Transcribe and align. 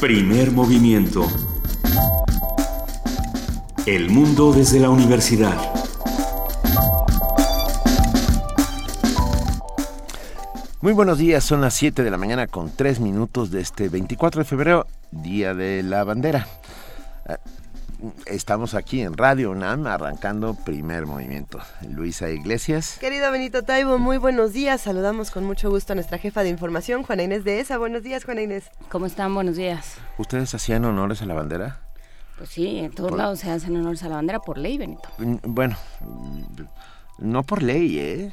Primer 0.00 0.50
movimiento. 0.50 1.28
El 3.84 4.08
mundo 4.08 4.50
desde 4.50 4.80
la 4.80 4.88
universidad. 4.88 5.54
Muy 10.80 10.94
buenos 10.94 11.18
días, 11.18 11.44
son 11.44 11.60
las 11.60 11.74
7 11.74 12.02
de 12.02 12.10
la 12.10 12.16
mañana 12.16 12.46
con 12.46 12.74
3 12.74 13.00
minutos 13.00 13.50
de 13.50 13.60
este 13.60 13.90
24 13.90 14.38
de 14.38 14.44
febrero, 14.46 14.86
Día 15.10 15.52
de 15.52 15.82
la 15.82 16.02
Bandera. 16.02 16.46
Estamos 18.26 18.74
aquí 18.74 19.02
en 19.02 19.16
Radio 19.16 19.50
UNAM 19.50 19.86
arrancando 19.86 20.54
primer 20.54 21.06
movimiento. 21.06 21.58
Luisa 21.88 22.30
Iglesias. 22.30 22.96
Querido 22.98 23.30
Benito 23.30 23.62
Taibo, 23.62 23.98
muy 23.98 24.16
buenos 24.16 24.52
días. 24.52 24.80
Saludamos 24.80 25.30
con 25.30 25.44
mucho 25.44 25.68
gusto 25.70 25.92
a 25.92 25.96
nuestra 25.96 26.16
jefa 26.18 26.42
de 26.42 26.48
información, 26.48 27.02
Juana 27.02 27.24
Inés 27.24 27.44
de 27.44 27.60
ESA. 27.60 27.76
Buenos 27.78 28.02
días, 28.02 28.24
Juana 28.24 28.42
Inés. 28.42 28.70
¿Cómo 28.90 29.06
están? 29.06 29.34
Buenos 29.34 29.56
días. 29.56 29.96
¿Ustedes 30.18 30.54
hacían 30.54 30.84
honores 30.84 31.20
a 31.22 31.26
la 31.26 31.34
bandera? 31.34 31.80
Pues 32.38 32.48
sí, 32.50 32.78
en 32.78 32.90
todos 32.92 33.10
Por- 33.10 33.18
lados 33.18 33.40
se 33.40 33.50
hacen 33.50 33.76
honores 33.76 34.02
a 34.02 34.08
la 34.08 34.14
bandera 34.16 34.40
por 34.40 34.56
ley, 34.56 34.78
Benito. 34.78 35.08
Mm, 35.18 35.36
Bueno, 35.42 35.76
no 37.18 37.42
por 37.42 37.62
ley, 37.62 37.98
¿eh? 37.98 38.32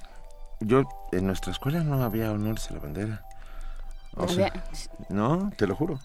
Yo, 0.61 0.83
en 1.11 1.27
nuestra 1.27 1.51
escuela 1.51 1.83
no 1.83 2.01
había 2.03 2.31
honores 2.31 2.69
a 2.71 2.73
la 2.75 2.79
bandera. 2.79 3.23
O 4.15 4.21
No 4.23 4.29
sea, 4.29 4.51
no, 5.09 5.51
te 5.57 5.67
lo 5.67 5.75
juro. 5.75 5.99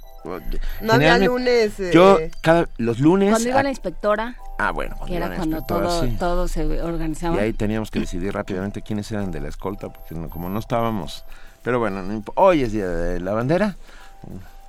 No 0.80 0.92
había 0.92 1.18
lunes. 1.18 1.78
eh, 1.80 1.90
Yo, 1.92 2.18
cada, 2.40 2.68
los 2.78 3.00
lunes... 3.00 3.30
Cuando 3.30 3.48
iba 3.48 3.60
a- 3.60 3.62
la 3.62 3.70
inspectora, 3.70 4.36
ah, 4.58 4.70
bueno, 4.70 4.94
cuando 4.96 5.06
que 5.06 5.14
iba 5.14 5.26
era 5.26 5.28
la 5.30 5.36
cuando 5.36 5.62
todo, 5.62 6.02
sí. 6.02 6.16
todo 6.18 6.48
se 6.48 6.82
organizaba. 6.82 7.36
Y 7.36 7.40
ahí 7.40 7.52
teníamos 7.52 7.90
que 7.90 8.00
decidir 8.00 8.32
rápidamente 8.32 8.82
quiénes 8.82 9.10
eran 9.12 9.30
de 9.30 9.40
la 9.40 9.48
escolta, 9.48 9.88
porque 9.88 10.14
no- 10.14 10.28
como 10.30 10.48
no 10.48 10.58
estábamos... 10.58 11.24
Pero 11.62 11.78
bueno, 11.78 12.02
hoy 12.34 12.62
es 12.62 12.72
Día 12.72 12.88
de 12.88 13.20
la 13.20 13.32
Bandera, 13.34 13.76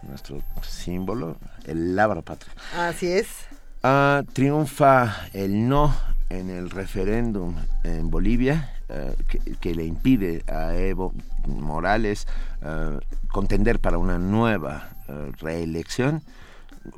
nuestro 0.04 0.42
símbolo, 0.62 1.38
el 1.66 1.96
lábaro 1.96 2.22
patria. 2.22 2.54
Así 2.78 3.08
es. 3.12 3.28
Ah, 3.84 4.22
triunfa 4.34 5.28
el 5.34 5.68
no 5.68 5.94
en 6.30 6.50
el 6.50 6.70
referéndum 6.70 7.56
en 7.84 8.10
Bolivia, 8.12 8.74
eh, 8.90 9.16
que, 9.28 9.40
que 9.60 9.74
le 9.76 9.86
impide 9.86 10.44
a 10.48 10.76
Evo 10.76 11.14
Morales 11.48 12.28
eh, 12.62 13.00
contender 13.32 13.80
para 13.80 13.98
una 13.98 14.18
nueva 14.20 14.90
eh, 15.08 15.32
reelección 15.40 16.22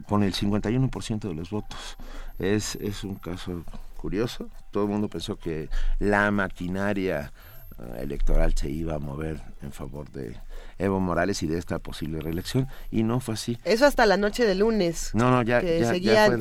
con 0.08 0.23
el 0.23 0.34
51% 0.34 1.20
de 1.20 1.34
los 1.34 1.50
votos. 1.50 1.98
Es, 2.39 2.75
es 2.75 3.03
un 3.03 3.16
caso 3.16 3.64
curioso. 3.98 4.50
Todo 4.72 4.84
el 4.84 4.89
mundo 4.89 5.09
pensó 5.09 5.38
que 5.38 5.70
la 6.00 6.31
maquinaria 6.31 7.31
eh, 7.80 8.00
electoral 8.02 8.53
se 8.56 8.70
iba 8.70 8.95
a 8.95 9.00
mover 9.00 9.42
en 9.61 9.72
favor 9.72 10.09
de 10.11 10.36
Evo 10.77 10.99
Morales 10.99 11.41
y 11.43 11.47
de 11.47 11.57
esta 11.57 11.79
posible 11.79 12.19
reelección 12.19 12.67
y 12.91 13.03
no 13.03 13.19
fue 13.19 13.35
así. 13.35 13.57
Eso 13.63 13.85
hasta 13.85 14.05
la 14.05 14.17
noche 14.17 14.45
de 14.45 14.55
lunes. 14.55 15.11
No, 15.13 15.31
no, 15.31 15.41
ya, 15.41 15.61
que 15.61 15.79
ya- 15.79 15.85
ya 15.85 15.91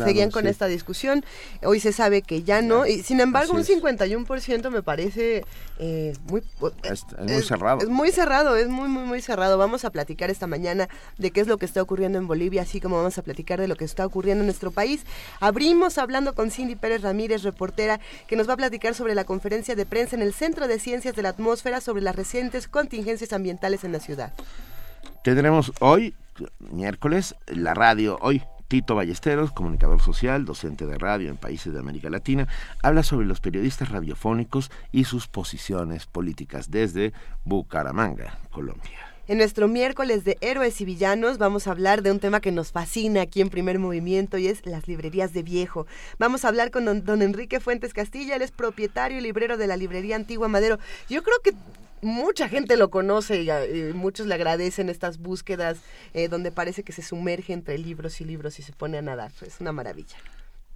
seguían, 0.05 0.31
con 0.31 0.43
sí. 0.45 0.49
esta 0.49 0.67
discusión. 0.67 1.25
Hoy 1.63 1.79
se 1.81 1.93
sabe 1.93 2.23
que 2.23 2.43
ya 2.43 2.61
no. 2.63 2.87
Y 2.87 3.03
sin 3.03 3.21
embargo, 3.21 3.57
Así 3.57 3.73
un 3.75 3.81
51% 3.83 4.71
me 4.71 4.83
parece 4.83 5.45
eh, 5.79 6.15
muy, 6.29 6.43
Es- 6.83 7.05
es 7.19 7.33
muy 7.33 7.43
cerrado. 7.43 7.81
Es 7.81 7.89
muy 7.89 8.11
cerrado, 8.11 8.57
es 8.57 8.69
muy, 8.69 8.89
muy, 8.89 9.05
muy 9.05 9.21
cerrado. 9.23 9.57
Vamos 9.59 9.85
a 9.85 9.91
platicar 9.91 10.31
esta 10.31 10.47
mañana 10.47 10.89
de 11.19 11.31
qué 11.31 11.41
es 11.41 11.47
lo 11.47 11.59
que 11.59 11.67
está 11.67 11.81
ocurriendo 11.83 12.19
en 12.19 12.27
Bolivia, 12.27 12.63
así 12.63 12.81
como 12.81 12.97
vamos 12.97 13.19
a 13.19 13.23
platicar 13.23 13.61
de 13.61 13.69
lo 13.69 13.77
que 13.77 13.85
está 13.85 14.05
ocurriendo 14.05 14.43
en 14.43 14.47
nuestro 14.47 14.71
país. 14.71 15.05
Abrimos 15.41 15.99
hablando 15.99 16.35
con 16.35 16.51
Cindy 16.51 16.75
Pérez 16.77 17.03
Ramírez, 17.03 17.43
reportera, 17.43 18.01
que 18.27 18.37
nos 18.37 18.49
va 18.49 18.55
a 18.55 18.57
platicar 18.57 18.95
sobre 18.95 19.15
la 19.15 19.25
conferencia 19.25 19.77
de 19.77 19.87
prensa 19.87 20.17
en 20.17 20.23
el 20.23 20.33
Centro 20.35 20.67
de 20.69 20.79
Ciencias 20.79 21.15
de 21.15 21.23
la 21.23 21.29
Atmósfera 21.31 21.81
sobre 21.81 22.03
las 22.03 22.17
recientes 22.17 22.67
contingencias 22.69 23.33
ambientales 23.33 23.85
en 23.85 23.93
la 23.93 24.01
ciudad. 24.01 24.24
Tendremos 25.23 25.73
hoy, 25.81 26.15
miércoles, 26.71 27.35
la 27.47 27.75
radio 27.75 28.19
hoy. 28.21 28.43
Tito 28.69 28.95
Ballesteros, 28.95 29.53
comunicador 29.53 30.01
social, 30.01 30.47
docente 30.47 30.87
de 30.87 30.99
radio 30.99 31.29
en 31.29 31.37
países 31.37 31.73
de 31.73 31.79
América 31.79 32.09
Latina, 32.09 32.49
habla 32.83 33.03
sobre 33.03 33.27
los 33.27 33.41
periodistas 33.41 33.91
radiofónicos 33.91 34.71
y 34.91 35.05
sus 35.05 35.29
posiciones 35.29 36.07
políticas 36.07 36.71
desde 36.71 37.13
Bucaramanga, 37.45 38.39
Colombia. 38.51 39.15
En 39.27 39.39
nuestro 39.39 39.69
miércoles 39.69 40.25
de 40.25 40.37
héroes 40.43 40.83
y 40.83 40.85
villanos 40.85 41.39
vamos 41.39 41.67
a 41.67 41.71
hablar 41.71 42.03
de 42.03 42.11
un 42.11 42.21
tema 42.21 42.41
que 42.41 42.53
nos 42.53 42.73
fascina 42.73 43.23
aquí 43.23 43.41
en 43.41 43.49
primer 43.49 43.79
movimiento 43.79 44.37
y 44.37 44.49
es 44.49 44.67
las 44.67 44.87
librerías 44.87 45.33
de 45.33 45.43
viejo. 45.43 45.87
Vamos 46.19 46.45
a 46.45 46.49
hablar 46.49 46.71
con 46.71 46.85
don, 46.85 47.05
don 47.05 47.23
Enrique 47.23 47.59
Fuentes 47.59 47.95
Castilla, 47.95 48.37
él 48.37 48.43
es 48.43 48.51
propietario 48.51 49.19
y 49.19 49.23
librero 49.23 49.57
de 49.57 49.67
la 49.67 49.79
librería 49.79 50.17
Antigua 50.17 50.49
Madero. 50.49 50.79
Yo 51.09 51.23
creo 51.23 51.39
que 51.43 51.55
mucha 52.03 52.49
gente 52.49 52.77
lo 52.77 52.91
conoce 52.91 53.43
y, 53.43 53.93
muchos 53.95 54.27
le 54.27 54.35
agradecen 54.35 54.89
estas 54.89 55.19
búsquedas 55.19 55.79
eh, 56.13 56.29
donde 56.29 56.53
parece 56.53 56.83
que 56.83 56.93
se 56.93 57.03
sumerge 57.03 57.53
entre 57.53 57.79
libros 57.79 58.21
y 58.21 58.25
libros 58.25 58.59
y 58.59 58.63
se 58.63 58.73
pone 58.73 58.99
a 58.99 59.03
nadar. 59.03 59.33
Es 59.47 59.61
una 59.61 59.73
maravilla. 59.73 60.17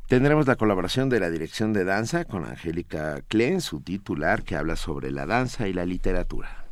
Tendremos 0.08 0.46
la 0.46 0.56
colaboración 0.56 1.10
de 1.10 1.20
la 1.20 1.28
Dirección 1.28 1.74
de 1.74 1.84
Danza 1.84 2.24
con 2.24 2.46
Angélica 2.46 3.20
Klen, 3.28 3.60
su 3.60 3.80
titular, 3.80 4.42
que 4.42 4.56
habla 4.56 4.76
sobre 4.76 5.10
la 5.10 5.26
danza 5.26 5.68
y 5.68 5.74
la 5.74 5.84
literatura. 5.84 6.67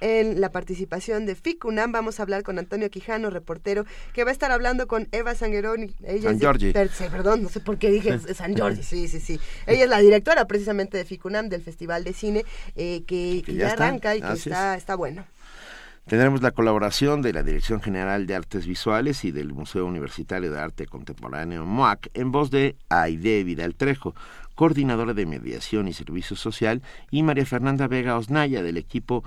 En 0.00 0.40
la 0.40 0.50
participación 0.50 1.26
de 1.26 1.34
FICUNAM 1.34 1.90
vamos 1.90 2.20
a 2.20 2.22
hablar 2.22 2.42
con 2.42 2.58
Antonio 2.58 2.90
Quijano, 2.90 3.30
reportero, 3.30 3.84
que 4.12 4.24
va 4.24 4.30
a 4.30 4.32
estar 4.32 4.52
hablando 4.52 4.86
con 4.86 5.08
Eva 5.10 5.34
Sangueroni. 5.34 5.94
Ella 6.04 6.30
San 6.30 6.38
Giorgi. 6.38 6.72
perdón, 6.72 7.42
no 7.42 7.48
sé 7.48 7.60
por 7.60 7.78
qué 7.78 7.90
dije 7.90 8.18
San 8.34 8.54
Giorgi, 8.54 8.82
sí, 8.82 9.08
sí, 9.08 9.20
sí. 9.20 9.40
Ella 9.66 9.84
es 9.84 9.90
la 9.90 9.98
directora 9.98 10.46
precisamente 10.46 10.96
de 10.96 11.04
FICUNAM, 11.04 11.48
del 11.48 11.62
Festival 11.62 12.04
de 12.04 12.12
Cine, 12.12 12.44
eh, 12.76 13.02
que, 13.06 13.42
ya 13.42 13.72
arranca 13.72 14.14
y 14.14 14.20
que 14.20 14.26
así 14.26 14.50
está, 14.50 14.76
está 14.76 14.94
bueno. 14.94 15.24
Tendremos 16.08 16.40
la 16.40 16.52
colaboración 16.52 17.20
de 17.20 17.34
la 17.34 17.42
Dirección 17.42 17.82
General 17.82 18.26
de 18.26 18.34
Artes 18.34 18.66
Visuales 18.66 19.26
y 19.26 19.30
del 19.30 19.52
Museo 19.52 19.84
Universitario 19.84 20.50
de 20.50 20.58
Arte 20.58 20.86
Contemporáneo 20.86 21.66
MOAC 21.66 22.08
en 22.14 22.32
voz 22.32 22.50
de 22.50 22.76
Aide 22.88 23.44
Vidal 23.44 23.74
Trejo, 23.74 24.14
coordinadora 24.54 25.12
de 25.12 25.26
mediación 25.26 25.86
y 25.86 25.92
servicio 25.92 26.34
social, 26.34 26.82
y 27.10 27.22
María 27.22 27.44
Fernanda 27.44 27.88
Vega 27.88 28.16
Osnaya 28.16 28.62
del 28.62 28.78
equipo 28.78 29.22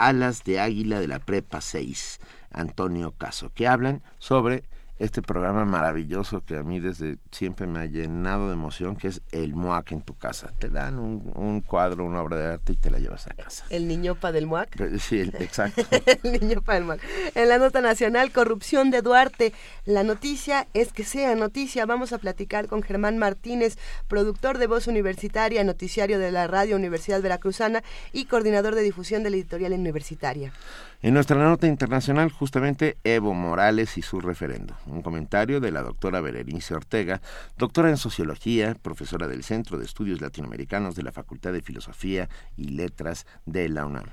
Alas 0.00 0.44
de 0.44 0.60
Águila 0.60 1.00
de 1.00 1.08
la 1.08 1.18
Prepa 1.18 1.60
6, 1.60 2.20
Antonio 2.50 3.12
Caso, 3.12 3.52
que 3.54 3.68
hablan 3.68 4.02
sobre 4.18 4.64
este 5.00 5.22
programa 5.22 5.64
maravilloso 5.64 6.44
que 6.44 6.56
a 6.56 6.62
mí 6.62 6.78
desde 6.78 7.16
siempre 7.32 7.66
me 7.66 7.80
ha 7.80 7.86
llenado 7.86 8.46
de 8.48 8.52
emoción, 8.52 8.94
que 8.96 9.08
es 9.08 9.22
el 9.32 9.54
MOAC 9.54 9.92
en 9.92 10.02
tu 10.02 10.14
casa. 10.14 10.52
Te 10.58 10.68
dan 10.68 10.98
un, 10.98 11.32
un 11.34 11.62
cuadro, 11.62 12.04
una 12.04 12.22
obra 12.22 12.36
de 12.36 12.46
arte 12.52 12.74
y 12.74 12.76
te 12.76 12.90
la 12.90 12.98
llevas 12.98 13.26
a 13.26 13.30
casa. 13.34 13.64
El 13.70 13.88
niñopa 13.88 14.30
del 14.30 14.46
MUAC. 14.46 14.98
Sí, 14.98 15.18
el- 15.20 15.34
exacto. 15.40 15.82
El 16.22 16.32
niño 16.40 16.60
Palma. 16.62 16.98
En 17.34 17.48
la 17.48 17.58
nota 17.58 17.80
nacional, 17.80 18.30
corrupción 18.30 18.90
de 18.90 19.00
Duarte. 19.02 19.52
La 19.86 20.04
noticia 20.04 20.68
es 20.74 20.92
que 20.92 21.02
sea 21.04 21.34
noticia. 21.34 21.86
Vamos 21.86 22.12
a 22.12 22.18
platicar 22.18 22.66
con 22.68 22.82
Germán 22.82 23.16
Martínez, 23.18 23.78
productor 24.06 24.58
de 24.58 24.66
Voz 24.66 24.86
Universitaria, 24.86 25.64
noticiario 25.64 26.18
de 26.18 26.30
la 26.30 26.46
Radio 26.46 26.76
Universidad 26.76 27.22
Veracruzana 27.22 27.82
y 28.12 28.26
coordinador 28.26 28.74
de 28.74 28.82
difusión 28.82 29.22
de 29.22 29.30
la 29.30 29.36
editorial 29.36 29.72
universitaria. 29.72 30.52
En 31.02 31.14
nuestra 31.14 31.42
nota 31.42 31.66
internacional, 31.66 32.30
justamente 32.30 32.98
Evo 33.04 33.32
Morales 33.32 33.96
y 33.96 34.02
su 34.02 34.20
referendo. 34.20 34.76
Un 34.84 35.00
comentario 35.00 35.58
de 35.58 35.70
la 35.70 35.80
doctora 35.80 36.20
Berenice 36.20 36.74
Ortega, 36.74 37.22
doctora 37.56 37.88
en 37.88 37.96
sociología, 37.96 38.74
profesora 38.74 39.26
del 39.26 39.42
Centro 39.42 39.78
de 39.78 39.86
Estudios 39.86 40.20
Latinoamericanos 40.20 40.94
de 40.96 41.02
la 41.02 41.10
Facultad 41.12 41.54
de 41.54 41.62
Filosofía 41.62 42.28
y 42.54 42.64
Letras 42.64 43.26
de 43.46 43.70
la 43.70 43.86
UNAM. 43.86 44.10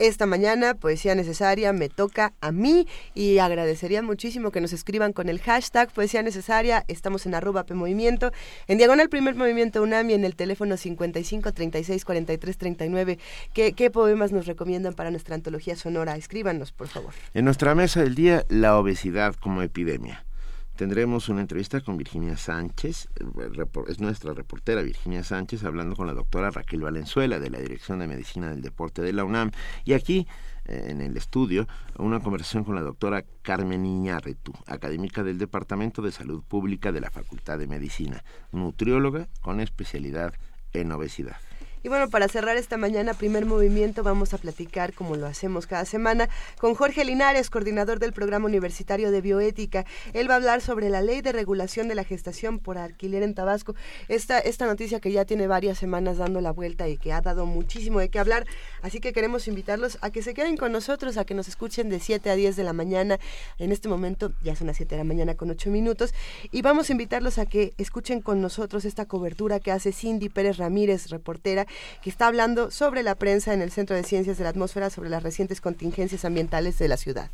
Esta 0.00 0.26
mañana, 0.26 0.74
Poesía 0.74 1.14
Necesaria 1.14 1.72
me 1.72 1.88
toca 1.88 2.32
a 2.40 2.50
mí 2.50 2.88
y 3.14 3.38
agradecería 3.38 4.02
muchísimo 4.02 4.50
que 4.50 4.60
nos 4.60 4.72
escriban 4.72 5.12
con 5.12 5.28
el 5.28 5.40
hashtag 5.40 5.92
Poesía 5.92 6.20
Necesaria. 6.24 6.84
Estamos 6.88 7.26
en 7.26 7.34
arroba 7.36 7.64
PMovimiento, 7.64 8.32
en 8.66 8.78
diagonal 8.78 9.08
primer 9.08 9.36
movimiento 9.36 9.84
UNAM 9.84 10.10
y 10.10 10.14
en 10.14 10.24
el 10.24 10.34
teléfono 10.34 10.76
55 10.76 11.52
36 11.52 12.04
43 12.04 12.58
39. 12.58 13.18
¿Qué, 13.52 13.72
¿Qué 13.72 13.90
poemas 13.92 14.32
nos 14.32 14.46
recomiendan 14.46 14.94
para 14.94 15.12
nuestra 15.12 15.36
antología 15.36 15.76
sonora? 15.76 16.16
Escríbanos, 16.16 16.72
por 16.72 16.88
favor. 16.88 17.14
En 17.32 17.44
nuestra 17.44 17.76
mesa 17.76 18.02
del 18.02 18.16
día, 18.16 18.44
la 18.48 18.76
obesidad 18.76 19.36
como 19.36 19.62
epidemia. 19.62 20.24
Tendremos 20.76 21.28
una 21.28 21.40
entrevista 21.40 21.80
con 21.82 21.96
Virginia 21.96 22.36
Sánchez, 22.36 23.08
eh, 23.20 23.84
es 23.86 24.00
nuestra 24.00 24.34
reportera 24.34 24.82
Virginia 24.82 25.22
Sánchez, 25.22 25.62
hablando 25.62 25.94
con 25.94 26.08
la 26.08 26.14
doctora 26.14 26.50
Raquel 26.50 26.80
Valenzuela 26.80 27.38
de 27.38 27.48
la 27.48 27.60
Dirección 27.60 28.00
de 28.00 28.08
Medicina 28.08 28.50
del 28.50 28.60
Deporte 28.60 29.00
de 29.00 29.12
la 29.12 29.22
UNAM. 29.22 29.52
Y 29.84 29.92
aquí, 29.92 30.26
eh, 30.64 30.86
en 30.88 31.00
el 31.00 31.16
estudio, 31.16 31.68
una 31.96 32.18
conversación 32.18 32.64
con 32.64 32.74
la 32.74 32.80
doctora 32.80 33.24
Carmen 33.42 33.86
Iñárritu, 33.86 34.52
académica 34.66 35.22
del 35.22 35.38
Departamento 35.38 36.02
de 36.02 36.10
Salud 36.10 36.42
Pública 36.42 36.90
de 36.90 37.00
la 37.00 37.12
Facultad 37.12 37.56
de 37.56 37.68
Medicina, 37.68 38.24
nutrióloga 38.50 39.28
con 39.42 39.60
especialidad 39.60 40.34
en 40.72 40.90
obesidad. 40.90 41.36
Y 41.84 41.90
bueno, 41.90 42.08
para 42.08 42.28
cerrar 42.28 42.56
esta 42.56 42.78
mañana, 42.78 43.12
primer 43.12 43.44
movimiento, 43.44 44.02
vamos 44.02 44.32
a 44.32 44.38
platicar, 44.38 44.94
como 44.94 45.16
lo 45.16 45.26
hacemos 45.26 45.66
cada 45.66 45.84
semana, 45.84 46.30
con 46.58 46.74
Jorge 46.74 47.04
Linares, 47.04 47.50
coordinador 47.50 47.98
del 47.98 48.14
programa 48.14 48.46
universitario 48.46 49.10
de 49.10 49.20
bioética. 49.20 49.84
Él 50.14 50.30
va 50.30 50.32
a 50.32 50.36
hablar 50.38 50.62
sobre 50.62 50.88
la 50.88 51.02
ley 51.02 51.20
de 51.20 51.32
regulación 51.32 51.86
de 51.86 51.94
la 51.94 52.02
gestación 52.02 52.58
por 52.58 52.78
alquiler 52.78 53.22
en 53.22 53.34
Tabasco. 53.34 53.74
Esta, 54.08 54.38
esta 54.38 54.64
noticia 54.64 54.98
que 54.98 55.12
ya 55.12 55.26
tiene 55.26 55.46
varias 55.46 55.76
semanas 55.76 56.16
dando 56.16 56.40
la 56.40 56.52
vuelta 56.52 56.88
y 56.88 56.96
que 56.96 57.12
ha 57.12 57.20
dado 57.20 57.44
muchísimo 57.44 58.00
de 58.00 58.08
qué 58.08 58.18
hablar. 58.18 58.46
Así 58.80 58.98
que 59.00 59.12
queremos 59.12 59.46
invitarlos 59.46 59.98
a 60.00 60.08
que 60.08 60.22
se 60.22 60.32
queden 60.32 60.56
con 60.56 60.72
nosotros, 60.72 61.18
a 61.18 61.26
que 61.26 61.34
nos 61.34 61.48
escuchen 61.48 61.90
de 61.90 62.00
7 62.00 62.30
a 62.30 62.34
10 62.34 62.56
de 62.56 62.64
la 62.64 62.72
mañana. 62.72 63.18
En 63.58 63.72
este 63.72 63.90
momento 63.90 64.32
ya 64.42 64.56
son 64.56 64.68
las 64.68 64.78
7 64.78 64.94
de 64.94 65.00
la 65.02 65.04
mañana 65.04 65.34
con 65.34 65.50
8 65.50 65.68
minutos. 65.68 66.14
Y 66.50 66.62
vamos 66.62 66.88
a 66.88 66.92
invitarlos 66.92 67.36
a 67.36 67.44
que 67.44 67.74
escuchen 67.76 68.22
con 68.22 68.40
nosotros 68.40 68.86
esta 68.86 69.04
cobertura 69.04 69.60
que 69.60 69.70
hace 69.70 69.92
Cindy 69.92 70.30
Pérez 70.30 70.56
Ramírez, 70.56 71.10
reportera, 71.10 71.66
que 72.02 72.10
está 72.10 72.26
hablando 72.26 72.70
sobre 72.70 73.02
la 73.02 73.14
prensa 73.14 73.54
en 73.54 73.62
el 73.62 73.70
Centro 73.70 73.96
de 73.96 74.02
Ciencias 74.02 74.38
de 74.38 74.44
la 74.44 74.50
Atmósfera 74.50 74.90
sobre 74.90 75.10
las 75.10 75.22
recientes 75.22 75.60
contingencias 75.60 76.24
ambientales 76.24 76.78
de 76.78 76.88
la 76.88 76.96
ciudad. 76.96 77.30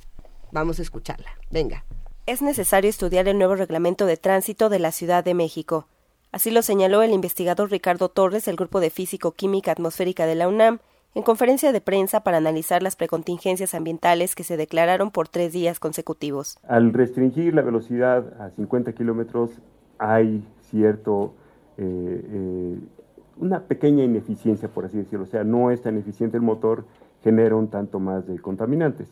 Vamos 0.52 0.78
a 0.78 0.82
escucharla. 0.82 1.30
Venga. 1.50 1.84
Es 2.26 2.42
necesario 2.42 2.90
estudiar 2.90 3.28
el 3.28 3.38
nuevo 3.38 3.54
reglamento 3.54 4.06
de 4.06 4.16
tránsito 4.16 4.68
de 4.68 4.78
la 4.78 4.92
Ciudad 4.92 5.24
de 5.24 5.34
México. 5.34 5.86
Así 6.32 6.50
lo 6.50 6.62
señaló 6.62 7.02
el 7.02 7.12
investigador 7.12 7.70
Ricardo 7.70 8.08
Torres 8.08 8.44
del 8.44 8.56
Grupo 8.56 8.80
de 8.80 8.90
Físico-Química 8.90 9.72
Atmosférica 9.72 10.26
de 10.26 10.36
la 10.36 10.46
UNAM 10.46 10.78
en 11.14 11.22
conferencia 11.22 11.72
de 11.72 11.80
prensa 11.80 12.20
para 12.20 12.36
analizar 12.36 12.82
las 12.82 12.94
precontingencias 12.94 13.74
ambientales 13.74 14.36
que 14.36 14.44
se 14.44 14.56
declararon 14.56 15.10
por 15.10 15.28
tres 15.28 15.52
días 15.52 15.80
consecutivos. 15.80 16.58
Al 16.68 16.92
restringir 16.92 17.54
la 17.54 17.62
velocidad 17.62 18.40
a 18.40 18.50
50 18.50 18.92
kilómetros 18.92 19.50
hay 19.98 20.44
cierto 20.70 21.34
eh, 21.78 21.84
eh, 21.84 22.76
una 23.40 23.64
pequeña 23.64 24.04
ineficiencia, 24.04 24.68
por 24.68 24.84
así 24.84 24.98
decirlo. 24.98 25.24
O 25.24 25.28
sea, 25.28 25.44
no 25.44 25.70
es 25.70 25.82
tan 25.82 25.96
eficiente 25.96 26.36
el 26.36 26.42
motor, 26.42 26.84
genera 27.22 27.56
un 27.56 27.68
tanto 27.68 27.98
más 27.98 28.26
de 28.26 28.38
contaminantes. 28.38 29.08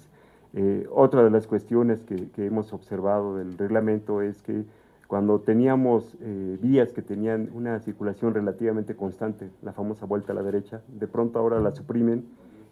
Eh, 0.54 0.86
otra 0.90 1.24
de 1.24 1.30
las 1.30 1.46
cuestiones 1.46 2.02
que, 2.04 2.30
que, 2.30 2.46
hemos 2.46 2.72
observado 2.72 3.36
del 3.36 3.58
reglamento 3.58 4.22
es 4.22 4.40
que 4.42 4.64
cuando 5.06 5.40
teníamos 5.40 6.16
eh, 6.20 6.58
vías 6.60 6.92
que 6.92 7.02
tenían 7.02 7.50
una 7.54 7.80
circulación 7.80 8.34
relativamente 8.34 8.94
constante, 8.94 9.50
la 9.62 9.72
famosa 9.72 10.06
vuelta 10.06 10.32
a 10.32 10.34
la 10.34 10.42
derecha, 10.42 10.82
de 10.88 11.06
pronto 11.06 11.38
ahora 11.38 11.60
la 11.60 11.72
suprimen 11.72 12.26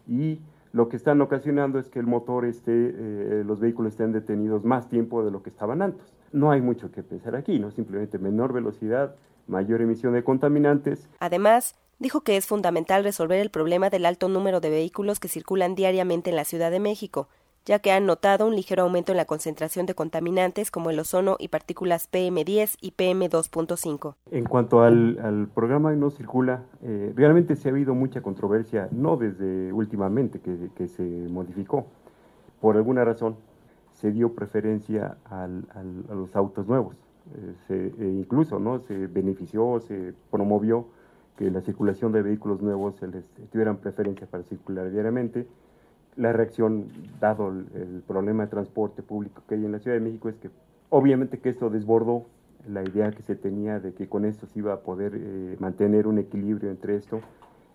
y 0.07 0.39
lo 0.71 0.89
que 0.89 0.97
están 0.97 1.19
ocasionando 1.21 1.79
es 1.79 1.89
que 1.89 1.99
el 1.99 2.05
motor 2.05 2.45
esté, 2.45 2.71
eh, 2.71 3.43
los 3.45 3.59
vehículos 3.59 3.93
estén 3.93 4.11
detenidos 4.11 4.63
más 4.63 4.87
tiempo 4.87 5.25
de 5.25 5.31
lo 5.31 5.41
que 5.41 5.49
estaban 5.49 5.81
antes. 5.81 6.13
No 6.31 6.51
hay 6.51 6.61
mucho 6.61 6.91
que 6.91 7.01
pensar 7.03 7.35
aquí, 7.35 7.57
¿no? 7.57 7.71
Simplemente 7.71 8.19
menor 8.19 8.53
velocidad, 8.53 9.15
mayor 9.47 9.81
emisión 9.81 10.13
de 10.13 10.23
contaminantes. 10.23 11.07
Además, 11.19 11.75
dijo 11.99 12.21
que 12.21 12.37
es 12.37 12.45
fundamental 12.45 13.03
resolver 13.03 13.39
el 13.39 13.49
problema 13.49 13.89
del 13.89 14.05
alto 14.05 14.29
número 14.29 14.59
de 14.59 14.69
vehículos 14.69 15.19
que 15.19 15.27
circulan 15.27 15.75
diariamente 15.75 16.29
en 16.29 16.35
la 16.35 16.45
Ciudad 16.45 16.71
de 16.71 16.79
México, 16.79 17.27
ya 17.65 17.79
que 17.79 17.91
han 17.91 18.05
notado 18.05 18.47
un 18.47 18.55
ligero 18.55 18.83
aumento 18.83 19.11
en 19.11 19.17
la 19.17 19.25
concentración 19.25 19.85
de 19.85 19.93
contaminantes 19.93 20.71
como 20.71 20.89
el 20.89 20.99
ozono 20.99 21.35
y 21.37 21.49
partículas 21.49 22.09
PM10 22.09 22.77
y 22.79 22.91
PM2.5. 22.91 24.15
En 24.31 24.45
cuanto 24.45 24.81
al, 24.81 25.49
programa 25.53 25.91
No 25.93 26.09
Circula, 26.09 26.63
eh, 26.81 27.11
realmente 27.15 27.57
se 27.57 27.67
ha 27.67 27.71
habido 27.71 27.93
mucha 27.93 28.21
controversia, 28.21 28.87
no 28.91 29.17
desde 29.17 29.73
últimamente 29.73 30.39
que, 30.39 30.87
se 30.87 31.03
modificó. 31.03 31.87
Por 32.61 32.77
alguna 32.77 33.03
razón 33.03 33.35
se 33.91 34.11
dio 34.11 34.33
preferencia 34.33 35.17
a 35.25 35.47
los 35.47 36.35
autos 36.35 36.67
nuevos. 36.67 36.95
E 37.69 37.93
incluso 37.99 38.59
¿no? 38.59 38.79
se 38.79 39.07
benefició, 39.07 39.79
se 39.79 40.13
promovió 40.31 40.87
que 41.37 41.51
la 41.51 41.61
circulación 41.61 42.11
de 42.11 42.21
vehículos 42.21 42.61
nuevos 42.61 42.95
se 42.97 43.07
les 43.07 43.23
tuvieran 43.51 43.77
preferencia 43.77 44.27
para 44.27 44.43
circular 44.43 44.89
diariamente 44.89 45.47
la 46.17 46.33
reacción, 46.33 46.87
dado 47.19 47.49
el, 47.49 48.03
problema 48.07 48.43
de 48.43 48.49
transporte 48.49 49.03
público 49.03 49.43
que 49.47 49.55
hay 49.55 49.65
en 49.65 49.71
la 49.71 49.79
Ciudad 49.79 49.95
de 49.95 50.01
México, 50.01 50.29
es 50.29 50.35
que 50.37 50.49
obviamente 50.89 51.39
que 51.39 51.49
esto 51.49 51.69
desbordó 51.69 52.25
la 52.67 52.83
idea 52.83 53.11
que 53.11 53.21
se 53.21 53.35
tenía 53.35 53.79
de 53.79 53.93
que 53.93 54.09
con 54.09 54.25
esto 54.25 54.47
se 54.47 54.59
iba 54.59 54.73
a 54.73 54.79
poder 54.79 55.13
eh, 55.15 55.55
mantener 55.59 56.07
un 56.07 56.17
equilibrio 56.17 56.69
entre 56.69 56.95
esto. 56.95 57.21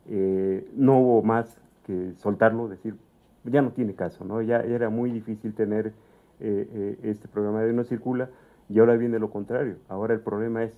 Eh, 0.08 0.68
no 0.74 0.98
hubo 0.98 1.22
más 1.22 1.56
que 1.86 2.12
soltarlo, 2.16 2.68
decir, 2.68 2.96
ya 3.44 3.62
no 3.62 3.70
tiene 3.70 3.94
caso, 3.94 4.24
¿no? 4.24 4.42
Ya 4.42 4.60
era 4.60 4.90
muy 4.90 5.10
difícil 5.10 5.54
tener 5.54 5.92
eh, 6.40 6.98
este 7.04 7.28
programa 7.28 7.62
de 7.62 7.72
no 7.72 7.84
circula 7.84 8.28
y 8.68 8.78
ahora 8.78 8.96
viene 8.96 9.18
lo 9.18 9.30
contrario. 9.30 9.76
Ahora 9.88 10.14
el 10.14 10.20
problema 10.20 10.64
es 10.64 10.72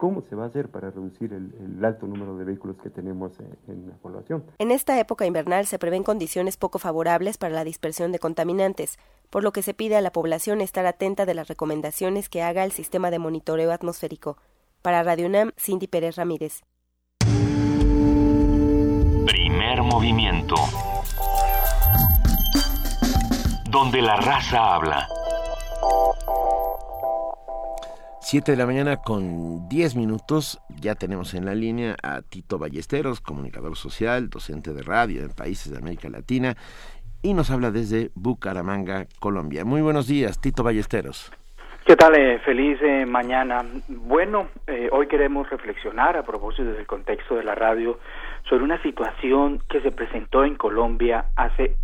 ¿Cómo 0.00 0.22
se 0.30 0.34
va 0.34 0.44
a 0.44 0.46
hacer 0.46 0.70
para 0.70 0.90
reducir 0.90 1.34
el, 1.34 1.84
alto 1.84 2.06
número 2.06 2.34
de 2.38 2.46
vehículos 2.46 2.78
que 2.82 2.88
tenemos 2.88 3.32
en, 3.68 3.86
la 3.86 3.94
población? 3.96 4.44
En 4.56 4.70
esta 4.70 4.98
época 4.98 5.26
invernal 5.26 5.66
se 5.66 5.78
prevén 5.78 6.04
condiciones 6.04 6.56
poco 6.56 6.78
favorables 6.78 7.36
para 7.36 7.52
la 7.52 7.64
dispersión 7.64 8.10
de 8.10 8.18
contaminantes, 8.18 8.98
por 9.28 9.44
lo 9.44 9.52
que 9.52 9.60
se 9.60 9.74
pide 9.74 9.96
a 9.96 10.00
la 10.00 10.10
población 10.10 10.62
estar 10.62 10.86
atenta 10.86 11.26
de 11.26 11.34
las 11.34 11.48
recomendaciones 11.48 12.30
que 12.30 12.40
haga 12.40 12.64
el 12.64 12.72
sistema 12.72 13.10
de 13.10 13.18
monitoreo 13.18 13.72
atmosférico. 13.72 14.38
Para 14.80 15.02
Radio 15.02 15.26
UNAM, 15.26 15.50
Cindy 15.58 15.86
Pérez 15.86 16.16
Ramírez. 16.16 16.62
Primer 19.26 19.82
movimiento. 19.82 20.54
Donde 23.70 24.00
la 24.00 24.16
raza 24.16 24.76
habla. 24.76 25.06
7 28.22 28.52
de 28.52 28.56
la 28.58 28.66
mañana 28.66 28.98
con 28.98 29.68
10 29.68 29.96
minutos 29.96 30.60
ya 30.80 30.94
tenemos 30.94 31.32
en 31.34 31.46
la 31.46 31.54
línea 31.54 31.96
a 32.02 32.20
Tito 32.20 32.58
Ballesteros, 32.58 33.20
comunicador 33.20 33.76
social, 33.76 34.28
docente 34.28 34.74
de 34.74 34.82
radio 34.82 35.22
en 35.22 35.30
países 35.30 35.72
de 35.72 35.78
América 35.78 36.10
Latina 36.10 36.54
y 37.22 37.32
nos 37.32 37.50
habla 37.50 37.70
desde 37.70 38.10
Bucaramanga, 38.14 39.06
Colombia. 39.20 39.64
Muy 39.64 39.80
buenos 39.80 40.06
días, 40.06 40.40
Tito 40.40 40.62
Ballesteros. 40.62 41.32
¿Qué 41.86 41.96
tal? 41.96 42.14
Eh, 42.14 42.38
feliz 42.40 42.78
eh, 42.82 43.06
mañana. 43.06 43.64
Bueno, 43.88 44.48
eh, 44.66 44.88
hoy 44.92 45.08
queremos 45.08 45.48
reflexionar 45.48 46.16
a 46.16 46.22
propósito 46.22 46.70
del 46.72 46.86
contexto 46.86 47.36
de 47.36 47.42
la 47.42 47.54
radio 47.54 47.98
sobre 48.48 48.64
una 48.64 48.80
situación 48.82 49.62
que 49.68 49.80
se 49.80 49.90
presentó 49.90 50.44
en 50.44 50.56
Colombia 50.56 51.24
hace 51.36 51.76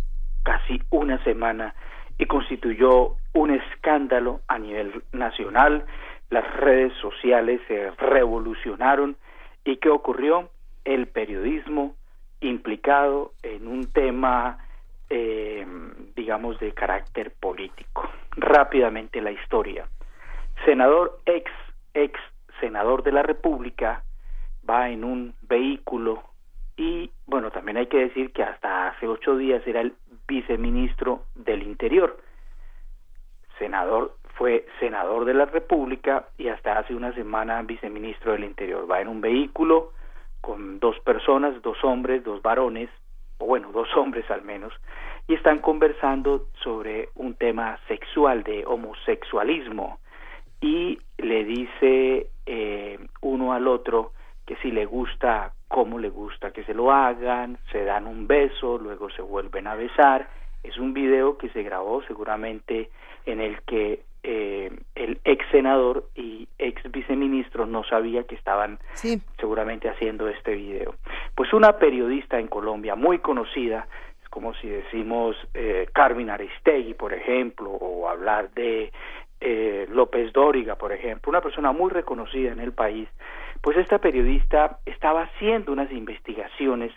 casi 0.43 0.81
una 0.91 1.21
semana 1.23 1.73
y 2.19 2.25
constituyó 2.25 3.15
un 3.33 3.51
escándalo 3.51 4.41
a 4.47 4.59
nivel 4.59 5.03
nacional 5.11 5.83
las 6.29 6.45
redes 6.57 6.93
sociales 7.01 7.61
se 7.67 7.91
revolucionaron 7.91 9.15
y 9.63 9.77
qué 9.77 9.89
ocurrió 9.89 10.49
el 10.85 11.07
periodismo 11.07 11.95
implicado 12.41 13.33
en 13.43 13.67
un 13.67 13.91
tema 13.91 14.59
eh, 15.09 15.65
digamos 16.15 16.59
de 16.59 16.73
carácter 16.73 17.31
político. 17.31 18.09
Rápidamente 18.31 19.21
la 19.21 19.31
historia. 19.31 19.87
Senador 20.65 21.19
ex 21.25 21.49
ex 21.93 22.19
senador 22.59 23.03
de 23.03 23.11
la 23.11 23.23
república 23.23 24.03
va 24.69 24.89
en 24.89 25.03
un 25.03 25.33
vehículo 25.43 26.23
y 26.75 27.09
bueno 27.25 27.51
también 27.51 27.77
hay 27.77 27.87
que 27.87 27.99
decir 27.99 28.31
que 28.33 28.43
hasta 28.43 28.89
hace 28.89 29.07
ocho 29.07 29.37
días 29.37 29.65
era 29.65 29.81
el 29.81 29.93
viceministro 30.27 31.23
del 31.35 31.63
interior 31.63 32.17
senador 33.59 34.13
fue 34.35 34.65
senador 34.79 35.25
de 35.25 35.33
la 35.33 35.45
República 35.45 36.27
y 36.37 36.47
hasta 36.49 36.77
hace 36.77 36.93
una 36.93 37.13
semana 37.13 37.61
viceministro 37.63 38.33
del 38.33 38.43
Interior. 38.43 38.89
Va 38.89 39.01
en 39.01 39.07
un 39.07 39.21
vehículo 39.21 39.91
con 40.41 40.79
dos 40.79 40.99
personas, 40.99 41.61
dos 41.61 41.83
hombres, 41.83 42.23
dos 42.23 42.41
varones, 42.41 42.89
o 43.39 43.45
bueno, 43.45 43.71
dos 43.71 43.89
hombres 43.95 44.29
al 44.29 44.43
menos, 44.43 44.73
y 45.27 45.33
están 45.33 45.59
conversando 45.59 46.47
sobre 46.63 47.09
un 47.15 47.33
tema 47.35 47.79
sexual, 47.87 48.43
de 48.43 48.65
homosexualismo, 48.65 49.99
y 50.61 50.99
le 51.17 51.43
dice 51.43 52.27
eh, 52.45 52.99
uno 53.21 53.53
al 53.53 53.67
otro 53.67 54.13
que 54.45 54.55
si 54.57 54.71
le 54.71 54.85
gusta, 54.85 55.51
cómo 55.67 55.99
le 55.99 56.09
gusta 56.09 56.51
que 56.51 56.63
se 56.63 56.73
lo 56.73 56.91
hagan, 56.91 57.57
se 57.71 57.83
dan 57.83 58.07
un 58.07 58.27
beso, 58.27 58.77
luego 58.77 59.09
se 59.09 59.21
vuelven 59.21 59.67
a 59.67 59.75
besar. 59.75 60.29
Es 60.67 60.77
un 60.77 60.93
video 60.93 61.37
que 61.37 61.49
se 61.49 61.63
grabó 61.63 62.03
seguramente 62.03 62.89
en 63.25 63.39
el 63.39 63.61
que 63.61 64.01
eh, 64.23 64.69
el 64.95 65.19
ex 65.23 65.45
senador 65.51 66.09
y 66.13 66.49
ex 66.57 66.83
viceministro 66.91 67.65
no 67.65 67.85
sabía 67.85 68.25
que 68.25 68.35
estaban 68.35 68.77
seguramente 69.39 69.87
haciendo 69.87 70.27
este 70.27 70.55
video. 70.55 70.95
Pues 71.35 71.53
una 71.53 71.77
periodista 71.77 72.37
en 72.37 72.47
Colombia 72.47 72.95
muy 72.95 73.19
conocida, 73.19 73.87
es 74.21 74.27
como 74.27 74.53
si 74.55 74.67
decimos 74.67 75.37
eh, 75.53 75.87
Carmen 75.93 76.29
Aristegui, 76.29 76.93
por 76.95 77.13
ejemplo, 77.13 77.69
o 77.69 78.09
hablar 78.09 78.51
de 78.51 78.91
eh, 79.39 79.87
López 79.89 80.33
Dóriga, 80.33 80.75
por 80.75 80.91
ejemplo, 80.91 81.29
una 81.29 81.41
persona 81.41 81.71
muy 81.71 81.91
reconocida 81.91 82.51
en 82.51 82.59
el 82.59 82.73
país, 82.73 83.07
pues 83.61 83.77
esta 83.77 83.99
periodista 83.99 84.79
estaba 84.85 85.23
haciendo 85.23 85.71
unas 85.71 85.91
investigaciones 85.93 86.91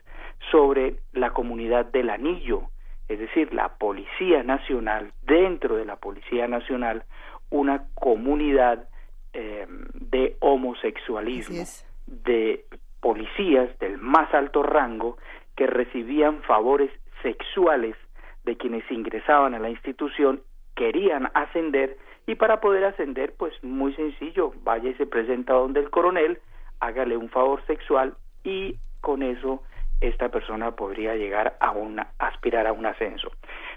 sobre 0.50 0.96
la 1.12 1.30
comunidad 1.30 1.86
del 1.86 2.10
Anillo, 2.10 2.70
es 3.10 3.18
decir, 3.18 3.52
la 3.52 3.70
Policía 3.70 4.44
Nacional, 4.44 5.12
dentro 5.22 5.74
de 5.74 5.84
la 5.84 5.96
Policía 5.96 6.46
Nacional, 6.46 7.02
una 7.50 7.88
comunidad 7.94 8.88
em, 9.32 9.88
de 9.94 10.36
homosexualismo, 10.38 11.64
de 12.06 12.64
policías 13.00 13.76
del 13.80 13.98
más 13.98 14.32
alto 14.32 14.62
rango 14.62 15.18
que 15.56 15.66
recibían 15.66 16.40
favores 16.42 16.92
sexuales 17.22 17.96
de 18.44 18.56
quienes 18.56 18.88
ingresaban 18.92 19.54
a 19.54 19.58
la 19.58 19.70
institución, 19.70 20.42
querían 20.76 21.32
ascender 21.34 21.98
y 22.28 22.36
para 22.36 22.60
poder 22.60 22.84
ascender, 22.84 23.34
pues 23.36 23.52
muy 23.64 23.92
sencillo, 23.94 24.52
vaya 24.62 24.88
y 24.88 24.94
se 24.94 25.06
presenta 25.06 25.54
donde 25.54 25.80
el 25.80 25.90
coronel, 25.90 26.38
hágale 26.78 27.16
un 27.16 27.28
favor 27.28 27.60
sexual 27.66 28.14
y 28.44 28.76
con 29.00 29.24
eso 29.24 29.64
esta 30.00 30.28
persona 30.30 30.71
podría 30.73 31.14
llegar 31.14 31.57
a 31.61 31.75
aspirar 32.19 32.66
a 32.66 32.73
un 32.73 32.87
ascenso. 32.87 33.30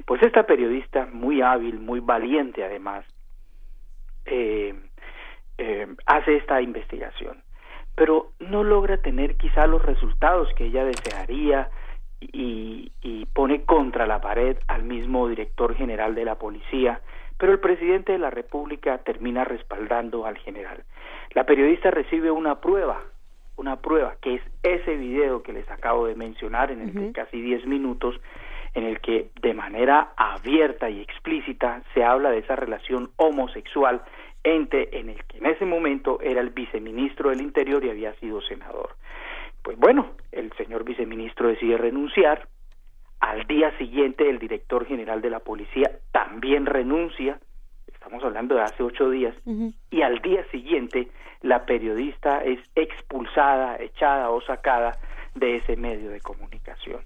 Pues 0.06 0.22
esta 0.22 0.44
periodista, 0.44 1.06
muy 1.12 1.42
hábil, 1.42 1.80
muy 1.80 2.00
valiente 2.00 2.63
además, 2.63 3.06
eh, 4.25 4.74
eh, 5.58 5.88
hace 6.06 6.38
esta 6.38 6.62
investigación, 6.62 7.44
pero 7.96 8.32
no 8.39 8.63
logra 8.63 8.98
tener 8.98 9.36
quizá 9.36 9.68
los 9.68 9.82
resultados 9.84 10.50
que 10.56 10.65
ella 10.65 10.86
desearía 10.86 11.70
y 12.20 12.89
pone 13.34 13.65
contra 13.65 14.08
la 14.08 14.22
pared 14.22 14.58
al 14.68 14.84
mismo 14.84 15.27
director 15.27 15.75
general 15.75 16.15
de 16.15 16.24
la 16.24 16.36
policía, 16.36 17.01
pero 17.38 17.51
el 17.51 17.60
presidente 17.60 18.13
de 18.13 18.20
la 18.20 18.30
República 18.30 19.00
termina 19.00 19.44
respaldando 19.44 20.25
al 20.25 20.38
general. 20.38 20.84
La 21.32 21.46
periodista 21.46 21.92
recibe 21.92 22.32
una 22.32 22.62
prueba 22.62 23.01
una 23.55 23.81
prueba, 23.81 24.15
que 24.22 24.36
es 24.36 24.41
ese 24.63 24.95
video 24.95 25.43
que 25.43 25.53
les 25.53 25.69
acabo 25.69 26.07
de 26.07 26.15
mencionar, 26.15 26.72
en 26.72 26.81
el 26.81 26.91
que 26.93 27.12
casi 27.12 27.41
10 27.41 27.65
minutos, 27.67 28.19
en 28.74 28.86
el 28.86 29.00
que 29.01 29.29
de 29.41 29.53
manera 29.53 30.13
abierta 30.17 30.89
y 30.89 31.01
explícita 31.01 31.83
se 31.93 32.03
habla 32.03 32.31
de 32.31 32.39
esa 32.39 32.55
relación 32.55 33.12
homosexual 33.17 34.01
entre 34.43 34.89
en 35.00 35.10
el 35.10 35.24
que 35.25 35.38
en 35.38 35.45
ese 35.45 35.65
momento 35.65 36.19
era 36.22 36.41
el 36.41 36.50
viceministro 36.50 37.29
del 37.29 37.41
Interior 37.41 37.83
y 37.86 37.89
había 37.89 38.13
sido 38.15 38.41
senador. 38.41 38.95
Pues 39.62 39.77
bueno, 39.77 40.12
el 40.31 40.51
señor 40.53 40.83
viceministro 40.83 41.48
decide 41.48 41.77
renunciar, 41.77 42.48
al 43.22 43.48
día 43.48 43.75
siguiente 43.77 44.29
el 44.29 44.39
director 44.39 44.86
general 44.86 45.22
de 45.22 45.29
la 45.29 45.39
policía 45.39 46.00
también 46.12 46.65
renuncia, 46.65 47.39
estamos 48.03 48.24
hablando 48.25 48.55
de 48.55 48.62
hace 48.62 48.83
ocho 48.83 49.10
días, 49.10 49.33
y 49.89 50.01
al 50.01 50.19
día 50.22 50.43
siguiente 50.51 51.07
la 51.41 51.65
periodista 51.65 52.43
es 52.43 52.60
expulsada, 52.75 53.77
echada 53.77 54.29
o 54.29 54.41
sacada 54.41 54.98
de 55.36 55.55
ese 55.57 55.77
medio 55.77 56.10
de 56.10 56.19
comunicación. 56.19 57.01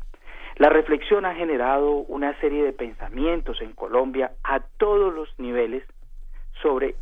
La 0.56 0.70
reflexión 0.70 1.26
ha 1.26 1.36
generado 1.36 1.92
una 1.92 2.34
serie 2.40 2.64
de 2.64 2.74
pensamientos 2.74 3.62
en 3.62 3.74
Colombia 3.74 4.32
a 4.44 4.60
todos 4.60 5.14
los 5.14 5.30
niveles 5.38 5.84
sobre 6.64 6.96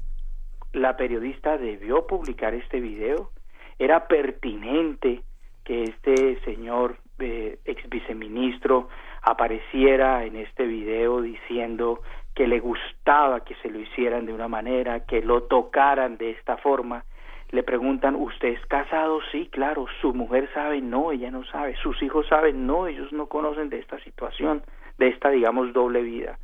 la 0.74 0.98
periodista 0.98 1.58
debió 1.58 2.06
publicar 2.06 2.54
este 2.54 2.82
video, 2.82 3.32
era 3.80 4.10
pertinente 4.10 5.22
que 5.64 5.84
este 5.84 6.38
señor 6.42 6.98
eh, 7.20 7.60
ex 7.64 7.88
viceministro 7.90 8.90
apareciera 9.22 10.26
en 10.26 10.36
este 10.36 10.66
video 10.66 11.22
diciendo 11.22 12.02
que 12.36 12.48
le 12.48 12.60
gustaba 12.60 13.44
que 13.44 13.56
se 13.56 13.70
lo 13.70 13.80
hicieran 13.80 14.26
de 14.26 14.34
una 14.34 14.48
manera, 14.48 15.06
que 15.06 15.22
lo 15.22 15.44
tocaran 15.44 16.18
de 16.18 16.32
esta 16.32 16.58
forma 16.58 17.06
le 17.52 17.64
preguntan, 17.64 18.16
¿usted 18.16 18.50
es 18.50 18.66
casado? 18.66 19.20
Sí, 19.32 19.48
claro. 19.52 19.86
¿Su 20.02 20.14
mujer 20.14 20.50
sabe? 20.54 20.82
No, 20.82 21.12
ella 21.12 21.32
no 21.32 21.46
sabe. 21.46 21.76
¿Sus 21.78 22.02
hijos 22.02 22.28
saben? 22.28 22.68
No, 22.68 22.88
ellos 22.88 23.14
no 23.14 23.28
conocen 23.28 23.70
de 23.70 23.80
esta 23.80 24.00
situación, 24.00 24.64
de 24.98 25.08
esta, 25.08 25.30
digamos, 25.30 25.72
doble 25.72 26.02
vida. 26.02 26.40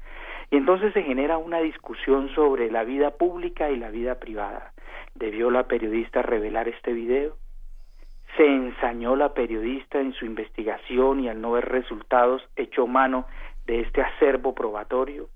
Y 0.51 0.57
entonces 0.57 0.93
se 0.93 1.03
genera 1.03 1.37
una 1.37 1.59
discusión 1.59 2.29
sobre 2.35 2.69
la 2.71 2.83
vida 2.83 3.11
pública 3.11 3.69
y 3.71 3.77
la 3.77 3.89
vida 3.89 4.19
privada. 4.19 4.73
¿Debió 5.15 5.49
la 5.49 5.67
periodista 5.67 6.21
revelar 6.21 6.67
este 6.67 6.93
video? 6.93 7.35
¿Se 8.37 8.45
ensañó 8.45 9.15
la 9.15 9.33
periodista 9.33 9.99
en 9.99 10.13
su 10.13 10.25
investigación 10.25 11.19
y 11.19 11.29
al 11.29 11.41
no 11.41 11.51
ver 11.51 11.67
resultados 11.67 12.41
echó 12.55 12.87
mano 12.87 13.25
de 13.65 13.81
este 13.81 14.01
acervo 14.01 14.55
probatorio? 14.55 15.27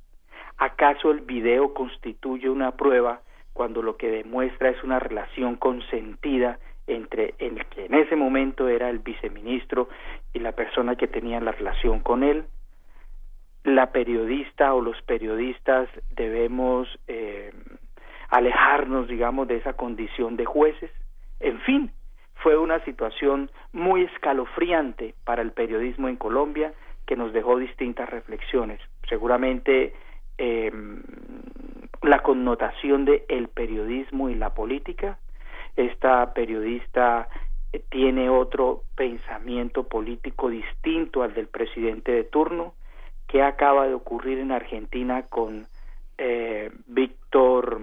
¿Acaso 0.57 1.11
el 1.11 1.21
video 1.21 1.73
constituye 1.73 2.49
una 2.49 2.71
prueba 2.71 3.21
cuando 3.53 3.81
lo 3.81 3.97
que 3.97 4.09
demuestra 4.09 4.69
es 4.69 4.83
una 4.83 4.99
relación 4.99 5.55
consentida 5.55 6.59
entre 6.87 7.33
el 7.39 7.65
que 7.67 7.85
en 7.85 7.95
ese 7.95 8.15
momento 8.15 8.67
era 8.67 8.89
el 8.89 8.99
viceministro 8.99 9.89
y 10.33 10.39
la 10.39 10.51
persona 10.51 10.95
que 10.95 11.07
tenía 11.07 11.39
la 11.39 11.51
relación 11.51 11.99
con 11.99 12.23
él. 12.23 12.45
La 13.63 13.91
periodista 13.91 14.73
o 14.73 14.81
los 14.81 15.01
periodistas 15.03 15.89
debemos 16.15 16.87
eh, 17.07 17.51
alejarnos, 18.29 19.07
digamos, 19.07 19.47
de 19.47 19.57
esa 19.57 19.73
condición 19.73 20.35
de 20.35 20.45
jueces. 20.45 20.91
En 21.39 21.59
fin, 21.61 21.91
fue 22.35 22.57
una 22.57 22.83
situación 22.85 23.49
muy 23.73 24.03
escalofriante 24.03 25.15
para 25.23 25.41
el 25.41 25.51
periodismo 25.51 26.07
en 26.09 26.17
Colombia 26.17 26.73
que 27.07 27.15
nos 27.15 27.33
dejó 27.33 27.57
distintas 27.57 28.09
reflexiones. 28.09 28.79
Seguramente 29.09 29.93
eh, 30.37 30.71
la 32.01 32.21
connotación 32.21 33.05
de 33.05 33.25
el 33.29 33.47
periodismo 33.47 34.29
y 34.29 34.35
la 34.35 34.53
política. 34.53 35.17
Esta 35.75 36.33
periodista 36.33 37.27
eh, 37.73 37.83
tiene 37.89 38.29
otro 38.29 38.83
pensamiento 38.95 39.83
político 39.83 40.49
distinto 40.49 41.23
al 41.23 41.33
del 41.33 41.47
presidente 41.47 42.11
de 42.11 42.23
turno. 42.23 42.73
que 43.27 43.41
acaba 43.41 43.87
de 43.87 43.95
ocurrir 43.95 44.37
en 44.37 44.51
Argentina 44.51 45.23
con 45.23 45.65
eh, 46.19 46.71
Víctor, 46.85 47.81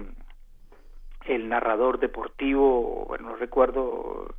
el 1.25 1.49
narrador 1.49 1.99
deportivo? 1.99 3.13
No 3.19 3.35
recuerdo. 3.35 4.33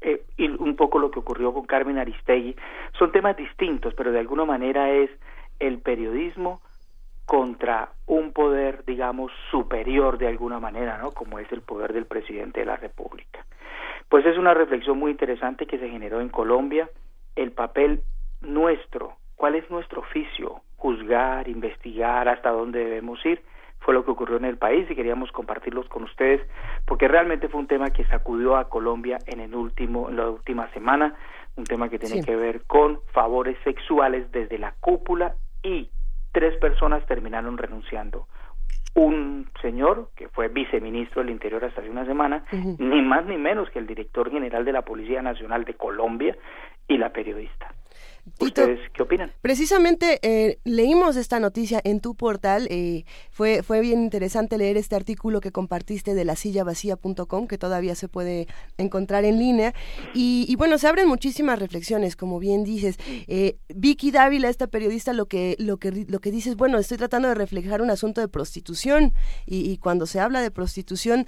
Eh, 0.00 0.22
y 0.36 0.48
un 0.48 0.76
poco 0.76 1.00
lo 1.00 1.10
que 1.10 1.18
ocurrió 1.18 1.52
con 1.52 1.64
Carmen 1.64 1.98
Aristegui. 1.98 2.54
Son 2.98 3.10
temas 3.10 3.36
distintos, 3.36 3.94
pero 3.94 4.12
de 4.12 4.20
alguna 4.20 4.44
manera 4.44 4.90
es 4.90 5.10
el 5.58 5.80
periodismo 5.80 6.60
contra 7.32 7.88
un 8.04 8.34
poder, 8.34 8.84
digamos, 8.84 9.32
superior 9.50 10.18
de 10.18 10.28
alguna 10.28 10.60
manera, 10.60 10.98
¿no? 10.98 11.12
Como 11.12 11.38
es 11.38 11.50
el 11.50 11.62
poder 11.62 11.94
del 11.94 12.04
presidente 12.04 12.60
de 12.60 12.66
la 12.66 12.76
República. 12.76 13.46
Pues 14.10 14.26
es 14.26 14.36
una 14.36 14.52
reflexión 14.52 14.98
muy 14.98 15.12
interesante 15.12 15.64
que 15.64 15.78
se 15.78 15.88
generó 15.88 16.20
en 16.20 16.28
Colombia, 16.28 16.90
el 17.34 17.52
papel 17.52 18.02
nuestro, 18.42 19.14
cuál 19.34 19.54
es 19.54 19.70
nuestro 19.70 20.02
oficio, 20.02 20.60
juzgar, 20.76 21.48
investigar, 21.48 22.28
hasta 22.28 22.50
dónde 22.50 22.80
debemos 22.80 23.24
ir, 23.24 23.40
fue 23.78 23.94
lo 23.94 24.04
que 24.04 24.10
ocurrió 24.10 24.36
en 24.36 24.44
el 24.44 24.58
país 24.58 24.86
y 24.90 24.94
queríamos 24.94 25.32
compartirlos 25.32 25.88
con 25.88 26.02
ustedes 26.02 26.42
porque 26.84 27.08
realmente 27.08 27.48
fue 27.48 27.60
un 27.60 27.66
tema 27.66 27.88
que 27.88 28.04
sacudió 28.04 28.58
a 28.58 28.68
Colombia 28.68 29.16
en 29.24 29.40
el 29.40 29.54
último 29.54 30.10
en 30.10 30.18
la 30.18 30.28
última 30.28 30.70
semana, 30.74 31.14
un 31.56 31.64
tema 31.64 31.88
que 31.88 31.98
tiene 31.98 32.22
que 32.22 32.36
ver 32.36 32.64
con 32.66 33.00
favores 33.14 33.56
sexuales 33.64 34.30
desde 34.32 34.58
la 34.58 34.74
cúpula 34.80 35.34
y 35.62 35.88
tres 36.32 36.56
personas 36.58 37.04
terminaron 37.06 37.58
renunciando. 37.58 38.26
Un 38.94 39.48
señor 39.62 40.10
que 40.16 40.28
fue 40.28 40.48
viceministro 40.48 41.22
del 41.22 41.30
Interior 41.30 41.64
hasta 41.64 41.80
hace 41.80 41.90
una 41.90 42.04
semana, 42.04 42.44
ni 42.52 43.00
más 43.00 43.24
ni 43.24 43.36
menos 43.36 43.70
que 43.70 43.78
el 43.78 43.86
director 43.86 44.30
general 44.30 44.64
de 44.64 44.72
la 44.72 44.82
Policía 44.82 45.22
Nacional 45.22 45.64
de 45.64 45.74
Colombia 45.74 46.36
y 46.88 46.98
la 46.98 47.10
periodista. 47.10 47.72
¿Ustedes 48.38 48.78
qué 48.94 49.02
opinan? 49.02 49.32
Precisamente 49.40 50.20
eh, 50.22 50.58
leímos 50.64 51.16
esta 51.16 51.40
noticia 51.40 51.80
en 51.82 52.00
tu 52.00 52.14
portal. 52.14 52.68
Eh, 52.70 53.04
fue, 53.30 53.64
fue 53.64 53.80
bien 53.80 54.00
interesante 54.00 54.58
leer 54.58 54.76
este 54.76 54.94
artículo 54.94 55.40
que 55.40 55.50
compartiste 55.50 56.14
de 56.14 56.24
la 56.24 56.32
lasillavacía.com, 56.32 57.48
que 57.48 57.58
todavía 57.58 57.96
se 57.96 58.08
puede 58.08 58.46
encontrar 58.78 59.24
en 59.24 59.38
línea. 59.38 59.74
Y, 60.14 60.54
bueno, 60.56 60.78
se 60.78 60.86
abren 60.86 61.08
muchísimas 61.08 61.58
reflexiones, 61.58 62.14
como 62.14 62.38
bien 62.38 62.62
dices. 62.62 62.96
Eh, 63.26 63.56
Vicky 63.74 64.12
Dávila, 64.12 64.48
esta 64.48 64.68
periodista, 64.68 65.12
lo 65.12 65.26
que, 65.26 65.56
lo, 65.58 65.78
que, 65.78 66.06
lo 66.08 66.20
que 66.20 66.30
dice 66.30 66.50
es, 66.50 66.56
bueno, 66.56 66.78
estoy 66.78 66.98
tratando 66.98 67.28
de 67.28 67.34
reflejar 67.34 67.82
un 67.82 67.90
asunto 67.90 68.20
de 68.20 68.28
prostitución. 68.28 69.14
Y, 69.46 69.68
y 69.68 69.78
cuando 69.78 70.06
se 70.06 70.20
habla 70.20 70.40
de 70.42 70.50
prostitución, 70.52 71.26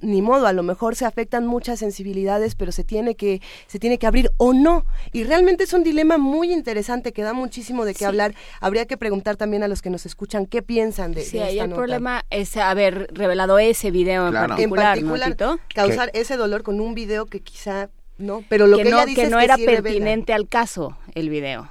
ni 0.00 0.22
modo, 0.22 0.46
a 0.46 0.52
lo 0.52 0.64
mejor 0.64 0.96
se 0.96 1.04
afectan 1.04 1.46
muchas 1.46 1.78
sensibilidades, 1.78 2.56
pero 2.56 2.72
se 2.72 2.82
tiene 2.82 3.14
que, 3.14 3.40
se 3.68 3.78
tiene 3.78 3.98
que 3.98 4.08
abrir 4.08 4.30
o 4.38 4.52
no. 4.52 4.86
Y 5.12 5.22
realmente 5.22 5.64
es 5.64 5.72
un 5.72 5.84
dilema 5.84 6.18
muy 6.18 6.31
muy 6.32 6.50
interesante, 6.50 7.12
que 7.12 7.22
da 7.22 7.34
muchísimo 7.34 7.84
de 7.84 7.94
qué 7.94 8.06
hablar. 8.06 8.32
Habría 8.60 8.86
que 8.86 8.96
preguntar 8.96 9.36
también 9.36 9.62
a 9.62 9.68
los 9.68 9.82
que 9.82 9.90
nos 9.90 10.06
escuchan 10.06 10.46
qué 10.46 10.62
piensan 10.62 11.12
de, 11.12 11.20
sí, 11.20 11.38
de 11.38 11.60
el 11.60 11.70
problema 11.70 12.24
es 12.30 12.56
haber 12.56 13.08
revelado 13.12 13.58
ese 13.58 13.90
video 13.90 14.28
en 14.28 14.70
particular, 14.70 15.38
causar 15.74 16.10
ese 16.14 16.36
dolor 16.36 16.62
con 16.62 16.80
un 16.80 16.94
video 16.94 17.26
que 17.26 17.40
quizá 17.40 17.90
no, 18.16 18.42
pero 18.48 18.66
lo 18.66 18.78
que, 18.78 18.84
no, 18.84 19.04
dice 19.04 19.28
no 19.28 19.40
era 19.40 19.56
pertinente 19.56 20.32
al 20.32 20.48
caso 20.48 20.96
el 21.14 21.28
video. 21.28 21.68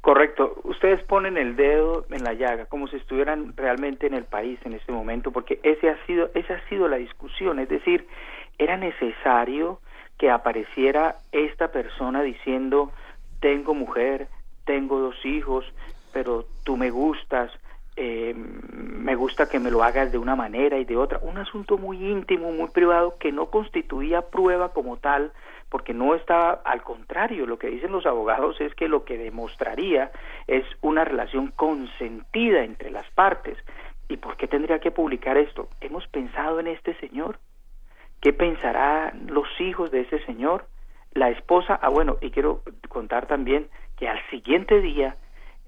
Correcto. 0.00 0.60
Ustedes 0.64 1.02
ponen 1.04 1.38
el 1.38 1.56
dedo 1.56 2.04
en 2.10 2.24
la 2.24 2.34
llaga, 2.34 2.66
como 2.66 2.88
si 2.88 2.96
estuvieran 2.96 3.56
realmente 3.56 4.06
en 4.06 4.14
el 4.14 4.24
país 4.24 4.58
en 4.64 4.74
este 4.74 4.92
momento, 4.92 5.30
porque 5.30 5.60
ese 5.62 5.88
ha 5.88 5.96
sido, 6.06 6.30
esa 6.34 6.54
ha 6.54 6.68
sido 6.68 6.88
la 6.88 6.96
discusión. 6.96 7.58
Es 7.58 7.68
decir, 7.68 8.06
era 8.58 8.76
necesario 8.76 9.80
que 10.18 10.30
apareciera 10.30 11.16
esta 11.32 11.68
persona 11.68 12.22
diciendo 12.22 12.92
tengo 13.44 13.74
mujer, 13.74 14.28
tengo 14.64 14.98
dos 15.00 15.22
hijos, 15.26 15.66
pero 16.14 16.46
tú 16.62 16.78
me 16.78 16.88
gustas, 16.88 17.52
eh, 17.94 18.32
me 18.34 19.14
gusta 19.16 19.50
que 19.50 19.60
me 19.60 19.70
lo 19.70 19.82
hagas 19.82 20.10
de 20.10 20.16
una 20.16 20.34
manera 20.34 20.78
y 20.78 20.86
de 20.86 20.96
otra, 20.96 21.18
un 21.20 21.36
asunto 21.36 21.76
muy 21.76 22.02
íntimo, 22.02 22.52
muy 22.52 22.70
privado, 22.70 23.18
que 23.18 23.32
no 23.32 23.50
constituía 23.50 24.22
prueba 24.22 24.72
como 24.72 24.96
tal, 24.96 25.30
porque 25.68 25.92
no 25.92 26.14
estaba, 26.14 26.62
al 26.64 26.82
contrario, 26.82 27.44
lo 27.44 27.58
que 27.58 27.68
dicen 27.68 27.92
los 27.92 28.06
abogados 28.06 28.58
es 28.62 28.74
que 28.74 28.88
lo 28.88 29.04
que 29.04 29.18
demostraría 29.18 30.10
es 30.46 30.64
una 30.80 31.04
relación 31.04 31.48
consentida 31.48 32.64
entre 32.64 32.90
las 32.90 33.10
partes. 33.10 33.58
¿Y 34.08 34.16
por 34.16 34.38
qué 34.38 34.48
tendría 34.48 34.78
que 34.78 34.90
publicar 34.90 35.36
esto? 35.36 35.68
¿Hemos 35.82 36.08
pensado 36.08 36.60
en 36.60 36.68
este 36.68 36.94
señor? 36.94 37.38
¿Qué 38.22 38.32
pensarán 38.32 39.26
los 39.26 39.48
hijos 39.60 39.90
de 39.90 40.00
ese 40.00 40.24
señor? 40.24 40.64
La 41.14 41.30
esposa, 41.30 41.78
ah 41.80 41.88
bueno, 41.88 42.16
y 42.20 42.30
quiero 42.30 42.62
contar 42.88 43.26
también 43.26 43.68
que 43.96 44.08
al 44.08 44.18
siguiente 44.30 44.80
día 44.80 45.16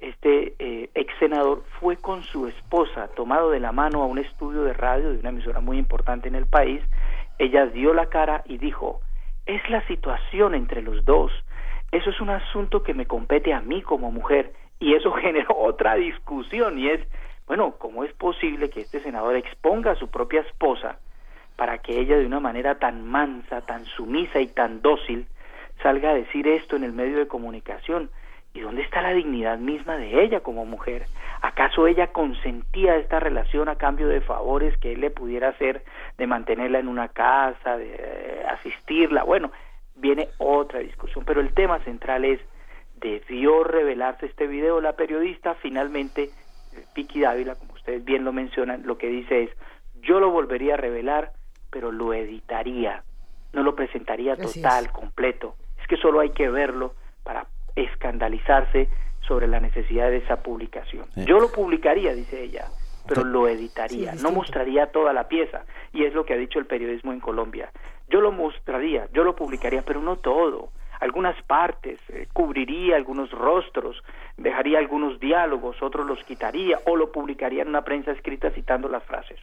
este 0.00 0.54
eh, 0.58 0.90
ex 0.94 1.12
senador 1.18 1.62
fue 1.80 1.96
con 1.96 2.22
su 2.22 2.48
esposa 2.48 3.08
tomado 3.14 3.50
de 3.50 3.60
la 3.60 3.72
mano 3.72 4.02
a 4.02 4.06
un 4.06 4.18
estudio 4.18 4.62
de 4.64 4.74
radio 4.74 5.12
de 5.12 5.18
una 5.18 5.30
emisora 5.30 5.60
muy 5.60 5.78
importante 5.78 6.28
en 6.28 6.34
el 6.34 6.46
país. 6.46 6.82
Ella 7.38 7.66
dio 7.66 7.94
la 7.94 8.06
cara 8.06 8.42
y 8.46 8.58
dijo, 8.58 9.00
es 9.46 9.68
la 9.70 9.86
situación 9.86 10.54
entre 10.54 10.82
los 10.82 11.04
dos. 11.04 11.32
Eso 11.92 12.10
es 12.10 12.20
un 12.20 12.30
asunto 12.30 12.82
que 12.82 12.94
me 12.94 13.06
compete 13.06 13.54
a 13.54 13.60
mí 13.60 13.82
como 13.82 14.10
mujer. 14.10 14.52
Y 14.80 14.94
eso 14.94 15.12
generó 15.22 15.56
otra 15.56 15.94
discusión 15.94 16.78
y 16.78 16.88
es, 16.88 17.00
bueno, 17.46 17.76
¿cómo 17.78 18.04
es 18.04 18.12
posible 18.14 18.68
que 18.68 18.80
este 18.80 19.00
senador 19.00 19.36
exponga 19.36 19.92
a 19.92 19.96
su 19.96 20.08
propia 20.08 20.40
esposa 20.40 20.98
para 21.56 21.78
que 21.78 21.98
ella 21.98 22.18
de 22.18 22.26
una 22.26 22.40
manera 22.40 22.78
tan 22.78 23.06
mansa, 23.06 23.62
tan 23.62 23.86
sumisa 23.86 24.40
y 24.40 24.48
tan 24.48 24.82
dócil 24.82 25.26
salga 25.86 26.10
a 26.10 26.14
decir 26.14 26.48
esto 26.48 26.74
en 26.74 26.82
el 26.82 26.92
medio 26.92 27.16
de 27.16 27.28
comunicación? 27.28 28.10
¿Y 28.52 28.58
dónde 28.58 28.82
está 28.82 29.02
la 29.02 29.12
dignidad 29.12 29.56
misma 29.56 29.96
de 29.96 30.24
ella 30.24 30.40
como 30.40 30.64
mujer? 30.64 31.06
¿Acaso 31.42 31.86
ella 31.86 32.08
consentía 32.08 32.96
esta 32.96 33.20
relación 33.20 33.68
a 33.68 33.76
cambio 33.76 34.08
de 34.08 34.20
favores 34.20 34.76
que 34.78 34.94
él 34.94 35.00
le 35.00 35.12
pudiera 35.12 35.50
hacer, 35.50 35.84
de 36.18 36.26
mantenerla 36.26 36.80
en 36.80 36.88
una 36.88 37.06
casa, 37.06 37.76
de 37.76 37.94
eh, 38.00 38.42
asistirla? 38.48 39.22
Bueno, 39.22 39.52
viene 39.94 40.28
otra 40.38 40.80
discusión, 40.80 41.24
pero 41.24 41.40
el 41.40 41.54
tema 41.54 41.78
central 41.84 42.24
es, 42.24 42.40
¿debió 42.96 43.62
revelarse 43.62 44.26
este 44.26 44.48
video? 44.48 44.80
La 44.80 44.94
periodista 44.94 45.54
finalmente, 45.54 46.30
Piki 46.96 47.20
Dávila, 47.20 47.54
como 47.54 47.74
ustedes 47.74 48.04
bien 48.04 48.24
lo 48.24 48.32
mencionan, 48.32 48.82
lo 48.84 48.98
que 48.98 49.06
dice 49.06 49.44
es, 49.44 49.50
yo 50.00 50.18
lo 50.18 50.32
volvería 50.32 50.74
a 50.74 50.78
revelar, 50.78 51.30
pero 51.70 51.92
lo 51.92 52.12
editaría, 52.12 53.04
no 53.52 53.62
lo 53.62 53.76
presentaría 53.76 54.34
total, 54.34 54.90
completo. 54.90 55.54
Es 55.86 55.90
que 55.90 56.02
solo 56.02 56.18
hay 56.18 56.30
que 56.30 56.48
verlo 56.48 56.94
para 57.22 57.46
escandalizarse 57.76 58.88
sobre 59.20 59.46
la 59.46 59.60
necesidad 59.60 60.10
de 60.10 60.16
esa 60.16 60.42
publicación. 60.42 61.06
Yo 61.14 61.38
lo 61.38 61.52
publicaría, 61.52 62.12
dice 62.12 62.42
ella, 62.42 62.64
pero 63.06 63.22
lo 63.22 63.46
editaría, 63.46 64.16
no 64.16 64.32
mostraría 64.32 64.90
toda 64.90 65.12
la 65.12 65.28
pieza, 65.28 65.64
y 65.92 66.02
es 66.02 66.12
lo 66.12 66.24
que 66.26 66.34
ha 66.34 66.36
dicho 66.36 66.58
el 66.58 66.66
periodismo 66.66 67.12
en 67.12 67.20
Colombia. 67.20 67.70
Yo 68.08 68.20
lo 68.20 68.32
mostraría, 68.32 69.06
yo 69.12 69.22
lo 69.22 69.36
publicaría, 69.36 69.82
pero 69.82 70.02
no 70.02 70.16
todo, 70.16 70.70
algunas 70.98 71.40
partes, 71.42 72.00
eh, 72.08 72.26
cubriría 72.32 72.96
algunos 72.96 73.30
rostros, 73.30 74.02
dejaría 74.36 74.80
algunos 74.80 75.20
diálogos, 75.20 75.80
otros 75.82 76.04
los 76.04 76.18
quitaría, 76.24 76.80
o 76.86 76.96
lo 76.96 77.12
publicaría 77.12 77.62
en 77.62 77.68
una 77.68 77.82
prensa 77.82 78.10
escrita 78.10 78.50
citando 78.50 78.88
las 78.88 79.04
frases. 79.04 79.38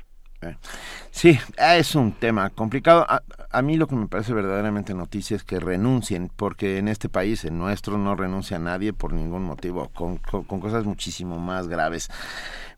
Sí, 1.12 1.40
es 1.58 1.96
un 1.96 2.14
tema 2.14 2.50
complicado. 2.50 3.06
A, 3.08 3.62
mí 3.62 3.78
lo 3.78 3.88
que 3.88 3.96
me 3.96 4.08
parece 4.08 4.34
verdaderamente 4.34 4.94
noticia 4.94 5.38
es 5.38 5.44
que 5.44 5.60
renuncien, 5.60 6.32
porque 6.36 6.78
en 6.78 6.88
este 6.88 7.10
país, 7.10 7.46
en 7.46 7.58
nuestro, 7.60 7.98
no 7.98 8.16
renuncia 8.16 8.58
nadie 8.60 8.94
por 8.94 9.14
ningún 9.14 9.44
motivo, 9.44 9.90
con, 9.90 10.18
cosas 10.18 10.86
muchísimo 10.86 11.38
más 11.38 11.68
graves. 11.68 12.10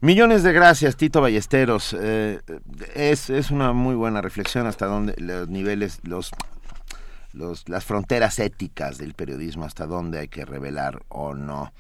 Millones 0.01 0.43
de 0.43 0.53
gracias, 0.53 0.98
Tito 0.98 1.22
Ballesteros. 1.22 1.95
Eh, 2.00 2.41
es, 2.93 3.29
es 3.29 3.51
una 3.51 3.74
muy 3.74 3.95
buena 3.95 4.22
reflexión 4.22 4.67
hasta 4.67 4.86
dónde 4.86 5.15
los 5.17 5.48
niveles, 5.48 6.00
los 6.03 6.31
los, 7.34 7.67
las 7.67 7.84
fronteras 7.84 8.39
éticas 8.39 8.98
del 8.98 9.13
periodismo, 9.13 9.65
hasta 9.65 9.86
dónde 9.86 10.19
hay 10.19 10.29
que 10.29 10.45
revelar 10.45 11.03
o 11.10 11.34
no 11.34 11.74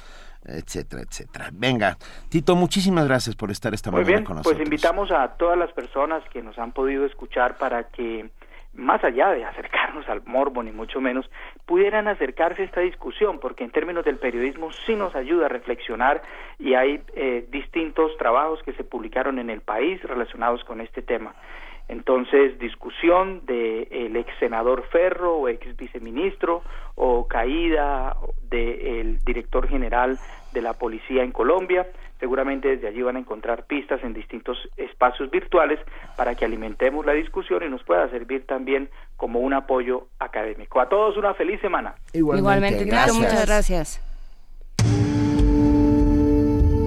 etcétera, 0.47 1.01
etcétera. 1.01 1.49
Venga, 1.53 1.97
Tito, 2.29 2.55
muchísimas 2.55 3.07
gracias 3.07 3.35
por 3.35 3.51
estar 3.51 3.73
esta 3.73 3.91
mañana 3.91 4.23
con 4.23 4.37
nosotros. 4.37 4.55
Pues 4.55 4.65
invitamos 4.65 5.11
a 5.11 5.27
todas 5.37 5.57
las 5.57 5.71
personas 5.73 6.23
que 6.31 6.41
nos 6.41 6.57
han 6.57 6.71
podido 6.71 7.05
escuchar 7.05 7.57
para 7.57 7.85
que 7.89 8.29
más 8.75 9.03
allá 9.03 9.31
de 9.31 9.45
acercarnos 9.45 10.07
al 10.09 10.21
morbo, 10.25 10.61
ni 10.61 10.71
mucho 10.71 10.99
menos, 10.99 11.29
pudieran 11.65 12.07
acercarse 12.07 12.61
a 12.61 12.65
esta 12.65 12.81
discusión, 12.81 13.39
porque 13.39 13.63
en 13.63 13.71
términos 13.71 14.05
del 14.05 14.17
periodismo 14.17 14.71
sí 14.85 14.95
nos 14.95 15.15
ayuda 15.15 15.45
a 15.45 15.49
reflexionar 15.49 16.21
y 16.59 16.73
hay 16.73 17.01
eh, 17.15 17.47
distintos 17.51 18.15
trabajos 18.17 18.61
que 18.63 18.73
se 18.73 18.83
publicaron 18.83 19.39
en 19.39 19.49
el 19.49 19.61
país 19.61 20.01
relacionados 20.03 20.63
con 20.63 20.81
este 20.81 21.01
tema. 21.01 21.33
Entonces, 21.87 22.57
discusión 22.59 23.45
del 23.45 23.87
el 23.91 24.15
ex 24.15 24.31
senador 24.39 24.83
Ferro 24.91 25.37
o 25.37 25.47
ex 25.47 25.75
viceministro 25.77 26.63
o 26.95 27.27
caída 27.27 28.15
del 28.49 29.19
director 29.19 29.67
general 29.67 30.17
de 30.53 30.61
la 30.61 30.73
policía 30.73 31.23
en 31.23 31.31
Colombia. 31.31 31.87
Seguramente 32.19 32.69
desde 32.69 32.87
allí 32.87 33.01
van 33.01 33.17
a 33.17 33.19
encontrar 33.19 33.65
pistas 33.65 34.01
en 34.03 34.13
distintos 34.13 34.57
espacios 34.77 35.29
virtuales 35.29 35.79
para 36.15 36.33
que 36.33 36.45
alimentemos 36.45 37.05
la 37.05 37.11
discusión 37.13 37.61
y 37.63 37.69
nos 37.69 37.83
pueda 37.83 38.09
servir 38.09 38.45
también 38.47 38.89
como 39.17 39.39
un 39.39 39.53
apoyo 39.53 40.07
académico. 40.19 40.79
A 40.79 40.87
todos 40.87 41.17
una 41.17 41.33
feliz 41.33 41.59
semana. 41.61 41.95
Igualmente, 42.13 42.85
muchas 42.85 43.45
gracias. 43.45 44.01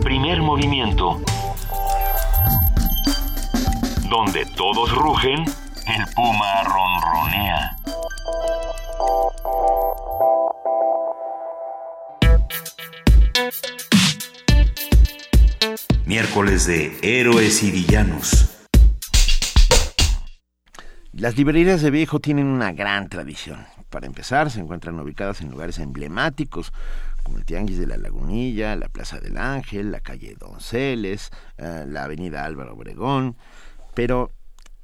Primer 0.02 0.40
movimiento 0.40 1.18
donde 4.08 4.46
todos 4.56 4.90
rugen, 4.94 5.44
el 5.44 6.14
puma 6.14 6.62
ronronea. 6.64 7.76
Miércoles 16.06 16.66
de 16.66 16.98
Héroes 17.02 17.62
y 17.62 17.70
Villanos. 17.70 18.48
Las 21.12 21.36
librerías 21.36 21.82
de 21.82 21.90
viejo 21.90 22.18
tienen 22.18 22.46
una 22.46 22.72
gran 22.72 23.08
tradición. 23.08 23.66
Para 23.90 24.06
empezar, 24.06 24.50
se 24.50 24.60
encuentran 24.60 24.98
ubicadas 24.98 25.42
en 25.42 25.50
lugares 25.50 25.78
emblemáticos 25.78 26.72
como 27.24 27.38
el 27.38 27.44
Tianguis 27.44 27.78
de 27.78 27.86
la 27.86 27.98
Lagunilla, 27.98 28.74
la 28.76 28.88
Plaza 28.88 29.20
del 29.20 29.36
Ángel, 29.36 29.90
la 29.90 30.00
calle 30.00 30.34
Donceles, 30.38 31.30
eh, 31.58 31.84
la 31.86 32.04
Avenida 32.04 32.44
Álvaro 32.46 32.72
Obregón, 32.72 33.36
pero 33.98 34.30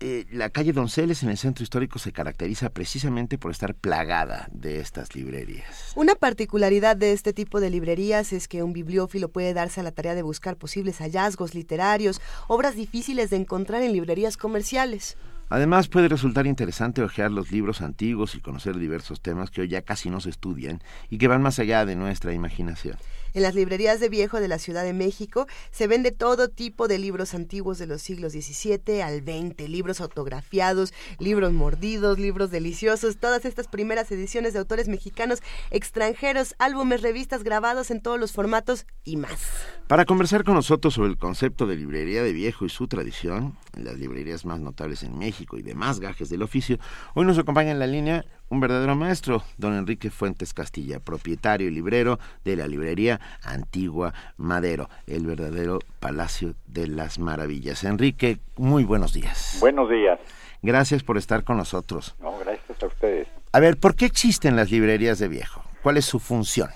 eh, 0.00 0.26
la 0.32 0.50
calle 0.50 0.72
Donceles 0.72 1.22
en 1.22 1.28
el 1.28 1.38
centro 1.38 1.62
histórico 1.62 2.00
se 2.00 2.10
caracteriza 2.10 2.70
precisamente 2.70 3.38
por 3.38 3.52
estar 3.52 3.76
plagada 3.76 4.48
de 4.50 4.80
estas 4.80 5.14
librerías. 5.14 5.92
Una 5.94 6.16
particularidad 6.16 6.96
de 6.96 7.12
este 7.12 7.32
tipo 7.32 7.60
de 7.60 7.70
librerías 7.70 8.32
es 8.32 8.48
que 8.48 8.64
un 8.64 8.72
bibliófilo 8.72 9.28
puede 9.28 9.54
darse 9.54 9.78
a 9.78 9.82
la 9.84 9.92
tarea 9.92 10.16
de 10.16 10.22
buscar 10.22 10.56
posibles 10.56 10.98
hallazgos 10.98 11.54
literarios, 11.54 12.20
obras 12.48 12.74
difíciles 12.74 13.30
de 13.30 13.36
encontrar 13.36 13.82
en 13.82 13.92
librerías 13.92 14.36
comerciales. 14.36 15.16
Además, 15.48 15.86
puede 15.86 16.08
resultar 16.08 16.48
interesante 16.48 17.00
hojear 17.00 17.30
los 17.30 17.52
libros 17.52 17.82
antiguos 17.82 18.34
y 18.34 18.40
conocer 18.40 18.76
diversos 18.76 19.20
temas 19.20 19.52
que 19.52 19.60
hoy 19.60 19.68
ya 19.68 19.82
casi 19.82 20.10
no 20.10 20.20
se 20.20 20.30
estudian 20.30 20.82
y 21.08 21.18
que 21.18 21.28
van 21.28 21.40
más 21.40 21.60
allá 21.60 21.86
de 21.86 21.94
nuestra 21.94 22.32
imaginación. 22.32 22.96
En 23.34 23.42
las 23.42 23.56
librerías 23.56 23.98
de 23.98 24.08
viejo 24.08 24.38
de 24.38 24.46
la 24.46 24.60
Ciudad 24.60 24.84
de 24.84 24.92
México 24.92 25.48
se 25.72 25.88
vende 25.88 26.12
todo 26.12 26.48
tipo 26.48 26.86
de 26.86 27.00
libros 27.00 27.34
antiguos 27.34 27.78
de 27.78 27.88
los 27.88 28.00
siglos 28.00 28.32
XVII 28.32 29.02
al 29.02 29.22
XX, 29.22 29.68
libros 29.68 30.00
autografiados, 30.00 30.94
libros 31.18 31.52
mordidos, 31.52 32.20
libros 32.20 32.52
deliciosos, 32.52 33.16
todas 33.16 33.44
estas 33.44 33.66
primeras 33.66 34.12
ediciones 34.12 34.52
de 34.52 34.60
autores 34.60 34.86
mexicanos, 34.86 35.40
extranjeros, 35.72 36.54
álbumes, 36.60 37.02
revistas 37.02 37.42
grabados 37.42 37.90
en 37.90 38.00
todos 38.00 38.20
los 38.20 38.30
formatos 38.30 38.86
y 39.02 39.16
más. 39.16 39.40
Para 39.88 40.04
conversar 40.04 40.44
con 40.44 40.54
nosotros 40.54 40.94
sobre 40.94 41.10
el 41.10 41.18
concepto 41.18 41.66
de 41.66 41.74
librería 41.74 42.22
de 42.22 42.32
viejo 42.32 42.64
y 42.66 42.68
su 42.68 42.86
tradición, 42.86 43.58
las 43.76 43.98
librerías 43.98 44.44
más 44.44 44.60
notables 44.60 45.02
en 45.02 45.18
México 45.18 45.58
y 45.58 45.62
demás 45.62 45.98
gajes 45.98 46.28
del 46.28 46.42
oficio, 46.42 46.78
hoy 47.14 47.26
nos 47.26 47.38
acompaña 47.38 47.72
en 47.72 47.80
la 47.80 47.88
línea 47.88 48.24
un 48.48 48.60
verdadero 48.60 48.94
maestro, 48.94 49.42
don 49.58 49.74
Enrique 49.74 50.10
Fuentes 50.10 50.54
Castilla, 50.54 51.00
propietario 51.00 51.68
y 51.68 51.70
librero 51.70 52.18
de 52.44 52.56
la 52.56 52.66
librería 52.66 53.20
Antigua 53.42 54.12
Madero, 54.36 54.88
el 55.06 55.26
verdadero 55.26 55.78
Palacio 56.00 56.54
de 56.66 56.86
las 56.86 57.18
Maravillas. 57.18 57.84
Enrique, 57.84 58.38
muy 58.56 58.84
buenos 58.84 59.12
días. 59.12 59.58
Buenos 59.60 59.88
días. 59.90 60.18
Gracias 60.62 61.02
por 61.02 61.18
estar 61.18 61.44
con 61.44 61.56
nosotros. 61.56 62.14
No, 62.20 62.38
gracias 62.38 62.82
a 62.82 62.86
ustedes. 62.86 63.28
A 63.52 63.60
ver, 63.60 63.76
¿por 63.76 63.94
qué 63.94 64.06
existen 64.06 64.56
las 64.56 64.70
librerías 64.70 65.18
de 65.18 65.28
viejo? 65.28 65.62
¿Cuál 65.82 65.96
es 65.96 66.04
su 66.04 66.18
función? 66.18 66.70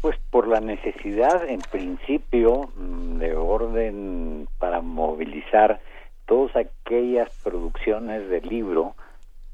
Pues 0.00 0.16
por 0.30 0.48
la 0.48 0.60
necesidad, 0.60 1.46
en 1.46 1.60
principio, 1.60 2.70
mm, 2.76 3.18
de 3.18 3.36
orden 3.36 4.48
para 4.58 4.80
movilizar 4.80 5.80
todas 6.26 6.56
aquellas 6.56 7.28
producciones 7.42 8.28
de 8.30 8.40
libro 8.40 8.94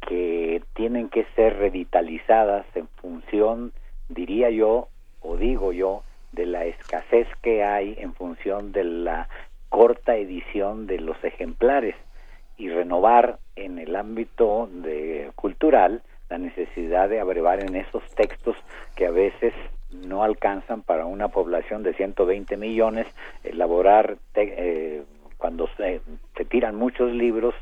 que 0.07 0.62
tienen 0.75 1.09
que 1.09 1.27
ser 1.35 1.59
revitalizadas 1.59 2.64
en 2.75 2.88
función, 3.01 3.73
diría 4.09 4.51
yo, 4.51 4.88
o 5.21 5.37
digo 5.37 5.73
yo, 5.73 6.03
de 6.33 6.47
la 6.47 6.64
escasez 6.64 7.27
que 7.42 7.64
hay 7.64 7.97
en 7.99 8.14
función 8.14 8.73
de 8.73 8.85
la 8.85 9.29
corta 9.69 10.16
edición 10.16 10.87
de 10.87 11.01
los 11.01 11.23
ejemplares 11.25 11.97
y 12.57 12.69
renovar 12.69 13.38
en 13.57 13.79
el 13.79 13.97
ámbito 13.97 14.69
de 14.73 15.31
cultural 15.35 16.03
la 16.29 16.38
necesidad 16.38 17.09
de 17.09 17.21
abrevar 17.21 17.61
en 17.61 17.77
esos 17.77 18.03
textos 18.14 18.57
que 18.95 19.07
a 19.07 19.11
veces 19.11 19.55
no 19.90 20.23
alcanzan 20.23 20.83
para 20.83 21.07
una 21.07 21.29
población 21.29 21.83
de 21.83 21.95
120 21.95 22.57
millones, 22.57 23.07
elaborar 23.45 24.16
eh, 24.35 25.03
cuando 25.38 25.69
se, 25.77 26.01
se, 26.37 26.45
tiran 26.45 26.75
muchos 26.75 27.12
libros, 27.12 27.55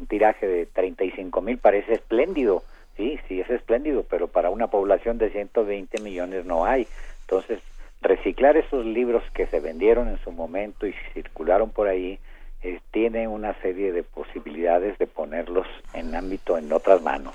un 0.00 0.06
tiraje 0.06 0.46
de 0.46 0.66
35 0.66 1.40
mil 1.42 1.58
parece 1.58 1.92
espléndido, 1.94 2.62
sí, 2.96 3.18
sí 3.28 3.40
es 3.40 3.50
espléndido, 3.50 4.04
pero 4.08 4.28
para 4.28 4.50
una 4.50 4.68
población 4.68 5.18
de 5.18 5.30
120 5.30 6.00
millones 6.02 6.44
no 6.46 6.64
hay. 6.64 6.86
Entonces, 7.22 7.60
reciclar 8.00 8.56
esos 8.56 8.84
libros 8.84 9.22
que 9.34 9.46
se 9.46 9.60
vendieron 9.60 10.08
en 10.08 10.18
su 10.18 10.32
momento 10.32 10.86
y 10.86 10.94
circularon 11.12 11.70
por 11.70 11.86
ahí, 11.86 12.18
eh, 12.62 12.80
tiene 12.90 13.28
una 13.28 13.54
serie 13.60 13.92
de 13.92 14.02
posibilidades 14.02 14.98
de 14.98 15.06
ponerlos 15.06 15.66
en 15.94 16.14
ámbito 16.14 16.58
en 16.58 16.72
otras 16.72 17.02
manos 17.02 17.34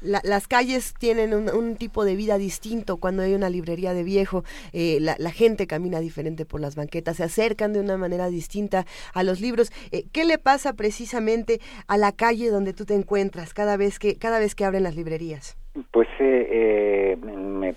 las 0.00 0.48
calles 0.48 0.94
tienen 0.98 1.32
un, 1.34 1.76
tipo 1.76 2.04
de 2.04 2.16
vida 2.16 2.38
distinto 2.38 2.96
cuando 2.98 3.22
hay 3.22 3.34
una 3.34 3.48
librería 3.48 3.94
de 3.94 4.02
viejo, 4.02 4.44
eh, 4.72 4.98
la, 5.00 5.30
gente 5.30 5.66
camina 5.66 6.00
diferente 6.00 6.44
por 6.44 6.60
las 6.60 6.76
banquetas, 6.76 7.16
se 7.16 7.24
acercan 7.24 7.72
de 7.72 7.80
una 7.80 7.96
manera 7.96 8.28
distinta 8.28 8.84
a 9.14 9.22
los 9.22 9.40
libros. 9.40 9.70
Eh, 9.92 10.04
¿Qué 10.12 10.24
le 10.24 10.38
pasa 10.38 10.74
precisamente 10.74 11.60
a 11.86 11.96
la 11.96 12.12
calle 12.12 12.50
donde 12.50 12.72
tú 12.72 12.84
te 12.84 12.94
encuentras 12.94 13.54
cada 13.54 13.76
vez 13.76 13.98
que, 13.98 14.16
cada 14.16 14.38
vez 14.38 14.54
que 14.54 14.64
abren 14.64 14.82
las 14.82 14.96
librerías? 14.96 15.56
Pues 15.92 16.08
eh, 16.18 17.16
me 17.22 17.74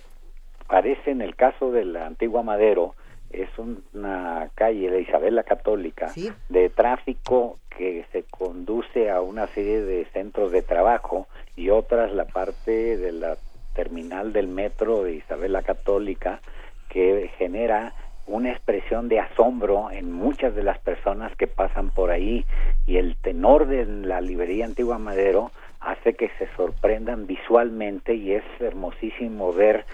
parece 0.66 1.10
en 1.10 1.22
el 1.22 1.36
caso 1.36 1.70
de 1.70 1.84
la 1.84 2.06
antigua 2.06 2.42
Madero, 2.42 2.94
es 3.42 3.50
una 3.58 4.48
calle 4.54 4.90
de 4.90 5.02
Isabel 5.02 5.34
la 5.34 5.42
Católica 5.42 6.12
de 6.48 6.70
tráfico 6.70 7.58
que 7.76 8.04
se 8.12 8.22
conduce 8.24 9.10
a 9.10 9.20
una 9.20 9.46
serie 9.48 9.82
de 9.82 10.04
centros 10.06 10.52
de 10.52 10.62
trabajo 10.62 11.26
y 11.56 11.70
otras 11.70 12.12
la 12.12 12.24
parte 12.26 12.96
de 12.96 13.12
la 13.12 13.36
terminal 13.74 14.32
del 14.32 14.46
metro 14.46 15.02
de 15.02 15.14
Isabel 15.14 15.52
la 15.52 15.62
Católica 15.62 16.40
que 16.88 17.30
genera 17.38 17.92
una 18.26 18.52
expresión 18.52 19.08
de 19.08 19.20
asombro 19.20 19.90
en 19.90 20.12
muchas 20.12 20.54
de 20.54 20.62
las 20.62 20.78
personas 20.78 21.34
que 21.36 21.46
pasan 21.46 21.90
por 21.90 22.10
ahí. 22.10 22.44
Y 22.86 22.96
el 22.96 23.16
tenor 23.16 23.66
de 23.66 23.84
la 23.84 24.20
librería 24.20 24.64
Antigua 24.64 24.98
Madero 24.98 25.50
hace 25.80 26.14
que 26.14 26.30
se 26.38 26.48
sorprendan 26.56 27.26
visualmente 27.26 28.14
y 28.14 28.32
es 28.32 28.44
hermosísimo 28.60 29.52
ver 29.52 29.84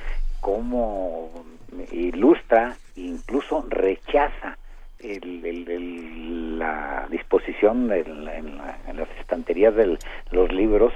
cómo 0.40 1.30
ilustra 1.92 2.76
incluso 2.96 3.64
rechaza 3.68 4.58
la 6.58 7.06
disposición 7.10 7.90
en, 7.92 8.24
las 8.26 9.08
estanterías 9.18 9.74
de 9.74 9.98
los 10.30 10.52
libros 10.52 10.92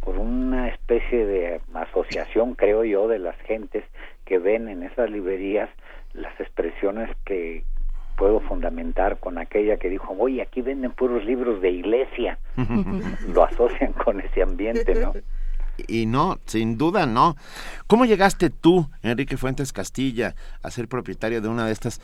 por 0.00 0.16
una 0.18 0.68
especie 0.68 1.26
de 1.26 1.60
asociación, 1.74 2.54
creo 2.54 2.84
yo, 2.84 3.08
de 3.08 3.18
las 3.18 3.36
gentes 3.40 3.84
que 4.24 4.38
ven 4.38 4.68
en 4.68 4.84
esas 4.84 5.10
librerías 5.10 5.68
las 6.14 6.38
expresiones 6.40 7.10
que 7.24 7.64
puedo 8.16 8.40
fundamentar 8.40 9.18
con 9.18 9.38
aquella 9.38 9.76
que 9.76 9.88
dijo, 9.88 10.14
oye, 10.18 10.42
aquí 10.42 10.60
venden 10.60 10.92
puros 10.92 11.24
libros 11.24 11.60
de 11.60 11.70
iglesia. 11.70 12.38
Lo 13.32 13.44
asocian 13.44 13.92
con 13.92 14.20
ese 14.20 14.42
ambiente, 14.42 14.94
¿no? 14.94 15.12
Y 15.86 16.06
no, 16.06 16.38
sin 16.46 16.76
duda 16.76 17.06
no. 17.06 17.36
¿Cómo 17.86 18.04
llegaste 18.04 18.50
tú, 18.50 18.86
Enrique 19.02 19.36
Fuentes 19.36 19.72
Castilla, 19.72 20.34
a 20.62 20.70
ser 20.70 20.88
propietario 20.88 21.40
de 21.40 21.48
una 21.48 21.66
de 21.66 21.72
estas, 21.72 22.00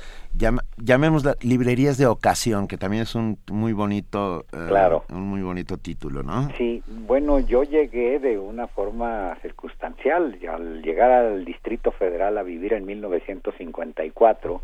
llamémosla 0.77 1.37
librerías 1.41 1.99
de 1.99 2.07
ocasión, 2.07 2.69
que 2.69 2.79
también 2.79 3.03
es 3.03 3.15
un 3.15 3.39
muy 3.51 3.73
bonito, 3.73 4.47
eh, 4.53 4.67
claro. 4.69 5.05
un 5.11 5.29
muy 5.29 5.43
bonito 5.43 5.77
título, 5.79 6.23
¿no? 6.23 6.51
Sí, 6.57 6.83
bueno, 6.87 7.41
yo 7.41 7.65
llegué 7.65 8.19
de 8.19 8.39
una 8.39 8.67
forma 8.67 9.37
circunstancial. 9.43 10.39
Al 10.49 10.83
llegar 10.83 11.11
al 11.11 11.45
Distrito 11.45 11.91
Federal 11.93 12.39
a 12.39 12.43
vivir 12.43 12.73
en 12.73 12.87
1954, 12.87 14.63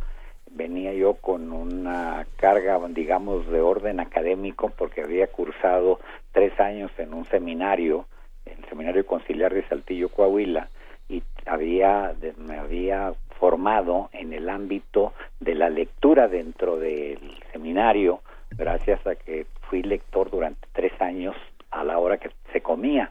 venía 0.52 0.92
yo 0.92 1.14
con 1.14 1.52
una 1.52 2.26
carga, 2.36 2.78
digamos, 2.88 3.48
de 3.48 3.60
orden 3.60 4.00
académico, 4.00 4.70
porque 4.76 5.02
había 5.02 5.26
cursado 5.28 6.00
tres 6.32 6.58
años 6.60 6.90
en 6.98 7.14
un 7.14 7.24
seminario 7.26 8.06
el 8.46 8.64
Seminario 8.68 9.06
Conciliar 9.06 9.54
de 9.54 9.66
Saltillo, 9.68 10.08
Coahuila, 10.08 10.68
y 11.08 11.22
había, 11.46 12.14
me 12.38 12.58
había 12.58 13.14
formado 13.38 14.10
en 14.12 14.32
el 14.32 14.48
ámbito 14.48 15.12
de 15.40 15.54
la 15.54 15.68
lectura 15.68 16.28
dentro 16.28 16.76
del 16.76 17.18
seminario, 17.52 18.20
gracias 18.50 19.04
a 19.06 19.16
que 19.16 19.46
fui 19.68 19.82
lector 19.82 20.30
durante 20.30 20.66
tres 20.72 20.92
años 21.00 21.34
a 21.70 21.82
la 21.84 21.98
hora 21.98 22.18
que 22.18 22.30
se 22.52 22.60
comía. 22.60 23.10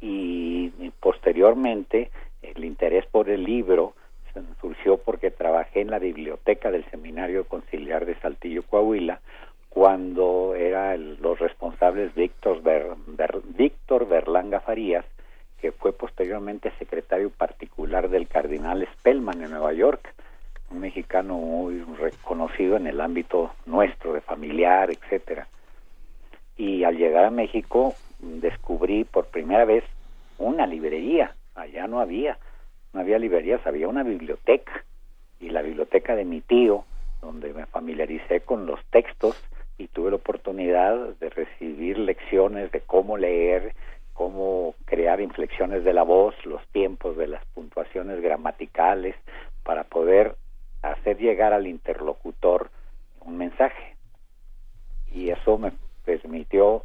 Y 0.00 0.70
posteriormente 1.00 2.10
el 2.42 2.64
interés 2.64 3.06
por 3.06 3.28
el 3.28 3.44
libro 3.44 3.94
surgió 4.60 4.98
porque 4.98 5.30
trabajé 5.30 5.80
en 5.80 5.90
la 5.90 5.98
biblioteca 5.98 6.70
del 6.70 6.84
Seminario 6.90 7.44
Conciliar 7.44 8.06
de 8.06 8.18
Saltillo, 8.20 8.62
Coahuila, 8.62 9.20
cuando 9.74 10.54
era 10.54 10.98
los 10.98 11.38
responsables 11.38 12.14
Víctor, 12.14 12.60
Víctor 13.56 14.06
Berlanga 14.06 14.60
Farías, 14.60 15.06
que 15.62 15.72
fue 15.72 15.94
posteriormente 15.94 16.72
secretario 16.78 17.30
particular 17.30 18.10
del 18.10 18.28
cardenal 18.28 18.86
Spellman 18.92 19.42
en 19.42 19.50
Nueva 19.50 19.72
York, 19.72 20.12
un 20.70 20.80
mexicano 20.80 21.38
muy 21.38 21.80
reconocido 21.98 22.76
en 22.76 22.86
el 22.86 23.00
ámbito 23.00 23.54
nuestro, 23.64 24.12
de 24.12 24.20
familiar, 24.20 24.90
etcétera. 24.90 25.48
Y 26.58 26.84
al 26.84 26.98
llegar 26.98 27.24
a 27.24 27.30
México 27.30 27.94
descubrí 28.20 29.04
por 29.04 29.26
primera 29.28 29.64
vez 29.64 29.84
una 30.36 30.66
librería. 30.66 31.34
Allá 31.54 31.86
no 31.86 32.00
había, 32.00 32.38
no 32.92 33.00
había 33.00 33.18
librerías, 33.18 33.66
había 33.66 33.88
una 33.88 34.02
biblioteca. 34.02 34.84
Y 35.40 35.48
la 35.48 35.62
biblioteca 35.62 36.14
de 36.14 36.26
mi 36.26 36.42
tío, 36.42 36.84
donde 37.22 37.54
me 37.54 37.64
familiaricé 37.64 38.40
con 38.40 38.66
los 38.66 38.84
textos 38.90 39.42
y 39.78 39.88
tuve 39.88 40.10
la 40.10 40.16
oportunidad 40.16 40.96
de 41.20 41.30
recibir 41.30 41.98
lecciones 41.98 42.70
de 42.72 42.80
cómo 42.80 43.16
leer, 43.16 43.74
cómo 44.12 44.74
crear 44.84 45.20
inflexiones 45.20 45.84
de 45.84 45.92
la 45.92 46.02
voz, 46.02 46.34
los 46.44 46.64
tiempos 46.68 47.16
de 47.16 47.26
las 47.26 47.44
puntuaciones 47.46 48.20
gramaticales, 48.20 49.16
para 49.64 49.84
poder 49.84 50.36
hacer 50.82 51.18
llegar 51.18 51.52
al 51.52 51.66
interlocutor 51.66 52.70
un 53.20 53.38
mensaje. 53.38 53.96
Y 55.10 55.30
eso 55.30 55.58
me 55.58 55.72
permitió 56.04 56.84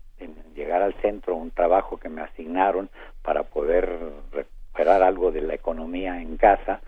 llegar 0.56 0.82
al 0.82 0.94
centro, 1.02 1.36
un 1.36 1.52
trabajo 1.52 1.98
que 1.98 2.10
me 2.10 2.22
asignaron 2.22 2.90
para 3.22 3.44
poder 3.44 4.00
recuperar 4.32 5.04
algo 5.04 5.32
de 5.32 5.42
la 5.42 5.54
economía 5.54 6.22
en 6.22 6.38
casa, 6.38 6.82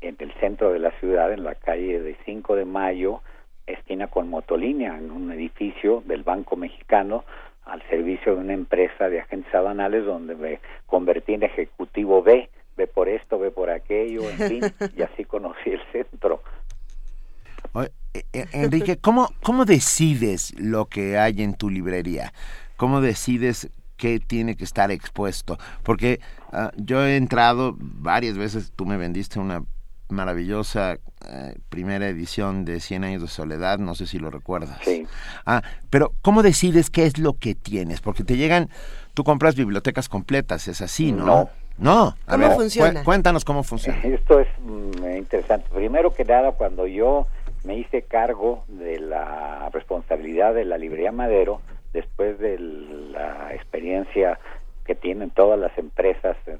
en 0.00 0.16
el 0.18 0.32
centro 0.34 0.72
de 0.72 0.78
la 0.78 0.90
ciudad, 0.98 1.32
en 1.32 1.44
la 1.44 1.54
calle 1.54 2.00
de 2.00 2.16
5 2.24 2.56
de 2.56 2.64
Mayo, 2.64 3.22
esquina 3.66 4.08
con 4.08 4.28
Motolínea, 4.28 4.96
en 4.98 5.10
un 5.10 5.32
edificio 5.32 6.02
del 6.06 6.22
Banco 6.22 6.56
Mexicano, 6.56 7.24
al 7.64 7.82
servicio 7.88 8.34
de 8.34 8.40
una 8.40 8.52
empresa 8.52 9.08
de 9.08 9.20
agentes 9.20 9.54
aduanales 9.54 10.04
donde 10.04 10.34
me 10.34 10.60
convertí 10.86 11.34
en 11.34 11.44
ejecutivo 11.44 12.22
B, 12.22 12.50
ve 12.76 12.86
por 12.86 13.08
esto, 13.08 13.38
ve 13.38 13.50
por 13.50 13.70
aquello, 13.70 14.28
en 14.28 14.38
fin, 14.38 14.60
y 14.96 15.02
así 15.02 15.24
conocí 15.24 15.70
el 15.70 15.80
centro. 15.92 16.42
Eh, 18.14 18.24
eh, 18.32 18.46
Enrique, 18.52 18.98
¿cómo, 18.98 19.28
¿cómo 19.42 19.64
decides 19.64 20.54
lo 20.56 20.86
que 20.86 21.18
hay 21.18 21.42
en 21.42 21.54
tu 21.54 21.68
librería? 21.68 22.32
¿Cómo 22.76 23.00
decides 23.00 23.70
qué 23.96 24.20
tiene 24.20 24.56
que 24.56 24.64
estar 24.64 24.92
expuesto? 24.92 25.58
Porque 25.82 26.20
ah, 26.52 26.70
yo 26.76 27.04
he 27.04 27.16
entrado 27.16 27.74
varias 27.78 28.38
veces, 28.38 28.72
tú 28.76 28.86
me 28.86 28.96
vendiste 28.96 29.40
una 29.40 29.64
maravillosa 30.08 30.98
eh, 31.28 31.56
primera 31.68 32.08
edición 32.08 32.64
de 32.64 32.80
Cien 32.80 33.04
años 33.04 33.22
de 33.22 33.28
soledad, 33.28 33.78
no 33.78 33.94
sé 33.94 34.06
si 34.06 34.18
lo 34.18 34.30
recuerdas. 34.30 34.78
Sí. 34.82 35.06
Ah, 35.46 35.62
pero 35.90 36.12
¿cómo 36.22 36.42
decides 36.42 36.90
qué 36.90 37.06
es 37.06 37.18
lo 37.18 37.34
que 37.34 37.54
tienes? 37.54 38.00
Porque 38.00 38.24
te 38.24 38.36
llegan, 38.36 38.68
tú 39.14 39.24
compras 39.24 39.54
bibliotecas 39.54 40.08
completas, 40.08 40.68
es 40.68 40.80
así, 40.80 41.12
¿no? 41.12 41.26
No. 41.26 41.50
No, 41.76 42.14
¿cómo 42.28 42.50
funciona? 42.52 43.02
cuéntanos 43.02 43.44
cómo 43.44 43.64
funciona. 43.64 43.98
Esto 44.04 44.38
es 44.38 44.46
mm, 44.60 45.16
interesante. 45.16 45.66
Primero 45.74 46.14
que 46.14 46.24
nada, 46.24 46.52
cuando 46.52 46.86
yo 46.86 47.26
me 47.64 47.76
hice 47.76 48.02
cargo 48.02 48.64
de 48.68 49.00
la 49.00 49.70
responsabilidad 49.72 50.54
de 50.54 50.64
la 50.64 50.78
librería 50.78 51.10
Madero, 51.10 51.60
después 51.92 52.38
de 52.38 52.58
la 52.58 53.52
experiencia 53.54 54.38
que 54.84 54.94
tienen 54.94 55.30
todas 55.30 55.58
las 55.58 55.76
empresas 55.78 56.36
eh, 56.46 56.58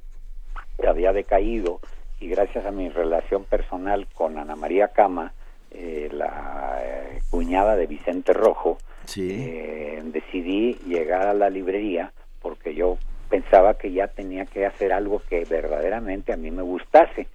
que 0.81 0.89
había 0.89 1.13
decaído, 1.13 1.81
y 2.25 2.29
gracias 2.29 2.65
a 2.65 2.71
mi 2.71 2.89
relación 2.89 3.45
personal 3.45 4.07
con 4.15 4.39
Ana 4.39 4.57
María 4.57 4.89
Cama, 4.89 5.35
eh, 5.71 6.09
la 6.11 6.79
eh, 6.83 7.21
cuñada 7.29 7.77
de 7.77 7.87
Vicente 7.87 8.33
Rojo, 8.33 8.79
eh, 9.15 10.01
decidí 10.07 10.73
llegar 10.87 11.27
a 11.27 11.35
la 11.35 11.51
librería 11.51 12.13
porque 12.41 12.75
yo 12.75 12.97
pensaba 13.29 13.75
que 13.75 13.93
ya 13.93 14.07
tenía 14.07 14.47
que 14.47 14.65
hacer 14.65 14.95
algo 14.95 15.21
que 15.29 15.45
verdaderamente 15.45 16.33
a 16.33 16.39
mí 16.39 16.51
me 16.51 16.63
gustase. 16.63 17.27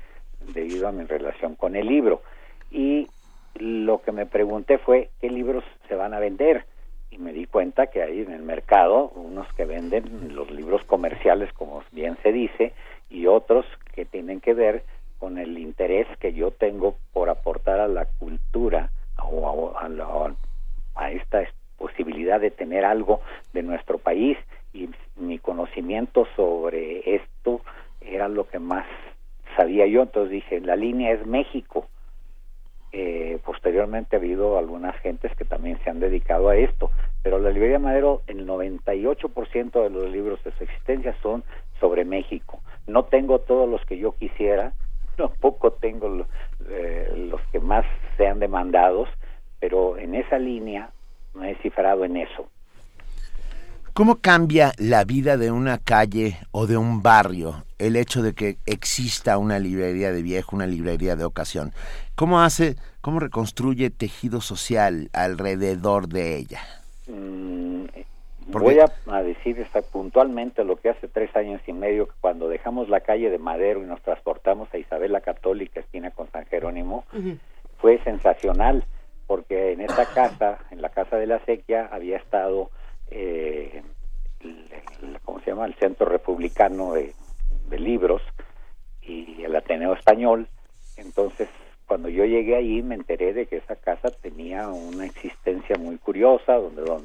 debido 0.56 0.88
a 0.88 0.92
mi 0.92 1.04
relación 1.04 1.54
con 1.54 1.76
el 1.76 1.86
libro. 1.86 2.24
Y 2.72 3.08
lo 3.60 4.02
que 4.02 4.12
me 4.12 4.26
pregunté 4.26 4.80
fue 4.80 5.12
qué 5.22 5.30
libros 5.30 5.64
se 5.88 5.94
van 5.94 6.16
a 6.16 6.20
vender 6.20 6.66
y 7.12 7.20
me 7.20 7.32
di 7.32 7.46
cuenta 7.46 7.88
que 7.88 8.02
hay 8.02 8.22
en 8.22 8.32
el 8.32 8.42
mercado 8.42 9.12
unos 9.16 9.52
que 9.54 9.66
venden 9.66 10.34
los 10.34 10.50
libros 10.50 10.84
comerciales 10.86 11.54
como 11.54 11.84
bien 11.92 12.18
se 12.24 12.32
dice 12.32 12.74
y 13.10 13.28
otros 13.28 13.66
que 14.00 14.06
tienen 14.06 14.40
que 14.40 14.54
ver 14.54 14.84
con 15.18 15.38
el 15.38 15.58
interés 15.58 16.08
que 16.22 16.32
yo 16.32 16.52
tengo 16.52 16.96
por 17.12 17.30
aportar 17.30 17.82
a 17.82 17.90
la 17.90 18.06
cultura 18.06 18.92
o 19.22 19.74
a, 19.76 21.12
esta 21.12 21.44
posibilidad 21.78 22.40
de 22.40 22.50
tener 22.50 22.86
algo 22.86 23.20
de 23.52 23.62
nuestro 23.62 23.98
país. 23.98 24.38
Y 24.72 24.90
mi 25.18 25.38
conocimiento 25.38 26.26
sobre 26.38 27.14
esto 27.14 27.60
era 28.00 28.30
lo 28.30 28.48
que 28.48 28.60
más 28.60 28.86
sabía 29.58 29.86
yo. 29.86 30.04
Entonces 30.04 30.32
dije 30.32 30.62
la 30.62 30.78
línea 30.78 31.12
es 31.12 31.26
México. 31.28 31.86
Eh, 32.94 33.38
posteriormente 33.44 34.16
ha 34.16 34.20
habido 34.20 34.58
algunas 34.58 34.96
gentes 35.02 35.36
que 35.36 35.44
también 35.44 35.78
se 35.84 35.90
han 35.90 36.00
dedicado 36.00 36.48
a 36.48 36.56
esto, 36.56 36.90
pero 37.22 37.38
la 37.38 37.52
librería 37.52 37.80
Madero, 37.80 38.22
el 38.28 38.48
98% 38.48 39.84
de 39.84 39.90
los 39.90 40.10
libros 40.10 40.42
de 40.46 40.52
su 40.54 40.64
existencia 40.64 41.14
son 41.22 41.44
sobre 41.80 42.06
México. 42.06 42.62
No 42.88 43.06
tengo 43.06 43.40
todos 43.40 43.70
los 43.70 43.84
que 43.86 43.98
yo 43.98 44.14
quisiera, 44.14 44.74
tampoco 45.18 45.74
tengo 45.74 46.26
eh, 46.70 47.14
los 47.30 47.42
que 47.52 47.60
más 47.60 47.86
sean 48.18 48.40
demandados, 48.40 49.10
pero 49.60 49.98
en 49.98 50.16
esa 50.16 50.38
línea 50.38 50.90
me 51.34 51.52
he 51.52 51.56
cifrado 51.58 52.06
en 52.06 52.18
eso. 52.18 52.48
¿Cómo 53.94 54.20
cambia 54.22 54.72
la 54.78 55.04
vida 55.04 55.36
de 55.36 55.52
una 55.52 55.78
calle 55.78 56.38
o 56.52 56.68
de 56.68 56.78
un 56.78 57.02
barrio 57.02 57.66
el 57.80 57.98
hecho 57.98 58.22
de 58.22 58.34
que 58.34 58.58
exista 58.66 59.38
una 59.38 59.60
librería 59.60 60.14
de 60.14 60.22
viejo, 60.22 60.56
una 60.56 60.68
librería 60.68 61.18
de 61.18 61.26
ocasión? 61.26 61.74
¿Cómo 62.16 62.42
hace, 62.42 62.78
cómo 63.02 63.20
reconstruye 63.20 63.90
tejido 63.90 64.40
social 64.40 65.10
alrededor 65.12 66.08
de 66.08 66.38
ella? 66.38 66.62
Mm, 67.08 67.86
voy 68.52 68.80
a, 68.80 69.24
decir 69.24 69.66
puntualmente 69.92 70.64
lo 70.64 70.78
que 70.78 70.90
hace 70.90 71.08
tres 71.08 71.36
años 71.36 71.62
y 71.68 71.74
medio, 71.74 72.10
cuando 72.22 72.50
dejamos 72.50 72.90
la 72.90 73.02
calle 73.02 73.30
de 73.30 73.38
Madero 73.38 73.82
y 73.82 73.86
nos 73.86 74.02
transportamos 74.02 74.74
a 74.74 74.78
Isabel 74.78 75.12
la 75.12 75.22
Católica, 75.22 75.80
esquina 75.80 76.12
con 76.12 76.32
San 76.32 76.46
Jerónimo, 76.46 77.06
fue 77.78 78.00
sensacional, 78.04 78.86
porque 79.28 79.74
en 79.74 79.82
esta 79.82 80.06
casa, 80.08 80.60
en 80.72 80.82
la 80.82 80.90
Casa 80.90 81.18
de 81.18 81.28
la 81.28 81.40
Sequia, 81.46 81.90
había 81.92 82.18
estado 82.18 82.72
eh, 83.12 83.84
el, 84.42 85.20
¿cómo 85.24 85.40
se 85.42 85.52
llama? 85.52 85.66
El 85.66 85.76
Centro 85.76 86.08
Republicano 86.08 86.94
de, 86.94 87.14
Libros 87.72 88.22
y 89.02 89.44
el 89.44 89.56
Ateneo 89.56 89.94
Español. 89.94 90.48
Entonces, 90.98 91.48
cuando 91.90 92.08
yo 92.08 92.24
llegué 92.24 92.56
ahí 92.56 92.84
me 92.84 92.94
enteré 92.94 93.34
de 93.34 93.48
que 93.48 93.58
esa 93.58 93.76
casa 93.76 94.12
tenía 94.12 94.68
una 94.68 95.08
existencia 95.08 95.76
muy 95.76 95.98
curiosa, 95.98 96.54
donde 96.54 96.84
don 96.84 97.04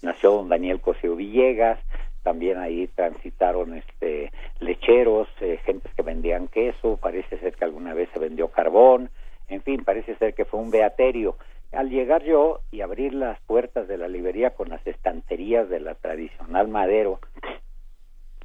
nació 0.00 0.30
don 0.30 0.48
Daniel 0.48 0.80
Cosío 0.80 1.16
Villegas, 1.16 1.80
también 2.22 2.58
ahí 2.58 2.86
transitaron 2.86 3.74
este 3.74 4.30
lecheros, 4.60 5.26
eh, 5.40 5.58
gentes 5.66 5.92
que 5.94 6.02
vendían 6.02 6.46
queso, 6.46 6.98
parece 7.02 7.36
ser 7.38 7.56
que 7.56 7.64
alguna 7.64 7.92
vez 7.92 8.08
se 8.12 8.20
vendió 8.20 8.46
carbón, 8.46 9.10
en 9.48 9.60
fin, 9.62 9.82
parece 9.82 10.14
ser 10.18 10.34
que 10.34 10.44
fue 10.44 10.60
un 10.60 10.70
beaterio. 10.70 11.36
Al 11.72 11.90
llegar 11.90 12.22
yo 12.22 12.60
y 12.70 12.82
abrir 12.82 13.12
las 13.12 13.40
puertas 13.40 13.88
de 13.88 13.98
la 13.98 14.06
librería 14.06 14.50
con 14.50 14.68
las 14.68 14.86
estanterías 14.86 15.68
de 15.68 15.80
la 15.80 15.96
tradicional 15.96 16.68
Madero, 16.68 17.18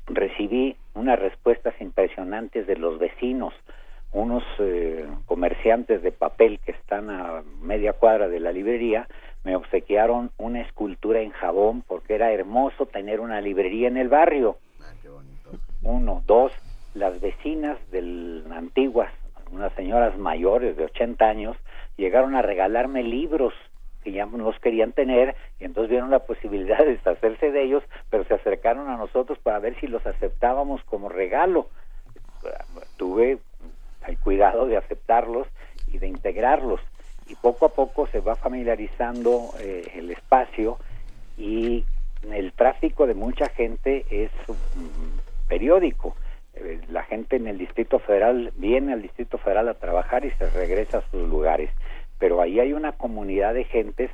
recibí 0.07 0.75
unas 0.95 1.19
respuestas 1.19 1.79
impresionantes 1.79 2.65
de 2.65 2.77
los 2.77 2.97
vecinos, 2.97 3.53
unos 4.11 4.43
eh, 4.59 5.05
comerciantes 5.25 6.01
de 6.01 6.11
papel 6.11 6.59
que 6.59 6.71
están 6.71 7.09
a 7.09 7.43
media 7.61 7.93
cuadra 7.93 8.27
de 8.27 8.39
la 8.39 8.51
librería, 8.51 9.07
me 9.43 9.55
obsequiaron 9.55 10.31
una 10.37 10.61
escultura 10.61 11.21
en 11.21 11.31
jabón 11.31 11.83
porque 11.87 12.15
era 12.15 12.31
hermoso 12.31 12.87
tener 12.87 13.19
una 13.19 13.41
librería 13.41 13.87
en 13.87 13.97
el 13.97 14.09
barrio. 14.09 14.57
Ah, 14.81 14.93
Uno, 15.83 16.23
dos, 16.25 16.51
las 16.93 17.19
vecinas 17.21 17.77
de 17.91 18.43
antiguas, 18.51 19.11
unas 19.51 19.73
señoras 19.73 20.17
mayores 20.17 20.75
de 20.77 20.85
80 20.85 21.25
años, 21.25 21.57
llegaron 21.97 22.35
a 22.35 22.41
regalarme 22.41 23.03
libros 23.03 23.53
que 24.03 24.11
ya 24.11 24.25
no 24.25 24.37
los 24.37 24.59
querían 24.59 24.93
tener 24.93 25.35
y 25.59 25.65
entonces 25.65 25.89
vieron 25.89 26.11
la 26.11 26.19
posibilidad 26.19 26.77
de 26.77 26.91
deshacerse 26.91 27.51
de 27.51 27.63
ellos, 27.63 27.83
pero 28.09 28.23
se 28.25 28.35
acercaron 28.35 28.87
a 28.87 28.97
nosotros 28.97 29.39
para 29.39 29.59
ver 29.59 29.79
si 29.79 29.87
los 29.87 30.05
aceptábamos 30.05 30.83
como 30.83 31.09
regalo. 31.09 31.67
Tuve 32.97 33.39
el 34.07 34.17
cuidado 34.17 34.65
de 34.65 34.77
aceptarlos 34.77 35.47
y 35.91 35.97
de 35.97 36.07
integrarlos. 36.07 36.81
Y 37.27 37.35
poco 37.35 37.65
a 37.65 37.69
poco 37.69 38.07
se 38.07 38.19
va 38.19 38.35
familiarizando 38.35 39.49
eh, 39.59 39.91
el 39.95 40.11
espacio 40.11 40.77
y 41.37 41.83
el 42.31 42.53
tráfico 42.53 43.07
de 43.07 43.13
mucha 43.13 43.49
gente 43.49 44.05
es 44.09 44.31
periódico. 45.47 46.15
Eh, 46.55 46.79
la 46.89 47.03
gente 47.03 47.35
en 47.35 47.47
el 47.47 47.57
Distrito 47.57 47.99
Federal 47.99 48.51
viene 48.55 48.93
al 48.93 49.01
Distrito 49.01 49.37
Federal 49.37 49.69
a 49.69 49.73
trabajar 49.73 50.25
y 50.25 50.31
se 50.31 50.49
regresa 50.49 50.99
a 50.99 51.11
sus 51.11 51.27
lugares. 51.27 51.69
Pero 52.19 52.41
ahí 52.41 52.59
hay 52.59 52.73
una 52.73 52.93
comunidad 52.93 53.53
de 53.53 53.65
gentes 53.65 54.11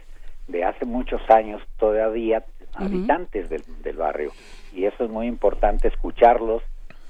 de 0.48 0.64
hace 0.64 0.86
muchos 0.86 1.22
años 1.30 1.62
todavía 1.78 2.44
habitantes 2.76 3.50
del, 3.50 3.96
barrio. 3.96 4.32
Y 4.74 4.86
eso 4.86 5.04
es 5.04 5.10
muy 5.10 5.28
importante 5.28 5.88
escucharlos 5.88 6.64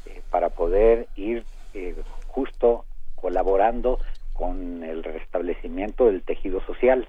eh, 0.06 0.22
para 0.30 0.50
poder 0.50 1.08
ir 1.16 1.44
eh, 1.74 1.96
justo 2.32 2.86
colaborando 3.16 4.00
con 4.34 4.84
el 4.84 5.04
restablecimiento 5.04 6.06
del 6.06 6.24
tejido 6.24 6.62
social. 6.66 7.08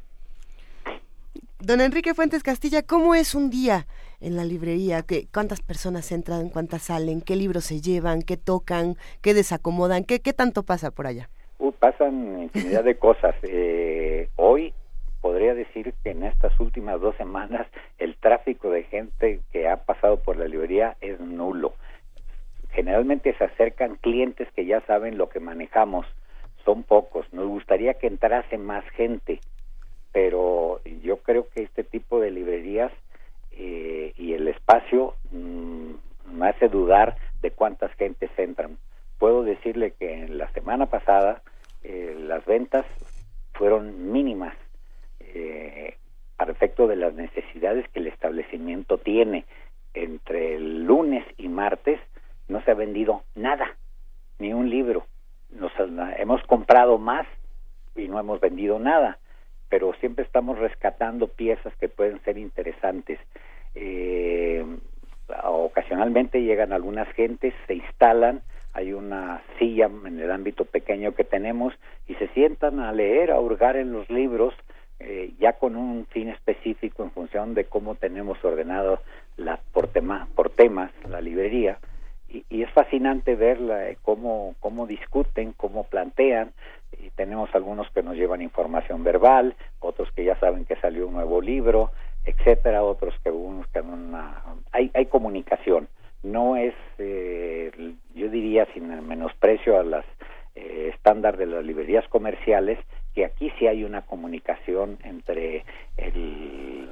Don 1.58 1.80
Enrique 1.80 2.14
Fuentes 2.14 2.42
Castilla, 2.42 2.82
¿cómo 2.82 3.14
es 3.14 3.34
un 3.34 3.48
día 3.48 3.86
en 4.20 4.36
la 4.36 4.44
librería? 4.44 5.02
¿Qué, 5.02 5.26
¿Cuántas 5.32 5.60
personas 5.60 6.10
entran, 6.12 6.48
cuántas 6.48 6.82
salen? 6.82 7.20
¿Qué 7.20 7.36
libros 7.36 7.64
se 7.64 7.80
llevan? 7.80 8.22
¿Qué 8.22 8.36
tocan? 8.36 8.96
¿Qué 9.20 9.32
desacomodan? 9.32 10.04
¿Qué, 10.04 10.20
qué 10.20 10.32
tanto 10.32 10.64
pasa 10.64 10.90
por 10.90 11.06
allá? 11.06 11.28
pasan 11.82 12.42
infinidad 12.44 12.84
de 12.84 12.96
cosas. 12.96 13.34
Eh, 13.44 14.28
hoy 14.36 14.72
podría 15.20 15.54
decir 15.54 15.94
que 16.02 16.10
en 16.10 16.22
estas 16.22 16.58
últimas 16.60 17.00
dos 17.00 17.14
semanas 17.16 17.66
el 17.98 18.16
tráfico 18.16 18.70
de 18.70 18.84
gente 18.84 19.40
que 19.52 19.68
ha 19.68 19.84
pasado 19.84 20.22
por 20.22 20.36
la 20.36 20.46
librería 20.46 20.96
es 21.00 21.18
nulo. 21.20 21.74
Generalmente 22.72 23.34
se 23.36 23.44
acercan 23.44 23.96
clientes 23.96 24.48
que 24.54 24.64
ya 24.64 24.80
saben 24.82 25.18
lo 25.18 25.28
que 25.28 25.40
manejamos, 25.40 26.06
son 26.64 26.82
pocos. 26.84 27.30
Nos 27.32 27.46
gustaría 27.46 27.94
que 27.94 28.06
entrase 28.06 28.56
más 28.56 28.84
gente, 28.90 29.40
pero 30.10 30.80
yo 31.02 31.18
creo 31.18 31.48
que 31.50 31.62
este 31.62 31.84
tipo 31.84 32.18
de 32.18 32.30
librerías 32.30 32.90
eh, 33.52 34.14
y 34.16 34.32
el 34.32 34.48
espacio 34.48 35.14
mm, 35.30 35.92
me 36.32 36.48
hace 36.48 36.68
dudar 36.68 37.16
de 37.42 37.50
cuántas 37.50 37.92
gentes 37.94 38.30
entran. 38.38 38.78
Puedo 39.18 39.42
decirle 39.42 39.92
que 39.92 40.14
en 40.14 40.38
la 40.38 40.50
semana 40.52 40.86
pasada 40.86 41.42
eh, 41.84 42.16
las 42.18 42.44
ventas 42.46 42.86
fueron 43.52 44.10
mínimas 44.10 44.54
eh, 45.20 45.96
para 46.38 46.52
efecto 46.52 46.86
de 46.86 46.96
las 46.96 47.12
necesidades 47.12 47.86
que 47.90 48.00
el 48.00 48.06
establecimiento 48.06 48.96
tiene. 48.96 49.44
Entre 49.92 50.54
el 50.56 50.84
lunes 50.84 51.24
y 51.36 51.48
martes 51.48 52.00
no 52.52 52.62
se 52.62 52.70
ha 52.70 52.74
vendido 52.74 53.22
nada, 53.34 53.76
ni 54.38 54.52
un 54.52 54.70
libro. 54.70 55.06
Nos 55.50 55.72
hemos 56.18 56.42
comprado 56.44 56.98
más 56.98 57.26
y 57.96 58.08
no 58.08 58.20
hemos 58.20 58.40
vendido 58.40 58.78
nada, 58.78 59.18
pero 59.68 59.92
siempre 59.94 60.24
estamos 60.24 60.58
rescatando 60.58 61.28
piezas 61.28 61.74
que 61.76 61.88
pueden 61.88 62.22
ser 62.24 62.38
interesantes. 62.38 63.18
Eh, 63.74 64.64
ocasionalmente 65.44 66.42
llegan 66.42 66.72
algunas 66.72 67.08
gentes, 67.14 67.54
se 67.66 67.74
instalan, 67.74 68.42
hay 68.74 68.92
una 68.92 69.42
silla 69.58 69.90
en 70.06 70.20
el 70.20 70.30
ámbito 70.30 70.64
pequeño 70.64 71.14
que 71.14 71.24
tenemos 71.24 71.74
y 72.06 72.14
se 72.14 72.28
sientan 72.28 72.80
a 72.80 72.92
leer, 72.92 73.30
a 73.30 73.40
hurgar 73.40 73.76
en 73.76 73.92
los 73.92 74.08
libros, 74.08 74.54
eh, 74.98 75.32
ya 75.38 75.54
con 75.54 75.76
un 75.76 76.06
fin 76.06 76.28
específico 76.28 77.02
en 77.02 77.10
función 77.10 77.54
de 77.54 77.64
cómo 77.64 77.96
tenemos 77.96 78.42
ordenado 78.44 79.00
la, 79.36 79.58
por, 79.72 79.88
tema, 79.88 80.28
por 80.34 80.50
temas 80.50 80.90
la 81.08 81.20
librería. 81.20 81.78
Y, 82.32 82.62
es 82.62 82.70
fascinante 82.70 83.34
ver 83.34 83.58
eh, 83.60 83.98
cómo, 84.02 84.54
cómo 84.60 84.86
discuten, 84.86 85.52
cómo 85.52 85.84
plantean. 85.84 86.52
Y 86.98 87.10
tenemos 87.10 87.54
algunos 87.54 87.90
que 87.90 88.02
nos 88.02 88.16
llevan 88.16 88.42
información 88.42 89.04
verbal, 89.04 89.54
otros 89.80 90.10
que 90.12 90.24
ya 90.24 90.38
saben 90.38 90.64
que 90.64 90.76
salió 90.76 91.08
un 91.08 91.14
nuevo 91.14 91.40
libro, 91.40 91.90
etcétera, 92.24 92.82
otros 92.82 93.14
que 93.24 93.30
que 93.72 93.80
una, 93.80 94.42
hay, 94.72 94.90
hay 94.94 95.06
comunicación 95.06 95.88
no 96.22 96.56
es, 96.56 96.74
eh, 96.98 97.70
yo 98.14 98.28
diría, 98.28 98.66
sin 98.72 98.88
menosprecio 99.06 99.78
a 99.78 99.82
las 99.82 100.04
eh, 100.54 100.90
estándar 100.94 101.36
de 101.36 101.46
las 101.46 101.64
librerías 101.64 102.06
comerciales, 102.08 102.78
que 103.14 103.24
aquí 103.24 103.50
sí 103.58 103.66
hay 103.66 103.84
una 103.84 104.02
comunicación 104.02 104.98
entre 105.02 105.64
el 105.96 106.90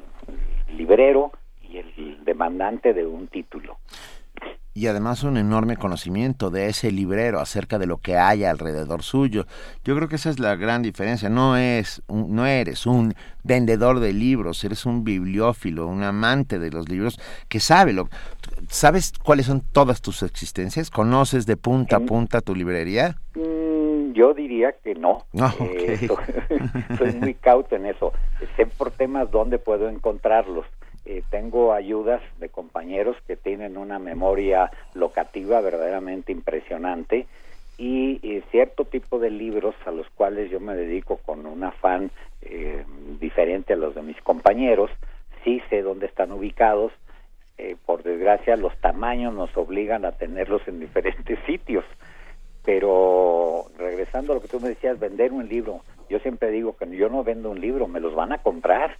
librero 0.69 1.33
y 1.63 1.79
el 1.79 2.25
demandante 2.25 2.93
de 2.93 3.07
un 3.07 3.29
título. 3.29 3.79
Y 4.81 4.87
además 4.87 5.25
un 5.25 5.37
enorme 5.37 5.77
conocimiento 5.77 6.49
de 6.49 6.69
ese 6.69 6.91
librero 6.91 7.39
acerca 7.39 7.79
de 7.79 7.87
lo 7.87 7.99
que 7.99 8.17
hay 8.17 8.45
alrededor 8.45 9.03
suyo. 9.03 9.45
Yo 9.85 9.95
creo 9.95 10.09
que 10.09 10.17
esa 10.17 10.31
es 10.31 10.39
la 10.39 10.57
gran 10.57 10.81
diferencia. 10.81 11.29
No 11.29 11.59
es 11.59 12.03
no 12.09 12.47
eres 12.47 12.87
un 12.87 13.13
vendedor 13.45 14.01
de 14.01 14.15
libros, 14.15 14.65
eres 14.65 14.87
un 14.87 15.05
bibliófilo, 15.05 15.87
un 15.87 16.03
amante 16.03 16.59
de 16.59 16.71
los 16.71 16.89
libros 16.89 17.21
que 17.49 17.61
sabe 17.61 17.93
lo 17.93 18.09
sabes 18.71 19.13
cuáles 19.23 19.45
son 19.45 19.61
todas 19.61 20.01
tus 20.01 20.23
existencias, 20.23 20.89
conoces 20.91 21.45
de 21.45 21.59
punta 21.59 21.97
a 21.97 22.01
punta 22.01 22.41
tu 22.41 22.55
librería. 22.55 23.19
Mm, 23.35 24.13
yo 24.15 24.33
diría 24.33 24.73
que 24.83 24.95
no. 24.95 25.27
Ah, 25.39 25.55
eh, 25.61 26.09
soy 26.97 27.13
muy 27.17 27.35
cauto 27.35 27.77
en 27.77 27.85
eso. 27.85 28.15
Sé 28.57 28.65
por 28.65 28.93
temas 28.93 29.31
dónde 29.31 29.59
puedo 29.59 29.91
encontrarlos 29.91 30.65
eh, 31.11 31.25
tengo 31.29 31.73
ayudas 31.73 32.23
de 32.39 32.51
compañeros 32.51 33.17
que 33.27 33.35
tienen 33.35 33.77
una 33.77 33.99
memoria 33.99 34.71
locativa 34.95 35.61
verdaderamente 35.61 36.31
impresionante 36.31 37.27
y 37.77 38.21
eh, 38.23 38.45
cierto 38.53 38.85
tipo 38.85 39.19
de 39.19 39.31
libros 39.31 39.75
a 39.87 39.91
los 39.91 40.09
cuales 40.11 40.53
yo 40.53 40.61
me 40.61 40.77
dedico 40.77 41.17
con 41.17 41.47
un 41.47 41.65
afán 41.65 42.13
eh, 42.43 42.85
diferente 43.19 43.73
a 43.73 43.77
los 43.77 43.97
de 43.97 44.03
mis 44.03 44.23
compañeros, 44.23 44.89
sí 45.43 45.61
sé 45.69 45.83
dónde 45.83 46.07
están 46.07 46.31
ubicados, 46.31 46.93
por 47.85 48.05
desgracia 48.05 48.57
los 48.57 48.75
tamaños 48.79 49.35
nos 49.35 49.55
obligan 49.57 50.05
a 50.05 50.13
tenerlos 50.13 50.63
en 50.69 50.79
diferentes 50.79 51.41
sitios, 51.47 51.85
pero 52.65 53.65
regresando 53.77 54.33
a 54.33 54.37
lo 54.37 54.43
que 54.43 54.49
tú 54.49 54.61
me 54.61 54.69
decías, 54.69 55.01
vender 55.01 55.33
un 55.33 55.49
libro, 55.49 55.81
yo 56.09 56.21
siempre 56.21 56.53
digo 56.53 56.77
que 56.77 56.89
yo 56.97 57.09
no 57.09 57.25
vendo 57.25 57.51
un 57.51 57.61
libro, 57.61 57.89
me 57.89 57.99
los 57.99 58.15
van 58.15 58.33
a 58.33 58.39
comprar 58.39 58.97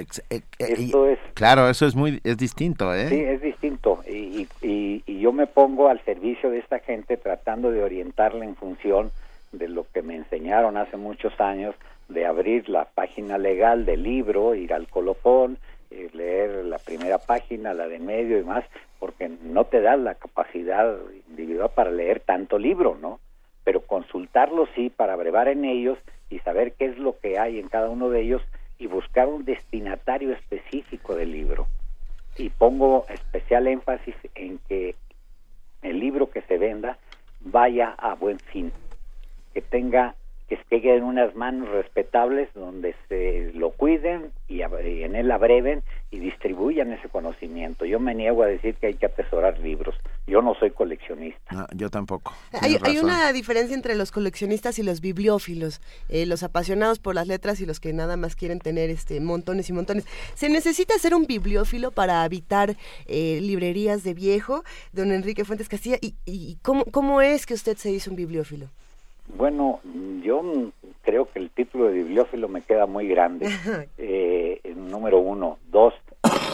eh, 0.00 0.40
eh, 0.58 1.18
claro, 1.34 1.68
eso 1.68 1.86
es 1.86 1.94
muy 1.94 2.20
es 2.24 2.36
distinto, 2.36 2.94
¿eh? 2.94 3.08
Sí, 3.08 3.20
es 3.20 3.40
distinto. 3.40 4.00
Y, 4.08 4.48
y, 4.62 5.02
yo 5.20 5.32
me 5.32 5.46
pongo 5.46 5.88
al 5.88 6.04
servicio 6.04 6.50
de 6.50 6.58
esta 6.58 6.80
gente 6.80 7.16
tratando 7.16 7.70
de 7.70 7.82
orientarla 7.82 8.44
en 8.44 8.56
función 8.56 9.10
de 9.52 9.68
lo 9.68 9.86
que 9.92 10.02
me 10.02 10.16
enseñaron 10.16 10.76
hace 10.76 10.98
muchos 10.98 11.40
años, 11.40 11.74
de 12.08 12.26
abrir 12.26 12.68
la 12.68 12.84
página 12.84 13.38
legal 13.38 13.86
del 13.86 14.02
libro, 14.02 14.54
ir 14.54 14.74
al 14.74 14.88
colofón, 14.88 15.58
eh, 15.90 16.10
leer 16.12 16.64
la 16.66 16.78
primera 16.78 17.18
página, 17.18 17.72
la 17.72 17.88
de 17.88 17.98
medio 17.98 18.38
y 18.38 18.44
más, 18.44 18.64
porque 18.98 19.28
no 19.28 19.64
te 19.64 19.80
da 19.80 19.96
la 19.96 20.14
capacidad 20.14 20.94
individual 21.28 21.70
para 21.74 21.90
leer 21.90 22.20
tanto 22.20 22.58
libro, 22.58 22.98
¿no? 23.00 23.20
Pero 23.64 23.80
consultarlo 23.80 24.66
sí, 24.74 24.90
para 24.90 25.16
brevar 25.16 25.48
en 25.48 25.64
ellos 25.64 25.98
y 26.28 26.40
saber 26.40 26.72
qué 26.72 26.86
es 26.86 26.98
lo 26.98 27.18
que 27.18 27.38
hay 27.38 27.58
en 27.58 27.68
cada 27.68 27.88
uno 27.88 28.10
de 28.10 28.22
ellos 28.22 28.42
y 28.78 28.86
buscar 28.86 29.28
un 29.28 29.44
destinatario 29.44 30.32
específico 30.32 31.14
del 31.14 31.32
libro. 31.32 31.66
Y 32.36 32.50
pongo 32.50 33.06
especial 33.08 33.66
énfasis 33.68 34.16
en 34.34 34.58
que 34.68 34.96
el 35.82 36.00
libro 36.00 36.30
que 36.30 36.42
se 36.42 36.58
venda 36.58 36.98
vaya 37.40 37.90
a 37.90 38.14
buen 38.14 38.38
fin, 38.38 38.72
que 39.52 39.62
tenga 39.62 40.14
que 40.68 40.76
esté 40.76 40.96
en 40.96 41.04
unas 41.04 41.34
manos 41.34 41.68
respetables 41.70 42.48
donde 42.54 42.94
se 43.08 43.52
lo 43.54 43.70
cuiden 43.70 44.30
y, 44.48 44.62
en 44.62 45.16
él 45.16 45.30
abreven 45.30 45.82
y 46.10 46.18
distribuyan 46.18 46.92
ese 46.92 47.08
conocimiento. 47.08 47.84
Yo 47.84 47.98
me 47.98 48.14
niego 48.14 48.42
a 48.42 48.46
decir 48.46 48.74
que 48.76 48.88
hay 48.88 48.94
que 48.94 49.06
atesorar 49.06 49.58
libros. 49.58 49.94
Yo 50.26 50.42
no 50.42 50.54
soy 50.54 50.70
coleccionista. 50.70 51.66
yo 51.74 51.90
tampoco. 51.90 52.32
Hay, 52.60 52.98
una 52.98 53.32
diferencia 53.32 53.74
entre 53.74 53.94
los 53.94 54.12
coleccionistas 54.12 54.78
y 54.78 54.82
los 54.82 55.00
bibliófilos, 55.00 55.80
eh, 56.08 56.26
los 56.26 56.42
apasionados 56.42 56.98
por 56.98 57.14
las 57.14 57.26
letras 57.26 57.60
y 57.60 57.66
los 57.66 57.80
que 57.80 57.92
nada 57.92 58.16
más 58.16 58.36
quieren 58.36 58.58
tener 58.58 58.90
este 58.90 59.20
montones 59.20 59.68
y 59.68 59.72
montones. 59.72 60.06
¿Se 60.34 60.48
necesita 60.48 60.98
ser 60.98 61.14
un 61.14 61.26
bibliófilo 61.26 61.90
para 61.90 62.22
habitar 62.22 62.76
eh, 63.06 63.40
librerías 63.40 64.04
de 64.04 64.14
viejo, 64.14 64.64
don 64.92 65.12
Enrique 65.12 65.44
Fuentes 65.44 65.68
Castilla? 65.68 65.96
¿Y, 66.00 66.14
y 66.24 66.58
cómo, 66.62 66.84
cómo 66.86 67.20
es 67.20 67.46
que 67.46 67.54
usted 67.54 67.76
se 67.76 67.90
hizo 67.90 68.10
un 68.10 68.16
bibliófilo? 68.16 68.68
Bueno, 69.28 69.80
yo 70.22 70.42
creo 71.02 71.30
que 71.30 71.38
el 71.38 71.50
título 71.50 71.86
de 71.86 71.94
bibliófilo 71.94 72.48
me 72.48 72.62
queda 72.62 72.86
muy 72.86 73.08
grande. 73.08 73.48
Eh, 73.98 74.60
número 74.76 75.18
uno. 75.18 75.58
Dos, 75.70 75.94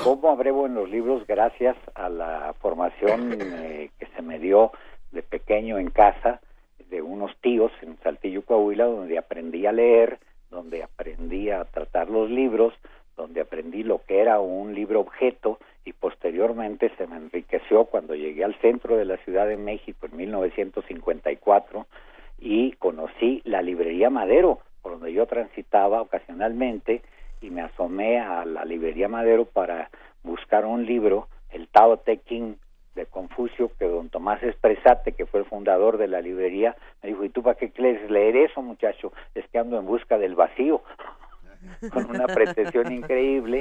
¿cómo 0.04 0.30
abrevo 0.30 0.66
en 0.66 0.74
los 0.74 0.88
libros 0.88 1.26
gracias 1.26 1.76
a 1.94 2.08
la 2.08 2.54
formación 2.60 3.36
eh, 3.40 3.90
que 3.98 4.06
se 4.06 4.22
me 4.22 4.38
dio 4.38 4.72
de 5.12 5.22
pequeño 5.22 5.78
en 5.78 5.90
casa 5.90 6.40
de 6.88 7.02
unos 7.02 7.36
tíos 7.40 7.70
en 7.82 7.98
Saltillo, 8.02 8.42
Coahuila, 8.42 8.84
donde 8.84 9.18
aprendí 9.18 9.66
a 9.66 9.72
leer, 9.72 10.18
donde 10.50 10.82
aprendí 10.82 11.50
a 11.50 11.64
tratar 11.64 12.08
los 12.08 12.30
libros, 12.30 12.74
donde 13.16 13.40
aprendí 13.40 13.82
lo 13.82 14.02
que 14.04 14.20
era 14.20 14.40
un 14.40 14.74
libro 14.74 15.00
objeto 15.00 15.58
y 15.84 15.92
posteriormente 15.92 16.90
se 16.96 17.06
me 17.06 17.16
enriqueció 17.16 17.84
cuando 17.84 18.14
llegué 18.14 18.44
al 18.44 18.54
centro 18.60 18.96
de 18.96 19.04
la 19.04 19.16
Ciudad 19.18 19.46
de 19.46 19.56
México 19.56 20.06
en 20.06 20.16
1954 20.16 21.86
y 22.40 22.72
conocí 22.72 23.42
la 23.44 23.62
librería 23.62 24.10
Madero, 24.10 24.60
por 24.82 24.92
donde 24.92 25.12
yo 25.12 25.26
transitaba 25.26 26.00
ocasionalmente 26.00 27.02
y 27.40 27.50
me 27.50 27.62
asomé 27.62 28.18
a 28.18 28.44
la 28.44 28.64
librería 28.64 29.08
Madero 29.08 29.44
para 29.44 29.90
buscar 30.22 30.64
un 30.64 30.86
libro, 30.86 31.28
el 31.50 31.68
Tao 31.68 31.98
Te 31.98 32.18
Ching 32.22 32.56
de 32.94 33.06
Confucio, 33.06 33.70
que 33.78 33.86
don 33.86 34.08
Tomás 34.08 34.42
Espresate, 34.42 35.12
que 35.12 35.26
fue 35.26 35.40
el 35.40 35.46
fundador 35.46 35.98
de 35.98 36.08
la 36.08 36.20
librería, 36.20 36.76
me 37.02 37.10
dijo, 37.10 37.24
¿y 37.24 37.28
tú 37.28 37.42
para 37.42 37.56
qué 37.56 37.70
quieres 37.70 38.10
leer 38.10 38.36
eso, 38.36 38.62
muchacho? 38.62 39.12
Es 39.34 39.46
que 39.48 39.58
ando 39.58 39.78
en 39.78 39.86
busca 39.86 40.18
del 40.18 40.34
vacío, 40.34 40.82
con 41.92 42.10
una 42.10 42.26
pretensión 42.26 42.92
increíble, 42.92 43.60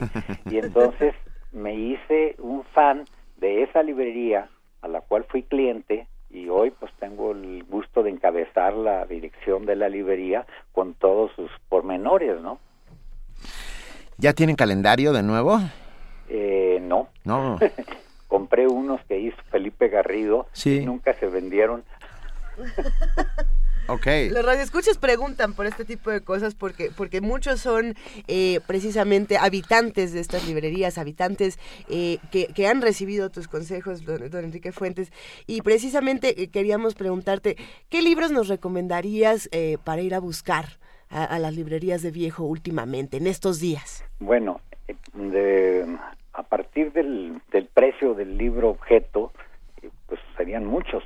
y 0.49 0.57
entonces 0.57 1.13
me 1.51 1.75
hice 1.75 2.35
un 2.39 2.63
fan 2.63 3.05
de 3.37 3.63
esa 3.63 3.83
librería 3.83 4.49
a 4.81 4.87
la 4.87 5.01
cual 5.01 5.25
fui 5.25 5.43
cliente 5.43 6.07
y 6.29 6.47
hoy 6.49 6.71
pues 6.71 6.91
tengo 6.99 7.31
el 7.31 7.63
gusto 7.63 8.03
de 8.03 8.11
encabezar 8.11 8.73
la 8.73 9.05
dirección 9.05 9.65
de 9.65 9.75
la 9.75 9.89
librería 9.89 10.45
con 10.71 10.93
todos 10.93 11.31
sus 11.35 11.49
pormenores, 11.69 12.39
¿no? 12.41 12.59
¿Ya 14.17 14.33
tienen 14.33 14.55
calendario 14.55 15.13
de 15.13 15.23
nuevo? 15.23 15.59
Eh, 16.27 16.79
no. 16.81 17.09
No. 17.23 17.57
Compré 18.27 18.67
unos 18.67 19.01
que 19.05 19.19
hizo 19.19 19.37
Felipe 19.49 19.87
Garrido 19.87 20.47
y 20.65 20.81
nunca 20.81 21.13
se 21.13 21.27
vendieron. 21.27 21.83
Los 23.89 24.45
radioescuchas 24.45 24.99
preguntan 24.99 25.53
por 25.53 25.65
este 25.65 25.83
tipo 25.83 26.11
de 26.11 26.21
cosas 26.21 26.53
porque, 26.53 26.91
porque 26.95 27.21
muchos 27.21 27.59
son 27.59 27.95
eh, 28.27 28.59
precisamente 28.67 29.37
habitantes 29.37 30.13
de 30.13 30.19
estas 30.19 30.47
librerías, 30.47 30.99
habitantes 30.99 31.57
eh, 31.89 32.19
que, 32.31 32.67
han 32.67 32.81
recibido 32.81 33.31
tus 33.31 33.47
consejos, 33.47 34.05
don, 34.05 34.21
Enrique 34.43 34.71
Fuentes, 34.71 35.11
y 35.47 35.61
precisamente 35.61 36.43
eh, 36.43 36.49
queríamos 36.49 36.93
preguntarte, 36.93 37.57
¿qué 37.89 38.03
libros 38.03 38.31
nos 38.31 38.47
recomendarías 38.47 39.49
para 39.83 40.01
ir 40.01 40.13
a 40.13 40.19
buscar 40.19 40.65
a, 41.09 41.39
las 41.39 41.55
librerías 41.55 42.03
de 42.03 42.11
viejo 42.11 42.43
últimamente, 42.43 43.17
en 43.17 43.25
estos 43.25 43.59
días? 43.59 44.05
Bueno, 44.19 44.61
a 46.33 46.43
partir 46.43 46.91
del, 46.93 47.41
del 47.51 47.65
precio 47.65 48.13
del 48.13 48.37
libro 48.37 48.69
objeto, 48.69 49.31
pues 50.07 50.19
serían 50.37 50.65
muchos 50.65 51.03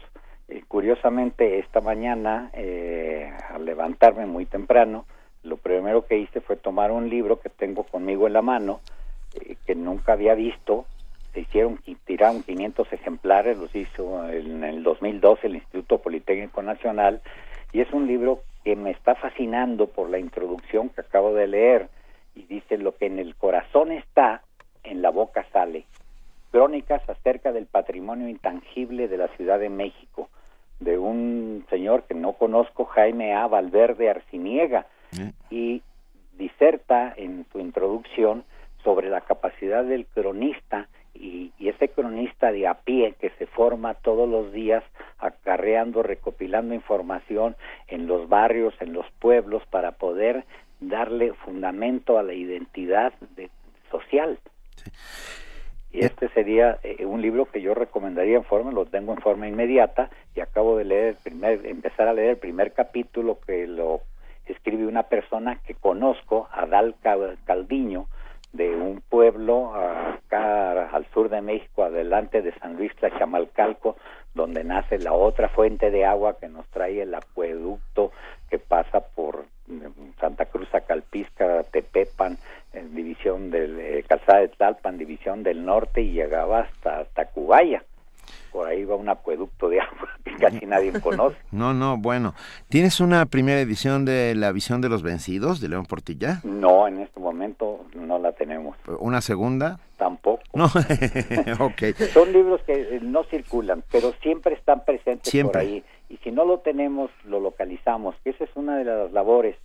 curiosamente, 0.62 1.60
esta 1.60 1.82
mañana, 1.82 2.50
eh, 2.54 3.32
al 3.50 3.66
levantarme 3.66 4.26
muy 4.26 4.46
temprano, 4.46 5.06
lo 5.44 5.58
primero 5.58 6.06
que 6.06 6.18
hice 6.18 6.42
fue 6.42 6.56
tomar 6.56 6.92
un 6.92 7.10
libro 7.10 7.40
que 7.40 7.50
tengo 7.50 7.84
conmigo 7.84 8.28
en 8.28 8.34
la 8.34 8.42
mano, 8.42 8.80
eh, 9.36 9.56
que 9.66 9.76
nunca 9.76 10.14
había 10.14 10.36
visto. 10.36 10.86
Se 11.34 11.42
hicieron, 11.42 11.80
tiraron 12.06 12.44
500 12.44 12.94
ejemplares, 12.94 13.58
los 13.58 13.74
hizo 13.76 14.30
en 14.30 14.64
el 14.64 14.84
2012 14.84 15.48
el 15.48 15.56
Instituto 15.56 16.00
Politécnico 16.00 16.62
Nacional, 16.62 17.22
y 17.72 17.82
es 17.82 17.92
un 17.92 18.08
libro 18.08 18.42
que 18.64 18.76
me 18.76 18.92
está 18.92 19.16
fascinando 19.16 19.88
por 19.88 20.10
la 20.10 20.20
introducción 20.20 20.90
que 20.90 21.02
acabo 21.02 21.34
de 21.34 21.48
leer, 21.48 21.90
y 22.36 22.44
dice, 22.44 22.78
lo 22.78 22.96
que 22.96 23.08
en 23.08 23.20
el 23.20 23.36
corazón 23.36 23.92
está, 23.92 24.42
en 24.84 25.02
la 25.02 25.10
boca 25.10 25.46
sale. 25.52 25.86
Crónicas 26.52 27.08
acerca 27.10 27.52
del 27.52 27.66
patrimonio 27.66 28.30
intangible 28.30 29.08
de 29.08 29.18
la 29.18 29.28
Ciudad 29.30 29.60
de 29.60 29.70
México 29.70 30.30
de 30.84 30.98
un 30.98 31.66
señor 31.70 32.04
que 32.04 32.14
no 32.14 32.34
conozco, 32.34 32.86
Jaime 32.86 33.34
A. 33.34 33.48
Valverde 33.48 34.10
Arciniega, 34.10 34.88
mm. 35.12 35.30
y 35.50 35.82
diserta 36.38 37.14
en 37.16 37.46
su 37.52 37.60
introducción 37.60 38.44
sobre 38.84 39.10
la 39.10 39.22
capacidad 39.22 39.84
del 39.84 40.06
cronista 40.06 40.88
y, 41.14 41.52
ese 41.60 41.88
cronista 41.90 42.52
de 42.52 42.68
a 42.68 42.74
pie 42.74 43.16
que 43.20 43.30
se 43.32 43.46
forma 43.48 43.94
todos 43.94 44.28
los 44.28 44.52
días 44.52 44.84
acarreando, 45.20 46.04
recopilando 46.04 46.74
información 46.74 47.56
en 47.88 48.06
los 48.06 48.28
barrios, 48.28 48.74
en 48.82 48.92
los 48.92 49.06
pueblos, 49.20 49.64
para 49.70 49.94
poder 49.94 50.44
darle 50.82 51.34
fundamento 51.34 52.18
a 52.18 52.24
la 52.24 52.34
identidad 52.34 53.14
social. 53.90 54.38
Y 55.94 56.04
este 56.04 56.28
sería 56.30 56.80
eh, 56.82 57.06
un 57.06 57.22
libro 57.22 57.46
que 57.46 57.62
yo 57.62 57.76
recomendaría 57.76 58.38
en 58.38 58.44
forma, 58.44 58.72
lo 58.72 58.86
tengo 58.86 59.14
en 59.14 59.22
forma 59.22 59.48
inmediata 59.48 60.10
y 60.36 60.40
acabo 60.40 60.76
de 60.76 60.86
leer 60.86 61.08
el 61.10 61.16
primer, 61.18 61.66
empezar 61.68 62.08
a 62.08 62.14
leer 62.14 62.32
el 62.32 62.38
primer 62.38 62.74
capítulo 62.74 63.40
que 63.46 63.68
lo 63.68 64.02
escribe 64.48 64.88
una 64.88 65.04
persona 65.04 65.60
que 65.68 65.76
conozco, 65.76 66.50
Adal 66.52 66.96
Caldiño, 67.46 68.08
de 68.54 68.70
un 68.76 69.02
pueblo 69.02 69.74
acá 69.76 70.90
al 70.90 71.06
sur 71.14 71.30
de 71.30 71.42
México, 71.42 71.84
adelante 71.84 72.42
de 72.42 72.54
San 72.60 72.76
Luis 72.78 72.96
Tlachamalcalco, 72.96 73.98
donde 74.34 74.64
nace 74.64 75.00
la 75.00 75.14
otra 75.14 75.50
fuente 75.50 75.92
de 75.92 76.06
agua 76.06 76.38
que 76.40 76.48
nos 76.48 76.66
trae 76.68 77.02
el 77.02 77.14
acueducto 77.14 78.12
que 78.50 78.60
pasa 78.60 79.02
por 79.02 79.46
mm, 79.68 80.20
Santa 80.20 80.46
Cruz 80.46 80.74
Acalpisca, 80.74 81.64
Tepepan, 81.64 82.38
división 82.92 83.52
del 83.52 83.80
eh, 83.80 84.04
Calzada 84.08 84.40
de 84.40 84.48
Tlalpan, 84.50 84.98
división 84.98 85.44
del 85.44 85.66
norte 85.66 86.02
y 86.02 86.12
llegaba 86.12 86.62
hasta 86.62 87.06
Tacubaya 87.06 87.84
por 88.52 88.68
ahí 88.68 88.86
va 88.86 88.96
un 88.96 89.10
acueducto 89.10 89.68
de 89.68 89.82
agua 89.82 90.10
que 90.24 90.36
casi 90.36 90.66
nadie 90.66 90.94
conoce. 91.02 91.38
No, 91.52 91.74
no, 91.74 91.98
bueno. 91.98 92.34
¿Tienes 92.70 93.00
una 93.00 93.26
primera 93.26 93.60
edición 93.60 94.06
de 94.06 94.36
La 94.36 94.52
visión 94.52 94.80
de 94.82 94.90
los 94.90 95.02
vencidos 95.02 95.60
de 95.60 95.70
León 95.70 95.86
Portilla? 95.86 96.40
No, 96.44 96.88
en 96.88 97.00
este 97.00 97.20
momento 97.20 97.86
no 97.96 98.20
la 98.20 98.32
tenemos. 98.34 98.78
¿Una 99.00 99.22
segunda? 99.22 99.80
Tampoco. 99.98 100.44
No, 100.54 100.66
ok. 101.60 101.96
Son 102.14 102.32
libros 102.32 102.62
que 102.64 102.74
eh, 102.74 103.00
no 103.02 103.24
circulan, 103.24 103.84
pero 103.92 104.14
siempre 104.22 104.54
están 104.56 104.86
presentes 104.86 105.34
por 105.44 105.58
ahí. 105.58 105.84
Y 106.10 106.18
si 106.18 106.32
no 106.32 106.46
lo 106.46 106.60
tenemos, 106.60 107.10
lo 107.26 107.40
localizamos, 107.40 108.16
que 108.24 108.32
esa 108.32 108.44
es 108.44 108.52
una 108.56 108.78
de 108.78 108.86
las 108.86 109.12
labores, 109.12 109.56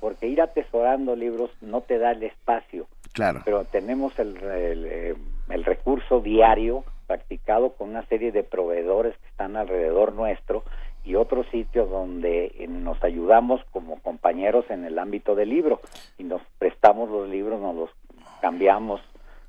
porque 0.00 0.26
ir 0.26 0.42
atesorando 0.42 1.16
libros 1.16 1.50
no 1.62 1.80
te 1.80 1.98
da 1.98 2.12
el 2.12 2.22
espacio. 2.22 2.86
Claro. 3.12 3.42
Pero 3.44 3.64
tenemos 3.64 4.18
el, 4.18 4.36
el, 4.36 4.86
eh, 4.86 5.14
el 5.48 5.64
recurso 5.64 6.20
diario 6.20 6.84
practicado 7.06 7.74
con 7.74 7.90
una 7.90 8.06
serie 8.06 8.32
de 8.32 8.42
proveedores 8.42 9.16
que 9.18 9.28
están 9.28 9.56
alrededor 9.56 10.12
nuestro 10.12 10.64
y 11.04 11.16
otros 11.16 11.46
sitios 11.50 11.88
donde 11.90 12.52
eh, 12.58 12.66
nos 12.66 13.02
ayudamos 13.04 13.60
como 13.70 14.00
compañeros 14.00 14.64
en 14.70 14.84
el 14.84 14.98
ámbito 14.98 15.34
del 15.34 15.50
libro 15.50 15.80
y 16.18 16.24
nos 16.24 16.42
prestamos 16.58 17.10
los 17.10 17.28
libros, 17.28 17.60
nos 17.60 17.76
los 17.76 17.90
cambiamos 18.40 19.00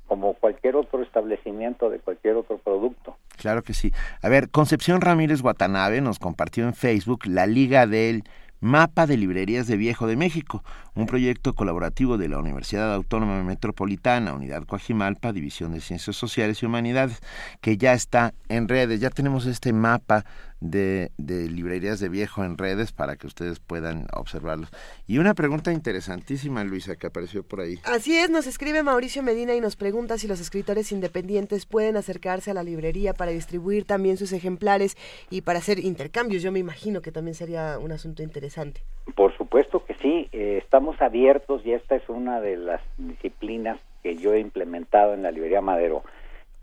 como 0.06 0.34
cualquier 0.34 0.76
otro 0.76 1.02
establecimiento 1.02 1.90
de 1.90 1.98
cualquier 1.98 2.36
otro 2.36 2.58
producto. 2.58 3.16
Claro 3.36 3.62
que 3.62 3.74
sí. 3.74 3.92
A 4.22 4.28
ver, 4.28 4.50
Concepción 4.50 5.00
Ramírez 5.00 5.42
Watanabe 5.42 6.00
nos 6.00 6.18
compartió 6.18 6.64
en 6.64 6.74
Facebook 6.74 7.26
la 7.26 7.46
liga 7.46 7.86
del 7.86 8.22
Mapa 8.66 9.06
de 9.06 9.16
Librerías 9.16 9.68
de 9.68 9.76
Viejo 9.76 10.08
de 10.08 10.16
México, 10.16 10.64
un 10.96 11.06
proyecto 11.06 11.54
colaborativo 11.54 12.18
de 12.18 12.28
la 12.28 12.38
Universidad 12.38 12.92
Autónoma 12.92 13.40
Metropolitana, 13.44 14.34
Unidad 14.34 14.64
Coajimalpa, 14.64 15.32
División 15.32 15.72
de 15.72 15.80
Ciencias 15.80 16.16
Sociales 16.16 16.60
y 16.60 16.66
Humanidades, 16.66 17.20
que 17.60 17.76
ya 17.76 17.92
está 17.92 18.34
en 18.48 18.66
redes. 18.66 18.98
Ya 18.98 19.10
tenemos 19.10 19.46
este 19.46 19.72
mapa 19.72 20.24
de, 20.70 21.10
librerías 21.18 22.00
de 22.00 22.08
viejo 22.08 22.44
en 22.44 22.58
redes 22.58 22.92
para 22.92 23.16
que 23.16 23.26
ustedes 23.26 23.60
puedan 23.60 24.06
observarlos. 24.14 24.70
Y 25.06 25.18
una 25.18 25.34
pregunta 25.34 25.72
interesantísima, 25.72 26.64
Luisa, 26.64 26.96
que 26.96 27.06
apareció 27.06 27.42
por 27.42 27.60
ahí. 27.60 27.76
Así 27.84 28.16
es, 28.16 28.30
nos 28.30 28.46
escribe 28.46 28.82
Mauricio 28.82 29.22
Medina 29.22 29.54
y 29.54 29.60
nos 29.60 29.76
pregunta 29.76 30.18
si 30.18 30.28
los 30.28 30.40
escritores 30.40 30.92
independientes 30.92 31.66
pueden 31.66 31.96
acercarse 31.96 32.50
a 32.50 32.54
la 32.54 32.62
librería 32.62 33.14
para 33.14 33.30
distribuir 33.30 33.84
también 33.84 34.16
sus 34.16 34.32
ejemplares 34.32 34.96
y 35.30 35.42
para 35.42 35.58
hacer 35.58 35.78
intercambios. 35.78 36.42
Yo 36.42 36.52
me 36.52 36.58
imagino 36.58 37.00
que 37.00 37.12
también 37.12 37.34
sería 37.34 37.78
un 37.78 37.92
asunto 37.92 38.22
interesante. 38.22 38.82
Por 39.14 39.36
supuesto 39.36 39.84
que 39.84 39.94
sí, 39.94 40.28
eh, 40.32 40.60
estamos 40.62 41.00
abiertos 41.00 41.62
y 41.64 41.72
esta 41.72 41.96
es 41.96 42.08
una 42.08 42.40
de 42.40 42.56
las 42.56 42.80
disciplinas 42.98 43.78
que 44.02 44.16
yo 44.16 44.32
he 44.34 44.40
implementado 44.40 45.14
en 45.14 45.22
la 45.22 45.30
librería 45.30 45.60
Madero 45.60 46.02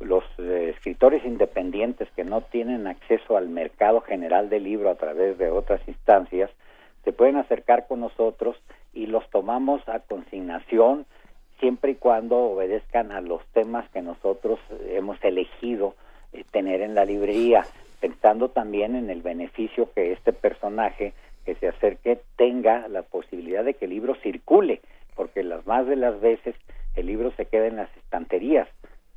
los 0.04 0.24
eh, 0.38 0.72
escritores 0.76 1.26
independientes 1.26 2.10
que 2.16 2.24
no 2.24 2.42
tienen 2.42 2.88
acceso 2.88 3.38
al 3.38 3.50
mercado 3.50 4.02
general 4.02 4.50
del 4.50 4.64
libro 4.64 4.90
a 4.90 4.96
través 4.96 5.38
de 5.38 5.50
otras 5.50 5.82
instancias, 5.88 6.50
se 7.04 7.12
pueden 7.12 7.38
acercar 7.38 7.88
con 7.88 8.00
nosotros 8.00 8.56
y 8.94 9.08
los 9.08 9.30
tomamos 9.30 9.88
a 9.88 10.00
consignación 10.00 11.06
siempre 11.60 11.92
y 11.92 11.96
cuando 11.96 12.38
obedezcan 12.38 13.12
a 13.12 13.22
los 13.22 13.46
temas 13.54 13.90
que 13.92 14.02
nosotros 14.02 14.60
hemos 14.88 15.22
elegido 15.24 15.96
eh, 16.34 16.44
tener 16.52 16.82
en 16.82 16.96
la 16.96 17.06
librería, 17.06 17.66
pensando 18.00 18.50
también 18.50 18.96
en 18.96 19.10
el 19.10 19.22
beneficio 19.22 19.90
que 19.94 20.12
este 20.12 20.34
personaje 20.34 21.14
que 21.46 21.56
se 21.56 21.68
acerque 21.68 22.20
tenga 22.38 22.88
la 22.88 23.02
posibilidad 23.02 23.64
de 23.64 23.74
que 23.74 23.86
el 23.86 23.92
libro 23.92 24.16
circule, 24.16 24.82
porque 25.16 25.44
las 25.44 25.66
más 25.68 25.88
de 25.88 25.96
las 25.96 26.20
veces 26.20 26.56
el 26.96 27.08
libro 27.08 27.32
se 27.32 27.46
queda 27.46 27.68
en 27.68 27.78
las 27.78 27.96
estanterías 27.98 28.68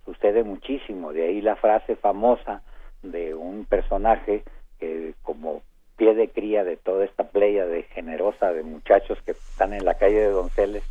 sucede 0.07 0.43
muchísimo. 0.45 1.13
De 1.13 1.27
ahí 1.27 1.43
la 1.43 1.57
frase 1.57 1.97
famosa 1.97 2.63
de 3.03 3.35
un 3.35 3.67
personaje 3.67 4.45
que 4.81 5.15
como 5.23 5.63
pie 5.97 6.15
de 6.15 6.29
cría 6.29 6.65
de 6.65 6.77
toda 6.77 7.05
esta 7.05 7.25
playa 7.25 7.67
de 7.67 7.83
generosa 7.83 8.53
de 8.53 8.63
muchachos 8.63 9.19
que 9.25 9.33
están 9.33 9.75
en 9.75 9.85
la 9.85 9.95
calle 9.95 10.21
de 10.21 10.31
Donceles, 10.31 10.85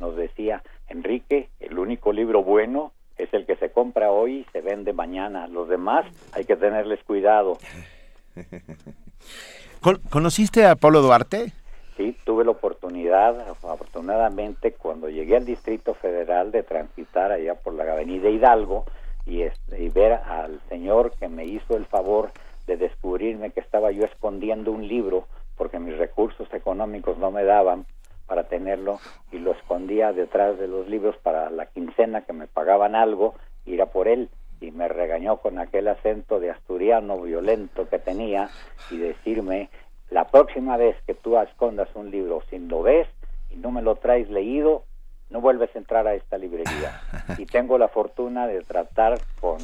nos 0.00 0.16
decía, 0.16 0.62
Enrique, 0.88 1.48
el 1.60 1.78
único 1.78 2.12
libro 2.12 2.42
bueno 2.42 2.92
es 3.16 3.32
el 3.32 3.46
que 3.46 3.56
se 3.56 3.70
compra 3.70 4.10
hoy 4.10 4.40
y 4.40 4.52
se 4.52 4.60
vende 4.60 4.92
mañana. 4.92 5.46
Los 5.46 5.68
demás 5.68 6.06
hay 6.32 6.44
que 6.44 6.56
tenerles 6.56 7.02
cuidado. 7.04 7.58
¿Conociste 10.10 10.64
a 10.64 10.76
Pablo 10.76 11.02
Duarte? 11.02 11.52
Sí, 11.96 12.16
tuve 12.24 12.44
la 12.44 12.52
oportunidad, 12.52 12.71
afortunadamente, 13.68 14.72
cuando 14.72 15.08
llegué 15.08 15.36
al 15.36 15.44
Distrito 15.44 15.94
Federal 15.94 16.50
de 16.50 16.62
transitar 16.62 17.32
allá 17.32 17.54
por 17.54 17.74
la 17.74 17.84
Avenida 17.92 18.28
Hidalgo 18.28 18.84
y, 19.26 19.42
y 19.42 19.88
ver 19.88 20.12
al 20.12 20.60
señor 20.68 21.12
que 21.18 21.28
me 21.28 21.44
hizo 21.44 21.76
el 21.76 21.86
favor 21.86 22.32
de 22.66 22.76
descubrirme 22.76 23.50
que 23.50 23.60
estaba 23.60 23.90
yo 23.90 24.04
escondiendo 24.04 24.72
un 24.72 24.86
libro 24.86 25.26
porque 25.56 25.78
mis 25.78 25.96
recursos 25.96 26.52
económicos 26.52 27.18
no 27.18 27.30
me 27.30 27.44
daban 27.44 27.86
para 28.26 28.44
tenerlo 28.44 28.98
y 29.30 29.38
lo 29.38 29.52
escondía 29.52 30.12
detrás 30.12 30.58
de 30.58 30.66
los 30.66 30.88
libros 30.88 31.16
para 31.18 31.50
la 31.50 31.66
quincena 31.66 32.22
que 32.22 32.32
me 32.32 32.46
pagaban 32.46 32.94
algo, 32.94 33.34
ir 33.66 33.82
a 33.82 33.86
por 33.86 34.08
él. 34.08 34.28
Y 34.60 34.70
me 34.70 34.88
regañó 34.88 35.38
con 35.38 35.58
aquel 35.58 35.88
acento 35.88 36.38
de 36.38 36.50
asturiano 36.50 37.20
violento 37.20 37.88
que 37.88 37.98
tenía 37.98 38.48
y 38.90 38.96
decirme 38.96 39.70
la 40.12 40.26
próxima 40.26 40.76
vez 40.76 40.96
que 41.06 41.14
tú 41.14 41.38
escondas 41.38 41.88
un 41.94 42.10
libro 42.10 42.42
sin 42.50 42.68
lo 42.68 42.82
ves 42.82 43.08
y 43.50 43.56
no 43.56 43.70
me 43.70 43.82
lo 43.82 43.96
traes 43.96 44.28
leído, 44.30 44.84
no 45.30 45.40
vuelves 45.40 45.74
a 45.74 45.78
entrar 45.78 46.06
a 46.06 46.14
esta 46.14 46.36
librería. 46.38 47.00
y 47.38 47.46
tengo 47.46 47.78
la 47.78 47.88
fortuna 47.88 48.46
de 48.46 48.60
tratar 48.60 49.18
con 49.40 49.58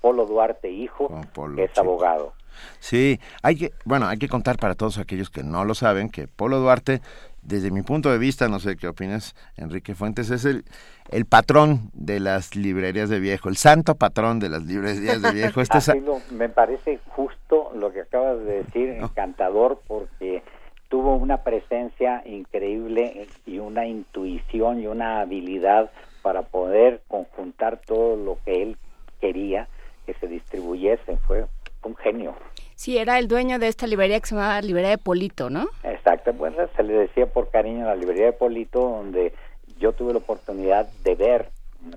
Polo 0.00 0.26
Duarte, 0.26 0.70
hijo, 0.70 1.10
que 1.56 1.64
es 1.64 1.76
abogado. 1.76 2.32
Sí, 2.78 3.20
hay 3.42 3.56
que, 3.56 3.72
bueno, 3.84 4.06
hay 4.06 4.18
que 4.18 4.28
contar 4.28 4.56
para 4.56 4.74
todos 4.74 4.98
aquellos 4.98 5.30
que 5.30 5.42
no 5.42 5.64
lo 5.64 5.74
saben 5.74 6.10
que 6.10 6.28
Polo 6.28 6.58
Duarte 6.58 7.00
desde 7.42 7.70
mi 7.70 7.82
punto 7.82 8.10
de 8.10 8.18
vista, 8.18 8.48
no 8.48 8.60
sé 8.60 8.76
qué 8.76 8.88
opinas, 8.88 9.34
Enrique 9.56 9.94
Fuentes, 9.94 10.30
es 10.30 10.44
el, 10.44 10.64
el 11.10 11.24
patrón 11.24 11.90
de 11.94 12.20
las 12.20 12.56
librerías 12.56 13.08
de 13.08 13.20
viejo, 13.20 13.48
el 13.48 13.56
santo 13.56 13.94
patrón 13.94 14.38
de 14.40 14.48
las 14.48 14.64
librerías 14.64 15.22
de 15.22 15.32
viejo. 15.32 15.60
Este 15.60 15.78
me 16.30 16.48
parece 16.48 16.98
justo 17.08 17.72
lo 17.74 17.92
que 17.92 18.02
acabas 18.02 18.38
de 18.40 18.64
decir, 18.64 18.90
encantador, 18.90 19.80
porque 19.86 20.42
tuvo 20.88 21.16
una 21.16 21.42
presencia 21.42 22.22
increíble 22.26 23.28
y 23.46 23.58
una 23.58 23.86
intuición 23.86 24.80
y 24.80 24.86
una 24.86 25.20
habilidad 25.20 25.90
para 26.22 26.42
poder 26.42 27.02
conjuntar 27.08 27.80
todo 27.86 28.16
lo 28.16 28.38
que 28.44 28.62
él 28.62 28.76
quería 29.20 29.68
que 30.06 30.14
se 30.14 30.26
distribuyese. 30.26 31.16
Fue 31.26 31.46
un 31.82 31.96
genio. 31.96 32.34
Sí, 32.78 32.96
era 32.96 33.18
el 33.18 33.26
dueño 33.26 33.58
de 33.58 33.66
esta 33.66 33.88
librería 33.88 34.20
que 34.20 34.28
se 34.28 34.36
llamaba 34.36 34.62
Librería 34.62 34.90
de 34.90 34.98
Polito, 34.98 35.50
¿no? 35.50 35.66
Exacto, 35.82 36.32
bueno, 36.32 36.58
se 36.76 36.84
le 36.84 36.92
decía 36.92 37.26
por 37.26 37.50
cariño 37.50 37.84
la 37.84 37.96
Librería 37.96 38.26
de 38.26 38.32
Polito, 38.34 38.78
donde 38.78 39.34
yo 39.80 39.94
tuve 39.94 40.12
la 40.12 40.20
oportunidad 40.20 40.86
de 41.02 41.16
ver, 41.16 41.48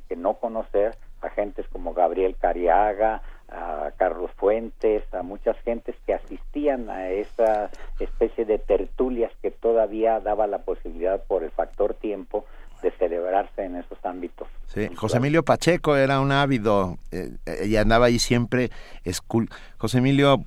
que 0.10 0.16
no 0.16 0.34
conocer, 0.34 0.98
a 1.22 1.30
gentes 1.30 1.68
como 1.68 1.94
Gabriel 1.94 2.36
Cariaga, 2.36 3.22
a 3.48 3.92
Carlos 3.96 4.32
Fuentes, 4.38 5.04
a 5.14 5.22
muchas 5.22 5.56
gentes 5.60 5.96
que 6.08 6.16
asistían 6.16 6.90
a 6.90 7.12
esa 7.12 7.70
especie 8.00 8.46
de 8.46 8.58
tertulias 8.58 9.32
que 9.44 9.52
todavía 9.52 10.20
daba 10.20 10.48
la 10.48 10.64
posibilidad 10.64 11.22
por 11.26 11.44
el 11.44 11.52
factor 11.52 11.94
tiempo 11.94 12.46
de 12.82 12.92
celebrarse 12.92 13.64
en 13.64 13.76
esos 13.76 13.98
ámbitos. 14.04 14.48
Sí, 14.68 14.90
José 14.96 15.18
Emilio 15.18 15.44
Pacheco 15.44 15.96
era 15.96 16.20
un 16.20 16.32
ávido 16.32 16.98
eh, 17.12 17.32
y 17.66 17.76
andaba 17.76 18.06
ahí 18.08 18.20
siempre. 18.20 18.70
José 19.78 19.98
Emilio 19.98 20.38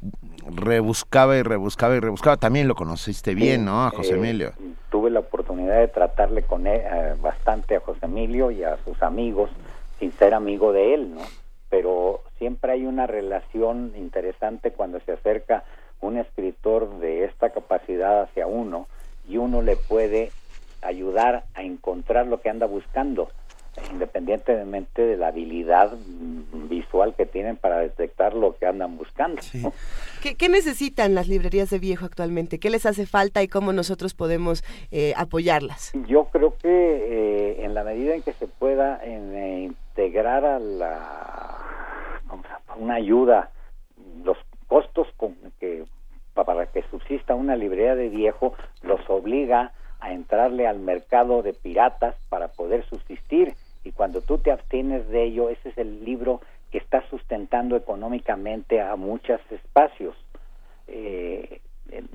rebuscaba 0.47 1.37
y 1.37 1.43
rebuscaba 1.43 1.97
y 1.97 2.01
rebuscaba. 2.01 2.37
También 2.37 2.68
lo 2.68 2.74
conociste 2.74 3.35
bien, 3.35 3.64
¿no? 3.64 3.85
A 3.85 3.91
José 3.91 4.14
eh, 4.14 4.18
Emilio. 4.18 4.53
Tuve 4.91 5.11
la 5.11 5.20
oportunidad 5.20 5.78
de 5.78 5.89
tratarle 5.89 6.43
con 6.43 6.66
él 6.66 6.80
eh, 6.85 7.14
bastante 7.20 7.76
a 7.76 7.80
José 7.80 8.07
Emilio 8.07 8.51
y 8.51 8.64
a 8.64 8.78
sus 8.85 9.03
amigos, 9.03 9.51
sin 9.99 10.12
ser 10.12 10.35
amigo 10.35 10.72
de 10.72 10.95
él, 10.95 11.14
¿no? 11.14 11.22
Pero 11.68 12.22
siempre 12.39 12.72
hay 12.72 12.87
una 12.87 13.07
relación 13.07 13.93
interesante 13.97 14.72
cuando 14.72 15.01
se 15.01 15.12
acerca 15.12 15.64
un 16.01 16.18
escritor 16.18 16.99
de 16.99 17.24
esta 17.24 17.51
capacidad 17.51 18.22
hacia 18.22 18.47
uno 18.47 18.87
y 19.28 19.39
uno 19.39 19.62
le 19.62 19.76
puede 19.76 20.30
ayudar 20.85 21.45
a 21.55 21.62
encontrar 21.62 22.26
lo 22.26 22.41
que 22.41 22.51
anda 22.51 22.66
buscando. 22.66 23.28
independientemente 23.91 25.03
de 25.03 25.16
la 25.16 25.28
habilidad 25.28 25.93
visual 26.68 27.12
que 27.16 27.26
tienen 27.26 27.57
para 27.57 27.78
detectar 27.78 28.32
lo 28.32 28.57
que 28.57 28.66
andan 28.66 28.97
buscando. 28.97 29.43
¿Qué, 30.22 30.49
necesitan 30.49 31.16
las 31.16 31.26
librerías 31.26 31.70
de 31.70 31.80
viejo 31.80 32.05
actualmente? 32.05 32.61
¿Qué 32.61 32.70
les 32.70 32.87
hace 32.87 33.05
falta 33.05 33.43
y 33.43 33.49
cómo 33.49 33.72
nosotros 33.72 34.14
podemos 34.14 34.62
eh, 34.93 35.12
apoyarlas? 35.16 35.91
Yo 36.07 36.26
creo 36.26 36.57
que 36.57 36.68
eh, 36.68 37.64
en 37.64 37.74
la 37.74 37.82
medida 37.82 38.14
en 38.14 38.22
que 38.22 38.32
se 38.35 38.47
pueda 38.47 39.01
eh, 39.03 39.68
integrar 39.68 40.45
a 40.45 40.61
la 40.61 41.64
una 42.76 42.95
ayuda, 42.95 43.51
los 44.24 44.37
costos 44.66 45.07
con 45.16 45.37
que 45.61 45.85
para 46.35 46.66
que 46.66 46.82
subsista 46.91 47.35
una 47.35 47.57
librería 47.57 47.95
de 47.95 48.09
viejo 48.09 48.55
los 48.82 49.01
obliga 49.09 49.72
a 50.05 50.13
entrarle 50.13 50.67
al 50.67 50.81
mercado 50.81 51.43
de 51.43 51.55
piratas 51.55 52.15
para 52.29 52.49
poder 52.49 52.85
subsistir 52.85 53.55
y 53.85 53.93
cuando 53.93 54.21
tú 54.21 54.37
te 54.37 54.53
abstienes 54.53 55.09
de 55.09 55.25
ello, 55.25 55.49
ese 55.49 55.71
es 55.71 55.79
el 55.79 56.05
libro 56.05 56.43
que 56.71 56.79
está 56.79 57.09
sustentando 57.09 57.75
económicamente 57.75 58.83
a 58.83 58.97
muchos 58.97 59.41
espacios. 59.51 60.15
Eh, 60.89 61.61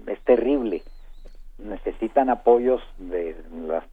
es 0.06 0.20
terrible. 0.22 0.84
Necesitan 1.58 2.30
apoyos 2.30 2.82
de 3.00 3.36
las, 3.68 3.84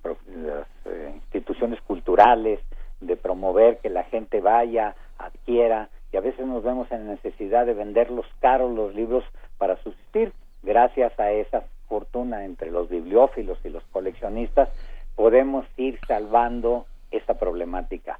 eh, 0.84 1.12
instituciones 1.14 1.80
culturales, 1.80 2.60
de 3.00 3.16
promover 3.16 3.78
que 3.78 3.88
la 3.88 4.04
gente 4.04 4.40
vaya, 4.40 4.94
adquiera, 5.18 5.88
y 6.12 6.18
a 6.18 6.20
veces 6.20 6.46
nos 6.46 6.62
vemos 6.62 6.90
en 6.92 7.06
necesidad 7.06 7.64
de 7.64 7.74
venderlos 7.74 8.26
caros 8.40 8.74
los 8.74 8.94
libros 8.94 9.24
para 9.56 9.76
subsistir. 9.82 10.32
Gracias 10.62 11.18
a 11.18 11.30
esa 11.32 11.64
fortuna 11.88 12.44
entre 12.44 12.70
los 12.70 12.88
bibliófilos 12.88 13.58
y 13.64 13.70
los 13.70 13.84
coleccionistas, 13.92 14.68
podemos 15.14 15.66
ir 15.76 15.98
salvando 16.06 16.86
esta 17.10 17.34
problemática. 17.34 18.18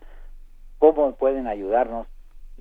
¿Cómo 0.78 1.14
pueden 1.14 1.46
ayudarnos? 1.46 2.06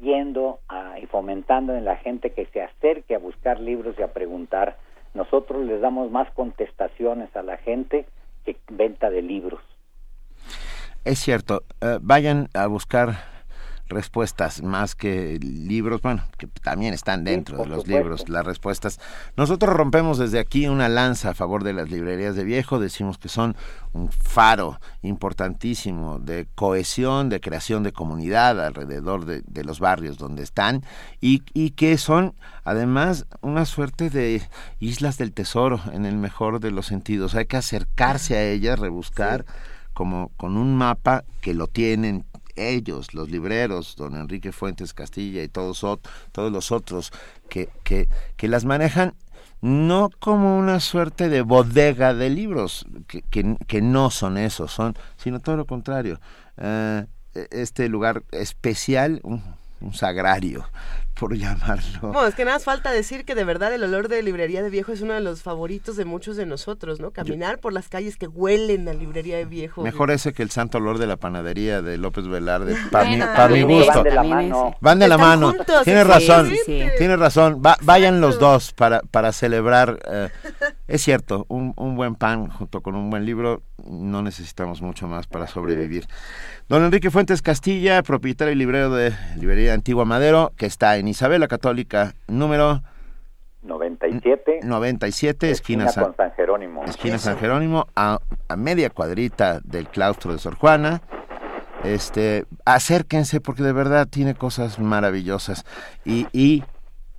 Yendo 0.01 0.59
y 1.01 1.05
fomentando 1.05 1.73
en 1.73 1.85
la 1.85 1.95
gente 1.95 2.31
que 2.31 2.45
se 2.47 2.61
acerque 2.61 3.15
a 3.15 3.19
buscar 3.19 3.59
libros 3.59 3.95
y 3.97 4.01
a 4.01 4.11
preguntar. 4.11 4.77
Nosotros 5.13 5.65
les 5.65 5.79
damos 5.79 6.11
más 6.11 6.29
contestaciones 6.31 7.33
a 7.35 7.43
la 7.43 7.57
gente 7.57 8.05
que 8.43 8.57
venta 8.69 9.09
de 9.09 9.21
libros. 9.21 9.61
Es 11.05 11.19
cierto, 11.19 11.63
eh, 11.81 11.99
vayan 12.01 12.49
a 12.53 12.67
buscar 12.67 13.34
respuestas 13.87 14.63
más 14.63 14.95
que 14.95 15.37
libros, 15.39 16.01
bueno, 16.01 16.23
que 16.37 16.47
también 16.47 16.93
están 16.93 17.23
dentro 17.23 17.57
de 17.57 17.67
los 17.67 17.87
libros, 17.87 18.27
las 18.29 18.45
respuestas. 18.45 18.99
Nosotros 19.37 19.75
rompemos 19.75 20.17
desde 20.17 20.39
aquí 20.39 20.67
una 20.67 20.89
lanza 20.89 21.29
a 21.29 21.33
favor 21.33 21.63
de 21.63 21.73
las 21.73 21.89
librerías 21.91 22.35
de 22.35 22.43
viejo, 22.43 22.79
decimos 22.79 23.17
que 23.17 23.29
son 23.29 23.55
un 23.93 24.09
faro 24.11 24.79
importantísimo 25.03 26.19
de 26.19 26.47
cohesión, 26.55 27.29
de 27.29 27.39
creación 27.39 27.83
de 27.83 27.93
comunidad 27.93 28.59
alrededor 28.65 29.25
de, 29.25 29.43
de 29.45 29.63
los 29.63 29.79
barrios 29.79 30.17
donde 30.17 30.43
están 30.43 30.83
y, 31.21 31.43
y 31.53 31.71
que 31.71 31.97
son 31.97 32.33
además 32.63 33.25
una 33.41 33.65
suerte 33.65 34.09
de 34.09 34.41
islas 34.79 35.17
del 35.17 35.31
tesoro 35.31 35.79
en 35.93 36.05
el 36.05 36.17
mejor 36.17 36.59
de 36.59 36.71
los 36.71 36.87
sentidos. 36.87 37.35
Hay 37.35 37.45
que 37.45 37.57
acercarse 37.57 38.35
a 38.35 38.43
ellas, 38.43 38.79
rebuscar. 38.79 39.45
como 39.93 40.29
con 40.35 40.57
un 40.57 40.75
mapa 40.75 41.23
que 41.39 41.53
lo 41.53 41.67
tienen 41.67 42.25
ellos, 42.55 43.13
los 43.13 43.29
libreros, 43.29 43.95
don 43.95 44.15
Enrique 44.15 44.51
Fuentes 44.51 44.93
Castilla 44.93 45.43
y 45.43 45.47
todos, 45.47 45.79
todos 46.31 46.51
los 46.51 46.71
otros 46.71 47.11
que, 47.49 47.69
que, 47.83 48.07
que 48.37 48.47
las 48.47 48.65
manejan 48.65 49.15
no 49.61 50.09
como 50.19 50.57
una 50.57 50.79
suerte 50.79 51.29
de 51.29 51.41
bodega 51.41 52.13
de 52.13 52.29
libros, 52.29 52.85
que, 53.07 53.23
que, 53.23 53.81
no 53.81 54.11
son 54.11 54.37
esos, 54.37 54.71
son, 54.71 54.95
sino 55.17 55.39
todo 55.39 55.57
lo 55.57 55.65
contrario. 55.65 56.19
Eh, 56.57 57.05
este 57.51 57.89
lugar 57.89 58.23
especial, 58.31 59.21
un 59.23 59.93
sagrario, 59.93 60.65
por 61.15 61.35
llamarlo. 61.35 61.99
Bueno, 62.01 62.27
es 62.27 62.35
que 62.35 62.45
nada 62.45 62.57
más 62.57 62.63
falta 62.65 62.91
decir 62.91 63.25
que 63.25 63.35
de 63.35 63.43
verdad 63.43 63.73
el 63.73 63.83
olor 63.83 64.09
de 64.09 64.21
librería 64.21 64.61
de 64.61 64.69
viejo 64.69 64.91
es 64.91 65.01
uno 65.01 65.13
de 65.13 65.21
los 65.21 65.41
favoritos 65.41 65.95
de 65.95 66.05
muchos 66.05 66.35
de 66.35 66.45
nosotros, 66.45 66.99
¿no? 66.99 67.11
Caminar 67.11 67.59
por 67.59 67.73
las 67.73 67.89
calles 67.89 68.17
que 68.17 68.27
huelen 68.27 68.87
a 68.87 68.93
librería 68.93 69.37
de 69.37 69.45
viejo. 69.45 69.81
Mejor 69.81 70.11
ese 70.11 70.33
que 70.33 70.43
el 70.43 70.51
santo 70.51 70.77
olor 70.77 70.99
de 70.99 71.07
la 71.07 71.17
panadería 71.17 71.81
de 71.81 71.97
López 71.97 72.27
Velarde, 72.27 72.75
para 72.91 73.49
mi, 73.49 73.61
gusto. 73.63 73.93
Van 73.93 74.03
de 74.03 74.11
la 74.11 74.23
mano. 74.23 74.75
Van 74.81 74.99
de 74.99 75.07
la 75.07 75.17
mano. 75.17 75.53
Tienes 75.83 76.05
razón, 76.05 76.51
tienes 76.65 77.19
razón. 77.19 77.61
vayan 77.81 78.21
los 78.21 78.37
dos 78.37 78.73
para, 78.73 79.01
para 79.01 79.31
celebrar. 79.31 79.99
Eh, 80.05 80.29
es 80.87 81.01
cierto, 81.01 81.45
un, 81.47 81.73
un 81.77 81.95
buen 81.95 82.15
pan 82.15 82.49
junto 82.49 82.81
con 82.81 82.95
un 82.95 83.09
buen 83.09 83.25
libro, 83.25 83.63
no 83.85 84.21
necesitamos 84.21 84.81
mucho 84.81 85.07
más 85.07 85.27
para 85.27 85.47
sobrevivir. 85.47 86.07
Don 86.67 86.83
Enrique 86.83 87.11
Fuentes 87.11 87.41
Castilla, 87.41 88.01
propietario 88.01 88.51
y 88.51 88.55
librero 88.55 88.89
de 88.89 89.13
Librería 89.37 89.73
Antigua 89.73 90.03
Madero, 90.03 90.51
que 90.57 90.65
está 90.65 90.97
en 90.97 91.04
Isabela 91.07 91.47
Católica, 91.47 92.13
número 92.27 92.81
97. 93.63 94.59
97, 94.63 95.49
esquina, 95.49 95.89
San, 95.89 96.13
Jerónimo. 96.35 96.83
Esquina 96.85 97.17
San 97.17 97.37
Jerónimo, 97.37 97.87
a, 97.95 98.19
media 98.55 98.89
cuadrita 98.89 99.59
del 99.63 99.87
claustro 99.87 100.31
de 100.33 100.39
Sor 100.39 100.55
Juana. 100.55 101.01
Este, 101.83 102.45
acérquense 102.65 103.41
porque 103.41 103.63
de 103.63 103.73
verdad 103.73 104.07
tiene 104.07 104.35
cosas 104.35 104.79
maravillosas. 104.79 105.65
Y, 106.03 106.27
y 106.31 106.63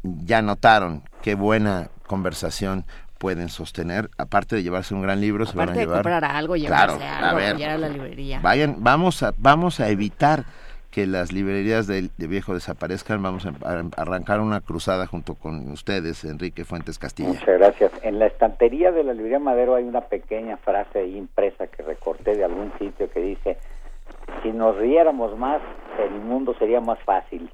ya 0.03 0.43
notaron 0.43 1.03
qué 1.22 1.34
buena 1.34 1.91
conversación 2.07 2.84
pueden 3.18 3.49
sostener, 3.49 4.11
aparte 4.18 4.57
de 4.57 4.62
llevarse 4.62 4.95
un 4.95 5.03
gran 5.03 5.20
libro, 5.20 5.47
se 5.47 5.57
van 5.57 5.70
a 5.70 5.72
llevar. 5.72 5.89
de 5.89 5.95
comprar 5.95 6.24
algo, 6.24 6.55
llevarse 6.57 7.03
algo, 7.05 7.41
a, 7.41 7.74
a 7.74 7.78
la 7.78 7.89
librería. 7.89 8.41
Vayan, 8.41 8.76
vamos 8.80 9.22
a, 9.22 9.32
vamos 9.39 9.80
a 9.80 9.89
evitar 9.89 10.45
que 10.97 11.07
las 11.07 11.30
librerías 11.30 11.86
de, 11.86 12.09
viejo 12.16 12.55
desaparezcan. 12.55 13.22
Vamos 13.22 13.44
a, 13.44 13.53
arrancar 13.99 14.40
una 14.40 14.62
cruzada 14.62 15.07
junto 15.07 15.34
con 15.34 15.70
ustedes, 15.70 16.24
Enrique 16.24 16.64
Fuentes 16.64 16.99
Castilla. 16.99 17.28
Muchas 17.28 17.59
gracias. 17.59 17.92
En 18.03 18.18
la 18.18 18.24
estantería 18.24 18.92
de 18.92 19.05
la 19.05 19.12
librería 19.12 19.38
Madero 19.38 19.74
hay 19.74 19.84
una 19.84 20.01
pequeña 20.01 20.57
frase 20.57 21.07
impresa 21.07 21.66
que 21.66 21.82
recorté 21.82 22.34
de 22.34 22.44
algún 22.44 22.72
sitio 22.78 23.11
que 23.11 23.20
dice: 23.20 23.59
si 24.42 24.53
nos 24.53 24.78
riéramos 24.78 25.36
más, 25.36 25.61
el 26.03 26.18
mundo 26.18 26.55
sería 26.59 26.80
más 26.80 26.99
fácil. 27.01 27.51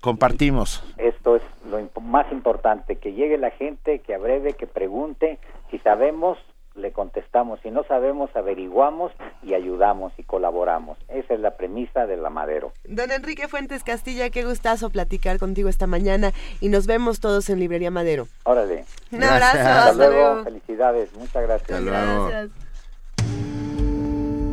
Compartimos. 0.00 0.82
Esto 0.96 1.36
es 1.36 1.42
lo 1.68 1.78
más 2.00 2.32
importante, 2.32 2.96
que 2.96 3.12
llegue 3.12 3.36
la 3.36 3.50
gente, 3.50 3.98
que 3.98 4.14
abreve, 4.14 4.54
que 4.54 4.66
pregunte. 4.66 5.38
Si 5.70 5.78
sabemos, 5.80 6.38
le 6.74 6.92
contestamos. 6.92 7.60
Si 7.62 7.70
no 7.70 7.84
sabemos, 7.84 8.30
averiguamos 8.34 9.12
y 9.42 9.54
ayudamos 9.54 10.12
y 10.18 10.22
colaboramos. 10.24 10.98
Esa 11.08 11.34
es 11.34 11.40
la 11.40 11.56
premisa 11.56 12.06
de 12.06 12.16
la 12.16 12.30
Madero. 12.30 12.72
Don 12.84 13.10
Enrique 13.10 13.48
Fuentes 13.48 13.84
Castilla, 13.84 14.30
qué 14.30 14.44
gustazo 14.44 14.90
platicar 14.90 15.38
contigo 15.38 15.68
esta 15.68 15.86
mañana 15.86 16.32
y 16.60 16.68
nos 16.68 16.86
vemos 16.86 17.20
todos 17.20 17.48
en 17.50 17.60
Librería 17.60 17.90
Madero. 17.90 18.26
Órale. 18.44 18.84
Un 19.12 19.24
abrazo. 19.24 19.58
Hasta, 19.58 19.92
luego. 19.92 20.44
Felicidades. 20.44 21.14
Muchas 21.14 21.42
gracias. 21.42 21.84
Gracias. 21.84 22.50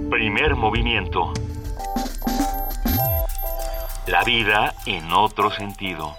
Primer 0.09 0.55
movimiento. 0.55 1.34
La 4.07 4.24
vida 4.24 4.74
en 4.86 5.11
otro 5.13 5.51
sentido. 5.51 6.15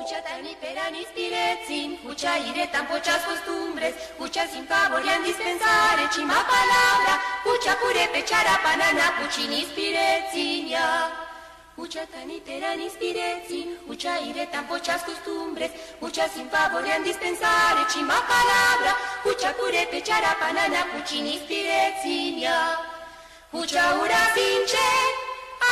Escucha 0.00 0.36
ni 0.46 0.54
peran 0.62 0.94
inspirețin, 1.02 1.88
cucea 2.04 2.34
iretan 2.48 2.84
pocea 2.90 3.16
costumbres, 3.28 3.94
cucea 4.20 4.44
sin 4.52 4.64
favorian 4.72 5.22
dispensare, 5.28 6.04
cima 6.14 6.40
palabra, 6.52 7.14
cucea 7.46 7.74
pure 7.82 8.04
pe 8.12 8.20
ceara 8.28 8.56
panana, 8.64 9.06
cucin 9.18 9.50
inspirețin 9.62 10.62
ea. 10.76 10.92
Ucea 11.84 12.04
tanitera 12.14 12.70
în 12.76 12.80
inspireții, 12.88 13.66
ucea 13.92 14.14
iretan 14.30 14.64
poceas 14.70 15.02
costumbres, 15.08 15.70
ucea 16.06 16.26
sin 16.34 16.46
favorean 16.54 17.02
dispensare, 17.08 17.82
cima 17.92 18.18
palabra, 18.32 18.92
ucea 19.30 19.52
pure 19.58 19.82
pechara 19.92 20.32
panana, 20.42 20.80
cucin 20.92 21.24
inspireții 21.36 22.26
ea. 22.46 22.64
Ucea 23.62 23.86
ura 24.02 24.22
sincer, 24.36 25.02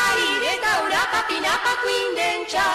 arire 0.04 0.54
daura 0.64 1.02
papina 1.12 1.54
pa 1.64 1.72
quindencea, 1.82 2.72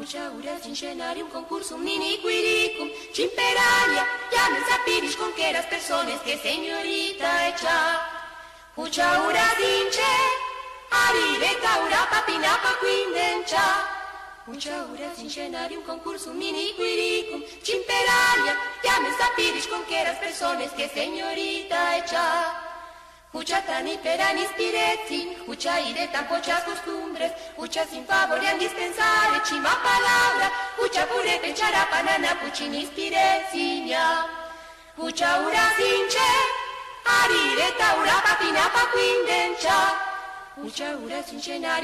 Uchaura 0.00 0.58
sincenari 0.58 1.20
un 1.20 1.28
concurso 1.28 1.74
un 1.74 1.82
mini 1.82 2.18
quiricum, 2.22 2.88
cimperania, 3.12 4.06
chiamen 4.30 4.64
sapirish 4.64 5.14
con 5.14 5.30
que 5.34 6.38
señorita 6.38 7.48
echa. 7.48 8.00
Uchaura 8.76 9.44
sinche, 9.58 10.12
arire 10.88 11.54
taura 11.60 12.08
papina 12.08 12.58
pa 12.62 12.78
quindencia. 12.80 13.60
Uchaura 14.46 15.12
sincenari 15.14 15.76
un 15.76 15.82
concurso 15.82 16.30
un 16.30 16.38
mini 16.38 16.72
quiricum, 16.76 17.44
cimperania, 17.62 18.56
chiamen 18.80 19.12
sapirish 19.18 19.68
con 19.68 19.84
que 19.84 20.02
las 20.02 20.16
personas 20.16 20.72
que 20.72 20.88
señorita 20.88 21.98
echa. 21.98 22.69
Ucha 23.32 23.62
tan 23.62 23.86
perani 24.02 24.44
spiretti, 24.44 25.36
ucha 25.46 25.78
tan 26.10 26.26
pochas 26.26 26.64
costumbres, 26.64 27.30
ucha 27.56 27.86
sin 27.86 28.04
favorian 28.04 28.58
dispensare, 28.58 29.40
cima 29.44 29.70
palabra, 29.84 30.50
ucha 30.82 31.06
pure 31.06 31.38
penchara 31.38 31.86
panana 31.92 32.34
puccini 32.40 32.84
spiretti, 32.84 33.94
Ucha 34.96 35.38
ura 35.46 35.70
sinche, 35.76 36.30
arireta 37.04 37.94
urapa 38.00 38.34
pinapa 38.40 38.90
quindencha. 38.92 39.78
Mucha 40.56 40.96
ura 40.96 41.22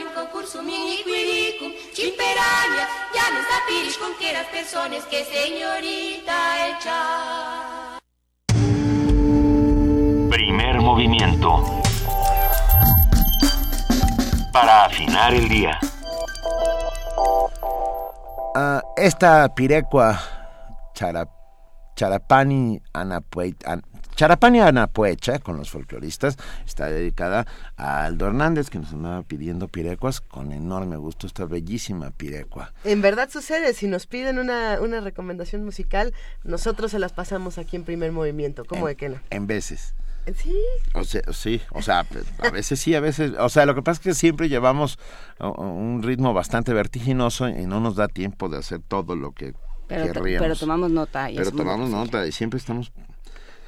un 0.04 0.12
concurso 0.14 0.62
miniquiricum, 0.62 1.72
chimperania, 1.94 2.88
ya 3.14 3.30
no 3.30 3.40
zapirish 3.48 3.98
con 3.98 4.12
que 4.16 4.32
las 4.32 4.46
personas 4.48 5.04
que 5.04 5.24
señorita 5.24 6.66
echa. 6.70 7.85
Movimiento. 10.96 11.62
Para 14.50 14.86
afinar 14.86 15.34
el 15.34 15.46
día. 15.46 15.78
Uh, 18.54 18.80
esta 18.96 19.54
pirecua 19.54 20.18
charap, 20.94 21.28
Charapani 21.96 22.80
Anapuecha, 22.94 23.78
Charapani 24.14 24.60
Anapuecha, 24.60 25.38
con 25.38 25.58
los 25.58 25.68
folcloristas, 25.68 26.38
está 26.64 26.86
dedicada 26.86 27.46
a 27.76 28.06
Aldo 28.06 28.28
Hernández, 28.28 28.70
que 28.70 28.78
nos 28.78 28.90
andaba 28.94 29.22
pidiendo 29.22 29.68
pirecuas 29.68 30.22
con 30.22 30.50
enorme 30.50 30.96
gusto, 30.96 31.26
esta 31.26 31.44
bellísima 31.44 32.10
pirecua. 32.10 32.72
En 32.84 33.02
verdad 33.02 33.28
sucede, 33.28 33.74
si 33.74 33.86
nos 33.86 34.06
piden 34.06 34.38
una, 34.38 34.78
una 34.80 35.02
recomendación 35.02 35.62
musical, 35.62 36.14
nosotros 36.42 36.90
se 36.92 36.98
las 36.98 37.12
pasamos 37.12 37.58
aquí 37.58 37.76
en 37.76 37.84
primer 37.84 38.12
movimiento, 38.12 38.64
¿cómo 38.64 38.86
de 38.86 38.96
que 38.96 39.10
no? 39.10 39.20
En 39.28 39.46
veces. 39.46 39.92
Sí. 40.34 40.56
O 40.94 41.04
sea, 41.04 41.22
sí, 41.32 41.60
o 41.70 41.82
sea, 41.82 42.04
a 42.38 42.50
veces 42.50 42.80
sí, 42.80 42.94
a 42.94 43.00
veces, 43.00 43.32
o 43.38 43.48
sea, 43.48 43.64
lo 43.64 43.74
que 43.74 43.82
pasa 43.82 44.00
es 44.00 44.04
que 44.04 44.14
siempre 44.14 44.48
llevamos 44.48 44.98
un 45.38 46.02
ritmo 46.02 46.34
bastante 46.34 46.72
vertiginoso 46.72 47.48
y 47.48 47.66
no 47.66 47.80
nos 47.80 47.96
da 47.96 48.08
tiempo 48.08 48.48
de 48.48 48.58
hacer 48.58 48.80
todo 48.80 49.14
lo 49.14 49.32
que 49.32 49.54
pero, 49.88 50.22
pero 50.22 50.56
tomamos 50.56 50.90
nota. 50.90 51.28
pero 51.34 51.52
tomamos 51.52 51.90
nota 51.90 52.26
y 52.26 52.32
siempre 52.32 52.58
estamos 52.58 52.90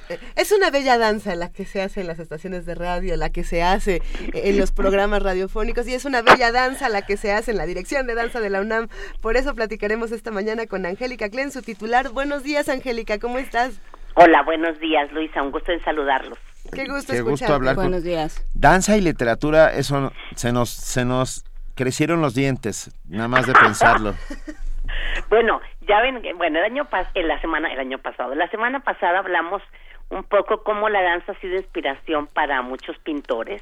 eh, 0.09 0.19
es 0.35 0.51
una 0.51 0.71
bella 0.71 0.97
danza 0.97 1.35
la 1.35 1.51
que 1.51 1.65
se 1.65 1.81
hace 1.81 2.01
en 2.01 2.07
las 2.07 2.19
estaciones 2.19 2.65
de 2.65 2.75
radio, 2.75 3.15
la 3.15 3.29
que 3.29 3.43
se 3.43 3.61
hace 3.61 4.01
en 4.33 4.57
los 4.57 4.71
programas 4.71 5.21
radiofónicos 5.21 5.87
y 5.87 5.93
es 5.93 6.03
una 6.03 6.23
bella 6.23 6.51
danza 6.51 6.89
la 6.89 7.03
que 7.03 7.15
se 7.15 7.31
hace 7.31 7.51
en 7.51 7.57
la 7.57 7.67
dirección 7.67 8.07
de 8.07 8.15
danza 8.15 8.39
de 8.39 8.49
la 8.49 8.59
UNAM. 8.59 8.89
Por 9.21 9.37
eso 9.37 9.53
platicaremos 9.53 10.11
esta 10.11 10.31
mañana 10.31 10.65
con 10.65 10.85
Angélica 10.85 11.29
Klen, 11.29 11.51
su 11.51 11.61
titular. 11.61 12.09
Buenos 12.09 12.43
días, 12.43 12.69
Angélica, 12.69 13.19
¿cómo 13.19 13.37
estás? 13.37 13.75
Hola, 14.21 14.41
buenos 14.41 14.77
días, 14.81 15.09
Luisa. 15.13 15.41
Un 15.41 15.49
gusto 15.49 15.71
en 15.71 15.81
saludarlos. 15.81 16.37
Qué 16.73 16.85
gusto, 16.87 17.13
Qué 17.13 17.21
gusto 17.21 17.53
hablar. 17.53 17.75
Buenos 17.75 18.03
días. 18.03 18.45
Danza 18.53 18.97
y 18.97 19.01
literatura, 19.01 19.71
eso 19.71 20.11
se 20.35 20.51
nos, 20.51 20.69
se 20.69 21.05
nos 21.05 21.45
crecieron 21.73 22.19
los 22.19 22.35
dientes, 22.35 22.91
nada 23.07 23.29
más 23.29 23.47
de 23.47 23.53
pensarlo. 23.53 24.15
bueno, 25.29 25.61
ya 25.87 26.01
ven, 26.01 26.21
bueno, 26.37 26.59
el 26.59 26.65
año 26.65 26.85
en 27.13 27.27
la 27.29 27.39
semana, 27.39 27.71
el 27.71 27.79
año 27.79 27.97
pasado, 27.99 28.35
la 28.35 28.49
semana 28.49 28.81
pasada 28.81 29.19
hablamos 29.19 29.61
un 30.09 30.25
poco 30.25 30.63
cómo 30.63 30.89
la 30.89 31.01
danza 31.01 31.31
ha 31.31 31.39
sido 31.39 31.55
inspiración 31.55 32.27
para 32.27 32.61
muchos 32.61 32.97
pintores. 32.97 33.61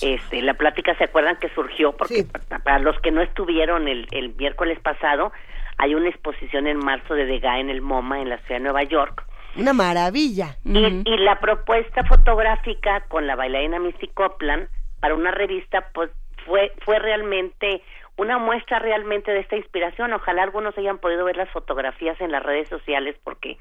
Este, 0.00 0.40
la 0.40 0.54
plática, 0.54 0.96
¿se 0.96 1.04
acuerdan 1.04 1.36
que 1.36 1.50
surgió? 1.50 1.92
Porque 1.92 2.24
para 2.64 2.78
los 2.78 2.98
que 3.00 3.10
no 3.10 3.20
estuvieron 3.20 3.86
el, 3.86 4.08
el 4.12 4.34
miércoles 4.34 4.80
pasado, 4.80 5.30
hay 5.76 5.94
una 5.94 6.08
exposición 6.08 6.66
en 6.66 6.78
marzo 6.78 7.12
de 7.12 7.26
Degas 7.26 7.60
en 7.60 7.68
el 7.68 7.82
MoMA 7.82 8.22
en 8.22 8.30
la 8.30 8.38
ciudad 8.38 8.58
de 8.58 8.64
Nueva 8.64 8.84
York 8.84 9.26
una 9.56 9.72
maravilla. 9.72 10.56
Y, 10.64 11.16
la 11.18 11.38
propuesta 11.40 12.04
fotográfica 12.04 13.04
con 13.08 13.26
la 13.26 13.36
bailarina 13.36 13.78
Missy 13.78 14.08
Copland 14.08 14.68
para 15.00 15.14
una 15.14 15.30
revista, 15.30 15.88
pues 15.92 16.10
fue, 16.46 16.72
fue 16.84 16.98
realmente 16.98 17.82
una 18.16 18.38
muestra 18.38 18.78
realmente 18.78 19.30
de 19.30 19.40
esta 19.40 19.56
inspiración. 19.56 20.12
Ojalá 20.12 20.42
algunos 20.42 20.76
hayan 20.78 20.98
podido 20.98 21.24
ver 21.24 21.36
las 21.36 21.50
fotografías 21.50 22.20
en 22.20 22.32
las 22.32 22.42
redes 22.42 22.68
sociales 22.68 23.16
porque 23.24 23.58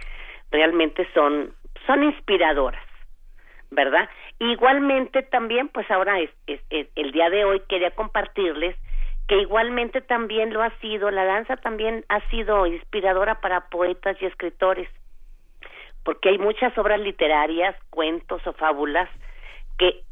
realmente 0.51 1.07
son, 1.13 1.53
son 1.87 2.03
inspiradoras, 2.03 2.83
¿verdad? 3.69 4.09
Igualmente 4.39 5.23
también, 5.23 5.69
pues 5.69 5.89
ahora 5.89 6.19
es, 6.19 6.29
el 6.95 7.11
día 7.11 7.29
de 7.29 7.45
hoy 7.45 7.61
quería 7.67 7.91
compartirles 7.91 8.75
que 9.27 9.37
igualmente 9.37 10.01
también 10.01 10.51
lo 10.51 10.61
ha 10.61 10.71
sido, 10.79 11.09
la 11.09 11.23
danza 11.23 11.55
también 11.57 12.03
ha 12.09 12.19
sido 12.29 12.65
inspiradora 12.65 13.39
para 13.39 13.69
poetas 13.69 14.17
y 14.21 14.25
escritores 14.25 14.89
porque 16.03 16.29
hay 16.29 16.37
muchas 16.37 16.75
obras 16.77 16.99
literarias, 16.99 17.75
cuentos 17.89 18.45
o 18.45 18.53
fábulas 18.53 19.09
que 19.77 20.03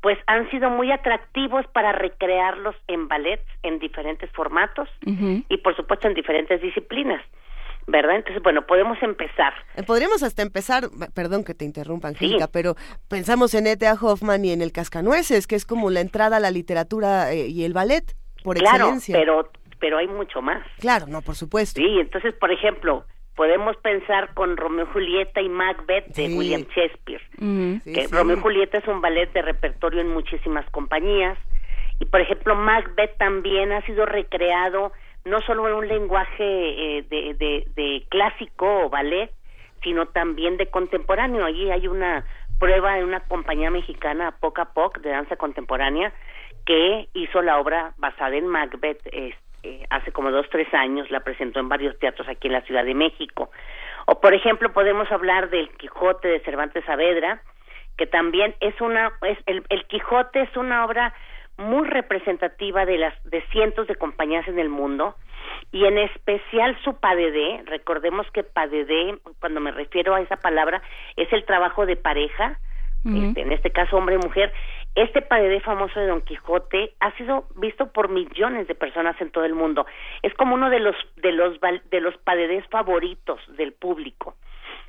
pues 0.00 0.18
han 0.26 0.50
sido 0.50 0.70
muy 0.70 0.90
atractivos 0.90 1.66
para 1.68 1.92
recrearlos 1.92 2.74
en 2.88 3.06
ballets 3.08 3.46
en 3.62 3.78
diferentes 3.78 4.30
formatos 4.32 4.88
y 5.04 5.56
por 5.58 5.76
supuesto 5.76 6.08
en 6.08 6.14
diferentes 6.14 6.60
disciplinas. 6.60 7.22
¿verdad? 7.86 8.16
Entonces, 8.16 8.42
bueno, 8.42 8.66
podemos 8.66 9.02
empezar. 9.02 9.52
Eh, 9.74 9.82
podríamos 9.82 10.22
hasta 10.22 10.42
empezar, 10.42 10.84
perdón 11.12 11.44
que 11.44 11.54
te 11.54 11.64
interrumpa, 11.64 12.08
Angélica, 12.08 12.46
pero 12.46 12.76
pensamos 13.08 13.52
en 13.54 13.66
E.T.A. 13.66 13.94
Hoffman 13.94 14.44
y 14.44 14.52
en 14.52 14.62
El 14.62 14.70
Cascanueces, 14.70 15.46
que 15.46 15.56
es 15.56 15.66
como 15.66 15.90
la 15.90 16.00
entrada 16.00 16.36
a 16.36 16.40
la 16.40 16.52
literatura 16.52 17.32
eh, 17.32 17.48
y 17.48 17.64
el 17.64 17.72
ballet, 17.72 18.04
por 18.44 18.58
excelencia. 18.58 19.16
Claro, 19.16 19.50
pero, 19.50 19.76
pero 19.80 19.98
hay 19.98 20.06
mucho 20.06 20.40
más. 20.40 20.64
Claro, 20.78 21.06
no, 21.08 21.20
por 21.22 21.34
supuesto. 21.34 21.80
Sí, 21.80 21.98
entonces, 21.98 22.34
por 22.34 22.52
ejemplo, 22.52 23.04
podemos 23.40 23.74
pensar 23.78 24.34
con 24.34 24.58
Romeo 24.58 24.84
y 24.84 24.92
Julieta 24.92 25.40
y 25.40 25.48
Macbeth 25.48 26.08
de 26.08 26.36
William 26.36 26.66
Shakespeare. 26.76 27.22
que 27.38 28.06
Romeo 28.12 28.36
y 28.36 28.40
Julieta 28.40 28.76
es 28.76 28.86
un 28.86 29.00
ballet 29.00 29.32
de 29.32 29.40
repertorio 29.40 30.02
en 30.02 30.12
muchísimas 30.12 30.68
compañías. 30.68 31.38
Y 32.00 32.04
por 32.04 32.20
ejemplo, 32.20 32.54
Macbeth 32.54 33.16
también 33.16 33.72
ha 33.72 33.80
sido 33.86 34.04
recreado 34.04 34.92
no 35.24 35.40
solo 35.40 35.66
en 35.68 35.74
un 35.74 35.88
lenguaje 35.88 36.98
eh, 36.98 37.02
de, 37.08 37.64
de, 37.74 38.06
clásico 38.10 38.84
o 38.84 38.90
ballet, 38.90 39.30
sino 39.82 40.04
también 40.04 40.58
de 40.58 40.66
contemporáneo. 40.66 41.46
Allí 41.46 41.70
hay 41.70 41.88
una 41.88 42.26
prueba 42.58 42.98
en 42.98 43.04
una 43.04 43.20
compañía 43.20 43.70
mexicana, 43.70 44.36
Poc 44.38 44.58
a 44.58 44.74
Poc, 44.74 45.00
de 45.00 45.12
danza 45.12 45.36
contemporánea, 45.36 46.12
que 46.66 47.08
hizo 47.14 47.40
la 47.40 47.58
obra 47.58 47.94
basada 47.96 48.36
en 48.36 48.48
Macbeth. 48.48 49.00
Este, 49.06 49.49
eh, 49.62 49.84
hace 49.90 50.12
como 50.12 50.30
dos, 50.30 50.46
tres 50.50 50.72
años, 50.74 51.10
la 51.10 51.20
presentó 51.20 51.60
en 51.60 51.68
varios 51.68 51.98
teatros 51.98 52.28
aquí 52.28 52.48
en 52.48 52.54
la 52.54 52.62
Ciudad 52.62 52.84
de 52.84 52.94
México. 52.94 53.50
O, 54.06 54.20
por 54.20 54.34
ejemplo, 54.34 54.72
podemos 54.72 55.10
hablar 55.12 55.50
del 55.50 55.68
Quijote 55.76 56.28
de 56.28 56.40
Cervantes 56.40 56.84
Saavedra, 56.84 57.42
que 57.96 58.06
también 58.06 58.54
es 58.60 58.80
una, 58.80 59.12
es, 59.22 59.38
el, 59.46 59.64
el 59.68 59.84
Quijote 59.86 60.42
es 60.42 60.56
una 60.56 60.84
obra 60.84 61.14
muy 61.58 61.86
representativa 61.86 62.86
de 62.86 62.96
las 62.96 63.14
de 63.24 63.42
cientos 63.52 63.86
de 63.86 63.96
compañías 63.96 64.48
en 64.48 64.58
el 64.58 64.70
mundo 64.70 65.14
y 65.72 65.84
en 65.84 65.98
especial 65.98 66.76
su 66.82 66.98
padedé, 66.98 67.62
recordemos 67.66 68.26
que 68.32 68.42
padedé, 68.42 69.18
cuando 69.38 69.60
me 69.60 69.70
refiero 69.70 70.14
a 70.14 70.20
esa 70.20 70.36
palabra, 70.36 70.82
es 71.16 71.32
el 71.32 71.44
trabajo 71.44 71.86
de 71.86 71.96
pareja, 71.96 72.58
este, 73.04 73.40
en 73.40 73.52
este 73.52 73.70
caso 73.70 73.96
hombre 73.96 74.16
y 74.16 74.18
mujer, 74.18 74.52
este 74.94 75.22
padedé 75.22 75.60
famoso 75.60 76.00
de 76.00 76.06
Don 76.06 76.22
Quijote 76.22 76.94
ha 77.00 77.12
sido 77.16 77.46
visto 77.56 77.92
por 77.92 78.08
millones 78.08 78.66
de 78.66 78.74
personas 78.74 79.20
en 79.20 79.30
todo 79.30 79.44
el 79.44 79.54
mundo. 79.54 79.86
Es 80.22 80.34
como 80.34 80.54
uno 80.54 80.68
de 80.68 80.80
los 80.80 80.96
de 81.16 81.32
los 81.32 81.58
de 81.60 82.00
los 82.00 82.16
padedés 82.18 82.66
favoritos 82.68 83.40
del 83.56 83.72
público, 83.72 84.34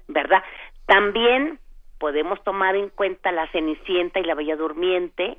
¿verdad? 0.08 0.44
También 0.88 1.60
podemos 2.00 2.44
tomar 2.44 2.76
en 2.76 2.90
cuenta 2.90 3.32
la 3.32 3.48
Cenicienta 3.52 4.20
y 4.20 4.24
la 4.24 4.34
Bella 4.34 4.56
Durmiente, 4.56 5.38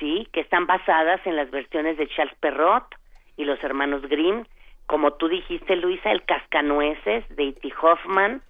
sí, 0.00 0.28
que 0.32 0.40
están 0.40 0.66
basadas 0.66 1.24
en 1.24 1.36
las 1.36 1.50
versiones 1.52 1.96
de 1.96 2.08
Charles 2.08 2.36
Perrault 2.40 2.86
y 3.36 3.44
los 3.44 3.62
hermanos 3.62 4.02
Grimm, 4.02 4.44
como 4.86 5.12
tú 5.14 5.28
dijiste, 5.28 5.76
Luisa, 5.76 6.10
el 6.10 6.24
Cascanueces 6.24 7.24
de 7.36 7.48
E.T. 7.48 7.72
Hoffman, 7.80 8.42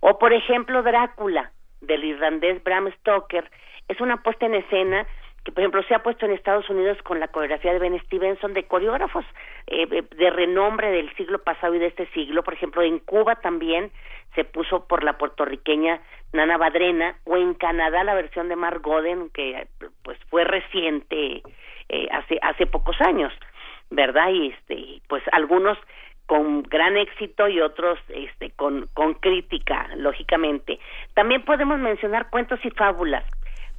o 0.00 0.18
por 0.18 0.32
ejemplo 0.32 0.82
Drácula 0.82 1.52
del 1.80 2.04
irlandés 2.04 2.62
Bram 2.64 2.90
Stoker, 2.98 3.48
es 3.88 4.00
una 4.00 4.22
puesta 4.22 4.46
en 4.46 4.54
escena 4.54 5.06
que 5.44 5.52
por 5.52 5.60
ejemplo 5.60 5.82
se 5.82 5.94
ha 5.94 6.02
puesto 6.02 6.24
en 6.24 6.32
Estados 6.32 6.68
Unidos 6.70 6.96
con 7.02 7.20
la 7.20 7.28
coreografía 7.28 7.72
de 7.72 7.78
Ben 7.78 8.00
Stevenson 8.06 8.54
de 8.54 8.64
coreógrafos 8.64 9.24
eh, 9.66 9.86
eh, 9.90 10.02
de 10.16 10.30
renombre 10.30 10.90
del 10.90 11.14
siglo 11.16 11.38
pasado 11.42 11.74
y 11.74 11.78
de 11.78 11.88
este 11.88 12.06
siglo, 12.08 12.42
por 12.42 12.54
ejemplo 12.54 12.82
en 12.82 12.98
Cuba 12.98 13.36
también 13.36 13.90
se 14.34 14.44
puso 14.44 14.88
por 14.88 15.04
la 15.04 15.18
puertorriqueña 15.18 16.00
Nana 16.32 16.56
Badrena 16.56 17.16
o 17.24 17.36
en 17.36 17.54
Canadá 17.54 18.02
la 18.04 18.14
versión 18.14 18.48
de 18.48 18.56
Mark 18.56 18.80
Goden 18.82 19.28
que 19.30 19.68
pues 20.02 20.18
fue 20.30 20.44
reciente 20.44 21.42
eh, 21.90 22.08
hace 22.10 22.38
hace 22.40 22.66
pocos 22.66 22.98
años, 23.02 23.32
¿verdad? 23.90 24.30
Y 24.30 24.48
este 24.48 25.02
pues 25.08 25.22
algunos 25.32 25.76
con 26.24 26.62
gran 26.62 26.96
éxito 26.96 27.48
y 27.48 27.60
otros 27.60 27.98
este 28.08 28.50
con 28.52 28.88
con 28.94 29.12
crítica 29.12 29.88
lógicamente. 29.96 30.80
También 31.12 31.44
podemos 31.44 31.78
mencionar 31.78 32.30
cuentos 32.30 32.58
y 32.64 32.70
fábulas 32.70 33.24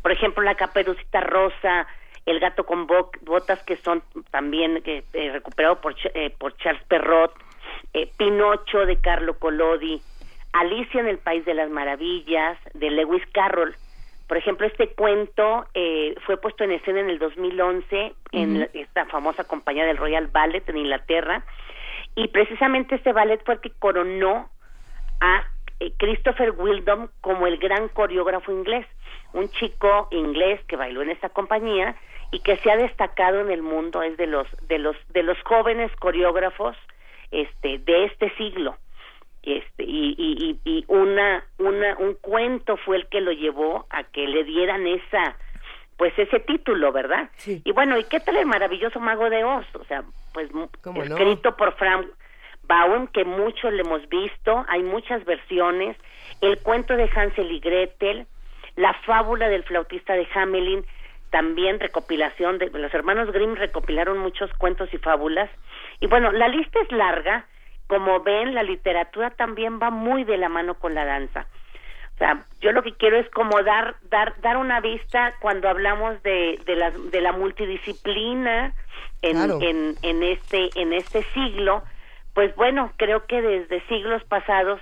por 0.06 0.12
ejemplo, 0.12 0.44
la 0.44 0.54
caperucita 0.54 1.20
rosa, 1.20 1.88
el 2.28 2.40
gato 2.40 2.64
con 2.64 2.86
botas 2.86 3.64
que 3.64 3.76
son 3.78 4.04
también 4.30 4.84
eh, 4.86 5.04
recuperados 5.34 5.80
por, 5.80 5.96
eh, 6.14 6.30
por 6.38 6.56
Charles 6.58 6.84
Perrot, 6.84 7.34
eh, 7.92 8.12
Pinocho 8.16 8.86
de 8.86 8.98
Carlo 8.98 9.40
Collodi, 9.40 10.00
Alicia 10.54 11.02
en 11.02 11.08
el 11.08 11.18
País 11.18 11.44
de 11.46 11.56
las 11.56 11.72
Maravillas 11.72 12.56
de 12.76 12.92
Lewis 12.92 13.24
Carroll. 13.34 13.76
Por 14.28 14.38
ejemplo, 14.38 14.68
este 14.68 14.90
cuento 14.90 15.66
eh, 15.74 16.14
fue 16.28 16.38
puesto 16.38 16.64
en 16.64 16.74
escena 16.74 17.00
en 17.00 17.10
el 17.10 17.18
2011 17.18 18.14
en 18.32 18.70
esta 18.76 19.06
famosa 19.06 19.46
compañía 19.46 19.88
del 19.88 19.98
Royal 19.98 20.28
Ballet 20.28 20.70
en 20.70 20.78
Inglaterra 20.78 21.44
y 22.14 22.28
precisamente 22.28 22.94
este 22.94 23.12
ballet 23.12 23.44
fue 23.44 23.56
el 23.56 23.60
que 23.60 23.72
coronó 23.72 24.52
a 25.20 25.48
eh, 25.80 25.94
Christopher 25.98 26.52
Wildom 26.58 27.10
como 27.22 27.48
el 27.48 27.58
gran 27.58 27.90
coreógrafo 27.90 28.52
inglés, 28.52 28.86
un 29.34 29.50
chico 29.50 30.08
inglés 30.12 30.62
que 30.68 30.76
bailó 30.76 31.02
en 31.02 31.10
esta 31.10 31.30
compañía 31.30 31.96
y 32.32 32.40
que 32.40 32.58
se 32.58 32.72
ha 32.72 32.78
destacado 32.78 33.40
en 33.42 33.52
el 33.52 33.62
mundo 33.62 34.02
es 34.02 34.18
de 34.18 34.28
los 34.28 34.48
de 34.68 34.80
los 34.80 34.96
de 35.10 35.24
los 35.24 35.38
jóvenes 35.44 35.92
coreógrafos 35.98 36.76
este 37.32 37.80
de 37.80 38.06
este 38.06 38.30
siglo. 38.36 38.78
Este 39.44 39.84
y, 39.84 40.16
y, 40.18 40.60
y 40.64 40.86
una 40.88 41.46
una 41.60 41.98
un 41.98 42.16
cuento 42.16 42.78
fue 42.78 42.98
el 42.98 43.08
que 43.08 43.22
lo 43.22 43.32
llevó 43.32 43.86
a 43.90 44.04
que 44.04 44.28
le 44.28 44.44
dieran 44.44 44.88
esa 44.88 45.38
pues 45.98 46.18
ese 46.18 46.40
título 46.40 46.92
verdad 46.92 47.30
y 47.46 47.72
bueno 47.72 47.98
y 47.98 48.04
qué 48.06 48.20
tal 48.20 48.38
el 48.38 48.48
maravilloso 48.48 49.00
mago 49.00 49.30
de 49.30 49.44
Oz 49.44 49.66
o 49.76 49.84
sea 49.86 50.04
pues 50.34 50.50
escrito 51.04 51.56
por 51.56 51.74
Frank 51.76 52.08
Baum 52.68 53.08
que 53.08 53.26
muchos 53.26 53.74
le 53.74 53.82
hemos 53.82 54.08
visto 54.10 54.66
hay 54.68 54.84
muchas 54.84 55.24
versiones 55.26 55.98
el 56.42 56.60
cuento 56.60 56.96
de 56.96 57.10
Hansel 57.16 57.52
y 57.52 57.60
Gretel 57.60 58.28
la 58.76 58.94
fábula 59.06 59.48
del 59.48 59.64
flautista 59.64 60.14
de 60.14 60.28
Hamelin 60.34 60.86
también 61.30 61.80
recopilación 61.80 62.58
de 62.60 62.70
los 62.70 62.94
hermanos 62.94 63.32
Grimm 63.32 63.56
recopilaron 63.56 64.18
muchos 64.18 64.52
cuentos 64.54 64.94
y 64.94 64.98
fábulas 64.98 65.50
y 66.00 66.08
bueno 66.08 66.32
la 66.32 66.48
lista 66.48 66.80
es 66.82 66.92
larga 66.92 67.46
como 67.88 68.22
ven 68.22 68.56
la 68.56 68.64
literatura 68.64 69.32
también 69.32 69.80
va 69.80 69.90
muy 69.90 70.24
de 70.24 70.38
la 70.38 70.50
mano 70.50 70.76
con 70.76 70.96
la 70.96 71.06
danza. 71.06 71.46
O 72.16 72.18
sea 72.18 72.46
yo 72.62 72.72
lo 72.72 72.82
que 72.84 72.94
quiero 72.94 73.18
es 73.18 73.30
como 73.30 73.62
dar 73.64 73.96
dar 74.10 74.40
dar 74.42 74.58
una 74.58 74.80
vista 74.80 75.34
cuando 75.42 75.70
hablamos 75.70 76.22
de 76.24 76.60
de 76.66 76.76
la 76.76 76.92
de 76.92 77.22
la 77.22 77.34
multidisciplina 77.34 78.74
en 79.22 79.38
en 79.62 79.96
en 80.02 80.24
este 80.24 80.70
en 80.76 80.94
este 80.94 81.24
siglo 81.34 81.84
pues 82.36 82.54
bueno 82.56 82.92
creo 82.98 83.26
que 83.26 83.42
desde 83.42 83.82
siglos 83.88 84.24
pasados 84.26 84.80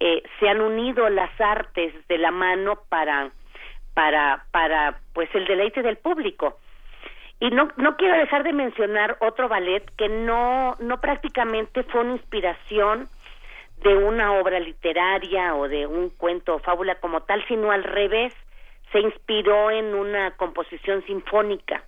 eh, 0.00 0.22
se 0.38 0.48
han 0.48 0.60
unido 0.62 1.10
las 1.10 1.38
artes 1.38 1.92
de 2.08 2.16
la 2.16 2.30
mano 2.30 2.78
para 2.88 3.32
para 3.92 4.46
para 4.52 4.98
pues 5.12 5.28
el 5.34 5.44
deleite 5.44 5.82
del 5.82 5.98
público. 5.98 6.58
Y 7.40 7.50
no 7.50 7.68
no 7.76 7.96
quiero 7.96 8.16
dejar 8.16 8.44
de 8.44 8.52
mencionar 8.52 9.16
otro 9.20 9.48
ballet 9.48 9.84
que 9.96 10.08
no 10.08 10.76
no 10.78 11.00
prácticamente 11.00 11.82
fue 11.82 12.02
una 12.02 12.12
inspiración 12.12 13.08
de 13.78 13.96
una 13.96 14.34
obra 14.34 14.60
literaria 14.60 15.56
o 15.56 15.68
de 15.68 15.88
un 15.88 16.08
cuento 16.10 16.54
o 16.54 16.58
fábula 16.60 16.94
como 17.00 17.22
tal 17.22 17.44
sino 17.48 17.72
al 17.72 17.82
revés 17.82 18.32
se 18.92 19.00
inspiró 19.00 19.72
en 19.72 19.92
una 19.92 20.36
composición 20.36 21.04
sinfónica 21.04 21.82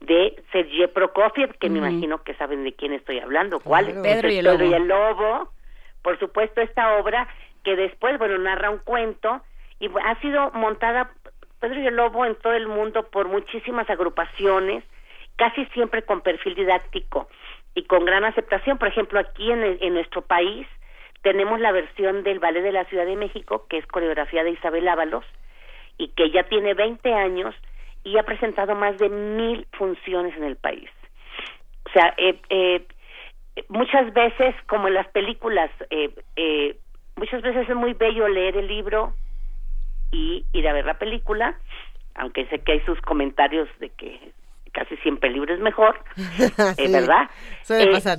de 0.00 0.42
Sergei 0.52 0.86
Prokofiev, 0.86 1.58
que 1.58 1.68
me 1.68 1.78
imagino 1.78 2.22
que 2.22 2.34
saben 2.34 2.64
de 2.64 2.72
quién 2.72 2.92
estoy 2.92 3.18
hablando, 3.18 3.60
cuál 3.60 3.88
es 3.88 3.94
Pedro, 3.96 4.30
y 4.30 4.38
el, 4.38 4.44
Pedro 4.46 4.64
y 4.64 4.74
el 4.74 4.88
Lobo. 4.88 5.52
Por 6.02 6.18
supuesto, 6.18 6.60
esta 6.60 6.96
obra 6.96 7.28
que 7.64 7.76
después, 7.76 8.16
bueno, 8.18 8.38
narra 8.38 8.70
un 8.70 8.78
cuento 8.78 9.42
y 9.80 9.90
ha 10.04 10.20
sido 10.20 10.50
montada 10.52 11.10
Pedro 11.60 11.80
y 11.80 11.86
el 11.86 11.96
Lobo 11.96 12.24
en 12.24 12.36
todo 12.36 12.52
el 12.52 12.68
mundo 12.68 13.08
por 13.10 13.28
muchísimas 13.28 13.90
agrupaciones, 13.90 14.84
casi 15.36 15.66
siempre 15.66 16.02
con 16.02 16.20
perfil 16.20 16.54
didáctico 16.54 17.28
y 17.74 17.84
con 17.84 18.04
gran 18.04 18.24
aceptación. 18.24 18.78
Por 18.78 18.88
ejemplo, 18.88 19.18
aquí 19.18 19.50
en, 19.50 19.78
en 19.80 19.94
nuestro 19.94 20.22
país 20.22 20.66
tenemos 21.22 21.58
la 21.60 21.72
versión 21.72 22.22
del 22.22 22.38
Ballet 22.38 22.62
de 22.62 22.72
la 22.72 22.84
Ciudad 22.84 23.04
de 23.04 23.16
México, 23.16 23.66
que 23.68 23.78
es 23.78 23.86
coreografía 23.86 24.44
de 24.44 24.50
Isabel 24.50 24.86
Ábalos, 24.86 25.24
y 25.96 26.08
que 26.08 26.30
ya 26.30 26.44
tiene 26.44 26.74
20 26.74 27.12
años 27.12 27.54
y 28.04 28.18
ha 28.18 28.22
presentado 28.22 28.74
más 28.74 28.98
de 28.98 29.08
mil 29.08 29.66
funciones 29.72 30.36
en 30.36 30.44
el 30.44 30.56
país. 30.56 30.88
O 31.86 31.90
sea, 31.92 32.14
eh, 32.16 32.40
eh, 32.50 32.86
muchas 33.68 34.12
veces, 34.12 34.54
como 34.66 34.88
en 34.88 34.94
las 34.94 35.08
películas, 35.08 35.70
eh, 35.90 36.10
eh, 36.36 36.76
muchas 37.16 37.42
veces 37.42 37.68
es 37.68 37.76
muy 37.76 37.94
bello 37.94 38.28
leer 38.28 38.56
el 38.56 38.68
libro 38.68 39.14
y 40.12 40.44
ir 40.52 40.68
a 40.68 40.72
ver 40.72 40.86
la 40.86 40.98
película, 40.98 41.58
aunque 42.14 42.46
sé 42.46 42.60
que 42.60 42.72
hay 42.72 42.80
sus 42.80 43.00
comentarios 43.02 43.68
de 43.80 43.90
que 43.90 44.32
casi 44.72 44.96
siempre 44.98 45.28
el 45.28 45.34
libro 45.34 45.54
es 45.54 45.60
mejor, 45.60 46.02
es 46.78 46.92
¿verdad? 46.92 47.28
Suele 47.62 47.90
pasar. 47.92 48.18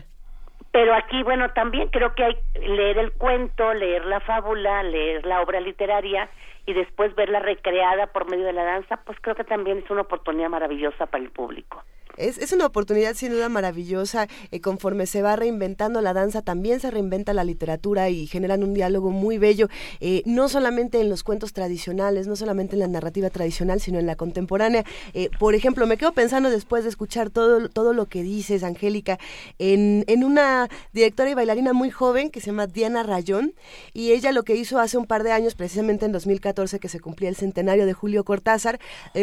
Pero 0.72 0.94
aquí, 0.94 1.24
bueno, 1.24 1.50
también 1.52 1.90
creo 1.90 2.14
que 2.14 2.24
hay 2.24 2.38
leer 2.62 3.00
el 3.00 3.12
cuento, 3.14 3.74
leer 3.74 4.06
la 4.06 4.20
fábula, 4.20 4.84
leer 4.84 5.26
la 5.26 5.42
obra 5.42 5.60
literaria 5.60 6.30
y 6.70 6.74
después 6.74 7.16
verla 7.16 7.40
recreada 7.40 8.08
por 8.08 8.30
medio 8.30 8.46
de 8.46 8.54
la 8.54 8.64
danza, 8.64 8.98
pues 9.04 9.18
creo 9.22 9.36
que 9.36 9.44
también 9.44 9.80
es 9.80 9.90
una 9.90 10.02
oportunidad 10.02 10.50
maravillosa 10.50 11.08
para 11.08 11.24
el 11.24 11.32
público. 11.32 11.84
Es, 12.20 12.38
es 12.38 12.52
una 12.52 12.66
oportunidad 12.66 13.16
sin 13.16 13.32
duda 13.32 13.48
maravillosa. 13.48 14.28
Eh, 14.52 14.60
conforme 14.60 15.06
se 15.06 15.22
va 15.22 15.38
reinventando 15.38 16.02
la 16.02 16.14
danza, 16.14 16.42
también 16.42 16.82
se 16.82 16.92
reinventa 16.92 17.34
la 17.34 17.46
literatura 17.46 18.10
y 18.10 18.28
generan 18.28 18.64
un 18.64 18.74
diálogo 18.74 19.10
muy 19.10 19.38
bello, 19.38 19.70
eh, 20.02 20.22
no 20.26 20.50
solamente 20.50 21.00
en 21.00 21.10
los 21.10 21.24
cuentos 21.24 21.54
tradicionales, 21.54 22.28
no 22.28 22.36
solamente 22.36 22.76
en 22.76 22.82
la 22.82 22.88
narrativa 22.88 23.30
tradicional, 23.30 23.80
sino 23.80 24.00
en 24.00 24.06
la 24.06 24.16
contemporánea. 24.16 24.84
Eh, 25.14 25.30
por 25.40 25.56
ejemplo, 25.56 25.88
me 25.88 25.98
quedo 25.98 26.12
pensando 26.12 26.50
después 26.50 26.84
de 26.84 26.90
escuchar 26.90 27.30
todo, 27.30 27.70
todo 27.70 27.94
lo 27.94 28.08
que 28.08 28.22
dices, 28.22 28.64
Angélica, 28.64 29.18
en, 29.58 30.04
en 30.08 30.24
una 30.26 30.68
directora 30.92 31.30
y 31.30 31.36
bailarina 31.36 31.72
muy 31.72 31.90
joven 31.90 32.32
que 32.32 32.42
se 32.42 32.48
llama 32.48 32.68
Diana 32.68 33.04
Rayón, 33.04 33.54
y 33.94 34.12
ella 34.12 34.34
lo 34.34 34.44
que 34.44 34.56
hizo 34.56 34.80
hace 34.80 34.98
un 34.98 35.06
par 35.06 35.24
de 35.24 35.32
años, 35.32 35.56
precisamente 35.56 36.06
en 36.06 36.12
2014, 36.12 36.80
que 36.80 36.90
se 36.90 37.00
cumplía 37.00 37.30
el 37.30 37.38
centenario 37.38 37.86
de 37.86 37.94
Julio 37.94 38.26
Cortázar, 38.26 38.80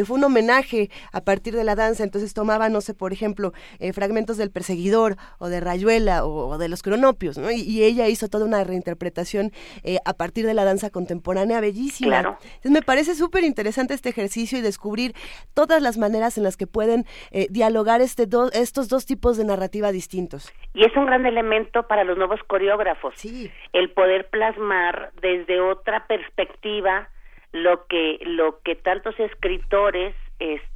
fue 0.07 0.17
un 0.17 0.25
homenaje 0.25 0.91
a 1.13 1.21
partir 1.21 1.55
de 1.55 1.65
la 1.65 1.75
danza, 1.75 2.03
entonces 2.03 2.33
tomaba, 2.33 2.69
por 2.95 3.13
ejemplo, 3.13 3.53
eh, 3.79 3.93
fragmentos 3.93 4.37
del 4.37 4.51
Perseguidor 4.51 5.17
o 5.39 5.49
de 5.49 5.61
Rayuela 5.61 6.25
o, 6.25 6.59
de 6.59 6.69
los 6.69 6.83
Cronopios, 6.83 7.39
¿no? 7.39 7.51
Y, 7.51 7.85
ella 7.87 8.09
hizo 8.09 8.29
toda 8.29 8.47
una 8.47 8.65
reinterpretación 8.65 9.53
eh, 9.85 9.99
a 10.05 10.15
partir 10.15 10.47
de 10.47 10.55
la 10.55 10.65
danza 10.65 10.91
contemporánea 10.91 11.61
bellísima. 11.61 12.19
Entonces 12.19 12.71
me 12.71 12.83
parece 12.83 13.15
súper 13.15 13.45
interesante 13.45 13.95
este 13.95 14.09
ejercicio 14.09 14.59
y 14.59 14.63
descubrir 14.63 15.15
todas 15.55 15.83
las 15.83 15.99
maneras 15.99 16.39
en 16.39 16.45
las 16.45 16.57
que 16.57 16.67
pueden 16.67 17.05
eh, 17.31 17.47
dialogar 17.51 18.01
este 18.01 18.27
estos 18.53 18.89
dos 18.89 19.07
tipos 19.07 19.37
de 19.37 19.45
narrativa 19.45 19.93
distintos. 19.93 20.53
Y 20.75 20.85
es 20.85 20.97
un 20.97 21.07
gran 21.07 21.27
elemento 21.27 21.87
para 21.87 22.05
los 22.05 22.17
nuevos 22.17 22.41
coreógrafos. 22.47 23.15
Sí. 23.17 23.51
El 23.73 23.91
poder 23.91 24.29
plasmar 24.29 25.13
desde 25.21 25.61
otra 25.61 26.07
perspectiva 26.07 27.09
lo 27.53 27.87
que 27.87 28.19
lo 28.23 28.61
que 28.63 28.75
tantos 28.75 29.19
escritores 29.19 30.15
este 30.39 30.76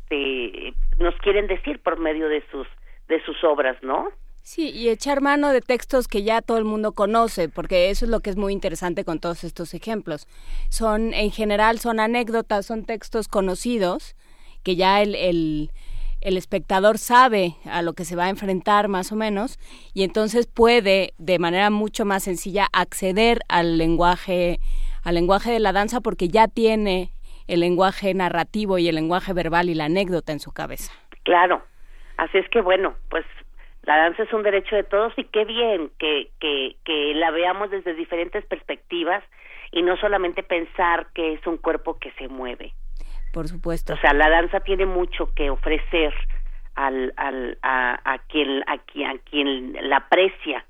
nos 0.99 1.15
quieren 1.17 1.47
decir 1.47 1.81
por 1.81 1.99
medio 1.99 2.29
de 2.29 2.43
sus 2.51 2.67
de 3.09 3.23
sus 3.25 3.43
obras, 3.43 3.77
¿no? 3.83 4.09
Sí, 4.43 4.71
y 4.71 4.89
echar 4.89 5.21
mano 5.21 5.53
de 5.53 5.61
textos 5.61 6.09
que 6.09 6.23
ya 6.23 6.41
todo 6.41 6.59
el 6.59 6.65
mundo 6.65 6.93
conoce, 6.93 7.49
porque 7.49 7.91
eso 7.91 8.05
es 8.05 8.11
lo 8.11 8.21
que 8.21 8.31
es 8.31 8.37
muy 8.37 8.53
interesante 8.53 9.05
con 9.05 9.19
todos 9.19 9.45
estos 9.45 9.75
ejemplos. 9.75 10.27
Son, 10.71 11.13
en 11.13 11.31
general, 11.31 11.79
son 11.79 12.01
anécdotas, 12.01 12.67
son 12.67 12.85
textos 12.85 13.29
conocidos, 13.29 14.17
que 14.63 14.77
ya 14.77 15.03
el, 15.03 15.15
el, 15.15 15.71
el 16.21 16.37
espectador 16.37 16.99
sabe 16.99 17.57
a 17.65 17.83
lo 17.83 17.93
que 17.93 18.05
se 18.05 18.17
va 18.17 18.25
a 18.25 18.31
enfrentar 18.31 18.89
más 18.89 19.13
o 19.13 19.17
menos, 19.17 19.59
y 19.93 20.05
entonces 20.05 20.47
puede, 20.47 21.13
de 21.19 21.39
manera 21.39 21.71
mucho 21.71 22.05
más 22.05 22.23
sencilla, 22.23 22.69
acceder 22.73 23.41
al 23.49 23.77
lenguaje, 23.77 24.59
al 25.03 25.17
lenguaje 25.17 25.51
de 25.53 25.61
la 25.61 25.73
danza, 25.73 26.01
porque 26.01 26.29
ya 26.29 26.49
tiene 26.49 27.13
el 27.51 27.61
lenguaje 27.61 28.15
narrativo 28.15 28.79
y 28.79 28.89
el 28.89 28.95
lenguaje 28.95 29.33
verbal 29.33 29.69
y 29.69 29.75
la 29.75 29.87
anécdota 29.87 30.31
en 30.33 30.39
su 30.39 30.53
cabeza. 30.53 30.93
Claro, 31.25 31.63
así 32.17 32.39
es 32.39 32.49
que 32.49 32.61
bueno, 32.61 32.95
pues 33.09 33.27
la 33.83 33.97
danza 33.97 34.23
es 34.23 34.33
un 34.33 34.45
derecho 34.45 34.77
de 34.77 34.85
todos 34.85 35.13
y 35.17 35.25
qué 35.25 35.45
bien 35.45 35.91
que, 35.99 36.31
que, 36.39 36.77
que 36.85 37.13
la 37.15 37.33
veamos 37.33 37.71
desde 37.71 37.95
diferentes 37.95 38.45
perspectivas 38.47 39.25
y 39.73 39.83
no 39.83 39.97
solamente 39.97 40.45
pensar 40.45 41.09
que 41.13 41.33
es 41.35 41.47
un 41.47 41.57
cuerpo 41.57 41.99
que 41.99 42.13
se 42.13 42.29
mueve. 42.29 42.73
Por 43.33 43.49
supuesto. 43.49 43.95
O 43.95 43.97
sea, 43.97 44.13
la 44.13 44.31
danza 44.31 44.61
tiene 44.61 44.87
mucho 44.87 45.33
que 45.35 45.51
ofrecer 45.51 46.15
al, 46.77 47.13
al, 47.17 47.59
a, 47.63 47.99
a, 48.05 48.19
quien, 48.19 48.63
a, 48.69 48.79
quien, 48.79 49.09
a 49.09 49.19
quien 49.19 49.77
la 49.89 49.97
aprecia, 49.97 50.65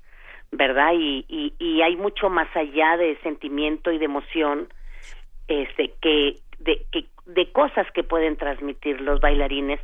¿verdad? 0.51 0.93
Y, 0.93 1.25
y, 1.27 1.53
y 1.59 1.81
hay 1.83 1.95
mucho 1.95 2.29
más 2.29 2.47
allá 2.55 2.97
de 2.97 3.17
sentimiento 3.21 3.91
y 3.91 3.99
de 3.99 4.05
emoción 4.05 4.67
este, 5.47 5.93
que, 6.01 6.35
de, 6.63 6.85
que, 6.91 7.05
de 7.25 7.51
cosas 7.51 7.89
que 7.91 8.03
pueden 8.03 8.37
transmitir 8.37 9.01
los 9.01 9.19
bailarines 9.19 9.79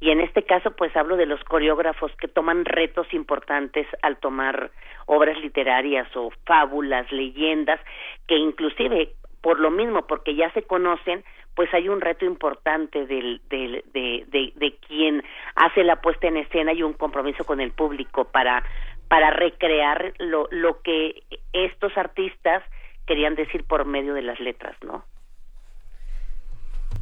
y 0.00 0.10
en 0.10 0.20
este 0.20 0.44
caso 0.44 0.70
pues 0.72 0.94
hablo 0.96 1.16
de 1.16 1.26
los 1.26 1.42
coreógrafos 1.44 2.12
que 2.16 2.28
toman 2.28 2.64
retos 2.64 3.12
importantes 3.12 3.86
al 4.02 4.18
tomar 4.18 4.70
obras 5.06 5.38
literarias 5.40 6.08
o 6.16 6.30
fábulas, 6.46 7.10
leyendas 7.12 7.80
que 8.26 8.36
inclusive 8.36 9.10
por 9.40 9.60
lo 9.60 9.70
mismo 9.70 10.06
porque 10.06 10.34
ya 10.34 10.50
se 10.52 10.62
conocen 10.62 11.24
pues 11.54 11.72
hay 11.74 11.88
un 11.88 12.00
reto 12.00 12.24
importante 12.24 13.04
del, 13.06 13.42
del, 13.50 13.84
de, 13.92 14.24
de, 14.28 14.52
de 14.54 14.76
quien 14.86 15.22
hace 15.54 15.84
la 15.84 16.00
puesta 16.00 16.26
en 16.26 16.38
escena 16.38 16.72
y 16.72 16.82
un 16.82 16.94
compromiso 16.94 17.44
con 17.44 17.60
el 17.60 17.72
público 17.72 18.24
para 18.24 18.64
para 19.08 19.28
recrear 19.28 20.14
lo, 20.20 20.48
lo 20.50 20.80
que 20.80 21.22
estos 21.52 21.94
artistas 21.98 22.62
querían 23.06 23.34
decir 23.34 23.62
por 23.64 23.84
medio 23.84 24.14
de 24.14 24.22
las 24.22 24.40
letras, 24.40 24.74
¿no? 24.82 25.04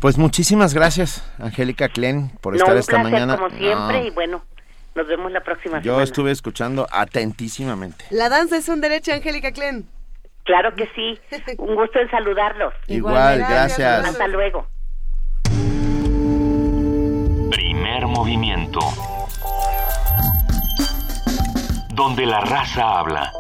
Pues 0.01 0.17
muchísimas 0.17 0.73
gracias, 0.73 1.23
Angélica 1.39 1.91
Klen, 1.91 2.31
por 2.41 2.57
estar 2.57 2.75
esta 2.75 3.03
mañana. 3.03 3.37
Como 3.37 3.51
siempre, 3.51 4.07
y 4.07 4.11
bueno, 4.11 4.43
nos 4.95 5.07
vemos 5.07 5.31
la 5.31 5.43
próxima 5.43 5.83
Yo 5.83 6.01
estuve 6.01 6.31
escuchando 6.31 6.87
atentísimamente. 6.91 8.07
La 8.11 8.31
danza 8.31 8.57
es 8.57 8.69
un 8.71 8.81
derecho, 8.81 9.13
Angélica 9.13 9.53
Klen. 9.53 9.87
Claro 10.45 10.75
que 10.75 10.89
sí. 10.95 11.21
Un 11.59 11.75
gusto 11.75 11.99
en 11.99 12.11
saludarlos. 12.11 12.73
Igual, 12.87 13.41
gracias. 13.41 14.07
Hasta 14.07 14.27
luego. 14.27 14.67
Primer 17.51 18.07
movimiento. 18.07 18.81
Donde 21.91 22.25
la 22.25 22.41
raza 22.41 23.01
habla. 23.01 23.31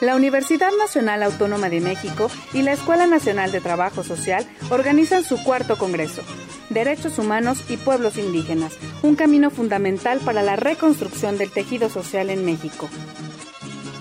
La 0.00 0.14
Universidad 0.14 0.70
Nacional 0.78 1.24
Autónoma 1.24 1.68
de 1.68 1.80
México 1.80 2.30
y 2.52 2.62
la 2.62 2.72
Escuela 2.72 3.08
Nacional 3.08 3.50
de 3.50 3.60
Trabajo 3.60 4.04
Social 4.04 4.46
organizan 4.70 5.24
su 5.24 5.42
cuarto 5.42 5.76
Congreso, 5.76 6.22
Derechos 6.70 7.18
Humanos 7.18 7.64
y 7.68 7.78
Pueblos 7.78 8.16
Indígenas, 8.16 8.74
un 9.02 9.16
camino 9.16 9.50
fundamental 9.50 10.20
para 10.20 10.42
la 10.42 10.54
reconstrucción 10.54 11.36
del 11.36 11.50
tejido 11.50 11.88
social 11.88 12.30
en 12.30 12.44
México. 12.44 12.88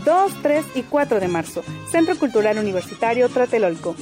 2, 0.06 0.34
3 0.44 0.66
y 0.76 0.84
4 0.84 1.20
de 1.20 1.28
marzo, 1.28 1.64
Centro 1.92 2.16
Cultural 2.18 2.60
Universitario 2.60 3.28
Tratelolco. 3.30 3.96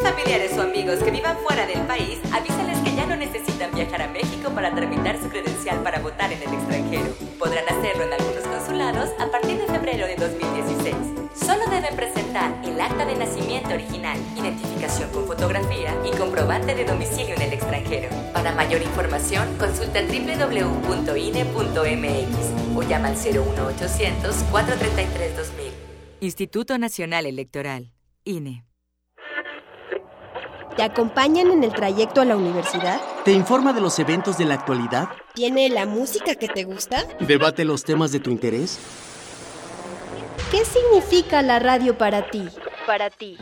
Familiares 0.00 0.56
o 0.56 0.62
amigos 0.62 0.98
que 1.02 1.10
vivan 1.10 1.36
fuera 1.38 1.66
del 1.66 1.80
país, 1.82 2.18
avísales 2.32 2.78
que 2.78 2.94
ya 2.94 3.06
no 3.06 3.16
necesitan 3.16 3.70
viajar 3.74 4.02
a 4.02 4.08
México 4.08 4.50
para 4.54 4.74
tramitar 4.74 5.20
su 5.20 5.28
credencial 5.28 5.82
para 5.82 6.00
votar 6.00 6.32
en 6.32 6.42
el 6.42 6.52
extranjero. 6.52 7.14
Podrán 7.38 7.64
hacerlo 7.68 8.04
en 8.04 8.12
algunos 8.12 8.44
consulados 8.44 9.10
a 9.18 9.30
partir 9.30 9.58
de 9.58 9.66
febrero 9.66 10.06
de 10.06 10.16
2016. 10.16 10.96
Solo 11.34 11.64
deben 11.70 11.96
presentar 11.96 12.54
el 12.64 12.80
acta 12.80 13.06
de 13.06 13.16
nacimiento 13.16 13.70
original, 13.70 14.18
identificación 14.36 15.10
con 15.10 15.26
fotografía 15.26 15.94
y 16.04 16.16
comprobante 16.16 16.74
de 16.74 16.84
domicilio 16.84 17.34
en 17.34 17.42
el 17.42 17.52
extranjero. 17.52 18.08
Para 18.32 18.52
mayor 18.52 18.82
información, 18.82 19.56
consulta 19.58 20.00
www.ine.mx 20.02 20.78
o 22.76 22.82
llama 22.82 23.08
al 23.08 23.16
01800 23.16 24.36
433 24.50 25.36
2000. 25.36 25.72
Instituto 26.20 26.78
Nacional 26.78 27.26
Electoral, 27.26 27.92
INE. 28.24 28.67
¿Te 30.78 30.84
acompañan 30.84 31.50
en 31.50 31.64
el 31.64 31.72
trayecto 31.72 32.20
a 32.20 32.24
la 32.24 32.36
universidad? 32.36 33.00
¿Te 33.24 33.32
informa 33.32 33.72
de 33.72 33.80
los 33.80 33.98
eventos 33.98 34.38
de 34.38 34.44
la 34.44 34.54
actualidad? 34.54 35.08
¿Tiene 35.34 35.68
la 35.70 35.86
música 35.86 36.36
que 36.36 36.46
te 36.46 36.62
gusta? 36.62 37.04
¿Debate 37.18 37.64
los 37.64 37.82
temas 37.82 38.12
de 38.12 38.20
tu 38.20 38.30
interés? 38.30 38.78
¿Qué 40.52 40.64
significa 40.64 41.42
la 41.42 41.58
radio 41.58 41.98
para 41.98 42.30
ti? 42.30 42.48
Para 42.86 43.10
ti. 43.10 43.36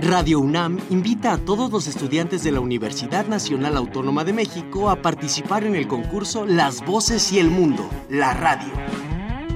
Radio 0.00 0.40
UNAM 0.40 0.80
invita 0.90 1.34
a 1.34 1.38
todos 1.38 1.70
los 1.70 1.86
estudiantes 1.86 2.42
de 2.42 2.50
la 2.50 2.58
Universidad 2.58 3.24
Nacional 3.26 3.76
Autónoma 3.76 4.24
de 4.24 4.32
México 4.32 4.90
a 4.90 5.00
participar 5.00 5.62
en 5.62 5.76
el 5.76 5.86
concurso 5.86 6.44
Las 6.44 6.84
Voces 6.84 7.30
y 7.30 7.38
el 7.38 7.50
Mundo, 7.50 7.88
la 8.08 8.34
radio. 8.34 8.72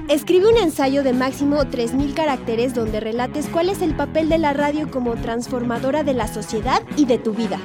Escribe 0.07 0.47
un 0.47 0.57
ensayo 0.57 1.01
de 1.01 1.13
máximo 1.13 1.57
3.000 1.57 2.13
caracteres 2.13 2.75
donde 2.75 2.99
relates 2.99 3.47
cuál 3.47 3.69
es 3.69 3.81
el 3.81 3.95
papel 3.95 4.29
de 4.29 4.37
la 4.37 4.53
radio 4.53 4.91
como 4.91 5.15
transformadora 5.15 6.03
de 6.03 6.13
la 6.13 6.27
sociedad 6.27 6.83
y 6.95 7.05
de 7.05 7.17
tu 7.17 7.33
vida. 7.33 7.59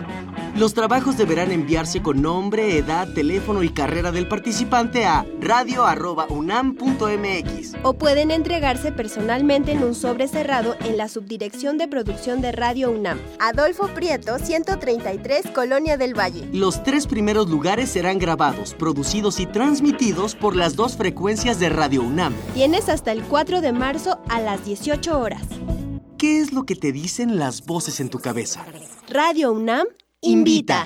Los 0.57 0.75
trabajos 0.75 1.17
deberán 1.17 1.53
enviarse 1.53 2.03
con 2.03 2.23
nombre, 2.23 2.77
edad, 2.77 3.09
teléfono 3.15 3.63
y 3.63 3.71
carrera 3.71 4.13
del 4.13 4.29
participante 4.29 5.07
a 5.07 5.25
radio.unam.mx. 5.41 7.77
O 7.83 7.95
pueden 7.95 8.31
entregarse 8.31 8.93
personalmente 8.93 9.73
en 9.73 9.83
un 9.83 9.95
sobre 9.95 10.29
cerrado 10.29 10.77
en 10.81 10.97
la 10.97 11.09
Subdirección 11.09 11.79
de 11.79 11.89
Producción 11.89 12.41
de 12.41 12.53
Radio 12.53 12.91
UNAM. 12.91 13.19
Adolfo 13.39 13.89
Prieto, 13.89 14.39
133, 14.39 15.51
Colonia 15.55 15.97
del 15.97 16.19
Valle. 16.19 16.49
Los 16.53 16.83
tres 16.83 17.07
primeros 17.07 17.49
lugares 17.49 17.91
serán 17.91 18.19
grabados, 18.19 18.75
producidos 18.75 19.41
y 19.41 19.47
transmitidos 19.47 20.35
por 20.35 20.57
las 20.57 20.77
dos 20.77 20.97
frecuencias 20.97 21.61
de 21.61 21.69
Radio 21.69 22.03
UNAM. 22.03 22.35
Tienes 22.55 22.89
hasta 22.89 23.13
el 23.13 23.23
4 23.23 23.61
de 23.61 23.73
marzo 23.73 24.21
a 24.29 24.41
las 24.41 24.65
18 24.65 25.19
horas. 25.19 25.43
¿Qué 26.19 26.41
es 26.41 26.53
lo 26.53 26.67
que 26.67 26.77
te 26.77 26.93
dicen 26.93 27.39
las 27.39 27.65
voces 27.65 28.01
en 28.01 28.11
tu 28.11 28.19
cabeza? 28.19 28.67
Radio 29.09 29.53
UNAM 29.53 29.87
invita. 30.23 30.85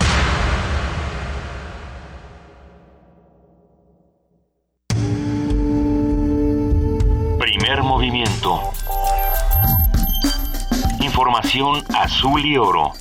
Primer 7.39 7.83
movimiento. 7.83 8.61
Información 11.01 11.83
azul 11.95 12.45
y 12.45 12.57
oro. 12.57 12.93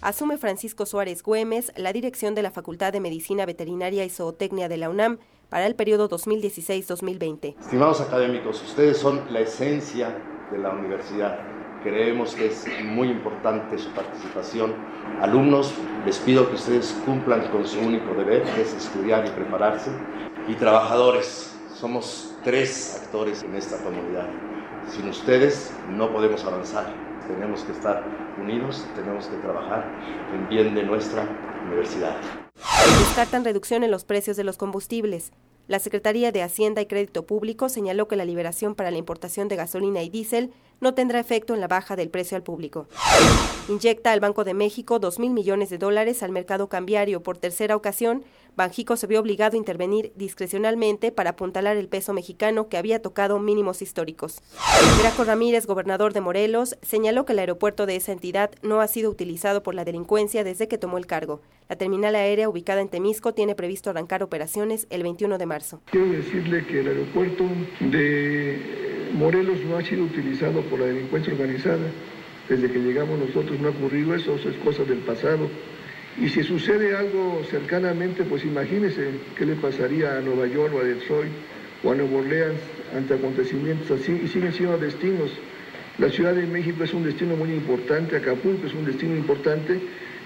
Asume 0.00 0.38
Francisco 0.38 0.86
Suárez 0.86 1.22
Güemes 1.22 1.72
la 1.76 1.92
dirección 1.92 2.36
de 2.36 2.42
la 2.42 2.52
Facultad 2.52 2.92
de 2.92 3.00
Medicina 3.00 3.44
Veterinaria 3.44 4.04
y 4.04 4.08
Zootecnia 4.08 4.68
de 4.68 4.76
la 4.76 4.88
UNAM 4.88 5.18
para 5.48 5.66
el 5.66 5.74
periodo 5.74 6.08
2016-2020. 6.08 7.56
Estimados 7.60 8.00
académicos, 8.00 8.62
ustedes 8.62 8.98
son 8.98 9.20
la 9.30 9.40
esencia 9.40 10.16
de 10.50 10.58
la 10.58 10.70
universidad. 10.70 11.38
Creemos 11.82 12.34
que 12.34 12.46
es 12.46 12.66
muy 12.84 13.08
importante 13.08 13.78
su 13.78 13.90
participación. 13.90 14.74
Alumnos, 15.20 15.72
les 16.04 16.18
pido 16.18 16.48
que 16.48 16.56
ustedes 16.56 17.00
cumplan 17.04 17.48
con 17.50 17.66
su 17.66 17.78
único 17.78 18.12
deber, 18.14 18.42
que 18.42 18.62
es 18.62 18.74
estudiar 18.74 19.26
y 19.26 19.30
prepararse. 19.30 19.90
Y 20.48 20.54
trabajadores, 20.54 21.56
somos 21.74 22.34
tres 22.42 23.00
actores 23.02 23.42
en 23.42 23.54
esta 23.54 23.76
comunidad. 23.84 24.28
Sin 24.88 25.08
ustedes 25.08 25.72
no 25.90 26.12
podemos 26.12 26.44
avanzar. 26.44 26.92
Tenemos 27.28 27.62
que 27.62 27.72
estar 27.72 28.04
unidos, 28.40 28.86
tenemos 28.94 29.26
que 29.26 29.36
trabajar 29.38 29.84
en 30.32 30.48
bien 30.48 30.74
de 30.74 30.84
nuestra 30.84 31.28
universidad. 31.66 32.16
Descartan 32.98 33.44
reducción 33.44 33.84
en 33.84 33.90
los 33.90 34.04
precios 34.04 34.36
de 34.36 34.44
los 34.44 34.56
combustibles. 34.56 35.32
La 35.68 35.80
Secretaría 35.80 36.30
de 36.30 36.42
Hacienda 36.42 36.80
y 36.80 36.86
Crédito 36.86 37.26
Público 37.26 37.68
señaló 37.68 38.06
que 38.06 38.14
la 38.14 38.24
liberación 38.24 38.76
para 38.76 38.92
la 38.92 38.98
importación 38.98 39.48
de 39.48 39.56
gasolina 39.56 40.02
y 40.02 40.08
diésel 40.08 40.52
no 40.80 40.94
tendrá 40.94 41.18
efecto 41.18 41.54
en 41.54 41.60
la 41.60 41.66
baja 41.66 41.96
del 41.96 42.08
precio 42.08 42.36
al 42.36 42.44
público. 42.44 42.86
Inyecta 43.68 44.12
al 44.12 44.20
Banco 44.20 44.44
de 44.44 44.54
México 44.54 45.00
2 45.00 45.18
mil 45.18 45.32
millones 45.32 45.68
de 45.70 45.78
dólares 45.78 46.22
al 46.22 46.30
mercado 46.30 46.68
cambiario 46.68 47.22
por 47.22 47.38
tercera 47.38 47.74
ocasión. 47.74 48.24
Banjico 48.56 48.96
se 48.96 49.06
vio 49.06 49.20
obligado 49.20 49.54
a 49.54 49.58
intervenir 49.58 50.12
discrecionalmente 50.16 51.12
para 51.12 51.30
apuntalar 51.30 51.76
el 51.76 51.88
peso 51.88 52.14
mexicano 52.14 52.70
que 52.70 52.78
había 52.78 53.02
tocado 53.02 53.38
mínimos 53.38 53.82
históricos. 53.82 54.40
Graco 54.98 55.24
Ramírez, 55.24 55.66
gobernador 55.66 56.14
de 56.14 56.22
Morelos, 56.22 56.78
señaló 56.80 57.26
que 57.26 57.34
el 57.34 57.40
aeropuerto 57.40 57.84
de 57.84 57.96
esa 57.96 58.12
entidad 58.12 58.50
no 58.62 58.80
ha 58.80 58.88
sido 58.88 59.10
utilizado 59.10 59.62
por 59.62 59.74
la 59.74 59.84
delincuencia 59.84 60.42
desde 60.42 60.68
que 60.68 60.78
tomó 60.78 60.96
el 60.96 61.04
cargo. 61.04 61.42
La 61.68 61.76
terminal 61.76 62.14
aérea 62.14 62.48
ubicada 62.48 62.80
en 62.80 62.88
Temisco 62.88 63.34
tiene 63.34 63.54
previsto 63.54 63.90
arrancar 63.90 64.22
operaciones 64.22 64.86
el 64.88 65.02
21 65.02 65.36
de 65.36 65.46
marzo. 65.46 65.82
Quiero 65.90 66.08
decirle 66.08 66.64
que 66.64 66.80
el 66.80 66.88
aeropuerto 66.88 67.44
de 67.80 69.10
Morelos 69.12 69.60
no 69.66 69.76
ha 69.76 69.84
sido 69.84 70.04
utilizado 70.04 70.62
por 70.62 70.80
la 70.80 70.86
delincuencia 70.86 71.30
organizada. 71.34 71.90
Desde 72.48 72.70
que 72.70 72.78
llegamos 72.78 73.18
nosotros 73.18 73.60
no 73.60 73.68
ha 73.68 73.72
ocurrido 73.72 74.14
eso, 74.14 74.36
eso 74.36 74.48
es 74.48 74.56
cosa 74.58 74.84
del 74.84 75.00
pasado. 75.00 75.50
Y 76.18 76.30
si 76.30 76.42
sucede 76.42 76.96
algo 76.96 77.42
cercanamente, 77.50 78.24
pues 78.24 78.42
imagínese 78.44 79.10
qué 79.36 79.44
le 79.44 79.54
pasaría 79.54 80.16
a 80.16 80.20
Nueva 80.22 80.46
York 80.46 80.72
o 80.74 80.80
a 80.80 80.84
Detroit 80.84 81.30
o 81.84 81.92
a 81.92 81.94
Nueva 81.94 82.18
Orleans 82.18 82.58
ante 82.96 83.14
acontecimientos 83.14 83.90
así 83.90 84.12
y 84.24 84.28
siguen 84.28 84.52
siendo 84.54 84.78
destinos. 84.78 85.30
La 85.98 86.08
Ciudad 86.08 86.34
de 86.34 86.46
México 86.46 86.84
es 86.84 86.94
un 86.94 87.04
destino 87.04 87.36
muy 87.36 87.52
importante, 87.52 88.16
Acapulco 88.16 88.66
es 88.66 88.72
un 88.72 88.86
destino 88.86 89.14
importante 89.14 89.78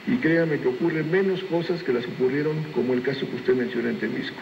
y 0.07 0.17
créanme 0.19 0.61
que 0.61 0.69
ocurren 0.69 1.11
menos 1.11 1.43
cosas 1.45 1.83
que 1.83 1.93
las 1.93 2.07
ocurrieron 2.07 2.63
como 2.73 2.95
el 2.95 3.03
caso 3.03 3.29
que 3.29 3.37
usted 3.37 3.55
menciona 3.55 3.91
en 3.91 3.99
Temisco. 3.99 4.39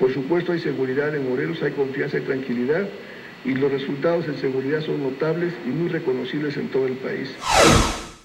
Por 0.00 0.12
supuesto 0.12 0.52
hay 0.52 0.58
seguridad 0.58 1.14
en 1.14 1.28
Morelos, 1.28 1.62
hay 1.62 1.72
confianza 1.72 2.18
y 2.18 2.22
tranquilidad 2.22 2.88
y 3.44 3.54
los 3.54 3.70
resultados 3.70 4.26
en 4.26 4.36
seguridad 4.36 4.80
son 4.80 5.00
notables 5.02 5.54
y 5.64 5.68
muy 5.68 5.88
reconocibles 5.88 6.56
en 6.56 6.68
todo 6.68 6.86
el 6.86 6.94
país. 6.94 7.34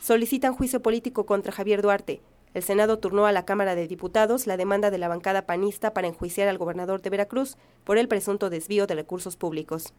Solicitan 0.01 0.53
juicio 0.53 0.81
político 0.81 1.25
contra 1.27 1.51
Javier 1.51 1.81
Duarte. 1.83 2.21
El 2.53 2.63
Senado 2.63 2.99
turnó 2.99 3.25
a 3.25 3.31
la 3.31 3.45
Cámara 3.45 3.75
de 3.75 3.87
Diputados 3.87 4.45
la 4.45 4.57
demanda 4.57 4.91
de 4.91 4.97
la 4.97 5.07
bancada 5.07 5.45
panista 5.45 5.93
para 5.93 6.07
enjuiciar 6.07 6.47
al 6.47 6.57
gobernador 6.57 7.01
de 7.01 7.09
Veracruz 7.09 7.57
por 7.83 7.97
el 7.97 8.07
presunto 8.07 8.49
desvío 8.49 8.85
de 8.87 8.95
recursos 8.95 9.35
públicos. 9.35 9.93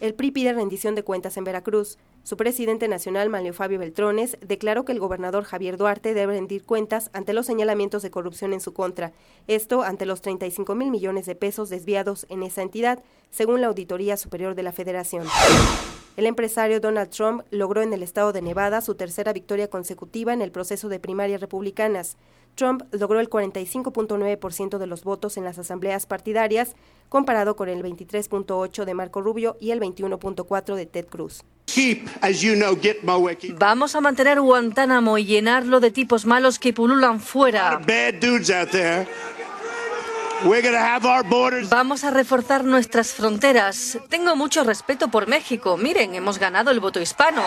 El 0.00 0.14
PRI 0.14 0.32
pide 0.32 0.52
rendición 0.52 0.94
de 0.94 1.04
cuentas 1.04 1.36
en 1.36 1.44
Veracruz. 1.44 1.98
Su 2.24 2.36
presidente 2.36 2.88
nacional, 2.88 3.30
Manlio 3.30 3.54
Fabio 3.54 3.78
Beltrones, 3.78 4.36
declaró 4.40 4.84
que 4.84 4.92
el 4.92 4.98
gobernador 4.98 5.44
Javier 5.44 5.76
Duarte 5.76 6.12
debe 6.12 6.34
rendir 6.34 6.64
cuentas 6.64 7.10
ante 7.12 7.32
los 7.32 7.46
señalamientos 7.46 8.02
de 8.02 8.10
corrupción 8.10 8.52
en 8.52 8.60
su 8.60 8.74
contra. 8.74 9.12
Esto 9.46 9.82
ante 9.82 10.04
los 10.04 10.20
35 10.20 10.74
mil 10.74 10.90
millones 10.90 11.26
de 11.26 11.36
pesos 11.36 11.70
desviados 11.70 12.26
en 12.28 12.42
esa 12.42 12.62
entidad, 12.62 13.02
según 13.30 13.60
la 13.60 13.68
Auditoría 13.68 14.16
Superior 14.16 14.54
de 14.54 14.64
la 14.64 14.72
Federación. 14.72 15.26
El 16.16 16.26
empresario 16.26 16.78
Donald 16.78 17.10
Trump 17.10 17.42
logró 17.50 17.82
en 17.82 17.92
el 17.92 18.02
estado 18.02 18.32
de 18.32 18.40
Nevada 18.40 18.80
su 18.80 18.94
tercera 18.94 19.32
victoria 19.32 19.68
consecutiva 19.68 20.32
en 20.32 20.42
el 20.42 20.52
proceso 20.52 20.88
de 20.88 21.00
primarias 21.00 21.40
republicanas. 21.40 22.16
Trump 22.54 22.82
logró 22.92 23.18
el 23.18 23.28
45.9% 23.28 24.78
de 24.78 24.86
los 24.86 25.02
votos 25.02 25.36
en 25.36 25.42
las 25.44 25.58
asambleas 25.58 26.06
partidarias, 26.06 26.76
comparado 27.08 27.56
con 27.56 27.68
el 27.68 27.82
23.8% 27.82 28.84
de 28.84 28.94
Marco 28.94 29.22
Rubio 29.22 29.56
y 29.60 29.72
el 29.72 29.80
21.4% 29.80 30.76
de 30.76 30.86
Ted 30.86 31.06
Cruz. 31.06 31.42
Vamos 33.58 33.96
a 33.96 34.00
mantener 34.00 34.40
Guantánamo 34.40 35.18
y 35.18 35.24
llenarlo 35.24 35.80
de 35.80 35.90
tipos 35.90 36.26
malos 36.26 36.60
que 36.60 36.72
pululan 36.72 37.18
fuera. 37.18 37.80
Vamos 41.70 42.04
a 42.04 42.10
reforzar 42.10 42.64
nuestras 42.64 43.12
fronteras. 43.14 43.98
Tengo 44.08 44.36
mucho 44.36 44.64
respeto 44.64 45.08
por 45.08 45.26
México. 45.28 45.76
Miren, 45.76 46.14
hemos 46.14 46.38
ganado 46.38 46.70
el 46.70 46.80
voto 46.80 47.00
hispano. 47.00 47.42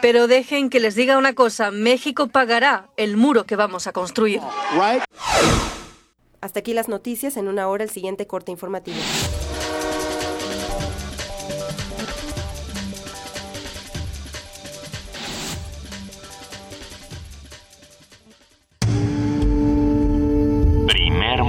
Pero 0.00 0.28
dejen 0.28 0.70
que 0.70 0.78
les 0.78 0.94
diga 0.94 1.18
una 1.18 1.32
cosa, 1.34 1.70
México 1.72 2.28
pagará 2.28 2.88
el 2.96 3.16
muro 3.16 3.44
que 3.44 3.56
vamos 3.56 3.86
a 3.86 3.92
construir. 3.92 4.40
Hasta 6.40 6.60
aquí 6.60 6.74
las 6.74 6.88
noticias, 6.88 7.36
en 7.36 7.48
una 7.48 7.66
hora 7.68 7.82
el 7.84 7.90
siguiente 7.90 8.26
corte 8.26 8.52
informativo. 8.52 8.98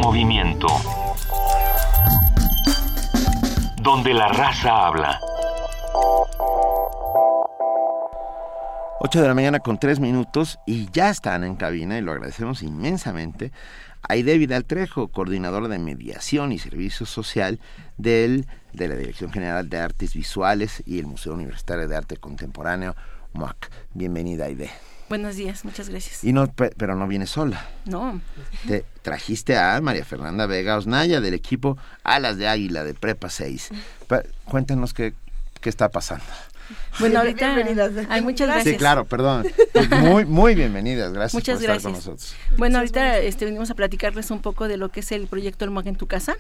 Movimiento. 0.06 0.68
Donde 3.82 4.14
la 4.14 4.28
raza 4.28 4.86
habla. 4.86 5.20
8 9.00 9.20
de 9.20 9.28
la 9.28 9.34
mañana 9.34 9.62
con 9.62 9.80
3 9.80 10.00
minutos 10.00 10.60
y 10.68 10.92
ya 10.92 11.10
están 11.10 11.44
en 11.44 11.56
cabina 11.56 11.98
y 11.98 12.02
lo 12.02 12.12
agradecemos 12.12 12.62
inmensamente. 12.62 13.52
Aide 14.08 14.38
Vidal 14.38 14.66
Trejo, 14.66 15.08
coordinadora 15.08 15.68
de 15.70 15.80
mediación 15.80 16.52
y 16.52 16.60
servicio 16.60 17.08
social 17.08 17.60
del, 17.98 18.46
de 18.74 18.88
la 18.88 18.96
Dirección 18.96 19.32
General 19.32 19.68
de 19.68 19.80
Artes 19.80 20.14
Visuales 20.14 20.84
y 20.86 21.00
el 21.00 21.08
Museo 21.08 21.34
Universitario 21.34 21.88
de 21.88 21.96
Arte 21.96 22.18
Contemporáneo, 22.18 22.96
MUAC. 23.34 23.72
Bienvenida, 23.96 24.46
Aide. 24.46 24.70
Buenos 25.16 25.38
días, 25.38 25.64
muchas 25.64 25.88
gracias. 25.88 26.26
Y 26.26 26.34
no, 26.34 26.52
pero 26.54 26.98
no 26.98 27.08
viene 27.08 27.26
sola. 27.26 27.66
No. 27.86 28.20
Te 28.68 28.84
trajiste 29.02 29.56
a 29.56 29.80
María 29.80 30.04
Fernanda 30.04 30.46
Vega 30.46 30.76
Osnaya 30.76 31.22
del 31.22 31.34
equipo 31.34 31.78
Alas 32.04 32.36
de 32.36 32.50
Águila 32.50 32.84
de 32.84 32.94
Prepa 32.94 33.30
6. 33.30 33.70
Cuéntanos 34.44 34.94
qué, 34.94 35.14
qué 35.62 35.70
está 35.70 35.88
pasando. 35.88 36.26
Bueno, 37.00 37.20
ahorita 37.20 37.56
hay 38.10 38.22
muchas 38.24 38.50
gracias. 38.50 38.74
Sí, 38.74 38.78
claro, 38.78 39.06
perdón. 39.06 39.48
Pues 39.72 39.90
muy, 39.90 40.26
muy 40.26 40.54
bienvenidas. 40.54 41.14
Gracias 41.14 41.34
muchas 41.34 41.60
por 41.60 41.64
gracias. 41.64 41.78
estar 41.78 41.92
con 41.94 41.94
nosotros. 41.94 42.36
Bueno, 42.58 42.80
ahorita 42.80 43.20
este, 43.20 43.46
venimos 43.46 43.72
a 43.72 43.76
platicarles 43.76 44.32
un 44.32 44.42
poco 44.42 44.68
de 44.68 44.76
lo 44.76 44.90
que 44.90 45.00
es 45.00 45.14
el 45.14 45.28
proyecto 45.28 45.64
El 45.64 45.72
MOAC 45.72 45.86
en 45.86 45.96
tu 45.96 46.08
casa. 46.08 46.36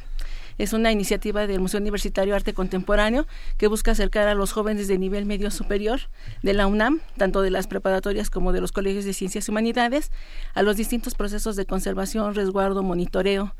Es 0.57 0.73
una 0.73 0.91
iniciativa 0.91 1.47
del 1.47 1.59
Museo 1.59 1.79
Universitario 1.81 2.35
Arte 2.35 2.53
Contemporáneo 2.53 3.27
que 3.57 3.67
busca 3.67 3.91
acercar 3.91 4.27
a 4.27 4.35
los 4.35 4.53
jóvenes 4.53 4.87
de 4.87 4.97
nivel 4.97 5.25
medio 5.25 5.51
superior 5.51 6.01
de 6.43 6.53
la 6.53 6.67
UNAM, 6.67 7.01
tanto 7.17 7.41
de 7.41 7.51
las 7.51 7.67
preparatorias 7.67 8.29
como 8.29 8.53
de 8.53 8.61
los 8.61 8.71
colegios 8.71 9.03
de 9.05 9.13
ciencias 9.13 9.47
y 9.47 9.51
humanidades, 9.51 10.11
a 10.53 10.63
los 10.63 10.77
distintos 10.77 11.13
procesos 11.15 11.55
de 11.55 11.65
conservación, 11.65 12.35
resguardo, 12.35 12.83
monitoreo, 12.83 13.53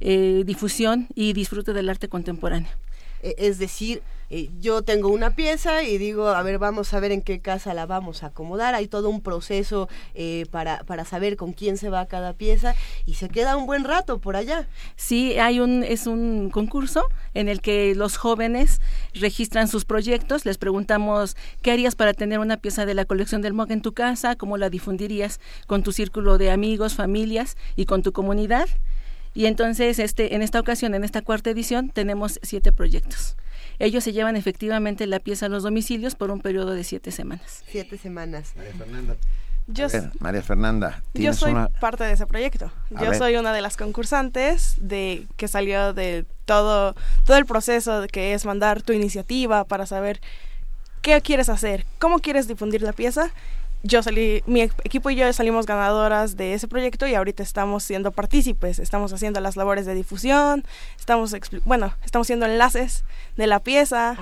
eh, 0.00 0.42
difusión 0.44 1.08
y 1.14 1.32
disfrute 1.32 1.72
del 1.72 1.88
arte 1.88 2.08
contemporáneo. 2.08 2.70
E, 3.22 3.34
Es 3.38 3.58
decir, 3.58 4.02
eh, 4.30 4.48
yo 4.60 4.82
tengo 4.82 5.08
una 5.08 5.36
pieza 5.36 5.82
y 5.82 5.98
digo, 5.98 6.28
a 6.28 6.42
ver, 6.42 6.58
vamos 6.58 6.94
a 6.94 7.00
ver 7.00 7.12
en 7.12 7.20
qué 7.20 7.40
casa 7.40 7.74
la 7.74 7.84
vamos 7.84 8.22
a 8.22 8.28
acomodar. 8.28 8.74
Hay 8.74 8.88
todo 8.88 9.10
un 9.10 9.20
proceso 9.20 9.88
eh, 10.14 10.46
para, 10.50 10.84
para 10.84 11.04
saber 11.04 11.36
con 11.36 11.52
quién 11.52 11.76
se 11.76 11.90
va 11.90 12.06
cada 12.06 12.32
pieza 12.32 12.74
y 13.06 13.14
se 13.14 13.28
queda 13.28 13.56
un 13.56 13.66
buen 13.66 13.84
rato 13.84 14.18
por 14.18 14.36
allá. 14.36 14.68
Sí, 14.96 15.38
hay 15.38 15.60
un, 15.60 15.82
es 15.82 16.06
un 16.06 16.50
concurso 16.50 17.08
en 17.34 17.48
el 17.48 17.60
que 17.60 17.94
los 17.94 18.16
jóvenes 18.16 18.80
registran 19.14 19.68
sus 19.68 19.84
proyectos, 19.84 20.44
les 20.46 20.58
preguntamos 20.58 21.36
qué 21.62 21.72
harías 21.72 21.94
para 21.94 22.14
tener 22.14 22.38
una 22.38 22.56
pieza 22.56 22.86
de 22.86 22.94
la 22.94 23.04
colección 23.04 23.42
del 23.42 23.54
MOC 23.54 23.70
en 23.70 23.82
tu 23.82 23.92
casa, 23.92 24.36
cómo 24.36 24.56
la 24.56 24.70
difundirías 24.70 25.40
con 25.66 25.82
tu 25.82 25.92
círculo 25.92 26.38
de 26.38 26.50
amigos, 26.50 26.94
familias 26.94 27.56
y 27.76 27.86
con 27.86 28.02
tu 28.02 28.12
comunidad. 28.12 28.68
Y 29.34 29.46
entonces, 29.46 29.98
este, 29.98 30.34
en 30.34 30.42
esta 30.42 30.60
ocasión, 30.60 30.94
en 30.94 31.04
esta 31.04 31.22
cuarta 31.22 31.50
edición, 31.50 31.88
tenemos 31.88 32.38
siete 32.42 32.70
proyectos. 32.70 33.36
Ellos 33.78 34.04
se 34.04 34.12
llevan 34.12 34.36
efectivamente 34.36 35.06
la 35.06 35.20
pieza 35.20 35.46
a 35.46 35.48
los 35.48 35.62
domicilios 35.62 36.14
por 36.14 36.30
un 36.30 36.40
periodo 36.40 36.72
de 36.72 36.84
siete 36.84 37.10
semanas. 37.10 37.64
Siete 37.66 37.96
semanas. 37.96 38.52
María 38.56 38.72
Fernanda. 38.74 39.16
Yo, 39.72 39.88
ver, 39.88 40.10
María 40.20 40.42
Fernanda, 40.42 40.96
yo 40.98 41.10
tienes 41.12 41.36
soy 41.36 41.52
una... 41.52 41.68
parte 41.68 42.04
de 42.04 42.12
ese 42.12 42.26
proyecto. 42.26 42.70
A 42.94 43.02
Yo 43.04 43.10
ver. 43.10 43.18
soy 43.18 43.36
una 43.36 43.52
de 43.52 43.60
las 43.60 43.76
concursantes 43.76 44.74
de 44.78 45.26
que 45.36 45.48
salió 45.48 45.92
de 45.94 46.24
todo 46.44 46.94
todo 47.24 47.36
el 47.36 47.46
proceso 47.46 48.00
de 48.00 48.08
que 48.08 48.34
es 48.34 48.44
mandar 48.44 48.82
tu 48.82 48.92
iniciativa 48.92 49.64
para 49.64 49.86
saber 49.86 50.20
qué 51.00 51.20
quieres 51.20 51.48
hacer, 51.48 51.86
cómo 51.98 52.18
quieres 52.20 52.46
difundir 52.48 52.82
la 52.82 52.92
pieza. 52.92 53.30
Yo 53.84 54.00
salí, 54.00 54.44
mi 54.46 54.60
e- 54.60 54.70
equipo 54.84 55.10
y 55.10 55.16
yo 55.16 55.32
salimos 55.32 55.66
ganadoras 55.66 56.36
de 56.36 56.54
ese 56.54 56.68
proyecto 56.68 57.04
y 57.08 57.16
ahorita 57.16 57.42
estamos 57.42 57.82
siendo 57.82 58.12
partícipes, 58.12 58.78
estamos 58.78 59.12
haciendo 59.12 59.40
las 59.40 59.56
labores 59.56 59.86
de 59.86 59.94
difusión, 59.94 60.62
estamos 60.96 61.32
expli- 61.34 61.62
bueno, 61.64 61.92
estamos 62.04 62.26
haciendo 62.26 62.46
enlaces 62.46 63.02
de 63.36 63.48
la 63.48 63.58
pieza 63.58 64.16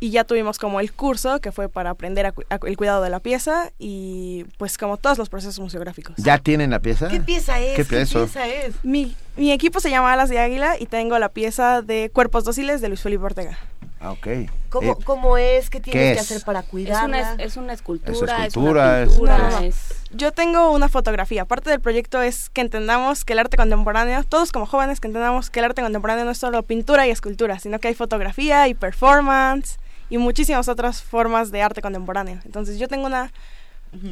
y 0.00 0.10
ya 0.10 0.24
tuvimos 0.24 0.58
como 0.58 0.80
el 0.80 0.92
curso 0.92 1.40
que 1.40 1.50
fue 1.52 1.68
para 1.68 1.90
aprender 1.90 2.26
a 2.26 2.32
cu- 2.32 2.44
a- 2.50 2.58
el 2.66 2.76
cuidado 2.76 3.02
de 3.02 3.10
la 3.10 3.20
pieza 3.20 3.72
y 3.78 4.44
pues 4.56 4.78
como 4.78 4.96
todos 4.96 5.18
los 5.18 5.28
procesos 5.28 5.58
museográficos. 5.58 6.14
¿Ya 6.18 6.38
tienen 6.38 6.70
la 6.70 6.80
pieza? 6.80 7.08
¿Qué 7.08 7.20
pieza 7.20 7.58
es? 7.58 7.74
¿Qué 7.76 7.84
pieza? 7.84 8.46
es? 8.46 8.74
Mi, 8.84 9.16
mi 9.36 9.50
equipo 9.52 9.80
se 9.80 9.90
llama 9.90 10.12
Alas 10.12 10.28
de 10.28 10.38
Águila 10.38 10.76
y 10.78 10.86
tengo 10.86 11.18
la 11.18 11.28
pieza 11.30 11.82
de 11.82 12.10
Cuerpos 12.12 12.44
Dóciles 12.44 12.80
de 12.80 12.88
Luis 12.88 13.00
Felipe 13.00 13.24
Ortega. 13.24 13.58
Ah, 14.00 14.12
ok. 14.12 14.28
¿Cómo, 14.70 14.92
Eh, 14.92 14.96
¿Cómo 15.04 15.38
es? 15.38 15.70
¿Qué 15.70 15.80
tienes 15.80 16.00
¿qué 16.00 16.12
que 16.14 16.20
es? 16.20 16.20
hacer 16.20 16.44
para 16.44 16.62
cuidarla? 16.62 17.34
es 17.38 17.56
una 17.56 17.72
escultura, 17.72 18.12
Es 18.44 18.46
escultura, 18.46 19.02
es- 19.02 19.18
No, 19.18 19.26
no, 19.36 19.50
no. 19.60 19.68
Yo 20.12 20.30
tengo 20.30 20.70
una 20.70 20.88
fotografía. 20.88 21.44
Parte 21.46 21.70
del 21.70 21.80
proyecto 21.80 22.22
es 22.22 22.48
que 22.50 22.60
entendamos 22.60 23.24
que 23.24 23.32
el 23.32 23.40
arte 23.40 23.56
contemporáneo, 23.56 24.22
todos 24.22 24.52
como 24.52 24.66
jóvenes, 24.66 25.00
que 25.00 25.08
entendamos 25.08 25.50
que 25.50 25.58
el 25.58 25.64
arte 25.64 25.82
contemporáneo 25.82 26.24
no 26.24 26.30
es 26.30 26.38
solo 26.38 26.62
pintura 26.62 27.08
y 27.08 27.10
escultura, 27.10 27.58
sino 27.58 27.80
que 27.80 27.88
hay 27.88 27.94
fotografía 27.94 28.68
y 28.68 28.74
performance 28.74 29.78
y 30.10 30.18
muchísimas 30.18 30.68
otras 30.68 31.02
formas 31.02 31.50
de 31.50 31.62
arte 31.62 31.82
contemporáneo. 31.82 32.40
Entonces 32.44 32.78
yo 32.78 32.88
tengo 32.88 33.06
una, 33.06 33.32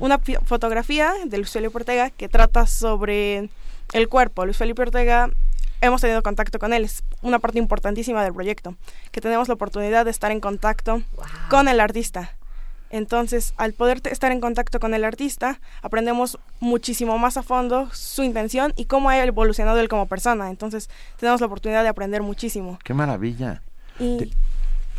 una 0.00 0.18
fotografía 0.44 1.12
de 1.24 1.36
Luis 1.38 1.50
Felipe 1.50 1.76
Ortega 1.76 2.10
que 2.10 2.28
trata 2.28 2.66
sobre 2.66 3.48
el 3.92 4.08
cuerpo. 4.08 4.44
Luis 4.44 4.56
Felipe 4.56 4.82
Ortega, 4.82 5.30
hemos 5.80 6.00
tenido 6.00 6.22
contacto 6.22 6.58
con 6.58 6.72
él, 6.72 6.84
es 6.84 7.02
una 7.22 7.38
parte 7.38 7.58
importantísima 7.58 8.22
del 8.24 8.34
proyecto, 8.34 8.76
que 9.10 9.20
tenemos 9.20 9.48
la 9.48 9.54
oportunidad 9.54 10.04
de 10.04 10.10
estar 10.10 10.30
en 10.30 10.40
contacto 10.40 11.02
con 11.48 11.68
el 11.68 11.80
artista. 11.80 12.36
Entonces, 12.88 13.52
al 13.56 13.72
poder 13.72 14.00
estar 14.04 14.30
en 14.30 14.40
contacto 14.40 14.78
con 14.78 14.94
el 14.94 15.04
artista, 15.04 15.60
aprendemos 15.82 16.38
muchísimo 16.60 17.18
más 17.18 17.36
a 17.36 17.42
fondo 17.42 17.90
su 17.92 18.22
intención 18.22 18.72
y 18.76 18.84
cómo 18.84 19.10
ha 19.10 19.18
evolucionado 19.18 19.80
él 19.80 19.88
como 19.88 20.06
persona. 20.06 20.50
Entonces, 20.50 20.88
tenemos 21.18 21.40
la 21.40 21.48
oportunidad 21.48 21.82
de 21.82 21.88
aprender 21.88 22.22
muchísimo. 22.22 22.78
Qué 22.84 22.94
maravilla. 22.94 23.60
Y 23.98 24.30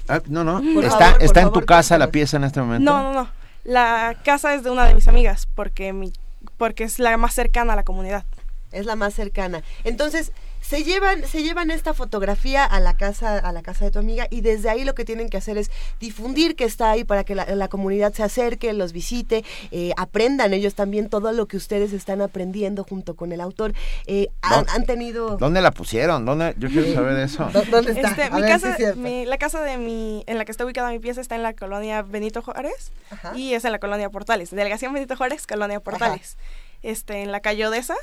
Ah, 0.08 0.22
no, 0.28 0.44
no. 0.44 0.62
Por 0.74 0.84
¿Está, 0.84 1.06
favor, 1.08 1.24
está 1.24 1.42
en 1.42 1.52
tu 1.52 1.62
casa 1.66 1.98
la 1.98 2.08
pieza 2.08 2.38
en 2.38 2.44
este 2.46 2.62
momento? 2.62 2.90
no, 2.92 3.04
no, 3.04 3.14
no. 3.14 3.30
La 3.64 4.16
casa 4.24 4.54
es 4.54 4.64
de 4.64 4.70
una 4.70 4.86
de 4.86 4.96
mis 4.96 5.08
amigas 5.10 5.48
porque 5.54 5.92
mi 5.92 6.14
porque 6.58 6.86
es 6.86 7.00
la 7.00 7.16
más 7.18 7.34
cercana 7.34 7.74
a 7.74 7.76
la 7.76 7.84
comunidad. 7.84 8.24
Es 8.72 8.86
la 8.86 8.96
más 8.96 9.14
cercana. 9.14 9.64
Entonces, 9.84 10.32
se 10.68 10.84
llevan, 10.84 11.26
se 11.26 11.44
llevan 11.44 11.72
esta 11.72 11.94
fotografía 11.94 12.66
a 12.66 12.82
la 12.82 12.98
casa, 12.98 13.38
a 13.38 13.52
la 13.54 13.62
casa 13.62 13.86
de 13.86 13.92
tu 13.92 14.00
amiga 14.00 14.28
y 14.30 14.42
desde 14.42 14.70
ahí 14.70 14.84
lo 14.84 14.96
que 14.96 15.06
tienen 15.06 15.30
que 15.30 15.38
hacer 15.38 15.58
es 15.58 15.72
difundir 16.02 16.58
que 16.58 16.66
está 16.66 16.92
ahí 16.92 17.06
para 17.06 17.24
que 17.24 17.36
la, 17.36 17.68
comunidad 17.70 18.14
se 18.14 18.24
acerque, 18.24 18.74
los 18.74 18.92
visite, 18.92 19.46
eh, 19.72 19.92
aprendan 19.96 20.54
ellos 20.54 20.76
también 20.76 21.10
todo 21.10 21.32
lo 21.32 21.48
que 21.48 21.56
ustedes 21.56 21.94
están 21.94 22.22
aprendiendo 22.22 22.84
junto 22.84 23.16
con 23.16 23.32
el 23.32 23.40
autor. 23.40 23.74
Eh, 24.08 24.28
han, 24.42 24.86
tenido. 24.86 25.38
¿Dónde 25.38 25.62
la 25.62 25.72
pusieron? 25.72 26.26
¿Dónde? 26.26 26.54
Yo 26.58 26.68
quiero 26.70 26.94
saber 26.94 27.16
de 27.16 27.24
eso. 27.24 27.50
¿Dónde 27.72 27.94
está? 27.94 28.10
Este, 28.10 28.30
mi 28.32 28.42
casa, 28.42 28.78
la 28.78 29.38
casa 29.38 29.62
de 29.62 29.78
mi, 29.78 30.24
en 30.28 30.38
la 30.38 30.44
que 30.44 30.52
está 30.52 30.66
ubicada 30.66 30.90
mi 30.90 31.00
pieza 31.00 31.22
está 31.22 31.36
en 31.36 31.44
la 31.44 31.54
colonia 31.54 32.02
Benito 32.02 32.42
Juárez 32.42 32.92
y 33.36 33.54
es 33.54 33.64
en 33.64 33.72
la 33.72 33.80
colonia 33.80 34.10
Portales. 34.10 34.52
Delegación 34.52 34.94
Benito 34.94 35.16
Juárez, 35.16 35.48
colonia 35.48 35.80
Portales. 35.80 36.38
Este, 36.84 37.22
en 37.22 37.32
la 37.32 37.40
calle 37.40 37.66
Odessa. 37.68 37.96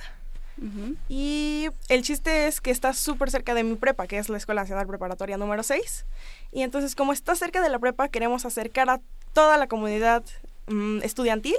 Y 1.09 1.68
el 1.88 2.02
chiste 2.02 2.46
es 2.46 2.61
que 2.61 2.70
está 2.70 2.92
súper 2.92 3.30
cerca 3.30 3.55
de 3.55 3.64
mi 3.64 3.74
prepa, 3.74 4.07
que 4.07 4.18
es 4.18 4.28
la 4.28 4.38
Escuela 4.38 4.62
Nacional 4.62 4.86
Preparatoria 4.86 5.36
número 5.36 5.62
6. 5.62 6.05
Y 6.52 6.62
entonces, 6.62 6.94
como 6.94 7.12
está 7.12 7.34
cerca 7.34 7.61
de 7.61 7.68
la 7.68 7.78
prepa, 7.78 8.09
queremos 8.09 8.44
acercar 8.44 8.88
a 8.90 9.00
toda 9.32 9.59
la 9.59 9.66
comunidad 9.66 10.22
mm, 10.68 11.02
estudiantil 11.02 11.57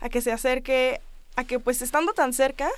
a 0.00 0.08
que 0.08 0.22
se 0.22 0.32
acerque, 0.32 1.00
a 1.36 1.44
que 1.44 1.58
pues 1.58 1.82
estando 1.82 2.12
tan 2.12 2.32
cerca, 2.32 2.68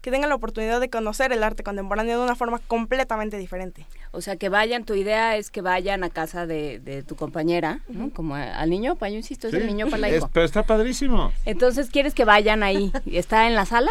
que 0.00 0.10
tengan 0.10 0.28
la 0.28 0.36
oportunidad 0.36 0.80
de 0.80 0.88
conocer 0.88 1.32
el 1.32 1.42
arte 1.42 1.62
contemporáneo 1.64 2.18
de 2.18 2.24
una 2.24 2.36
forma 2.36 2.60
completamente 2.60 3.36
diferente. 3.36 3.84
O 4.12 4.20
sea, 4.20 4.36
que 4.36 4.48
vayan, 4.48 4.84
tu 4.84 4.94
idea 4.94 5.36
es 5.36 5.50
que 5.50 5.60
vayan 5.60 6.04
a 6.04 6.10
casa 6.10 6.46
de, 6.46 7.04
tu 7.06 7.16
compañera, 7.16 7.80
Como 8.14 8.34
al 8.36 8.70
niño, 8.70 8.96
para 8.96 9.10
yo 9.10 9.16
insisto, 9.16 9.48
es 9.48 9.54
el 9.54 9.66
niño 9.66 9.86
para 9.88 10.08
la 10.08 10.28
Pero 10.32 10.46
está 10.46 10.62
padrísimo. 10.62 11.32
Entonces, 11.44 11.90
¿quieres 11.90 12.14
que 12.14 12.24
vayan 12.24 12.62
ahí? 12.62 12.92
¿Está 13.06 13.48
en 13.48 13.54
la 13.54 13.66
sala? 13.66 13.90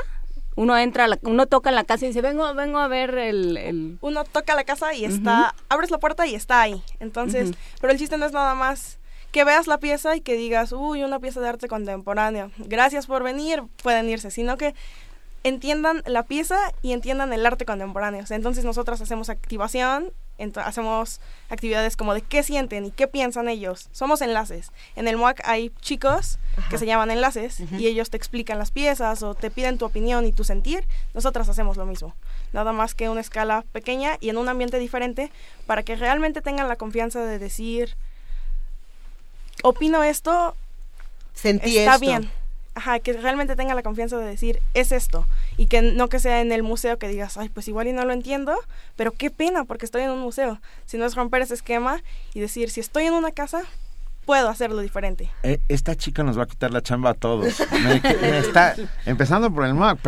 Uno 0.57 0.75
entra, 0.75 1.07
uno 1.21 1.45
toca 1.45 1.69
en 1.69 1.75
la 1.75 1.83
casa 1.83 2.05
y 2.05 2.07
dice, 2.09 2.21
vengo, 2.21 2.51
vengo 2.55 2.79
a 2.79 2.87
ver 2.87 3.15
el... 3.15 3.99
Uno 4.01 4.23
toca 4.23 4.55
la 4.55 4.63
casa 4.63 4.95
y 4.95 5.05
está, 5.05 5.53
abres 5.69 5.91
la 5.91 5.99
puerta 5.99 6.25
y 6.25 6.33
está 6.33 6.59
ahí. 6.61 6.81
Entonces, 6.99 7.51
pero 7.79 7.93
el 7.93 7.99
chiste 7.99 8.17
no 8.17 8.25
es 8.25 8.31
nada 8.31 8.55
más 8.55 8.97
que 9.31 9.43
veas 9.43 9.67
la 9.67 9.77
pieza 9.77 10.15
y 10.15 10.21
que 10.21 10.35
digas, 10.35 10.71
uy, 10.71 11.03
una 11.03 11.19
pieza 11.19 11.41
de 11.41 11.49
arte 11.49 11.67
contemporáneo, 11.67 12.49
gracias 12.57 13.05
por 13.05 13.21
venir, 13.23 13.61
pueden 13.83 14.09
irse, 14.09 14.31
sino 14.31 14.57
que 14.57 14.73
entiendan 15.43 16.01
la 16.07 16.23
pieza 16.23 16.57
y 16.81 16.93
entiendan 16.93 17.31
el 17.33 17.45
arte 17.45 17.63
contemporáneo. 17.63 18.25
Entonces 18.27 18.65
nosotros 18.65 18.99
hacemos 18.99 19.29
activación 19.29 20.11
hacemos 20.63 21.19
actividades 21.49 21.95
como 21.95 22.13
de 22.13 22.21
qué 22.21 22.43
sienten 22.43 22.85
y 22.85 22.91
qué 22.91 23.07
piensan 23.07 23.49
ellos. 23.49 23.89
Somos 23.91 24.21
enlaces. 24.21 24.71
En 24.95 25.07
el 25.07 25.17
MOAC 25.17 25.41
hay 25.45 25.71
chicos 25.81 26.39
que 26.69 26.77
se 26.77 26.85
llaman 26.85 27.11
enlaces 27.11 27.59
y 27.59 27.87
ellos 27.87 28.09
te 28.09 28.17
explican 28.17 28.57
las 28.57 28.71
piezas 28.71 29.23
o 29.23 29.35
te 29.35 29.51
piden 29.51 29.77
tu 29.77 29.85
opinión 29.85 30.25
y 30.25 30.31
tu 30.31 30.43
sentir. 30.43 30.85
Nosotras 31.13 31.49
hacemos 31.49 31.77
lo 31.77 31.85
mismo. 31.85 32.13
Nada 32.53 32.71
más 32.71 32.95
que 32.95 33.09
una 33.09 33.21
escala 33.21 33.63
pequeña 33.71 34.17
y 34.19 34.29
en 34.29 34.37
un 34.37 34.49
ambiente 34.49 34.79
diferente 34.79 35.31
para 35.65 35.83
que 35.83 35.95
realmente 35.95 36.41
tengan 36.41 36.67
la 36.67 36.75
confianza 36.75 37.23
de 37.25 37.39
decir, 37.39 37.95
opino 39.63 40.03
esto, 40.03 40.55
Sentí 41.33 41.77
está 41.77 41.97
bien 41.97 42.31
ajá, 42.77 42.99
que 42.99 43.13
realmente 43.13 43.55
tenga 43.55 43.73
la 43.73 43.81
confianza 43.81 44.17
de 44.17 44.25
decir, 44.25 44.61
es 44.73 44.91
esto, 44.91 45.25
y 45.57 45.65
que 45.65 45.81
no 45.81 46.07
que 46.07 46.19
sea 46.19 46.41
en 46.41 46.51
el 46.51 46.63
museo 46.63 46.97
que 46.97 47.07
digas, 47.07 47.37
ay, 47.37 47.49
pues 47.49 47.67
igual 47.67 47.87
y 47.87 47.93
no 47.93 48.05
lo 48.05 48.13
entiendo, 48.13 48.55
pero 48.95 49.11
qué 49.11 49.29
pena 49.29 49.65
porque 49.65 49.85
estoy 49.85 50.03
en 50.03 50.11
un 50.11 50.19
museo, 50.19 50.61
sino 50.85 51.05
es 51.05 51.15
romper 51.15 51.41
ese 51.41 51.55
esquema 51.55 52.01
y 52.33 52.39
decir, 52.39 52.69
si 52.69 52.79
estoy 52.79 53.05
en 53.05 53.13
una 53.13 53.31
casa, 53.31 53.63
puedo 54.27 54.49
hacerlo 54.49 54.81
diferente. 54.81 55.31
Eh, 55.41 55.59
esta 55.69 55.95
chica 55.95 56.21
nos 56.21 56.37
va 56.37 56.43
a 56.43 56.47
quitar 56.47 56.69
la 56.71 56.81
chamba 56.81 57.11
a 57.11 57.13
todos. 57.13 57.61
está 58.21 58.75
empezando 59.05 59.49
por 59.49 59.65
el 59.65 59.73
MAC, 59.73 59.99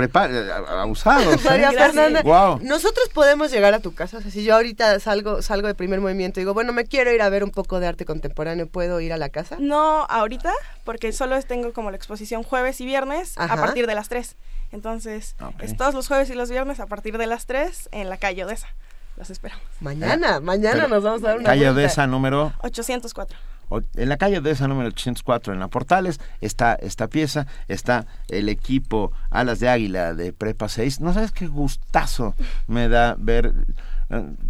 abusados. 0.67 1.43
María 1.45 1.71
Fernanda, 1.71 2.21
wow. 2.21 2.59
nosotros 2.61 3.07
podemos 3.13 3.49
llegar 3.49 3.73
a 3.73 3.79
tu 3.79 3.95
casa. 3.95 4.17
O 4.17 4.21
sea, 4.21 4.29
si 4.29 4.43
yo 4.43 4.55
ahorita 4.55 4.99
salgo, 4.99 5.41
salgo 5.41 5.67
de 5.67 5.73
primer 5.73 6.01
movimiento 6.01 6.39
y 6.39 6.43
digo, 6.43 6.53
bueno, 6.53 6.73
me 6.73 6.83
quiero 6.83 7.13
ir 7.13 7.21
a 7.21 7.29
ver 7.29 7.45
un 7.45 7.51
poco 7.51 7.79
de 7.79 7.87
arte 7.87 8.03
contemporáneo, 8.03 8.67
¿puedo 8.67 8.99
ir 8.99 9.13
a 9.13 9.17
la 9.17 9.29
casa? 9.29 9.55
No, 9.57 10.05
ahorita, 10.09 10.51
porque 10.83 11.13
solo 11.13 11.41
tengo 11.43 11.71
como 11.71 11.89
la 11.89 11.95
exposición 11.95 12.43
jueves 12.43 12.81
y 12.81 12.85
viernes 12.85 13.37
a 13.37 13.55
partir 13.55 13.87
de 13.87 13.95
las 13.95 14.09
3. 14.09 14.35
Entonces, 14.71 15.35
es 15.59 15.77
todos 15.77 15.93
los 15.93 16.07
jueves 16.07 16.29
y 16.29 16.35
los 16.35 16.49
viernes 16.49 16.79
a 16.79 16.85
partir 16.85 17.17
de 17.17 17.27
las 17.27 17.45
3 17.45 17.89
en 17.91 18.09
la 18.09 18.17
calle 18.17 18.45
Odessa. 18.45 18.67
Los 19.17 19.29
esperamos. 19.29 19.63
Mañana, 19.81 20.39
mañana 20.39 20.87
nos 20.87 21.03
vamos 21.03 21.23
a 21.23 21.27
dar 21.27 21.37
una 21.37 21.45
Calle 21.45 21.69
Odessa 21.69 22.07
número 22.07 22.53
804. 22.59 23.37
En 23.95 24.09
la 24.09 24.17
calle 24.17 24.41
de 24.41 24.49
esa 24.49 24.67
número 24.67 24.87
804, 24.87 25.53
en 25.53 25.59
la 25.59 25.67
Portales, 25.67 26.19
está 26.41 26.73
esta 26.73 27.07
pieza, 27.07 27.45
está 27.67 28.07
el 28.27 28.49
equipo 28.49 29.11
Alas 29.29 29.59
de 29.59 29.69
Águila 29.69 30.15
de 30.15 30.33
Prepa 30.33 30.69
6. 30.69 31.01
No 31.01 31.13
sabes 31.13 31.31
qué 31.31 31.47
gustazo 31.47 32.33
me 32.67 32.89
da 32.89 33.15
ver 33.19 33.53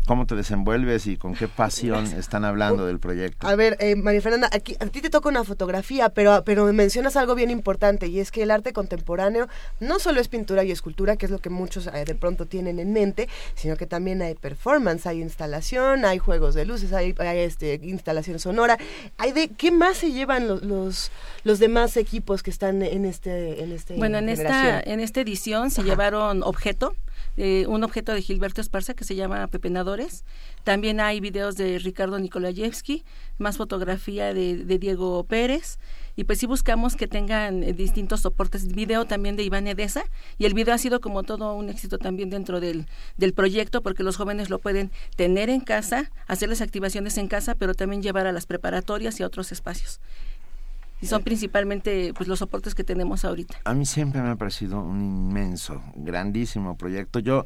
cómo 0.08 0.26
te 0.26 0.36
desenvuelves 0.36 1.06
y 1.08 1.18
con 1.18 1.36
qué 1.36 1.48
pasión 1.48 2.06
están 2.18 2.46
hablando 2.46 2.86
del 2.86 3.00
proyecto. 3.00 3.46
A 3.46 3.56
ver, 3.56 3.76
eh, 3.80 3.96
María 3.96 4.22
Fernanda, 4.22 4.50
aquí, 4.52 4.76
a 4.80 4.86
ti 4.86 5.02
te 5.02 5.10
toca 5.10 5.30
una 5.30 5.44
fotografía, 5.44 6.10
pero, 6.10 6.44
pero 6.46 6.72
mencionas 6.72 7.16
algo 7.18 7.36
bien 7.36 7.50
importante 7.50 8.08
y 8.08 8.20
es 8.20 8.32
que 8.32 8.44
el 8.44 8.52
arte 8.52 8.72
contemporáneo 8.74 9.48
no 9.80 10.00
solo 10.00 10.22
es 10.22 10.28
pintura 10.28 10.64
y 10.64 10.72
escultura, 10.72 11.18
que 11.18 11.26
es 11.26 11.32
lo 11.32 11.40
que 11.40 11.50
muchos 11.50 11.88
eh, 11.88 12.06
de 12.06 12.16
pronto 12.16 12.46
tienen 12.46 12.80
en 12.80 12.94
mente, 12.94 13.28
sino 13.56 13.76
que 13.76 13.86
también 13.86 14.22
hay 14.22 14.36
performance, 14.36 15.06
hay 15.06 15.22
instalación, 15.22 16.06
hay 16.06 16.20
juegos 16.20 16.56
de 16.56 16.66
luces, 16.66 16.94
hay, 16.94 17.14
este, 17.20 17.80
instalación 17.84 18.40
sonora. 18.40 18.78
Hay 19.18 19.34
de, 19.34 19.50
¿Qué 19.50 19.72
más 19.72 19.98
se 19.98 20.12
llevan 20.12 20.48
los, 20.48 21.12
los, 21.44 21.60
demás 21.60 21.98
equipos 21.98 22.44
que 22.44 22.50
están 22.50 22.82
en 22.82 23.06
este 23.06 23.62
en 23.64 23.74
este 23.74 23.96
Bueno, 23.96 24.18
en 24.18 24.30
esta, 24.30 24.80
en 24.80 25.02
esta 25.02 25.20
edición 25.20 25.72
se 25.72 25.84
llevaron 25.84 26.42
objeto, 26.44 26.96
eh, 27.42 27.68
un 27.68 27.86
objeto 27.86 28.14
de 28.14 28.22
Gilberto 28.22 28.60
Esparza 28.60 28.94
que 28.94 29.06
se 29.06 29.16
llama 29.16 29.48
Pepenadores. 29.48 30.26
También 30.66 31.00
hay 31.00 31.22
videos 31.22 31.56
de 31.56 31.80
Ricardo 31.80 32.20
Nikolayevsky, 32.20 33.06
más 33.38 33.56
fotografía 33.56 34.34
de, 34.34 34.78
Diego 34.78 35.24
Pérez. 35.24 35.80
Y 36.18 36.26
pues 36.26 36.40
sí 36.40 36.48
buscamos 36.48 36.98
que 36.98 37.08
tengan 37.08 37.64
eh, 37.64 37.72
distintos 37.72 38.20
soportes. 38.20 38.68
Video 38.68 39.06
también 39.06 39.38
de 39.38 39.44
Iván 39.44 39.68
Edesa. 39.68 40.04
Y 40.38 40.48
el 40.48 40.54
video 40.54 40.76
ha 40.76 40.78
sido 40.78 41.00
como 41.00 41.24
todo 41.24 41.54
un 41.54 41.70
éxito 41.70 41.98
también 41.98 42.30
dentro 42.30 42.60
del, 42.60 42.88
del 43.16 43.32
proyecto 43.32 43.82
porque 43.82 44.04
los 44.04 44.18
jóvenes 44.18 44.50
lo 44.50 44.60
pueden 44.60 44.92
tener 45.16 45.50
en 45.50 45.62
casa, 45.62 46.12
hacer 46.28 46.50
las 46.50 46.60
activaciones 46.60 47.18
en 47.18 47.30
casa, 47.30 47.56
pero 47.56 47.74
también 47.74 48.04
llevar 48.04 48.28
a 48.28 48.34
las 48.34 48.48
preparatorias 48.48 49.18
y 49.18 49.24
a 49.24 49.28
otros 49.28 49.54
espacios. 49.54 50.02
Y 51.02 51.08
son 51.08 51.24
principalmente 51.24 52.14
pues 52.16 52.28
los 52.28 52.40
soportes 52.40 52.76
que 52.76 52.84
tenemos 52.84 53.24
ahorita. 53.24 53.56
A 53.64 53.74
mí 53.74 53.86
siempre 53.86 54.22
me 54.22 54.30
ha 54.30 54.36
parecido 54.36 54.82
un 54.82 55.02
inmenso, 55.02 55.82
grandísimo 55.96 56.78
proyecto. 56.78 57.20
Yo 57.20 57.46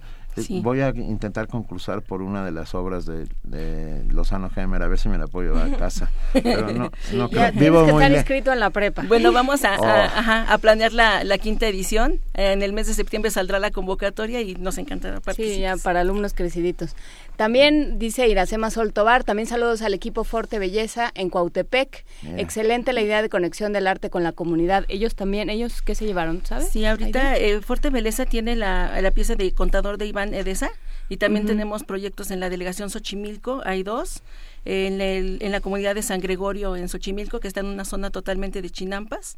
Voy 0.61 0.81
a 0.81 0.89
intentar 0.89 1.47
concursar 1.47 2.01
por 2.01 2.21
una 2.21 2.43
de 2.45 2.51
las 2.51 2.73
obras 2.73 3.05
de, 3.05 3.27
de 3.43 4.03
Lozano 4.09 4.49
Gemer, 4.49 4.81
a 4.81 4.87
ver 4.87 4.97
si 4.97 5.09
me 5.09 5.17
la 5.17 5.27
puedo 5.27 5.53
llevar 5.53 5.73
a 5.73 5.77
casa. 5.77 6.09
Pero 6.33 6.71
no, 6.71 6.91
no 7.13 7.29
creo. 7.29 7.51
Vivo 7.53 7.85
que 7.85 7.91
estar 7.91 8.11
inscrito 8.11 8.53
en 8.53 8.59
la 8.59 8.69
prepa. 8.69 9.03
Bueno, 9.07 9.31
vamos 9.31 9.63
a, 9.63 9.75
a, 9.75 10.55
oh. 10.55 10.57
planear 10.59 10.93
la, 10.93 11.23
la, 11.23 11.37
quinta 11.37 11.67
edición. 11.67 12.19
En 12.33 12.61
el 12.61 12.73
mes 12.73 12.87
de 12.87 12.93
septiembre 12.93 13.31
saldrá 13.31 13.59
la 13.59 13.71
convocatoria 13.71 14.41
y 14.41 14.55
nos 14.55 14.77
encantará 14.77 15.19
participar. 15.19 15.55
Sí, 15.55 15.61
ya 15.61 15.77
para 15.77 16.01
alumnos 16.01 16.33
creciditos. 16.33 16.95
También 17.35 17.97
dice 17.97 18.27
Iracema 18.27 18.69
Soltobar, 18.69 19.23
también 19.23 19.47
saludos 19.47 19.81
al 19.81 19.93
equipo 19.93 20.23
Forte 20.23 20.59
Belleza 20.59 21.11
en 21.15 21.29
Cuautepec. 21.29 22.05
Excelente 22.37 22.93
la 22.93 23.01
idea 23.01 23.21
de 23.21 23.29
conexión 23.29 23.73
del 23.73 23.87
arte 23.87 24.09
con 24.09 24.23
la 24.23 24.31
comunidad. 24.31 24.85
Ellos 24.87 25.15
también, 25.15 25.49
ellos 25.49 25.81
qué 25.81 25.95
se 25.95 26.05
llevaron, 26.05 26.45
¿sabes? 26.45 26.69
Sí, 26.69 26.85
ahorita 26.85 27.37
eh, 27.37 27.61
Forte 27.61 27.89
Belleza 27.89 28.25
tiene 28.25 28.55
la, 28.55 29.01
la 29.01 29.11
pieza 29.11 29.35
de 29.35 29.51
contador 29.51 29.97
de 29.97 30.05
Iván 30.05 30.22
Edesa 30.31 30.69
y 31.09 31.17
también 31.17 31.45
tenemos 31.45 31.83
proyectos 31.83 32.31
en 32.31 32.39
la 32.39 32.49
delegación 32.49 32.89
Xochimilco, 32.89 33.61
hay 33.65 33.83
dos, 33.83 34.21
en, 34.65 35.01
en 35.01 35.51
la 35.51 35.59
comunidad 35.59 35.95
de 35.95 36.03
San 36.03 36.21
Gregorio 36.21 36.75
en 36.75 36.87
Xochimilco, 36.87 37.39
que 37.39 37.47
está 37.47 37.61
en 37.61 37.65
una 37.65 37.85
zona 37.85 38.11
totalmente 38.11 38.61
de 38.61 38.69
chinampas 38.69 39.37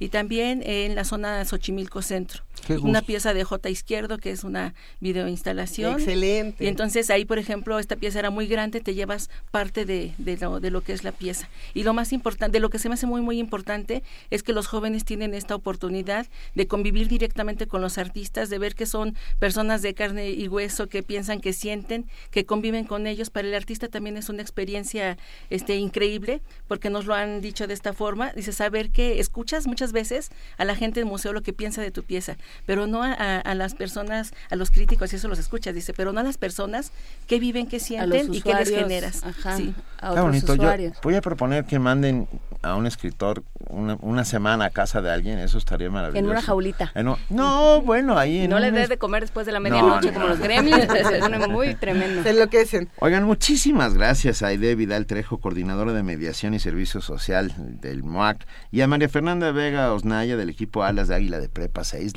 y 0.00 0.08
también 0.08 0.62
en 0.64 0.96
la 0.96 1.04
zona 1.04 1.38
de 1.38 1.44
Xochimilco 1.44 2.02
Centro. 2.02 2.42
Una 2.82 3.02
pieza 3.02 3.32
de 3.34 3.42
J 3.44 3.70
Izquierdo, 3.70 4.18
que 4.18 4.30
es 4.30 4.44
una 4.44 4.74
videoinstalación. 5.00 5.94
Excelente. 5.94 6.64
Y 6.64 6.68
entonces 6.68 7.10
ahí, 7.10 7.24
por 7.24 7.38
ejemplo, 7.38 7.78
esta 7.78 7.96
pieza 7.96 8.18
era 8.18 8.30
muy 8.30 8.46
grande, 8.46 8.80
te 8.80 8.94
llevas 8.94 9.30
parte 9.50 9.84
de, 9.84 10.12
de, 10.18 10.36
lo, 10.36 10.60
de 10.60 10.70
lo 10.70 10.82
que 10.82 10.92
es 10.92 11.02
la 11.04 11.12
pieza. 11.12 11.48
Y 11.74 11.84
lo 11.84 11.94
más 11.94 12.12
importante, 12.12 12.56
de 12.56 12.60
lo 12.60 12.70
que 12.70 12.78
se 12.78 12.88
me 12.88 12.94
hace 12.94 13.06
muy, 13.06 13.20
muy 13.22 13.38
importante, 13.38 14.02
es 14.30 14.42
que 14.42 14.52
los 14.52 14.66
jóvenes 14.66 15.04
tienen 15.04 15.34
esta 15.34 15.54
oportunidad 15.54 16.26
de 16.54 16.66
convivir 16.66 17.08
directamente 17.08 17.66
con 17.66 17.80
los 17.80 17.98
artistas, 17.98 18.50
de 18.50 18.58
ver 18.58 18.74
que 18.74 18.86
son 18.86 19.16
personas 19.38 19.82
de 19.82 19.94
carne 19.94 20.30
y 20.30 20.48
hueso, 20.48 20.88
que 20.88 21.02
piensan, 21.02 21.40
que 21.40 21.52
sienten, 21.52 22.06
que 22.30 22.46
conviven 22.46 22.84
con 22.84 23.06
ellos. 23.06 23.30
Para 23.30 23.48
el 23.48 23.54
artista 23.54 23.88
también 23.88 24.16
es 24.16 24.28
una 24.28 24.42
experiencia 24.42 25.18
este, 25.50 25.76
increíble, 25.76 26.40
porque 26.68 26.90
nos 26.90 27.06
lo 27.06 27.14
han 27.14 27.40
dicho 27.40 27.66
de 27.66 27.74
esta 27.74 27.92
forma. 27.92 28.32
Dice, 28.32 28.52
saber 28.52 28.90
que 28.90 29.20
escuchas 29.20 29.66
muchas 29.66 29.89
muchas 29.90 29.92
veces 29.92 30.30
a 30.58 30.64
la 30.64 30.74
gente 30.74 31.00
del 31.00 31.08
museo 31.08 31.32
lo 31.32 31.42
que 31.42 31.52
piensa 31.52 31.82
de 31.82 31.90
tu 31.90 32.02
pieza, 32.02 32.36
pero 32.66 32.86
no 32.86 33.02
a, 33.02 33.54
las 33.54 33.74
personas, 33.74 34.32
a 34.50 34.56
los 34.56 34.70
críticos, 34.70 35.12
y 35.12 35.16
eso 35.16 35.28
los 35.28 35.38
escuchas, 35.38 35.74
dice, 35.74 35.92
pero 35.92 36.12
no 36.12 36.20
a 36.20 36.22
las 36.22 36.38
personas 36.38 36.92
que 37.26 37.38
viven, 37.38 37.66
que 37.66 37.80
sienten 37.80 38.32
y 38.32 38.40
que 38.42 38.54
les 38.54 38.70
generas. 38.70 39.24
Ajá, 39.24 39.56
sí. 39.56 39.74
a 40.00 40.12
otros 40.12 40.26
bonito. 40.26 40.52
Usuarios. 40.52 40.96
voy 41.02 41.14
a 41.14 41.20
proponer 41.20 41.64
que 41.64 41.78
manden 41.78 42.28
a 42.62 42.74
un 42.74 42.86
escritor 42.86 43.42
una, 43.70 44.24
semana 44.24 44.66
a 44.66 44.70
casa 44.70 45.00
de 45.00 45.10
alguien, 45.10 45.38
eso 45.38 45.58
estaría 45.58 45.90
maravilloso. 45.90 46.24
En 46.24 46.30
una 46.30 46.42
jaulita. 46.42 46.92
no, 47.30 47.82
bueno, 47.82 48.18
ahí 48.18 48.48
No 48.48 48.58
le 48.58 48.70
dé 48.72 48.86
de 48.86 48.98
comer 48.98 49.22
después 49.22 49.46
de 49.46 49.52
la 49.52 49.60
medianoche 49.60 50.12
como 50.12 50.26
los 50.26 50.38
gremios, 50.38 50.78
es 50.80 51.48
muy 51.48 51.74
tremendo. 51.74 52.22
Se 52.22 52.30
enloquecen. 52.30 52.88
Oigan, 52.98 53.24
muchísimas 53.24 53.94
gracias 53.94 54.42
a 54.42 54.48
Aide 54.48 54.74
Vidal 54.74 55.06
Trejo, 55.06 55.38
coordinadora 55.38 55.92
de 55.92 56.02
mediación 56.02 56.54
y 56.54 56.58
servicio 56.58 57.00
social 57.00 57.52
del 57.80 58.02
MOAC, 58.02 58.46
y 58.70 58.80
a 58.80 58.86
María 58.86 59.08
Fernanda 59.08 59.52
Vega 59.52 59.79
Osnaya 59.88 60.36
del 60.36 60.50
equipo 60.50 60.82
Alas 60.82 61.08
de 61.08 61.14
Águila 61.14 61.38
de 61.40 61.48
Prepa 61.48 61.84
6. 61.84 62.14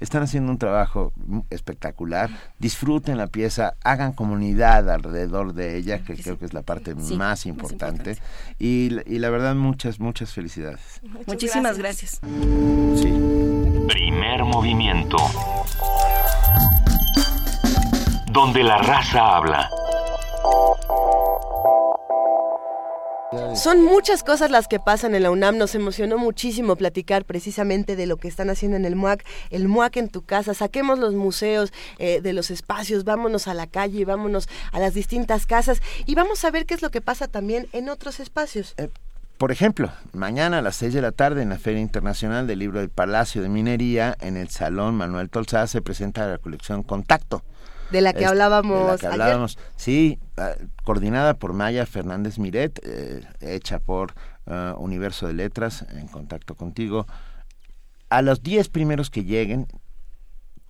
están 0.00 0.22
haciendo 0.22 0.50
un 0.50 0.58
trabajo 0.58 1.12
espectacular. 1.50 2.30
Disfruten 2.58 3.18
la 3.18 3.26
pieza, 3.26 3.74
hagan 3.84 4.12
comunidad 4.12 4.90
alrededor 4.90 5.54
de 5.54 5.76
ella, 5.76 6.02
que 6.02 6.16
creo 6.16 6.38
que 6.38 6.44
es 6.44 6.54
la 6.54 6.62
parte 6.62 6.94
más 6.94 7.46
importante. 7.46 8.16
Y, 8.58 8.90
y 9.06 9.18
la 9.18 9.30
verdad, 9.30 9.54
muchas, 9.54 10.00
muchas 10.00 10.32
felicidades. 10.32 11.00
Muchísimas 11.26 11.78
gracias. 11.78 12.20
Primer 13.88 14.44
movimiento. 14.44 15.18
Donde 18.32 18.62
la 18.62 18.78
raza 18.78 19.36
habla. 19.36 19.68
Son 23.54 23.82
muchas 23.82 24.22
cosas 24.22 24.50
las 24.50 24.68
que 24.68 24.78
pasan 24.78 25.14
en 25.14 25.22
la 25.22 25.30
UNAM. 25.30 25.56
Nos 25.56 25.74
emocionó 25.74 26.18
muchísimo 26.18 26.76
platicar 26.76 27.24
precisamente 27.24 27.96
de 27.96 28.06
lo 28.06 28.16
que 28.16 28.28
están 28.28 28.50
haciendo 28.50 28.76
en 28.76 28.84
el 28.84 28.96
MUAC. 28.96 29.24
El 29.50 29.68
MUAC 29.68 29.96
en 29.96 30.08
tu 30.08 30.22
casa. 30.22 30.54
Saquemos 30.54 30.98
los 30.98 31.14
museos 31.14 31.72
eh, 31.98 32.20
de 32.20 32.32
los 32.32 32.50
espacios, 32.50 33.04
vámonos 33.04 33.48
a 33.48 33.54
la 33.54 33.66
calle, 33.66 34.04
vámonos 34.04 34.48
a 34.72 34.80
las 34.80 34.94
distintas 34.94 35.46
casas 35.46 35.80
y 36.06 36.14
vamos 36.14 36.44
a 36.44 36.50
ver 36.50 36.66
qué 36.66 36.74
es 36.74 36.82
lo 36.82 36.90
que 36.90 37.00
pasa 37.00 37.28
también 37.28 37.68
en 37.72 37.88
otros 37.88 38.20
espacios. 38.20 38.74
Eh, 38.76 38.88
por 39.38 39.50
ejemplo, 39.50 39.90
mañana 40.12 40.58
a 40.58 40.62
las 40.62 40.76
6 40.76 40.94
de 40.94 41.02
la 41.02 41.10
tarde 41.10 41.42
en 41.42 41.48
la 41.48 41.58
Feria 41.58 41.80
Internacional 41.80 42.46
del 42.46 42.60
Libro 42.60 42.78
del 42.78 42.90
Palacio 42.90 43.42
de 43.42 43.48
Minería, 43.48 44.16
en 44.20 44.36
el 44.36 44.50
Salón 44.50 44.94
Manuel 44.94 45.30
Tolzá, 45.30 45.66
se 45.66 45.82
presenta 45.82 46.28
la 46.28 46.38
colección 46.38 46.82
Contacto. 46.82 47.42
De 47.92 48.00
la 48.00 48.12
que 48.12 48.26
hablábamos. 48.26 48.86
De 48.86 48.92
la 48.92 48.98
que 48.98 49.06
hablábamos, 49.06 49.58
sí, 49.76 50.18
ah, 50.36 50.52
coordinada 50.84 51.34
por 51.34 51.52
Maya 51.52 51.86
Fernández 51.86 52.38
Miret, 52.38 52.80
eh, 52.84 53.22
hecha 53.40 53.78
por 53.78 54.14
ah, 54.46 54.74
Universo 54.78 55.26
de 55.26 55.34
Letras, 55.34 55.86
en 55.90 56.08
contacto 56.08 56.54
contigo. 56.54 57.06
A 58.08 58.22
los 58.22 58.42
10 58.42 58.68
primeros 58.68 59.10
que 59.10 59.24
lleguen, 59.24 59.68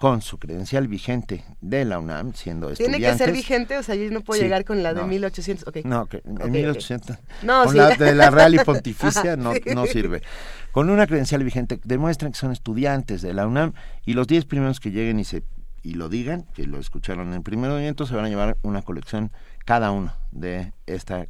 con 0.02 0.20
su 0.20 0.36
credencial 0.36 0.88
vigente 0.88 1.44
de 1.60 1.84
la 1.84 2.00
UNAM, 2.00 2.34
siendo 2.34 2.72
estudiantes. 2.72 2.98
¿Tiene 2.98 3.12
que 3.12 3.16
ser 3.16 3.32
vigente? 3.32 3.78
O 3.78 3.84
sea, 3.84 3.94
yo 3.94 4.10
no 4.10 4.20
puedo 4.20 4.42
llegar 4.42 4.64
con 4.64 4.82
la 4.82 4.94
de 4.94 5.04
1800. 5.04 5.68
Okay. 5.68 5.84
No, 5.84 6.06
que 6.06 6.20
en 6.24 6.50
1800. 6.50 7.18
No, 7.44 7.66
con 7.66 7.76
la 7.76 7.90
de 7.90 8.12
la 8.12 8.28
Real 8.30 8.52
y 8.52 8.58
Pontificia 8.64 9.36
no, 9.36 9.52
no 9.72 9.86
sirve. 9.86 10.22
Con 10.72 10.90
una 10.90 11.06
credencial 11.06 11.44
vigente 11.44 11.78
demuestran 11.84 12.32
que 12.32 12.38
son 12.40 12.50
estudiantes 12.50 13.22
de 13.22 13.32
la 13.32 13.46
UNAM 13.46 13.74
y 14.04 14.14
los 14.14 14.26
10 14.26 14.46
primeros 14.46 14.80
que 14.80 14.90
lleguen 14.90 15.20
y 15.20 15.24
se 15.24 15.44
y 15.82 15.94
lo 15.94 16.08
digan, 16.08 16.44
que 16.54 16.66
lo 16.66 16.78
escucharon 16.78 17.28
en 17.28 17.34
el 17.34 17.42
primer 17.42 17.70
movimiento, 17.70 18.06
se 18.06 18.14
van 18.14 18.24
a 18.24 18.28
llevar 18.28 18.56
una 18.62 18.82
colección 18.82 19.32
cada 19.64 19.90
uno 19.90 20.12
de 20.30 20.72
esta 20.86 21.26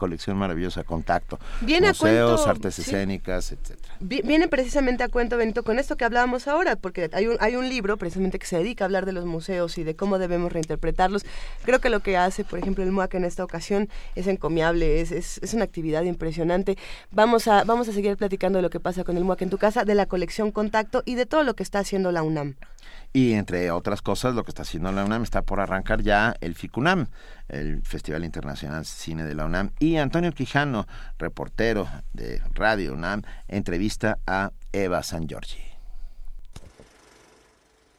colección 0.00 0.38
maravillosa, 0.38 0.82
Contacto. 0.82 1.38
Viene 1.60 1.88
Museos, 1.88 2.46
artes 2.46 2.78
escénicas, 2.78 3.52
etcétera. 3.52 3.94
Viene 4.00 4.48
precisamente 4.48 5.04
a 5.04 5.08
cuento, 5.08 5.36
Benito, 5.36 5.62
con 5.62 5.78
esto 5.78 5.96
que 5.96 6.06
hablábamos 6.06 6.48
ahora, 6.48 6.74
porque 6.74 7.10
hay 7.12 7.26
un, 7.26 7.36
hay 7.38 7.54
un 7.54 7.68
libro 7.68 7.98
precisamente 7.98 8.38
que 8.38 8.46
se 8.46 8.56
dedica 8.56 8.82
a 8.82 8.86
hablar 8.86 9.04
de 9.04 9.12
los 9.12 9.26
museos 9.26 9.76
y 9.76 9.84
de 9.84 9.94
cómo 9.94 10.18
debemos 10.18 10.52
reinterpretarlos. 10.52 11.24
Creo 11.64 11.80
que 11.80 11.90
lo 11.90 12.00
que 12.00 12.16
hace, 12.16 12.44
por 12.44 12.58
ejemplo, 12.58 12.82
el 12.82 12.92
MUAC 12.92 13.14
en 13.14 13.24
esta 13.24 13.44
ocasión 13.44 13.90
es 14.16 14.26
encomiable, 14.26 15.02
es, 15.02 15.12
es, 15.12 15.38
es 15.42 15.52
una 15.52 15.64
actividad 15.64 16.02
impresionante. 16.04 16.78
Vamos 17.10 17.46
a, 17.46 17.64
vamos 17.64 17.86
a 17.88 17.92
seguir 17.92 18.16
platicando 18.16 18.56
de 18.58 18.62
lo 18.62 18.70
que 18.70 18.80
pasa 18.80 19.04
con 19.04 19.18
el 19.18 19.24
MUAC 19.24 19.42
en 19.42 19.50
tu 19.50 19.58
casa, 19.58 19.84
de 19.84 19.94
la 19.94 20.06
colección 20.06 20.50
Contacto 20.50 21.02
y 21.04 21.14
de 21.14 21.26
todo 21.26 21.44
lo 21.44 21.54
que 21.54 21.62
está 21.62 21.78
haciendo 21.78 22.10
la 22.10 22.22
UNAM. 22.22 22.56
Y 23.12 23.32
entre 23.32 23.72
otras 23.72 24.02
cosas, 24.02 24.36
lo 24.36 24.44
que 24.44 24.52
está 24.52 24.62
haciendo 24.62 24.92
la 24.92 25.04
UNAM 25.04 25.24
está 25.24 25.42
por 25.42 25.58
arrancar 25.58 26.02
ya 26.02 26.36
el 26.40 26.54
FICUNAM, 26.54 27.08
el 27.48 27.82
Festival 27.82 28.24
Internacional 28.24 28.86
Cine 28.86 29.24
de 29.24 29.34
la 29.34 29.46
UNAM. 29.46 29.72
Y 29.80 29.96
Antonio 29.96 30.32
Quijano, 30.32 30.86
reportero 31.18 31.88
de 32.12 32.40
Radio 32.54 32.92
UNAM, 32.92 33.22
entrevista 33.48 34.18
a 34.28 34.52
Eva 34.72 35.02
San 35.02 35.26
Giorgi. 35.26 35.58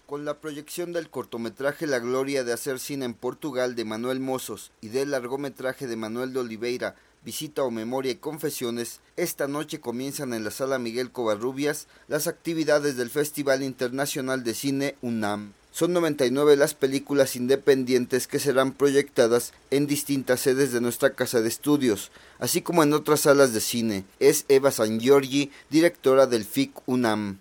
Con 0.06 0.24
la 0.24 0.36
proyección 0.36 0.94
del 0.94 1.10
cortometraje 1.10 1.88
La 1.88 2.00
Gloria 2.00 2.46
de 2.46 2.54
Hacer 2.54 2.80
Cine 2.80 3.06
en 3.06 3.14
Portugal 3.14 3.76
de 3.76 3.86
Manuel 3.86 4.22
Mozos 4.22 4.72
y 4.80 4.90
del 4.90 5.12
largometraje 5.12 5.88
de 5.88 5.96
Manuel 5.98 6.32
de 6.32 6.40
Oliveira 6.40 6.96
Visita 7.23 7.61
o 7.61 7.69
Memoria 7.69 8.11
y 8.11 8.15
Confesiones, 8.15 8.99
esta 9.15 9.48
noche 9.48 9.80
comienzan 9.80 10.34
en 10.34 10.43
la 10.43 10.49
Sala 10.49 10.80
Miguel 10.80 11.11
Covarrubias 11.11 11.88
las 12.07 12.26
actividades 12.26 12.98
del 12.98 13.11
Festival 13.11 13.61
Internacional 13.61 14.43
de 14.43 14.56
Cine 14.56 14.95
UNAM. 15.03 15.53
Son 15.72 15.93
99 15.93 16.56
las 16.56 16.73
películas 16.73 17.35
independientes 17.35 18.26
que 18.27 18.39
serán 18.39 18.72
proyectadas 18.72 19.53
en 19.69 19.85
distintas 19.85 20.39
sedes 20.39 20.72
de 20.73 20.81
nuestra 20.81 21.11
casa 21.11 21.41
de 21.41 21.48
estudios, 21.48 22.11
así 22.39 22.64
como 22.64 22.81
en 22.81 22.91
otras 22.91 23.22
salas 23.22 23.53
de 23.53 23.61
cine. 23.61 24.03
Es 24.19 24.45
Eva 24.49 24.72
San 24.72 24.99
Giorgi, 24.99 25.52
directora 25.69 26.26
del 26.26 26.43
FIC 26.43 26.72
UNAM. 26.88 27.38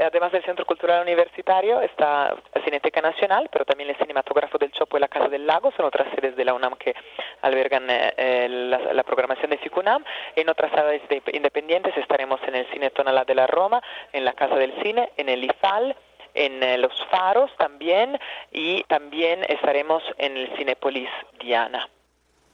Además 0.00 0.32
del 0.32 0.44
Centro 0.44 0.66
Cultural 0.66 1.02
Universitario 1.02 1.80
está 1.80 2.34
la 2.52 2.64
Cineteca 2.64 3.00
Nacional, 3.00 3.48
pero 3.52 3.64
también 3.64 3.90
el 3.90 3.96
Cinematógrafo 3.96 4.58
del 4.58 4.72
Chopo 4.72 4.96
y 4.96 5.00
la 5.00 5.06
Casa 5.06 5.28
del 5.28 5.46
Lago, 5.46 5.72
son 5.76 5.86
otras 5.86 6.12
sedes 6.14 6.34
de 6.34 6.44
la 6.44 6.52
UNAM 6.52 6.74
que 6.76 6.94
albergan 7.42 7.88
eh, 7.88 8.12
eh, 8.16 8.48
la, 8.48 9.02
programación 9.04 9.50
de 9.50 9.58
FICUNAM. 9.58 10.04
En 10.34 10.48
otras 10.48 10.72
salas 10.72 11.00
independientes 11.32 11.96
estaremos 11.96 12.40
en 12.48 12.56
el 12.56 12.66
Cine 12.72 12.90
Tonalá 12.90 13.24
de 13.24 13.36
la 13.36 13.46
Roma, 13.46 13.80
en 14.12 14.24
la 14.24 14.32
Casa 14.32 14.56
del 14.56 14.74
Cine, 14.82 15.12
en 15.16 15.28
el 15.28 15.44
IFAL, 15.44 15.96
en 16.34 16.62
eh, 16.64 16.76
Los 16.78 16.92
Faros 17.10 17.52
también 17.56 18.18
y 18.50 18.82
también 18.84 19.44
estaremos 19.48 20.02
en 20.18 20.36
el 20.36 20.56
Cinepolis 20.56 21.08
Diana. 21.38 21.88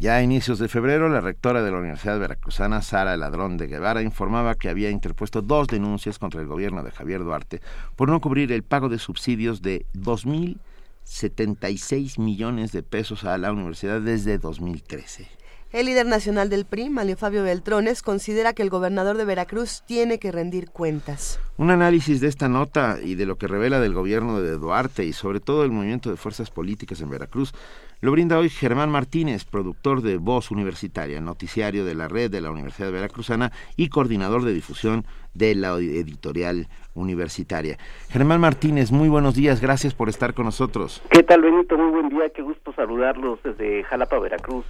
Ya 0.00 0.14
a 0.14 0.22
inicios 0.22 0.60
de 0.60 0.68
febrero, 0.68 1.08
la 1.08 1.20
rectora 1.20 1.60
de 1.60 1.72
la 1.72 1.78
Universidad 1.78 2.20
Veracruzana, 2.20 2.82
Sara 2.82 3.16
Ladrón 3.16 3.56
de 3.56 3.66
Guevara, 3.66 4.00
informaba 4.00 4.54
que 4.54 4.68
había 4.68 4.90
interpuesto 4.90 5.42
dos 5.42 5.66
denuncias 5.66 6.20
contra 6.20 6.40
el 6.40 6.46
gobierno 6.46 6.84
de 6.84 6.92
Javier 6.92 7.24
Duarte 7.24 7.60
por 7.96 8.08
no 8.08 8.20
cubrir 8.20 8.52
el 8.52 8.62
pago 8.62 8.88
de 8.88 9.00
subsidios 9.00 9.60
de 9.60 9.86
2.076 9.94 12.20
millones 12.20 12.70
de 12.70 12.84
pesos 12.84 13.24
a 13.24 13.36
la 13.38 13.50
universidad 13.50 14.00
desde 14.00 14.38
2013. 14.38 15.26
El 15.72 15.86
líder 15.86 16.06
nacional 16.06 16.48
del 16.48 16.64
PRI, 16.64 16.90
Mario 16.90 17.16
Fabio 17.16 17.42
Beltrones, 17.42 18.00
considera 18.00 18.52
que 18.52 18.62
el 18.62 18.70
gobernador 18.70 19.16
de 19.16 19.24
Veracruz 19.24 19.82
tiene 19.84 20.20
que 20.20 20.30
rendir 20.30 20.70
cuentas. 20.70 21.40
Un 21.58 21.70
análisis 21.70 22.20
de 22.20 22.28
esta 22.28 22.48
nota 22.48 22.98
y 23.02 23.16
de 23.16 23.26
lo 23.26 23.36
que 23.36 23.48
revela 23.48 23.80
del 23.80 23.92
gobierno 23.92 24.40
de 24.40 24.52
Duarte 24.52 25.04
y 25.04 25.12
sobre 25.12 25.40
todo 25.40 25.64
el 25.64 25.72
movimiento 25.72 26.08
de 26.08 26.16
fuerzas 26.16 26.50
políticas 26.50 27.02
en 27.02 27.10
Veracruz 27.10 27.52
lo 28.00 28.12
brinda 28.12 28.38
hoy 28.38 28.48
Germán 28.48 28.90
Martínez, 28.90 29.44
productor 29.44 30.02
de 30.02 30.18
Voz 30.18 30.50
Universitaria, 30.50 31.20
noticiario 31.20 31.84
de 31.84 31.94
la 31.94 32.06
red 32.06 32.30
de 32.30 32.40
la 32.40 32.50
Universidad 32.50 32.92
Veracruzana 32.92 33.50
y 33.76 33.88
coordinador 33.88 34.44
de 34.44 34.52
difusión 34.52 35.04
de 35.34 35.54
la 35.54 35.76
editorial 35.76 36.68
universitaria. 36.94 37.76
Germán 38.08 38.40
Martínez, 38.40 38.92
muy 38.92 39.08
buenos 39.08 39.34
días, 39.34 39.60
gracias 39.60 39.94
por 39.94 40.08
estar 40.08 40.34
con 40.34 40.44
nosotros. 40.44 41.02
¿Qué 41.10 41.22
tal, 41.22 41.42
Benito? 41.42 41.76
Muy 41.76 41.90
buen 41.90 42.08
día, 42.08 42.30
qué 42.34 42.42
gusto 42.42 42.72
saludarlos 42.72 43.40
desde 43.42 43.82
Jalapa, 43.84 44.18
Veracruz. 44.18 44.64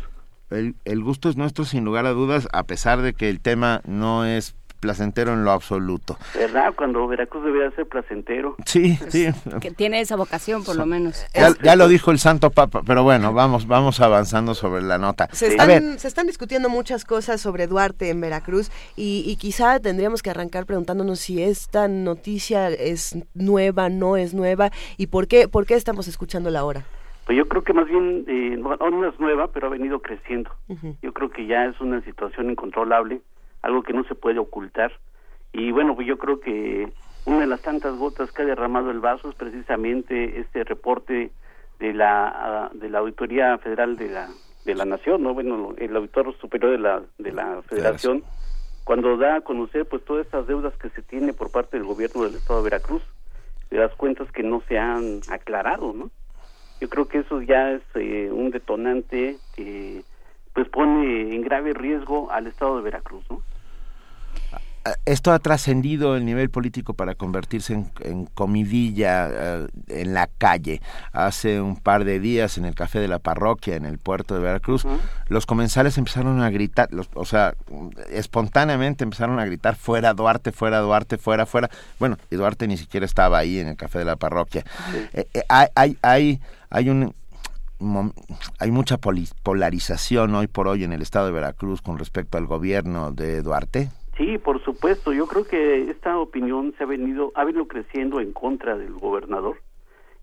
El, 0.51 0.75
el, 0.87 1.03
gusto 1.03 1.29
es 1.29 1.37
nuestro, 1.37 1.67
sin 1.67 1.85
lugar 1.85 2.07
a 2.07 2.13
dudas, 2.13 2.49
a 2.53 2.63
pesar 2.63 3.03
de 3.03 3.13
que 3.13 3.29
el 3.29 3.41
tema 3.41 3.83
no 3.85 4.25
es 4.25 4.57
placentero 4.81 5.33
en 5.33 5.45
lo 5.45 5.51
absoluto. 5.51 6.17
¿Verdad? 6.35 6.73
Cuando 6.77 7.07
Veracruz 7.07 7.45
debería 7.45 7.71
ser 7.73 7.87
placentero. 7.87 8.57
Sí, 8.65 8.97
sí. 9.09 9.29
Que 9.61 9.71
tiene 9.71 10.01
esa 10.01 10.17
vocación, 10.17 10.65
por 10.65 10.77
lo 10.77 10.87
menos. 10.87 11.25
Ya, 11.35 11.51
ya, 11.63 11.77
lo 11.77 11.89
dijo 11.89 12.11
el 12.11 12.19
Santo 12.19 12.51
Papa, 12.51 12.83
pero 12.87 13.03
bueno, 13.03 13.33
vamos, 13.33 13.67
vamos 13.67 14.01
avanzando 14.01 14.55
sobre 14.55 14.83
la 14.83 14.99
nota. 14.99 15.29
Se 15.33 15.49
están, 15.49 15.99
se 15.99 16.09
están 16.09 16.27
discutiendo 16.27 16.69
muchas 16.69 17.05
cosas 17.05 17.41
sobre 17.41 17.67
Duarte 17.67 18.11
en 18.11 18.21
Veracruz 18.21 18.71
y, 18.97 19.25
y, 19.27 19.37
quizá 19.37 19.81
tendríamos 19.81 20.23
que 20.23 20.31
arrancar 20.31 20.67
preguntándonos 20.67 21.21
si 21.21 21.43
esta 21.43 21.89
noticia 21.89 22.69
es 22.69 23.17
nueva, 23.35 23.89
no 23.89 24.17
es 24.17 24.35
nueva 24.35 24.71
y 24.97 25.09
por 25.09 25.27
qué, 25.27 25.49
por 25.49 25.67
qué 25.67 25.75
estamos 25.75 26.09
escuchándola 26.09 26.61
ahora. 26.61 26.85
Pues 27.29 27.37
yo 27.37 27.47
creo 27.47 27.63
que 27.63 27.75
más 27.75 27.87
bien 27.87 28.25
eh, 28.27 28.57
no, 28.59 28.75
no, 28.75 29.07
es 29.07 29.21
nueva, 29.21 29.49
pero 29.49 29.67
ha 29.67 29.71
venido 29.71 30.01
creciendo. 30.01 30.51
Uh 30.69 30.77
-huh. 30.77 30.97
Yo 31.03 31.13
creo 31.13 31.29
que 31.29 31.47
ya 31.47 31.67
es 31.67 31.79
una 31.79 32.01
situación 32.01 32.51
incontrolable, 32.51 33.21
algo 33.69 33.83
que 33.83 33.93
no 33.93 34.05
se 34.05 34.15
puede 34.15 34.39
ocultar. 34.39 34.93
Y 35.53 35.71
bueno, 35.71 35.95
pues 35.95 36.07
yo 36.07 36.19
creo 36.19 36.41
que 36.41 36.91
una 37.25 37.41
de 37.41 37.47
las 37.47 37.63
tantas 37.63 37.97
gotas 37.97 38.33
que 38.33 38.43
ha 38.43 38.47
derramado 38.47 38.91
el 38.91 39.01
vaso 39.01 39.29
es 39.29 39.35
precisamente 39.35 40.41
este 40.41 40.65
reporte 40.65 41.31
de 41.79 41.95
la 41.95 42.71
de 42.75 42.89
la 42.89 42.99
auditoría 42.99 43.57
federal 43.59 43.97
de 43.97 44.09
la 44.09 44.29
de 44.65 44.75
la 44.75 44.85
nación, 44.85 45.23
no 45.23 45.35
bueno 45.35 45.75
el 45.79 45.95
auditor 45.95 46.37
superior 46.39 46.73
de 46.73 46.79
la 46.79 47.03
de 47.19 47.33
la 47.33 47.63
Federación 47.63 48.25
cuando 48.89 49.19
da 49.19 49.37
a 49.37 49.41
conocer 49.43 49.87
pues 49.87 50.03
todas 50.05 50.25
estas 50.25 50.47
deudas 50.47 50.75
que 50.79 50.89
se 50.89 51.03
tiene 51.03 51.35
por 51.35 51.51
parte 51.51 51.77
del 51.77 51.87
gobierno 51.87 52.25
del 52.25 52.37
Estado 52.37 52.61
de 52.63 52.71
Veracruz, 52.71 53.03
de 53.71 53.77
las 53.77 53.95
cuentas 53.95 54.33
que 54.33 54.43
no 54.43 54.63
se 54.67 54.79
han 54.79 55.21
aclarado, 55.31 55.93
¿no? 55.93 56.11
yo 56.81 56.89
creo 56.89 57.07
que 57.07 57.19
eso 57.19 57.43
ya 57.43 57.73
es 57.73 57.83
eh, 57.97 58.31
un 58.33 58.51
detonante 58.51 59.37
que 59.55 60.03
pues 60.55 60.69
pone 60.71 61.35
en 61.35 61.43
grave 61.43 61.75
riesgo 61.75 62.31
al 62.31 62.47
estado 62.47 62.79
de 62.79 62.83
Veracruz 62.83 63.25
¿no? 63.29 63.43
Esto 65.05 65.33
ha 65.33 65.39
trascendido 65.39 66.17
el 66.17 66.25
nivel 66.25 66.51
político 66.51 66.95
para 66.95 67.15
convertirse 67.15 67.75
en, 67.75 67.91
en 68.01 68.27
comidilla 68.27 69.29
uh, 69.29 69.67
en 69.89 70.15
la 70.15 70.29
calle. 70.39 70.81
Hace 71.13 71.61
un 71.61 71.77
par 71.77 72.05
de 72.05 72.21
días 72.21 72.59
en 72.59 72.65
el 72.65 72.75
café 72.75 72.99
de 72.99 73.09
la 73.09 73.19
parroquia, 73.19 73.77
en 73.77 73.85
el 73.85 73.99
puerto 73.99 74.35
de 74.35 74.41
Veracruz, 74.41 74.85
uh 74.85 74.89
-huh. 74.89 74.99
los 75.29 75.47
comensales 75.47 75.99
empezaron 75.99 76.41
a 76.43 76.51
gritar, 76.51 76.89
los, 76.93 77.09
o 77.15 77.25
sea, 77.25 77.55
espontáneamente 78.11 79.05
empezaron 79.05 79.39
a 79.39 79.45
gritar 79.45 79.77
fuera 79.77 80.15
Duarte, 80.15 80.53
fuera 80.53 80.79
Duarte, 80.79 81.19
fuera, 81.19 81.47
fuera. 81.47 81.71
Bueno, 81.99 82.17
y 82.31 82.37
Duarte 82.37 82.67
ni 82.67 82.77
siquiera 82.77 83.07
estaba 83.07 83.39
ahí 83.39 83.59
en 83.59 83.69
el 83.69 83.77
café 83.77 83.99
de 83.99 84.05
la 84.05 84.17
parroquia. 84.17 84.65
-huh. 84.65 85.09
eh, 85.13 85.29
eh, 85.35 85.43
hay, 85.49 85.69
hay, 85.75 85.99
hay, 86.03 86.41
hay 86.71 86.91
un 86.91 87.15
hay 88.59 88.73
mucha 88.73 88.97
polarización 88.97 90.35
hoy 90.35 90.49
por 90.49 90.67
hoy 90.67 90.83
en 90.83 90.93
el 90.93 91.01
estado 91.01 91.27
de 91.27 91.33
Veracruz 91.33 91.81
con 91.81 91.97
respecto 91.97 92.37
al 92.37 92.47
gobierno 92.47 93.13
de 93.13 93.41
Duarte. 93.41 93.91
Sí, 94.19 94.37
por 94.37 94.63
supuesto. 94.63 95.15
Yo 95.15 95.27
creo 95.27 95.45
que 95.45 95.91
esta 95.91 96.19
opinión 96.19 96.75
se 96.77 96.85
ha 96.85 96.87
venido 96.87 97.33
ha 97.35 97.45
venido 97.45 97.67
creciendo 97.67 98.21
en 98.21 98.33
contra 98.33 98.77
del 98.77 98.93
gobernador 98.93 99.57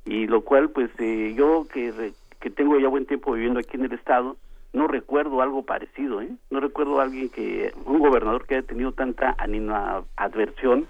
y 0.05 0.27
lo 0.27 0.41
cual, 0.41 0.69
pues, 0.69 0.91
eh, 0.99 1.33
yo 1.35 1.65
que 1.73 2.13
que 2.39 2.49
tengo 2.51 2.77
ya 2.77 2.89
buen 2.89 3.07
tiempo 3.07 3.31
viviendo 3.31 3.59
aquí 3.59 3.77
en 3.77 3.85
el 3.85 3.93
estado 3.93 4.37
no 4.75 4.87
recuerdo 4.87 5.41
algo 5.41 5.63
parecido, 5.63 6.21
¿eh? 6.21 6.29
No 6.51 6.59
recuerdo 6.59 6.99
a 6.99 7.03
alguien 7.03 7.29
que 7.29 7.73
un 7.85 7.99
gobernador 7.99 8.45
que 8.45 8.55
haya 8.55 8.67
tenido 8.67 8.91
tanta 8.91 9.35
adversión 10.17 10.85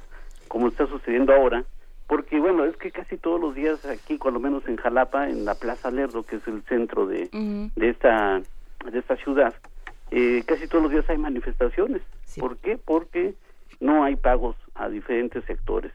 como 0.48 0.68
está 0.68 0.88
sucediendo 0.88 1.34
ahora, 1.34 1.64
porque 2.08 2.40
bueno, 2.40 2.66
es 2.66 2.76
que 2.78 2.92
casi 2.92 3.18
todos 3.18 3.40
los 3.40 3.54
días 3.54 3.86
aquí, 3.86 4.18
por 4.18 4.34
lo 4.34 4.40
menos 4.40 4.68
en 4.68 4.78
Jalapa, 4.78 5.30
en 5.30 5.46
la 5.46 5.54
Plaza 5.56 5.92
Lerdo, 5.92 6.24
que 6.24 6.38
es 6.38 6.48
el 6.48 6.64
centro 6.64 7.06
de, 7.06 7.30
uh 7.32 7.38
-huh. 7.38 7.72
de 7.76 7.90
esta 7.90 8.42
de 8.92 9.00
esta 9.00 9.16
ciudad, 9.18 9.54
eh, 10.12 10.44
casi 10.46 10.68
todos 10.68 10.84
los 10.84 10.92
días 10.92 11.10
hay 11.10 11.18
manifestaciones. 11.18 12.02
Sí. 12.26 12.40
¿Por 12.40 12.58
qué? 12.58 12.78
Porque 12.78 13.34
no 13.80 14.04
hay 14.04 14.16
pagos 14.16 14.56
a 14.74 14.90
diferentes 14.90 15.44
sectores. 15.46 15.92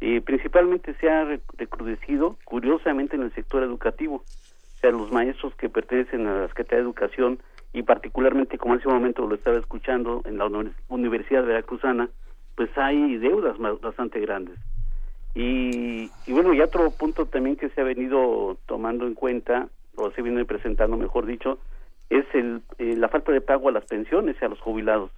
Eh, 0.00 0.20
principalmente 0.20 0.94
se 1.00 1.10
ha 1.10 1.24
recrudecido, 1.56 2.36
curiosamente, 2.44 3.16
en 3.16 3.22
el 3.22 3.34
sector 3.34 3.62
educativo. 3.62 4.16
O 4.16 4.80
sea, 4.80 4.92
los 4.92 5.10
maestros 5.10 5.54
que 5.56 5.68
pertenecen 5.68 6.26
a 6.26 6.42
la 6.42 6.48
Secretaría 6.48 6.78
de 6.78 6.84
Educación 6.84 7.38
y 7.72 7.82
particularmente, 7.82 8.58
como 8.58 8.74
en 8.74 8.80
ese 8.80 8.88
momento 8.88 9.26
lo 9.26 9.34
estaba 9.34 9.58
escuchando, 9.58 10.22
en 10.24 10.38
la 10.38 10.48
Universidad 10.88 11.44
Veracruzana, 11.44 12.08
pues 12.54 12.70
hay 12.76 13.16
deudas 13.18 13.56
bastante 13.80 14.20
grandes. 14.20 14.56
Y, 15.34 16.10
y 16.26 16.32
bueno, 16.32 16.54
y 16.54 16.60
otro 16.60 16.90
punto 16.90 17.26
también 17.26 17.56
que 17.56 17.68
se 17.70 17.80
ha 17.80 17.84
venido 17.84 18.56
tomando 18.66 19.06
en 19.06 19.14
cuenta, 19.14 19.68
o 19.96 20.10
se 20.12 20.22
viene 20.22 20.44
presentando, 20.44 20.96
mejor 20.96 21.26
dicho, 21.26 21.58
es 22.10 22.24
el, 22.34 22.62
eh, 22.78 22.96
la 22.96 23.08
falta 23.08 23.32
de 23.32 23.40
pago 23.40 23.68
a 23.68 23.72
las 23.72 23.84
pensiones 23.84 24.36
y 24.40 24.44
a 24.44 24.48
los 24.48 24.60
jubilados. 24.60 25.10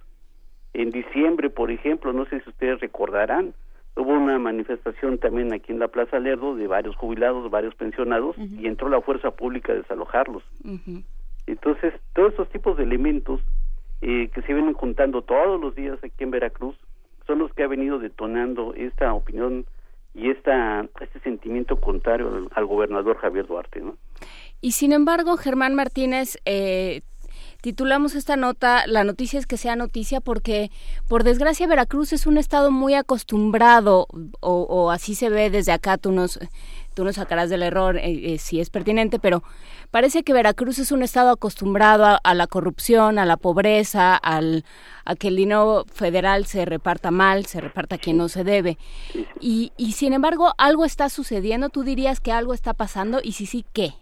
En 0.73 0.91
diciembre, 0.91 1.49
por 1.49 1.71
ejemplo, 1.71 2.13
no 2.13 2.25
sé 2.25 2.41
si 2.41 2.49
ustedes 2.49 2.79
recordarán, 2.79 3.53
hubo 3.95 4.11
una 4.11 4.39
manifestación 4.39 5.17
también 5.17 5.53
aquí 5.53 5.71
en 5.71 5.79
la 5.79 5.89
Plaza 5.89 6.19
Lerdo 6.19 6.55
de 6.55 6.67
varios 6.67 6.95
jubilados, 6.95 7.49
varios 7.51 7.75
pensionados, 7.75 8.37
uh 8.37 8.41
-huh. 8.41 8.61
y 8.61 8.67
entró 8.67 8.89
la 8.89 9.01
fuerza 9.01 9.31
pública 9.31 9.73
a 9.73 9.75
desalojarlos. 9.75 10.43
Uh 10.63 10.71
-huh. 10.71 11.03
Entonces, 11.47 11.93
todos 12.13 12.31
estos 12.31 12.49
tipos 12.49 12.77
de 12.77 12.83
elementos 12.83 13.41
eh, 14.01 14.29
que 14.33 14.41
se 14.43 14.53
vienen 14.53 14.73
juntando 14.73 15.21
todos 15.21 15.59
los 15.59 15.75
días 15.75 15.99
aquí 16.03 16.23
en 16.23 16.31
Veracruz 16.31 16.75
son 17.27 17.39
los 17.39 17.53
que 17.53 17.63
ha 17.63 17.67
venido 17.67 17.99
detonando 17.99 18.73
esta 18.75 19.13
opinión 19.13 19.65
y 20.13 20.29
esta, 20.29 20.85
este 20.99 21.19
sentimiento 21.19 21.79
contrario 21.79 22.27
al, 22.33 22.47
al 22.53 22.65
gobernador 22.65 23.17
Javier 23.17 23.47
Duarte, 23.47 23.81
¿no? 23.81 23.95
Y 24.61 24.73
sin 24.73 24.93
embargo, 24.93 25.37
Germán 25.37 25.73
Martínez, 25.75 26.37
eh, 26.45 27.01
titulamos 27.61 28.15
esta 28.15 28.35
nota, 28.35 28.85
la 28.87 29.03
noticia 29.03 29.39
es 29.39 29.45
que 29.45 29.57
sea 29.57 29.75
noticia 29.75 30.21
porque, 30.21 30.71
por 31.07 31.23
desgracia, 31.23 31.67
Veracruz 31.67 32.13
es 32.13 32.25
un 32.27 32.37
estado 32.37 32.71
muy 32.71 32.93
acostumbrado, 32.93 34.07
o, 34.39 34.61
o 34.63 34.91
así 34.91 35.15
se 35.15 35.29
ve 35.29 35.49
desde 35.49 35.71
acá, 35.71 35.97
tú 35.97 36.11
nos, 36.11 36.39
tú 36.93 37.03
nos 37.03 37.15
sacarás 37.15 37.49
del 37.49 37.63
error 37.63 37.97
eh, 37.97 38.33
eh, 38.33 38.37
si 38.37 38.59
es 38.59 38.69
pertinente, 38.69 39.19
pero 39.19 39.43
parece 39.91 40.23
que 40.23 40.33
Veracruz 40.33 40.79
es 40.79 40.91
un 40.91 41.03
estado 41.03 41.29
acostumbrado 41.31 42.19
a, 42.21 42.33
la 42.33 42.47
corrupción, 42.47 43.19
a 43.19 43.25
la 43.25 43.37
pobreza, 43.37 44.15
al, 44.15 44.65
a 45.05 45.15
que 45.15 45.29
el 45.29 45.35
dinero 45.35 45.85
federal 45.93 46.45
se 46.45 46.65
reparta 46.65 47.11
mal, 47.11 47.45
se 47.45 47.61
reparta 47.61 47.97
quien 47.97 48.17
no 48.17 48.27
se 48.27 48.43
debe. 48.43 48.77
Y, 49.39 49.71
y 49.77 49.93
sin 49.93 50.13
embargo, 50.13 50.53
algo 50.57 50.85
está 50.85 51.09
sucediendo, 51.09 51.69
tú 51.69 51.83
dirías 51.83 52.19
que 52.19 52.31
algo 52.31 52.53
está 52.53 52.73
pasando, 52.73 53.19
y 53.23 53.33
si 53.33 53.45
sí, 53.45 53.65
¿qué? 53.73 53.93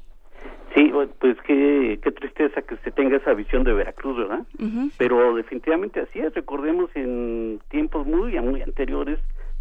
Pues 1.07 1.37
qué, 1.45 1.99
qué 2.01 2.11
tristeza 2.11 2.61
que 2.61 2.77
se 2.77 2.91
tenga 2.91 3.17
esa 3.17 3.33
visión 3.33 3.63
de 3.63 3.73
Veracruz, 3.73 4.17
¿verdad? 4.17 4.45
Uh 4.59 4.63
-huh. 4.65 4.91
Pero 4.97 5.35
definitivamente 5.35 6.01
así 6.01 6.19
es. 6.19 6.33
Recordemos 6.33 6.89
en 6.95 7.59
tiempos 7.69 8.05
muy, 8.05 8.39
muy 8.39 8.61
anteriores 8.61 9.19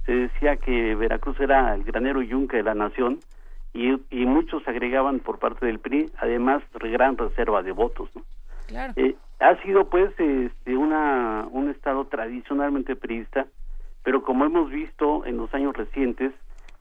se 0.08 0.14
decía 0.14 0.56
que 0.56 0.94
Veracruz 0.94 1.38
era 1.38 1.74
el 1.74 1.84
granero 1.84 2.22
yunque 2.22 2.56
de 2.56 2.62
la 2.62 2.74
nación 2.74 3.18
y, 3.74 3.92
y 4.08 4.24
muchos 4.24 4.66
agregaban 4.66 5.20
por 5.20 5.38
parte 5.38 5.66
del 5.66 5.80
PRI, 5.80 6.10
además, 6.16 6.62
gran 6.72 7.18
reserva 7.18 7.62
de 7.62 7.72
votos, 7.72 8.08
¿no? 8.14 8.22
Claro. 8.68 8.94
Eh, 8.96 9.16
ha 9.40 9.54
sido 9.62 9.90
pues 9.90 10.10
este, 10.18 10.76
una, 10.78 11.46
un 11.50 11.68
estado 11.68 12.06
tradicionalmente 12.06 12.96
priista, 12.96 13.46
pero 14.02 14.22
como 14.22 14.46
hemos 14.46 14.70
visto 14.70 15.26
en 15.26 15.36
los 15.36 15.52
años 15.52 15.76
recientes, 15.76 16.32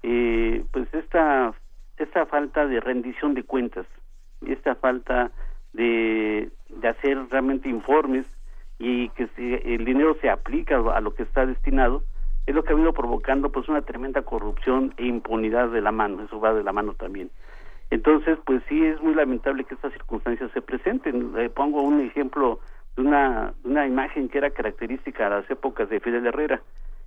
eh, 0.03 0.63
pues 0.71 0.87
esta, 0.93 1.53
esta 1.97 2.25
falta 2.27 2.65
de 2.65 2.79
rendición 2.79 3.33
de 3.33 3.43
cuentas, 3.43 3.85
esta 4.45 4.75
falta 4.75 5.31
de, 5.73 6.49
de 6.69 6.87
hacer 6.87 7.17
realmente 7.29 7.69
informes 7.69 8.25
y 8.79 9.09
que 9.09 9.27
se, 9.35 9.73
el 9.73 9.85
dinero 9.85 10.15
se 10.21 10.29
aplica 10.29 10.77
a 10.77 11.01
lo 11.01 11.13
que 11.13 11.23
está 11.23 11.45
destinado, 11.45 12.03
es 12.45 12.55
lo 12.55 12.63
que 12.63 12.71
ha 12.71 12.75
venido 12.75 12.93
provocando 12.93 13.51
pues 13.51 13.67
una 13.67 13.81
tremenda 13.81 14.21
corrupción 14.21 14.93
e 14.97 15.05
impunidad 15.05 15.69
de 15.69 15.81
la 15.81 15.91
mano, 15.91 16.23
eso 16.23 16.39
va 16.39 16.53
de 16.53 16.63
la 16.63 16.71
mano 16.71 16.93
también. 16.93 17.29
Entonces, 17.89 18.37
pues 18.45 18.61
sí 18.67 18.85
es 18.85 19.01
muy 19.01 19.15
lamentable 19.15 19.63
que 19.63 19.75
estas 19.75 19.93
circunstancias 19.93 20.51
se 20.53 20.61
presenten. 20.61 21.33
Le 21.33 21.49
pongo 21.49 21.81
un 21.81 22.01
ejemplo 22.01 22.59
de 22.95 23.01
una, 23.01 23.53
una 23.63 23.87
imagen 23.87 24.27
que 24.27 24.39
era 24.39 24.49
característica 24.49 25.27
a 25.27 25.29
las 25.29 25.49
épocas 25.49 25.89
de 25.89 25.99
Fidel 25.99 26.27
Herrera. 26.27 26.61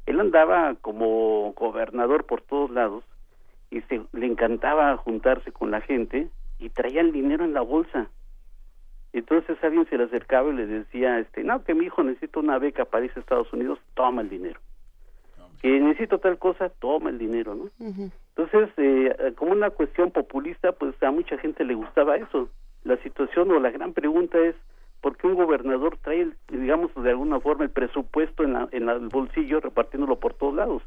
Él 0.07 0.19
andaba 0.21 0.75
como 0.81 1.53
gobernador 1.53 2.25
por 2.25 2.41
todos 2.41 2.71
lados 2.71 3.05
y 3.71 3.83
se, 3.83 4.01
le 4.13 4.27
encantaba 4.27 4.97
juntarse 4.97 5.53
con 5.53 5.71
la 5.71 5.83
gente 5.83 6.29
y 6.61 6.69
traía 6.69 7.01
el 7.01 7.13
dinero 7.13 7.45
en 7.45 7.55
la 7.55 7.63
bolsa. 7.63 8.09
Entonces 9.13 9.59
alguien 9.63 9.89
se 9.89 9.99
le 9.99 10.05
acercaba 10.05 10.51
y 10.51 10.57
le 10.57 10.67
decía, 10.67 11.19
este, 11.19 11.43
no, 11.43 11.65
que 11.65 11.75
mi 11.75 11.87
hijo 11.87 12.03
necesita 12.03 12.39
una 12.39 12.59
beca 12.59 12.85
para 12.85 13.05
irse 13.05 13.19
a 13.19 13.23
Estados 13.23 13.53
Unidos, 13.53 13.79
toma 13.95 14.23
el 14.23 14.29
dinero. 14.29 14.61
Que 15.61 15.81
necesito 15.81 16.19
tal 16.19 16.39
cosa, 16.39 16.69
toma 16.69 17.11
el 17.11 17.19
dinero, 17.19 17.55
¿no? 17.55 17.65
Entonces, 18.37 18.71
eh, 18.77 19.35
como 19.37 19.53
una 19.53 19.71
cuestión 19.71 20.11
populista, 20.11 20.73
pues 20.73 20.95
a 21.03 21.11
mucha 21.11 21.37
gente 21.39 21.65
le 21.65 21.75
gustaba 21.75 22.17
eso. 22.17 22.49
La 22.85 22.97
situación 22.99 23.51
o 23.51 23.59
la 23.59 23.71
gran 23.71 23.93
pregunta 23.93 24.39
es, 24.39 24.55
¿por 25.01 25.17
qué 25.17 25.27
un 25.27 25.35
gobernador 25.35 25.99
trae, 26.03 26.31
digamos, 26.49 26.91
de 26.95 27.11
alguna 27.11 27.41
forma 27.41 27.65
el 27.65 27.71
presupuesto 27.71 28.45
en, 28.45 28.53
la, 28.55 28.69
en 28.71 28.89
el 28.89 29.09
bolsillo 29.09 29.61
repartiéndolo 29.61 30.19
por 30.19 30.35
todos 30.35 30.55
lados? 30.55 30.83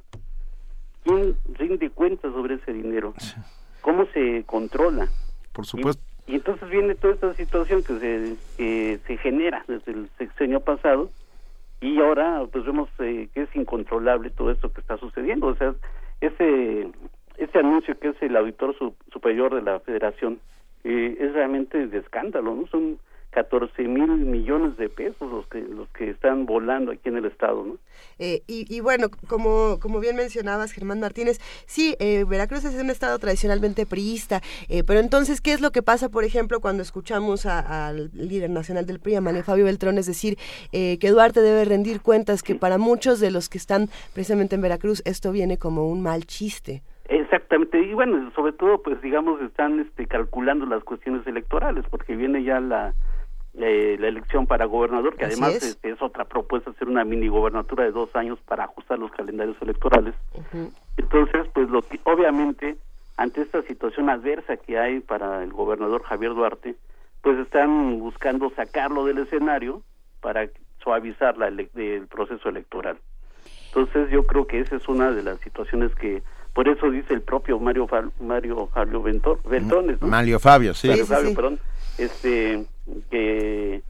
¿Quién 1.03 1.35
rinde 1.53 1.89
cuentas 1.89 2.31
sobre 2.31 2.55
ese 2.55 2.71
dinero? 2.71 3.13
¿Cómo 3.81 4.05
se 4.13 4.43
controla? 4.45 5.09
Por 5.53 5.65
supuesto. 5.65 6.03
Y, 6.27 6.35
entonces 6.35 6.69
viene 6.69 6.95
toda 6.95 7.13
esta 7.13 7.33
situación 7.33 7.83
que 7.83 7.99
se, 7.99 8.35
que 8.57 8.99
se 9.05 9.17
genera 9.17 9.63
desde 9.67 9.91
el 9.91 10.09
sexenio 10.17 10.59
pasado 10.61 11.09
y 11.81 11.99
ahora 11.99 12.43
pues 12.51 12.65
vemos 12.65 12.89
eh, 12.99 13.27
que 13.33 13.41
es 13.41 13.55
incontrolable 13.55 14.29
todo 14.29 14.51
esto 14.51 14.71
que 14.71 14.81
está 14.81 14.97
sucediendo. 14.97 15.47
O 15.47 15.55
sea, 15.55 15.75
ese, 16.21 16.87
ese 17.37 17.59
anuncio 17.59 17.99
que 17.99 18.09
es 18.09 18.21
el 18.21 18.35
auditor 18.37 18.75
superior 19.11 19.53
de 19.53 19.61
la 19.61 19.79
federación 19.81 20.39
eh, 20.85 21.17
es 21.19 21.33
realmente 21.33 21.87
de 21.87 21.97
escándalo, 21.97 22.55
¿no? 22.55 22.67
Son 22.67 22.97
14 23.33 23.83
mil 23.83 24.07
millones 24.09 24.77
de 24.77 24.89
pesos 24.89 25.29
los 25.31 25.47
que 25.47 25.59
los 25.59 25.89
que 25.89 26.09
están 26.09 26.45
volando 26.45 26.91
aquí 26.91 27.09
en 27.09 27.17
el 27.17 27.25
estado, 27.25 27.65
¿no? 27.65 27.77
Eh, 28.19 28.43
y, 28.47 28.79
bueno, 28.79 29.07
como, 29.27 29.79
como 29.79 29.99
bien 29.99 30.15
mencionabas, 30.15 30.71
Germán 30.71 30.99
Martínez, 30.99 31.39
sí, 31.65 31.95
eh, 31.99 32.25
Veracruz 32.27 32.63
es 32.65 32.81
un 32.81 32.89
estado 32.89 33.17
tradicionalmente 33.19 33.85
priista, 33.85 34.41
eh, 34.69 34.83
pero 34.83 34.99
entonces, 34.99 35.41
¿qué 35.41 35.53
es 35.53 35.61
lo 35.61 35.71
que 35.71 35.81
pasa, 35.81 36.09
por 36.09 36.23
ejemplo, 36.23 36.59
cuando 36.59 36.83
escuchamos 36.83 37.45
al 37.45 38.11
líder 38.13 38.49
nacional 38.49 38.85
del 38.85 38.99
PRI, 38.99 39.15
a 39.15 39.21
Manuel 39.21 39.43
Fabio 39.43 39.65
Beltrón, 39.65 39.97
es 39.97 40.05
decir, 40.05 40.37
que 40.71 41.09
Duarte 41.09 41.41
debe 41.41 41.65
rendir 41.65 42.01
cuentas, 42.01 42.43
que 42.43 42.55
para 42.55 42.77
muchos 42.77 43.19
de 43.19 43.31
los 43.31 43.49
que 43.49 43.57
están 43.57 43.89
precisamente 44.13 44.55
en 44.55 44.61
Veracruz 44.61 45.01
esto 45.05 45.31
viene 45.31 45.57
como 45.57 45.87
un 45.87 46.01
mal 46.01 46.25
chiste? 46.25 46.83
Exactamente, 47.09 47.81
y 47.81 47.93
bueno, 47.93 48.31
sobre 48.35 48.53
todo, 48.53 48.81
pues 48.81 49.01
digamos, 49.01 49.41
están 49.41 49.79
este, 49.79 50.07
calculando 50.07 50.65
las 50.65 50.83
cuestiones 50.83 51.25
electorales, 51.27 51.83
porque 51.89 52.15
viene 52.15 52.43
ya 52.43 52.59
la 52.59 52.93
eh, 53.55 53.97
la 53.99 54.07
elección 54.07 54.47
para 54.47 54.65
gobernador, 54.65 55.15
que 55.15 55.25
además 55.25 55.55
es. 55.55 55.77
es. 55.83 56.01
otra 56.01 56.25
propuesta, 56.25 56.71
hacer 56.71 56.87
una 56.87 57.03
mini 57.03 57.27
gobernatura 57.27 57.83
de 57.83 57.91
dos 57.91 58.15
años 58.15 58.39
para 58.45 58.63
ajustar 58.63 58.97
los 58.97 59.11
calendarios 59.11 59.55
electorales. 59.61 60.15
Entonces, 60.97 61.47
pues 61.53 61.69
lo 61.69 61.81
que, 61.83 61.99
obviamente, 62.03 62.77
ante 63.17 63.41
esta 63.41 63.61
situación 63.63 64.09
adversa 64.09 64.57
que 64.57 64.79
hay 64.79 64.99
para 65.01 65.43
el 65.43 65.53
gobernador 65.53 66.03
Javier 66.03 66.33
Duarte, 66.33 66.75
pues 67.21 67.37
están 67.39 67.99
buscando 67.99 68.49
sacarlo 68.55 69.05
del 69.05 69.19
escenario 69.19 69.83
para 70.19 70.49
suavizar 70.83 71.37
la 71.37 71.47
el 71.47 72.07
proceso 72.07 72.49
electoral. 72.49 72.97
Entonces, 73.67 74.09
yo 74.09 74.25
creo 74.25 74.47
que 74.47 74.59
esa 74.61 74.75
es 74.75 74.87
una 74.87 75.11
de 75.11 75.23
las 75.23 75.39
situaciones 75.39 75.93
que 75.95 76.23
por 76.53 76.67
eso 76.67 76.89
dice 76.91 77.13
el 77.13 77.21
propio 77.21 77.59
Mario 77.59 77.87
Mario 78.19 78.67
Fabio 78.67 79.01
Ventor, 79.01 79.39
Mario 80.01 80.39
Fabio, 80.39 80.73
sí. 80.73 80.87
Mario 80.87 81.05
Fabio, 81.05 81.33
perdón, 81.33 81.59
este 81.97 82.65
que, 83.09 83.81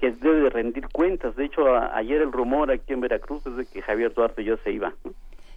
que 0.00 0.10
debe 0.12 0.40
de 0.42 0.50
rendir 0.50 0.88
cuentas. 0.88 1.36
De 1.36 1.44
hecho, 1.44 1.74
ayer 1.76 2.22
el 2.22 2.32
rumor 2.32 2.70
aquí 2.70 2.92
en 2.92 3.00
Veracruz 3.00 3.46
es 3.46 3.56
de 3.56 3.66
que 3.66 3.82
Javier 3.82 4.12
Duarte 4.14 4.44
ya 4.44 4.56
se 4.58 4.72
iba. 4.72 4.94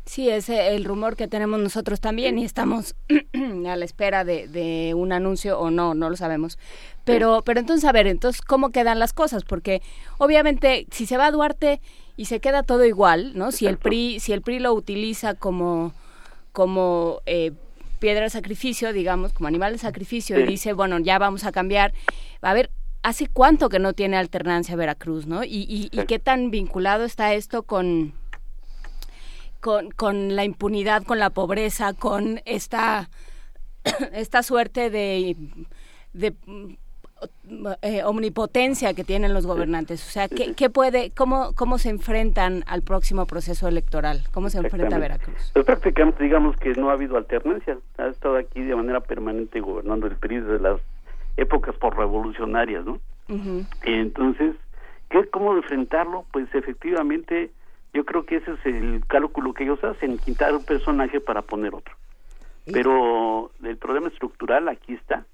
Sí, 0.08 0.30
es 0.30 0.48
el 0.48 0.86
rumor 0.86 1.18
que 1.18 1.28
tenemos 1.28 1.60
nosotros 1.60 2.00
también 2.00 2.40
y 2.40 2.46
estamos 2.46 2.96
a 3.68 3.76
la 3.76 3.84
espera 3.84 4.24
de, 4.24 4.48
de, 4.48 4.94
un 4.94 5.12
anuncio 5.12 5.60
o 5.60 5.70
no, 5.70 5.96
no 5.96 6.10
lo 6.10 6.16
sabemos. 6.16 6.58
Pero, 7.04 7.42
pero 7.46 7.60
entonces, 7.60 7.84
a 7.84 7.92
ver, 7.92 8.08
entonces, 8.08 8.42
¿cómo 8.42 8.72
quedan 8.72 9.00
las 9.00 9.12
cosas? 9.12 9.44
Porque 9.44 9.82
obviamente, 10.18 10.88
si 10.92 11.06
se 11.06 11.18
va 11.18 11.30
Duarte 11.30 11.82
y 12.16 12.26
se 12.26 12.40
queda 12.40 12.64
todo 12.64 12.86
igual, 12.86 13.34
¿no? 13.36 13.52
Si 13.52 13.68
el 13.68 13.78
PRI, 13.78 14.22
si 14.22 14.32
el 14.32 14.42
PRI 14.42 14.60
lo 14.60 14.74
utiliza 14.74 15.34
como, 15.34 15.92
como 16.54 17.22
eh, 17.26 17.52
piedra 18.00 18.24
de 18.24 18.30
sacrificio, 18.30 18.94
digamos, 18.94 19.34
como 19.34 19.48
animal 19.48 19.74
de 19.74 19.80
sacrificio, 19.80 20.40
y 20.40 20.44
dice, 20.44 20.72
bueno, 20.72 21.00
ya 21.00 21.20
vamos 21.20 21.44
a 21.44 21.52
cambiar. 21.52 21.94
A 22.42 22.54
ver, 22.54 22.70
¿hace 23.04 23.28
cuánto 23.28 23.70
que 23.70 23.80
no 23.80 23.94
tiene 23.94 24.18
alternancia 24.18 24.76
Veracruz, 24.76 25.28
no? 25.28 25.44
Y, 25.44 25.90
y, 25.92 26.06
qué 26.06 26.20
tan 26.20 26.52
vinculado 26.52 27.04
está 27.04 27.34
esto 27.34 27.64
con, 27.64 28.14
con, 29.60 29.92
con, 29.92 30.36
la 30.36 30.44
impunidad, 30.44 31.04
con 31.04 31.20
la 31.20 31.30
pobreza, 31.30 31.94
con 31.94 32.42
esta, 32.46 33.10
esta 34.14 34.44
suerte 34.44 34.90
de, 34.90 35.36
de 36.14 36.36
eh, 37.82 38.04
omnipotencia 38.04 38.94
que 38.94 39.04
tienen 39.04 39.34
los 39.34 39.48
gobernantes. 39.48 40.06
O 40.06 40.12
sea, 40.12 40.28
¿qué, 40.28 40.54
qué 40.54 40.70
puede, 40.70 41.12
cómo, 41.12 41.54
cómo 41.56 41.78
se 41.78 41.90
enfrentan 41.90 42.64
al 42.68 42.84
próximo 42.84 43.26
proceso 43.26 43.68
electoral? 43.68 44.24
¿Cómo 44.32 44.50
se 44.50 44.60
enfrenta 44.60 45.00
Veracruz? 45.00 45.52
Pues 45.54 45.66
prácticamente 45.66 46.24
digamos 46.24 46.56
que 46.58 46.74
no 46.74 46.90
ha 46.90 46.94
habido 46.94 47.18
alternancia. 47.18 47.78
Ha 47.98 48.08
estado 48.08 48.36
aquí 48.36 48.62
de 48.62 48.76
manera 48.76 49.00
permanente 49.00 49.60
gobernando 49.62 50.08
el 50.08 50.16
PRI 50.16 50.42
desde 50.42 50.60
las 50.60 50.80
épocas 51.38 51.76
por 51.76 51.98
revolucionarias, 51.98 52.86
¿no? 52.86 53.00
Entonces, 53.84 54.56
¿qué, 55.10 55.26
¿cómo 55.30 55.56
enfrentarlo? 55.56 56.26
Pues 56.32 56.54
efectivamente 56.54 57.52
yo 57.94 58.06
creo 58.06 58.26
que 58.26 58.38
ese 58.38 58.52
es 58.54 58.66
el 58.66 59.04
cálculo 59.08 59.54
que 59.54 59.64
ellos 59.64 59.84
hacen, 59.84 60.18
quitar 60.18 60.54
un 60.54 60.66
personaje 60.66 61.20
para 61.20 61.42
poner 61.42 61.74
otro. 61.74 61.96
Pero 62.72 63.52
el 63.64 63.78
problema 63.78 64.10
estructural 64.10 64.68
aquí 64.68 64.94
está 64.94 65.26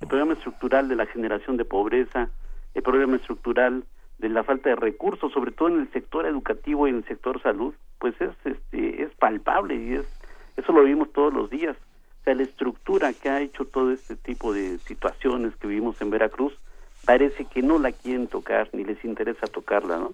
el 0.00 0.08
problema 0.08 0.34
estructural 0.34 0.88
de 0.88 0.96
la 0.96 1.06
generación 1.06 1.56
de 1.56 1.64
pobreza, 1.64 2.30
el 2.74 2.82
problema 2.82 3.16
estructural 3.16 3.84
de 4.18 4.28
la 4.28 4.44
falta 4.44 4.70
de 4.70 4.76
recursos, 4.76 5.32
sobre 5.32 5.52
todo 5.52 5.68
en 5.68 5.80
el 5.80 5.92
sector 5.92 6.26
educativo 6.26 6.86
y 6.86 6.90
en 6.90 6.96
el 6.96 7.04
sector 7.04 7.40
salud, 7.42 7.74
pues 7.98 8.14
es 8.20 8.30
este 8.44 9.02
es 9.02 9.10
palpable 9.14 9.74
y 9.74 9.94
es 9.94 10.06
eso 10.56 10.72
lo 10.72 10.84
vimos 10.84 11.12
todos 11.12 11.32
los 11.32 11.50
días. 11.50 11.76
La 12.34 12.42
estructura 12.42 13.12
que 13.12 13.28
ha 13.28 13.40
hecho 13.40 13.64
todo 13.64 13.92
este 13.92 14.16
tipo 14.16 14.52
de 14.52 14.78
situaciones 14.80 15.54
que 15.56 15.66
vivimos 15.66 16.00
en 16.00 16.10
Veracruz 16.10 16.52
parece 17.04 17.46
que 17.46 17.62
no 17.62 17.78
la 17.78 17.92
quieren 17.92 18.26
tocar 18.26 18.68
ni 18.72 18.84
les 18.84 19.02
interesa 19.04 19.46
tocarla, 19.46 19.96
¿no? 19.96 20.12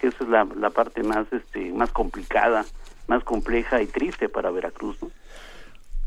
Esa 0.00 0.24
es 0.24 0.28
la, 0.28 0.46
la 0.56 0.70
parte 0.70 1.02
más 1.02 1.26
este 1.32 1.72
más 1.72 1.90
complicada, 1.90 2.64
más 3.08 3.24
compleja 3.24 3.82
y 3.82 3.86
triste 3.86 4.28
para 4.28 4.50
Veracruz, 4.50 5.02
¿no? 5.02 5.10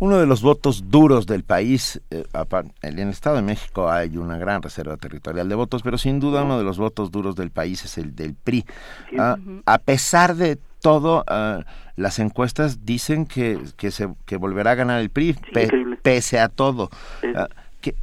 Uno 0.02 0.18
de 0.18 0.26
los 0.26 0.42
votos 0.42 0.90
duros 0.90 1.28
del 1.28 1.44
país, 1.44 2.02
eh, 2.10 2.24
en 2.82 2.98
el 2.98 3.10
Estado 3.10 3.36
de 3.36 3.44
México 3.44 3.92
hay 3.92 4.18
una 4.18 4.36
gran 4.36 4.64
reserva 4.64 4.98
territorial 4.98 5.48
de 5.48 5.54
votos, 5.54 5.84
pero 5.84 6.00
sin 6.00 6.20
duda 6.20 6.42
uno 6.42 6.58
de 6.58 6.64
los 6.64 6.80
votos 6.80 7.12
duros 7.12 7.36
del 7.36 7.52
país 7.52 7.86
es 7.86 8.00
el 8.00 8.16
del 8.16 8.34
PRI. 8.34 8.66
Ah, 9.20 9.38
a 9.68 9.78
pesar 9.78 10.36
de 10.36 10.58
todo, 10.82 11.24
ah, 11.28 11.64
las 11.96 12.20
encuestas 12.20 12.86
dicen 12.86 13.26
que, 13.26 13.60
que, 13.78 13.92
se, 13.92 14.10
que 14.26 14.38
volverá 14.38 14.72
a 14.72 14.76
ganar 14.76 15.00
el 15.00 15.10
PRI, 15.10 15.36
pese 16.02 16.40
a 16.40 16.50
todo. 16.50 16.90
Ah, 17.36 17.48
que, 17.80 17.96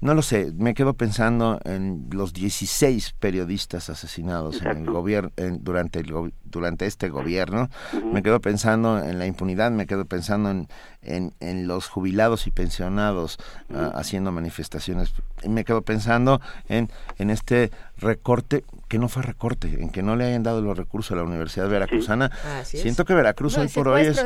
no 0.00 0.14
lo 0.14 0.22
sé, 0.22 0.52
me 0.56 0.74
quedo 0.74 0.94
pensando 0.94 1.60
en 1.64 2.08
los 2.10 2.32
16 2.32 3.14
periodistas 3.18 3.90
asesinados 3.90 4.62
en 4.62 4.68
el 4.68 4.86
gobierno 4.86 5.30
durante 5.60 6.00
el 6.00 6.32
durante 6.44 6.86
este 6.86 7.08
gobierno. 7.08 7.70
Me 8.12 8.22
quedo 8.22 8.40
pensando 8.40 9.02
en 9.02 9.18
la 9.18 9.26
impunidad, 9.26 9.70
me 9.70 9.86
quedo 9.86 10.04
pensando 10.04 10.50
en, 10.50 11.32
en, 11.40 11.66
los 11.68 11.88
jubilados 11.88 12.46
y 12.46 12.50
pensionados 12.50 13.38
ah, 13.72 13.92
haciendo 13.94 14.32
manifestaciones. 14.32 15.12
Me 15.46 15.64
quedo 15.64 15.82
pensando 15.82 16.40
en, 16.68 16.90
en 17.18 17.30
este 17.30 17.70
recorte 17.98 18.64
que 18.88 18.98
no 18.98 19.08
fue 19.08 19.22
recorte, 19.22 19.80
en 19.80 19.90
que 19.90 20.02
no 20.02 20.16
le 20.16 20.24
hayan 20.24 20.42
dado 20.42 20.60
los 20.60 20.76
recursos 20.76 21.12
a 21.12 21.16
la 21.16 21.22
Universidad 21.22 21.68
Veracruzana. 21.68 22.30
Siento 22.64 23.04
que 23.04 23.14
Veracruz 23.14 23.56
hoy 23.56 23.68
por 23.68 23.88
hoy 23.88 24.06
es 24.06 24.20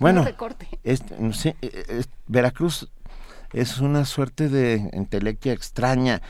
bueno, 0.00 0.24
recorte. 0.24 0.66
Es, 0.82 1.02
Veracruz 2.26 2.90
es 3.52 3.80
una 3.80 4.04
suerte 4.04 4.48
de 4.48 4.90
intelectia 4.92 5.52
extraña 5.52 6.20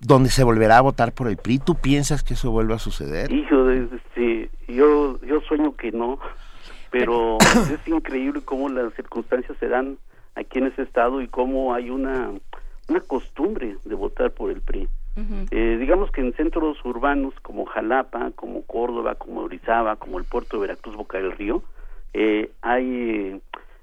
donde 0.00 0.30
se 0.30 0.44
volverá 0.44 0.78
a 0.78 0.82
votar 0.82 1.12
por 1.12 1.28
el 1.28 1.36
PRI. 1.36 1.58
¿Tú 1.58 1.74
piensas 1.74 2.22
que 2.22 2.34
eso 2.34 2.50
vuelva 2.50 2.76
a 2.76 2.78
suceder? 2.78 3.32
Hijo, 3.32 3.70
este, 3.70 4.50
yo, 4.68 5.20
yo 5.22 5.40
sueño 5.42 5.76
que 5.76 5.92
no, 5.92 6.18
pero 6.90 7.38
es 7.72 7.88
increíble 7.88 8.40
cómo 8.44 8.68
las 8.68 8.92
circunstancias 8.94 9.56
se 9.58 9.68
dan 9.68 9.98
aquí 10.34 10.58
en 10.58 10.66
ese 10.66 10.82
estado 10.82 11.20
y 11.20 11.28
cómo 11.28 11.74
hay 11.74 11.90
una, 11.90 12.30
una 12.88 13.00
costumbre 13.00 13.76
de 13.84 13.94
votar 13.94 14.30
por 14.32 14.50
el 14.50 14.60
PRI. 14.60 14.88
Eh, 15.50 15.78
digamos 15.80 16.12
que 16.12 16.20
en 16.20 16.32
centros 16.34 16.78
urbanos 16.84 17.34
como 17.42 17.64
Jalapa, 17.66 18.30
como 18.36 18.62
Córdoba, 18.62 19.16
como 19.16 19.40
Orizaba, 19.40 19.96
como 19.96 20.20
el 20.20 20.24
puerto 20.24 20.56
de 20.56 20.68
Veracruz, 20.68 20.94
Boca 20.94 21.18
del 21.18 21.32
Río, 21.32 21.64
eh, 22.14 22.52
hay 22.62 23.40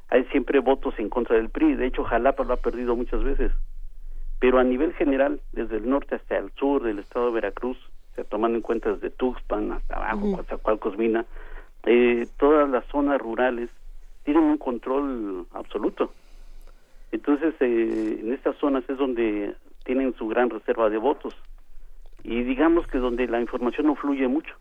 hay 0.10 0.23
siempre 0.26 0.60
votos 0.60 0.94
en 0.98 1.10
contra 1.10 1.36
del 1.36 1.49
PRI. 1.49 1.76
De 1.76 1.88
hecho, 1.88 2.03
Jalapa 2.03 2.44
lo 2.44 2.53
ha 2.53 2.57
perdido 2.57 2.95
muchas 2.95 3.23
veces. 3.23 3.52
Pero 4.40 4.60
a 4.60 4.64
nivel 4.64 4.94
general, 4.94 5.40
desde 5.53 5.77
el 5.77 5.90
norte 5.90 6.15
hasta 6.15 6.38
el 6.38 6.52
sur 6.52 6.84
del 6.84 6.99
estado 6.99 7.27
de 7.27 7.34
Veracruz, 7.34 7.77
se 8.15 8.23
tomando 8.23 8.57
en 8.57 8.61
cuenta 8.61 8.91
desde 8.91 9.10
Tuxpan 9.10 9.72
hasta 9.72 9.95
abajo, 9.95 10.26
Ujú. 10.26 10.36
Coatzacoalcos, 10.36 10.98
Mina, 10.98 11.26
eh, 11.86 12.27
todas 12.38 12.69
las 12.69 12.86
zonas 12.86 13.19
rurales 13.19 13.69
tienen 14.23 14.44
un 14.44 14.57
control 14.57 15.45
absoluto. 15.53 16.11
Entonces, 17.11 17.53
eh, 17.60 18.19
en 18.22 18.34
estas 18.34 18.57
zonas 18.57 18.84
es 18.90 18.98
donde 18.98 19.56
tienen 19.84 20.14
su 20.15 20.27
gran 20.27 20.49
reserva 20.49 20.90
de 20.90 20.98
votos. 20.98 21.36
Y 22.23 22.44
digamos 22.44 22.88
que 22.88 22.98
donde 22.98 23.27
la 23.27 23.40
información 23.40 23.88
no 23.88 23.95
fluye 23.95 24.27
mucho, 24.27 24.56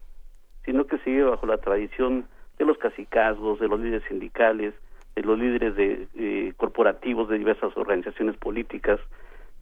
sino 0.65 0.87
que 0.87 0.99
sigue 0.99 1.23
bajo 1.23 1.47
la 1.47 1.59
tradición 1.59 2.27
de 2.59 2.65
los 2.65 2.77
cacicazgos, 2.79 3.59
de 3.59 3.69
los 3.69 3.81
líderes 3.81 4.07
sindicales, 4.09 4.75
los 5.23 5.39
líderes 5.39 5.77
de, 5.77 6.09
eh, 6.17 6.53
corporativos 6.57 7.29
de 7.29 7.39
diversas 7.39 7.77
organizaciones 7.77 8.37
políticas, 8.37 8.99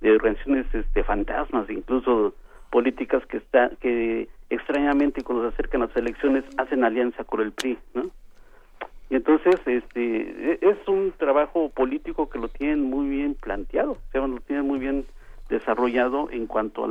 de 0.01 0.12
organizaciones 0.12 0.66
este, 0.74 1.05
fantasmas, 1.05 1.69
incluso 1.70 2.35
políticas 2.70 3.24
que 3.27 3.37
está, 3.37 3.70
que 3.81 4.29
extrañamente 4.51 5.23
cuando 5.23 5.45
se 5.49 5.55
acercan 5.55 5.83
las 5.83 5.97
elecciones 5.97 6.45
hacen 6.57 6.85
alianza 6.85 7.24
con 7.24 7.41
el 7.41 7.53
PRI, 7.53 7.79
¿no? 7.95 8.05
Y 9.11 9.16
entonces, 9.16 9.57
este, 9.66 10.53
e- 10.53 10.59
es 10.62 10.89
un 10.89 11.12
trabajo 11.19 11.69
político 11.69 12.31
que 12.31 12.39
lo 12.39 12.49
tienen 12.49 12.83
muy 12.83 13.09
bien 13.09 13.35
planteado, 13.35 13.93
o 13.93 13.99
sea, 14.11 14.27
lo 14.27 14.41
tienen 14.41 14.66
muy 14.66 14.79
bien 14.79 15.05
desarrollado 15.51 16.31
en 16.31 16.47
cuanto 16.47 16.85
a 16.87 16.89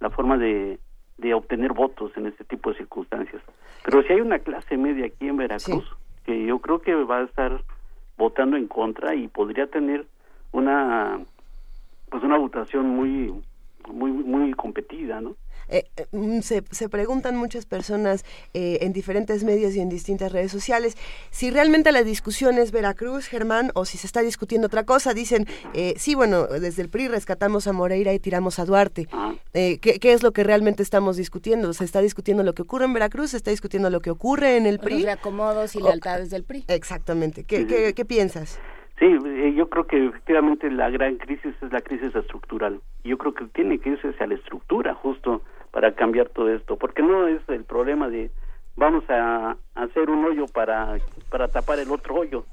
la 0.00 0.08
forma 0.08 0.38
de, 0.38 0.78
de 1.18 1.34
obtener 1.34 1.74
votos 1.74 2.10
en 2.16 2.26
este 2.26 2.44
tipo 2.44 2.70
de 2.70 2.78
circunstancias. 2.78 3.42
Pero 3.84 4.02
si 4.02 4.14
hay 4.14 4.20
una 4.22 4.38
clase 4.38 4.78
media 4.78 5.06
aquí 5.06 5.28
en 5.28 5.36
Veracruz 5.36 5.84
que 6.24 6.46
yo 6.46 6.58
creo 6.60 6.80
que 6.80 6.94
va 6.94 7.18
a 7.18 7.24
estar 7.24 7.62
votando 8.18 8.56
en 8.56 8.66
contra 8.66 9.14
y 9.14 9.28
podría 9.28 9.68
tener 9.68 10.06
una 10.52 11.20
pues 12.10 12.22
una 12.22 12.36
votación 12.36 12.88
muy 12.88 13.32
muy 13.90 14.10
muy 14.10 14.52
competida, 14.52 15.20
¿no? 15.20 15.36
Eh, 15.68 15.84
eh, 15.96 16.06
mm, 16.12 16.40
se, 16.40 16.62
se 16.70 16.88
preguntan 16.88 17.36
muchas 17.36 17.66
personas 17.66 18.24
eh, 18.54 18.78
en 18.82 18.92
diferentes 18.92 19.44
medios 19.44 19.74
y 19.76 19.80
en 19.80 19.88
distintas 19.88 20.32
redes 20.32 20.50
sociales 20.50 20.96
si 21.30 21.50
realmente 21.50 21.92
la 21.92 22.02
discusión 22.02 22.58
es 22.58 22.72
Veracruz, 22.72 23.26
Germán, 23.26 23.70
o 23.74 23.84
si 23.84 23.98
se 23.98 24.06
está 24.06 24.22
discutiendo 24.22 24.66
otra 24.66 24.84
cosa. 24.84 25.14
Dicen, 25.14 25.46
eh, 25.74 25.94
sí, 25.96 26.14
bueno, 26.14 26.46
desde 26.46 26.82
el 26.82 26.88
PRI 26.88 27.08
rescatamos 27.08 27.66
a 27.66 27.72
Moreira 27.72 28.12
y 28.14 28.18
tiramos 28.18 28.58
a 28.58 28.64
Duarte. 28.64 29.06
Eh, 29.54 29.78
¿qué, 29.80 29.98
qué 29.98 30.12
es 30.12 30.22
lo 30.22 30.32
que 30.32 30.44
realmente 30.44 30.82
estamos 30.82 31.16
discutiendo? 31.16 31.72
¿Se 31.72 31.84
está 31.84 32.00
discutiendo 32.00 32.42
lo 32.42 32.54
que 32.54 32.62
ocurre 32.62 32.84
en 32.84 32.92
Veracruz? 32.92 33.30
¿Se 33.30 33.36
está 33.36 33.50
discutiendo 33.50 33.90
lo 33.90 34.00
que 34.00 34.10
ocurre 34.10 34.56
en 34.56 34.66
el 34.66 34.76
Los 34.76 34.84
PRI? 34.84 35.02
reacomodos 35.04 35.74
y 35.74 35.78
O- 35.82 35.84
lealtades 35.86 36.30
del 36.30 36.44
PRI. 36.44 36.64
Exactamente. 36.68 37.44
¿Qué, 37.44 37.66
qué, 37.66 37.94
qué 37.94 38.04
piensas? 38.04 38.58
Sí, 38.98 39.06
yo 39.56 39.68
creo 39.70 39.86
que 39.86 40.06
efectivamente 40.06 40.68
la 40.70 40.90
gran 40.90 41.16
crisis 41.18 41.54
es 41.62 41.72
la 41.72 41.80
crisis 41.80 42.14
estructural. 42.16 42.80
Yo 43.04 43.16
creo 43.16 43.32
que 43.32 43.44
tiene 43.46 43.78
que 43.78 43.90
irse 43.90 44.08
hacia 44.08 44.26
la 44.26 44.34
estructura 44.34 44.92
justo 44.94 45.42
para 45.78 45.92
cambiar 45.92 46.28
todo 46.30 46.52
esto, 46.52 46.76
porque 46.76 47.04
no 47.04 47.28
es 47.28 47.40
el 47.48 47.62
problema 47.62 48.08
de 48.08 48.32
vamos 48.74 49.04
a 49.08 49.56
hacer 49.76 50.10
un 50.10 50.24
hoyo 50.24 50.46
para 50.48 50.98
para 51.30 51.46
tapar 51.46 51.78
el 51.78 51.88
otro 51.92 52.16
hoyo. 52.16 52.44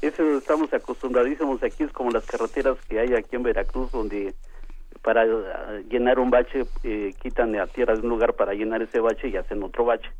Eso 0.00 0.22
estamos 0.38 0.72
acostumbradísimos 0.72 1.62
aquí, 1.62 1.84
es 1.84 1.92
como 1.92 2.10
las 2.10 2.24
carreteras 2.24 2.78
que 2.88 2.98
hay 2.98 3.12
aquí 3.12 3.36
en 3.36 3.42
Veracruz, 3.42 3.92
donde 3.92 4.32
para 5.02 5.26
eh, 5.26 5.84
llenar 5.90 6.18
un 6.18 6.30
bache 6.30 6.62
eh, 6.82 7.12
quitan 7.20 7.52
la 7.52 7.66
tierra 7.66 7.94
de 7.94 8.00
un 8.00 8.08
lugar 8.08 8.32
para 8.32 8.54
llenar 8.54 8.80
ese 8.80 9.00
bache 9.00 9.28
y 9.28 9.36
hacen 9.36 9.62
otro 9.62 9.84
bache. 9.84 10.10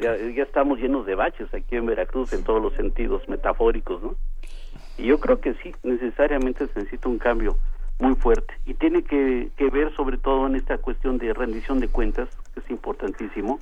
Ya, 0.00 0.16
ya 0.16 0.42
estamos 0.42 0.80
llenos 0.80 1.06
de 1.06 1.14
baches 1.14 1.54
aquí 1.54 1.76
en 1.76 1.86
Veracruz 1.86 2.32
en 2.32 2.42
todos 2.42 2.60
los 2.60 2.72
sentidos 2.72 3.28
metafóricos, 3.28 4.02
¿no? 4.02 4.16
Y 4.98 5.04
yo 5.04 5.20
creo 5.20 5.40
que 5.40 5.54
sí, 5.62 5.72
necesariamente 5.84 6.66
se 6.66 6.80
necesita 6.80 7.08
un 7.08 7.18
cambio 7.18 7.56
muy 8.02 8.14
fuerte. 8.16 8.52
Y 8.66 8.74
tiene 8.74 9.02
que, 9.02 9.50
ver 9.72 9.94
sobre 9.94 10.18
todo 10.18 10.46
en 10.46 10.56
esta 10.56 10.76
cuestión 10.78 11.18
de 11.18 11.32
rendición 11.32 11.78
de 11.78 11.88
cuentas, 11.88 12.28
que 12.52 12.60
es 12.60 12.70
importantísimo, 12.70 13.58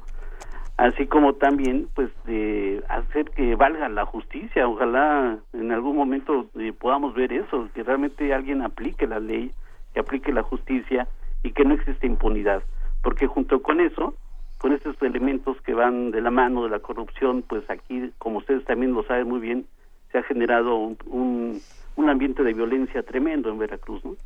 así 0.77 1.07
como 1.07 1.35
también 1.35 1.89
pues 1.95 2.11
de 2.25 2.83
hacer 2.89 3.31
que 3.31 3.55
valga 3.55 3.89
la 3.89 4.07
justicia. 4.07 4.67
Ojalá 4.67 5.39
en 5.53 5.73
algún 5.73 5.95
momento 5.95 6.47
eh, 6.59 6.73
podamos 6.73 7.15
ver 7.15 7.33
eso, 7.33 7.69
que 7.75 7.83
realmente 7.83 8.33
alguien 8.33 8.63
aplique 8.63 9.07
la 9.07 9.21
ley, 9.21 9.53
que 9.93 10.01
aplique 10.01 10.33
la 10.33 10.43
justicia 10.43 11.07
y 11.43 11.53
que 11.53 11.65
no 11.65 11.75
existe 11.75 12.07
impunidad. 12.07 12.63
Porque 13.03 13.27
junto 13.27 13.63
con 13.63 13.81
eso, 13.81 14.15
con 14.59 14.73
estos 14.73 15.01
elementos 15.03 15.61
que 15.63 15.75
van 15.75 16.11
de 16.11 16.23
la 16.23 16.31
mano 16.31 16.65
de 16.65 16.71
la 16.71 16.81
corrupción, 16.81 17.45
pues 17.47 17.69
aquí, 17.69 18.11
como 18.19 18.39
ustedes 18.39 18.65
también 18.65 18.95
lo 18.95 19.03
saben 19.05 19.29
muy 19.29 19.41
bien, 19.41 19.67
se 20.11 20.19
ha 20.19 20.23
generado 20.23 20.77
un, 20.77 20.99
un, 21.07 21.61
un 21.97 22.09
ambiente 22.09 22.43
de 22.43 22.53
violencia 22.55 23.03
tremendo 23.03 23.51
en 23.51 23.59
Veracruz, 23.59 24.05
¿no? 24.05 24.11
O 24.13 24.15
sea, 24.15 24.23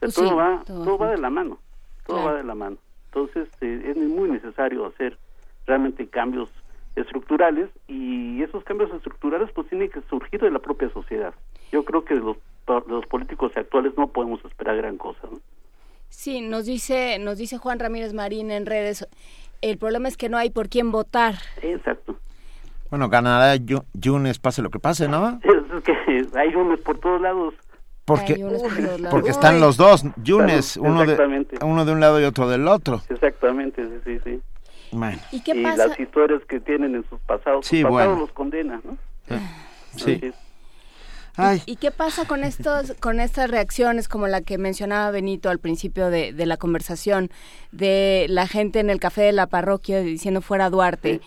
Pues 0.00 0.14
todo 0.14 0.28
sí, 0.28 0.34
va, 0.34 0.62
todo 0.66 0.84
todo 0.84 0.98
va 0.98 1.10
de 1.10 1.18
la 1.18 1.30
mano, 1.30 1.58
todo 2.06 2.16
Claro. 2.18 2.32
va 2.32 2.36
de 2.38 2.44
la 2.44 2.54
mano. 2.54 2.76
Entonces 3.06 3.48
eh, 3.60 3.82
es 3.90 3.96
muy 3.96 4.28
necesario 4.30 4.86
hacer 4.86 5.18
realmente 5.66 6.06
cambios 6.08 6.48
estructurales 6.96 7.68
y 7.86 8.42
esos 8.42 8.64
cambios 8.64 8.92
estructurales 8.92 9.50
pues 9.52 9.68
tienen 9.68 9.90
que 9.90 10.00
surgir 10.08 10.40
de 10.40 10.50
la 10.50 10.58
propia 10.58 10.90
sociedad. 10.90 11.34
Yo 11.72 11.84
creo 11.84 12.04
que 12.04 12.14
los, 12.14 12.36
los 12.86 13.06
políticos 13.06 13.52
actuales 13.56 13.92
no 13.96 14.08
podemos 14.08 14.44
esperar 14.44 14.76
gran 14.76 14.96
cosa, 14.98 15.20
¿no? 15.30 15.38
Sí, 16.08 16.40
nos 16.40 16.64
dice, 16.66 17.18
nos 17.18 17.36
dice 17.38 17.58
Juan 17.58 17.78
Ramírez 17.78 18.14
Marín 18.14 18.50
en 18.50 18.66
redes, 18.66 19.06
el 19.60 19.76
problema 19.78 20.08
es 20.08 20.16
que 20.16 20.28
no 20.28 20.38
hay 20.38 20.50
por 20.50 20.68
quién 20.68 20.90
votar. 20.90 21.34
Exacto. 21.62 22.16
Bueno, 22.90 23.08
ganará 23.08 23.56
Yu- 23.56 23.84
Yunes, 23.94 24.38
pase 24.38 24.62
lo 24.62 24.70
que 24.70 24.78
pase, 24.78 25.08
¿no? 25.08 25.40
Es 25.78 25.84
que 25.84 26.38
hay 26.38 26.54
unos 26.54 26.80
por 26.80 26.98
todos 26.98 27.20
lados. 27.20 27.54
Porque, 28.04 28.36
lados. 28.38 28.62
porque 29.10 29.30
están 29.30 29.60
los 29.60 29.76
dos, 29.76 30.02
Yunes, 30.22 30.74
Claro, 30.80 30.90
uno 30.94 31.04
de, 31.04 31.46
uno 31.62 31.84
de 31.84 31.92
un 31.92 32.00
lado 32.00 32.18
y 32.20 32.24
otro 32.24 32.48
del 32.48 32.66
otro. 32.66 33.02
Exactamente, 33.10 33.84
sí, 33.84 34.00
sí, 34.04 34.18
sí. 34.24 34.40
Bueno, 34.92 35.18
¿Y 35.30 35.40
qué 35.42 35.52
y 35.54 35.62
pasa? 35.62 35.88
las 35.88 36.00
historias 36.00 36.40
que 36.48 36.58
tienen 36.60 36.94
en 36.94 37.04
sus 37.10 37.20
pasados, 37.20 37.66
Sí, 37.66 37.82
sus 37.82 37.90
pasados 37.90 38.06
bueno. 38.08 38.20
los 38.22 38.32
condena, 38.32 38.80
¿no? 38.82 38.96
sí. 39.96 40.14
Así 40.14 40.26
es. 40.26 40.34
Ay, 41.38 41.62
¿Y 41.66 41.76
qué 41.76 41.90
pasa 41.92 42.26
con 42.26 42.42
estos, 42.42 42.94
con 43.00 43.20
estas 43.20 43.48
reacciones 43.48 44.08
como 44.08 44.26
la 44.26 44.40
que 44.40 44.58
mencionaba 44.58 45.10
Benito 45.12 45.50
al 45.50 45.60
principio 45.60 46.10
de, 46.10 46.32
de 46.32 46.46
la 46.46 46.56
conversación, 46.56 47.30
de 47.70 48.26
la 48.28 48.48
gente 48.48 48.80
en 48.80 48.90
el 48.90 48.98
café 48.98 49.22
de 49.22 49.32
la 49.32 49.46
parroquia 49.46 50.00
diciendo 50.00 50.42
fuera 50.42 50.68
Duarte? 50.68 51.20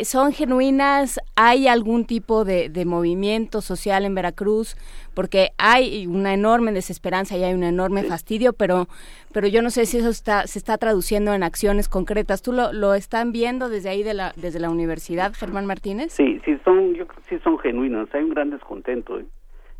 ¿Son 0.00 0.32
genuinas? 0.32 1.20
¿Hay 1.34 1.68
algún 1.68 2.06
tipo 2.06 2.44
de, 2.44 2.68
de 2.68 2.84
movimiento 2.84 3.60
social 3.60 4.04
en 4.04 4.14
Veracruz? 4.14 4.76
Porque 5.14 5.50
hay 5.58 6.06
una 6.06 6.34
enorme 6.34 6.72
desesperanza 6.72 7.36
y 7.36 7.44
hay 7.44 7.52
un 7.52 7.64
enorme 7.64 8.04
fastidio, 8.04 8.52
pero, 8.52 8.88
pero 9.32 9.48
yo 9.48 9.62
no 9.62 9.70
sé 9.70 9.86
si 9.86 9.98
eso 9.98 10.08
está, 10.08 10.46
se 10.46 10.58
está 10.58 10.78
traduciendo 10.78 11.34
en 11.34 11.42
acciones 11.42 11.88
concretas. 11.88 12.42
¿Tú 12.42 12.52
lo, 12.52 12.72
lo 12.72 12.94
están 12.94 13.32
viendo 13.32 13.68
desde 13.68 13.88
ahí, 13.88 14.02
de 14.02 14.14
la, 14.14 14.32
desde 14.36 14.60
la 14.60 14.70
universidad, 14.70 15.32
Germán 15.34 15.66
Martínez? 15.66 16.12
Sí, 16.12 16.40
sí 16.44 16.58
son, 16.64 16.94
yo 16.94 17.06
creo 17.06 17.22
que 17.22 17.36
sí 17.36 17.42
son 17.42 17.58
genuinas, 17.58 18.08
hay 18.14 18.22
un 18.22 18.30
gran 18.30 18.50
descontento. 18.50 19.18
¿eh? 19.18 19.24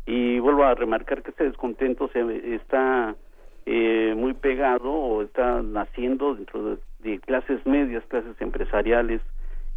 Y 0.05 0.39
vuelvo 0.39 0.63
a 0.63 0.75
remarcar 0.75 1.23
que 1.23 1.31
este 1.31 1.45
descontento 1.45 2.09
se 2.09 2.55
está 2.55 3.15
eh, 3.65 4.13
muy 4.17 4.33
pegado 4.33 4.91
o 4.91 5.21
está 5.21 5.61
naciendo 5.61 6.35
dentro 6.35 6.77
de, 6.99 7.19
clases 7.19 7.65
medias, 7.65 8.03
clases 8.07 8.35
empresariales, 8.41 9.21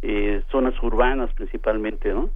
eh, 0.01 0.41
zonas 0.49 0.73
urbanas 0.81 1.33
principalmente, 1.33 2.13
¿no? 2.13 2.29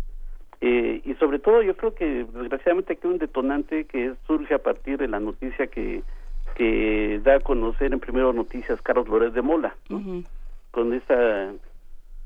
Eh, 0.62 1.02
y 1.04 1.14
sobre 1.16 1.40
todo 1.40 1.62
yo 1.62 1.76
creo 1.76 1.96
que 1.96 2.26
desgraciadamente 2.34 2.94
aquí 2.94 3.02
hay 3.08 3.14
un 3.14 3.18
detonante 3.18 3.86
que 3.86 4.14
surge 4.28 4.54
a 4.54 4.60
partir 4.60 4.98
de 4.98 5.08
la 5.08 5.20
noticia 5.20 5.68
que, 5.68 6.04
que 6.56 7.20
da 7.24 7.36
a 7.36 7.40
conocer 7.40 7.94
en 7.94 8.00
primero 8.00 8.34
noticias 8.34 8.82
Carlos 8.82 9.08
Lórez 9.08 9.34
de 9.34 9.42
Mola, 9.42 9.76
¿no? 9.90 10.00
con 10.72 10.94
esta 10.94 11.52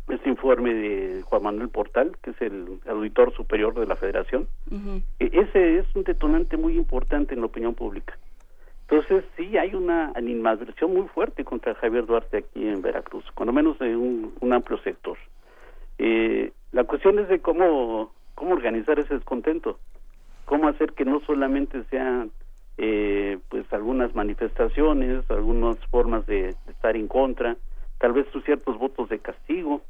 este 0.08 0.30
informe 0.30 0.72
de 0.74 1.22
Juan 1.24 1.42
Manuel 1.44 1.70
Portal, 1.70 2.16
que 2.22 2.30
es 2.30 2.40
el 2.42 2.80
auditor 2.88 3.34
superior 3.34 3.74
de 3.74 3.88
la 3.88 3.96
Federación. 3.96 4.48
E- 5.20 5.32
Ese 5.34 5.80
es 5.80 5.86
un 5.96 6.04
detonante 6.04 6.58
muy 6.58 6.76
importante 6.78 7.34
en 7.34 7.40
la 7.40 7.48
opinión 7.48 7.74
pública. 7.74 8.16
Entonces, 8.88 9.26
sí 9.36 9.58
hay 9.58 9.74
una 9.74 10.12
animadversión 10.16 10.94
muy 10.94 11.08
fuerte 11.08 11.44
contra 11.44 11.74
Javier 11.74 12.06
Duarte 12.06 12.38
aquí 12.38 12.68
en 12.68 12.84
Veracruz, 12.84 13.26
cuando 13.34 13.52
menos 13.52 13.80
de 13.80 13.96
un, 13.96 14.32
un 14.42 14.54
amplio 14.54 14.78
sector. 14.84 15.18
Eh, 15.98 16.52
la 16.72 16.84
cuestión 16.84 17.18
es 17.18 17.28
de 17.28 17.40
cómo, 17.40 18.12
cómo 18.36 18.54
organizar 18.54 19.00
ese 19.00 19.16
descontento, 19.16 19.80
cómo 20.46 20.68
hacer 20.68 20.94
que 20.94 21.04
no 21.06 21.20
solamente 21.22 21.84
sean 21.90 22.30
eh, 22.78 23.38
pues 23.50 23.66
algunas 23.72 24.14
manifestaciones, 24.16 25.30
algunas 25.30 25.78
formas 25.88 26.26
de, 26.26 26.56
estar 26.68 26.96
en 26.96 27.08
contra, 27.08 27.58
tal 28.00 28.14
vez 28.14 28.28
ciertos 28.44 28.78
votos 28.78 29.10
de 29.10 29.20
castigo, 29.20 29.82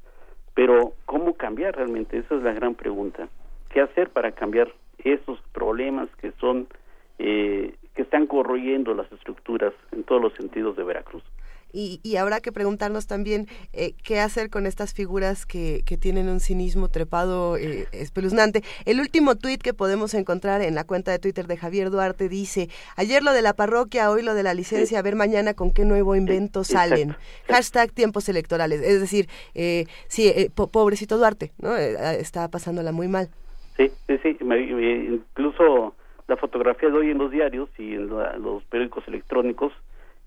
pero 0.54 0.94
¿cómo 1.06 1.34
cambiar 1.34 1.76
realmente? 1.76 2.18
Esa 2.18 2.36
es 2.36 2.44
la 2.44 2.54
gran 2.54 2.76
pregunta. 2.76 3.28
¿Qué 3.70 3.82
hacer 3.82 4.10
para 4.10 4.32
cambiar 4.32 4.72
esos 5.00 5.40
problemas 5.52 6.10
que 6.18 6.32
son 6.40 6.68
eh, 7.20 7.76
que 7.96 8.02
están 8.02 8.28
corroyendo 8.28 8.94
las 8.94 9.10
estructuras 9.12 9.74
en 9.92 10.04
todos 10.04 10.22
los 10.22 10.34
sentidos 10.34 10.76
de 10.76 10.84
Veracruz. 10.84 11.24
Y, 11.78 12.16
habrá 12.16 12.40
que 12.40 12.54
preguntarnos 12.54 13.06
también 13.06 13.48
eh, 13.74 13.94
qué 14.02 14.22
hacer 14.22 14.50
con 14.50 14.66
estas 14.66 14.94
figuras 14.94 15.46
que, 15.46 15.82
que 15.86 15.98
tienen 15.98 16.30
un 16.30 16.40
cinismo 16.40 16.88
trepado 16.88 17.58
eh, 17.58 17.88
espeluznante. 17.92 18.64
El 18.86 19.02
último 19.02 19.36
tuit 19.36 19.62
que 19.62 19.74
podemos 19.74 20.14
encontrar 20.14 20.62
en 20.62 20.74
la 20.74 20.86
cuenta 20.86 21.12
de 21.12 21.20
Twitter 21.20 21.48
de 21.48 21.58
Javier 21.58 21.90
Duarte 21.90 22.30
dice, 22.30 22.70
ayer 22.96 23.24
lo 23.24 23.34
de 23.34 23.42
la 23.42 23.54
parroquia, 23.54 24.10
hoy 24.10 24.22
lo 24.24 24.36
de 24.36 24.44
la 24.44 24.54
licencia, 24.54 25.00
a 25.00 25.02
ver 25.02 25.18
mañana 25.18 25.54
con 25.54 25.74
qué 25.74 25.84
nuevo 25.84 26.16
invento 26.16 26.64
salen. 26.64 27.18
Hashtag 27.50 27.92
tiempos 27.92 28.30
electorales. 28.30 28.82
Es 28.82 29.02
decir, 29.02 29.28
eh, 29.54 29.86
sí, 30.08 30.28
eh, 30.30 30.50
pobrecito 30.56 31.18
Duarte, 31.18 31.52
¿no? 31.58 31.76
está 31.76 32.48
pasándola 32.50 32.94
muy 32.94 33.10
mal. 33.10 33.28
Sí, 33.76 33.92
sí, 34.08 34.18
sí. 34.24 34.38
incluso 34.40 35.94
la 36.30 36.38
fotografía 36.38 36.90
de 36.90 36.98
hoy 36.98 37.12
en 37.12 37.18
los 37.18 37.32
diarios 37.32 37.70
y 37.78 37.96
en 37.96 38.08
los 38.08 38.64
periódicos 38.70 39.06
electrónicos 39.08 39.74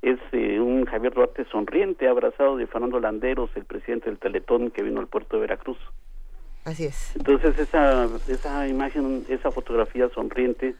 es 0.02 0.18
eh, 0.32 0.60
un 0.60 0.84
Javier 0.86 1.14
Duarte 1.14 1.44
sonriente, 1.50 2.08
abrazado 2.08 2.56
de 2.56 2.66
Fernando 2.66 3.00
Landeros, 3.00 3.50
el 3.56 3.64
presidente 3.64 4.06
del 4.06 4.18
Teletón 4.18 4.70
que 4.70 4.82
vino 4.82 5.00
al 5.00 5.08
puerto 5.08 5.36
de 5.36 5.42
Veracruz. 5.42 5.78
Así 6.64 6.84
es. 6.84 7.16
Entonces 7.16 7.58
esa, 7.58 8.08
esa 8.28 8.68
imagen, 8.68 9.24
esa 9.28 9.50
fotografía 9.50 10.08
sonriente, 10.10 10.74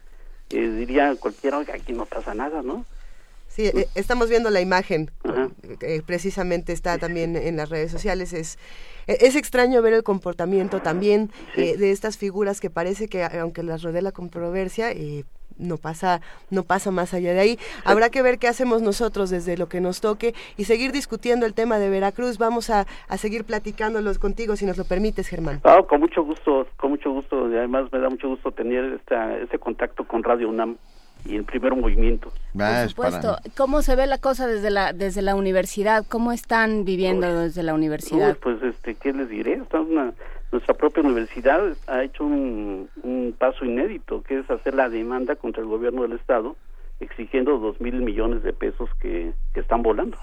eh, 0.51 0.67
diría 0.69 1.15
cualquiera, 1.19 1.57
oiga, 1.57 1.73
aquí 1.75 1.93
no 1.93 2.05
pasa 2.05 2.33
nada, 2.33 2.61
¿no? 2.61 2.85
Sí, 3.47 3.65
eh, 3.65 3.87
estamos 3.95 4.29
viendo 4.29 4.51
la 4.51 4.61
imagen, 4.61 5.09
precisamente 6.05 6.71
está 6.71 6.99
también 6.99 7.35
en 7.35 7.57
las 7.57 7.69
redes 7.69 7.91
sociales, 7.91 8.31
es 8.31 8.59
es 9.17 9.35
extraño 9.35 9.81
ver 9.81 9.93
el 9.93 10.03
comportamiento 10.03 10.81
también 10.81 11.31
de 11.55 11.89
estas 11.89 12.17
figuras 12.17 12.61
que 12.61 12.69
parece 12.69 13.07
que 13.07 13.23
aunque 13.23 13.63
las 13.63 13.81
rodea 13.81 14.03
la 14.03 14.11
controversia, 14.11 14.91
eh, 14.91 15.23
no 15.59 15.77
pasa, 15.77 16.21
no 16.49 16.63
pasa 16.63 16.91
más 16.91 17.13
allá 17.13 17.33
de 17.33 17.39
ahí. 17.39 17.59
Habrá 17.85 18.09
que 18.09 18.21
ver 18.21 18.39
qué 18.39 18.47
hacemos 18.47 18.81
nosotros 18.81 19.29
desde 19.29 19.57
lo 19.57 19.69
que 19.69 19.81
nos 19.81 20.01
toque 20.01 20.33
y 20.57 20.63
seguir 20.63 20.91
discutiendo 20.91 21.45
el 21.45 21.53
tema 21.53 21.77
de 21.77 21.89
Veracruz. 21.89 22.37
Vamos 22.37 22.69
a, 22.69 22.87
a 23.07 23.17
seguir 23.17 23.43
platicándolos 23.43 24.19
contigo 24.19 24.55
si 24.55 24.65
nos 24.65 24.77
lo 24.77 24.85
permites, 24.85 25.27
Germán. 25.27 25.59
Ah, 25.63 25.81
con 25.87 25.99
mucho 25.99 26.23
gusto, 26.23 26.67
con 26.77 26.91
mucho 26.91 27.11
gusto. 27.11 27.49
Y 27.51 27.55
además 27.55 27.91
me 27.91 27.99
da 27.99 28.09
mucho 28.09 28.29
gusto 28.29 28.51
tener 28.51 28.85
esta, 28.93 29.37
ese 29.37 29.59
contacto 29.59 30.05
con 30.05 30.23
Radio 30.23 30.49
UNAM 30.49 30.77
y 31.25 31.35
el 31.35 31.43
primer 31.43 31.75
movimiento. 31.75 32.31
Por 32.53 32.89
supuesto. 32.89 33.37
¿Cómo 33.57 33.81
se 33.81 33.95
ve 33.95 34.07
la 34.07 34.17
cosa 34.17 34.47
desde 34.47 34.69
la 34.69 34.93
desde 34.93 35.21
la 35.21 35.35
universidad? 35.35 36.05
¿Cómo 36.07 36.31
están 36.31 36.85
viviendo 36.85 37.41
desde 37.41 37.63
la 37.63 37.73
universidad? 37.73 38.37
pues, 38.37 38.61
este, 38.63 38.95
¿qué 38.95 39.13
les 39.13 39.29
diré? 39.29 39.53
Está 39.53 39.81
una 39.81 40.13
nuestra 40.51 40.73
propia 40.73 41.03
universidad 41.03 41.61
ha 41.87 42.03
hecho 42.03 42.23
un, 42.23 42.89
paso 43.37 43.65
inédito, 43.65 44.23
que 44.23 44.39
es 44.39 44.49
hacer 44.49 44.73
la 44.73 44.89
demanda 44.89 45.35
contra 45.35 45.61
el 45.61 45.67
gobierno 45.67 46.01
del 46.01 46.13
Estado, 46.13 46.55
exigiendo 46.99 47.57
dos 47.59 47.79
mil 47.79 48.01
millones 48.01 48.43
de 48.43 48.51
pesos 48.51 48.89
que, 48.99 49.31
están 49.55 49.83
volando. 49.83 50.17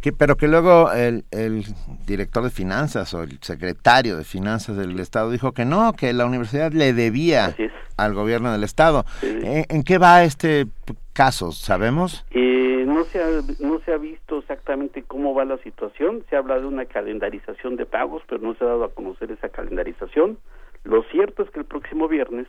que, 0.00 0.12
pero 0.12 0.36
que 0.36 0.48
luego 0.48 0.92
el, 0.92 1.24
el, 1.30 1.64
director 2.06 2.42
de 2.42 2.50
finanzas 2.50 3.14
o 3.14 3.22
el 3.22 3.38
secretario 3.40 4.16
de 4.16 4.24
finanzas 4.24 4.76
del 4.76 4.98
Estado 4.98 5.30
dijo 5.30 5.52
que 5.52 5.64
no, 5.64 5.92
que 5.92 6.12
la 6.12 6.26
universidad 6.26 6.72
le 6.72 6.92
debía 6.92 7.54
al 7.96 8.14
gobierno 8.14 8.52
del 8.52 8.64
Estado. 8.64 9.04
¿En, 9.22 9.82
qué 9.82 9.98
va 9.98 10.24
este 10.24 10.66
caso? 11.12 11.52
¿Sabemos? 11.52 12.24
Eh, 12.30 12.58
no, 12.88 13.04
se 13.04 13.22
ha, 13.22 13.28
no 13.60 13.80
se 13.80 13.92
ha 13.92 13.98
visto 13.98 14.38
exactamente 14.38 15.02
cómo 15.02 15.34
va 15.34 15.44
la 15.44 15.58
situación. 15.58 16.24
Se 16.28 16.36
habla 16.36 16.58
de 16.58 16.66
una 16.66 16.86
calendarización 16.86 17.76
de 17.76 17.86
pagos, 17.86 18.22
pero 18.28 18.42
no 18.42 18.54
se 18.54 18.64
ha 18.64 18.68
dado 18.68 18.84
a 18.84 18.94
conocer 18.94 19.30
esa 19.30 19.48
calendarización. 19.48 20.38
Lo 20.84 21.02
cierto 21.04 21.42
es 21.42 21.50
que 21.50 21.60
el 21.60 21.66
próximo 21.66 22.08
viernes, 22.08 22.46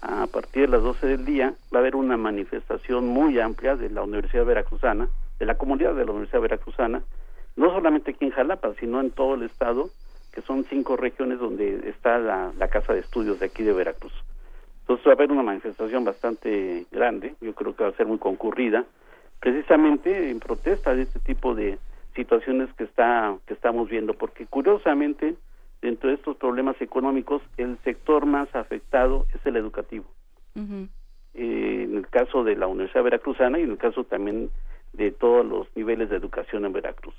a 0.00 0.26
partir 0.26 0.62
de 0.62 0.68
las 0.68 0.82
12 0.82 1.06
del 1.06 1.24
día, 1.24 1.54
va 1.72 1.78
a 1.78 1.82
haber 1.82 1.96
una 1.96 2.16
manifestación 2.16 3.06
muy 3.06 3.38
amplia 3.40 3.76
de 3.76 3.90
la 3.90 4.02
Universidad 4.02 4.44
Veracruzana, 4.44 5.08
de 5.38 5.46
la 5.46 5.56
comunidad 5.56 5.94
de 5.94 6.04
la 6.04 6.12
Universidad 6.12 6.42
Veracruzana, 6.42 7.02
no 7.56 7.70
solamente 7.70 8.12
aquí 8.12 8.24
en 8.24 8.30
Jalapa, 8.32 8.74
sino 8.78 9.00
en 9.00 9.10
todo 9.10 9.34
el 9.34 9.42
estado, 9.42 9.90
que 10.32 10.42
son 10.42 10.64
cinco 10.64 10.96
regiones 10.96 11.38
donde 11.38 11.88
está 11.88 12.18
la, 12.18 12.52
la 12.58 12.68
Casa 12.68 12.94
de 12.94 13.00
Estudios 13.00 13.38
de 13.40 13.46
aquí 13.46 13.62
de 13.62 13.72
Veracruz. 13.72 14.12
Entonces 14.80 15.06
va 15.06 15.12
a 15.12 15.14
haber 15.14 15.30
una 15.30 15.42
manifestación 15.42 16.04
bastante 16.04 16.86
grande, 16.90 17.34
yo 17.40 17.54
creo 17.54 17.76
que 17.76 17.84
va 17.84 17.90
a 17.90 17.96
ser 17.96 18.06
muy 18.06 18.18
concurrida, 18.18 18.84
precisamente 19.42 20.30
en 20.30 20.38
protesta 20.38 20.94
de 20.94 21.02
este 21.02 21.18
tipo 21.18 21.54
de 21.56 21.78
situaciones 22.14 22.72
que 22.74 22.84
está 22.84 23.36
que 23.46 23.54
estamos 23.54 23.90
viendo, 23.90 24.14
porque 24.14 24.46
curiosamente 24.46 25.34
dentro 25.82 26.10
de 26.10 26.14
estos 26.14 26.36
problemas 26.36 26.80
económicos 26.80 27.42
el 27.56 27.76
sector 27.82 28.24
más 28.24 28.54
afectado 28.54 29.26
es 29.34 29.44
el 29.44 29.56
educativo. 29.56 30.04
Eh, 30.54 31.82
en 31.84 31.96
el 31.96 32.06
caso 32.08 32.44
de 32.44 32.54
la 32.54 32.68
Universidad 32.68 33.02
Veracruzana 33.02 33.58
y 33.58 33.62
en 33.62 33.72
el 33.72 33.78
caso 33.78 34.04
también 34.04 34.50
de 34.92 35.10
todos 35.10 35.44
los 35.44 35.66
niveles 35.74 36.08
de 36.08 36.16
educación 36.16 36.64
en 36.64 36.72
Veracruz. 36.72 37.14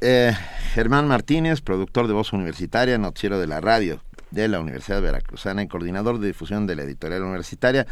Eh, 0.00 0.32
Germán 0.74 1.08
Martínez, 1.08 1.62
productor 1.62 2.06
de 2.06 2.12
Voz 2.12 2.32
Universitaria, 2.32 2.96
noticiero 2.96 3.40
de 3.40 3.48
la 3.48 3.60
radio 3.60 4.02
de 4.30 4.46
la 4.46 4.60
Universidad 4.60 5.02
Veracruzana 5.02 5.62
y 5.62 5.68
coordinador 5.68 6.20
de 6.20 6.28
difusión 6.28 6.66
de 6.68 6.76
la 6.76 6.82
editorial 6.84 7.22
universitaria. 7.22 7.86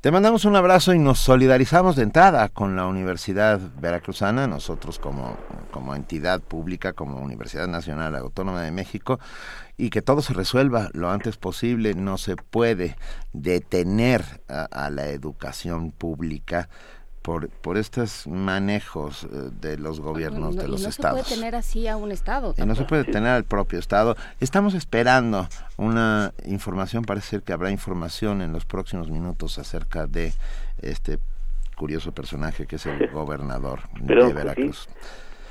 Te 0.00 0.12
mandamos 0.12 0.44
un 0.44 0.54
abrazo 0.54 0.94
y 0.94 0.98
nos 1.00 1.18
solidarizamos 1.18 1.96
de 1.96 2.04
entrada 2.04 2.48
con 2.50 2.76
la 2.76 2.86
Universidad 2.86 3.58
Veracruzana, 3.80 4.46
nosotros 4.46 5.00
como, 5.00 5.36
como 5.72 5.96
entidad 5.96 6.40
pública, 6.40 6.92
como 6.92 7.20
Universidad 7.20 7.66
Nacional 7.66 8.14
Autónoma 8.14 8.62
de 8.62 8.70
México, 8.70 9.18
y 9.76 9.90
que 9.90 10.00
todo 10.00 10.22
se 10.22 10.34
resuelva 10.34 10.88
lo 10.92 11.10
antes 11.10 11.36
posible. 11.36 11.94
No 11.94 12.16
se 12.16 12.36
puede 12.36 12.96
detener 13.32 14.22
a 14.46 14.88
la 14.90 15.08
educación 15.08 15.90
pública 15.90 16.68
por, 17.28 17.50
por 17.50 17.76
estos 17.76 18.26
manejos 18.26 19.24
eh, 19.24 19.50
de 19.60 19.76
los 19.76 20.00
gobiernos 20.00 20.56
de 20.56 20.66
los 20.66 20.86
estados. 20.86 21.18
No 21.18 21.24
se 21.24 21.28
puede 21.28 21.40
tener 21.40 21.56
así 21.56 21.86
a 21.86 21.98
un 21.98 22.10
estado. 22.10 22.54
Y 22.56 22.62
no 22.62 22.74
se 22.74 22.84
puede 22.84 23.04
tener 23.04 23.28
al 23.28 23.44
propio 23.44 23.78
estado. 23.78 24.16
Estamos 24.40 24.72
esperando 24.72 25.46
una 25.76 26.32
información, 26.46 27.04
parece 27.04 27.28
ser 27.28 27.42
que 27.42 27.52
habrá 27.52 27.70
información 27.70 28.40
en 28.40 28.54
los 28.54 28.64
próximos 28.64 29.10
minutos 29.10 29.58
acerca 29.58 30.06
de 30.06 30.32
este 30.80 31.18
curioso 31.76 32.12
personaje 32.12 32.66
que 32.66 32.76
es 32.76 32.86
el 32.86 33.10
gobernador 33.10 33.80
de 34.00 34.14
pues 34.14 34.34
Veracruz. 34.34 34.88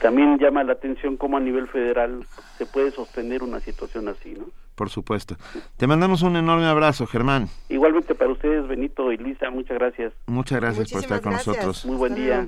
También 0.01 0.39
llama 0.39 0.63
la 0.63 0.73
atención 0.73 1.15
cómo 1.15 1.37
a 1.37 1.41
nivel 1.41 1.67
federal 1.67 2.25
se 2.57 2.65
puede 2.65 2.89
sostener 2.89 3.43
una 3.43 3.59
situación 3.59 4.07
así, 4.07 4.31
¿no? 4.31 4.45
Por 4.77 4.91
supuesto. 4.91 5.37
Te 5.75 5.87
mandamos 5.87 6.21
un 6.21 6.35
enorme 6.35 6.67
abrazo, 6.67 7.07
Germán. 7.07 7.47
Igualmente 7.67 8.13
para 8.13 8.31
ustedes, 8.31 8.67
Benito 8.67 9.11
y 9.11 9.17
Luisa, 9.17 9.49
muchas 9.49 9.79
gracias. 9.79 10.13
Muchas 10.27 10.61
gracias 10.61 10.91
por 10.91 11.01
estar 11.01 11.19
con 11.19 11.33
nosotros. 11.33 11.83
Muy 11.83 11.95
buen 11.95 12.13
día. 12.13 12.47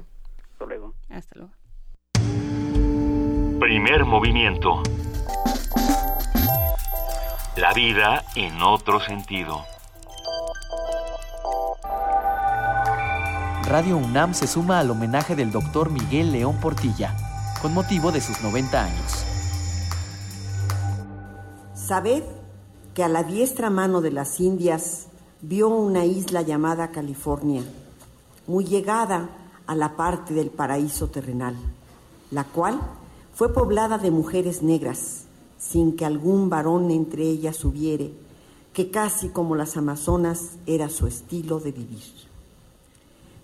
Hasta 0.52 0.66
luego. 0.66 0.94
Hasta 1.10 1.40
luego. 1.40 1.54
Primer 3.60 4.06
movimiento. 4.06 4.84
La 7.58 7.74
vida 7.74 8.24
en 8.36 8.62
otro 8.62 9.00
sentido. 9.00 9.66
Radio 13.68 13.98
UNAM 13.98 14.36
se 14.36 14.46
suma 14.46 14.80
al 14.80 14.92
homenaje 14.92 15.36
del 15.36 15.52
doctor 15.52 15.90
Miguel 15.90 16.32
León 16.32 16.60
Portilla, 16.62 17.16
con 17.60 17.74
motivo 17.74 18.12
de 18.12 18.22
sus 18.22 18.40
90 18.44 18.84
años. 18.84 19.29
Sabed 21.90 22.22
que 22.94 23.04
a 23.04 23.10
la 23.10 23.24
diestra 23.24 23.72
mano 23.72 24.00
de 24.00 24.12
las 24.12 24.40
Indias 24.40 25.08
vio 25.42 25.70
una 25.70 26.06
isla 26.06 26.44
llamada 26.44 26.92
California, 26.92 27.64
muy 28.46 28.64
llegada 28.64 29.32
a 29.66 29.74
la 29.74 29.96
parte 29.96 30.36
del 30.36 30.52
paraíso 30.52 31.08
terrenal, 31.08 31.56
la 32.30 32.44
cual 32.44 32.80
fue 33.34 33.52
poblada 33.52 33.98
de 33.98 34.12
mujeres 34.12 34.62
negras, 34.62 35.24
sin 35.58 35.96
que 35.96 36.06
algún 36.06 36.48
varón 36.48 36.92
entre 36.92 37.24
ellas 37.24 37.66
hubiere, 37.66 38.14
que 38.72 38.92
casi 38.92 39.30
como 39.30 39.56
las 39.56 39.76
amazonas 39.76 40.60
era 40.68 40.90
su 40.90 41.08
estilo 41.08 41.60
de 41.60 41.72
vivir. 41.72 42.04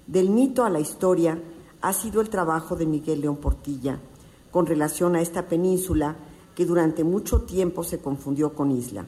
Del 0.06 0.30
mito 0.30 0.66
a 0.66 0.70
la 0.70 0.80
historia 0.80 1.42
ha 1.82 1.94
sido 1.94 2.22
el 2.22 2.30
trabajo 2.30 2.76
de 2.76 2.86
Miguel 2.86 3.22
León 3.22 3.38
Portilla 3.38 3.98
con 4.52 4.68
relación 4.68 5.16
a 5.16 5.22
esta 5.22 5.48
península 5.48 6.16
que 6.56 6.66
durante 6.66 7.04
mucho 7.04 7.42
tiempo 7.42 7.84
se 7.84 8.00
confundió 8.00 8.54
con 8.54 8.72
isla. 8.72 9.06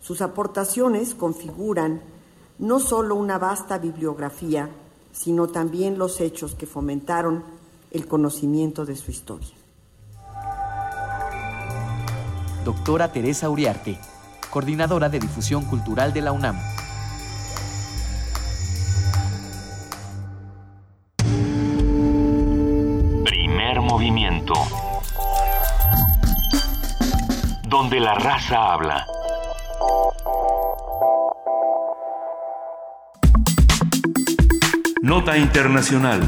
Sus 0.00 0.20
aportaciones 0.20 1.14
configuran 1.14 2.02
no 2.58 2.80
solo 2.80 3.14
una 3.14 3.38
vasta 3.38 3.78
bibliografía, 3.78 4.70
sino 5.12 5.48
también 5.48 5.98
los 5.98 6.20
hechos 6.20 6.54
que 6.54 6.66
fomentaron 6.66 7.44
el 7.90 8.06
conocimiento 8.06 8.84
de 8.84 8.96
su 8.96 9.10
historia. 9.10 9.54
Doctora 12.64 13.12
Teresa 13.12 13.48
Uriarte, 13.48 13.98
coordinadora 14.50 15.08
de 15.08 15.20
difusión 15.20 15.64
cultural 15.64 16.12
de 16.12 16.20
la 16.20 16.32
UNAM. 16.32 16.56
la 28.00 28.14
raza 28.14 28.72
habla. 28.72 29.06
Nota 35.02 35.36
Internacional. 35.36 36.20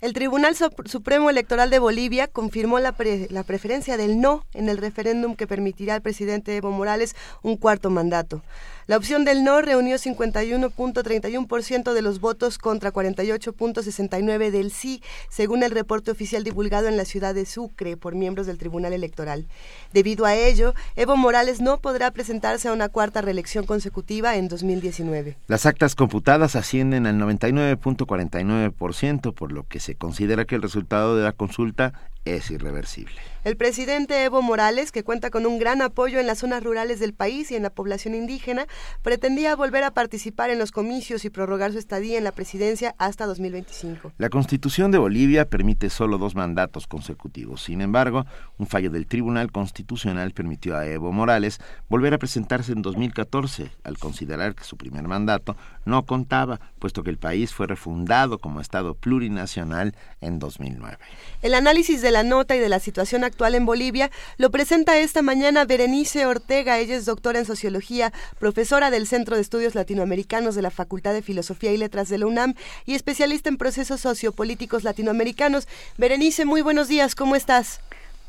El 0.00 0.12
Tribunal 0.12 0.54
Supremo 0.84 1.30
Electoral 1.30 1.70
de 1.70 1.78
Bolivia 1.78 2.28
confirmó 2.28 2.78
la, 2.78 2.94
la 3.30 3.42
preferencia 3.42 3.96
del 3.96 4.20
no 4.20 4.44
en 4.52 4.68
el 4.68 4.78
referéndum 4.78 5.34
que 5.34 5.46
permitirá 5.46 5.94
al 5.94 6.02
presidente 6.02 6.56
Evo 6.56 6.70
Morales 6.70 7.16
un 7.42 7.56
cuarto 7.56 7.90
mandato. 7.90 8.42
La 8.86 8.98
opción 8.98 9.24
del 9.24 9.44
no 9.44 9.62
reunió 9.62 9.96
51.31% 9.96 11.94
de 11.94 12.02
los 12.02 12.20
votos 12.20 12.58
contra 12.58 12.92
48.69 12.92 14.50
del 14.50 14.70
sí, 14.70 15.02
según 15.30 15.62
el 15.62 15.70
reporte 15.70 16.10
oficial 16.10 16.44
divulgado 16.44 16.88
en 16.88 16.98
la 16.98 17.06
ciudad 17.06 17.34
de 17.34 17.46
Sucre 17.46 17.96
por 17.96 18.14
miembros 18.14 18.46
del 18.46 18.58
Tribunal 18.58 18.92
Electoral. 18.92 19.46
Debido 19.94 20.26
a 20.26 20.34
ello, 20.34 20.74
Evo 20.96 21.16
Morales 21.16 21.62
no 21.62 21.78
podrá 21.78 22.10
presentarse 22.10 22.68
a 22.68 22.74
una 22.74 22.90
cuarta 22.90 23.22
reelección 23.22 23.64
consecutiva 23.64 24.36
en 24.36 24.48
2019. 24.48 25.38
Las 25.46 25.64
actas 25.64 25.94
computadas 25.94 26.54
ascienden 26.54 27.06
al 27.06 27.18
99.49%, 27.18 29.32
por 29.32 29.50
lo 29.50 29.66
que 29.66 29.80
se 29.80 29.94
considera 29.94 30.44
que 30.44 30.56
el 30.56 30.62
resultado 30.62 31.16
de 31.16 31.24
la 31.24 31.32
consulta 31.32 31.94
es 32.24 32.50
irreversible. 32.50 33.20
El 33.44 33.58
presidente 33.58 34.24
Evo 34.24 34.40
Morales, 34.40 34.90
que 34.90 35.04
cuenta 35.04 35.28
con 35.28 35.44
un 35.44 35.58
gran 35.58 35.82
apoyo 35.82 36.18
en 36.18 36.26
las 36.26 36.38
zonas 36.38 36.64
rurales 36.64 36.98
del 36.98 37.12
país 37.12 37.50
y 37.50 37.56
en 37.56 37.62
la 37.62 37.68
población 37.68 38.14
indígena, 38.14 38.66
pretendía 39.02 39.54
volver 39.54 39.84
a 39.84 39.90
participar 39.90 40.48
en 40.48 40.58
los 40.58 40.70
comicios 40.70 41.26
y 41.26 41.30
prorrogar 41.30 41.72
su 41.72 41.78
estadía 41.78 42.16
en 42.16 42.24
la 42.24 42.32
presidencia 42.32 42.94
hasta 42.96 43.26
2025. 43.26 44.12
La 44.16 44.30
Constitución 44.30 44.90
de 44.90 44.98
Bolivia 44.98 45.44
permite 45.44 45.90
solo 45.90 46.16
dos 46.16 46.34
mandatos 46.34 46.86
consecutivos. 46.86 47.62
Sin 47.62 47.82
embargo, 47.82 48.24
un 48.56 48.66
fallo 48.66 48.90
del 48.90 49.06
Tribunal 49.06 49.52
Constitucional 49.52 50.32
permitió 50.32 50.74
a 50.76 50.86
Evo 50.86 51.12
Morales 51.12 51.60
volver 51.90 52.14
a 52.14 52.18
presentarse 52.18 52.72
en 52.72 52.80
2014, 52.80 53.70
al 53.84 53.98
considerar 53.98 54.54
que 54.54 54.64
su 54.64 54.78
primer 54.78 55.06
mandato 55.06 55.54
no 55.84 56.04
contaba, 56.06 56.60
puesto 56.78 57.02
que 57.02 57.10
el 57.10 57.18
país 57.18 57.52
fue 57.52 57.66
refundado 57.66 58.38
como 58.38 58.60
Estado 58.60 58.94
plurinacional 58.94 59.94
en 60.20 60.38
2009. 60.38 60.98
El 61.42 61.54
análisis 61.54 62.02
de 62.02 62.10
la 62.10 62.22
nota 62.22 62.56
y 62.56 62.58
de 62.58 62.68
la 62.68 62.80
situación 62.80 63.24
actual 63.24 63.54
en 63.54 63.66
Bolivia 63.66 64.10
lo 64.38 64.50
presenta 64.50 64.98
esta 64.98 65.22
mañana 65.22 65.64
Berenice 65.64 66.26
Ortega. 66.26 66.78
Ella 66.78 66.96
es 66.96 67.06
doctora 67.06 67.38
en 67.38 67.44
sociología, 67.44 68.12
profesora 68.38 68.90
del 68.90 69.06
Centro 69.06 69.36
de 69.36 69.42
Estudios 69.42 69.74
Latinoamericanos 69.74 70.54
de 70.54 70.62
la 70.62 70.70
Facultad 70.70 71.12
de 71.12 71.22
Filosofía 71.22 71.72
y 71.72 71.76
Letras 71.76 72.08
de 72.08 72.18
la 72.18 72.26
UNAM 72.26 72.54
y 72.86 72.94
especialista 72.94 73.48
en 73.48 73.56
procesos 73.56 74.00
sociopolíticos 74.00 74.84
latinoamericanos. 74.84 75.68
Berenice, 75.98 76.44
muy 76.44 76.62
buenos 76.62 76.88
días, 76.88 77.14
¿cómo 77.14 77.36
estás? 77.36 77.80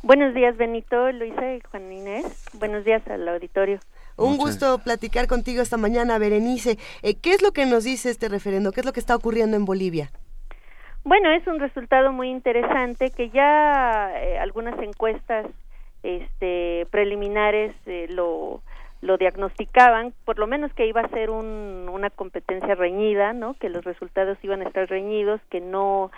Buenos 0.04 0.36
días, 0.36 0.56
Benito, 0.56 1.12
Luisa 1.12 1.56
y 1.56 1.62
Juan 1.62 1.92
Inés. 1.92 2.46
Buenos 2.54 2.86
días 2.86 3.02
al 3.08 3.28
auditorio. 3.28 3.80
Un 4.18 4.38
gusto 4.38 4.80
platicar 4.80 5.28
contigo 5.28 5.62
esta 5.62 5.78
mañana, 5.78 6.18
Berenice. 6.18 6.78
Eh, 7.04 7.16
¿Qué 7.22 7.32
es 7.32 7.42
lo 7.42 7.52
que 7.52 7.66
nos 7.66 7.84
dice 7.84 8.10
este 8.10 8.30
referendo? 8.30 8.72
¿Qué 8.72 8.80
es 8.80 8.86
lo 8.86 8.94
que 8.94 9.00
está 9.00 9.16
ocurriendo 9.16 9.58
en 9.58 9.66
Bolivia? 9.66 10.10
Bueno, 11.04 11.32
es 11.32 11.46
un 11.48 11.60
resultado 11.60 12.12
muy 12.12 12.30
interesante 12.30 13.12
que 13.12 13.30
ya 13.30 14.12
eh, 14.16 14.40
algunas 14.40 14.80
encuestas 14.82 15.46
este, 16.02 16.88
preliminares 16.92 17.76
eh, 17.86 18.08
lo, 18.10 18.62
lo 19.02 19.18
diagnosticaban, 19.18 20.14
por 20.24 20.40
lo 20.40 20.48
menos 20.48 20.74
que 20.74 20.88
iba 20.88 21.02
a 21.02 21.10
ser 21.10 21.30
un, 21.30 21.90
una 21.92 22.10
competencia 22.10 22.74
reñida, 22.74 23.34
¿no? 23.34 23.54
Que 23.56 23.70
los 23.70 23.84
resultados 23.84 24.38
iban 24.44 24.62
a 24.62 24.66
estar 24.66 24.90
reñidos, 24.90 25.42
que 25.50 25.62
no 25.62 26.12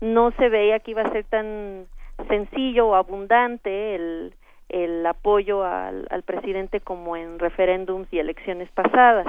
no 0.00 0.32
se 0.32 0.48
veía 0.48 0.80
que 0.80 0.90
iba 0.90 1.02
a 1.02 1.12
ser 1.12 1.24
tan 1.24 1.86
sencillo 2.28 2.88
o 2.88 2.94
abundante 2.96 3.94
el, 3.94 4.34
el 4.72 5.06
apoyo 5.06 5.64
al, 5.64 6.22
presidente 6.24 6.80
como 6.80 7.16
en 7.16 7.38
referéndums 7.38 8.12
y 8.12 8.18
elecciones 8.18 8.68
pasadas. 8.70 9.26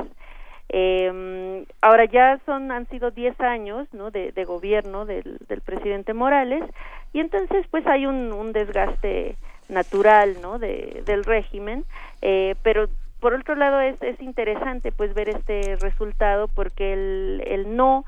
Eh, 0.70 1.66
ahora 1.82 2.06
ya 2.06 2.40
son 2.46 2.72
han 2.72 2.88
sido 2.88 3.12
10 3.12 3.40
años 3.42 3.88
¿no? 3.94 4.10
de, 4.10 4.32
gobierno 4.46 5.06
del, 5.06 5.38
del, 5.48 5.62
presidente 5.62 6.14
Morales 6.14 6.64
y 7.12 7.20
entonces 7.20 7.68
pues 7.70 7.86
hay 7.86 8.06
un, 8.06 8.32
un 8.32 8.54
desgaste 8.54 9.36
natural 9.70 10.38
¿no? 10.42 10.58
de, 10.58 11.04
del 11.06 11.26
régimen, 11.26 11.86
eh, 12.22 12.56
pero 12.64 12.88
por 13.20 13.34
otro 13.34 13.56
lado 13.56 13.82
es, 13.82 14.02
es 14.02 14.20
interesante 14.22 14.92
pues 14.92 15.14
ver 15.14 15.30
este 15.30 15.76
resultado 15.76 16.48
porque 16.48 16.94
el, 16.94 17.44
el 17.46 17.76
no 17.76 18.06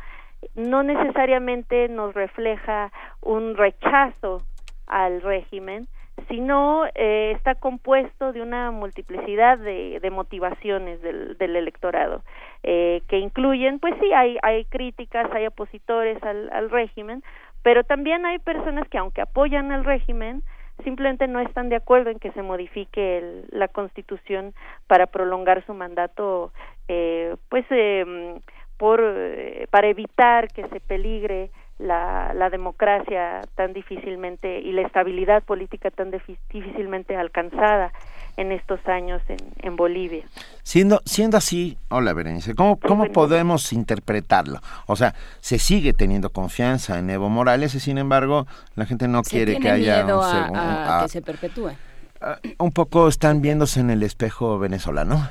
no 0.53 0.83
necesariamente 0.83 1.89
nos 1.89 2.13
refleja 2.13 2.91
un 3.21 3.55
rechazo 3.55 4.43
al 4.87 5.21
régimen, 5.21 5.87
sino 6.27 6.85
eh, 6.95 7.33
está 7.35 7.55
compuesto 7.55 8.33
de 8.33 8.41
una 8.41 8.71
multiplicidad 8.71 9.57
de, 9.57 10.09
motivaciones 10.11 11.01
del, 11.01 11.55
electorado, 11.55 12.23
eh, 12.63 13.01
que 13.07 13.19
incluyen, 13.19 13.79
pues 13.79 13.93
sí, 13.99 14.11
hay, 14.13 14.37
hay 14.41 14.65
críticas, 14.65 15.29
hay 15.31 15.47
opositores 15.47 16.21
al, 16.23 16.49
al 16.51 16.69
régimen, 16.69 17.23
pero 17.63 17.83
también 17.83 18.25
hay 18.25 18.39
personas 18.39 18.87
que 18.89 18.97
aunque 18.97 19.21
apoyan 19.21 19.71
al 19.71 19.83
régimen, 19.83 20.41
simplemente 20.83 21.27
no 21.27 21.39
están 21.39 21.69
de 21.69 21.75
acuerdo 21.75 22.09
en 22.09 22.19
que 22.19 22.31
se 22.31 22.41
modifique 22.41 23.17
el, 23.17 23.45
la 23.51 23.67
constitución 23.67 24.53
para 24.87 25.07
prolongar 25.07 25.65
su 25.65 25.73
mandato, 25.73 26.51
eh, 26.87 27.35
pues 27.49 27.65
eh, 27.69 28.39
por, 28.77 29.01
para 29.69 29.87
evitar 29.87 30.49
que 30.49 30.67
se 30.67 30.79
peligre 30.79 31.49
la, 31.77 32.34
la 32.34 32.49
democracia 32.49 33.41
tan 33.56 33.73
difícilmente 33.73 34.60
y 34.61 34.72
la 34.72 34.81
estabilidad 34.84 35.43
política 35.43 35.91
tan 35.91 36.10
difícilmente 36.11 37.15
alcanzada 37.18 37.91
en 38.38 38.52
estos 38.52 38.80
años 38.88 39.22
en, 39.27 39.38
en 39.61 39.76
Bolivia. 39.76 40.26
Siendo, 40.64 41.02
siendo 41.06 41.38
así, 41.38 41.77
hola 41.89 42.14
Berenice, 42.14 42.53
¿cómo, 42.56 42.77
cómo 42.80 43.06
podemos 43.11 43.72
interpretarlo? 43.73 44.60
O 44.88 44.95
sea, 44.95 45.14
se 45.41 45.60
sigue 45.60 45.93
teniendo 45.93 46.30
confianza 46.30 46.97
en 46.99 47.10
Evo 47.10 47.30
Morales 47.30 47.76
y 47.76 47.80
sin 47.80 47.97
embargo 47.97 48.45
la 48.76 48.85
gente 48.85 49.07
no 49.07 49.23
se 49.23 49.30
quiere 49.38 49.60
que 49.60 49.69
haya 49.69 50.03
miedo 50.03 50.19
un, 50.19 50.26
a, 50.26 50.47
segun- 50.47 50.56
a 50.57 50.99
a- 50.99 51.03
que 51.03 51.10
se 51.10 51.22
perpetúe. 51.22 51.72
un 52.60 52.72
poco 52.72 53.07
están 53.07 53.41
viéndose 53.41 53.80
en 53.81 53.89
el 53.89 54.03
espejo 54.03 54.60
venezolano. 54.60 55.30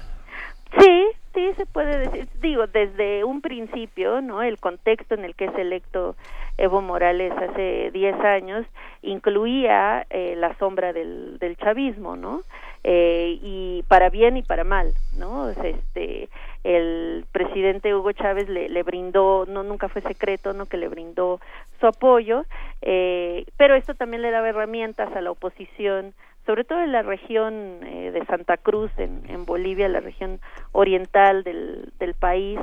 Sí, 0.79 1.04
sí 1.35 1.53
se 1.57 1.67
puede 1.67 1.99
decir, 1.99 2.29
digo, 2.41 2.67
desde 2.67 3.25
un 3.25 3.41
principio, 3.41 4.21
¿no? 4.21 4.43
El 4.43 4.59
contexto 4.59 5.15
en 5.15 5.25
el 5.25 5.35
que 5.35 5.47
es 5.47 5.55
electo 5.57 6.17
Evo 6.57 6.81
Morales 6.81 7.33
hace 7.33 7.91
10 7.93 8.21
años 8.21 8.67
incluía 9.03 10.07
eh, 10.11 10.35
la 10.37 10.57
sombra 10.59 10.93
del, 10.93 11.39
del 11.39 11.57
chavismo, 11.57 12.17
¿no? 12.17 12.43
Eh, 12.85 13.39
y 13.43 13.83
para 13.89 14.11
bien 14.11 14.37
y 14.37 14.43
para 14.43 14.63
mal, 14.63 14.93
¿no? 15.17 15.49
Este, 15.51 16.29
el 16.65 17.25
presidente 17.33 17.95
Hugo 17.95 18.13
Chávez 18.13 18.49
le, 18.49 18.69
le 18.69 18.83
brindó, 18.83 19.47
no 19.47 19.63
nunca 19.63 19.89
fue 19.89 20.03
secreto, 20.03 20.53
¿no? 20.53 20.67
Que 20.67 20.77
le 20.77 20.89
brindó 20.89 21.41
su 21.81 21.87
apoyo, 21.87 22.45
eh, 22.83 23.47
pero 23.57 23.75
esto 23.75 23.95
también 23.95 24.23
le 24.23 24.31
daba 24.31 24.51
herramientas 24.51 25.15
a 25.17 25.21
la 25.21 25.31
oposición 25.31 26.15
sobre 26.47 26.65
todo 26.65 26.81
en 26.83 26.93
la 26.93 27.03
región 27.03 27.55
eh, 27.85 28.11
de 28.13 28.25
Santa 28.27 28.57
Cruz, 28.57 28.91
en, 28.99 29.23
en 29.29 29.45
Bolivia, 29.47 29.89
la 29.89 30.01
región 30.01 30.41
oriental 30.73 31.43
del, 31.43 31.93
del 31.99 32.15
país. 32.15 32.59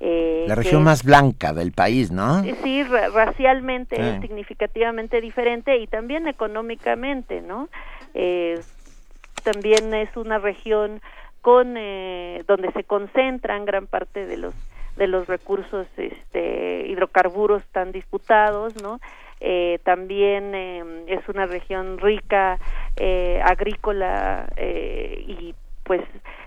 eh, 0.00 0.44
La 0.48 0.54
región 0.54 0.82
más 0.84 1.04
blanca 1.04 1.52
del 1.52 1.72
país, 1.72 2.10
¿no? 2.10 2.42
Sí, 2.62 2.82
ra- 2.84 3.08
racialmente 3.08 3.96
Sí. 3.96 4.02
es 4.02 4.20
significativamente 4.22 5.20
diferente 5.20 5.76
y 5.78 5.86
también 5.86 6.26
económicamente, 6.28 7.42
¿no? 7.42 7.68
Eh, 8.14 8.60
también 9.42 9.92
es 9.94 10.16
una 10.16 10.38
región 10.38 11.00
con 11.42 11.74
eh, 11.76 12.42
donde 12.48 12.72
se 12.72 12.84
concentran 12.84 13.64
gran 13.64 13.86
parte 13.86 14.26
de 14.26 14.36
los 14.36 14.54
de 14.96 15.06
los 15.08 15.26
recursos 15.26 15.86
este 15.98 16.86
hidrocarburos 16.88 17.62
tan 17.70 17.92
disputados, 17.92 18.74
¿no? 18.82 18.98
Eh, 19.40 19.80
también 19.84 20.54
eh, 20.54 21.04
es 21.08 21.28
una 21.28 21.46
región 21.46 21.98
rica 21.98 22.58
eh, 22.96 23.40
agrícola 23.44 24.48
eh, 24.56 25.24
y 25.26 25.54
pues 25.84 26.00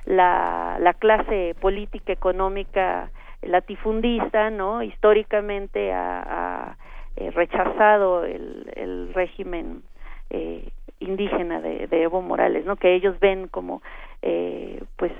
la, 0.06 0.78
la 0.80 0.94
clase 0.96 1.56
política 1.62 2.12
económica 2.12 3.12
latifundista 3.44 4.50
no 4.50 4.82
históricamente 4.82 5.94
ha, 5.94 6.78
eh, 7.16 7.32
rechazado 7.32 8.26
el, 8.26 8.72
el 8.76 9.14
régimen 9.14 9.84
indígena 11.00 11.60
de, 11.62 11.88
de 11.88 12.04
Evo 12.04 12.22
Morales 12.22 12.66
no 12.66 12.76
que 12.76 12.94
ellos 12.94 13.20
ven 13.20 13.48
como 13.48 13.82
pues 14.98 15.12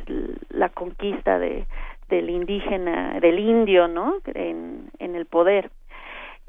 la 0.50 0.70
conquista 0.70 1.40
de 1.40 1.66
del 2.10 2.30
indígena 2.30 3.20
del 3.20 3.40
indio 3.40 3.88
no 3.88 4.18
en, 4.36 4.92
en 5.00 5.16
el 5.16 5.26
poder 5.26 5.72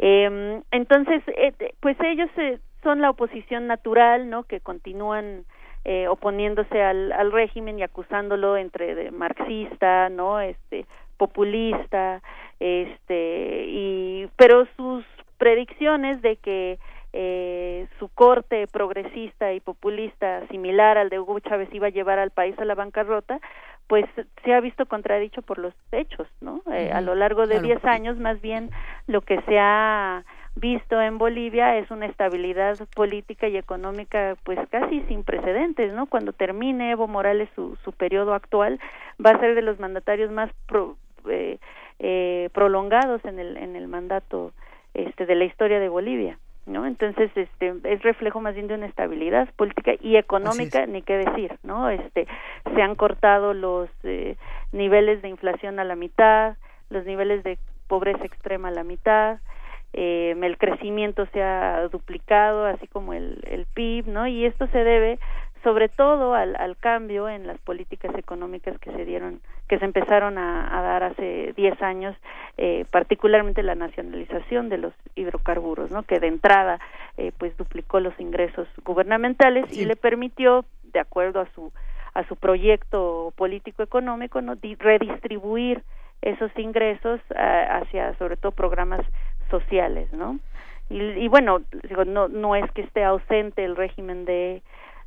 eh, 0.02 0.62
entonces, 0.70 1.22
eh, 1.28 1.52
pues 1.80 1.96
ellos 2.00 2.30
eh, 2.38 2.58
son 2.82 3.00
la 3.00 3.10
oposición 3.10 3.66
natural, 3.66 4.30
¿no? 4.30 4.44
Que 4.44 4.60
continúan 4.60 5.44
eh, 5.84 6.08
oponiéndose 6.08 6.82
al, 6.82 7.12
al 7.12 7.32
régimen 7.32 7.78
y 7.78 7.82
acusándolo 7.82 8.56
entre 8.56 8.94
de 8.94 9.10
marxista, 9.10 10.08
¿no? 10.08 10.40
Este 10.40 10.86
populista, 11.18 12.22
este 12.60 13.64
y 13.68 14.28
pero 14.36 14.66
sus 14.76 15.04
predicciones 15.36 16.22
de 16.22 16.36
que 16.36 16.78
eh, 17.12 17.88
su 17.98 18.08
corte 18.08 18.66
progresista 18.68 19.52
y 19.52 19.60
populista 19.60 20.46
similar 20.48 20.96
al 20.96 21.08
de 21.08 21.18
Hugo 21.18 21.40
Chávez 21.40 21.68
iba 21.72 21.88
a 21.88 21.90
llevar 21.90 22.18
al 22.18 22.30
país 22.30 22.56
a 22.58 22.64
la 22.64 22.74
bancarrota, 22.74 23.40
pues 23.90 24.06
se 24.44 24.54
ha 24.54 24.60
visto 24.60 24.86
contradicho 24.86 25.42
por 25.42 25.58
los 25.58 25.74
hechos, 25.90 26.28
¿no? 26.40 26.62
Eh, 26.72 26.92
a 26.92 27.00
lo 27.00 27.16
largo 27.16 27.48
de 27.48 27.60
10 27.60 27.84
años, 27.84 28.16
más 28.18 28.40
bien, 28.40 28.70
lo 29.08 29.20
que 29.22 29.40
se 29.42 29.58
ha 29.58 30.22
visto 30.54 31.00
en 31.00 31.18
Bolivia 31.18 31.76
es 31.76 31.90
una 31.90 32.06
estabilidad 32.06 32.78
política 32.94 33.48
y 33.48 33.56
económica 33.56 34.36
pues 34.44 34.60
casi 34.70 35.00
sin 35.08 35.24
precedentes, 35.24 35.92
¿no? 35.92 36.06
Cuando 36.06 36.32
termine 36.32 36.92
Evo 36.92 37.08
Morales 37.08 37.48
su, 37.56 37.76
su 37.84 37.90
periodo 37.90 38.32
actual 38.32 38.78
va 39.18 39.30
a 39.30 39.40
ser 39.40 39.56
de 39.56 39.62
los 39.62 39.80
mandatarios 39.80 40.30
más 40.30 40.52
eh, 41.28 41.58
eh, 41.98 42.48
prolongados 42.52 43.24
en 43.24 43.40
el 43.40 43.56
en 43.56 43.74
el 43.74 43.88
mandato 43.88 44.52
este 44.94 45.26
de 45.26 45.34
la 45.34 45.46
historia 45.46 45.80
de 45.80 45.88
Bolivia. 45.88 46.38
¿No? 46.70 46.86
Entonces, 46.86 47.30
este, 47.34 47.74
es 47.84 48.02
reflejo 48.02 48.40
más 48.40 48.54
bien 48.54 48.68
de 48.68 48.74
una 48.74 48.86
estabilidad 48.86 49.48
política 49.56 49.92
y 50.00 50.16
económica, 50.16 50.86
ni 50.86 51.02
qué 51.02 51.18
decir, 51.18 51.58
¿no? 51.62 51.90
Este, 51.90 52.26
se 52.74 52.82
han 52.82 52.94
cortado 52.94 53.52
los 53.52 53.90
eh, 54.04 54.36
niveles 54.72 55.20
de 55.22 55.28
inflación 55.28 55.78
a 55.80 55.84
la 55.84 55.96
mitad, 55.96 56.56
los 56.88 57.04
niveles 57.04 57.42
de 57.44 57.58
pobreza 57.88 58.24
extrema 58.24 58.68
a 58.68 58.72
la 58.72 58.84
mitad, 58.84 59.38
eh, 59.92 60.36
el 60.40 60.58
crecimiento 60.58 61.26
se 61.32 61.42
ha 61.42 61.88
duplicado, 61.88 62.66
así 62.66 62.86
como 62.86 63.12
el, 63.12 63.40
el 63.46 63.66
PIB, 63.66 64.06
¿no? 64.06 64.26
Y 64.26 64.44
esto 64.46 64.66
se 64.68 64.84
debe 64.84 65.18
sobre 65.62 65.88
todo 65.88 66.34
al, 66.34 66.56
al 66.56 66.76
cambio 66.76 67.28
en 67.28 67.46
las 67.46 67.58
políticas 67.58 68.14
económicas 68.16 68.78
que 68.78 68.90
se 68.92 69.04
dieron, 69.04 69.40
que 69.68 69.78
se 69.78 69.84
empezaron 69.84 70.38
a, 70.38 70.78
a 70.78 70.82
dar 70.82 71.02
hace 71.02 71.52
10 71.56 71.82
años, 71.82 72.16
eh, 72.56 72.86
particularmente 72.90 73.62
la 73.62 73.74
nacionalización 73.74 74.68
de 74.68 74.78
los 74.78 74.94
hidrocarburos, 75.14 75.90
¿no? 75.90 76.02
Que 76.02 76.18
de 76.18 76.28
entrada, 76.28 76.80
eh, 77.16 77.32
pues 77.38 77.56
duplicó 77.56 78.00
los 78.00 78.18
ingresos 78.18 78.68
gubernamentales 78.84 79.70
y 79.76 79.84
le 79.84 79.96
permitió, 79.96 80.64
de 80.92 81.00
acuerdo 81.00 81.40
a 81.40 81.46
su 81.54 81.72
a 82.12 82.24
su 82.26 82.34
proyecto 82.34 83.32
político 83.36 83.84
económico, 83.84 84.40
¿no? 84.40 84.56
redistribuir 84.80 85.84
esos 86.22 86.50
ingresos 86.58 87.20
hacia, 87.30 88.14
sobre 88.18 88.36
todo, 88.36 88.50
programas 88.50 89.00
sociales, 89.48 90.12
¿no? 90.12 90.40
Y, 90.90 91.00
y 91.00 91.28
bueno, 91.28 91.62
digo, 91.88 92.04
no 92.04 92.26
no 92.26 92.56
es 92.56 92.68
que 92.72 92.82
esté 92.82 93.04
ausente 93.04 93.64
el 93.64 93.76
régimen 93.76 94.24
de 94.24 94.60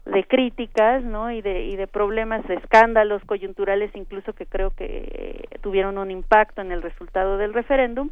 de 0.05 0.23
críticas 0.25 1.03
no 1.03 1.31
y 1.31 1.41
de 1.41 1.63
y 1.65 1.75
de 1.75 1.87
problemas 1.87 2.45
de 2.47 2.55
escándalos 2.55 3.23
coyunturales 3.25 3.89
incluso 3.95 4.33
que 4.33 4.45
creo 4.45 4.71
que 4.71 5.47
tuvieron 5.61 5.97
un 5.97 6.11
impacto 6.11 6.61
en 6.61 6.71
el 6.71 6.81
resultado 6.81 7.37
del 7.37 7.53
referéndum 7.53 8.09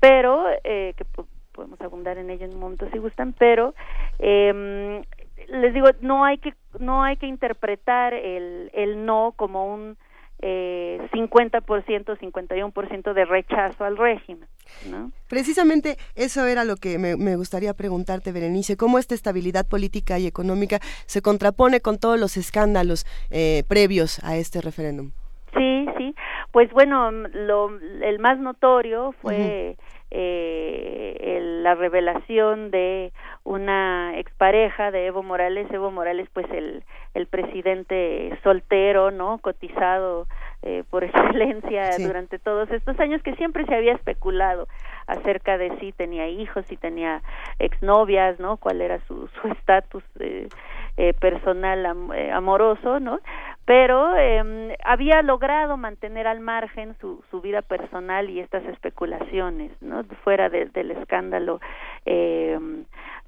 pero 0.00 0.46
eh, 0.64 0.94
que 0.96 1.04
podemos 1.52 1.80
abundar 1.80 2.18
en 2.18 2.30
ello 2.30 2.46
en 2.46 2.54
un 2.54 2.60
momento 2.60 2.88
si 2.90 2.98
gustan 2.98 3.32
pero 3.32 3.74
eh, 4.18 5.02
les 5.48 5.72
digo 5.72 5.86
no 6.00 6.24
hay 6.24 6.38
que 6.38 6.54
no 6.80 7.04
hay 7.04 7.16
que 7.16 7.26
interpretar 7.26 8.12
el 8.12 8.70
el 8.74 9.04
no 9.04 9.32
como 9.36 9.72
un 9.72 9.96
eh, 10.42 11.00
50%, 11.12 12.18
51% 12.18 13.12
de 13.12 13.24
rechazo 13.24 13.84
al 13.84 13.96
régimen. 13.96 14.48
¿no? 14.90 15.10
Precisamente 15.28 15.96
eso 16.14 16.46
era 16.46 16.64
lo 16.64 16.76
que 16.76 16.98
me, 16.98 17.16
me, 17.16 17.36
gustaría 17.36 17.74
preguntarte, 17.74 18.32
Berenice, 18.32 18.76
cómo 18.76 18.98
esta 18.98 19.14
estabilidad 19.14 19.66
política 19.68 20.18
y 20.18 20.26
económica 20.26 20.78
se 21.06 21.22
contrapone 21.22 21.80
con 21.80 21.98
todos 21.98 22.18
los 22.18 22.36
escándalos 22.36 23.04
eh, 23.30 23.64
previos 23.68 24.22
a 24.24 24.36
este 24.36 24.60
referéndum. 24.60 25.10
Sí, 25.56 25.86
sí. 25.98 26.14
Pues 26.52 26.70
bueno, 26.72 27.10
lo, 27.10 27.78
el 28.02 28.18
más 28.18 28.38
notorio 28.38 29.12
fue... 29.20 29.76
Uh 29.78 29.82
-huh 29.82 30.00
eh, 30.10 31.16
el, 31.20 31.62
la 31.62 31.74
revelación 31.76 32.70
de 32.70 33.12
una 33.44 34.18
expareja 34.18 34.90
de 34.90 35.06
Evo 35.06 35.22
Morales, 35.22 35.70
Evo 35.70 35.90
Morales 35.90 36.28
pues 36.32 36.46
el, 36.50 36.82
el 37.14 37.26
presidente 37.26 38.38
soltero, 38.42 39.10
¿no? 39.10 39.38
Cotizado 39.38 40.26
eh, 40.62 40.84
por 40.90 41.04
excelencia 41.04 41.92
sí. 41.92 42.04
durante 42.04 42.38
todos 42.38 42.70
estos 42.70 42.98
años 43.00 43.22
que 43.22 43.34
siempre 43.36 43.64
se 43.66 43.74
había 43.74 43.94
especulado 43.94 44.68
acerca 45.06 45.58
de 45.58 45.76
si 45.78 45.92
tenía 45.92 46.28
hijos, 46.28 46.64
si 46.66 46.76
tenía 46.76 47.22
exnovias, 47.58 48.38
¿no? 48.38 48.56
Cuál 48.58 48.80
era 48.80 49.00
su 49.06 49.28
estatus 49.44 50.04
eh, 50.20 50.48
eh, 50.96 51.14
personal 51.14 51.86
am, 51.86 52.12
eh, 52.12 52.30
amoroso, 52.30 53.00
¿no? 53.00 53.20
Pero 53.64 54.16
eh, 54.16 54.76
había 54.84 55.22
logrado 55.22 55.76
mantener 55.76 56.26
al 56.26 56.40
margen 56.40 56.94
su, 57.00 57.22
su 57.30 57.40
vida 57.40 57.62
personal 57.62 58.28
y 58.28 58.40
estas 58.40 58.64
especulaciones, 58.66 59.72
¿no? 59.80 60.04
Fuera 60.24 60.48
de, 60.48 60.66
del 60.66 60.90
escándalo 60.90 61.60
eh, 62.04 62.58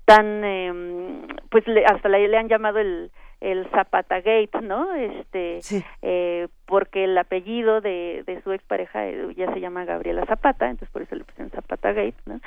tan, 0.05 0.45
eh, 0.45 1.27
pues 1.51 1.67
le, 1.67 1.85
hasta 1.85 2.09
le, 2.09 2.29
le 2.29 2.37
han 2.37 2.49
llamado 2.49 2.79
el 2.79 3.11
el 3.43 3.69
Zapata 3.71 4.21
Gate, 4.21 4.61
¿no? 4.63 4.95
Este, 4.95 5.61
sí. 5.63 5.85
eh, 6.01 6.49
porque 6.67 7.05
el 7.05 7.19
apellido 7.19 7.81
de, 7.81 8.23
de 8.25 8.41
su 8.43 8.53
expareja 8.53 9.07
eh, 9.09 9.35
ya 9.37 9.53
se 9.53 9.61
llama 9.61 9.85
Gabriela 9.85 10.25
Zapata, 10.27 10.67
entonces 10.67 10.89
por 10.91 11.03
eso 11.03 11.17
le 11.17 11.25
pusieron 11.25 11.51
Zapata 11.51 11.93
Gate, 11.93 12.15
¿no? 12.25 12.41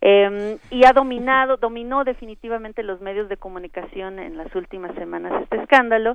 Eh, 0.00 0.58
y 0.70 0.84
ha 0.84 0.92
dominado, 0.92 1.56
dominó 1.56 2.04
definitivamente 2.04 2.82
los 2.82 3.00
medios 3.00 3.28
de 3.28 3.36
comunicación 3.36 4.18
en 4.18 4.36
las 4.36 4.54
últimas 4.54 4.94
semanas 4.94 5.42
este 5.42 5.56
escándalo 5.56 6.14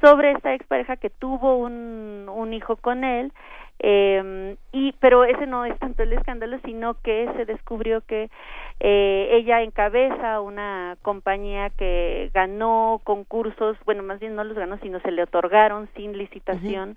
sobre 0.00 0.32
esta 0.32 0.54
expareja 0.54 0.96
que 0.96 1.10
tuvo 1.10 1.56
un, 1.58 2.26
un 2.28 2.52
hijo 2.52 2.76
con 2.76 3.04
él 3.04 3.32
eh, 3.82 4.56
y 4.72 4.92
pero 5.00 5.24
ese 5.24 5.46
no 5.46 5.64
es 5.64 5.78
tanto 5.78 6.02
el 6.02 6.12
escándalo 6.12 6.58
sino 6.64 6.94
que 7.02 7.28
se 7.36 7.46
descubrió 7.46 8.02
que 8.02 8.30
eh, 8.78 9.28
ella 9.32 9.62
encabeza 9.62 10.40
una 10.40 10.96
compañía 11.02 11.70
que 11.70 12.30
ganó 12.34 13.00
concursos 13.04 13.76
bueno 13.86 14.02
más 14.02 14.20
bien 14.20 14.36
no 14.36 14.44
los 14.44 14.56
ganó 14.56 14.78
sino 14.78 15.00
se 15.00 15.10
le 15.10 15.22
otorgaron 15.22 15.88
sin 15.96 16.16
licitación 16.16 16.90
uh 16.90 16.92
-huh. 16.92 16.96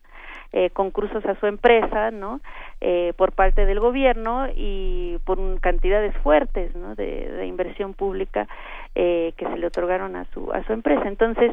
eh, 0.52 0.70
concursos 0.72 1.26
a 1.26 1.40
su 1.40 1.48
empresa 1.48 2.12
no 2.12 2.42
eh, 2.82 3.14
por 3.16 3.32
parte 3.32 3.66
del 3.66 3.80
gobierno 3.80 4.48
y 4.54 5.18
por 5.26 5.40
un, 5.40 5.58
cantidades 5.58 6.16
fuertes 6.18 6.76
no 6.76 6.96
de, 6.96 7.32
de 7.32 7.46
inversión 7.46 7.94
pública 7.94 8.48
eh, 8.96 9.34
que 9.38 9.46
se 9.48 9.58
le 9.58 9.68
otorgaron 9.68 10.16
a 10.16 10.26
su 10.34 10.52
a 10.52 10.64
su 10.66 10.74
empresa. 10.74 11.08
Entonces 11.08 11.52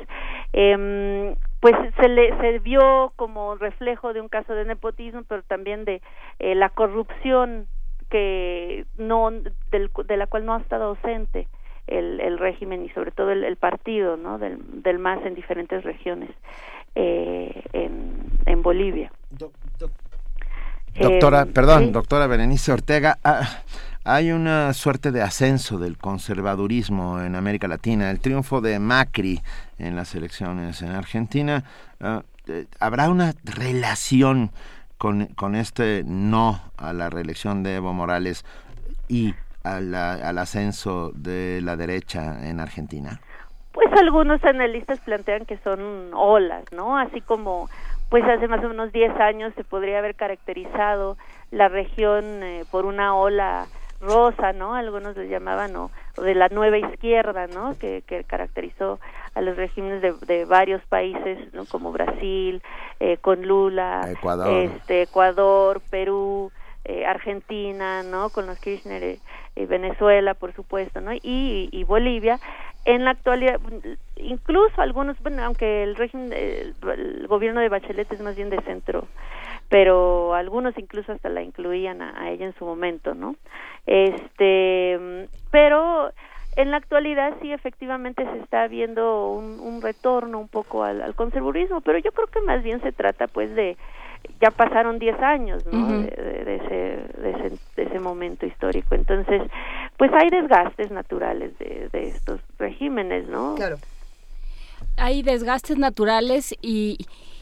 eh, 0.52 1.34
pues 1.60 1.74
se 1.96 2.08
le 2.08 2.36
se 2.40 2.58
vio 2.58 3.12
como 3.16 3.54
reflejo 3.54 4.12
de 4.12 4.20
un 4.20 4.28
caso 4.28 4.54
de 4.54 4.64
nepotismo 4.64 5.22
pero 5.28 5.42
también 5.42 5.84
de 5.84 6.02
eh, 6.38 6.54
la 6.54 6.70
corrupción 6.70 7.66
que 8.08 8.86
no 8.96 9.30
del, 9.70 9.90
de 10.06 10.16
la 10.16 10.26
cual 10.26 10.46
no 10.46 10.54
ha 10.54 10.60
estado 10.60 10.84
ausente 10.84 11.46
el, 11.86 12.20
el 12.20 12.38
régimen 12.38 12.84
y 12.84 12.88
sobre 12.90 13.10
todo 13.10 13.30
el, 13.30 13.44
el 13.44 13.56
partido 13.56 14.16
no 14.16 14.38
del, 14.38 14.58
del 14.82 14.98
MAS 14.98 15.24
en 15.24 15.34
diferentes 15.34 15.84
regiones 15.84 16.30
eh, 16.94 17.62
en, 17.72 18.24
en 18.46 18.62
Bolivia. 18.62 19.12
Do, 19.30 19.52
do, 19.78 19.90
doctora 20.98 21.42
eh, 21.42 21.46
perdón 21.46 21.86
¿sí? 21.86 21.90
doctora 21.92 22.26
Berenice 22.26 22.72
Ortega. 22.72 23.18
Ah, 23.22 23.42
hay 24.04 24.32
una 24.32 24.72
suerte 24.72 25.12
de 25.12 25.22
ascenso 25.22 25.78
del 25.78 25.98
conservadurismo 25.98 27.20
en 27.20 27.36
América 27.36 27.68
Latina. 27.68 28.10
El 28.10 28.20
triunfo 28.20 28.60
de 28.60 28.78
Macri 28.78 29.40
en 29.78 29.94
las 29.94 30.14
elecciones 30.14 30.80
en 30.82 30.90
Argentina, 30.90 31.64
uh, 32.00 32.20
¿habrá 32.78 33.10
una 33.10 33.34
relación 33.44 34.50
con, 34.96 35.26
con, 35.26 35.54
este 35.54 36.02
no 36.06 36.60
a 36.76 36.92
la 36.92 37.10
reelección 37.10 37.62
de 37.62 37.76
Evo 37.76 37.92
Morales 37.92 38.44
y 39.08 39.34
a 39.64 39.80
la, 39.80 40.14
al 40.14 40.38
ascenso 40.38 41.12
de 41.14 41.60
la 41.62 41.76
derecha 41.76 42.48
en 42.48 42.60
Argentina? 42.60 43.20
Pues 43.72 43.88
algunos 43.92 44.42
analistas 44.44 44.98
plantean 45.00 45.44
que 45.44 45.58
son 45.58 46.10
olas, 46.14 46.64
¿no? 46.72 46.98
Así 46.98 47.20
como 47.20 47.68
pues 48.08 48.24
hace 48.24 48.48
más 48.48 48.64
o 48.64 48.68
menos 48.68 48.92
10 48.92 49.20
años 49.20 49.52
se 49.54 49.62
podría 49.62 49.98
haber 49.98 50.16
caracterizado 50.16 51.16
la 51.52 51.68
región 51.68 52.24
eh, 52.42 52.64
por 52.70 52.84
una 52.84 53.14
ola 53.14 53.68
rosa, 54.00 54.52
¿no? 54.52 54.74
Algunos 54.74 55.16
les 55.16 55.28
llamaban, 55.28 55.76
o, 55.76 55.90
o 56.16 56.22
de 56.22 56.34
la 56.34 56.48
nueva 56.48 56.78
izquierda, 56.78 57.46
¿no? 57.46 57.76
Que, 57.78 58.02
que 58.06 58.24
caracterizó 58.24 58.98
a 59.34 59.40
los 59.40 59.56
regímenes 59.56 60.02
de, 60.02 60.14
de 60.26 60.44
varios 60.44 60.82
países, 60.86 61.52
¿no? 61.52 61.64
Como 61.66 61.92
Brasil, 61.92 62.62
eh, 62.98 63.18
con 63.18 63.42
Lula, 63.42 64.08
Ecuador, 64.10 64.48
este, 64.48 65.02
Ecuador 65.02 65.80
Perú, 65.90 66.50
eh, 66.84 67.04
Argentina, 67.06 68.02
¿no? 68.02 68.30
Con 68.30 68.46
los 68.46 68.58
Kirchner, 68.58 69.02
eh, 69.02 69.66
Venezuela, 69.66 70.34
por 70.34 70.54
supuesto, 70.54 71.00
¿no? 71.00 71.12
Y, 71.12 71.68
y 71.70 71.84
Bolivia. 71.84 72.40
En 72.86 73.04
la 73.04 73.10
actualidad, 73.10 73.60
incluso 74.16 74.80
algunos, 74.80 75.20
bueno, 75.20 75.44
aunque 75.44 75.82
el 75.82 75.96
régimen, 75.96 76.32
el, 76.32 76.74
el 76.96 77.26
gobierno 77.28 77.60
de 77.60 77.68
Bachelet 77.68 78.10
es 78.10 78.22
más 78.22 78.34
bien 78.34 78.48
de 78.48 78.58
centro, 78.62 79.06
pero 79.70 80.34
algunos 80.34 80.76
incluso 80.76 81.12
hasta 81.12 81.30
la 81.30 81.42
incluían 81.42 82.02
a, 82.02 82.20
a 82.20 82.30
ella 82.30 82.44
en 82.44 82.54
su 82.56 82.66
momento, 82.66 83.14
¿no? 83.14 83.36
Este, 83.86 85.28
pero 85.50 86.12
en 86.56 86.72
la 86.72 86.76
actualidad 86.76 87.34
sí 87.40 87.52
efectivamente 87.52 88.24
se 88.24 88.38
está 88.40 88.66
viendo 88.66 89.28
un, 89.28 89.60
un 89.60 89.80
retorno 89.80 90.40
un 90.40 90.48
poco 90.48 90.82
al, 90.82 91.00
al, 91.00 91.14
conservadurismo, 91.14 91.80
pero 91.80 91.98
yo 91.98 92.10
creo 92.10 92.26
que 92.26 92.40
más 92.42 92.62
bien 92.62 92.82
se 92.82 92.90
trata 92.92 93.28
pues 93.28 93.54
de 93.54 93.76
ya 94.40 94.50
pasaron 94.50 94.98
10 94.98 95.18
años 95.20 95.64
¿no? 95.66 95.78
Uh 95.78 95.90
-huh. 95.90 96.16
de, 96.16 96.22
de, 96.22 96.44
de, 96.44 96.56
ese, 96.56 97.20
de, 97.22 97.30
ese, 97.30 97.58
de 97.76 97.82
ese 97.84 97.98
momento 98.00 98.44
histórico 98.44 98.94
entonces 98.94 99.40
pues 99.96 100.12
hay 100.12 100.28
desgastes 100.28 100.90
naturales 100.90 101.56
de, 101.58 101.88
de 101.90 102.08
estos 102.08 102.40
regímenes 102.58 103.28
no 103.28 103.54
claro 103.54 103.76
hay 104.98 105.22
desgastes 105.22 105.78
naturales 105.78 106.54
y 106.60 106.98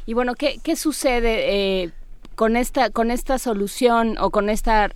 Y 0.08 0.14
bueno, 0.14 0.32
¿qué, 0.34 0.56
qué 0.64 0.74
sucede 0.74 1.82
eh, 1.82 1.92
con 2.38 2.54
esta 2.54 2.90
con 2.90 3.10
esta 3.10 3.36
solución 3.36 4.14
o 4.20 4.30
con 4.30 4.48
esta 4.48 4.90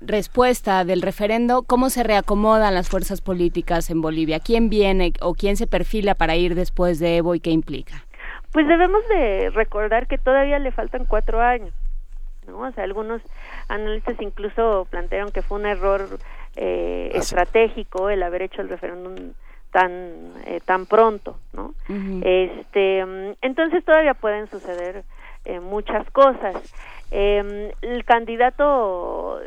respuesta 0.00 0.84
del 0.84 1.02
referendo, 1.02 1.64
¿cómo 1.64 1.90
se 1.90 2.04
reacomodan 2.04 2.72
las 2.72 2.88
fuerzas 2.88 3.20
políticas 3.20 3.90
en 3.90 4.00
Bolivia? 4.00 4.38
¿Quién 4.38 4.70
viene 4.70 5.12
o 5.20 5.34
quién 5.34 5.56
se 5.56 5.66
perfila 5.66 6.14
para 6.14 6.36
ir 6.36 6.54
después 6.54 7.00
de 7.00 7.16
Evo 7.16 7.34
y 7.34 7.40
qué 7.40 7.50
implica? 7.50 8.04
Pues 8.52 8.68
debemos 8.68 9.02
de 9.08 9.50
recordar 9.50 10.06
que 10.06 10.18
todavía 10.18 10.60
le 10.60 10.70
faltan 10.70 11.04
cuatro 11.04 11.40
años, 11.40 11.74
¿no? 12.46 12.60
O 12.60 12.70
sea, 12.70 12.84
algunos 12.84 13.20
analistas 13.66 14.14
incluso 14.20 14.86
plantearon 14.88 15.32
que 15.32 15.42
fue 15.42 15.58
un 15.58 15.66
error 15.66 16.06
eh, 16.54 17.10
estratégico 17.12 18.08
el 18.08 18.22
haber 18.22 18.42
hecho 18.42 18.62
el 18.62 18.68
referéndum 18.68 19.32
tan 19.72 20.32
eh, 20.46 20.60
tan 20.64 20.86
pronto, 20.86 21.40
¿no? 21.52 21.74
Este, 22.22 23.00
entonces 23.42 23.84
todavía 23.84 24.14
pueden 24.14 24.46
suceder 24.46 25.02
muchas 25.62 26.08
cosas. 26.10 26.74
Eh, 27.10 27.72
el 27.82 28.04
candidato 28.04 29.40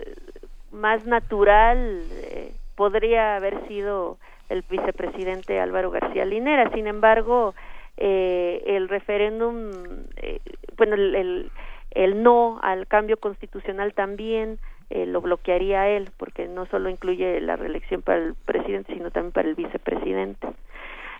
más 0.73 1.05
natural 1.05 2.03
eh, 2.11 2.51
podría 2.75 3.37
haber 3.37 3.65
sido 3.67 4.17
el 4.49 4.63
vicepresidente 4.69 5.59
Álvaro 5.59 5.91
García 5.91 6.25
Linera. 6.25 6.69
Sin 6.71 6.87
embargo, 6.87 7.53
eh, 7.97 8.63
el 8.65 8.89
referéndum, 8.89 9.71
eh, 10.17 10.39
bueno, 10.75 10.95
el, 10.95 11.51
el, 11.91 12.23
no 12.23 12.59
al 12.61 12.87
cambio 12.87 13.17
constitucional 13.17 13.93
también 13.93 14.57
lo 14.89 15.21
bloquearía 15.21 15.87
él, 15.89 16.11
porque 16.17 16.47
no 16.47 16.67
solo 16.67 16.87
incluye 16.87 17.41
la 17.41 17.55
reelección 17.55 18.03
para 18.03 18.19
el 18.19 18.35
presidente, 18.45 18.93
sino 18.93 19.09
también 19.09 19.31
para 19.31 19.49
el 19.49 19.55
vicepresidente. 19.55 20.47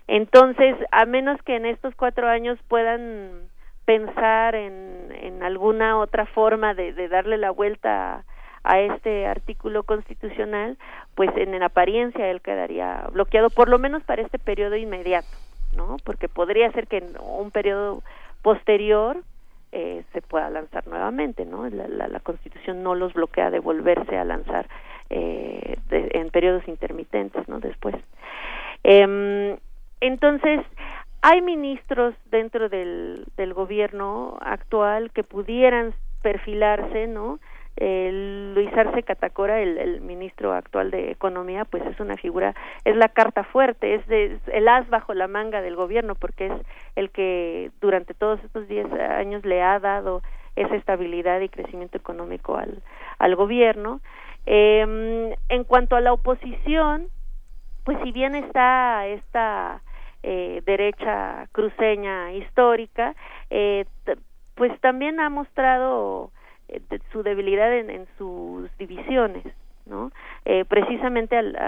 Entonces, 0.06 0.76
a 0.92 1.06
menos 1.06 1.42
que 1.42 1.56
en 1.56 1.66
estos 1.66 1.92
cuatro 1.96 2.28
años 2.28 2.56
puedan 2.68 3.48
pensar 3.84 4.54
en, 4.54 5.12
en 5.12 5.42
alguna 5.42 5.98
otra 5.98 6.26
forma 6.26 6.74
de, 6.74 6.92
de 6.92 7.08
darle 7.08 7.38
la 7.38 7.50
vuelta 7.50 8.24
a 8.64 8.80
este 8.80 9.26
artículo 9.26 9.82
constitucional, 9.82 10.78
pues 11.14 11.30
en, 11.36 11.62
apariencia 11.62 12.30
él 12.30 12.40
quedaría 12.40 13.06
bloqueado, 13.12 13.50
por 13.50 13.68
lo 13.68 13.78
menos 13.78 14.02
para 14.04 14.22
este 14.22 14.38
periodo 14.38 14.74
inmediato, 14.76 15.28
¿no? 15.76 15.98
Porque 16.02 16.28
podría 16.28 16.72
ser 16.72 16.86
que 16.86 16.98
en 16.98 17.12
un 17.20 17.50
periodo 17.50 18.02
posterior 18.40 19.18
eh, 19.72 20.02
se 20.14 20.22
pueda 20.22 20.48
lanzar 20.48 20.86
nuevamente, 20.86 21.44
¿no? 21.44 21.68
La, 21.68 22.08
la, 22.08 22.20
Constitución 22.20 22.82
no 22.82 22.94
los 22.94 23.12
bloquea 23.12 23.50
de 23.50 23.58
volverse 23.58 24.16
a 24.16 24.24
lanzar 24.24 24.66
eh, 25.10 25.76
en 25.90 26.30
periodos 26.30 26.66
intermitentes, 26.66 27.46
¿no? 27.48 27.60
Después. 27.60 27.94
Eh, 28.82 29.58
entonces, 30.00 30.60
hay 31.26 31.40
ministros 31.40 32.14
dentro 32.30 32.68
del, 32.68 33.24
del 33.38 33.54
gobierno 33.54 34.36
actual 34.42 35.10
que 35.10 35.24
pudieran 35.24 35.94
perfilarse, 36.20 37.06
¿no? 37.06 37.38
Luis 37.76 38.70
Arce 38.76 39.02
Catacora, 39.02 39.62
el, 39.62 40.02
ministro 40.02 40.52
actual 40.52 40.90
de 40.90 41.10
Economía, 41.10 41.64
pues 41.64 41.82
es 41.86 41.98
una 41.98 42.18
figura, 42.18 42.54
es 42.84 42.94
la 42.94 43.08
carta 43.08 43.42
fuerte, 43.42 43.94
es, 43.94 44.02
el 44.48 44.68
as 44.68 44.86
bajo 44.90 45.14
la 45.14 45.26
manga 45.26 45.62
del 45.62 45.76
gobierno, 45.76 46.14
porque 46.14 46.48
es 46.48 46.52
el 46.94 47.08
que 47.08 47.70
durante 47.80 48.12
todos 48.12 48.38
estos 48.44 48.68
diez 48.68 48.86
años 48.92 49.46
le 49.46 49.62
ha 49.62 49.80
dado 49.80 50.22
esa 50.56 50.76
estabilidad 50.76 51.40
y 51.40 51.48
crecimiento 51.48 51.96
económico 51.96 52.58
al, 52.58 52.82
al 53.18 53.34
gobierno. 53.34 54.02
Eh, 54.44 55.34
en 55.48 55.64
cuanto 55.64 55.96
a 55.96 56.02
la 56.02 56.12
oposición, 56.12 57.08
pues 57.84 57.96
si 58.04 58.12
bien 58.12 58.34
está 58.34 59.06
esta 59.06 59.80
eh, 60.26 60.62
derecha 60.64 61.46
cruceña 61.52 62.32
histórica, 62.32 63.14
eh, 63.50 63.84
pues 64.54 64.72
también 64.80 65.20
ha 65.20 65.28
mostrado 65.28 66.30
eh, 66.68 66.80
su 67.12 67.22
debilidad 67.22 67.70
en, 67.76 68.06
sus 68.16 68.74
divisiones, 68.78 69.44
¿no? 69.84 70.12
Eh, 70.46 70.64
precisamente 70.64 71.36
al, 71.36 71.58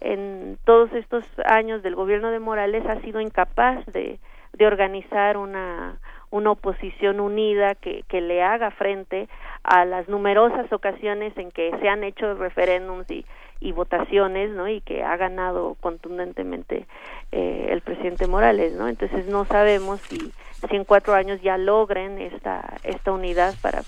en 0.00 0.56
todos 0.64 0.92
estos 0.92 1.24
años 1.44 1.82
del 1.82 1.96
gobierno 1.96 2.30
de 2.30 2.38
Morales 2.38 2.86
ha 2.86 3.00
sido 3.00 3.20
incapaz 3.20 3.84
de, 3.86 4.18
organizar 4.60 5.38
una 5.38 5.98
una 6.30 6.52
oposición 6.52 7.18
unida 7.18 7.74
que 7.74 8.20
le 8.20 8.42
haga 8.42 8.70
frente 8.70 9.26
a 9.64 9.84
las 9.84 10.06
numerosas 10.08 10.72
ocasiones 10.72 11.36
en 11.38 11.50
que 11.50 11.72
se 11.80 11.88
han 11.88 12.04
hecho 12.04 12.34
referéndums 12.34 13.10
y, 13.10 13.24
y 13.60 13.72
votaciones, 13.72 14.50
¿no? 14.50 14.68
Y 14.68 14.80
que 14.80 15.04
ha 15.04 15.16
ganado 15.16 15.76
contundentemente 15.80 16.86
eh, 17.30 17.68
el 17.70 17.82
presidente 17.82 18.26
Morales, 18.26 18.72
¿no? 18.72 18.88
Entonces 18.88 19.26
no 19.26 19.44
sabemos 19.44 20.00
si, 20.00 20.32
si 20.68 20.76
en 20.76 20.84
cuatro 20.84 21.14
años 21.14 21.40
ya 21.42 21.58
logren 21.58 22.18
esta 22.18 22.76
esta 22.84 23.12
unidad 23.12 23.54
para 23.60 23.82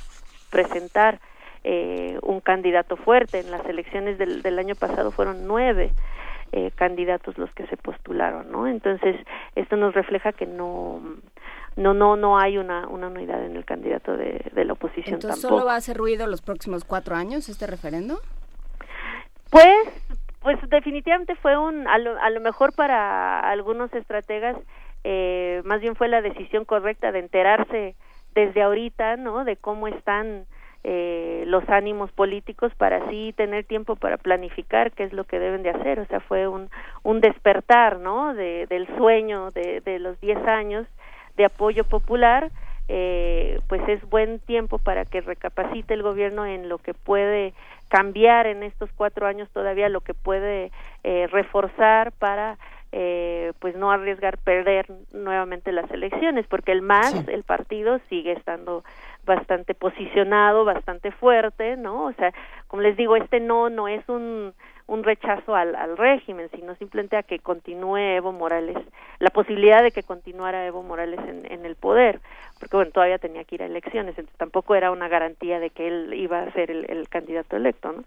presentar 0.51 1.21
eh, 1.65 2.19
un 2.23 2.41
candidato 2.41 2.97
fuerte. 2.97 3.41
En 3.41 3.51
las 3.51 3.65
elecciones 3.67 4.19
del, 4.19 4.43
del 4.43 4.59
año 4.59 4.75
pasado 4.75 5.11
fueron 5.11 5.47
nueve 5.47 5.93
eh, 6.53 6.71
candidatos 6.75 7.39
los 7.39 7.51
que 7.55 7.67
se 7.69 7.79
postularon, 7.79 8.53
¿no? 8.53 8.67
Entonces 8.67 9.17
esto 9.57 9.77
nos 9.77 9.95
refleja 9.95 10.33
que 10.33 10.45
no 10.45 11.01
no 11.77 11.95
no 11.95 12.17
no 12.17 12.39
hay 12.39 12.59
una, 12.59 12.87
una 12.89 13.09
unidad 13.09 13.43
en 13.43 13.57
el 13.57 13.65
candidato 13.65 14.19
de, 14.19 14.51
de 14.53 14.65
la 14.67 14.75
oposición 14.75 15.15
Entonces, 15.15 15.41
tampoco. 15.41 15.61
¿Solo 15.61 15.67
va 15.67 15.75
a 15.75 15.79
hacer 15.79 15.97
ruido 15.97 16.27
los 16.27 16.43
próximos 16.43 16.85
cuatro 16.85 17.17
años 17.17 17.49
este 17.49 17.67
referendo? 17.67 18.21
Pues 19.53 19.77
pues 20.41 20.59
definitivamente 20.71 21.37
fue 21.37 21.57
un 21.57 21.87
a 21.87 21.99
lo, 21.99 22.19
a 22.21 22.31
lo 22.31 22.41
mejor 22.41 22.75
para 22.75 23.39
algunos 23.39 23.93
estrategas 23.93 24.57
eh, 25.05 25.61
más 25.65 25.81
bien 25.81 25.95
fue 25.95 26.09
la 26.09 26.23
decisión 26.23 26.65
correcta 26.65 27.13
de 27.13 27.19
enterarse 27.19 27.95
desde 28.35 28.63
ahorita, 28.63 29.17
¿no? 29.17 29.45
De 29.45 29.57
cómo 29.57 29.89
están 29.89 30.47
eh, 30.85 31.45
los 31.47 31.69
ánimos 31.69 32.11
políticos 32.13 32.73
para 32.77 33.05
así 33.05 33.35
tener 33.37 33.65
tiempo 33.65 33.95
para 33.97 34.17
planificar 34.17 34.91
qué 34.93 35.05
es 35.05 35.13
lo 35.13 35.25
que 35.25 35.39
deben 35.39 35.63
de 35.63 35.71
hacer. 35.71 36.01
O 36.01 36.07
sea, 36.07 36.21
fue 36.21 36.49
un, 36.49 36.71
un 37.03 37.21
despertar, 37.21 37.99
¿no? 37.99 38.33
De, 38.33 38.67
del 38.69 38.87
sueño 38.97 39.51
de, 39.51 39.81
de 39.81 39.99
los 39.99 40.19
10 40.21 40.39
años 40.47 40.87
de 41.37 41.45
apoyo 41.45 41.85
popular. 41.85 42.51
Eh, 42.89 43.61
pues 43.69 43.81
es 43.89 44.03
buen 44.11 44.41
tiempo 44.41 44.79
para 44.79 45.05
que 45.05 45.21
recapacite 45.21 45.95
el 45.95 46.03
gobierno 46.03 46.47
en 46.47 46.69
lo 46.69 46.79
que 46.79 46.95
puede 46.95 47.55
cambiar 47.93 48.47
en 48.47 48.63
estos 48.63 48.89
cuatro 48.97 49.27
años 49.27 49.51
todavía, 49.51 49.91
lo 49.91 50.01
que 50.01 50.15
puede 50.15 50.73
eh, 51.05 51.27
reforzar 51.31 52.11
para 52.13 52.57
eh, 52.91 53.53
pues 53.59 53.77
no 53.77 53.91
arriesgar 53.91 54.39
perder 54.39 54.87
nuevamente 55.13 55.73
las 55.73 55.91
elecciones 55.91 56.47
porque 56.47 56.73
el 56.73 56.81
MAS 56.81 57.29
el 57.29 57.43
partido 57.43 58.01
sigue 58.09 58.33
estando 58.33 58.83
bastante 59.25 59.75
posicionado 59.75 60.67
bastante 60.67 61.11
fuerte 61.11 61.79
no 61.79 62.05
o 62.05 62.13
sea 62.13 62.35
como 62.67 62.83
les 62.83 62.95
digo 62.99 63.17
este 63.17 63.41
no 63.41 63.71
no 63.71 63.89
es 63.89 64.07
un 64.11 64.53
un 64.87 65.05
rechazo 65.05 65.55
al, 65.55 65.75
al 65.75 65.97
régimen, 65.97 66.49
sino 66.55 66.75
simplemente 66.77 67.17
a 67.17 67.23
que 67.23 67.39
continúe 67.39 67.97
Evo 67.97 68.33
Morales, 68.33 68.77
la 69.21 69.31
posibilidad 69.31 69.83
de 69.83 69.91
que 69.91 70.03
continuara 70.03 70.67
Evo 70.67 70.83
Morales 70.83 71.21
en, 71.27 71.51
en 71.51 71.65
el 71.65 71.77
poder, 71.77 72.21
porque 72.63 72.77
bueno, 72.77 72.93
todavía 72.93 73.19
tenía 73.19 73.43
que 73.43 73.57
ir 73.57 73.63
a 73.65 73.67
elecciones, 73.67 74.11
entonces 74.11 74.39
tampoco 74.39 74.77
era 74.77 74.93
una 74.93 75.09
garantía 75.09 75.59
de 75.59 75.71
que 75.71 75.89
él 75.89 76.15
iba 76.15 76.39
a 76.39 76.53
ser 76.53 76.71
el, 76.71 76.89
el 76.89 77.09
candidato 77.09 77.57
electo, 77.57 77.91
¿no? 77.91 78.05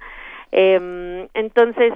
Eh, 0.53 1.27
entonces, 1.33 1.93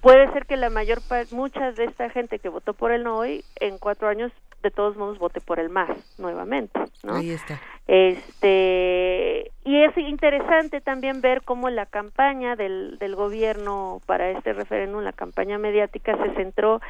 puede 0.00 0.28
ser 0.32 0.44
que 0.46 0.56
la 0.56 0.70
mayor 0.70 1.02
parte, 1.08 1.32
muchas 1.36 1.76
de 1.76 1.84
esta 1.84 2.10
gente 2.10 2.40
que 2.40 2.48
votó 2.48 2.74
por 2.74 2.90
el 2.90 3.04
no 3.04 3.18
hoy, 3.18 3.44
en 3.60 3.78
cuatro 3.78 4.08
años, 4.08 4.32
de 4.60 4.72
todos 4.72 4.96
modos, 4.96 5.20
vote 5.20 5.40
por 5.40 5.60
el 5.60 5.68
más 5.68 5.88
nuevamente, 6.18 6.80
¿no? 7.04 7.14
Ahí 7.14 7.30
está. 7.30 7.60
Este, 7.86 9.52
y 9.64 9.84
es 9.84 9.96
interesante 9.96 10.80
también 10.80 11.20
ver 11.20 11.42
cómo 11.42 11.70
la 11.70 11.86
campaña 11.86 12.56
del, 12.56 12.98
del 12.98 13.14
gobierno 13.14 14.00
para 14.06 14.30
este 14.30 14.52
referéndum, 14.52 15.04
la 15.04 15.12
campaña 15.12 15.58
mediática, 15.58 16.16
se 16.16 16.34
centró 16.34 16.80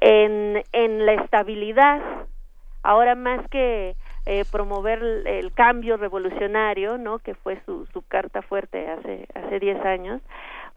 en, 0.00 0.62
en 0.72 1.04
la 1.04 1.12
estabilidad, 1.12 2.00
ahora 2.82 3.14
más 3.14 3.46
que 3.50 3.94
eh, 4.26 4.44
promover 4.50 5.02
el, 5.26 5.52
cambio 5.52 5.96
revolucionario, 5.96 6.98
¿no? 6.98 7.18
Que 7.18 7.34
fue 7.34 7.60
su, 7.66 7.86
su 7.86 8.02
carta 8.02 8.42
fuerte 8.42 8.88
hace 8.88 9.26
hace 9.34 9.58
10 9.58 9.84
años, 9.84 10.20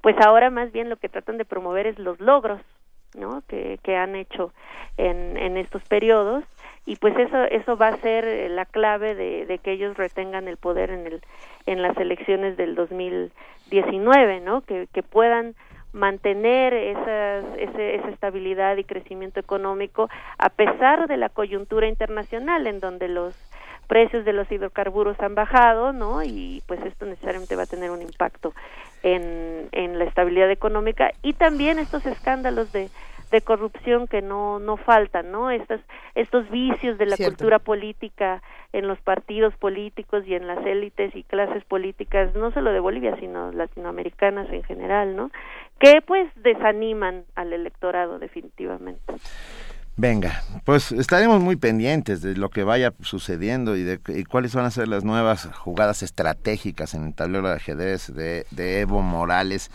pues 0.02 0.16
ahora 0.20 0.50
más 0.50 0.72
bien 0.72 0.90
lo 0.90 0.98
que 0.98 1.10
tratan 1.10 1.38
de 1.38 1.46
promover 1.46 1.88
es 1.88 2.00
los 2.00 2.20
logros, 2.20 2.62
¿no? 3.16 3.44
Que, 3.48 3.80
que 3.84 3.96
han 3.96 4.16
hecho 4.16 4.52
en, 4.98 5.38
en 5.38 5.58
estos 5.58 5.84
periodos 5.84 6.44
y 6.86 6.96
pues 6.98 7.18
eso 7.18 7.44
eso 7.46 7.78
va 7.78 7.90
a 7.90 7.98
ser 7.98 8.50
la 8.52 8.66
clave 8.66 9.16
de, 9.16 9.46
de 9.46 9.58
que 9.60 9.72
ellos 9.72 9.98
retengan 9.98 10.48
el 10.48 10.58
poder 10.58 10.92
en 10.92 11.08
el 11.08 11.22
en 11.66 11.82
las 11.82 11.98
elecciones 11.98 12.58
del 12.58 12.76
2019, 12.76 14.42
¿no? 14.42 14.62
Que, 14.62 14.88
que 14.94 15.04
puedan 15.04 15.56
mantener 15.96 16.74
esas, 16.74 17.46
ese, 17.58 17.96
esa 17.96 18.10
estabilidad 18.10 18.76
y 18.76 18.84
crecimiento 18.84 19.40
económico 19.40 20.10
a 20.38 20.50
pesar 20.50 21.08
de 21.08 21.16
la 21.16 21.30
coyuntura 21.30 21.88
internacional 21.88 22.68
en 22.68 22.82
donde 22.82 23.08
los 23.08 23.34
precios 23.88 24.26
de 24.26 24.34
los 24.34 24.52
hidrocarburos 24.52 25.18
han 25.22 25.36
bajado, 25.36 25.94
¿no? 25.94 26.22
Y 26.24 26.62
pues 26.68 26.84
esto 26.86 27.06
necesariamente 27.06 27.56
va 27.56 27.64
a 27.64 27.68
tener 27.68 27.92
un 27.92 28.02
impacto 28.02 28.54
en, 29.04 29.70
en 29.72 29.98
la 29.98 30.06
estabilidad 30.06 30.52
económica 30.52 31.12
y 31.22 31.34
también 31.34 31.80
estos 31.80 32.06
escándalos 32.06 32.72
de, 32.74 32.90
de 33.32 33.42
corrupción 33.42 34.08
que 34.08 34.22
no 34.22 34.60
no 34.60 34.78
faltan, 34.78 35.32
¿no? 35.32 35.52
Estas 35.52 35.82
estos 36.16 36.50
vicios 36.50 36.98
de 36.98 37.06
la 37.06 37.16
Cierto. 37.16 37.36
cultura 37.38 37.60
política 37.60 38.42
en 38.74 38.88
los 38.88 39.00
partidos 39.00 39.56
políticos 39.56 40.24
y 40.28 40.36
en 40.36 40.48
las 40.48 40.66
élites 40.66 41.16
y 41.16 41.24
clases 41.24 41.64
políticas 41.66 42.36
no 42.36 42.52
solo 42.52 42.72
de 42.72 42.80
Bolivia, 42.80 43.16
sino 43.20 43.52
latinoamericanas 43.52 44.50
en 44.52 44.64
general, 44.64 45.16
¿no? 45.16 45.32
Que 45.80 46.02
pues 46.06 46.32
desaniman 46.36 47.26
al 47.36 47.54
electorado 47.54 48.20
definitivamente. 48.20 49.14
Venga, 49.98 50.42
pues 50.66 50.92
estaremos 50.92 51.40
muy 51.40 51.56
pendientes 51.56 52.22
de 52.22 52.36
lo 52.36 52.50
que 52.50 52.66
vaya 52.66 52.94
sucediendo 53.00 53.78
y 53.78 53.84
de 53.84 54.00
y 54.08 54.26
cuáles 54.26 54.54
van 54.54 54.66
a 54.66 54.72
ser 54.72 54.90
las 54.90 55.06
nuevas 55.06 55.50
jugadas 55.54 56.04
estratégicas 56.04 56.94
en 56.94 57.06
el 57.06 57.16
tablero 57.16 57.48
de 57.48 57.56
ajedrez 57.56 58.14
de, 58.14 58.46
de 58.52 58.82
Evo 58.82 59.02
Morales 59.02 59.72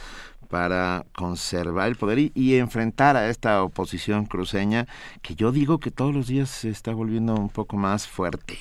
para 0.50 1.04
conservar 1.14 1.88
el 1.88 1.96
poder 1.96 2.18
y, 2.18 2.32
y 2.34 2.58
enfrentar 2.58 3.16
a 3.16 3.30
esta 3.30 3.62
oposición 3.62 4.26
cruceña 4.26 4.86
que 5.22 5.34
yo 5.36 5.52
digo 5.52 5.78
que 5.78 5.90
todos 5.90 6.14
los 6.14 6.26
días 6.26 6.50
se 6.50 6.68
está 6.68 6.92
volviendo 6.92 7.34
un 7.34 7.48
poco 7.48 7.78
más 7.78 8.06
fuerte. 8.06 8.58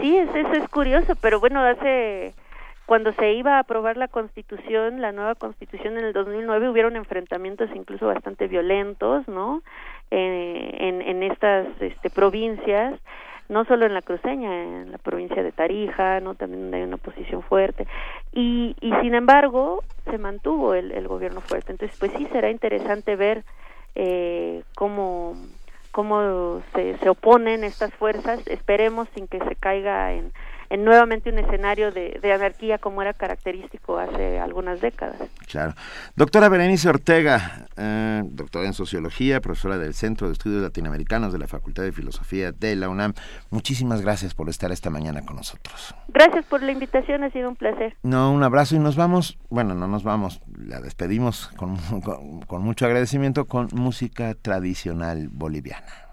Sí, 0.00 0.16
es, 0.16 0.28
eso 0.34 0.52
es 0.52 0.68
curioso, 0.70 1.14
pero 1.20 1.38
bueno, 1.38 1.60
hace 1.60 2.34
cuando 2.88 3.12
se 3.12 3.34
iba 3.34 3.56
a 3.56 3.58
aprobar 3.58 3.98
la 3.98 4.08
Constitución, 4.08 5.02
la 5.02 5.12
nueva 5.12 5.34
Constitución 5.34 5.98
en 5.98 6.06
el 6.06 6.14
2009, 6.14 6.70
hubieron 6.70 6.96
enfrentamientos 6.96 7.68
incluso 7.74 8.06
bastante 8.06 8.46
violentos, 8.48 9.28
¿no? 9.28 9.60
Eh, 10.10 10.74
en, 10.80 11.02
en 11.02 11.22
estas 11.22 11.66
este, 11.80 12.08
provincias, 12.08 12.98
no 13.50 13.66
solo 13.66 13.84
en 13.84 13.92
la 13.92 14.00
cruceña, 14.00 14.62
en 14.62 14.90
la 14.90 14.96
provincia 14.96 15.42
de 15.42 15.52
Tarija, 15.52 16.20
¿no? 16.20 16.34
También 16.34 16.62
donde 16.62 16.78
hay 16.78 16.84
una 16.84 16.94
oposición 16.94 17.42
fuerte. 17.42 17.86
Y, 18.32 18.74
y 18.80 18.90
sin 19.02 19.14
embargo, 19.14 19.84
se 20.10 20.16
mantuvo 20.16 20.72
el, 20.72 21.06
gobierno 21.08 21.42
fuerte. 21.42 21.72
Entonces, 21.72 21.94
pues 21.98 22.10
sí 22.16 22.26
será 22.32 22.50
interesante 22.50 23.16
ver 23.16 23.44
eh, 23.96 24.62
cómo 24.74 25.34
cómo 25.90 26.62
se, 26.74 26.96
se 26.98 27.08
oponen 27.10 27.64
estas 27.64 27.92
fuerzas, 27.92 28.46
esperemos 28.46 29.08
sin 29.14 29.26
que 29.26 29.40
se 29.40 29.56
caiga 29.56 30.12
en, 30.12 30.32
en 30.70 30.84
nuevamente 30.84 31.30
un 31.30 31.38
escenario 31.38 31.92
de, 31.92 32.18
de 32.20 32.32
anarquía 32.32 32.78
como 32.78 33.02
era 33.02 33.12
característico 33.14 33.98
hace 33.98 34.38
algunas 34.38 34.80
décadas. 34.80 35.16
Claro. 35.46 35.74
Doctora 36.16 36.48
Berenice 36.48 36.88
Ortega, 36.88 37.66
eh, 37.76 38.22
doctora 38.24 38.66
en 38.66 38.72
Sociología, 38.72 39.40
profesora 39.40 39.78
del 39.78 39.94
Centro 39.94 40.26
de 40.26 40.34
Estudios 40.34 40.62
Latinoamericanos 40.62 41.32
de 41.32 41.38
la 41.38 41.46
Facultad 41.46 41.82
de 41.82 41.92
Filosofía 41.92 42.52
de 42.52 42.76
la 42.76 42.88
UNAM, 42.88 43.14
muchísimas 43.50 44.02
gracias 44.02 44.34
por 44.34 44.48
estar 44.48 44.72
esta 44.72 44.90
mañana 44.90 45.22
con 45.24 45.36
nosotros. 45.36 45.94
Gracias 46.08 46.44
por 46.46 46.62
la 46.62 46.72
invitación, 46.72 47.24
ha 47.24 47.30
sido 47.30 47.48
un 47.48 47.56
placer. 47.56 47.96
No, 48.02 48.32
un 48.32 48.42
abrazo 48.42 48.76
y 48.76 48.78
nos 48.78 48.96
vamos, 48.96 49.38
bueno, 49.48 49.74
no 49.74 49.88
nos 49.88 50.02
vamos, 50.02 50.40
la 50.56 50.80
despedimos 50.80 51.48
con, 51.56 51.76
con, 52.02 52.40
con 52.42 52.62
mucho 52.62 52.86
agradecimiento 52.86 53.46
con 53.46 53.68
música 53.72 54.34
tradicional 54.34 55.28
boliviana. 55.30 56.07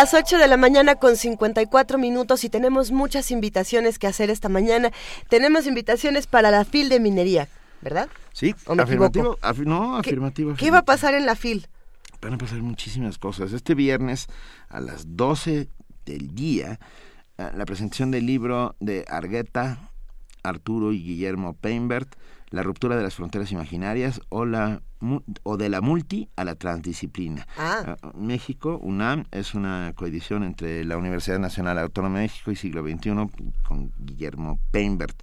Las 0.00 0.14
8 0.14 0.38
de 0.38 0.48
la 0.48 0.56
mañana 0.56 0.94
con 0.94 1.14
54 1.14 1.98
minutos 1.98 2.44
y 2.44 2.48
tenemos 2.48 2.90
muchas 2.90 3.30
invitaciones 3.30 3.98
que 3.98 4.06
hacer 4.06 4.30
esta 4.30 4.48
mañana. 4.48 4.92
Tenemos 5.28 5.66
invitaciones 5.66 6.26
para 6.26 6.50
la 6.50 6.64
FIL 6.64 6.88
de 6.88 7.00
minería, 7.00 7.48
¿verdad? 7.82 8.08
Sí, 8.32 8.54
¿O 8.64 8.74
me 8.74 8.82
afirmativo, 8.82 9.36
no, 9.66 9.96
afirmativo. 9.98 10.54
¿Qué 10.54 10.70
va 10.70 10.78
a 10.78 10.84
pasar 10.86 11.12
en 11.12 11.26
la 11.26 11.36
FIL? 11.36 11.68
Van 12.22 12.32
a 12.32 12.38
pasar 12.38 12.62
muchísimas 12.62 13.18
cosas. 13.18 13.52
Este 13.52 13.74
viernes 13.74 14.28
a 14.70 14.80
las 14.80 15.18
12 15.18 15.68
del 16.06 16.34
día, 16.34 16.80
eh, 17.36 17.50
la 17.54 17.66
presentación 17.66 18.10
del 18.10 18.24
libro 18.24 18.76
de 18.80 19.04
Argueta, 19.06 19.90
Arturo 20.42 20.94
y 20.94 21.02
Guillermo 21.02 21.52
Peinbert, 21.52 22.16
La 22.50 22.62
ruptura 22.62 22.96
de 22.96 23.02
las 23.02 23.14
fronteras 23.14 23.52
imaginarias 23.52 24.20
o, 24.28 24.44
la, 24.44 24.82
o 25.42 25.56
de 25.56 25.68
la 25.68 25.80
multi 25.80 26.28
a 26.36 26.44
la 26.44 26.56
transdisciplina. 26.56 27.46
Ah. 27.56 27.96
Eh, 28.02 28.08
México, 28.14 28.78
UNAM, 28.82 29.26
es 29.30 29.54
una 29.54 29.92
coedición 29.94 30.42
entre 30.42 30.84
la 30.84 30.96
Universidad 30.96 31.38
Nacional 31.38 31.78
Autónoma 31.78 32.18
de 32.18 32.24
México 32.24 32.50
y 32.50 32.56
Siglo 32.56 32.82
XXI 32.82 33.10
con 33.66 33.92
Guillermo 33.98 34.58
Peinbert. 34.70 35.22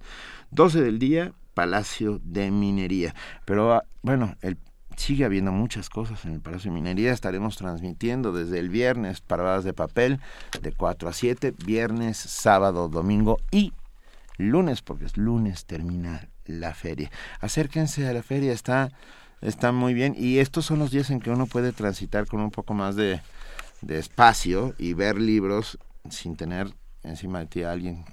12 0.50 0.80
del 0.80 0.98
día, 0.98 1.32
Palacio 1.54 2.20
de 2.24 2.50
Minería. 2.50 3.14
Pero 3.44 3.74
ah, 3.74 3.84
bueno, 4.02 4.34
el 4.40 4.56
sigue 4.98 5.24
habiendo 5.24 5.52
muchas 5.52 5.88
cosas 5.88 6.24
en 6.24 6.32
el 6.32 6.40
Palacio 6.40 6.70
de 6.70 6.74
Minería. 6.74 7.12
Estaremos 7.12 7.56
transmitiendo 7.56 8.32
desde 8.32 8.58
el 8.58 8.68
viernes 8.68 9.20
paradas 9.20 9.64
de 9.64 9.72
papel 9.72 10.20
de 10.60 10.72
4 10.72 11.08
a 11.08 11.12
7, 11.12 11.54
viernes, 11.64 12.18
sábado, 12.18 12.88
domingo 12.88 13.38
y 13.50 13.72
lunes, 14.36 14.82
porque 14.82 15.06
es 15.06 15.16
lunes 15.16 15.66
termina 15.66 16.28
la 16.48 16.74
feria. 16.74 17.10
Acérquense 17.40 18.08
a 18.08 18.12
la 18.12 18.22
feria, 18.24 18.52
está, 18.52 18.90
está 19.40 19.70
muy 19.70 19.94
bien. 19.94 20.14
Y 20.18 20.38
estos 20.38 20.66
son 20.66 20.80
los 20.80 20.90
días 20.90 21.10
en 21.10 21.20
que 21.20 21.30
uno 21.30 21.46
puede 21.46 21.72
transitar 21.72 22.26
con 22.26 22.40
un 22.40 22.50
poco 22.50 22.74
más 22.74 22.96
de, 22.96 23.20
de 23.82 23.98
espacio 23.98 24.74
y 24.78 24.94
ver 24.94 25.18
libros 25.20 25.78
sin 26.10 26.36
tener 26.36 26.68
encima 27.04 27.38
de 27.38 27.46
ti 27.46 27.62
a 27.62 27.70
alguien 27.72 28.04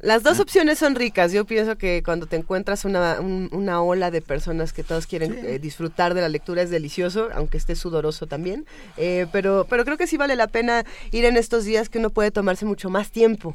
Las 0.00 0.22
dos 0.22 0.40
opciones 0.40 0.78
son 0.78 0.94
ricas. 0.94 1.32
Yo 1.32 1.44
pienso 1.44 1.76
que 1.76 2.02
cuando 2.02 2.26
te 2.26 2.36
encuentras 2.36 2.84
una, 2.84 3.20
un- 3.20 3.48
una 3.52 3.82
ola 3.82 4.10
de 4.10 4.22
personas 4.22 4.72
que 4.72 4.82
todos 4.82 5.06
quieren 5.06 5.38
eh, 5.44 5.58
disfrutar 5.58 6.14
de 6.14 6.20
la 6.22 6.28
lectura 6.28 6.62
es 6.62 6.70
delicioso, 6.70 7.28
aunque 7.34 7.58
esté 7.58 7.76
sudoroso 7.76 8.26
también. 8.26 8.66
Eh, 8.96 9.26
pero, 9.32 9.66
pero 9.68 9.84
creo 9.84 9.96
que 9.96 10.06
sí 10.06 10.16
vale 10.16 10.36
la 10.36 10.46
pena 10.48 10.84
ir 11.12 11.24
en 11.24 11.36
estos 11.36 11.64
días 11.64 11.88
que 11.88 11.98
uno 11.98 12.10
puede 12.10 12.30
tomarse 12.30 12.64
mucho 12.64 12.88
más 12.90 13.10
tiempo 13.10 13.54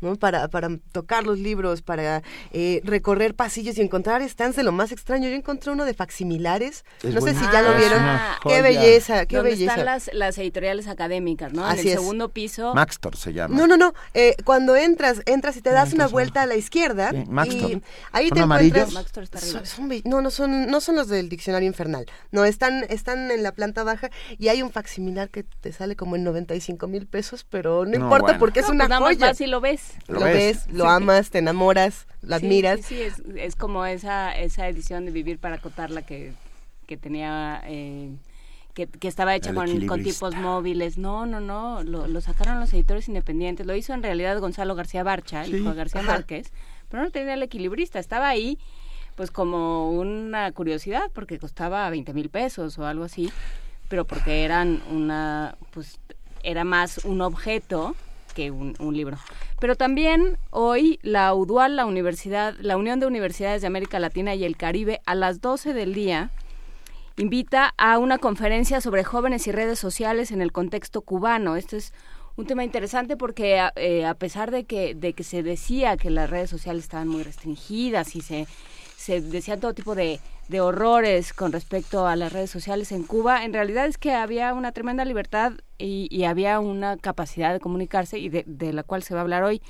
¿no? 0.00 0.16
Para, 0.16 0.48
para 0.48 0.68
tocar 0.92 1.24
los 1.24 1.38
libros, 1.38 1.82
para 1.82 2.22
eh, 2.52 2.80
recorrer 2.84 3.34
pasillos 3.34 3.78
y 3.78 3.80
encontrar 3.82 4.26
stands 4.28 4.56
de 4.56 4.62
lo 4.62 4.72
más 4.72 4.92
extraño. 4.92 5.28
Yo 5.28 5.34
encontré 5.34 5.72
uno 5.72 5.84
de 5.84 5.94
facsimilares. 5.94 6.84
no 7.02 7.20
sé 7.20 7.34
si 7.34 7.44
ya 7.52 7.62
lo 7.62 7.74
vieron. 7.76 8.02
qué 8.42 8.62
belleza, 8.62 9.26
qué 9.26 9.36
Donde 9.36 9.50
belleza. 9.52 9.72
están 9.72 9.84
las, 9.86 10.10
las 10.12 10.38
editoriales 10.38 10.86
académicas, 10.88 11.52
¿no? 11.52 11.64
Así 11.66 11.80
en 11.80 11.86
el 11.88 11.92
es. 11.94 12.00
segundo 12.00 12.28
piso. 12.30 12.74
Maxtor 12.74 13.16
se 13.16 13.32
llama. 13.32 13.56
No, 13.56 13.66
no, 13.66 13.76
no. 13.76 13.92
eh, 14.14 14.36
cuando 14.44 14.76
entras, 14.76 15.22
entras 15.26 15.56
y 15.56 15.62
te 15.62 15.70
das 15.70 15.92
una 15.92 16.06
vuelta 16.06 16.42
a 16.42 16.46
la 16.46 16.56
izquierda. 16.56 17.10
Sí, 17.10 17.24
Maxtor. 17.28 17.70
Y 17.70 17.82
ahí 18.12 18.28
¿Son 18.28 18.36
te 18.36 18.42
amarillos? 18.42 18.76
encuentras. 18.76 18.94
Maxtor 18.94 19.22
está 19.24 19.38
arriba. 19.38 19.64
Son- 19.64 19.90
no, 20.04 20.20
no 20.22 20.30
son, 20.30 20.66
no 20.66 20.80
son 20.80 20.96
los 20.96 21.08
del 21.08 21.28
diccionario 21.28 21.66
infernal. 21.66 22.06
No, 22.30 22.44
están, 22.44 22.84
están 22.88 23.30
en 23.30 23.42
la 23.42 23.52
planta 23.52 23.82
baja 23.84 24.10
y 24.38 24.48
hay 24.48 24.62
un 24.62 24.70
facsimilar 24.70 25.30
que 25.30 25.42
te 25.44 25.72
sale 25.72 25.96
como 25.96 26.16
en 26.16 26.24
95 26.24 26.86
mil 26.88 27.06
pesos, 27.06 27.44
pero 27.48 27.84
no, 27.84 27.90
No, 27.90 27.96
importa 27.96 28.24
bueno. 28.24 28.38
porque 28.38 28.60
es 28.60 28.66
No, 28.66 28.72
una 28.74 28.84
pues 28.84 28.90
nada 28.90 29.00
más 29.00 29.14
joya. 29.14 29.26
vas 29.28 29.40
y 29.40 29.46
lo 29.46 29.60
ves. 29.60 29.85
Lo, 30.08 30.20
ves, 30.20 30.66
lo 30.70 30.88
amas, 30.88 31.30
te 31.30 31.38
enamoras, 31.38 32.06
lo 32.22 32.38
Sí, 32.38 32.46
admiras. 32.46 32.80
Sí, 32.80 32.94
sí, 32.96 33.02
es, 33.02 33.22
es 33.36 33.56
como 33.56 33.84
esa, 33.86 34.36
esa 34.36 34.68
edición 34.68 35.04
de 35.04 35.10
Vivir 35.10 35.38
para 35.38 35.56
acotarla 35.56 36.02
que, 36.02 36.32
que 36.86 36.96
tenía... 36.96 37.62
eh, 37.66 38.10
que, 38.74 38.86
que 38.86 39.08
estaba 39.08 39.34
hecha 39.34 39.54
con, 39.54 39.86
con 39.86 40.02
tipos 40.02 40.34
móviles. 40.36 40.98
No, 40.98 41.24
no, 41.24 41.40
no, 41.40 41.82
lo, 41.82 42.06
lo 42.06 42.20
sacaron 42.20 42.60
los 42.60 42.74
editores 42.74 43.08
independientes. 43.08 43.64
Lo 43.66 43.74
hizo 43.74 43.94
en 43.94 44.02
realidad 44.02 44.38
Gonzalo 44.38 44.74
García 44.74 45.02
Barcha, 45.02 45.44
el 45.44 45.50
Sí, 45.52 45.56
hijo 45.56 45.70
de 45.70 45.76
García 45.76 46.02
ajá. 46.02 46.12
Márquez, 46.12 46.52
pero 46.90 47.02
no 47.02 47.10
tenía 47.10 47.32
el 47.34 47.42
equilibrista. 47.42 47.98
Estaba 47.98 48.28
ahí 48.28 48.58
pues 49.14 49.30
como 49.30 49.92
una 49.92 50.52
curiosidad 50.52 51.10
porque 51.14 51.38
costaba 51.38 51.88
20 51.88 52.12
mil 52.12 52.28
pesos 52.28 52.78
o 52.78 52.84
algo 52.86 53.04
así, 53.04 53.32
pero 53.88 54.04
porque 54.06 54.44
eran 54.44 54.82
una, 54.90 55.56
pues 55.70 55.98
era 56.42 56.64
más 56.64 56.98
un 57.06 57.22
objeto 57.22 57.96
que 58.36 58.50
un, 58.50 58.74
libro. 58.94 59.16
Pero 59.58 59.74
también 59.74 60.38
hoy 60.50 61.00
la 61.02 61.32
UDUAL, 61.34 61.74
la 61.74 61.86
Universidad, 61.86 62.54
la 62.60 62.76
Unión 62.76 63.00
de 63.00 63.06
Universidades 63.06 63.62
de 63.62 63.66
América 63.66 63.98
Latina 63.98 64.34
y 64.34 64.44
el 64.44 64.56
Caribe, 64.56 65.00
a 65.06 65.14
las 65.14 65.40
12 65.40 65.72
del 65.72 65.94
día, 65.94 66.30
invita 67.16 67.72
a 67.78 67.98
una 67.98 68.18
conferencia 68.18 68.82
sobre 68.82 69.04
jóvenes 69.04 69.46
y 69.46 69.52
redes 69.52 69.78
sociales 69.78 70.30
en 70.30 70.42
el 70.42 70.52
contexto 70.52 71.00
cubano. 71.00 71.56
Este 71.56 71.78
es 71.78 71.94
un 72.36 72.46
tema 72.46 72.62
interesante 72.62 73.16
porque 73.16 73.66
eh, 73.76 74.04
a 74.04 74.14
pesar 74.14 74.50
de 74.50 74.64
que, 74.64 74.94
de 74.94 75.14
que 75.14 75.24
se 75.24 75.42
decía 75.42 75.96
que 75.96 76.10
las 76.10 76.28
redes 76.28 76.50
sociales 76.50 76.84
estaban 76.84 77.08
muy 77.08 77.22
restringidas 77.22 78.14
y 78.14 78.20
se, 78.20 78.46
se 78.96 79.22
decían 79.22 79.60
todo 79.60 79.72
tipo 79.72 79.94
de, 79.94 80.20
de 80.48 80.60
horrores 80.60 81.32
con 81.32 81.52
respecto 81.52 82.06
a 82.06 82.14
las 82.16 82.32
redes 82.32 82.50
sociales 82.50 82.92
en 82.92 83.02
Cuba, 83.02 83.44
en 83.44 83.52
realidad 83.52 83.86
es 83.86 83.98
que 83.98 84.12
había 84.14 84.54
una 84.54 84.72
tremenda 84.72 85.04
libertad 85.04 85.52
y, 85.78 86.06
y 86.10 86.24
había 86.24 86.60
una 86.60 86.96
capacidad 86.96 87.52
de 87.52 87.60
comunicarse 87.60 88.18
y 88.18 88.28
de, 88.28 88.44
de 88.46 88.72
la 88.72 88.82
cual 88.82 89.02
se 89.02 89.14
va 89.14 89.20
a 89.20 89.22
hablar 89.22 89.42
hoy. 89.42 89.60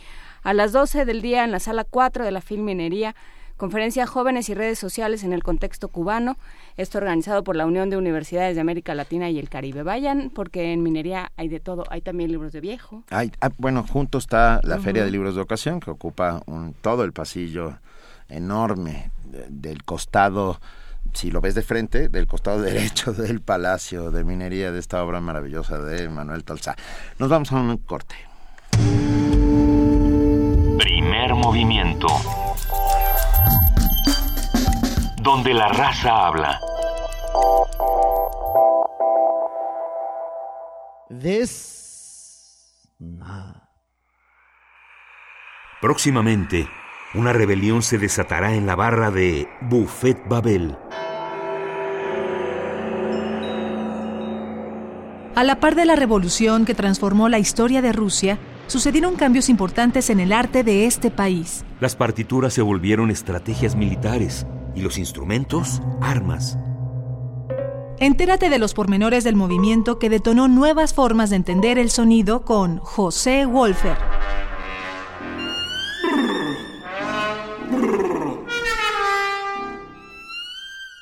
A 0.42 0.52
las 0.54 0.72
12 0.72 1.04
del 1.06 1.22
día 1.22 1.44
en 1.44 1.50
la 1.50 1.60
sala 1.60 1.84
4 1.84 2.24
de 2.24 2.30
la 2.30 2.40
Filminería, 2.40 3.16
conferencia 3.56 4.06
Jóvenes 4.06 4.50
y 4.50 4.54
redes 4.54 4.78
sociales 4.78 5.24
en 5.24 5.32
el 5.32 5.42
contexto 5.42 5.88
cubano. 5.88 6.36
Esto 6.76 6.98
organizado 6.98 7.42
por 7.42 7.56
la 7.56 7.64
Unión 7.64 7.88
de 7.88 7.96
Universidades 7.96 8.54
de 8.54 8.60
América 8.60 8.94
Latina 8.94 9.30
y 9.30 9.38
el 9.38 9.48
Caribe. 9.48 9.82
Vayan 9.82 10.30
porque 10.34 10.74
en 10.74 10.82
minería 10.82 11.32
hay 11.38 11.48
de 11.48 11.58
todo. 11.58 11.84
Hay 11.88 12.02
también 12.02 12.30
libros 12.30 12.52
de 12.52 12.60
viejo. 12.60 13.02
Hay- 13.08 13.32
ah, 13.40 13.48
bueno, 13.56 13.82
junto 13.88 14.18
está 14.18 14.60
la. 14.62 14.78
Feria 14.78 15.04
de 15.06 15.10
Libros 15.10 15.34
de 15.34 15.40
Ocasión, 15.40 15.80
que 15.80 15.90
ocupa 15.90 16.42
un, 16.46 16.74
todo 16.74 17.02
el 17.02 17.14
pasillo 17.14 17.78
enorme 18.28 19.10
del 19.48 19.84
costado, 19.84 20.60
si 21.12 21.30
lo 21.30 21.40
ves 21.40 21.54
de 21.54 21.62
frente, 21.62 22.08
del 22.08 22.26
costado 22.26 22.60
derecho 22.62 23.12
del 23.12 23.40
Palacio 23.40 24.10
de 24.10 24.24
Minería 24.24 24.72
de 24.72 24.78
esta 24.78 25.02
obra 25.02 25.20
maravillosa 25.20 25.78
de 25.78 26.08
Manuel 26.08 26.44
Tolzá. 26.44 26.76
Nos 27.18 27.28
vamos 27.28 27.52
a 27.52 27.56
un 27.56 27.76
corte. 27.78 28.16
Primer 30.78 31.34
movimiento. 31.34 32.08
Donde 35.22 35.54
la 35.54 35.68
raza 35.68 36.26
habla. 36.26 36.60
This 41.08 41.76
Próximamente, 45.80 46.68
una 47.16 47.32
rebelión 47.32 47.82
se 47.82 47.98
desatará 47.98 48.54
en 48.54 48.66
la 48.66 48.76
barra 48.76 49.10
de 49.10 49.48
Buffet 49.62 50.28
Babel. 50.28 50.76
A 55.34 55.44
la 55.44 55.60
par 55.60 55.74
de 55.74 55.84
la 55.84 55.96
revolución 55.96 56.64
que 56.64 56.74
transformó 56.74 57.28
la 57.28 57.38
historia 57.38 57.82
de 57.82 57.92
Rusia, 57.92 58.38
sucedieron 58.66 59.16
cambios 59.16 59.48
importantes 59.48 60.10
en 60.10 60.20
el 60.20 60.32
arte 60.32 60.64
de 60.64 60.86
este 60.86 61.10
país. 61.10 61.64
Las 61.80 61.94
partituras 61.94 62.54
se 62.54 62.62
volvieron 62.62 63.10
estrategias 63.10 63.76
militares 63.76 64.46
y 64.74 64.80
los 64.80 64.98
instrumentos, 64.98 65.82
armas. 66.00 66.58
Entérate 67.98 68.50
de 68.50 68.58
los 68.58 68.74
pormenores 68.74 69.24
del 69.24 69.36
movimiento 69.36 69.98
que 69.98 70.10
detonó 70.10 70.48
nuevas 70.48 70.92
formas 70.92 71.30
de 71.30 71.36
entender 71.36 71.78
el 71.78 71.90
sonido 71.90 72.42
con 72.44 72.78
José 72.78 73.46
Wolfer. 73.46 73.96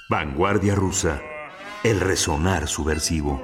Vanguardia 0.09 0.75
rusa. 0.75 1.23
El 1.83 1.99
resonar 1.99 2.69
subversivo. 2.69 3.43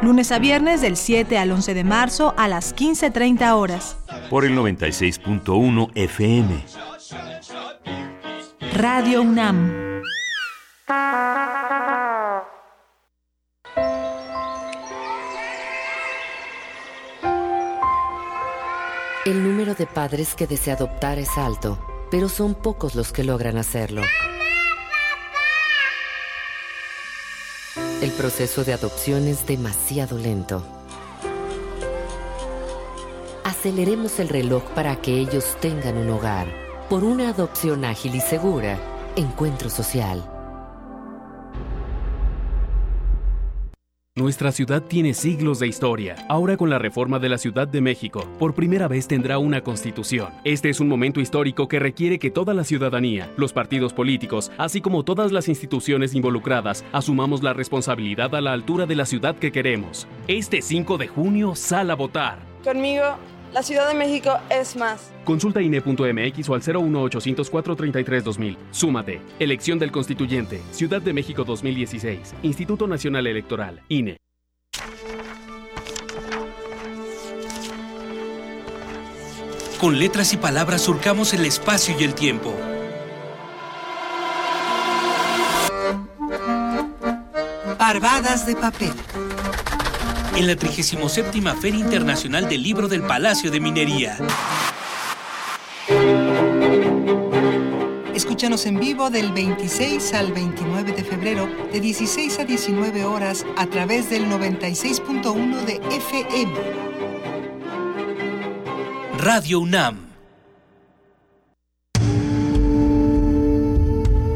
Lunes 0.00 0.32
a 0.32 0.38
viernes 0.38 0.80
del 0.80 0.96
7 0.96 1.36
al 1.36 1.52
11 1.52 1.74
de 1.74 1.84
marzo 1.84 2.34
a 2.38 2.48
las 2.48 2.74
15.30 2.74 3.54
horas. 3.54 3.98
Por 4.30 4.46
el 4.46 4.56
96.1 4.56 5.90
FM. 5.94 6.64
Radio 8.74 9.20
UNAM. 9.20 9.82
El 19.26 19.44
número 19.44 19.74
de 19.74 19.86
padres 19.86 20.34
que 20.34 20.46
desea 20.46 20.74
adoptar 20.74 21.18
es 21.18 21.36
alto, 21.36 21.78
pero 22.12 22.28
son 22.28 22.54
pocos 22.54 22.94
los 22.94 23.10
que 23.10 23.24
logran 23.24 23.56
hacerlo. 23.56 24.02
El 28.02 28.10
proceso 28.10 28.64
de 28.64 28.74
adopción 28.74 29.26
es 29.26 29.46
demasiado 29.46 30.18
lento. 30.18 30.62
Aceleremos 33.44 34.20
el 34.20 34.28
reloj 34.28 34.62
para 34.74 34.96
que 34.96 35.20
ellos 35.20 35.56
tengan 35.62 35.96
un 35.96 36.10
hogar. 36.10 36.48
Por 36.90 37.02
una 37.02 37.30
adopción 37.30 37.86
ágil 37.86 38.14
y 38.14 38.20
segura, 38.20 38.78
Encuentro 39.16 39.70
Social. 39.70 40.31
Nuestra 44.14 44.52
ciudad 44.52 44.82
tiene 44.82 45.14
siglos 45.14 45.58
de 45.58 45.68
historia. 45.68 46.16
Ahora 46.28 46.58
con 46.58 46.68
la 46.68 46.78
reforma 46.78 47.18
de 47.18 47.30
la 47.30 47.38
Ciudad 47.38 47.66
de 47.66 47.80
México, 47.80 48.28
por 48.38 48.54
primera 48.54 48.86
vez 48.86 49.08
tendrá 49.08 49.38
una 49.38 49.62
constitución. 49.62 50.28
Este 50.44 50.68
es 50.68 50.80
un 50.80 50.88
momento 50.88 51.18
histórico 51.18 51.66
que 51.66 51.78
requiere 51.78 52.18
que 52.18 52.30
toda 52.30 52.52
la 52.52 52.64
ciudadanía, 52.64 53.30
los 53.38 53.54
partidos 53.54 53.94
políticos, 53.94 54.52
así 54.58 54.82
como 54.82 55.02
todas 55.02 55.32
las 55.32 55.48
instituciones 55.48 56.14
involucradas, 56.14 56.84
asumamos 56.92 57.42
la 57.42 57.54
responsabilidad 57.54 58.34
a 58.34 58.42
la 58.42 58.52
altura 58.52 58.84
de 58.84 58.96
la 58.96 59.06
ciudad 59.06 59.34
que 59.34 59.50
queremos. 59.50 60.06
Este 60.28 60.60
5 60.60 60.98
de 60.98 61.08
junio, 61.08 61.54
sal 61.54 61.90
a 61.90 61.94
votar. 61.94 62.38
Conmigo, 62.62 63.16
la 63.52 63.62
Ciudad 63.62 63.88
de 63.88 63.94
México 63.94 64.38
es 64.50 64.76
más. 64.76 65.12
Consulta 65.24 65.60
INE.mx 65.60 66.48
o 66.48 66.54
al 66.54 66.62
01804 66.62 67.76
33 67.76 68.24
2000. 68.24 68.58
Súmate. 68.70 69.20
Elección 69.38 69.78
del 69.78 69.92
Constituyente. 69.92 70.60
Ciudad 70.70 71.02
de 71.02 71.12
México 71.12 71.44
2016. 71.44 72.34
Instituto 72.42 72.86
Nacional 72.86 73.26
Electoral. 73.26 73.82
INE. 73.88 74.16
Con 79.80 79.98
letras 79.98 80.32
y 80.32 80.36
palabras 80.36 80.82
surcamos 80.82 81.34
el 81.34 81.44
espacio 81.44 81.96
y 81.98 82.04
el 82.04 82.14
tiempo. 82.14 82.54
Parvadas 87.78 88.46
de 88.46 88.54
papel. 88.54 88.92
En 90.34 90.46
la 90.46 90.56
37 90.56 91.42
Feria 91.60 91.80
Internacional 91.80 92.48
del 92.48 92.62
Libro 92.62 92.88
del 92.88 93.02
Palacio 93.02 93.50
de 93.50 93.60
Minería. 93.60 94.18
Escúchanos 98.14 98.64
en 98.66 98.80
vivo 98.80 99.10
del 99.10 99.30
26 99.32 100.14
al 100.14 100.32
29 100.32 100.92
de 100.92 101.04
febrero 101.04 101.48
de 101.72 101.80
16 101.80 102.38
a 102.38 102.44
19 102.44 103.04
horas 103.04 103.44
a 103.56 103.66
través 103.66 104.08
del 104.08 104.26
96.1 104.26 105.64
de 105.64 105.80
FM. 105.96 106.52
Radio 109.18 109.60
UNAM. 109.60 110.12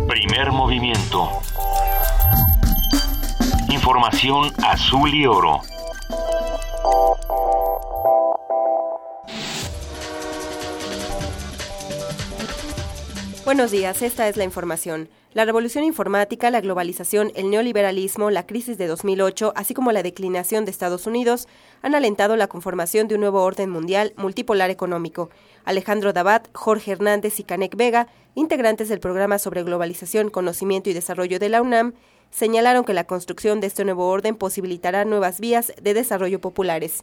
Primer 0.09 0.52
movimiento. 0.52 1.31
Información 3.70 4.52
azul 4.62 5.14
y 5.14 5.27
oro. 5.27 5.62
Buenos 13.47 13.70
días, 13.70 14.02
esta 14.02 14.28
es 14.28 14.36
la 14.36 14.43
información. 14.43 15.09
La 15.32 15.44
revolución 15.44 15.85
informática, 15.85 16.51
la 16.51 16.60
globalización, 16.60 17.31
el 17.36 17.48
neoliberalismo, 17.48 18.31
la 18.31 18.44
crisis 18.44 18.77
de 18.77 18.89
2008, 18.89 19.52
así 19.55 19.73
como 19.73 19.93
la 19.93 20.02
declinación 20.02 20.64
de 20.64 20.73
Estados 20.73 21.06
Unidos, 21.06 21.47
han 21.81 21.94
alentado 21.94 22.35
la 22.35 22.48
conformación 22.48 23.06
de 23.06 23.14
un 23.14 23.20
nuevo 23.20 23.44
orden 23.44 23.70
mundial 23.70 24.14
multipolar 24.16 24.70
económico. 24.70 25.31
Alejandro 25.64 26.12
Dabat, 26.12 26.48
Jorge 26.55 26.90
Hernández 26.90 27.39
y 27.39 27.44
Canek 27.44 27.77
Vega, 27.77 28.09
integrantes 28.35 28.89
del 28.89 28.98
programa 28.98 29.39
sobre 29.39 29.62
globalización, 29.62 30.28
conocimiento 30.28 30.90
y 30.90 30.93
desarrollo 30.93 31.39
de 31.39 31.48
la 31.48 31.62
UNAM, 31.62 31.94
señalaron 32.31 32.85
que 32.85 32.94
la 32.94 33.07
construcción 33.07 33.61
de 33.61 33.66
este 33.66 33.85
nuevo 33.85 34.09
orden 34.09 34.36
posibilitará 34.36 35.05
nuevas 35.05 35.40
vías 35.40 35.73
de 35.81 35.94
desarrollo 35.94 36.40
populares. 36.40 37.03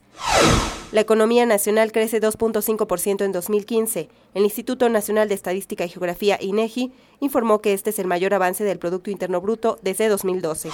La 0.94 1.02
economía 1.02 1.48
nacional 1.48 1.92
crece 1.92 2.22
2.5% 2.22 3.26
en 3.26 3.32
2015. 3.32 4.10
El 4.36 4.44
Instituto 4.44 4.88
Nacional 4.90 5.28
de 5.28 5.34
Estadística 5.34 5.84
y 5.84 5.90
Geografía, 5.90 6.38
INEGI, 6.40 6.92
informó 7.20 7.62
que 7.62 7.74
este 7.74 7.90
es 7.90 7.98
el 7.98 8.06
mayor 8.06 8.36
avance 8.36 8.64
del 8.64 8.78
Producto 8.78 9.10
Interno 9.10 9.42
Bruto 9.42 9.80
desde 9.82 10.08
2012. 10.08 10.70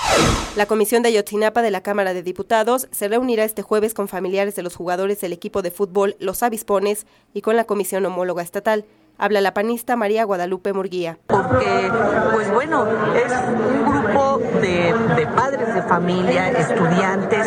La 0.58 0.66
Comisión 0.66 1.04
de 1.04 1.10
Ayotzinapa 1.10 1.62
de 1.62 1.72
la 1.72 1.84
Cámara 1.84 2.14
de 2.14 2.22
Diputados 2.22 2.90
se 2.92 3.08
reunirá 3.08 3.46
este 3.46 3.62
jueves 3.62 3.94
con 3.94 4.10
familiares 4.10 4.58
de 4.58 4.64
los 4.64 4.76
jugadores 4.76 5.22
del 5.22 5.32
equipo 5.32 5.62
de 5.62 5.72
fútbol 5.72 6.18
Los 6.20 6.44
Avispones 6.44 7.06
y 7.34 7.40
con 7.40 7.56
la 7.56 7.64
Comisión 7.64 8.06
Homóloga 8.06 8.44
Estatal. 8.44 8.84
Habla 9.22 9.42
la 9.42 9.54
panista 9.54 9.98
María 9.98 10.24
Guadalupe 10.24 10.72
Murguía. 10.72 11.18
Porque, 11.28 11.92
pues 12.32 12.50
bueno, 12.54 12.88
es 13.14 13.34
un 13.50 13.86
grupo 13.86 14.38
de, 14.62 15.28
padres 15.36 15.76
de 15.76 15.82
familia, 15.82 16.50
estudiantes, 16.52 17.46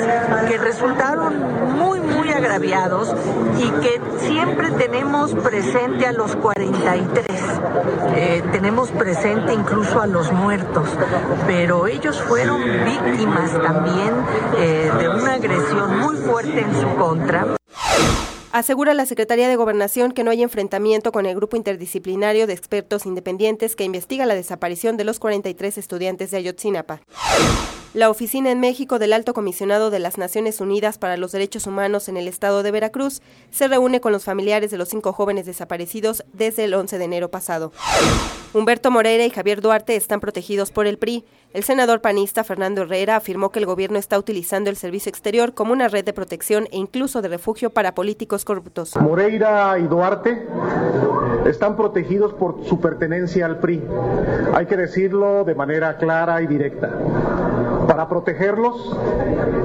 que 0.49 0.59
resultaron 0.59 1.79
muy, 1.79 1.99
muy 1.99 2.31
agraviados 2.31 3.15
y 3.59 3.71
que 3.81 4.03
siempre 4.19 4.71
tenemos 4.73 5.35
presente 5.35 6.07
a 6.07 6.13
los 6.13 6.37
43. 6.37 7.27
Eh, 8.17 8.43
tenemos 8.53 8.91
presente 8.91 9.55
incluso 9.55 9.99
a 10.03 10.07
los 10.07 10.31
muertos, 10.31 10.91
pero 11.47 11.87
ellos 11.87 12.21
fueron 12.21 12.61
víctimas 12.85 13.51
también 13.63 14.13
eh, 14.59 14.91
de 14.99 15.09
una 15.09 15.35
agresión 15.35 16.01
muy 16.01 16.17
fuerte 16.17 16.61
en 16.61 16.75
su 16.79 16.97
contra. 16.97 17.47
Asegura 18.53 18.93
la 18.93 19.07
Secretaría 19.07 19.49
de 19.49 19.57
Gobernación 19.57 20.13
que 20.13 20.25
no 20.25 20.31
hay 20.31 20.43
enfrentamiento 20.43 21.11
con 21.11 21.25
el 21.25 21.35
grupo 21.35 21.57
interdisciplinario 21.57 22.47
de 22.47 22.53
expertos 22.53 23.07
independientes 23.07 23.75
que 23.75 23.85
investiga 23.85 24.27
la 24.27 24.35
desaparición 24.35 24.99
de 24.99 25.05
los 25.05 25.19
43 25.19 25.79
estudiantes 25.79 26.31
de 26.31 26.37
Ayotzinapa. 26.37 27.01
La 27.95 28.09
oficina 28.09 28.51
en 28.51 28.59
México 28.59 28.99
del 28.99 29.13
Alto 29.13 29.35
Comisionado 29.35 29.91
de 29.91 29.99
las 29.99 30.17
Naciones 30.17 30.63
Unidas 30.63 30.97
para 30.97 31.19
los 31.19 31.33
Derechos 31.33 31.67
Humanos 31.67 32.09
en 32.09 32.17
el 32.17 32.27
estado 32.27 32.63
de 32.63 32.71
Veracruz 32.71 33.21
se 33.51 33.69
reúne 33.69 34.01
con 34.01 34.13
los 34.13 34.25
familiares 34.25 34.71
de 34.71 34.79
los 34.79 34.89
cinco 34.89 35.13
jóvenes 35.13 35.45
desaparecidos 35.45 36.25
desde 36.33 36.65
el 36.65 36.73
11 36.73 36.97
de 36.97 37.05
enero 37.05 37.31
pasado. 37.31 37.71
Humberto 38.55 38.91
Moreira 38.91 39.27
y 39.27 39.31
Javier 39.31 39.61
Duarte 39.61 39.95
están 39.95 40.21
protegidos 40.21 40.71
por 40.71 40.87
el 40.87 40.97
PRI. 40.97 41.25
El 41.53 41.65
senador 41.65 42.01
panista 42.01 42.45
Fernando 42.45 42.83
Herrera 42.83 43.17
afirmó 43.17 43.51
que 43.51 43.59
el 43.59 43.67
gobierno 43.67 43.99
está 43.99 44.19
utilizando 44.19 44.71
el 44.71 44.77
servicio 44.77 45.11
exterior 45.11 45.53
como 45.53 45.75
una 45.75 45.89
red 45.89 46.05
de 46.05 46.15
protección 46.15 46.69
e 46.73 46.79
incluso 46.79 47.21
de 47.21 47.29
refugio 47.29 47.69
para 47.71 47.95
políticos 47.95 48.47
corruptos. 48.47 48.97
Moreira 48.97 49.79
y 49.79 49.83
Duarte 49.83 50.47
están 51.47 51.77
protegidos 51.77 52.33
por 52.33 52.65
su 52.65 52.81
pertenencia 52.81 53.45
al 53.45 53.59
PRI. 53.59 53.83
Hay 54.55 54.65
que 54.65 54.79
decirlo 54.79 55.45
de 55.45 55.55
manera 55.55 55.99
clara 55.99 56.41
y 56.41 56.47
directa. 56.47 56.91
Para 57.93 58.09
protegerlos, 58.09 58.97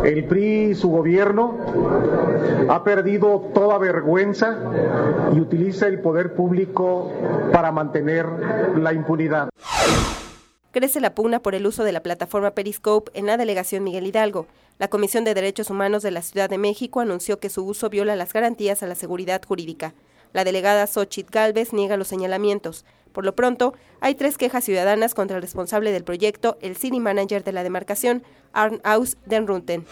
el 0.03 0.25
PRI 0.25 0.71
y 0.71 0.75
su 0.75 0.89
gobierno 0.89 1.57
ha 2.67 2.83
perdido 2.83 3.39
toda 3.53 3.77
vergüenza 3.77 4.59
y 5.33 5.39
utiliza 5.39 5.87
el 5.87 6.01
poder 6.01 6.35
público 6.35 7.09
para 7.53 7.71
mantener 7.71 8.25
la 8.75 8.91
impunidad. 8.91 9.47
Crece 10.71 10.99
la 10.99 11.15
pugna 11.15 11.39
por 11.39 11.55
el 11.55 11.65
uso 11.65 11.85
de 11.85 11.93
la 11.93 12.03
plataforma 12.03 12.51
Periscope 12.51 13.17
en 13.17 13.27
la 13.27 13.37
delegación 13.37 13.85
Miguel 13.85 14.07
Hidalgo. 14.07 14.45
La 14.77 14.89
Comisión 14.89 15.23
de 15.23 15.33
Derechos 15.33 15.69
Humanos 15.69 16.03
de 16.03 16.11
la 16.11 16.21
Ciudad 16.21 16.49
de 16.49 16.57
México 16.57 16.99
anunció 16.99 17.39
que 17.39 17.49
su 17.49 17.63
uso 17.63 17.89
viola 17.89 18.17
las 18.17 18.33
garantías 18.33 18.83
a 18.83 18.87
la 18.87 18.95
seguridad 18.95 19.41
jurídica. 19.47 19.93
La 20.33 20.43
delegada 20.43 20.85
Xochitl 20.85 21.31
Galvez 21.31 21.71
niega 21.71 21.95
los 21.95 22.09
señalamientos. 22.09 22.83
Por 23.11 23.25
lo 23.25 23.35
pronto, 23.35 23.73
hay 23.99 24.15
tres 24.15 24.37
quejas 24.37 24.63
ciudadanas 24.63 25.13
contra 25.13 25.37
el 25.37 25.41
responsable 25.41 25.91
del 25.91 26.03
proyecto, 26.03 26.57
el 26.61 26.75
city 26.75 26.99
manager 26.99 27.43
de 27.43 27.51
la 27.51 27.63
demarcación, 27.63 28.23
Arnhaus 28.53 29.17
Den 29.25 29.47
Runten. 29.47 29.85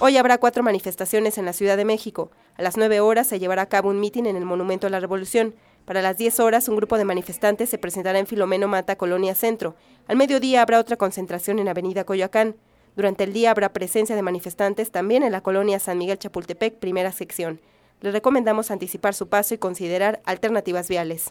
Hoy 0.00 0.16
habrá 0.16 0.38
cuatro 0.38 0.62
manifestaciones 0.62 1.38
en 1.38 1.44
la 1.44 1.52
Ciudad 1.52 1.76
de 1.76 1.84
México. 1.84 2.30
A 2.56 2.62
las 2.62 2.76
nueve 2.76 3.00
horas 3.00 3.26
se 3.26 3.38
llevará 3.38 3.62
a 3.62 3.68
cabo 3.68 3.90
un 3.90 4.00
mitin 4.00 4.26
en 4.26 4.36
el 4.36 4.44
Monumento 4.44 4.86
a 4.86 4.90
la 4.90 5.00
Revolución. 5.00 5.54
Para 5.84 6.02
las 6.02 6.18
10 6.18 6.40
horas, 6.40 6.68
un 6.68 6.76
grupo 6.76 6.98
de 6.98 7.04
manifestantes 7.04 7.70
se 7.70 7.78
presentará 7.78 8.18
en 8.18 8.26
Filomeno 8.26 8.68
Mata, 8.68 8.96
Colonia 8.96 9.34
Centro. 9.34 9.74
Al 10.06 10.16
mediodía 10.16 10.62
habrá 10.62 10.78
otra 10.78 10.96
concentración 10.96 11.58
en 11.58 11.68
Avenida 11.68 12.04
Coyoacán. 12.04 12.56
Durante 12.94 13.24
el 13.24 13.32
día 13.32 13.50
habrá 13.50 13.72
presencia 13.72 14.14
de 14.14 14.22
manifestantes 14.22 14.90
también 14.90 15.22
en 15.22 15.32
la 15.32 15.40
colonia 15.40 15.78
San 15.78 15.98
Miguel 15.98 16.18
Chapultepec, 16.18 16.78
primera 16.78 17.12
sección 17.12 17.60
le 18.00 18.12
recomendamos 18.12 18.70
anticipar 18.70 19.14
su 19.14 19.28
paso 19.28 19.54
y 19.54 19.58
considerar 19.58 20.20
alternativas 20.24 20.88
viales. 20.88 21.30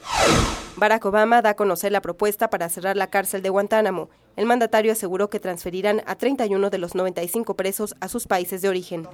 Barack 0.76 1.06
Obama 1.06 1.42
da 1.42 1.52
a 1.52 1.56
conocer 1.56 1.92
la 1.92 2.02
propuesta 2.02 2.50
para 2.50 2.70
cerrar 2.70 2.98
la 2.98 3.08
cárcel 3.08 3.42
de 3.42 3.50
Guantánamo. 3.50 4.10
El 4.36 4.46
mandatario 4.46 4.92
aseguró 4.92 5.30
que 5.30 5.40
transferirán 5.40 6.04
a 6.06 6.16
31 6.16 6.70
de 6.70 6.78
los 6.78 6.94
95 6.94 7.56
presos 7.56 7.96
a 8.00 8.08
sus 8.08 8.28
países 8.28 8.62
de 8.62 8.70
origen. 8.70 9.08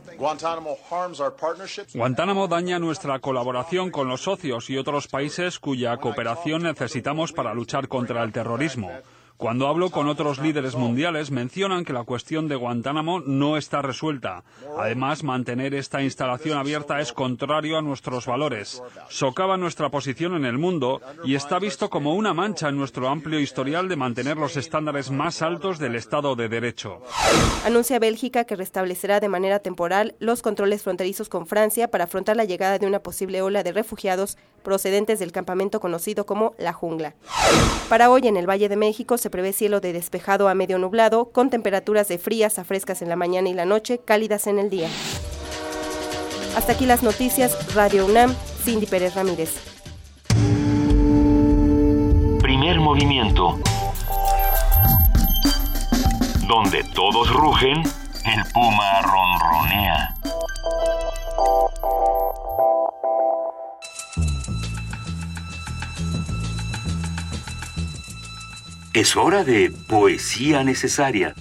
Guantánamo 1.94 2.48
daña 2.50 2.80
nuestra 2.80 3.20
colaboración 3.20 3.92
con 3.92 4.10
los 4.10 4.24
socios 4.24 4.70
y 4.70 4.78
otros 4.78 5.08
países 5.08 5.60
cuya 5.60 5.96
cooperación 5.98 6.64
necesitamos 6.64 7.32
para 7.32 7.54
luchar 7.54 7.88
contra 7.88 8.22
el 8.24 8.34
terrorismo. 8.34 8.92
Cuando 9.38 9.68
hablo 9.68 9.90
con 9.90 10.08
otros 10.08 10.40
líderes 10.40 10.76
mundiales 10.76 11.32
mencionan 11.32 11.84
que 11.84 11.92
la 11.92 12.04
cuestión 12.04 12.48
de 12.48 12.56
Guantánamo 12.56 13.20
no 13.20 13.58
está 13.58 13.82
resuelta. 13.82 14.44
Además, 14.78 15.24
mantener 15.24 15.74
esta 15.74 16.02
instalación 16.02 16.58
abierta 16.58 17.02
es 17.02 17.12
contrario 17.12 17.78
a 17.78 17.82
nuestros 17.82 18.26
valores, 18.26 18.82
socava 19.10 19.58
nuestra 19.58 19.90
posición 19.90 20.36
en 20.36 20.46
el 20.46 20.58
mundo 20.58 21.02
y 21.26 21.36
está 21.36 21.60
visto 21.60 21.90
como 21.90 22.16
una 22.16 22.34
mancha 22.34 22.70
en 22.70 22.78
nuestro 22.78 23.10
amplio 23.10 23.40
historial 23.40 23.90
de 23.90 23.96
mantener 23.96 24.38
los 24.38 24.56
estándares 24.56 25.12
más 25.12 25.42
altos 25.42 25.80
del 25.80 25.96
Estado 25.96 26.36
de 26.36 26.48
Derecho. 26.48 27.02
Anuncia 27.66 28.00
Bélgica 28.00 28.46
que 28.46 28.56
restablecerá 28.56 29.20
de 29.20 29.30
manera 29.30 29.60
temporal 29.60 30.16
los 30.20 30.42
controles 30.42 30.84
fronterizos 30.84 31.28
con 31.28 31.48
Francia 31.48 31.90
para 31.90 32.06
afrontar 32.06 32.38
la 32.38 32.46
llegada 32.46 32.78
de 32.78 32.88
una 32.88 33.00
posible 33.00 33.42
ola 33.42 33.64
de 33.64 33.72
refugiados 33.72 34.38
procedentes 34.64 35.20
del 35.20 35.32
campamento 35.32 35.80
conocido 35.80 36.26
como 36.26 36.54
La 36.58 36.74
Jungla. 36.74 37.16
Para 37.90 38.10
hoy 38.10 38.28
en 38.28 38.38
el 38.38 38.50
Valle 38.50 38.70
de 38.70 38.78
México 38.78 39.18
se 39.24 39.30
prevé 39.30 39.54
cielo 39.54 39.80
de 39.80 39.94
despejado 39.94 40.50
a 40.50 40.54
medio 40.54 40.78
nublado, 40.78 41.32
con 41.32 41.50
temperaturas 41.50 42.10
de 42.10 42.18
frías 42.18 42.60
a 42.60 42.66
frescas 42.66 43.02
en 43.02 43.08
la 43.08 43.16
mañana 43.16 43.48
y 43.48 43.54
la 43.54 43.64
noche, 43.64 44.02
cálidas 44.04 44.48
en 44.48 44.60
el 44.60 44.70
día. 44.70 44.90
Hasta 46.58 46.74
aquí 46.74 46.86
las 46.86 47.04
noticias, 47.04 47.74
Radio 47.74 48.06
UNAM, 48.06 48.36
Cindy 48.64 48.86
Pérez 48.86 49.16
Ramírez. 49.16 49.56
Primer 52.42 52.82
movimiento. 52.82 53.58
Donde 56.46 56.84
todos 56.94 57.32
rugen, 57.32 57.82
el 58.26 58.44
puma 58.52 59.02
ronronea. 59.04 60.16
Es 68.94 69.18
hora 69.18 69.44
de 69.44 69.72
poesía 69.88 70.64
necesaria. 70.64 71.34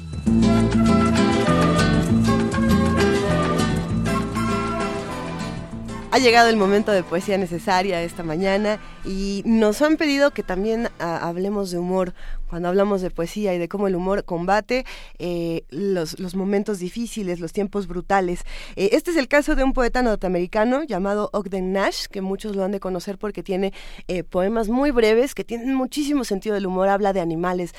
Ha 6.11 6.19
llegado 6.19 6.49
el 6.49 6.57
momento 6.57 6.93
de 6.93 7.03
poesía 7.03 7.37
necesaria 7.37 8.03
esta 8.03 8.23
mañana 8.23 8.79
y 9.05 9.43
nos 9.45 9.83
han 9.83 9.99
pedido 9.99 10.31
que 10.31 10.43
también 10.43 10.89
ah, 10.99 11.21
hablemos 11.29 11.71
de 11.71 11.79
humor 11.79 12.15
cuando 12.53 12.69
hablamos 12.69 13.01
de 13.01 13.11
poesía 13.11 13.55
y 13.55 13.59
de 13.59 13.67
cómo 13.67 13.89
el 13.89 13.97
humor 13.97 14.27
combate 14.27 14.85
eh, 15.19 15.65
los, 15.71 16.21
los, 16.21 16.35
momentos 16.35 16.81
difíciles, 16.81 17.41
los 17.41 17.51
tiempos 17.51 17.87
brutales. 17.87 18.43
Eh, 18.77 18.91
este 18.93 19.11
es 19.11 19.17
el 19.17 19.27
caso 19.27 19.55
de 19.55 19.65
un 19.65 19.73
poeta 19.73 20.03
norteamericano 20.03 20.83
llamado 20.83 21.31
Ogden 21.33 21.73
Nash, 21.73 22.09
que 22.11 22.21
muchos 22.21 22.55
lo 22.55 22.63
han 22.63 22.73
de 22.73 22.79
conocer 22.79 23.17
porque 23.17 23.43
tiene 23.43 23.73
eh, 24.07 24.23
poemas 24.23 24.69
muy 24.69 24.91
breves 24.91 25.35
que 25.35 25.45
tienen 25.45 25.75
muchísimo 25.75 26.25
sentido 26.25 26.55
del 26.55 26.67
humor. 26.67 26.91
Habla 26.91 27.15
de 27.15 27.21
animales, 27.21 27.73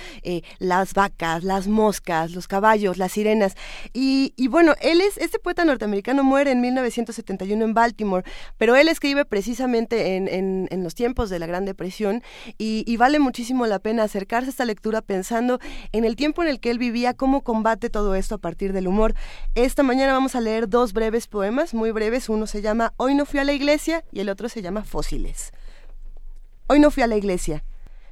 las 0.58 0.96
vacas, 0.96 1.44
las 1.44 1.68
moscas, 1.68 2.32
los 2.32 2.48
caballos, 2.48 2.98
las 2.98 3.12
sirenas. 3.12 3.56
Y, 3.94 4.34
y 4.38 4.48
bueno, 4.48 4.74
él 4.82 5.02
es, 5.02 5.20
este 5.20 5.38
poeta 5.38 5.66
norteamericano 5.66 6.24
muere 6.24 6.50
en 6.50 6.62
1971 6.62 7.64
en 7.64 7.76
Baltimore, 7.76 8.24
pero 8.58 8.76
él 8.76 8.88
escribe 8.88 9.24
precisamente 9.24 10.16
en, 10.16 10.28
en, 10.28 10.68
en 10.72 10.84
los 10.84 10.96
tiempos 10.96 11.30
de 11.30 11.38
la 11.38 11.46
Gran 11.46 11.66
Depresión 11.66 12.24
y, 12.58 12.84
y 12.88 12.98
vale 12.98 13.20
muchísimo 13.20 13.68
la 13.68 13.78
pena 13.78 14.02
acercarse 14.02 14.50
a 14.50 14.63
lectura 14.66 15.02
pensando 15.02 15.60
en 15.92 16.06
el 16.06 16.16
tiempo 16.16 16.44
en 16.44 16.50
el 16.50 16.60
que 16.60 16.72
él 16.72 16.78
vivía, 16.78 17.14
cómo 17.14 17.42
combate 17.42 17.90
todo 17.90 18.16
esto 18.16 18.36
a 18.36 18.38
partir 18.38 18.74
del 18.74 18.88
humor. 18.88 19.14
Esta 19.56 19.84
mañana 19.84 20.14
vamos 20.14 20.36
a 20.36 20.42
leer 20.42 20.70
dos 20.70 20.94
breves 20.94 21.28
poemas, 21.28 21.74
muy 21.74 21.92
breves. 21.92 22.30
Uno 22.30 22.48
se 22.48 22.62
llama 22.62 22.94
Hoy 22.98 23.16
no 23.16 23.26
fui 23.26 23.40
a 23.40 23.44
la 23.44 23.54
iglesia 23.54 24.04
y 24.12 24.20
el 24.20 24.30
otro 24.30 24.50
se 24.50 24.62
llama 24.62 24.84
Fósiles. 24.84 25.52
Hoy 26.68 26.80
no 26.80 26.92
fui 26.92 27.04
a 27.04 27.08
la 27.08 27.18
iglesia. 27.18 27.64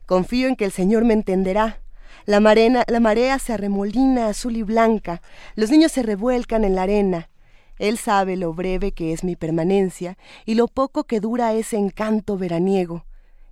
Confío 0.06 0.48
en 0.48 0.56
que 0.56 0.65
el 0.65 0.72
Señor 0.72 1.06
me 1.06 1.14
entenderá. 1.14 1.80
La, 2.26 2.40
la 2.40 2.99
marea 2.99 3.40
se 3.40 3.53
arremolina 3.53 4.28
azul 4.28 4.56
y 4.56 4.64
blanca, 4.64 5.22
los 5.56 5.72
niños 5.72 5.91
se 5.91 6.03
revuelcan 6.03 6.64
en 6.64 6.76
la 6.76 6.84
arena. 6.84 7.30
Él 7.80 7.98
sabe 7.98 8.38
lo 8.38 8.53
breve 8.53 8.91
que 8.91 9.11
es 9.11 9.23
mi 9.23 9.36
permanencia 9.36 10.18
y 10.45 10.53
lo 10.53 10.68
poco 10.68 11.06
que 11.06 11.19
dura 11.19 11.53
ese 11.53 11.78
encanto 11.78 12.38
veraniego. 12.38 13.06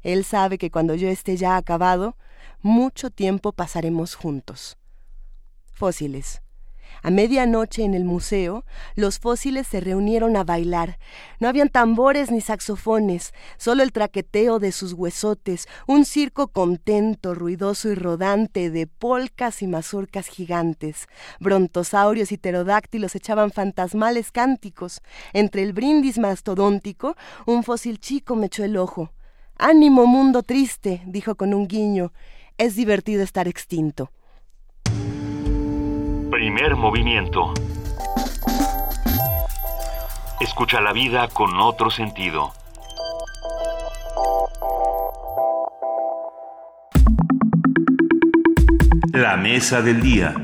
Él 0.04 0.24
sabe 0.24 0.58
que 0.58 0.70
cuando 0.70 0.94
yo 0.94 1.10
esté 1.10 1.36
ya 1.36 1.58
acabado, 1.58 2.16
mucho 2.62 3.10
tiempo 3.10 3.52
pasaremos 3.52 4.16
juntos. 4.16 4.78
Fósiles. 5.72 6.42
A 7.02 7.12
medianoche 7.12 7.84
en 7.84 7.94
el 7.94 8.04
museo, 8.04 8.66
los 8.96 9.20
fósiles 9.20 9.68
se 9.68 9.80
reunieron 9.80 10.36
a 10.36 10.44
bailar. 10.44 11.00
No 11.40 11.48
habían 11.48 11.70
tambores 11.70 12.30
ni 12.30 12.42
saxofones, 12.42 13.34
solo 13.58 13.84
el 13.84 13.94
traqueteo 13.94 14.60
de 14.60 14.74
sus 14.74 14.94
huesotes, 14.94 15.68
un 15.88 16.04
circo 16.04 16.50
contento, 16.50 17.34
ruidoso 17.34 17.90
y 17.90 17.96
rodante 17.96 18.70
de 18.70 18.86
polcas 18.88 19.62
y 19.62 19.68
mazorcas 19.68 20.28
gigantes. 20.28 21.08
Brontosaurios 21.40 22.34
y 22.34 22.38
pterodáctilos 22.38 23.16
echaban 23.16 23.52
fantasmales 23.52 24.32
cánticos. 24.32 25.02
Entre 25.32 25.64
el 25.64 25.72
brindis 25.72 26.18
mastodóntico, 26.18 27.16
un 27.46 27.64
fósil 27.64 28.00
chico 28.00 28.36
me 28.36 28.48
echó 28.48 28.66
el 28.66 28.76
ojo. 28.76 29.14
Ánimo, 29.58 30.06
mundo 30.06 30.44
triste, 30.44 31.02
dijo 31.06 31.36
con 31.36 31.54
un 31.54 31.68
guiño. 31.68 32.12
Es 32.60 32.76
divertido 32.76 33.24
estar 33.24 33.48
extinto. 33.48 34.12
Primer 36.30 36.76
movimiento. 36.76 37.54
Escucha 40.42 40.82
la 40.82 40.92
vida 40.92 41.30
con 41.30 41.58
otro 41.58 41.90
sentido. 41.90 42.52
La 49.14 49.38
mesa 49.38 49.82
del 49.82 50.02
día. 50.02 50.36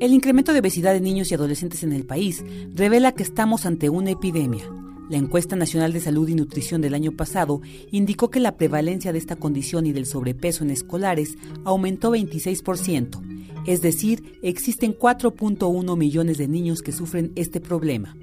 El 0.00 0.12
incremento 0.12 0.52
de 0.52 0.58
obesidad 0.58 0.94
de 0.94 1.00
niños 1.00 1.30
y 1.30 1.34
adolescentes 1.36 1.84
en 1.84 1.92
el 1.92 2.04
país 2.04 2.44
revela 2.74 3.12
que 3.12 3.22
estamos 3.22 3.66
ante 3.66 3.88
una 3.88 4.10
epidemia. 4.10 4.64
La 5.10 5.18
encuesta 5.18 5.54
nacional 5.54 5.92
de 5.92 6.00
salud 6.00 6.28
y 6.28 6.34
nutrición 6.34 6.80
del 6.80 6.94
año 6.94 7.12
pasado 7.12 7.60
indicó 7.90 8.30
que 8.30 8.40
la 8.40 8.56
prevalencia 8.56 9.12
de 9.12 9.18
esta 9.18 9.36
condición 9.36 9.84
y 9.86 9.92
del 9.92 10.06
sobrepeso 10.06 10.64
en 10.64 10.70
escolares 10.70 11.36
aumentó 11.64 12.12
26%, 12.12 13.20
es 13.66 13.82
decir, 13.82 14.38
existen 14.42 14.96
4.1 14.96 15.96
millones 15.98 16.38
de 16.38 16.48
niños 16.48 16.80
que 16.80 16.92
sufren 16.92 17.32
este 17.34 17.60
problema. 17.60 18.16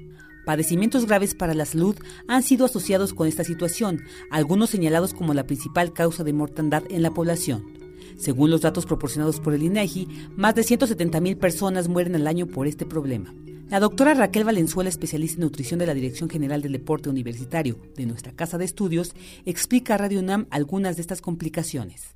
Padecimientos 0.44 1.06
graves 1.06 1.36
para 1.36 1.54
la 1.54 1.66
salud 1.66 1.96
han 2.26 2.42
sido 2.42 2.66
asociados 2.66 3.14
con 3.14 3.28
esta 3.28 3.44
situación, 3.44 4.02
algunos 4.30 4.70
señalados 4.70 5.14
como 5.14 5.34
la 5.34 5.46
principal 5.46 5.92
causa 5.92 6.24
de 6.24 6.32
mortandad 6.32 6.82
en 6.90 7.02
la 7.02 7.14
población. 7.14 7.64
Según 8.18 8.50
los 8.50 8.60
datos 8.60 8.86
proporcionados 8.86 9.38
por 9.38 9.54
el 9.54 9.62
INEGI, 9.62 10.08
más 10.36 10.56
de 10.56 10.62
170.000 10.62 11.38
personas 11.38 11.88
mueren 11.88 12.16
al 12.16 12.26
año 12.26 12.46
por 12.46 12.66
este 12.66 12.86
problema. 12.86 13.32
La 13.72 13.80
doctora 13.80 14.12
Raquel 14.12 14.44
Valenzuela, 14.44 14.90
especialista 14.90 15.36
en 15.36 15.44
nutrición 15.44 15.78
de 15.80 15.86
la 15.86 15.94
Dirección 15.94 16.28
General 16.28 16.60
del 16.60 16.72
Deporte 16.72 17.08
Universitario 17.08 17.78
de 17.96 18.04
nuestra 18.04 18.36
Casa 18.36 18.58
de 18.58 18.66
Estudios, 18.66 19.14
explica 19.46 19.94
a 19.94 19.96
Radio 19.96 20.20
UNAM 20.20 20.46
algunas 20.50 20.96
de 20.96 21.00
estas 21.00 21.22
complicaciones. 21.22 22.14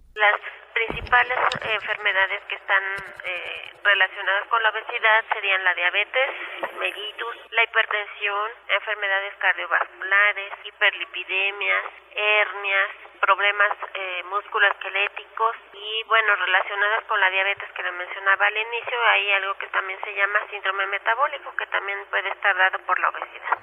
Principales 0.86 1.38
enfermedades 1.62 2.42
que 2.48 2.54
están 2.54 2.82
eh, 3.24 3.72
relacionadas 3.82 4.46
con 4.48 4.62
la 4.62 4.70
obesidad 4.70 5.18
serían 5.34 5.64
la 5.64 5.74
diabetes, 5.74 6.30
mellitus, 6.78 7.34
la 7.50 7.64
hipertensión, 7.64 8.46
enfermedades 8.70 9.34
cardiovasculares, 9.38 10.52
hiperlipidemias, 10.62 11.84
hernias, 12.14 12.90
problemas 13.20 13.72
eh, 13.94 14.22
musculoesqueléticos 14.30 15.56
y 15.74 16.06
bueno, 16.06 16.36
relacionadas 16.36 17.04
con 17.06 17.18
la 17.20 17.30
diabetes 17.30 17.70
que 17.74 17.82
le 17.82 17.92
mencionaba 17.92 18.46
al 18.46 18.56
inicio, 18.56 18.96
hay 19.10 19.30
algo 19.42 19.54
que 19.58 19.66
también 19.68 19.98
se 20.04 20.14
llama 20.14 20.38
síndrome 20.50 20.86
metabólico 20.86 21.50
que 21.56 21.66
también 21.66 21.98
puede 22.10 22.28
estar 22.30 22.54
dado 22.56 22.78
por 22.86 22.98
la 23.00 23.10
obesidad. 23.10 23.58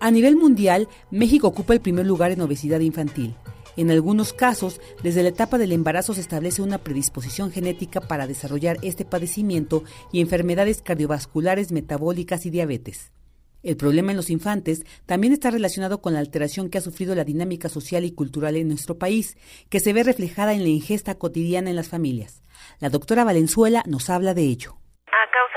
A 0.00 0.10
nivel 0.10 0.36
mundial, 0.36 0.88
México 1.10 1.46
ocupa 1.46 1.74
el 1.74 1.80
primer 1.80 2.06
lugar 2.06 2.32
en 2.32 2.40
obesidad 2.40 2.80
infantil. 2.80 3.36
En 3.76 3.90
algunos 3.90 4.32
casos, 4.32 4.80
desde 5.02 5.22
la 5.22 5.30
etapa 5.30 5.56
del 5.56 5.72
embarazo 5.72 6.12
se 6.14 6.20
establece 6.20 6.60
una 6.60 6.78
predisposición 6.78 7.50
genética 7.50 8.00
para 8.00 8.26
desarrollar 8.26 8.76
este 8.82 9.04
padecimiento 9.04 9.82
y 10.12 10.20
enfermedades 10.20 10.82
cardiovasculares, 10.82 11.72
metabólicas 11.72 12.44
y 12.44 12.50
diabetes. 12.50 13.12
El 13.62 13.76
problema 13.76 14.10
en 14.10 14.16
los 14.16 14.28
infantes 14.28 14.84
también 15.06 15.32
está 15.32 15.50
relacionado 15.50 16.02
con 16.02 16.12
la 16.12 16.18
alteración 16.18 16.68
que 16.68 16.78
ha 16.78 16.82
sufrido 16.82 17.14
la 17.14 17.24
dinámica 17.24 17.68
social 17.68 18.04
y 18.04 18.12
cultural 18.12 18.56
en 18.56 18.68
nuestro 18.68 18.98
país, 18.98 19.36
que 19.70 19.80
se 19.80 19.92
ve 19.92 20.02
reflejada 20.02 20.52
en 20.52 20.62
la 20.62 20.68
ingesta 20.68 21.14
cotidiana 21.14 21.70
en 21.70 21.76
las 21.76 21.88
familias. 21.88 22.42
La 22.80 22.90
doctora 22.90 23.24
Valenzuela 23.24 23.82
nos 23.86 24.10
habla 24.10 24.34
de 24.34 24.42
ello 24.42 24.76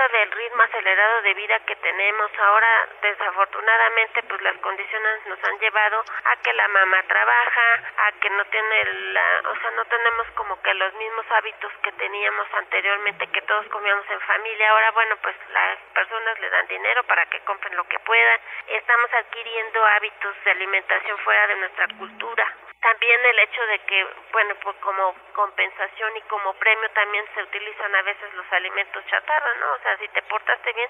del 0.09 0.31
ritmo 0.31 0.63
acelerado 0.63 1.21
de 1.21 1.33
vida 1.33 1.59
que 1.61 1.75
tenemos 1.77 2.31
ahora, 2.39 2.89
desafortunadamente, 3.01 4.23
pues 4.23 4.41
las 4.41 4.57
condiciones 4.57 5.25
nos 5.27 5.43
han 5.43 5.59
llevado 5.59 6.03
a 6.25 6.35
que 6.37 6.53
la 6.53 6.67
mamá 6.67 7.03
trabaja, 7.03 7.83
a 7.97 8.11
que 8.13 8.29
no 8.29 8.45
tiene 8.45 8.83
la, 9.13 9.41
o 9.49 9.55
sea, 9.59 9.71
no 9.71 9.85
tenemos 9.85 10.27
como 10.35 10.61
que 10.61 10.73
los 10.73 10.93
mismos 10.93 11.25
hábitos 11.31 11.71
que 11.83 11.91
teníamos 11.93 12.47
anteriormente, 12.53 13.27
que 13.27 13.41
todos 13.43 13.67
comíamos 13.67 14.05
en 14.09 14.21
familia. 14.21 14.69
Ahora, 14.69 14.91
bueno, 14.91 15.15
pues 15.21 15.35
las 15.49 15.79
personas 15.93 16.39
le 16.39 16.49
dan 16.49 16.67
dinero 16.67 17.03
para 17.03 17.25
que 17.27 17.39
compren 17.41 17.75
lo 17.75 17.83
que 17.87 17.99
puedan. 17.99 18.39
Estamos 18.67 19.13
adquiriendo 19.13 19.85
hábitos 19.85 20.43
de 20.43 20.51
alimentación 20.51 21.17
fuera 21.19 21.47
de 21.47 21.55
nuestra 21.55 21.87
cultura 21.97 22.53
también 22.85 23.19
el 23.25 23.39
hecho 23.39 23.65
de 23.65 23.79
que, 23.79 24.07
bueno, 24.31 24.53
pues 24.61 24.75
como 24.77 25.15
compensación 25.33 26.17
y 26.17 26.21
como 26.29 26.53
premio 26.53 26.87
también 26.91 27.25
se 27.33 27.41
utilizan 27.41 27.95
a 27.95 28.01
veces 28.03 28.31
los 28.35 28.45
alimentos 28.53 29.03
chatarra, 29.07 29.55
¿no? 29.55 29.71
O 29.73 29.79
sea, 29.79 29.94
si 29.99 30.07
te 30.09 30.21
portaste 30.23 30.73
bien, 30.73 30.89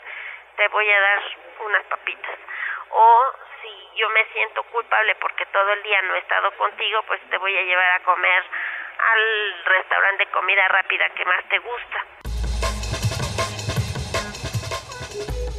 te 0.57 0.67
voy 0.69 0.89
a 0.89 0.99
dar 0.99 1.19
unas 1.65 1.83
papitas. 1.85 2.35
O 2.91 3.21
si 3.61 3.99
yo 3.99 4.09
me 4.09 4.25
siento 4.33 4.63
culpable 4.71 5.15
porque 5.15 5.45
todo 5.47 5.73
el 5.73 5.83
día 5.83 6.01
no 6.03 6.15
he 6.15 6.19
estado 6.19 6.51
contigo, 6.57 7.03
pues 7.07 7.21
te 7.29 7.37
voy 7.37 7.55
a 7.57 7.61
llevar 7.63 7.91
a 7.91 8.03
comer 8.03 8.43
al 8.43 9.65
restaurante 9.65 10.25
de 10.25 10.31
comida 10.31 10.67
rápida 10.69 11.09
que 11.09 11.25
más 11.25 11.43
te 11.49 11.59
gusta. 11.59 12.05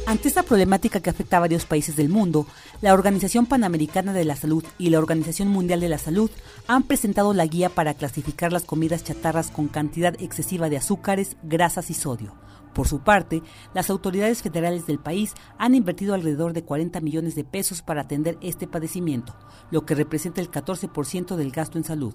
Ante 0.07 0.29
esta 0.29 0.43
problemática 0.43 1.01
que 1.01 1.09
afecta 1.09 1.35
a 1.35 1.41
varios 1.41 1.65
países 1.65 1.97
del 1.97 2.07
mundo, 2.07 2.45
la 2.81 2.93
Organización 2.93 3.45
Panamericana 3.45 4.13
de 4.13 4.23
la 4.23 4.37
Salud 4.37 4.63
y 4.77 4.89
la 4.89 4.99
Organización 4.99 5.49
Mundial 5.49 5.81
de 5.81 5.89
la 5.89 5.97
Salud 5.97 6.31
han 6.65 6.87
presentado 6.87 7.33
la 7.33 7.45
guía 7.45 7.67
para 7.67 7.93
clasificar 7.93 8.53
las 8.53 8.63
comidas 8.63 9.03
chatarras 9.03 9.51
con 9.51 9.67
cantidad 9.67 10.15
excesiva 10.21 10.69
de 10.69 10.77
azúcares, 10.77 11.35
grasas 11.43 11.89
y 11.89 11.93
sodio. 11.93 12.46
Por 12.77 12.85
su 12.85 13.03
parte, 13.03 13.41
las 13.73 13.89
autoridades 13.89 14.43
federales 14.45 14.85
del 14.85 15.01
país 15.01 15.33
han 15.57 15.73
invertido 15.73 16.13
alrededor 16.13 16.53
de 16.53 16.61
40 16.61 17.01
millones 17.01 17.33
de 17.33 17.41
pesos 17.41 17.81
para 17.81 18.05
atender 18.05 18.37
este 18.45 18.69
padecimiento, 18.69 19.33
lo 19.73 19.81
que 19.81 19.97
representa 19.97 20.45
el 20.45 20.53
14% 20.53 21.33
del 21.33 21.49
gasto 21.49 21.81
en 21.81 21.89
salud. 21.89 22.13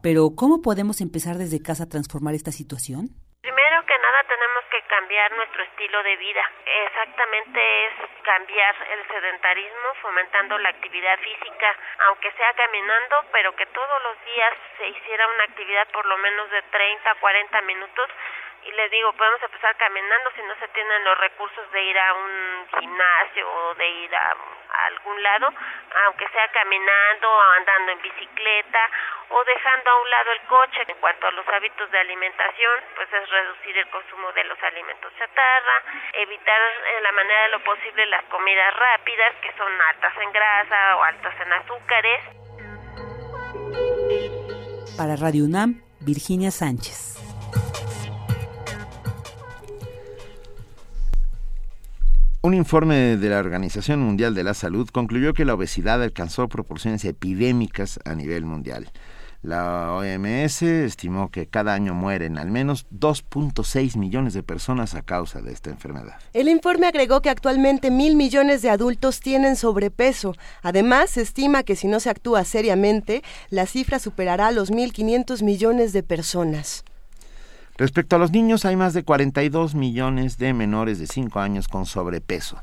Pero, 0.00 0.32
¿cómo 0.32 0.64
podemos 0.64 1.04
empezar 1.04 1.36
desde 1.36 1.60
casa 1.60 1.84
a 1.84 1.92
transformar 1.92 2.32
esta 2.32 2.56
situación? 2.56 3.12
Primero 3.44 3.84
que 3.84 4.00
nada 4.00 4.20
tenemos 4.24 4.64
que 4.72 4.80
cambiar 4.88 5.28
nuestro 5.36 5.60
estilo 5.68 6.00
de 6.00 6.16
vida. 6.16 6.44
Exactamente 6.88 7.60
es 7.60 7.92
cambiar 8.24 8.74
el 8.88 9.00
sedentarismo 9.12 9.88
fomentando 10.00 10.56
la 10.56 10.72
actividad 10.72 11.20
física, 11.20 11.68
aunque 12.08 12.32
sea 12.32 12.52
caminando, 12.56 13.28
pero 13.32 13.52
que 13.56 13.68
todos 13.76 13.98
los 14.08 14.16
días 14.24 14.52
se 14.80 14.88
hiciera 14.88 15.28
una 15.36 15.44
actividad 15.52 15.84
por 15.92 16.04
lo 16.08 16.16
menos 16.16 16.48
de 16.48 16.62
30 16.64 17.10
a 17.12 17.20
40 17.20 17.60
minutos 17.68 18.08
y 18.64 18.72
les 18.72 18.90
digo, 18.90 19.12
podemos 19.12 19.42
empezar 19.42 19.76
caminando 19.76 20.30
si 20.34 20.42
no 20.42 20.54
se 20.56 20.68
tienen 20.68 21.04
los 21.04 21.18
recursos 21.18 21.70
de 21.70 21.82
ir 21.82 21.98
a 21.98 22.14
un 22.14 22.66
gimnasio 22.80 23.48
o 23.50 23.74
de 23.74 23.88
ir 23.88 24.14
a, 24.14 24.36
algún 24.86 25.22
lado, 25.22 25.52
aunque 26.06 26.28
sea 26.28 26.48
caminando 26.48 27.28
o 27.28 27.40
andando 27.58 27.92
en 27.92 28.02
bicicleta 28.02 28.90
o 29.30 29.44
dejando 29.44 29.90
a 29.90 30.02
un 30.02 30.10
lado 30.10 30.32
el 30.32 30.40
coche. 30.42 30.84
En 30.86 30.96
cuanto 31.00 31.26
a 31.26 31.32
los 31.32 31.48
hábitos 31.48 31.90
de 31.90 31.98
alimentación, 31.98 32.84
pues 32.94 33.12
es 33.12 33.28
reducir 33.28 33.78
el 33.78 33.88
consumo 33.88 34.32
de 34.32 34.44
los 34.44 34.62
alimentos 34.62 35.12
chatarra, 35.18 35.82
evitar 36.12 36.60
en 36.96 37.02
la 37.02 37.12
manera 37.12 37.42
de 37.42 37.48
lo 37.50 37.64
posible 37.64 38.06
las 38.06 38.24
comidas 38.24 38.74
rápidas 38.76 39.34
que 39.42 39.52
son 39.56 39.72
altas 39.92 40.14
en 40.22 40.32
grasa 40.32 40.96
o 40.96 41.02
altas 41.02 41.34
en 41.40 41.52
azúcares. 41.52 42.22
Para 44.96 45.16
Radio 45.16 45.44
UNAM, 45.44 45.82
Virginia 46.00 46.50
Sánchez. 46.50 47.17
Un 52.48 52.54
informe 52.54 53.18
de 53.18 53.28
la 53.28 53.40
Organización 53.40 54.00
Mundial 54.00 54.34
de 54.34 54.42
la 54.42 54.54
Salud 54.54 54.88
concluyó 54.88 55.34
que 55.34 55.44
la 55.44 55.52
obesidad 55.52 56.02
alcanzó 56.02 56.48
proporciones 56.48 57.04
epidémicas 57.04 58.00
a 58.06 58.14
nivel 58.14 58.46
mundial. 58.46 58.90
La 59.42 59.92
OMS 59.92 60.62
estimó 60.62 61.30
que 61.30 61.46
cada 61.46 61.74
año 61.74 61.92
mueren 61.92 62.38
al 62.38 62.50
menos 62.50 62.86
2.6 62.90 63.98
millones 63.98 64.32
de 64.32 64.42
personas 64.42 64.94
a 64.94 65.02
causa 65.02 65.42
de 65.42 65.52
esta 65.52 65.68
enfermedad. 65.68 66.14
El 66.32 66.48
informe 66.48 66.86
agregó 66.86 67.20
que 67.20 67.28
actualmente 67.28 67.90
mil 67.90 68.16
millones 68.16 68.62
de 68.62 68.70
adultos 68.70 69.20
tienen 69.20 69.54
sobrepeso. 69.54 70.34
Además, 70.62 71.10
se 71.10 71.20
estima 71.20 71.64
que 71.64 71.76
si 71.76 71.86
no 71.86 72.00
se 72.00 72.08
actúa 72.08 72.44
seriamente, 72.44 73.22
la 73.50 73.66
cifra 73.66 73.98
superará 73.98 74.52
los 74.52 74.72
1.500 74.72 75.42
millones 75.42 75.92
de 75.92 76.02
personas. 76.02 76.82
Respecto 77.78 78.16
a 78.16 78.18
los 78.18 78.32
niños, 78.32 78.64
hay 78.64 78.74
más 78.74 78.92
de 78.92 79.04
42 79.04 79.76
millones 79.76 80.36
de 80.36 80.52
menores 80.52 80.98
de 80.98 81.06
5 81.06 81.38
años 81.38 81.68
con 81.68 81.86
sobrepeso. 81.86 82.60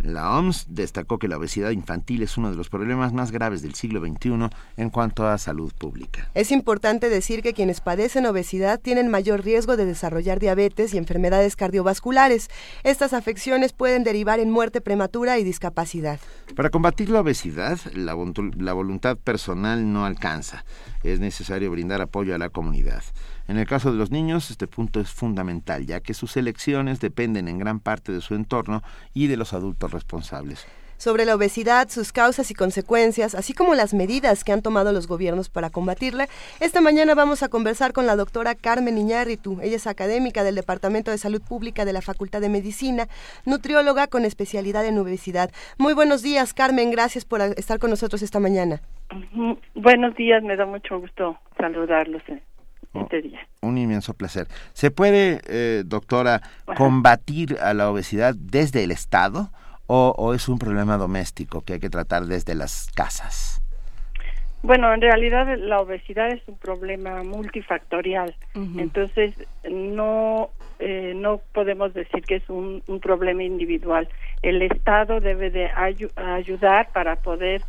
La 0.00 0.36
OMS 0.36 0.66
destacó 0.68 1.20
que 1.20 1.28
la 1.28 1.36
obesidad 1.36 1.70
infantil 1.70 2.24
es 2.24 2.36
uno 2.36 2.50
de 2.50 2.56
los 2.56 2.68
problemas 2.68 3.12
más 3.12 3.30
graves 3.30 3.62
del 3.62 3.74
siglo 3.74 4.00
XXI 4.00 4.48
en 4.76 4.90
cuanto 4.90 5.28
a 5.28 5.38
salud 5.38 5.72
pública. 5.78 6.28
Es 6.34 6.50
importante 6.50 7.08
decir 7.08 7.40
que 7.40 7.52
quienes 7.52 7.80
padecen 7.80 8.26
obesidad 8.26 8.80
tienen 8.80 9.08
mayor 9.08 9.44
riesgo 9.44 9.76
de 9.76 9.86
desarrollar 9.86 10.40
diabetes 10.40 10.92
y 10.92 10.98
enfermedades 10.98 11.54
cardiovasculares. 11.54 12.50
Estas 12.82 13.12
afecciones 13.12 13.72
pueden 13.72 14.02
derivar 14.02 14.40
en 14.40 14.50
muerte 14.50 14.80
prematura 14.80 15.38
y 15.38 15.44
discapacidad. 15.44 16.18
Para 16.56 16.70
combatir 16.70 17.08
la 17.08 17.20
obesidad, 17.20 17.78
la, 17.94 18.16
la 18.56 18.72
voluntad 18.72 19.16
personal 19.16 19.92
no 19.92 20.04
alcanza. 20.04 20.64
Es 21.04 21.20
necesario 21.20 21.70
brindar 21.70 22.00
apoyo 22.00 22.34
a 22.34 22.38
la 22.38 22.48
comunidad. 22.48 23.04
En 23.52 23.58
el 23.58 23.66
caso 23.66 23.92
de 23.92 23.98
los 23.98 24.10
niños, 24.10 24.50
este 24.50 24.66
punto 24.66 24.98
es 24.98 25.10
fundamental, 25.10 25.84
ya 25.84 26.00
que 26.00 26.14
sus 26.14 26.38
elecciones 26.38 27.00
dependen 27.00 27.48
en 27.48 27.58
gran 27.58 27.80
parte 27.80 28.10
de 28.10 28.22
su 28.22 28.34
entorno 28.34 28.82
y 29.12 29.26
de 29.26 29.36
los 29.36 29.52
adultos 29.52 29.92
responsables 29.92 30.66
sobre 30.96 31.24
la 31.24 31.34
obesidad, 31.34 31.88
sus 31.88 32.12
causas 32.12 32.52
y 32.52 32.54
consecuencias, 32.54 33.34
así 33.34 33.54
como 33.54 33.74
las 33.74 33.92
medidas 33.92 34.44
que 34.44 34.52
han 34.52 34.62
tomado 34.62 34.92
los 34.92 35.08
gobiernos 35.08 35.50
para 35.50 35.68
combatirla. 35.68 36.28
Esta 36.60 36.80
mañana 36.80 37.16
vamos 37.16 37.42
a 37.42 37.48
conversar 37.48 37.92
con 37.92 38.06
la 38.06 38.14
doctora 38.14 38.54
Carmen 38.54 38.96
Iñárritu. 38.96 39.58
Ella 39.60 39.76
es 39.76 39.88
académica 39.88 40.44
del 40.44 40.54
Departamento 40.54 41.10
de 41.10 41.18
Salud 41.18 41.42
Pública 41.42 41.84
de 41.84 41.92
la 41.92 42.02
Facultad 42.02 42.40
de 42.40 42.48
Medicina, 42.48 43.08
nutrióloga 43.44 44.06
con 44.06 44.24
especialidad 44.24 44.86
en 44.86 44.96
obesidad. 44.96 45.50
Muy 45.76 45.92
buenos 45.92 46.22
días, 46.22 46.54
Carmen. 46.54 46.92
Gracias 46.92 47.24
por 47.24 47.40
estar 47.40 47.80
con 47.80 47.90
nosotros 47.90 48.22
esta 48.22 48.38
mañana. 48.38 48.80
Buenos 49.74 50.14
días, 50.14 50.42
me 50.44 50.56
da 50.56 50.66
mucho 50.66 51.00
gusto 51.00 51.36
saludarlos. 51.58 52.22
Oh, 52.94 53.08
un 53.62 53.78
inmenso 53.78 54.14
placer. 54.14 54.48
¿Se 54.74 54.90
puede, 54.90 55.40
eh, 55.48 55.82
doctora, 55.86 56.42
combatir 56.76 57.56
a 57.62 57.72
la 57.72 57.90
obesidad 57.90 58.34
desde 58.36 58.84
el 58.84 58.90
Estado 58.90 59.50
o, 59.86 60.32
es 60.34 60.48
un 60.48 60.58
problema 60.58 60.96
doméstico 60.96 61.62
que 61.62 61.74
hay 61.74 61.80
que 61.80 61.90
tratar 61.90 62.24
desde 62.24 62.54
las 62.54 62.90
casas? 62.94 63.62
Bueno, 64.62 64.92
en 64.94 65.00
realidad 65.00 65.58
la 65.58 65.80
obesidad 65.80 66.28
es 66.28 66.40
un 66.46 66.56
problema 66.56 67.22
multifactorial, 67.24 68.34
entonces 68.54 69.34
no 69.68 70.50
eh, 70.78 71.14
no 71.14 71.40
podemos 71.52 71.94
decir 71.94 72.22
que 72.24 72.36
es 72.36 72.48
un, 72.48 72.82
un, 72.86 73.00
problema 73.00 73.42
individual. 73.42 74.08
El 74.42 74.62
Estado 74.62 75.20
debe 75.20 75.50
de 75.50 75.70
ayudar 75.70 76.90
para 76.92 77.16
poder 77.16 77.62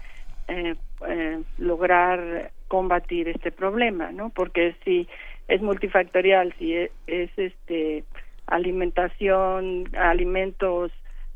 eh, 0.48 0.76
eh, 1.07 1.41
lograr 1.57 2.52
combatir 2.68 3.30
este 3.30 3.52
problema, 3.52 4.11
¿no? 4.11 4.30
Porque 4.30 4.76
si 4.84 5.07
es 5.48 5.61
multifactorial, 5.61 6.53
si 6.57 6.76
es, 6.76 6.91
este 7.07 8.03
alimentación, 8.48 9.90
alimentos 9.98 10.91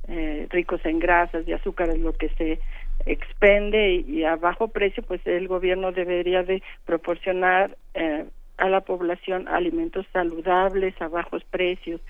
eh, 0.07 0.47
ricos 0.49 0.81
en 0.85 0.99
grasas 0.99 1.47
y 1.47 1.53
azúcares, 1.53 1.99
lo 1.99 2.13
que 2.13 2.29
se 2.29 2.59
expende 3.05 4.03
y, 4.07 4.23
a 4.23 4.35
bajo 4.35 4.69
precio, 4.69 5.03
pues 5.03 5.21
el 5.25 5.47
gobierno 5.47 5.91
debería 5.91 6.43
de 6.43 6.63
proporcionar 6.85 7.77
eh, 7.93 8.25
a 8.57 8.69
la 8.69 8.81
población 8.81 9.47
alimentos 9.47 10.05
saludables 10.11 10.99
a 11.01 11.07
bajos 11.07 11.43
precios. 11.45 12.01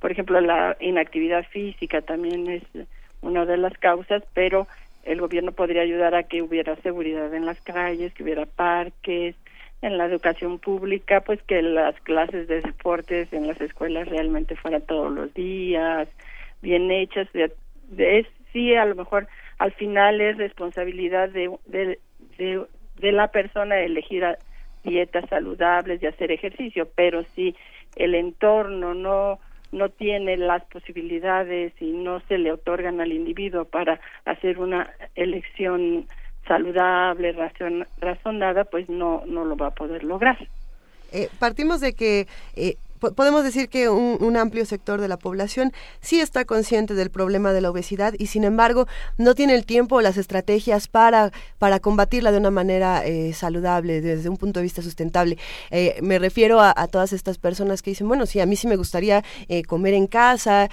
Por 0.00 0.12
ejemplo, 0.12 0.40
la 0.40 0.76
inactividad 0.80 1.46
física 1.48 2.02
también 2.02 2.48
es 2.48 2.62
una 3.22 3.46
de 3.46 3.56
las 3.56 3.76
causas, 3.78 4.22
pero 4.34 4.68
el 5.06 5.20
gobierno 5.20 5.52
podría 5.52 5.82
ayudar 5.82 6.14
a 6.14 6.24
que 6.24 6.42
hubiera 6.42 6.76
seguridad 6.76 7.32
en 7.32 7.46
las 7.46 7.60
calles, 7.60 8.12
que 8.12 8.24
hubiera 8.24 8.44
parques, 8.44 9.36
en 9.82 9.98
la 9.98 10.06
educación 10.06 10.58
pública, 10.58 11.20
pues 11.20 11.40
que 11.42 11.62
las 11.62 11.98
clases 12.00 12.48
de 12.48 12.60
deportes 12.60 13.32
en 13.32 13.46
las 13.46 13.60
escuelas 13.60 14.08
realmente 14.08 14.56
fueran 14.56 14.82
todos 14.82 15.12
los 15.12 15.32
días, 15.34 16.08
bien 16.60 16.90
hechas. 16.90 17.28
De, 17.32 18.18
es, 18.18 18.26
sí, 18.52 18.74
a 18.74 18.84
lo 18.84 18.96
mejor 18.96 19.28
al 19.58 19.72
final 19.72 20.20
es 20.20 20.38
responsabilidad 20.38 21.28
de, 21.28 21.56
de, 21.66 21.98
de, 22.38 23.12
la 23.12 23.28
persona 23.28 23.78
elegir 23.78 24.24
dietas 24.82 25.28
saludables 25.28 26.02
y 26.02 26.06
hacer 26.06 26.32
ejercicio, 26.32 26.88
pero 26.94 27.24
si 27.34 27.54
el 27.96 28.14
entorno 28.14 28.94
no 28.94 29.38
no 29.76 29.90
tiene 29.90 30.36
las 30.36 30.64
posibilidades 30.64 31.72
y 31.80 31.92
no 31.92 32.20
se 32.28 32.38
le 32.38 32.50
otorgan 32.50 33.00
al 33.00 33.12
individuo 33.12 33.64
para 33.66 34.00
hacer 34.24 34.58
una 34.58 34.90
elección 35.14 36.06
saludable, 36.48 37.34
razonada, 38.00 38.64
pues 38.64 38.88
no, 38.88 39.22
no 39.26 39.44
lo 39.44 39.56
va 39.56 39.68
a 39.68 39.74
poder 39.74 40.04
lograr. 40.04 40.38
Eh, 41.12 41.28
partimos 41.38 41.80
de 41.80 41.94
que 41.94 42.26
eh, 42.56 42.76
podemos 42.98 43.44
decir 43.44 43.68
que 43.68 43.88
un, 43.88 44.36
amplio 44.36 44.66
sector 44.66 45.00
de 45.00 45.08
la 45.08 45.18
población 45.18 45.72
sí 46.00 46.20
está 46.20 46.44
consciente 46.44 46.94
del 46.94 47.10
problema 47.10 47.52
de 47.52 47.62
la 47.62 47.70
obesidad 47.70 48.12
y 48.18 48.26
sin 48.26 48.44
embargo 48.44 48.86
no 49.16 49.34
tiene 49.34 49.54
el 49.54 49.64
tiempo 49.64 49.96
o 49.96 50.00
las 50.02 50.18
estrategias 50.18 50.88
para, 50.88 51.32
para 51.58 51.80
combatirla 51.80 52.32
de 52.32 52.38
una 52.38 52.50
manera 52.50 53.06
eh, 53.06 53.32
saludable, 53.32 54.02
desde 54.02 54.28
un 54.28 54.36
punto 54.36 54.60
de 54.60 54.64
vista 54.64 54.82
sustentable. 54.82 55.38
Eh, 55.70 55.98
me 56.02 56.18
refiero 56.18 56.60
a, 56.60 56.74
todas 56.88 57.12
estas 57.12 57.38
personas 57.38 57.82
que 57.82 57.90
dicen, 57.90 58.08
bueno, 58.08 58.26
sí, 58.26 58.40
a 58.40 58.46
mí 58.46 58.56
sí 58.56 58.66
me 58.66 58.76
gustaría 58.76 59.24
eh, 59.48 59.62
comer 59.62 59.94
en 59.94 60.06
casa, 60.06 60.68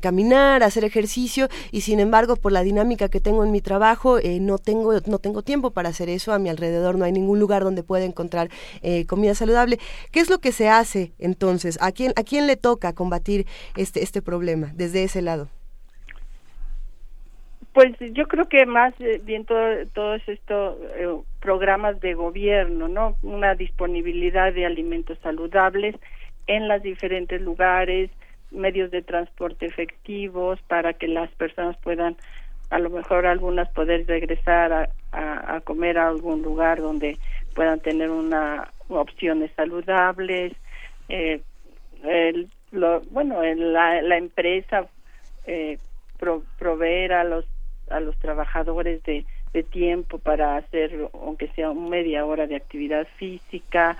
caminar, 0.00 0.62
hacer 0.62 0.84
ejercicio 0.84 1.48
y 1.70 1.80
sin 1.82 2.00
embargo 2.00 2.36
por 2.36 2.52
la 2.52 2.62
dinámica 2.62 3.08
que 3.08 3.20
tengo 3.20 3.44
en 3.44 3.50
mi 3.50 3.60
trabajo 3.60 4.18
no, 4.40 4.58
tengo, 4.58 4.94
no 5.06 5.18
tengo 5.18 5.42
tiempo 5.42 5.70
para 5.70 5.88
hacer 5.88 6.08
eso, 6.08 6.32
a 6.32 6.38
mi 6.38 6.48
alrededor 6.48 6.96
no 6.96 7.04
hay 7.04 7.12
ningún 7.12 7.38
lugar 7.38 7.64
donde 7.64 7.82
pueda 7.82 8.04
encontrar 8.04 8.50
comida 9.06 9.34
saludable. 9.34 9.78
¿Qué 10.10 10.20
es 10.20 10.30
lo 10.30 10.38
que 10.38 10.52
se 10.52 10.68
hace 10.68 11.12
entonces? 11.18 11.65
¿A 11.80 11.92
quién, 11.92 12.12
a 12.16 12.22
quién 12.22 12.46
le 12.46 12.56
toca 12.56 12.94
combatir 12.94 13.46
este, 13.76 14.02
este 14.02 14.22
problema 14.22 14.70
desde 14.74 15.04
ese 15.04 15.22
lado? 15.22 15.48
Pues 17.72 17.94
yo 18.12 18.26
creo 18.26 18.48
que 18.48 18.64
más 18.64 18.94
eh, 19.00 19.20
bien 19.22 19.44
todos 19.44 20.22
estos 20.26 20.78
eh, 20.96 21.08
programas 21.40 22.00
de 22.00 22.14
gobierno, 22.14 22.88
¿no? 22.88 23.16
Una 23.22 23.54
disponibilidad 23.54 24.52
de 24.54 24.64
alimentos 24.64 25.18
saludables 25.22 25.94
en 26.46 26.68
los 26.68 26.82
diferentes 26.82 27.42
lugares, 27.42 28.10
medios 28.50 28.90
de 28.90 29.02
transporte 29.02 29.66
efectivos 29.66 30.58
para 30.68 30.94
que 30.94 31.08
las 31.08 31.30
personas 31.32 31.76
puedan, 31.82 32.16
a 32.70 32.78
lo 32.78 32.88
mejor 32.88 33.26
algunas 33.26 33.68
poder 33.70 34.06
regresar 34.06 34.72
a, 34.72 34.88
a, 35.12 35.56
a 35.56 35.60
comer 35.60 35.98
a 35.98 36.08
algún 36.08 36.42
lugar 36.42 36.80
donde 36.80 37.18
puedan 37.54 37.80
tener 37.80 38.10
una 38.10 38.70
opciones 38.88 39.50
saludables, 39.56 40.52
eh, 41.08 41.40
el, 42.06 42.48
lo, 42.72 43.00
bueno, 43.10 43.42
la, 43.42 44.02
la 44.02 44.16
empresa 44.16 44.86
eh, 45.46 45.78
proveer 46.58 47.12
a 47.12 47.24
los 47.24 47.44
a 47.90 48.00
los 48.00 48.16
trabajadores 48.18 49.02
de, 49.04 49.24
de 49.52 49.62
tiempo 49.62 50.18
para 50.18 50.56
hacer 50.56 51.08
aunque 51.14 51.48
sea 51.48 51.72
media 51.72 52.24
hora 52.24 52.48
de 52.48 52.56
actividad 52.56 53.06
física 53.16 53.96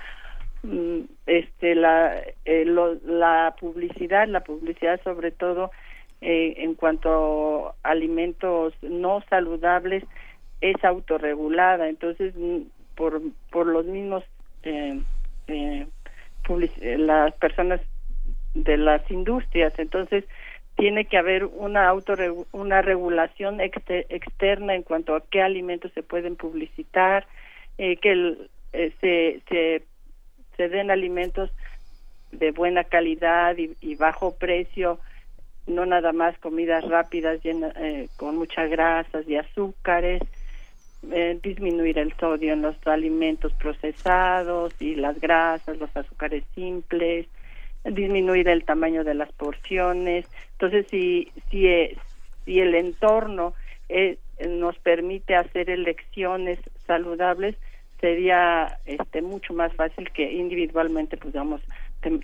mm, 0.63 1.01
este 1.25 1.75
la 1.75 2.21
eh, 2.43 2.65
la 3.05 3.55
publicidad 3.57 4.27
la 4.27 4.41
publicidad 4.41 4.99
sobre 5.03 5.31
todo 5.31 5.71
eh, 6.19 6.55
en 6.57 6.73
cuanto 6.73 7.75
a 7.83 7.89
alimentos 7.91 8.73
no 8.81 9.23
saludables 9.29 10.03
es 10.61 10.83
autorregulada. 10.83 11.87
Entonces 11.89 12.33
mm, 12.35 12.61
por 12.95 13.21
por 13.51 13.67
los 13.67 13.85
mismos 13.85 14.23
eh, 14.63 14.99
eh, 15.47 15.87
las 16.97 17.33
personas 17.35 17.81
de 18.63 18.77
las 18.77 19.09
industrias. 19.11 19.77
Entonces, 19.77 20.25
tiene 20.77 21.05
que 21.05 21.17
haber 21.17 21.45
una 21.45 21.87
auto 21.87 22.13
una 22.51 22.81
regulación 22.81 23.59
externa 23.61 24.75
en 24.75 24.83
cuanto 24.83 25.15
a 25.15 25.23
qué 25.25 25.41
alimentos 25.41 25.91
se 25.93 26.03
pueden 26.03 26.35
publicitar, 26.35 27.25
eh, 27.79 27.97
que 27.97 28.37
eh, 28.73 28.93
se, 29.01 29.81
se, 30.55 30.69
den 30.69 30.91
alimentos 30.91 31.51
de 32.31 32.51
buena 32.51 32.83
calidad 32.83 33.55
y, 33.57 33.95
bajo 33.95 34.35
precio, 34.35 34.99
no 35.65 35.85
nada 35.85 36.13
más 36.13 36.37
comidas 36.37 36.87
rápidas 36.87 37.43
llenas, 37.43 37.73
eh, 37.77 38.07
con 38.17 38.37
muchas 38.37 38.69
grasas 38.69 39.27
y 39.27 39.35
azúcares, 39.35 40.21
disminuir 41.41 41.99
el 41.99 42.13
sodio 42.17 42.53
en 42.53 42.63
los 42.63 42.75
alimentos 42.85 43.53
procesados 43.53 44.73
y 44.79 44.95
las 44.95 45.19
grasas, 45.21 45.77
los 45.77 45.95
azúcares 45.95 46.43
simples, 46.53 47.27
disminuir 47.87 48.47
el 48.47 48.63
tamaño 48.63 49.03
de 49.03 49.13
las 49.13 49.31
porciones. 49.33 50.25
Entonces, 50.53 50.85
si, 50.89 51.31
si, 51.49 51.67
eh, 51.67 51.97
si 52.45 52.59
el 52.59 52.75
entorno 52.75 53.53
eh, 53.89 54.17
nos 54.47 54.77
permite 54.79 55.35
hacer 55.35 55.69
elecciones 55.69 56.59
saludables, 56.85 57.55
sería 57.99 58.77
este 58.85 59.21
mucho 59.21 59.53
más 59.53 59.73
fácil 59.73 60.11
que 60.11 60.31
individualmente 60.31 61.17
podamos 61.17 61.61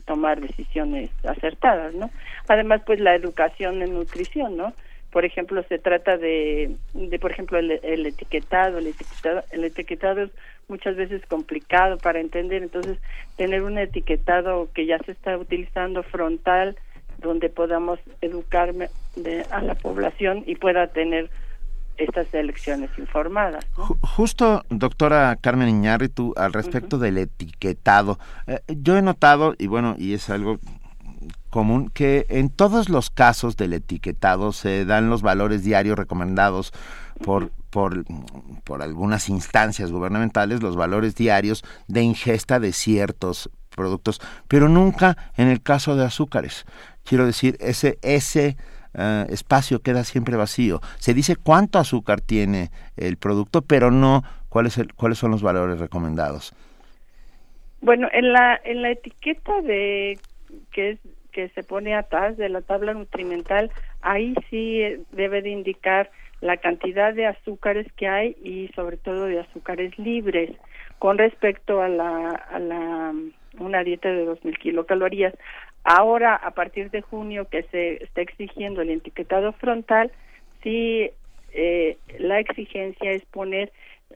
tomar 0.06 0.40
decisiones 0.40 1.10
acertadas, 1.24 1.94
¿no? 1.96 2.12
Además, 2.48 2.82
pues 2.86 3.00
la 3.00 3.16
educación 3.16 3.82
en 3.82 3.94
nutrición, 3.94 4.56
¿no? 4.56 4.74
Por 5.14 5.26
ejemplo, 5.26 5.64
se 5.70 5.78
trata 5.78 6.18
de, 6.18 6.76
de 6.96 7.20
por 7.20 7.32
ejemplo, 7.32 7.60
el, 7.60 7.72
etiquetado, 7.72 8.80
el 8.80 8.88
etiquetado, 8.88 9.44
el 9.52 9.64
etiquetado 9.64 10.24
es 10.24 10.32
muchas 10.68 10.96
veces 10.96 11.22
complicado 11.28 12.00
para 12.00 12.20
entender, 12.20 12.64
entonces 12.64 12.98
tener 13.38 13.62
un 13.62 13.78
etiquetado 13.78 14.70
que 14.74 14.88
ya 14.88 14.98
se 15.06 15.12
está 15.12 15.38
utilizando 15.38 16.02
frontal, 16.02 16.76
donde 17.20 17.50
podamos 17.50 18.00
educar 18.22 18.74
a 19.52 19.62
la 19.62 19.76
población 19.76 20.44
y 20.48 20.56
pueda 20.56 20.88
tener 20.88 21.30
estas 21.98 22.34
elecciones 22.34 22.90
informadas. 22.98 23.64
Justo, 24.02 24.64
doctora 24.70 25.38
Carmen 25.40 25.70
Iñárritu, 25.70 26.34
al 26.36 26.54
respecto 26.54 26.98
del 26.98 27.20
etiquetado, 27.20 28.18
eh, 28.48 28.62
yo 28.68 28.98
he 28.98 29.04
notado, 29.04 29.54
y 29.60 29.68
bueno, 29.68 29.96
y 30.00 30.16
es 30.16 30.32
algo 30.32 30.58
común, 31.54 31.92
que 31.94 32.26
en 32.30 32.50
todos 32.50 32.90
los 32.90 33.12
casos 33.12 33.56
del 33.58 33.74
etiquetado 33.74 34.54
se 34.54 34.86
dan 34.86 35.12
los 35.12 35.22
valores 35.22 35.64
diarios 35.64 35.96
recomendados 35.96 36.74
por, 37.24 37.52
por, 37.70 38.04
por 38.64 38.82
algunas 38.82 39.30
instancias 39.30 39.92
gubernamentales, 39.92 40.64
los 40.64 40.76
valores 40.76 41.14
diarios 41.14 41.64
de 41.88 42.02
ingesta 42.02 42.60
de 42.60 42.74
ciertos 42.74 43.52
productos, 43.76 44.20
pero 44.48 44.68
nunca 44.68 45.16
en 45.38 45.48
el 45.48 45.62
caso 45.62 45.96
de 45.96 46.06
azúcares. 46.06 46.66
Quiero 47.04 47.28
decir, 47.28 47.56
ese, 47.60 48.00
ese 48.02 48.58
eh, 48.96 49.26
espacio 49.30 49.80
queda 49.80 50.04
siempre 50.06 50.36
vacío. 50.36 50.82
Se 50.98 51.14
dice 51.14 51.36
cuánto 51.36 51.78
azúcar 51.78 52.20
tiene 52.20 52.72
el 52.98 53.18
producto, 53.18 53.62
pero 53.62 53.92
no 53.92 54.24
cuáles 54.50 54.80
cuáles 54.96 55.20
son 55.20 55.30
los 55.30 55.44
valores 55.44 55.80
recomendados. 55.80 56.56
Bueno, 57.82 58.08
en 58.12 58.34
la 58.34 58.60
en 58.64 58.82
la 58.82 58.90
etiqueta 58.90 59.62
de 59.62 60.18
que 60.72 60.98
que 61.34 61.50
se 61.50 61.64
pone 61.64 61.96
atrás 61.96 62.38
de 62.38 62.48
la 62.48 62.62
tabla 62.62 62.94
nutrimental, 62.94 63.72
ahí 64.02 64.34
sí 64.50 64.82
debe 65.12 65.42
de 65.42 65.50
indicar 65.50 66.10
la 66.42 66.58
cantidad 66.58 67.14
de 67.14 67.26
azúcares 67.26 67.88
que 67.94 68.08
hay 68.08 68.36
y 68.44 68.70
sobre 68.76 68.98
todo 68.98 69.26
de 69.26 69.40
azúcares 69.40 69.98
libres 69.98 70.52
con 71.00 71.18
respecto 71.18 71.82
a 71.82 71.90
la 71.90 72.30
a 72.30 72.60
la 72.60 73.14
una 73.60 73.84
dieta 73.84 74.10
de 74.10 74.26
2000 74.26 74.58
kilocalorías. 74.58 75.34
Ahora, 75.84 76.36
a 76.36 76.52
partir 76.52 76.90
de 76.92 77.02
junio, 77.02 77.48
que 77.50 77.64
se 77.64 78.04
está 78.04 78.22
exigiendo 78.22 78.82
el 78.82 78.90
etiquetado 78.90 79.52
frontal, 79.54 80.12
sí, 80.64 81.12
eh, 81.54 81.98
la 82.20 82.40
exigencia 82.40 83.12
es 83.12 83.24
poner 83.26 83.72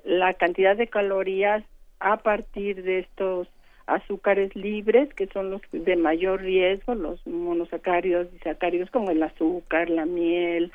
la 0.06 0.34
cantidad 0.34 0.76
de 0.76 0.88
calorías 0.88 1.64
a 2.00 2.18
partir 2.18 2.84
de 2.84 3.00
estos 3.00 3.48
azúcares 3.88 4.56
libres, 4.56 5.14
que 5.14 5.28
son 5.28 5.52
los 5.52 5.62
de 5.72 5.96
mayor 5.96 6.42
riesgo, 6.42 6.94
los 6.96 7.26
monosacáridos 7.26 8.28
y 8.36 8.40
sacáridos 8.40 8.92
como 8.92 9.12
el 9.12 9.24
azúcar, 9.24 9.90
la 9.90 10.06
miel. 10.06 10.72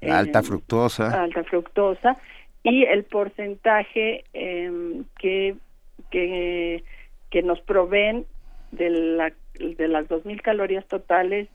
La 0.00 0.18
alta 0.18 0.42
fructosa. 0.42 1.22
Alta 1.22 1.44
fructosa. 1.44 2.16
Y 2.62 2.84
el 2.84 3.04
porcentaje 3.04 4.24
em, 4.34 5.04
que, 5.18 5.56
que, 6.10 6.84
que 7.30 7.42
nos 7.42 7.60
proveen 7.62 8.26
de 8.70 8.90
la 8.90 9.32
de 9.58 9.88
las 9.88 10.08
2.000 10.08 10.40
calorías 10.40 10.86
totales 10.86 11.48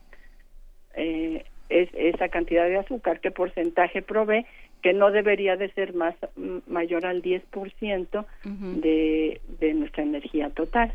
eh, 0.94 1.44
es 1.68 1.88
esa 1.94 2.28
cantidad 2.28 2.66
de 2.66 2.78
azúcar, 2.78 3.20
qué 3.20 3.30
porcentaje 3.30 4.02
provee, 4.02 4.46
que 4.82 4.92
no 4.92 5.10
debería 5.10 5.56
de 5.56 5.70
ser 5.72 5.94
más 5.94 6.14
mayor 6.66 7.06
al 7.06 7.22
10% 7.22 8.24
de, 8.44 9.40
de 9.60 9.74
nuestra 9.74 10.02
energía 10.02 10.50
total. 10.50 10.94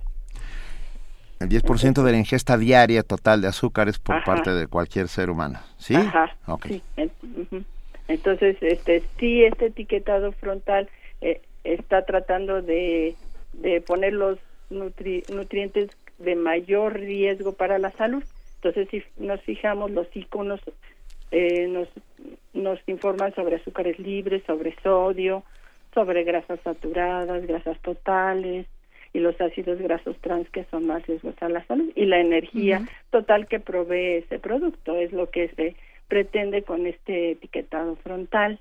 El 1.40 1.49
10% 1.49 2.03
de 2.03 2.12
la 2.12 2.18
ingesta 2.18 2.58
diaria 2.58 3.02
total 3.02 3.41
de 3.41 3.48
azúcares 3.48 3.98
por 3.98 4.24
parte 4.24 4.52
de 4.52 4.68
cualquier 4.68 5.08
ser 5.08 5.30
humano, 5.30 5.60
¿sí? 5.78 5.95
Ajá, 5.95 6.36
sí. 6.68 6.84
Entonces, 8.08 8.58
este, 8.62 9.02
sí, 9.20 9.44
este 9.44 9.68
etiquetado 9.68 10.34
frontal 10.34 10.90
eh, 11.22 11.41
está 11.64 12.06
tratando 12.06 12.62
de, 12.62 13.16
de 13.53 13.82
poner 13.82 14.14
los 14.14 14.38
nutrientes 14.70 15.90
de 16.20 16.36
mayor 16.36 16.99
riesgo 16.99 17.53
para 17.53 17.80
la 17.80 17.91
salud. 17.91 18.24
Entonces, 18.56 18.88
si 18.91 19.03
nos 19.18 19.41
fijamos, 19.41 19.90
los 19.91 20.08
iconos 20.16 20.62
eh, 21.32 21.68
nos, 21.68 21.88
nos 22.53 22.80
informan 22.88 23.34
sobre 23.34 23.56
azúcares 23.56 23.98
libres, 23.99 24.44
sobre 24.45 24.76
sodio, 24.82 25.44
sobre 25.94 26.24
grasas 26.24 26.60
saturadas, 26.64 27.45
grasas 27.45 27.80
totales 27.82 28.68
y 29.14 29.20
los 29.20 29.40
ácidos 29.41 29.80
grasos 29.80 30.16
trans 30.22 30.49
que 30.49 30.66
son 30.66 30.88
más 30.88 31.06
riesgos 31.06 31.36
a 31.41 31.49
la 31.49 31.66
salud 31.66 31.91
y 31.95 32.06
la 32.06 32.20
energía 32.20 32.86
total 33.10 33.48
que 33.48 33.60
provee 33.60 34.18
ese 34.18 34.40
producto 34.40 34.95
es 34.95 35.12
lo 35.12 35.30
que 35.30 35.49
se 35.49 35.76
pretende 36.08 36.64
con 36.64 36.86
este 36.86 37.32
etiquetado 37.32 37.95
frontal 37.98 38.60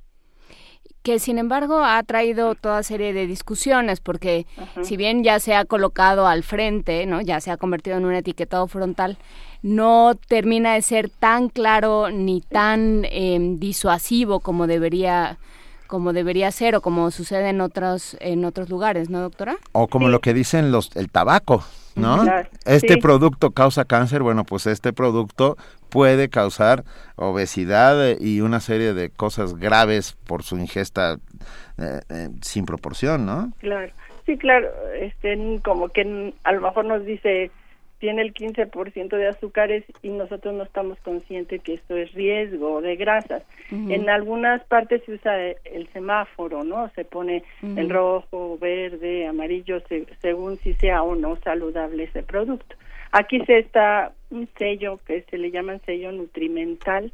que 1.02 1.18
sin 1.18 1.38
embargo 1.38 1.82
ha 1.82 2.02
traído 2.02 2.54
toda 2.54 2.82
serie 2.82 3.12
de 3.12 3.26
discusiones 3.26 4.00
porque 4.00 4.46
si 4.82 4.96
bien 4.96 5.24
ya 5.24 5.40
se 5.40 5.54
ha 5.54 5.64
colocado 5.64 6.26
al 6.26 6.42
frente, 6.42 7.06
¿no? 7.06 7.20
Ya 7.20 7.40
se 7.40 7.50
ha 7.50 7.56
convertido 7.56 7.96
en 7.96 8.04
un 8.04 8.14
etiquetado 8.14 8.66
frontal, 8.66 9.16
no 9.62 10.14
termina 10.28 10.74
de 10.74 10.82
ser 10.82 11.08
tan 11.08 11.48
claro 11.48 12.10
ni 12.10 12.40
tan 12.40 13.06
em, 13.10 13.58
disuasivo 13.58 14.40
como 14.40 14.66
debería 14.66 15.38
como 15.86 16.12
debería 16.12 16.52
ser 16.52 16.76
o 16.76 16.82
como 16.82 17.10
sucede 17.10 17.48
en 17.48 17.60
otros 17.60 18.16
en 18.20 18.44
otros 18.44 18.68
lugares, 18.68 19.10
¿no, 19.10 19.20
doctora? 19.20 19.56
O 19.72 19.88
como 19.88 20.08
lo 20.08 20.20
que 20.20 20.34
dicen 20.34 20.70
los 20.70 20.94
el 20.94 21.10
tabaco, 21.10 21.64
¿no? 21.96 22.24
este 22.64 22.98
producto 22.98 23.50
causa 23.50 23.84
cáncer, 23.84 24.22
bueno, 24.22 24.44
pues 24.44 24.66
este 24.66 24.92
producto 24.92 25.56
puede 25.90 26.28
causar 26.28 26.84
obesidad 27.16 28.16
y 28.18 28.40
una 28.40 28.60
serie 28.60 28.94
de 28.94 29.10
cosas 29.10 29.56
graves 29.56 30.16
por 30.26 30.42
su 30.42 30.56
ingesta 30.56 31.18
eh, 31.78 32.00
eh, 32.08 32.28
sin 32.42 32.64
proporción, 32.64 33.26
¿no? 33.26 33.52
Claro, 33.58 33.92
sí, 34.26 34.38
claro, 34.38 34.68
este, 34.98 35.60
como 35.62 35.88
que 35.88 36.32
a 36.44 36.52
lo 36.52 36.60
mejor 36.60 36.84
nos 36.84 37.04
dice 37.04 37.50
tiene 38.00 38.22
el 38.22 38.32
15% 38.32 39.10
de 39.10 39.28
azúcares 39.28 39.84
y 40.02 40.08
nosotros 40.08 40.54
no 40.54 40.64
estamos 40.64 40.98
conscientes 41.00 41.62
que 41.62 41.74
esto 41.74 41.96
es 41.96 42.12
riesgo 42.14 42.80
de 42.80 42.96
grasas. 42.96 43.42
En 43.70 44.08
algunas 44.08 44.64
partes 44.64 45.02
se 45.04 45.12
usa 45.12 45.36
el 45.38 45.86
semáforo, 45.92 46.64
¿no? 46.64 46.88
Se 46.94 47.04
pone 47.04 47.44
el 47.62 47.90
rojo, 47.90 48.58
verde, 48.58 49.26
amarillo, 49.26 49.82
según 50.22 50.56
si 50.56 50.72
sea 50.74 51.02
o 51.02 51.14
no 51.14 51.36
saludable 51.44 52.04
ese 52.04 52.22
producto. 52.22 52.74
Aquí 53.12 53.40
se 53.44 53.58
está 53.58 54.12
un 54.30 54.48
sello 54.58 55.00
que 55.06 55.22
se 55.22 55.38
le 55.38 55.50
llama 55.50 55.78
sello 55.86 56.12
nutrimental, 56.12 57.12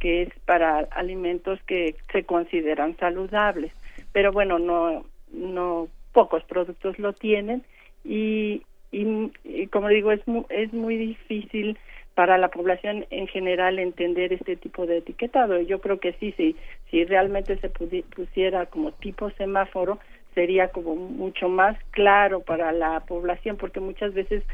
que 0.00 0.22
es 0.22 0.28
para 0.44 0.80
alimentos 0.90 1.60
que 1.66 1.96
se 2.12 2.24
consideran 2.24 2.96
saludables. 2.96 3.72
Pero 4.12 4.32
bueno, 4.32 4.58
no, 4.58 5.04
no 5.32 5.88
pocos 6.12 6.42
productos 6.44 6.98
lo 6.98 7.12
tienen 7.12 7.62
y 8.04 8.62
y, 8.92 9.66
como 9.68 9.88
digo 9.88 10.12
es 10.12 10.26
muy, 10.26 10.44
es 10.48 10.72
muy 10.72 10.96
difícil 10.96 11.78
para 12.14 12.38
la 12.38 12.48
población 12.48 13.04
en 13.10 13.26
general 13.26 13.78
entender 13.78 14.32
este 14.32 14.56
tipo 14.56 14.86
de 14.86 14.98
etiquetado. 14.98 15.60
Yo 15.60 15.80
creo 15.80 16.00
que 16.00 16.14
sí, 16.14 16.32
sí 16.36 16.56
si 16.90 17.04
realmente 17.04 17.58
se 17.58 17.68
pusiera 17.68 18.66
como 18.66 18.92
tipo 18.92 19.30
semáforo, 19.32 19.98
sería 20.34 20.68
como 20.68 20.94
mucho 20.94 21.48
más 21.48 21.76
claro 21.90 22.40
para 22.40 22.72
la 22.72 23.00
población, 23.00 23.56
porque 23.56 23.80
muchas 23.80 24.14
veces 24.14 24.44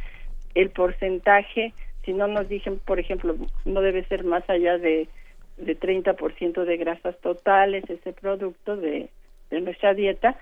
el 0.55 0.71
porcentaje, 0.71 1.73
si 2.05 2.13
no 2.13 2.27
nos 2.27 2.49
dicen, 2.49 2.79
por 2.79 2.99
ejemplo, 2.99 3.37
no 3.65 3.81
debe 3.81 4.05
ser 4.05 4.25
más 4.25 4.49
allá 4.49 4.79
de, 4.79 5.09
de 5.57 5.79
30% 5.79 6.65
de 6.65 6.77
grasas 6.77 7.19
totales 7.21 7.85
ese 7.89 8.13
producto 8.13 8.77
de, 8.77 9.09
de 9.51 9.61
nuestra 9.61 9.95
dieta, 9.95 10.37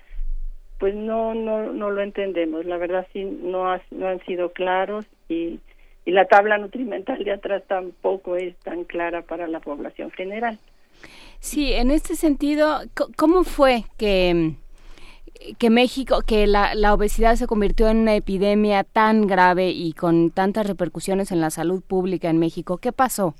pues 0.79 0.95
no 0.95 1.35
no 1.35 1.71
no 1.71 1.91
lo 1.91 2.01
entendemos. 2.01 2.65
La 2.65 2.77
verdad 2.77 3.05
sí 3.13 3.23
no 3.23 3.79
no 3.91 4.07
han 4.07 4.19
sido 4.25 4.51
claros 4.51 5.05
y 5.29 5.59
y 6.05 6.11
la 6.11 6.25
tabla 6.25 6.57
nutrimental 6.57 7.23
de 7.23 7.31
atrás 7.31 7.63
tampoco 7.67 8.35
es 8.35 8.55
tan 8.57 8.85
clara 8.85 9.21
para 9.21 9.47
la 9.47 9.59
población 9.59 10.09
general. 10.09 10.57
Sí 11.39 11.73
en 11.73 11.91
este 11.91 12.15
sentido 12.15 12.79
cómo 13.15 13.43
fue 13.43 13.83
que 13.97 14.53
que 15.57 15.69
México, 15.69 16.21
que 16.25 16.47
la, 16.47 16.75
la 16.75 16.93
obesidad 16.93 17.35
se 17.35 17.47
convirtió 17.47 17.89
en 17.89 17.97
una 17.97 18.15
epidemia 18.15 18.83
tan 18.83 19.27
grave 19.27 19.69
y 19.69 19.93
con 19.93 20.31
tantas 20.31 20.67
repercusiones 20.67 21.31
en 21.31 21.41
la 21.41 21.49
salud 21.49 21.81
pública 21.81 22.29
en 22.29 22.39
México. 22.39 22.77
¿Qué 22.77 22.91
pasó? 22.91 23.33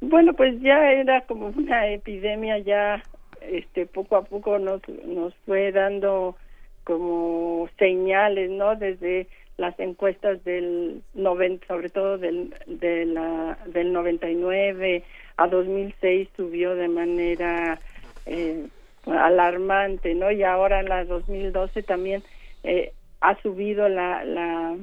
Bueno, 0.00 0.34
pues 0.34 0.60
ya 0.60 0.90
era 0.90 1.20
como 1.26 1.48
una 1.48 1.88
epidemia 1.88 2.58
ya 2.58 3.02
este 3.50 3.86
poco 3.86 4.16
a 4.16 4.24
poco 4.24 4.58
nos 4.58 4.80
nos 5.04 5.34
fue 5.46 5.72
dando 5.72 6.36
como 6.84 7.68
señales 7.78 8.50
no 8.50 8.76
desde 8.76 9.28
las 9.56 9.78
encuestas 9.78 10.42
del 10.44 11.02
90 11.14 11.66
sobre 11.66 11.88
todo 11.88 12.18
del 12.18 12.54
de 12.66 13.06
la 13.06 13.58
del 13.66 13.92
99 13.92 15.04
a 15.36 15.46
2006 15.46 16.28
subió 16.36 16.74
de 16.74 16.88
manera 16.88 17.78
eh, 18.26 18.66
alarmante, 19.06 20.14
¿no? 20.14 20.30
Y 20.30 20.42
ahora 20.42 20.80
en 20.80 20.88
la 20.88 21.04
2012 21.04 21.82
también 21.82 22.22
eh, 22.64 22.92
ha 23.20 23.40
subido 23.42 23.88
la, 23.88 24.24
la, 24.24 24.76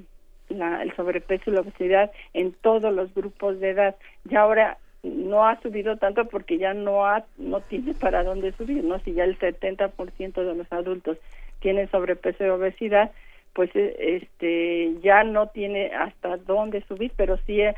la, 0.50 0.84
el 0.84 0.96
sobrepeso 0.96 1.50
y 1.50 1.54
la 1.54 1.62
obesidad 1.62 2.12
en 2.34 2.54
todos 2.54 2.94
los 2.94 3.14
grupos 3.14 3.60
de 3.60 3.70
edad. 3.70 3.96
Y 4.30 4.36
ahora 4.36 4.78
no 5.04 5.48
ha 5.48 5.60
subido 5.62 5.98
tanto 5.98 6.26
porque 6.26 6.58
ya 6.58 6.74
no 6.74 7.06
ha, 7.06 7.24
no 7.38 7.62
tiene 7.62 7.94
para 7.94 8.24
dónde 8.24 8.52
subir, 8.54 8.84
¿no? 8.84 9.00
Si 9.00 9.14
ya 9.14 9.24
el 9.24 9.38
70% 9.40 10.34
de 10.34 10.56
los 10.56 10.72
adultos 10.72 11.18
tienen 11.62 11.90
sobrepeso 11.90 12.46
y 12.46 12.50
obesidad, 12.50 13.12
pues 13.54 13.70
eh, 13.76 14.22
este 14.22 14.96
ya 15.02 15.24
no 15.24 15.48
tiene 15.48 15.92
hasta 15.94 16.38
dónde 16.38 16.82
subir, 16.88 17.12
pero 17.16 17.38
sí 17.46 17.62
eh, 17.62 17.76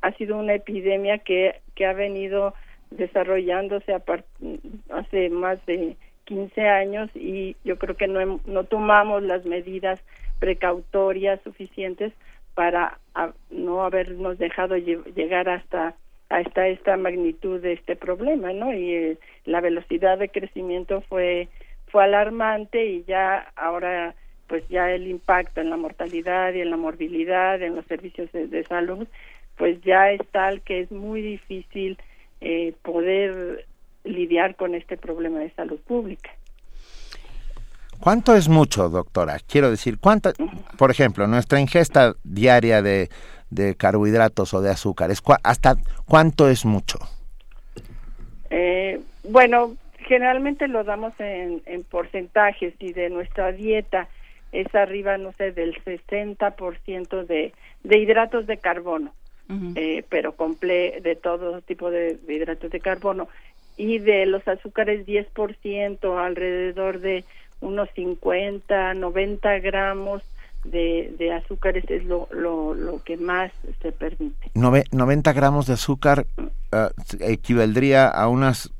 ha 0.00 0.12
sido 0.12 0.36
una 0.36 0.54
epidemia 0.54 1.18
que, 1.18 1.60
que 1.74 1.86
ha 1.86 1.92
venido 1.92 2.54
desarrollándose 2.90 3.94
hace 4.90 5.30
más 5.30 5.64
de 5.66 5.96
15 6.24 6.68
años 6.68 7.10
y 7.14 7.56
yo 7.64 7.78
creo 7.78 7.96
que 7.96 8.08
no, 8.08 8.40
no 8.44 8.64
tomamos 8.64 9.22
las 9.22 9.44
medidas 9.44 10.00
precautorias 10.38 11.40
suficientes 11.42 12.12
para 12.54 12.98
no 13.50 13.84
habernos 13.84 14.38
dejado 14.38 14.76
llegar 14.76 15.48
hasta 15.48 15.94
hasta 16.28 16.68
esta 16.68 16.96
magnitud 16.96 17.60
de 17.60 17.72
este 17.72 17.96
problema, 17.96 18.52
¿no? 18.52 18.72
Y 18.72 18.94
eh, 18.94 19.18
la 19.46 19.60
velocidad 19.60 20.16
de 20.16 20.28
crecimiento 20.28 21.00
fue 21.02 21.48
fue 21.90 22.04
alarmante 22.04 22.86
y 22.86 23.04
ya 23.04 23.52
ahora 23.56 24.14
pues 24.46 24.66
ya 24.68 24.90
el 24.90 25.06
impacto 25.08 25.60
en 25.60 25.70
la 25.70 25.76
mortalidad 25.76 26.52
y 26.54 26.60
en 26.60 26.70
la 26.70 26.76
morbilidad 26.76 27.60
en 27.62 27.76
los 27.76 27.84
servicios 27.86 28.30
de, 28.32 28.64
salud 28.64 29.06
pues 29.56 29.80
ya 29.82 30.10
es 30.12 30.20
tal 30.30 30.62
que 30.62 30.80
es 30.80 30.90
muy 30.90 31.20
difícil 31.20 31.98
eh, 32.40 32.74
poder 32.82 33.66
lidiar 34.04 34.56
con 34.56 34.74
este 34.74 34.96
problema 34.96 35.40
de 35.40 35.50
salud 35.50 35.78
pública. 35.80 36.30
¿Cuánto 38.00 38.34
es 38.34 38.48
mucho, 38.48 38.88
doctora? 38.88 39.36
Quiero 39.46 39.70
decir, 39.70 39.98
¿cuánto, 39.98 40.32
por 40.78 40.90
ejemplo, 40.90 41.26
nuestra 41.26 41.60
ingesta 41.60 42.14
diaria 42.24 42.80
de, 42.80 43.10
de 43.50 43.74
carbohidratos 43.74 44.54
o 44.54 44.62
de 44.62 44.70
azúcares, 44.70 45.22
¿hasta 45.42 45.74
cuánto 46.06 46.48
es 46.48 46.64
mucho? 46.64 46.98
Eh, 48.48 49.00
bueno, 49.24 49.76
generalmente 49.98 50.66
lo 50.68 50.84
damos 50.84 51.12
en, 51.18 51.62
en 51.66 51.84
porcentajes 51.84 52.74
y 52.78 52.92
de 52.92 53.10
nuestra 53.10 53.52
dieta 53.52 54.08
es 54.52 54.74
arriba, 54.74 55.16
no 55.18 55.32
sé, 55.32 55.52
del 55.52 55.74
60% 55.84 57.26
de, 57.26 57.52
de 57.84 57.98
hidratos 57.98 58.46
de 58.46 58.56
carbono, 58.56 59.12
eh, 59.74 60.04
pero 60.08 60.36
comple 60.36 61.00
de 61.00 61.16
todo 61.16 61.60
tipo 61.62 61.90
de, 61.90 62.18
hidratos 62.28 62.70
de 62.70 62.80
carbono. 62.80 63.28
Y 63.76 63.98
de 63.98 64.26
los 64.26 64.46
azúcares 64.46 65.06
10%, 65.06 66.18
alrededor 66.18 67.00
de 67.00 67.24
unos 67.60 67.88
50, 67.94 68.94
90 68.94 69.58
gramos 69.60 70.22
de, 70.64 71.14
de 71.18 71.32
azúcares 71.32 71.84
es 71.88 72.04
lo, 72.04 72.28
lo, 72.30 72.74
lo 72.74 73.02
que 73.02 73.16
más 73.16 73.50
se 73.80 73.92
permite. 73.92 74.50
90 74.54 75.32
gramos 75.32 75.66
de 75.66 75.74
azúcar 75.74 76.26
uh, 76.38 76.88
equivaldría 77.20 78.08
a 78.08 78.28
unas, 78.28 78.70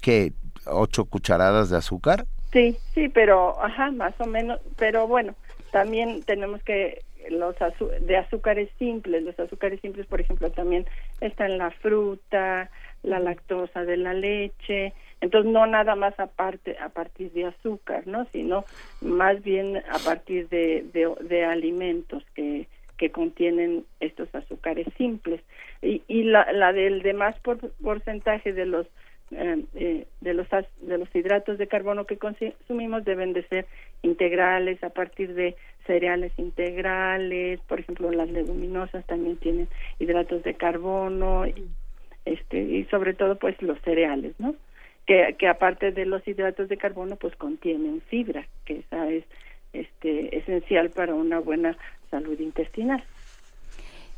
¿qué? 0.00 0.32
¿8 0.64 1.08
cucharadas 1.08 1.70
de 1.70 1.76
azúcar? 1.76 2.26
Sí, 2.52 2.76
sí, 2.94 3.08
pero, 3.08 3.60
ajá, 3.62 3.90
más 3.90 4.14
o 4.20 4.26
menos, 4.26 4.60
pero 4.76 5.08
bueno, 5.08 5.34
también 5.74 6.22
tenemos 6.22 6.62
que 6.62 7.02
los 7.30 7.56
de 8.00 8.16
azúcares 8.16 8.70
simples, 8.78 9.24
los 9.24 9.36
azúcares 9.40 9.80
simples, 9.80 10.06
por 10.06 10.20
ejemplo, 10.20 10.48
también 10.52 10.86
están 11.20 11.58
la 11.58 11.72
fruta, 11.72 12.70
la 13.02 13.18
lactosa 13.18 13.84
de 13.84 13.96
la 13.96 14.14
leche, 14.14 14.92
entonces 15.20 15.50
no 15.50 15.66
nada 15.66 15.96
más 15.96 16.14
aparte 16.20 16.78
a 16.78 16.90
partir 16.90 17.32
de 17.32 17.46
azúcar, 17.46 18.06
¿no? 18.06 18.24
Sino 18.26 18.64
más 19.00 19.42
bien 19.42 19.78
a 19.90 19.98
partir 19.98 20.48
de, 20.48 20.84
de, 20.92 21.44
alimentos 21.44 22.22
que, 22.36 22.68
que 22.96 23.10
contienen 23.10 23.84
estos 23.98 24.32
azúcares 24.32 24.86
simples 24.96 25.40
y, 25.82 26.02
y 26.06 26.22
la, 26.22 26.52
la 26.52 26.72
del 26.72 27.02
demás 27.02 27.36
por, 27.40 27.58
porcentaje 27.82 28.52
de 28.52 28.66
los 28.66 28.86
eh, 29.30 29.64
eh, 29.74 30.06
de 30.20 30.34
los 30.34 30.46
de 30.82 30.98
los 30.98 31.08
hidratos 31.16 31.58
de 31.58 31.66
carbono 31.66 32.04
que 32.04 32.18
consumimos 32.18 33.04
deben 33.04 33.32
de 33.32 33.42
ser 33.48 33.66
integrales 34.04 34.82
a 34.84 34.90
partir 34.90 35.34
de 35.34 35.56
cereales 35.86 36.32
integrales 36.38 37.60
por 37.68 37.80
ejemplo 37.80 38.10
las 38.10 38.30
leguminosas 38.30 39.04
también 39.06 39.36
tienen 39.36 39.68
hidratos 39.98 40.42
de 40.42 40.54
carbono 40.54 41.46
y, 41.46 41.68
este 42.24 42.58
y 42.60 42.84
sobre 42.84 43.14
todo 43.14 43.36
pues 43.36 43.60
los 43.60 43.78
cereales 43.80 44.34
no 44.38 44.54
que, 45.06 45.36
que 45.38 45.48
aparte 45.48 45.92
de 45.92 46.06
los 46.06 46.26
hidratos 46.26 46.68
de 46.68 46.76
carbono 46.76 47.16
pues 47.16 47.36
contienen 47.36 48.00
fibra 48.08 48.46
que 48.64 48.78
esa 48.78 49.10
es 49.10 49.24
este 49.74 50.38
esencial 50.38 50.90
para 50.90 51.14
una 51.14 51.40
buena 51.40 51.76
salud 52.10 52.38
intestinal. 52.38 53.02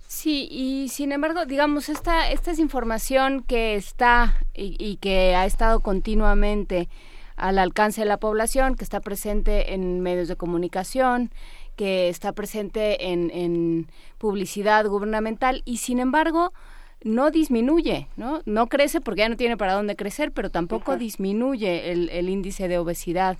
Sí, 0.06 0.46
y 0.50 0.88
sin 0.88 1.12
embargo, 1.12 1.46
digamos, 1.46 1.88
esta, 1.88 2.30
esta 2.30 2.52
es 2.52 2.58
información 2.58 3.42
que 3.42 3.74
está 3.74 4.38
y, 4.54 4.98
que 4.98 5.34
ha 5.34 5.46
estado 5.46 5.80
continuamente 5.80 6.88
al 7.36 7.58
alcance 7.58 8.00
de 8.00 8.06
la 8.06 8.18
población, 8.18 8.74
que 8.74 8.84
está 8.84 9.00
presente 9.00 9.74
en 9.74 10.00
medios 10.00 10.28
de 10.28 10.36
comunicación, 10.36 11.30
que 11.76 12.08
está 12.08 12.32
presente 12.32 13.12
en, 13.12 13.30
en 13.30 13.86
publicidad 14.18 14.86
gubernamental 14.86 15.62
y 15.64 15.76
sin 15.76 16.00
embargo 16.00 16.52
no 17.04 17.30
disminuye, 17.30 18.08
¿no? 18.16 18.40
No 18.46 18.66
crece 18.68 19.00
porque 19.00 19.20
ya 19.20 19.28
no 19.28 19.36
tiene 19.36 19.56
para 19.56 19.74
dónde 19.74 19.96
crecer, 19.96 20.32
pero 20.32 20.50
tampoco 20.50 20.96
disminuye 20.96 21.92
el, 21.92 22.08
el, 22.08 22.28
índice 22.28 22.68
de 22.68 22.78
obesidad 22.78 23.36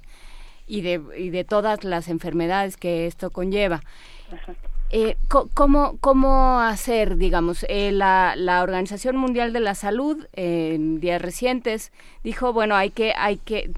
y 0.66 0.83
de, 0.83 1.00
y 1.18 1.31
de 1.31 1.44
todas 1.44 1.83
las 1.83 2.08
enfermedades 2.08 2.76
que 2.76 3.07
esto 3.07 3.31
conlleva. 3.31 3.83
Eh, 4.90 5.16
¿cómo, 5.28 5.97
¿Cómo 5.98 6.60
hacer, 6.60 7.16
digamos, 7.16 7.66
eh, 7.68 7.90
la, 7.90 8.34
la, 8.36 8.62
Organización 8.62 9.16
Mundial 9.16 9.52
de 9.52 9.58
la 9.58 9.74
Salud 9.74 10.26
en 10.32 11.00
días 11.00 11.20
recientes 11.20 11.90
dijo, 12.26 12.52
bueno, 12.52 12.74
hay 12.74 12.90
que, 12.90 13.12
hay 13.16 13.36
que, 13.36 13.70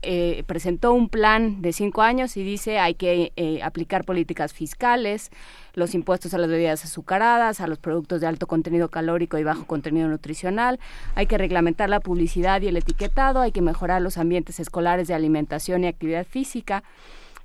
eh, 0.00 0.42
presentó 0.46 0.94
un 0.94 1.10
plan 1.10 1.60
de 1.60 1.74
cinco 1.74 2.00
años 2.00 2.36
y 2.38 2.42
dice 2.42 2.78
hay 2.78 2.94
que 2.94 3.30
eh, 3.36 3.62
aplicar 3.62 4.04
políticas 4.04 4.54
fiscales, 4.54 5.30
los 5.74 5.94
impuestos 5.94 6.32
a 6.32 6.38
las 6.38 6.48
bebidas 6.48 6.82
azucaradas, 6.84 7.60
a 7.60 7.66
los 7.66 7.78
productos 7.78 8.22
de 8.22 8.26
alto 8.26 8.46
contenido 8.46 8.88
calórico 8.88 9.36
y 9.36 9.44
bajo 9.44 9.66
contenido 9.66 10.08
nutricional, 10.08 10.80
hay 11.14 11.26
que 11.26 11.36
reglamentar 11.36 11.90
la 11.90 12.00
publicidad 12.00 12.62
y 12.62 12.68
el 12.68 12.78
etiquetado, 12.78 13.40
hay 13.40 13.52
que 13.52 13.60
mejorar 13.60 14.00
los 14.00 14.16
ambientes 14.16 14.60
escolares 14.60 15.06
de 15.06 15.14
alimentación 15.14 15.84
y 15.84 15.86
actividad 15.86 16.26
física 16.26 16.82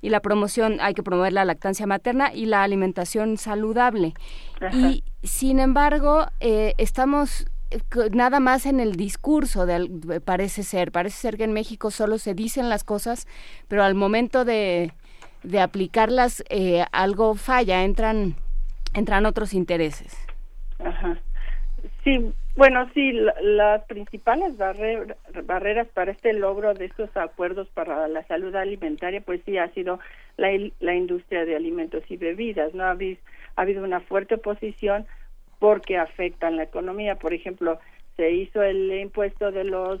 y 0.00 0.10
la 0.10 0.20
promoción, 0.20 0.78
hay 0.80 0.94
que 0.94 1.02
promover 1.02 1.32
la 1.32 1.44
lactancia 1.44 1.86
materna 1.86 2.32
y 2.32 2.46
la 2.46 2.62
alimentación 2.62 3.36
saludable. 3.38 4.14
Y 4.72 5.04
sin 5.22 5.58
embargo, 5.58 6.26
eh, 6.40 6.74
estamos 6.78 7.46
eh, 7.70 7.80
nada 8.12 8.38
más 8.38 8.64
en 8.64 8.78
el 8.78 8.94
discurso 8.94 9.66
de, 9.66 10.20
parece 10.24 10.62
ser 10.62 10.92
parece 10.92 11.16
ser 11.16 11.36
que 11.36 11.42
en 11.42 11.52
México 11.52 11.90
solo 11.90 12.18
se 12.18 12.32
dicen 12.32 12.68
las 12.68 12.84
cosas 12.84 13.26
pero 13.66 13.82
al 13.82 13.96
momento 13.96 14.44
de, 14.44 14.92
de 15.42 15.60
aplicarlas 15.60 16.44
eh, 16.48 16.84
algo 16.92 17.34
falla 17.34 17.82
entran 17.82 18.36
entran 18.94 19.26
otros 19.26 19.52
intereses 19.52 20.16
Ajá. 20.78 21.18
sí 22.04 22.32
bueno, 22.56 22.88
sí, 22.94 23.12
las 23.42 23.84
principales 23.84 24.56
barreras 24.56 25.88
para 25.88 26.10
este 26.10 26.32
logro 26.32 26.72
de 26.72 26.86
estos 26.86 27.14
acuerdos 27.16 27.68
para 27.68 28.08
la 28.08 28.24
salud 28.24 28.54
alimentaria, 28.56 29.20
pues 29.20 29.42
sí 29.44 29.58
ha 29.58 29.68
sido 29.74 30.00
la, 30.38 30.48
la 30.80 30.94
industria 30.94 31.44
de 31.44 31.54
alimentos 31.54 32.02
y 32.08 32.16
bebidas, 32.16 32.74
¿no? 32.74 32.84
Ha, 32.84 32.92
ha 32.92 33.62
habido 33.62 33.84
una 33.84 34.00
fuerte 34.00 34.36
oposición 34.36 35.06
porque 35.58 35.98
afectan 35.98 36.56
la 36.56 36.62
economía. 36.62 37.16
Por 37.16 37.34
ejemplo, 37.34 37.78
se 38.16 38.30
hizo 38.30 38.62
el 38.62 38.90
impuesto 38.90 39.52
de 39.52 39.64
los 39.64 40.00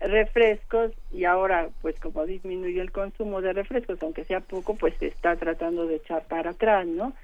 refrescos 0.00 0.92
y 1.10 1.24
ahora, 1.24 1.70
pues 1.80 1.98
como 1.98 2.26
disminuyó 2.26 2.82
el 2.82 2.92
consumo 2.92 3.40
de 3.40 3.54
refrescos, 3.54 4.02
aunque 4.02 4.24
sea 4.24 4.40
poco, 4.40 4.76
pues 4.76 4.94
se 4.98 5.06
está 5.06 5.36
tratando 5.36 5.86
de 5.86 5.96
echar 5.96 6.24
para 6.24 6.50
atrás, 6.50 6.86
¿no? 6.86 7.14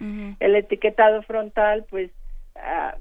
El 0.41 0.57
etiquetado 0.57 1.23
frontal, 1.23 1.85
pues... 1.91 2.11
Ah, 2.57 2.97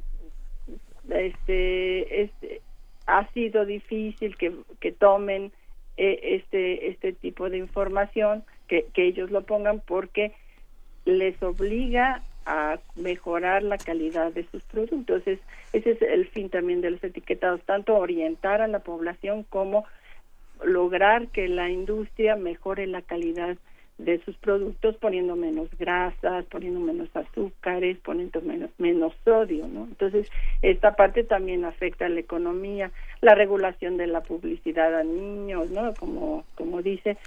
este, 1.10 2.24
este 2.24 2.62
ha 3.06 3.28
sido 3.34 3.66
difícil 3.66 4.38
que, 4.38 4.54
que 4.80 4.92
tomen 4.92 5.52
eh, 5.98 6.20
este 6.24 6.90
este 6.90 7.14
tipo 7.14 7.50
de 7.50 7.58
información 7.58 8.44
que, 8.68 8.86
que 8.94 9.06
ellos 9.08 9.30
lo 9.30 9.44
pongan 9.44 9.82
porque 9.86 10.34
les 11.06 11.42
obliga 11.44 12.24
a 12.46 12.80
mejorar 12.96 13.64
la 13.64 13.78
calidad 13.78 14.32
de 14.34 14.46
sus 14.50 14.64
productos. 14.64 15.26
Es, 15.26 15.40
ese 15.72 15.92
es 15.92 16.02
el 16.02 16.28
fin 16.28 16.50
también 16.50 16.82
de 16.82 16.92
los 16.92 17.04
etiquetados, 17.04 17.62
tanto 17.64 17.96
orientar 17.96 18.62
a 18.62 18.68
la 18.68 18.80
población 18.80 19.44
como 19.44 19.86
lograr 20.64 21.28
que 21.28 21.48
la 21.48 21.70
industria 21.70 22.36
mejore 22.36 22.88
la 22.88 23.02
calidad 23.02 23.58
de 23.98 24.20
sus 24.24 24.36
productos 24.38 24.96
poniendo 24.98 25.36
menos 25.36 25.70
grasas, 25.78 26.46
poniendo 26.46 26.80
menos 26.80 27.10
azúcares, 27.16 27.98
poniendo 28.00 28.42
menos, 28.42 28.72
menos 28.78 29.14
sodio, 29.24 29.68
¿no? 29.68 29.84
Entonces, 29.86 30.30
esta 30.62 30.96
parte 30.96 31.24
también 31.24 31.64
afecta 31.64 32.08
a 32.08 32.10
la 32.10 32.20
economía, 32.20 32.92
la 33.22 33.36
regulación 33.36 33.98
de 33.98 34.08
la 34.08 34.22
publicidad 34.22 34.96
a 34.96 35.04
niños, 35.04 35.70
¿no? 35.70 35.94
Como, 35.94 36.44
como 36.56 36.82
dice, 36.82 37.18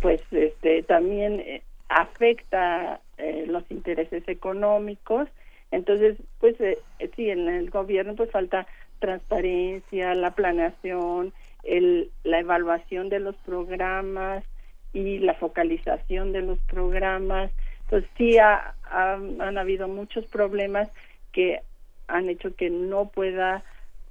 pues 0.00 0.20
este 0.30 0.82
también 0.82 1.40
eh, 1.40 1.62
afecta 1.88 3.00
eh, 3.16 3.44
los 3.46 3.68
intereses 3.70 4.28
económicos. 4.28 5.28
Entonces, 5.70 6.16
pues 6.38 6.60
eh, 6.60 6.78
sí, 7.16 7.30
en 7.30 7.48
el 7.48 7.70
gobierno 7.70 8.14
pues 8.14 8.30
falta 8.30 8.66
transparencia, 9.00 10.14
la 10.14 10.32
planeación, 10.32 11.32
el, 11.64 12.10
la 12.24 12.40
evaluación 12.40 13.08
de 13.08 13.20
los 13.20 13.36
programas, 13.36 14.44
y 14.92 15.18
la 15.18 15.34
focalización 15.34 16.32
de 16.32 16.42
los 16.42 16.58
programas. 16.60 17.50
Entonces 17.84 18.10
sí 18.16 18.38
han 18.38 19.58
habido 19.58 19.88
muchos 19.88 20.26
problemas 20.26 20.88
que 21.32 21.60
han 22.06 22.28
hecho 22.28 22.54
que 22.54 22.70
no 22.70 23.08
pueda 23.08 23.64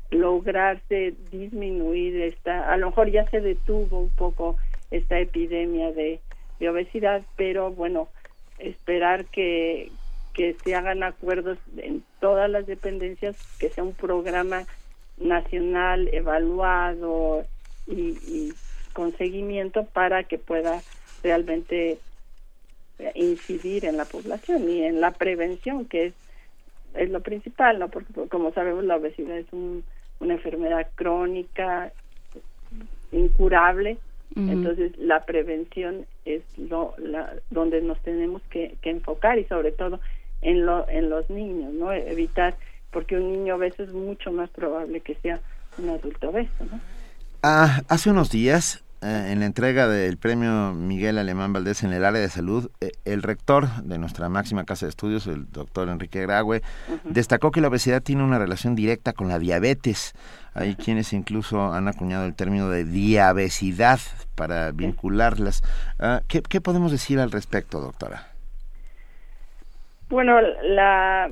lograrse 0.10 1.14
disminuir 1.32 2.22
esta, 2.22 2.72
a 2.72 2.78
lo 2.78 2.88
mejor 2.88 3.12
ya 3.12 3.30
se 3.30 3.42
detuvo 3.42 4.00
un 4.00 4.10
poco 4.12 4.58
esta 4.90 5.20
epidemia 5.20 5.92
de, 5.92 6.22
de 6.60 6.70
obesidad, 6.70 7.24
pero 7.36 7.72
bueno, 7.72 8.08
esperar 8.58 9.26
que, 9.26 9.92
que 10.34 10.56
se 10.64 10.76
hagan 10.76 11.04
acuerdos 11.04 11.58
en 11.78 12.04
todas 12.22 12.50
las 12.50 12.66
dependencias, 12.66 13.36
que 13.60 13.70
sea 13.70 13.84
un 13.84 13.94
programa 13.94 14.66
nacional 15.18 16.10
evaluado 16.14 17.46
y, 17.86 18.18
y 18.28 18.54
con 18.98 19.16
seguimiento 19.16 19.86
para 19.86 20.24
que 20.24 20.40
pueda 20.40 20.82
realmente 21.22 22.00
eh, 22.98 23.12
incidir 23.14 23.86
en 23.86 23.96
la 23.96 24.06
población 24.06 24.68
y 24.68 24.86
en 24.86 25.02
la 25.02 25.12
prevención, 25.12 25.86
que 25.86 26.08
es, 26.08 26.14
es 26.96 27.12
lo 27.12 27.22
principal, 27.22 27.78
¿no? 27.78 27.90
Porque 27.90 28.12
como 28.28 28.52
sabemos 28.54 28.86
la 28.86 28.96
obesidad 28.96 29.38
es 29.38 29.46
una 29.54 30.34
enfermedad 30.34 30.88
crónica, 30.96 31.92
incurable, 33.12 34.00
entonces 34.36 34.98
la 34.98 35.26
prevención 35.26 36.08
es 36.26 36.42
lo, 36.58 36.96
la, 36.98 37.34
donde 37.52 37.82
nos 37.82 38.00
tenemos 38.02 38.42
que, 38.50 38.78
que 38.82 38.90
enfocar 38.90 39.38
y 39.38 39.46
sobre 39.46 39.74
todo 39.74 40.00
en, 40.42 40.66
lo, 40.66 40.90
en 40.90 41.12
los 41.12 41.30
niños, 41.30 41.72
¿no? 41.72 41.94
Evitar, 41.94 42.56
porque 42.92 43.16
un 43.16 43.32
niño 43.32 43.58
obeso 43.58 43.84
es 43.84 43.94
mucho 43.94 44.32
más 44.32 44.50
probable 44.50 45.02
que 45.02 45.14
sea 45.22 45.40
un 45.78 45.90
adulto 45.90 46.30
obeso, 46.30 46.66
¿no? 46.72 46.80
Ah, 47.44 47.84
hace 47.88 48.10
unos 48.10 48.32
días 48.32 48.84
eh, 49.08 49.32
en 49.32 49.40
la 49.40 49.46
entrega 49.46 49.88
del 49.88 50.18
premio 50.18 50.74
Miguel 50.74 51.18
Alemán 51.18 51.54
Valdés 51.54 51.82
en 51.84 51.94
el 51.94 52.04
área 52.04 52.20
de 52.20 52.28
salud, 52.28 52.70
eh, 52.82 52.92
el 53.06 53.24
rector 53.24 53.68
de 53.84 53.98
nuestra 53.98 54.28
máxima 54.28 54.66
casa 54.66 54.86
de 54.86 54.90
estudios, 54.90 55.28
el 55.28 55.50
doctor 55.50 55.88
Enrique 55.88 56.22
Graue, 56.24 56.62
destacó 57.06 57.52
que 57.52 57.62
la 57.62 57.70
obesidad 57.70 58.04
tiene 58.04 58.26
una 58.26 58.38
relación 58.38 58.76
directa 58.76 59.14
con 59.14 59.30
la 59.30 59.40
diabetes. 59.40 60.14
Hay 60.54 60.76
quienes 60.76 61.14
incluso 61.14 61.72
han 61.72 61.88
acuñado 61.88 62.26
el 62.26 62.36
término 62.36 62.70
de 62.70 62.84
diabesidad 62.84 64.00
para 64.36 64.72
vincularlas. 64.72 65.64
Ah, 66.00 66.22
¿qué, 66.28 66.60
podemos 66.60 66.92
decir 66.92 67.20
al 67.20 67.32
respecto, 67.32 67.80
doctora? 67.80 68.28
Bueno, 70.10 70.42
la 70.64 71.32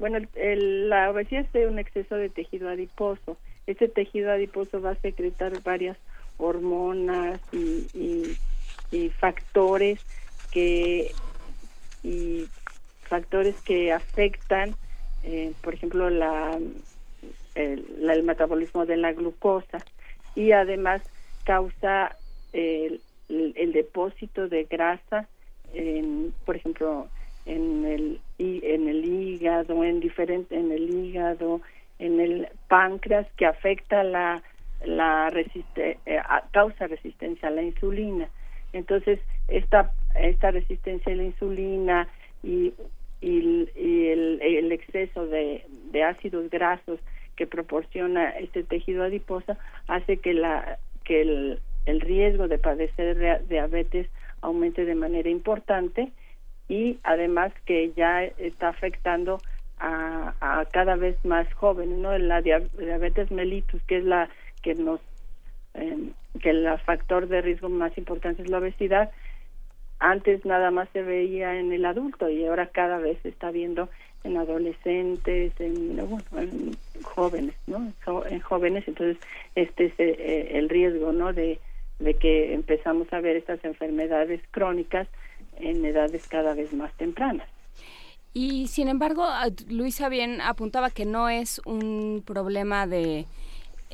bueno, 0.00 0.18
la 0.34 1.10
obesidad 1.10 1.46
es 1.52 1.70
un 1.70 1.78
exceso 1.78 2.16
de 2.16 2.30
tejido 2.30 2.68
adiposo. 2.68 3.36
Este 3.68 3.86
tejido 3.86 4.32
adiposo 4.32 4.82
va 4.82 4.90
a 4.92 4.96
secretar 4.96 5.52
varias 5.62 5.96
hormonas 6.40 7.40
y, 7.52 8.36
factores 9.20 10.00
que 10.50 11.12
y 12.02 12.48
factores 13.02 13.54
que 13.62 13.92
afectan 13.92 14.74
eh, 15.22 15.52
por 15.62 15.74
ejemplo 15.74 16.10
la 16.10 16.58
el, 17.54 18.22
metabolismo 18.22 18.86
de 18.86 18.96
la 18.96 19.12
glucosa. 19.12 19.78
Y 20.34 20.52
además 20.52 21.02
causa 21.44 22.16
el, 22.52 23.00
depósito 23.28 24.48
de 24.48 24.64
grasa 24.64 25.28
en, 25.72 26.34
por 26.44 26.56
ejemplo 26.56 27.08
en 27.46 27.84
el 27.84 28.20
en 28.38 28.88
el 28.88 29.04
hígado 29.04 29.84
en 29.84 30.00
diferente 30.00 30.56
en 30.56 30.72
el 30.72 30.90
hígado 30.90 31.60
en 31.98 32.20
el 32.20 32.48
páncreas 32.68 33.26
que 33.36 33.46
afecta 33.46 34.02
la 34.02 34.42
la 34.84 35.30
resiste, 35.30 35.98
eh, 36.06 36.20
causa 36.52 36.86
resistencia 36.86 37.48
a 37.48 37.52
la 37.52 37.62
insulina. 37.62 38.28
Entonces, 38.72 39.20
esta, 39.48 39.92
esta 40.14 40.50
resistencia 40.50 41.12
a 41.12 41.16
la 41.16 41.24
insulina 41.24 42.08
y, 42.42 42.72
y, 43.20 43.66
el, 44.08 44.40
el, 44.42 44.72
exceso 44.72 45.26
de, 45.26 45.64
de, 45.90 46.02
ácidos 46.04 46.48
grasos 46.50 47.00
que 47.36 47.46
proporciona 47.46 48.30
este 48.30 48.62
tejido 48.62 49.04
adiposo 49.04 49.56
hace 49.88 50.18
que, 50.18 50.34
la, 50.34 50.78
que 51.04 51.22
el, 51.22 51.60
el 51.86 52.00
riesgo 52.00 52.48
de 52.48 52.58
padecer 52.58 53.46
diabetes 53.48 54.08
aumente 54.40 54.84
de 54.84 54.94
manera 54.94 55.28
importante 55.28 56.10
y 56.68 56.98
además 57.02 57.52
que 57.66 57.92
ya 57.96 58.24
está 58.24 58.68
afectando 58.68 59.40
a, 59.78 60.34
a 60.40 60.64
cada 60.66 60.96
vez 60.96 61.22
más 61.24 61.52
jóvenes, 61.54 61.98
¿no? 61.98 62.16
La 62.18 62.42
diabetes 62.42 63.30
mellitus, 63.30 63.82
que 63.84 63.98
es 63.98 64.04
la 64.04 64.28
que 64.62 64.74
nos 64.74 65.00
eh, 65.74 66.10
que 66.40 66.50
el 66.50 66.66
factor 66.80 67.28
de 67.28 67.42
riesgo 67.42 67.68
más 67.68 67.96
importante 67.98 68.42
es 68.42 68.50
la 68.50 68.58
obesidad 68.58 69.10
antes 69.98 70.44
nada 70.44 70.70
más 70.70 70.88
se 70.92 71.02
veía 71.02 71.58
en 71.58 71.72
el 71.72 71.84
adulto 71.84 72.28
y 72.28 72.44
ahora 72.46 72.66
cada 72.66 72.98
vez 72.98 73.18
se 73.22 73.28
está 73.28 73.50
viendo 73.50 73.88
en 74.24 74.36
adolescentes 74.36 75.52
en, 75.60 75.98
en 75.98 76.76
jóvenes 77.02 77.54
no 77.66 77.92
en 78.26 78.40
jóvenes 78.40 78.84
entonces 78.86 79.18
este 79.54 79.86
es 79.86 79.92
eh, 79.98 80.58
el 80.58 80.68
riesgo 80.68 81.12
no 81.12 81.32
de, 81.32 81.60
de 82.00 82.14
que 82.14 82.54
empezamos 82.54 83.12
a 83.12 83.20
ver 83.20 83.36
estas 83.36 83.64
enfermedades 83.64 84.40
crónicas 84.50 85.06
en 85.58 85.84
edades 85.84 86.26
cada 86.26 86.54
vez 86.54 86.72
más 86.72 86.92
tempranas. 86.94 87.48
Y 88.32 88.68
sin 88.68 88.88
embargo 88.88 89.26
Luisa 89.68 90.08
bien 90.08 90.40
apuntaba 90.40 90.90
que 90.90 91.04
no 91.04 91.28
es 91.28 91.60
un 91.64 92.22
problema 92.24 92.86
de 92.86 93.26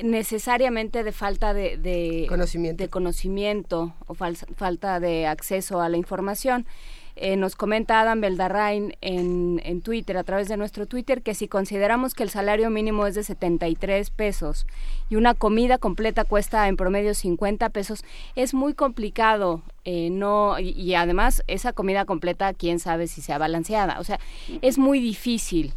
necesariamente 0.01 1.03
de 1.03 1.11
falta 1.11 1.53
de, 1.53 2.25
conocimiento. 2.29 2.83
de 2.83 2.89
conocimiento 2.89 3.93
o 4.05 4.13
falta 4.13 4.99
de 4.99 5.27
acceso 5.27 5.81
a 5.81 5.89
la 5.89 5.97
información. 5.97 6.65
Eh, 7.19 7.35
nos 7.35 7.55
comenta 7.55 7.99
Adam 7.99 8.21
Beldarrain 8.21 8.95
en, 9.01 9.59
en 9.65 9.81
Twitter, 9.81 10.17
a 10.17 10.23
través 10.23 10.47
de 10.49 10.55
nuestro 10.55 10.85
Twitter, 10.85 11.23
que 11.23 11.33
si 11.33 11.47
consideramos 11.47 12.13
que 12.13 12.21
el 12.21 12.29
salario 12.29 12.69
mínimo 12.69 13.07
es 13.07 13.15
de 13.15 13.23
73 13.23 14.11
pesos 14.11 14.67
y 15.09 15.15
una 15.15 15.33
comida 15.33 15.79
completa 15.79 16.25
cuesta 16.25 16.67
en 16.67 16.77
promedio 16.77 17.15
50 17.15 17.69
pesos, 17.69 18.05
es 18.35 18.53
muy 18.53 18.75
complicado 18.75 19.63
eh, 19.83 20.11
no 20.11 20.59
y, 20.59 20.93
además 20.93 21.43
esa 21.47 21.73
comida 21.73 22.05
completa, 22.05 22.53
quién 22.53 22.77
sabe 22.77 23.07
si 23.07 23.21
sea 23.21 23.39
balanceada. 23.39 23.99
O 23.99 24.03
sea, 24.03 24.19
es 24.61 24.77
muy 24.77 24.99
difícil 24.99 25.73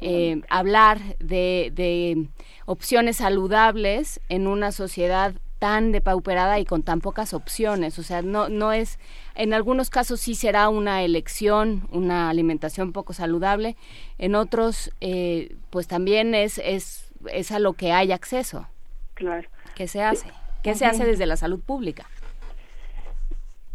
eh, 0.00 0.42
hablar 0.48 1.00
de, 1.18 1.70
de 1.74 2.28
opciones 2.66 3.16
saludables 3.16 4.20
en 4.28 4.46
una 4.46 4.72
sociedad 4.72 5.34
tan 5.58 5.90
depauperada 5.90 6.58
y 6.58 6.64
con 6.64 6.82
tan 6.82 7.00
pocas 7.00 7.32
opciones. 7.32 7.98
O 7.98 8.02
sea, 8.02 8.22
no, 8.22 8.48
no 8.48 8.72
es, 8.72 8.98
en 9.34 9.54
algunos 9.54 9.90
casos 9.90 10.20
sí 10.20 10.34
será 10.34 10.68
una 10.68 11.02
elección, 11.02 11.88
una 11.90 12.28
alimentación 12.28 12.92
poco 12.92 13.12
saludable, 13.12 13.76
en 14.18 14.34
otros, 14.34 14.92
eh, 15.00 15.56
pues 15.70 15.86
también 15.86 16.34
es, 16.34 16.58
es, 16.58 17.10
es 17.32 17.52
a 17.52 17.58
lo 17.58 17.72
que 17.72 17.92
hay 17.92 18.12
acceso. 18.12 18.66
Claro. 19.14 19.48
¿Qué 19.74 19.88
se 19.88 20.02
hace? 20.02 20.28
¿Qué 20.62 20.74
se 20.74 20.84
hace 20.84 21.04
desde 21.04 21.26
la 21.26 21.36
salud 21.36 21.60
pública? 21.60 22.06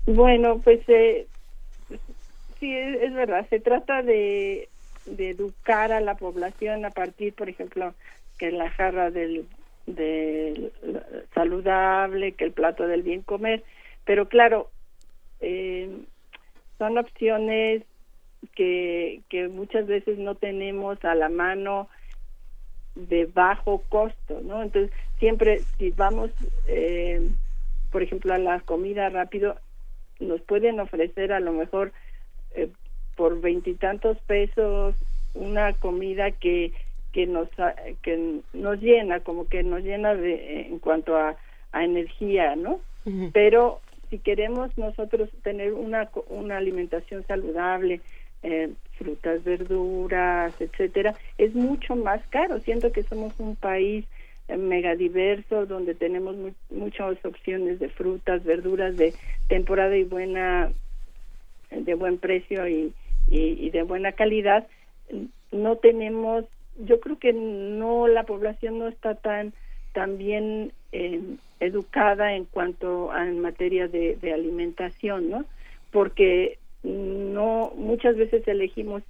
Bueno, 0.06 0.60
pues 0.64 0.82
eh, 0.88 1.28
sí, 2.60 2.76
es 2.76 3.14
verdad, 3.14 3.48
se 3.50 3.60
trata 3.60 4.02
de 4.02 4.68
de 5.06 5.30
educar 5.32 5.92
a 5.92 6.02
la 6.02 6.16
población 6.16 6.86
a 6.86 6.92
partir, 6.92 7.34
por 7.34 7.50
ejemplo, 7.50 7.94
que 8.38 8.52
la 8.52 8.70
jarra 8.70 9.12
del, 9.12 9.48
del 9.86 10.72
saludable, 11.34 12.34
que 12.34 12.46
el 12.46 12.52
plato 12.52 12.88
del 12.88 13.04
bien 13.04 13.22
comer, 13.22 13.64
pero 14.06 14.28
claro, 14.28 14.70
eh, 15.40 15.90
son 16.78 16.98
opciones 16.98 17.84
que, 18.56 19.22
que 19.30 19.48
muchas 19.48 19.86
veces 19.88 20.18
no 20.18 20.36
tenemos 20.36 21.04
a 21.06 21.16
la 21.16 21.30
mano 21.30 21.90
de 22.96 23.26
bajo 23.26 23.84
costo, 23.90 24.42
¿no? 24.44 24.64
Entonces, 24.64 24.92
siempre 25.20 25.62
si 25.78 25.92
vamos, 25.92 26.32
eh, 26.68 27.30
por 27.92 28.02
ejemplo, 28.04 28.34
a 28.34 28.38
la 28.38 28.60
comida 28.62 29.10
rápido, 29.10 29.58
nos 30.20 30.42
pueden 30.42 30.80
ofrecer 30.80 31.32
a 31.32 31.40
lo 31.40 31.52
mejor 31.52 31.92
eh, 32.56 32.70
por 33.22 33.40
veintitantos 33.40 34.18
pesos 34.26 34.96
una 35.36 35.74
comida 35.74 36.32
que 36.32 36.74
que 37.14 37.28
nos 37.28 37.50
que 38.02 38.40
nos 38.54 38.82
llena 38.82 39.20
como 39.20 39.48
que 39.48 39.62
nos 39.62 39.84
llena 39.84 40.16
de 40.16 40.62
en 40.62 40.80
cuanto 40.80 41.16
a, 41.16 41.36
a 41.72 41.84
energía 41.84 42.56
no 42.56 42.80
pero 43.32 43.80
si 44.10 44.18
queremos 44.18 44.76
nosotros 44.76 45.30
tener 45.44 45.74
una, 45.74 46.10
una 46.30 46.58
alimentación 46.58 47.24
saludable, 47.28 48.02
eh, 48.42 48.72
frutas, 48.98 49.44
verduras, 49.44 50.54
etcétera, 50.60 51.16
es 51.38 51.54
mucho 51.56 51.96
más 51.96 52.22
caro. 52.30 52.60
Siento 52.60 52.92
que 52.92 53.04
somos 53.04 53.40
un 53.40 53.56
país 53.56 54.06
eh, 54.48 54.58
megadiverso 54.58 55.66
donde 55.66 55.96
tenemos 55.96 56.36
muchas 56.72 57.24
opciones 57.24 57.80
de 57.80 57.90
frutas, 57.90 58.44
verduras 58.44 58.98
de 58.98 59.14
temporada 59.48 59.96
y 59.96 60.04
buena 60.04 60.72
de 61.72 61.94
buen 61.94 62.18
precio 62.18 62.68
y, 62.68 62.94
y, 63.30 63.70
de 63.70 63.84
buena 63.84 64.12
calidad. 64.12 64.68
No 65.52 65.78
tenemos, 65.78 66.46
yo 66.78 67.00
creo 67.00 67.18
que 67.18 67.34
no 67.34 68.08
la 68.08 68.24
población 68.24 68.80
no 68.80 68.88
está 68.88 69.16
tan 69.16 69.54
tan 69.94 70.18
bien 70.18 70.72
eh, 70.94 71.22
educada 71.60 72.34
en 72.34 72.46
cuanto 72.46 73.12
a 73.12 73.28
en 73.28 73.40
materia 73.42 73.88
de, 73.88 74.16
de 74.22 74.34
alimentación, 74.34 75.30
¿no? 75.30 75.46
Porque 75.92 76.60
no 76.84 77.74
muchas 77.76 78.16
veces 78.16 78.48
elegimos 78.48 79.04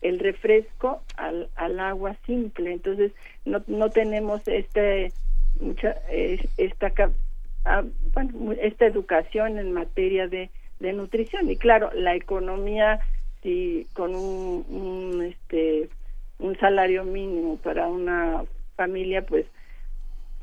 el 0.00 0.18
refresco 0.18 1.02
al, 1.16 1.48
al 1.54 1.78
agua 1.78 2.16
simple 2.26 2.72
entonces 2.72 3.12
no, 3.44 3.62
no 3.68 3.90
tenemos 3.90 4.46
este 4.48 5.12
mucha 5.60 5.94
esta 6.56 6.92
ah, 7.64 7.84
esta 8.60 8.86
educación 8.86 9.58
en 9.58 9.72
materia 9.72 10.26
de, 10.26 10.50
de 10.80 10.92
nutrición 10.92 11.48
y 11.48 11.56
claro 11.56 11.90
la 11.94 12.16
economía 12.16 13.00
si 13.42 13.86
con 13.94 14.14
un, 14.14 14.64
un 14.68 15.22
este 15.22 15.88
un 16.38 16.58
salario 16.58 17.04
mínimo 17.04 17.56
para 17.56 17.86
una 17.86 18.44
familia 18.76 19.24
pues 19.24 19.46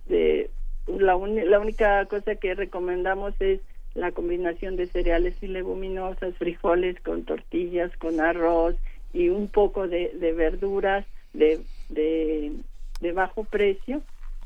de 0.08 0.50
la, 0.88 1.18
la 1.18 1.60
única 1.60 2.06
cosa 2.06 2.36
que 2.36 2.56
recomendamos 2.56 3.34
es 3.40 3.60
la 3.96 4.12
combinación 4.12 4.76
de 4.76 4.88
cereales 4.88 5.36
y 5.42 5.48
leguminosas, 5.48 6.36
frijoles 6.36 7.00
con 7.02 7.24
tortillas, 7.24 7.96
con 7.98 8.20
arroz 8.20 8.76
y 9.14 9.30
un 9.30 9.48
poco 9.48 9.88
de, 9.88 10.12
de 10.16 10.32
verduras 10.32 11.06
de, 11.34 11.62
de, 11.90 12.54
de 13.02 13.12
bajo 13.12 13.44
precio 13.44 14.02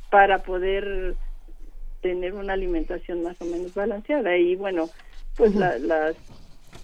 para 0.10 0.44
poder 0.44 1.16
tener 2.02 2.34
una 2.34 2.54
alimentación 2.54 3.24
más 3.24 3.42
o 3.42 3.46
menos 3.46 3.74
balanceada. 3.74 4.36
Y 4.38 4.56
bueno 4.56 4.90
pues 5.36 5.56
la, 5.56 5.78
las 5.80 6.16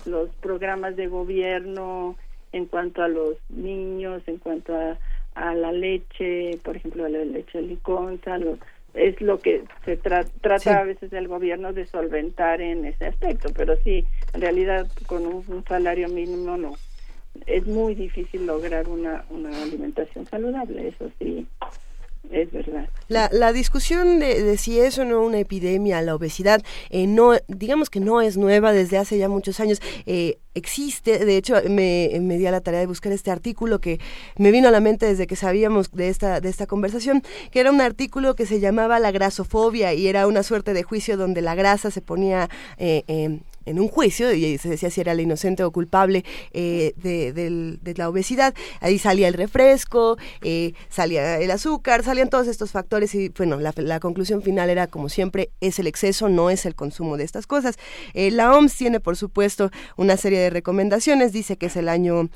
los 0.09 0.29
programas 0.41 0.95
de 0.95 1.07
gobierno 1.07 2.15
en 2.51 2.65
cuanto 2.65 3.03
a 3.03 3.07
los 3.07 3.35
niños 3.49 4.23
en 4.27 4.37
cuanto 4.37 4.75
a, 4.75 4.97
a 5.35 5.53
la 5.53 5.71
leche 5.71 6.59
por 6.63 6.75
ejemplo 6.75 7.07
la 7.07 7.23
leche 7.23 7.61
liconza 7.61 8.37
los 8.37 8.59
es 8.93 9.19
lo 9.21 9.39
que 9.39 9.63
se 9.85 9.97
trata 9.97 10.79
a 10.79 10.83
veces 10.83 11.13
el 11.13 11.27
gobierno 11.27 11.73
de 11.73 11.85
solventar 11.85 12.61
en 12.61 12.85
ese 12.85 13.07
aspecto, 13.07 13.49
pero 13.55 13.75
sí, 13.83 14.05
en 14.33 14.41
realidad 14.41 14.87
con 15.05 15.25
un, 15.25 15.63
salario 15.67 16.07
mínimo 16.09 16.57
no. 16.57 16.73
Es 17.45 17.65
muy 17.67 17.93
difícil 17.95 18.45
lograr 18.45 18.87
una, 18.87 19.23
una 19.29 19.49
alimentación 19.61 20.25
saludable, 20.25 20.87
eso 20.87 21.11
sí, 21.19 21.47
es 22.31 22.51
verdad. 22.51 22.89
La, 23.07 23.29
la 23.31 23.51
discusión 23.51 24.19
de, 24.19 24.55
si 24.57 24.79
es 24.79 24.97
o 24.99 25.05
no 25.05 25.21
una 25.21 25.39
epidemia, 25.39 26.01
la 26.01 26.15
obesidad, 26.15 26.61
eh, 26.89 27.07
no, 27.07 27.33
digamos 27.47 27.89
que 27.89 27.99
no 27.99 28.21
es 28.21 28.37
nueva 28.37 28.71
desde 28.71 28.97
hace 28.97 29.17
ya 29.17 29.29
muchos 29.29 29.59
años. 29.59 29.81
Eh, 30.05 30.37
existe, 30.53 31.25
de 31.25 31.37
hecho 31.37 31.55
me, 31.69 32.11
me 32.21 32.37
di 32.37 32.45
a 32.45 32.51
la 32.51 32.61
tarea 32.61 32.81
de 32.81 32.85
buscar 32.85 33.11
este 33.11 33.31
artículo 33.31 33.79
que 33.79 33.99
me 34.37 34.51
vino 34.51 34.67
a 34.67 34.71
la 34.71 34.79
mente 34.79 35.05
desde 35.05 35.25
que 35.25 35.35
sabíamos 35.35 35.91
de 35.91 36.09
esta, 36.09 36.39
de 36.41 36.49
esta 36.49 36.67
conversación, 36.67 37.23
que 37.51 37.59
era 37.61 37.71
un 37.71 37.81
artículo 37.81 38.35
que 38.35 38.45
se 38.45 38.59
llamaba 38.59 38.99
la 38.99 39.11
grasofobia 39.11 39.93
y 39.93 40.07
era 40.07 40.27
una 40.27 40.43
suerte 40.43 40.73
de 40.73 40.83
juicio 40.83 41.17
donde 41.17 41.41
la 41.41 41.55
grasa 41.55 41.91
se 41.91 42.01
ponía 42.01 42.49
eh, 42.77 43.39
en 43.65 43.79
un 43.79 43.87
juicio 43.87 44.33
y 44.33 44.57
se 44.57 44.69
decía 44.69 44.89
si 44.89 45.01
era 45.01 45.13
la 45.13 45.21
inocente 45.21 45.63
o 45.63 45.71
culpable 45.71 46.23
eh, 46.51 46.93
de, 46.97 47.93
la 47.95 48.09
obesidad. 48.09 48.53
Ahí 48.81 48.99
salía 48.99 49.27
el 49.27 49.33
refresco, 49.33 50.17
eh, 50.41 50.73
salía 50.89 51.39
el 51.39 51.51
azúcar, 51.51 52.03
salían 52.03 52.29
todos 52.29 52.47
estos 52.47 52.71
factores 52.71 53.13
y 53.15 53.29
bueno, 53.29 53.59
la, 53.59 53.99
conclusión 53.99 54.41
final 54.41 54.69
era 54.69 54.87
como 54.87 55.09
siempre, 55.09 55.51
es 55.59 55.79
el 55.79 55.87
exceso, 55.87 56.29
no 56.29 56.49
es 56.49 56.65
el 56.65 56.75
consumo 56.75 57.17
de 57.17 57.23
estas 57.23 57.47
cosas. 57.47 57.75
Eh, 58.13 58.31
la 58.31 58.55
OMS 58.55 58.75
tiene 58.75 58.99
por 58.99 59.17
supuesto 59.17 59.71
una 59.97 60.17
serie 60.17 60.39
de 60.39 60.49
recomendaciones, 60.49 61.33
dice 61.33 61.57
que 61.57 61.67
es 61.67 61.75
el 61.75 61.89
año 61.89 62.29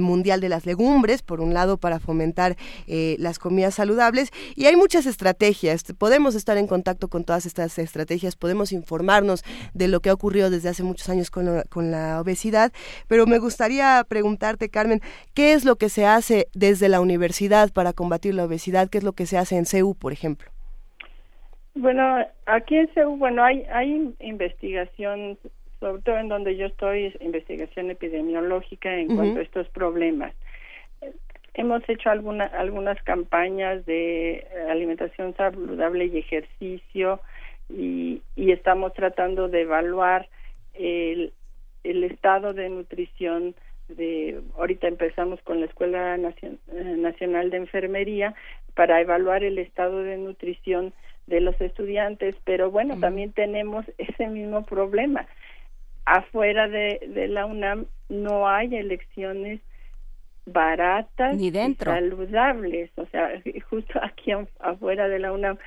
mundial 0.00 0.40
de 0.40 0.48
las 0.48 0.66
legumbres, 0.66 1.22
por 1.22 1.40
un 1.40 1.54
lado 1.54 1.78
para 1.78 2.00
fomentar 2.00 2.56
las 2.86 3.38
comidas 3.38 3.74
saludables 3.74 4.30
y 4.54 4.66
hay 4.66 4.76
muchas 4.76 5.06
estrategias, 5.06 5.84
podemos 5.98 6.34
estar 6.34 6.56
en 6.56 6.66
contacto 6.66 7.08
con 7.08 7.24
todas 7.24 7.46
estas 7.46 7.78
estrategias, 7.78 8.36
podemos 8.36 8.72
informarnos 8.72 9.44
de 9.72 9.88
lo 9.88 10.00
que 10.00 10.10
ha 10.10 10.14
ocurrido 10.14 10.50
desde 10.50 10.63
hace 10.68 10.82
muchos 10.82 11.08
años 11.08 11.30
con, 11.30 11.62
con 11.68 11.90
la 11.90 12.20
obesidad, 12.20 12.72
pero 13.08 13.26
me 13.26 13.38
gustaría 13.38 14.04
preguntarte, 14.08 14.68
Carmen, 14.68 15.00
¿qué 15.34 15.52
es 15.52 15.64
lo 15.64 15.76
que 15.76 15.88
se 15.88 16.06
hace 16.06 16.48
desde 16.54 16.88
la 16.88 17.00
universidad 17.00 17.72
para 17.72 17.92
combatir 17.92 18.34
la 18.34 18.44
obesidad? 18.44 18.88
¿Qué 18.88 18.98
es 18.98 19.04
lo 19.04 19.12
que 19.12 19.26
se 19.26 19.38
hace 19.38 19.56
en 19.56 19.66
CEU, 19.66 19.94
por 19.94 20.12
ejemplo? 20.12 20.48
Bueno, 21.74 22.24
aquí 22.46 22.76
en 22.76 22.88
CEU, 22.94 23.16
bueno, 23.16 23.42
hay, 23.42 23.64
hay 23.72 24.14
investigación, 24.20 25.38
sobre 25.80 26.02
todo 26.02 26.18
en 26.18 26.28
donde 26.28 26.56
yo 26.56 26.66
estoy, 26.66 27.14
investigación 27.20 27.90
epidemiológica 27.90 28.94
en 28.94 29.14
cuanto 29.16 29.40
a 29.40 29.42
estos 29.42 29.68
problemas. 29.68 30.32
Hemos 31.54 31.88
hecho 31.88 32.10
alguna, 32.10 32.46
algunas 32.46 33.00
campañas 33.02 33.84
de 33.86 34.46
alimentación 34.70 35.34
saludable 35.36 36.06
y 36.06 36.18
ejercicio 36.18 37.20
y, 37.68 38.22
y 38.36 38.52
estamos 38.52 38.92
tratando 38.94 39.48
de 39.48 39.62
evaluar 39.62 40.28
el, 40.74 41.32
el 41.82 42.04
estado 42.04 42.52
de 42.52 42.68
nutrición 42.68 43.54
de 43.88 44.40
ahorita 44.56 44.88
empezamos 44.88 45.40
con 45.42 45.60
la 45.60 45.66
Escuela 45.66 46.16
eh, 46.16 46.58
Nacional 46.96 47.50
de 47.50 47.56
Enfermería 47.58 48.34
para 48.74 49.00
evaluar 49.00 49.44
el 49.44 49.58
estado 49.58 50.02
de 50.02 50.16
nutrición 50.16 50.92
de 51.26 51.40
los 51.40 51.58
estudiantes, 51.60 52.36
pero 52.44 52.70
bueno, 52.70 52.98
también 52.98 53.32
tenemos 53.32 53.84
ese 53.98 54.28
mismo 54.28 54.64
problema. 54.64 55.26
Afuera 56.04 56.68
de, 56.68 57.00
de 57.08 57.28
la 57.28 57.46
UNAM 57.46 57.86
no 58.08 58.48
hay 58.48 58.74
elecciones 58.76 59.60
baratas 60.46 61.36
ni 61.36 61.50
dentro. 61.50 61.92
saludables, 61.92 62.90
o 62.96 63.06
sea, 63.06 63.30
justo 63.70 63.98
aquí 64.02 64.32
afuera 64.60 65.08
de 65.08 65.18
la 65.18 65.32
UNAM, 65.32 65.58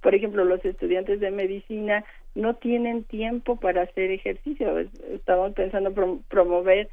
por 0.00 0.14
ejemplo, 0.14 0.44
los 0.44 0.64
estudiantes 0.64 1.20
de 1.20 1.30
medicina 1.30 2.04
no 2.34 2.54
tienen 2.54 3.04
tiempo 3.04 3.56
para 3.56 3.82
hacer 3.82 4.10
ejercicio. 4.10 4.78
Estamos 5.10 5.52
pensando 5.52 5.92
promover 6.28 6.88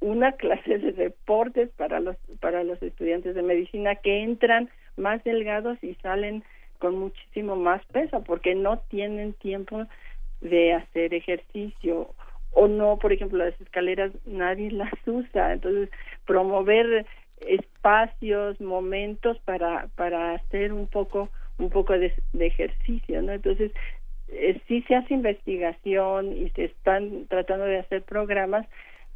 una 0.00 0.32
clase 0.36 0.78
de 0.78 0.92
deportes 0.92 1.70
para 1.76 2.00
los 2.00 2.16
para 2.40 2.64
los 2.64 2.82
estudiantes 2.82 3.34
de 3.34 3.42
medicina 3.42 3.96
que 3.96 4.22
entran 4.22 4.70
más 4.96 5.22
delgados 5.24 5.82
y 5.82 5.94
salen 5.96 6.42
con 6.78 6.98
muchísimo 6.98 7.56
más 7.56 7.84
peso 7.86 8.22
porque 8.22 8.54
no 8.54 8.78
tienen 8.88 9.32
tiempo 9.34 9.86
de 10.40 10.74
hacer 10.74 11.14
ejercicio 11.14 12.10
o 12.52 12.68
no, 12.68 12.98
por 12.98 13.12
ejemplo, 13.12 13.44
las 13.44 13.58
escaleras 13.60 14.12
nadie 14.24 14.70
las 14.72 14.92
usa, 15.06 15.52
entonces 15.52 15.90
promover 16.26 17.06
espacios, 17.40 18.60
momentos 18.60 19.38
para 19.40 19.88
para 19.94 20.34
hacer 20.34 20.72
un 20.72 20.86
poco 20.86 21.28
un 21.58 21.70
poco 21.70 21.94
de, 21.94 22.12
de 22.32 22.46
ejercicio, 22.46 23.22
¿no? 23.22 23.32
Entonces 23.32 23.72
eh, 24.28 24.60
sí 24.66 24.82
se 24.88 24.94
hace 24.94 25.14
investigación 25.14 26.36
y 26.36 26.50
se 26.50 26.64
están 26.64 27.26
tratando 27.28 27.64
de 27.64 27.78
hacer 27.78 28.02
programas, 28.02 28.66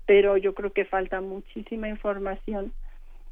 pero 0.06 0.36
yo 0.36 0.54
creo 0.54 0.72
que 0.72 0.84
falta 0.84 1.20
muchísima 1.20 1.88
información. 1.88 2.72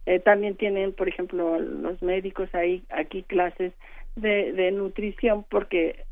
Eh, 0.06 0.20
también 0.20 0.56
tienen, 0.56 0.92
por 0.92 1.08
ejemplo, 1.08 1.58
los 1.58 2.00
médicos 2.02 2.54
ahí 2.54 2.82
aquí 2.90 3.22
clases 3.22 3.72
de, 4.16 4.52
de 4.52 4.70
nutrición 4.70 5.44
porque 5.48 6.04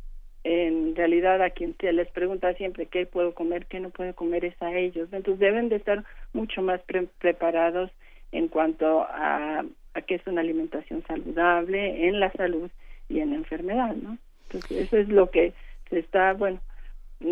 en 0.44 0.94
realidad 0.94 1.42
a 1.42 1.50
quien 1.50 1.74
se 1.80 1.92
les 1.92 2.08
pregunta 2.10 2.54
siempre 2.54 2.86
qué 2.86 3.04
puedo 3.04 3.34
comer, 3.34 3.66
qué 3.66 3.80
no 3.80 3.90
puedo 3.90 4.14
comer 4.14 4.44
es 4.44 4.60
a 4.62 4.72
ellos. 4.72 5.08
Entonces 5.12 5.40
deben 5.40 5.68
de 5.68 5.76
estar 5.76 6.04
mucho 6.32 6.62
más 6.62 6.80
preparados 7.18 7.90
en 8.30 8.46
cuanto 8.48 9.02
a, 9.02 9.64
a 9.94 10.02
qué 10.02 10.16
es 10.16 10.26
una 10.26 10.42
alimentación 10.42 11.02
saludable 11.08 12.06
en 12.06 12.20
la 12.20 12.30
salud 12.32 12.70
y 13.08 13.20
en 13.20 13.30
la 13.30 13.36
enfermedad, 13.36 13.96
¿no? 13.96 14.18
Entonces, 14.46 14.86
eso 14.86 14.96
es 14.96 15.08
lo 15.08 15.30
que 15.30 15.52
se 15.90 15.98
está, 15.98 16.32
bueno, 16.32 16.60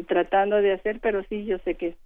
tratando 0.07 0.57
de 0.57 0.73
hacer, 0.73 1.01
pero 1.01 1.23
sí, 1.29 1.45
yo 1.45 1.59
sé 1.59 1.75
que 1.75 1.97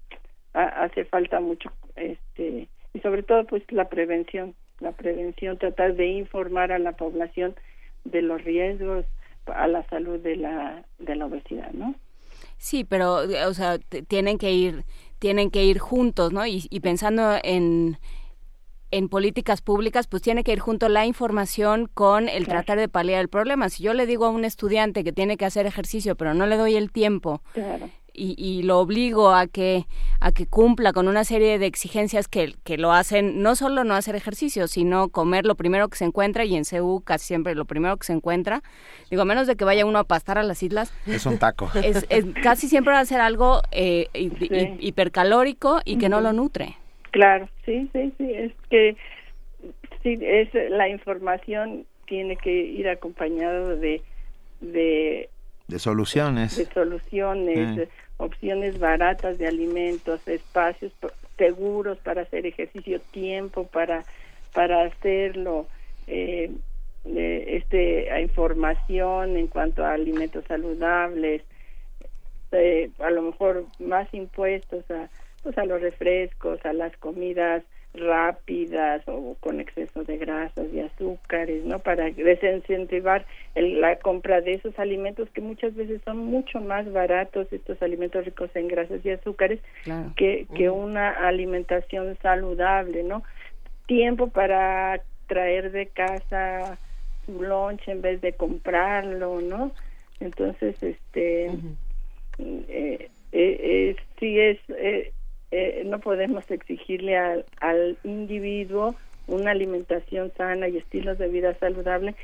hace 0.52 1.04
falta 1.04 1.40
mucho, 1.40 1.70
este, 1.96 2.68
y 2.92 3.00
sobre 3.00 3.22
todo, 3.22 3.44
pues, 3.44 3.62
la 3.70 3.88
prevención, 3.88 4.54
la 4.80 4.92
prevención, 4.92 5.58
tratar 5.58 5.94
de 5.94 6.06
informar 6.06 6.72
a 6.72 6.78
la 6.78 6.92
población 6.92 7.54
de 8.04 8.22
los 8.22 8.42
riesgos 8.42 9.04
a 9.46 9.66
la 9.66 9.86
salud 9.88 10.18
de 10.20 10.36
la, 10.36 10.84
de 10.98 11.16
la 11.16 11.26
obesidad, 11.26 11.70
¿no? 11.72 11.94
Sí, 12.58 12.84
pero, 12.84 13.22
o 13.46 13.54
sea, 13.54 13.78
tienen 13.78 14.36
que 14.36 14.52
ir, 14.52 14.84
tienen 15.18 15.50
que 15.50 15.64
ir 15.64 15.78
juntos, 15.78 16.32
¿no? 16.32 16.46
y 16.46 16.80
pensando 16.80 17.36
en 17.42 17.98
en 18.90 19.08
políticas 19.08 19.60
públicas, 19.60 20.06
pues 20.06 20.22
tiene 20.22 20.44
que 20.44 20.52
ir 20.52 20.60
junto 20.60 20.88
la 20.88 21.06
información 21.06 21.88
con 21.92 22.28
el 22.28 22.46
tratar 22.46 22.78
de 22.78 22.88
paliar 22.88 23.20
el 23.20 23.28
problema. 23.28 23.68
Si 23.68 23.82
yo 23.82 23.94
le 23.94 24.06
digo 24.06 24.26
a 24.26 24.30
un 24.30 24.44
estudiante 24.44 25.04
que 25.04 25.12
tiene 25.12 25.36
que 25.36 25.44
hacer 25.44 25.66
ejercicio, 25.66 26.16
pero 26.16 26.34
no 26.34 26.46
le 26.46 26.56
doy 26.56 26.76
el 26.76 26.90
tiempo 26.90 27.42
y, 28.18 28.62
lo 28.62 28.80
obligo 28.80 29.30
a 29.30 29.46
que 29.46 29.86
a 30.20 30.32
que 30.32 30.46
cumpla 30.46 30.92
con 30.92 31.06
una 31.08 31.24
serie 31.24 31.58
de 31.58 31.66
exigencias 31.66 32.26
que, 32.26 32.54
que 32.64 32.76
lo 32.76 32.92
hacen 32.92 33.42
no 33.42 33.54
solo 33.54 33.84
no 33.84 33.94
hacer 33.94 34.16
ejercicio, 34.16 34.66
sino 34.66 35.08
comer 35.10 35.46
lo 35.46 35.54
primero 35.54 35.88
que 35.88 35.96
se 35.96 36.04
encuentra 36.04 36.44
y 36.44 36.56
en 36.56 36.64
CEU 36.64 37.02
casi 37.02 37.26
siempre 37.26 37.54
lo 37.54 37.64
primero 37.64 37.96
que 37.96 38.06
se 38.06 38.12
encuentra. 38.12 38.62
Digo, 39.10 39.22
a 39.22 39.24
menos 39.24 39.46
de 39.46 39.56
que 39.56 39.64
vaya 39.64 39.86
uno 39.86 40.00
a 40.00 40.04
pastar 40.04 40.38
a 40.38 40.42
las 40.42 40.62
islas. 40.62 40.92
Es 41.06 41.24
un 41.26 41.38
taco. 41.38 41.70
Es, 41.74 42.06
casi 42.42 42.68
siempre 42.68 42.92
va 42.92 43.00
a 43.00 43.04
ser 43.04 43.20
algo 43.20 43.62
eh, 43.70 44.08
hipercalórico 44.80 45.80
y 45.84 45.98
que 45.98 46.08
no 46.08 46.20
lo 46.20 46.32
nutre. 46.32 46.76
Claro, 47.10 47.48
sí, 47.64 47.88
sí, 47.92 48.12
sí. 48.18 48.32
Es 48.34 48.52
que 48.70 48.96
sí, 50.02 50.18
es 50.22 50.48
la 50.70 50.88
información 50.88 51.86
tiene 52.06 52.36
que 52.36 52.52
ir 52.52 52.88
acompañado 52.88 53.76
de 53.76 54.02
de, 54.60 55.28
de 55.66 55.78
soluciones. 55.78 56.56
De 56.56 56.66
soluciones, 56.66 57.78
eh. 57.78 57.88
opciones 58.16 58.78
baratas 58.78 59.38
de 59.38 59.46
alimentos, 59.46 60.26
espacios 60.26 60.92
seguros 61.36 61.98
para 61.98 62.22
hacer 62.22 62.46
ejercicio, 62.46 63.00
tiempo 63.12 63.66
para, 63.66 64.04
para 64.52 64.84
hacerlo, 64.84 65.66
eh, 66.06 66.50
este, 67.04 68.20
información 68.20 69.36
en 69.36 69.46
cuanto 69.46 69.84
a 69.84 69.92
alimentos 69.92 70.44
saludables, 70.46 71.42
eh, 72.50 72.90
a 72.98 73.10
lo 73.10 73.22
mejor 73.22 73.66
más 73.78 74.12
impuestos 74.12 74.90
a, 74.90 75.08
pues 75.48 75.56
a 75.56 75.64
los 75.64 75.80
refrescos, 75.80 76.62
a 76.66 76.74
las 76.74 76.94
comidas 76.98 77.62
rápidas 77.94 79.02
o 79.06 79.34
con 79.40 79.60
exceso 79.60 80.04
de 80.04 80.18
grasas 80.18 80.66
y 80.74 80.80
azúcares, 80.80 81.64
¿no? 81.64 81.78
Para 81.78 82.10
desincentivar 82.10 83.24
la 83.54 83.96
compra 83.96 84.42
de 84.42 84.52
esos 84.52 84.78
alimentos 84.78 85.30
que 85.30 85.40
muchas 85.40 85.74
veces 85.74 86.02
son 86.04 86.18
mucho 86.18 86.60
más 86.60 86.92
baratos, 86.92 87.50
estos 87.50 87.80
alimentos 87.80 88.26
ricos 88.26 88.50
en 88.56 88.68
grasas 88.68 89.00
y 89.02 89.08
azúcares, 89.08 89.60
que, 90.16 90.46
que 90.54 90.68
una 90.68 91.12
alimentación 91.12 92.18
saludable, 92.20 93.02
¿no? 93.02 93.22
Tiempo 93.86 94.28
para 94.28 95.00
traer 95.28 95.72
de 95.72 95.86
casa 95.86 96.76
su 97.24 97.42
lunch 97.42 97.88
en 97.88 98.02
vez 98.02 98.20
de 98.20 98.34
comprarlo, 98.34 99.40
¿no? 99.40 99.72
Entonces, 100.20 100.76
este, 100.82 101.46
eh, 101.46 101.50
eh, 102.68 103.08
eh, 103.32 103.96
sí 104.20 104.38
es... 104.38 104.58
Eh, 105.50 105.82
no 105.86 105.98
podemos 105.98 106.50
exigirle 106.50 107.16
al, 107.16 107.46
al 107.60 107.96
individuo 108.04 108.94
una 109.26 109.52
alimentación 109.52 110.32
sana 110.36 110.68
y 110.68 110.76
estilos 110.76 111.18
de 111.18 111.28
vida 111.28 111.54
saludable 111.54 112.14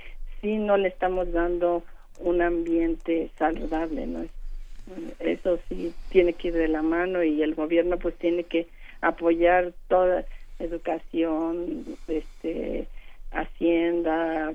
si 0.40 0.56
no 0.56 0.76
le 0.76 0.88
estamos 0.88 1.32
dando 1.32 1.82
un 2.18 2.42
ambiente 2.42 3.30
saludable, 3.38 4.06
¿no? 4.06 4.26
Eso 5.18 5.58
sí 5.68 5.94
tiene 6.10 6.34
que 6.34 6.48
ir 6.48 6.54
de 6.54 6.68
la 6.68 6.82
mano 6.82 7.22
y 7.22 7.42
el 7.42 7.54
gobierno 7.54 7.98
pues 7.98 8.14
tiene 8.16 8.44
que 8.44 8.66
apoyar 9.00 9.72
toda 9.88 10.24
educación, 10.58 11.84
este, 12.06 12.86
hacienda, 13.30 14.52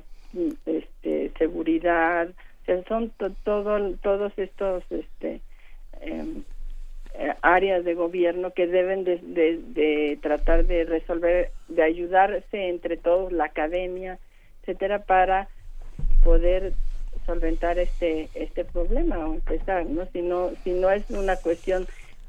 este, 0.65 1.31
seguridad, 1.37 2.29
o 2.29 2.65
sea, 2.65 2.83
son 2.83 3.11
todo, 3.43 3.93
todos 3.95 4.31
estos 4.37 4.83
este, 4.91 5.41
eh, 6.01 6.25
eh, 7.15 7.33
áreas 7.41 7.83
de 7.83 7.95
gobierno 7.95 8.51
que 8.51 8.67
deben 8.67 9.03
de, 9.03 9.19
de, 9.21 10.17
tratar 10.21 10.65
de 10.65 10.85
resolver, 10.85 11.51
de 11.67 11.83
ayudarse 11.83 12.69
entre 12.69 12.97
todos, 12.97 13.31
la 13.31 13.45
academia, 13.45 14.19
etcétera, 14.61 14.99
para 14.99 15.47
poder 16.23 16.73
solventar 17.25 17.79
este 17.79 18.29
este 18.33 18.65
problema 18.65 19.17
o 19.27 19.35
empezar, 19.35 19.85
¿no? 19.85 20.05
Si 20.07 20.21
no 20.21 20.51
si 20.63 20.71
no 20.71 20.89
es 20.91 21.09
una 21.09 21.35
cuestión 21.37 21.87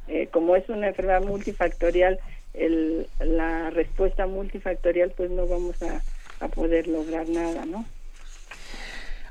eh, 0.08 0.26
como 0.28 0.56
es 0.56 0.68
una 0.68 0.88
enfermedad 0.88 1.22
multifactorial, 1.22 2.18
el, 2.54 3.06
la 3.20 3.70
respuesta 3.70 4.26
multifactorial, 4.26 5.12
pues 5.16 5.30
no 5.30 5.46
vamos 5.46 5.80
a, 5.82 6.02
a 6.44 6.48
poder 6.48 6.88
lograr 6.88 7.28
nada, 7.28 7.64
¿no? 7.64 7.84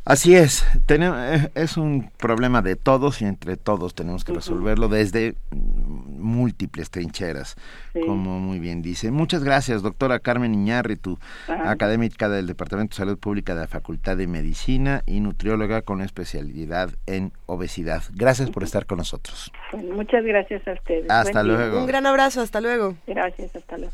Así 0.09 0.35
es, 0.35 0.65
eh, 0.87 1.49
es 1.53 1.77
un 1.77 2.09
problema 2.17 2.63
de 2.63 2.75
todos 2.75 3.21
y 3.21 3.25
entre 3.25 3.57
todos 3.57 3.93
tenemos 3.93 4.25
que 4.25 4.33
resolverlo 4.33 4.87
desde 4.87 5.35
múltiples 5.51 6.89
trincheras, 6.89 7.55
como 7.93 8.39
muy 8.39 8.57
bien 8.57 8.81
dice. 8.81 9.11
Muchas 9.11 9.43
gracias, 9.43 9.83
doctora 9.83 10.17
Carmen 10.17 10.55
Iñárritu, 10.55 11.19
académica 11.47 12.27
del 12.27 12.47
Departamento 12.47 12.95
de 12.95 12.97
Salud 12.97 13.19
Pública 13.19 13.53
de 13.53 13.61
la 13.61 13.67
Facultad 13.67 14.17
de 14.17 14.25
Medicina 14.25 15.03
y 15.05 15.19
nutrióloga 15.19 15.83
con 15.83 16.01
especialidad 16.01 16.89
en 17.05 17.31
obesidad. 17.45 18.01
Gracias 18.15 18.49
por 18.49 18.63
estar 18.63 18.87
con 18.87 18.97
nosotros. 18.97 19.51
muchas 19.93 20.23
gracias 20.23 20.67
a 20.67 20.71
ustedes. 20.71 21.05
Hasta 21.07 21.43
luego. 21.43 21.81
Un 21.81 21.85
gran 21.85 22.07
abrazo, 22.07 22.41
hasta 22.41 22.61
luego. 22.61 22.95
Gracias, 23.05 23.55
hasta 23.55 23.77
luego. 23.77 23.93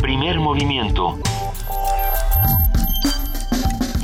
Primer 0.00 0.40
movimiento 0.40 1.16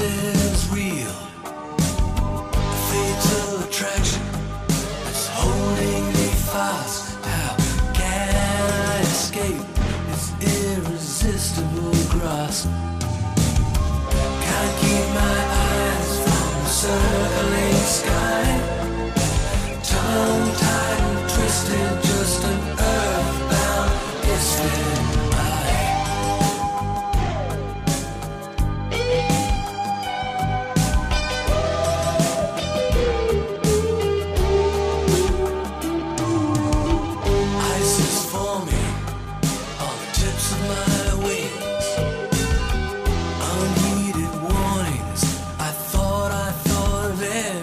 pieces. 0.00 0.39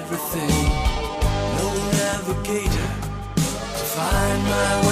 everything. 0.09 0.69
No 1.57 1.73
navigator 1.91 2.89
to 3.77 3.83
find 3.95 4.43
my 4.43 4.81
way. 4.81 4.86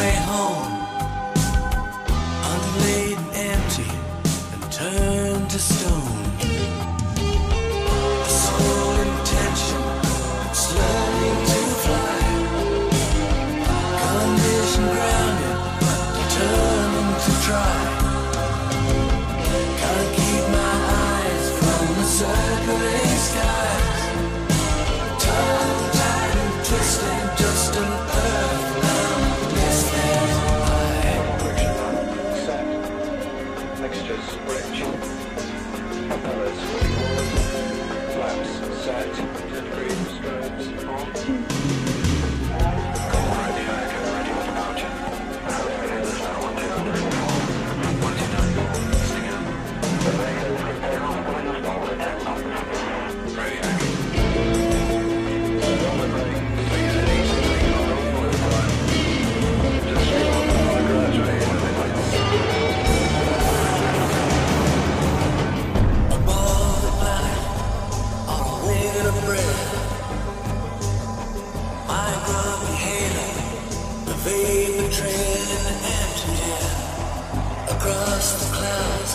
exercise. 38.87 39.24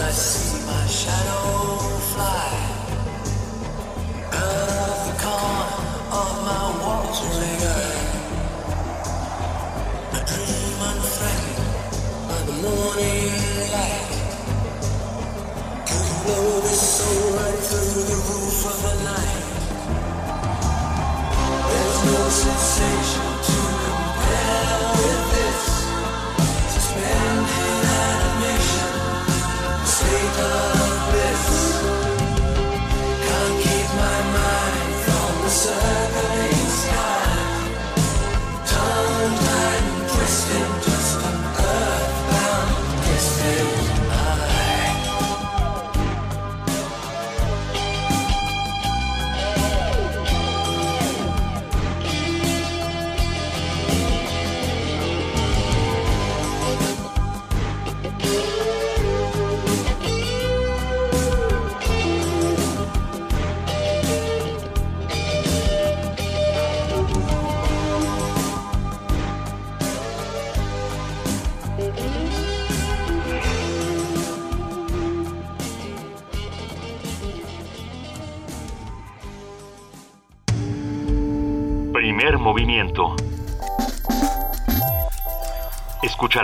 I 0.03 0.11
see 0.13 0.67
my 0.67 0.87
shadow 0.87 1.79
fly. 2.13 2.53
Out 4.33 4.89
of 4.89 4.99
the 5.07 5.15
corner 5.23 5.71
of 6.21 6.33
my 6.49 6.65
eye. 7.77 8.07
Dream 10.31 10.79
by 12.29 12.41
the 12.49 12.57
morning 12.65 13.35
light. 13.75 14.13
Could 15.87 16.09
blow 16.25 16.61
this 16.61 16.83
soul 16.97 17.25
right 17.37 17.61
through 17.69 18.05
the 18.11 18.19
roof 18.29 18.61
of 18.73 18.79
the 18.87 18.95
night. 19.05 19.45
There's 21.69 22.01
no 22.07 22.21
sensation 22.31 23.20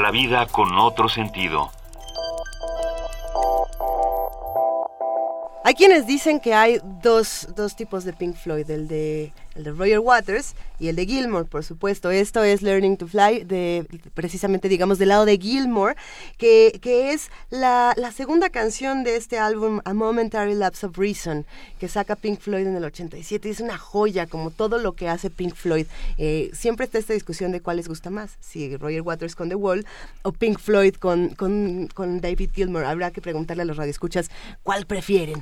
la 0.06 0.12
vida 0.12 0.46
con 0.46 0.78
otro 0.78 1.08
sentido. 1.08 1.72
Hay 5.64 5.74
quienes 5.74 6.06
dicen 6.06 6.38
que 6.38 6.54
hay 6.54 6.80
dos, 7.02 7.48
dos 7.56 7.74
tipos 7.74 8.04
de 8.04 8.12
Pink 8.12 8.36
Floyd, 8.36 8.70
el 8.70 8.86
de, 8.86 9.32
el 9.56 9.64
de 9.64 9.72
Roger 9.72 9.98
Waters 9.98 10.54
y 10.78 10.88
el 10.88 10.96
de 10.96 11.06
Gilmore, 11.06 11.46
por 11.46 11.64
supuesto. 11.64 12.10
Esto 12.10 12.42
es 12.42 12.62
Learning 12.62 12.96
to 12.96 13.06
Fly, 13.06 13.44
de, 13.44 13.86
precisamente, 14.14 14.68
digamos, 14.68 14.98
del 14.98 15.08
lado 15.08 15.24
de 15.24 15.38
Gilmore, 15.38 15.96
que, 16.36 16.78
que 16.82 17.12
es 17.12 17.30
la, 17.50 17.94
la 17.96 18.12
segunda 18.12 18.50
canción 18.50 19.04
de 19.04 19.16
este 19.16 19.38
álbum, 19.38 19.80
A 19.84 19.94
Momentary 19.94 20.54
Lapse 20.54 20.86
of 20.86 20.98
Reason, 20.98 21.46
que 21.78 21.88
saca 21.88 22.16
Pink 22.16 22.40
Floyd 22.40 22.66
en 22.66 22.76
el 22.76 22.84
87. 22.84 23.48
Es 23.48 23.60
una 23.60 23.78
joya, 23.78 24.26
como 24.26 24.50
todo 24.50 24.78
lo 24.78 24.92
que 24.92 25.08
hace 25.08 25.30
Pink 25.30 25.54
Floyd. 25.54 25.86
Eh, 26.18 26.50
siempre 26.52 26.84
está 26.84 26.98
esta 26.98 27.14
discusión 27.14 27.52
de 27.52 27.60
cuál 27.60 27.78
les 27.78 27.88
gusta 27.88 28.10
más, 28.10 28.36
si 28.40 28.76
Roger 28.76 29.02
Waters 29.02 29.34
con 29.34 29.48
The 29.48 29.54
Wall 29.54 29.86
o 30.22 30.32
Pink 30.32 30.58
Floyd 30.58 30.94
con, 30.94 31.30
con, 31.30 31.88
con 31.94 32.20
David 32.20 32.50
Gilmour. 32.54 32.84
Habrá 32.84 33.10
que 33.10 33.22
preguntarle 33.22 33.62
a 33.62 33.66
los 33.66 33.76
radioescuchas 33.76 34.30
cuál 34.62 34.86
prefieren. 34.86 35.40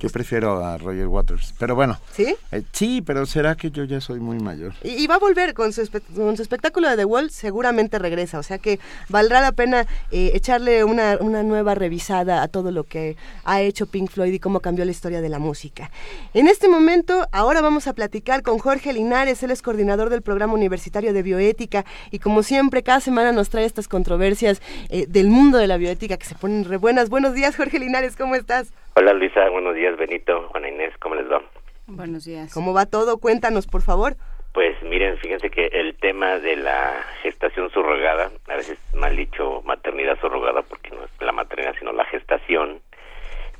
Yo 0.00 0.08
prefiero 0.10 0.64
a 0.64 0.78
Roger 0.78 1.08
Waters, 1.08 1.54
pero 1.58 1.74
bueno. 1.74 1.98
¿Sí? 2.12 2.36
Eh, 2.52 2.62
sí, 2.72 3.02
pero 3.04 3.26
será 3.26 3.56
que 3.56 3.72
yo 3.72 3.82
ya 3.82 4.00
soy 4.00 4.20
muy 4.20 4.38
mayor. 4.38 4.74
Y, 4.84 4.90
y 4.90 5.06
va 5.08 5.16
a 5.16 5.18
volver 5.18 5.54
con 5.54 5.72
su, 5.72 5.82
con 6.14 6.36
su 6.36 6.42
espectáculo 6.42 6.88
de 6.88 6.96
The 6.96 7.04
Wall, 7.04 7.30
seguramente 7.30 7.98
regresa, 7.98 8.38
o 8.38 8.42
sea 8.44 8.58
que 8.58 8.78
valdrá 9.08 9.40
la 9.40 9.50
pena 9.50 9.86
eh, 10.12 10.30
echarle 10.34 10.84
una, 10.84 11.18
una 11.20 11.42
nueva 11.42 11.74
revisada 11.74 12.42
a 12.42 12.48
todo 12.48 12.70
lo 12.70 12.84
que 12.84 13.16
ha 13.44 13.60
hecho 13.60 13.86
Pink 13.86 14.10
Floyd 14.10 14.32
y 14.32 14.38
cómo 14.38 14.60
cambió 14.60 14.84
la 14.84 14.92
historia 14.92 15.20
de 15.20 15.28
la 15.28 15.40
música. 15.40 15.90
En 16.32 16.46
este 16.46 16.68
momento, 16.68 17.26
ahora 17.32 17.60
vamos 17.60 17.88
a 17.88 17.92
platicar 17.92 18.42
con 18.42 18.58
Jorge 18.58 18.92
Linares, 18.92 19.42
él 19.42 19.50
es 19.50 19.62
coordinador 19.62 20.10
del 20.10 20.22
programa 20.22 20.54
universitario 20.54 21.12
de 21.12 21.22
bioética 21.22 21.84
y 22.12 22.20
como 22.20 22.44
siempre, 22.44 22.84
cada 22.84 23.00
semana 23.00 23.32
nos 23.32 23.50
trae 23.50 23.64
estas 23.64 23.88
controversias 23.88 24.62
eh, 24.90 25.06
del 25.08 25.28
mundo 25.28 25.58
de 25.58 25.66
la 25.66 25.76
bioética 25.76 26.16
que 26.16 26.26
se 26.26 26.36
ponen 26.36 26.64
re 26.64 26.76
buenas. 26.76 27.08
Buenos 27.08 27.34
días, 27.34 27.56
Jorge 27.56 27.80
Linares, 27.80 28.14
¿cómo 28.14 28.36
estás? 28.36 28.68
Hola 28.98 29.12
Luisa, 29.12 29.48
buenos 29.50 29.76
días 29.76 29.96
Benito, 29.96 30.48
Juana 30.48 30.68
Inés, 30.70 30.92
¿cómo 30.98 31.14
les 31.14 31.30
va? 31.30 31.40
Buenos 31.86 32.24
días. 32.24 32.52
¿Cómo 32.52 32.74
va 32.74 32.84
todo? 32.84 33.18
Cuéntanos, 33.18 33.68
por 33.68 33.80
favor. 33.82 34.16
Pues 34.52 34.74
miren, 34.82 35.16
fíjense 35.18 35.50
que 35.50 35.66
el 35.66 35.96
tema 35.98 36.40
de 36.40 36.56
la 36.56 37.04
gestación 37.22 37.70
subrogada, 37.70 38.32
a 38.48 38.56
veces 38.56 38.76
mal 38.94 39.14
dicho 39.14 39.62
maternidad 39.64 40.18
subrogada 40.20 40.62
porque 40.62 40.90
no 40.90 41.04
es 41.04 41.10
la 41.20 41.30
maternidad 41.30 41.76
sino 41.78 41.92
la 41.92 42.06
gestación, 42.06 42.80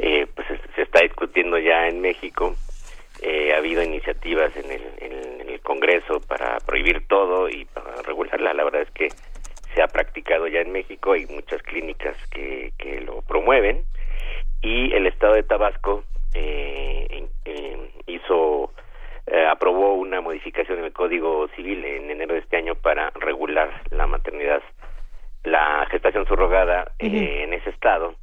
eh, 0.01 0.27
pues 0.35 0.51
es- 0.51 0.61
se 0.75 0.83
está 0.83 1.03
discutiendo 1.03 1.57
ya 1.57 1.87
en 1.87 2.01
México. 2.01 2.57
Eh, 3.23 3.53
ha 3.55 3.59
habido 3.59 3.81
iniciativas 3.85 4.51
en 4.57 4.73
el, 4.73 4.83
en, 4.99 5.41
en 5.43 5.51
el 5.51 5.61
Congreso 5.61 6.21
para 6.27 6.59
prohibir 6.67 7.07
todo 7.07 7.49
y 7.49 7.65
para 7.67 8.03
regularla. 8.03 8.55
La 8.55 8.65
verdad 8.65 8.83
es 8.83 8.91
que 8.91 9.07
se 9.73 9.83
ha 9.83 9.87
practicado 9.87 10.49
ya 10.49 10.63
en 10.63 10.73
México, 10.73 11.13
hay 11.13 11.27
muchas 11.27 11.63
clínicas 11.63 12.17
que, 12.33 12.73
que 12.77 13.01
lo 13.03 13.23
promueven 13.23 13.85
y 14.63 14.93
el 14.93 15.07
Estado 15.07 15.35
de 15.35 15.43
Tabasco 15.43 16.05
eh, 16.35 17.29
hizo 18.07 18.73
eh, 19.27 19.47
aprobó 19.47 19.95
una 19.95 20.21
modificación 20.21 20.79
en 20.79 20.87
el 20.87 20.93
Código 20.93 21.49
Civil 21.49 21.85
en 21.85 22.11
enero 22.11 22.35
de 22.35 22.41
este 22.41 22.57
año 22.57 22.75
para 22.77 23.11
regular 23.11 23.83
la 23.91 24.07
maternidad, 24.07 24.63
la 25.45 25.87
gestación 25.91 26.27
subrogada 26.27 26.93
eh, 26.99 27.43
en 27.45 27.53
ese 27.53 27.71
estado 27.71 28.15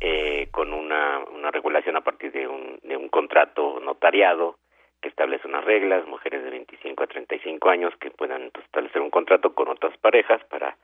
eh, 0.00 0.46
con 0.52 0.72
una, 0.72 1.18
una 1.34 1.50
regulación 1.50 1.96
a 1.96 2.02
partir 2.02 2.30
de 2.30 2.46
un, 2.46 2.78
de 2.84 2.96
un 2.96 3.08
contrato 3.08 3.80
notariado 3.80 4.58
que 5.02 5.08
establece 5.08 5.48
unas 5.48 5.64
reglas, 5.64 6.06
mujeres 6.06 6.44
de 6.44 6.50
25 6.50 7.02
a 7.02 7.06
35 7.08 7.68
años 7.68 7.92
que 8.00 8.10
puedan 8.10 8.50
pues, 8.52 8.64
establecer 8.66 9.02
un 9.02 9.10
contrato 9.10 9.54
con 9.54 9.68
otras 9.68 9.96
parejas 9.98 10.42
para 10.44 10.76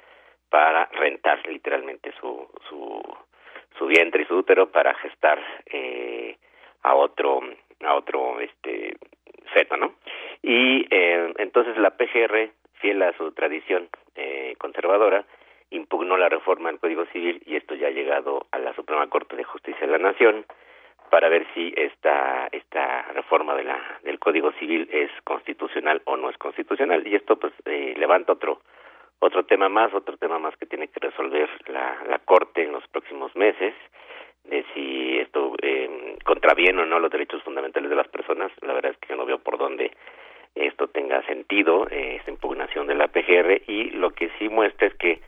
para 0.51 0.87
rentar 0.87 1.47
literalmente 1.49 2.13
su 2.21 2.49
su, 2.69 3.03
su 3.79 3.87
vientre 3.87 4.23
y 4.23 4.27
su 4.27 4.37
útero 4.37 4.71
para 4.71 4.95
gestar 4.95 5.41
eh, 5.67 6.37
a 6.83 6.95
otro 6.95 7.41
a 7.83 7.95
otro 7.95 8.41
este 8.41 8.97
feto, 9.53 9.77
¿no? 9.77 9.95
Y 10.43 10.87
eh, 10.91 11.33
entonces 11.39 11.77
la 11.79 11.91
PGR, 11.91 12.51
fiel 12.81 13.03
a 13.03 13.13
su 13.17 13.33
tradición 13.33 13.89
eh, 14.15 14.55
conservadora, 14.59 15.25
impugnó 15.71 16.17
la 16.17 16.29
reforma 16.29 16.69
al 16.69 16.79
Código 16.79 17.05
Civil 17.07 17.43
y 17.47 17.57
esto 17.57 17.75
ya 17.75 17.89
ha 17.89 17.91
llegado 17.91 18.47
a 18.53 18.59
la 18.59 18.75
Suprema 18.75 19.09
Corte 19.09 19.37
de 19.37 19.45
Justicia 19.45 19.87
de 19.87 19.93
la 19.93 19.99
Nación 19.99 20.45
para 21.11 21.29
ver 21.29 21.47
si 21.55 21.73
esta 21.77 22.49
esta 22.53 23.03
reforma 23.13 23.55
de 23.55 23.65
la 23.65 23.99
del 24.03 24.19
Código 24.19 24.53
Civil 24.53 24.89
es 24.93 25.11
constitucional 25.25 26.03
o 26.05 26.17
no 26.17 26.31
es 26.31 26.39
constitucional 26.39 27.07
y 27.07 27.15
esto 27.15 27.37
pues 27.37 27.53
eh, 27.67 27.95
levanta 27.97 28.33
otro 28.33 28.61
otro 29.21 29.45
tema 29.45 29.69
más 29.69 29.93
otro 29.95 30.17
tema 30.17 30.39
más 30.39 30.57
que 30.57 30.67
tiene 30.67 30.89
que 30.89 31.01
resolver 31.01 31.49
la, 31.67 32.03
la 32.09 32.19
Corte 32.19 32.63
en 32.63 32.73
los 32.73 32.87
próximos 32.89 33.35
meses 33.37 33.75
de 34.45 34.65
si 34.75 35.19
esto 35.19 35.55
eh, 35.63 36.17
contraviene 36.25 36.83
o 36.83 36.87
no 36.87 36.99
los 36.99 37.11
derechos 37.11 37.43
fundamentales 37.43 37.91
de 37.91 37.97
las 37.97 38.09
personas. 38.09 38.53
La 38.61 38.75
verdad 38.75 38.93
es 38.93 38.99
que 38.99 39.09
yo 39.09 39.17
no 39.17 39.27
veo 39.27 39.39
por 39.39 39.59
dónde 39.59 39.91
esto 40.55 40.89
tenga 40.89 41.25
sentido 41.27 41.89
eh, 41.91 42.17
esta 42.17 42.31
impugnación 42.31 42.87
de 42.87 42.95
la 42.95 43.09
PGR 43.09 43.63
y 43.67 43.91
lo 43.91 44.11
que 44.11 44.31
sí 44.39 44.49
muestra 44.49 44.89
es 44.89 44.95
que 44.95 45.21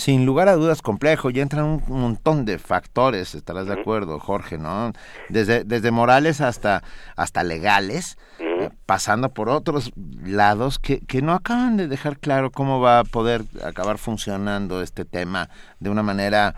sin 0.00 0.24
lugar 0.24 0.48
a 0.48 0.54
dudas 0.54 0.80
complejo, 0.80 1.28
ya 1.28 1.42
entran 1.42 1.64
un 1.66 1.82
montón 2.00 2.46
de 2.46 2.58
factores, 2.58 3.34
estarás 3.34 3.66
de 3.66 3.74
acuerdo, 3.74 4.18
Jorge, 4.18 4.56
¿no? 4.56 4.92
Desde, 5.28 5.62
desde 5.64 5.90
morales 5.90 6.40
hasta, 6.40 6.82
hasta 7.16 7.42
legales, 7.44 8.16
eh, 8.38 8.70
pasando 8.86 9.28
por 9.28 9.50
otros 9.50 9.92
lados 10.24 10.78
que, 10.78 11.00
que 11.06 11.20
no 11.20 11.32
acaban 11.34 11.76
de 11.76 11.86
dejar 11.86 12.18
claro 12.18 12.50
cómo 12.50 12.80
va 12.80 13.00
a 13.00 13.04
poder 13.04 13.42
acabar 13.62 13.98
funcionando 13.98 14.80
este 14.80 15.04
tema 15.04 15.50
de 15.80 15.90
una 15.90 16.02
manera 16.02 16.54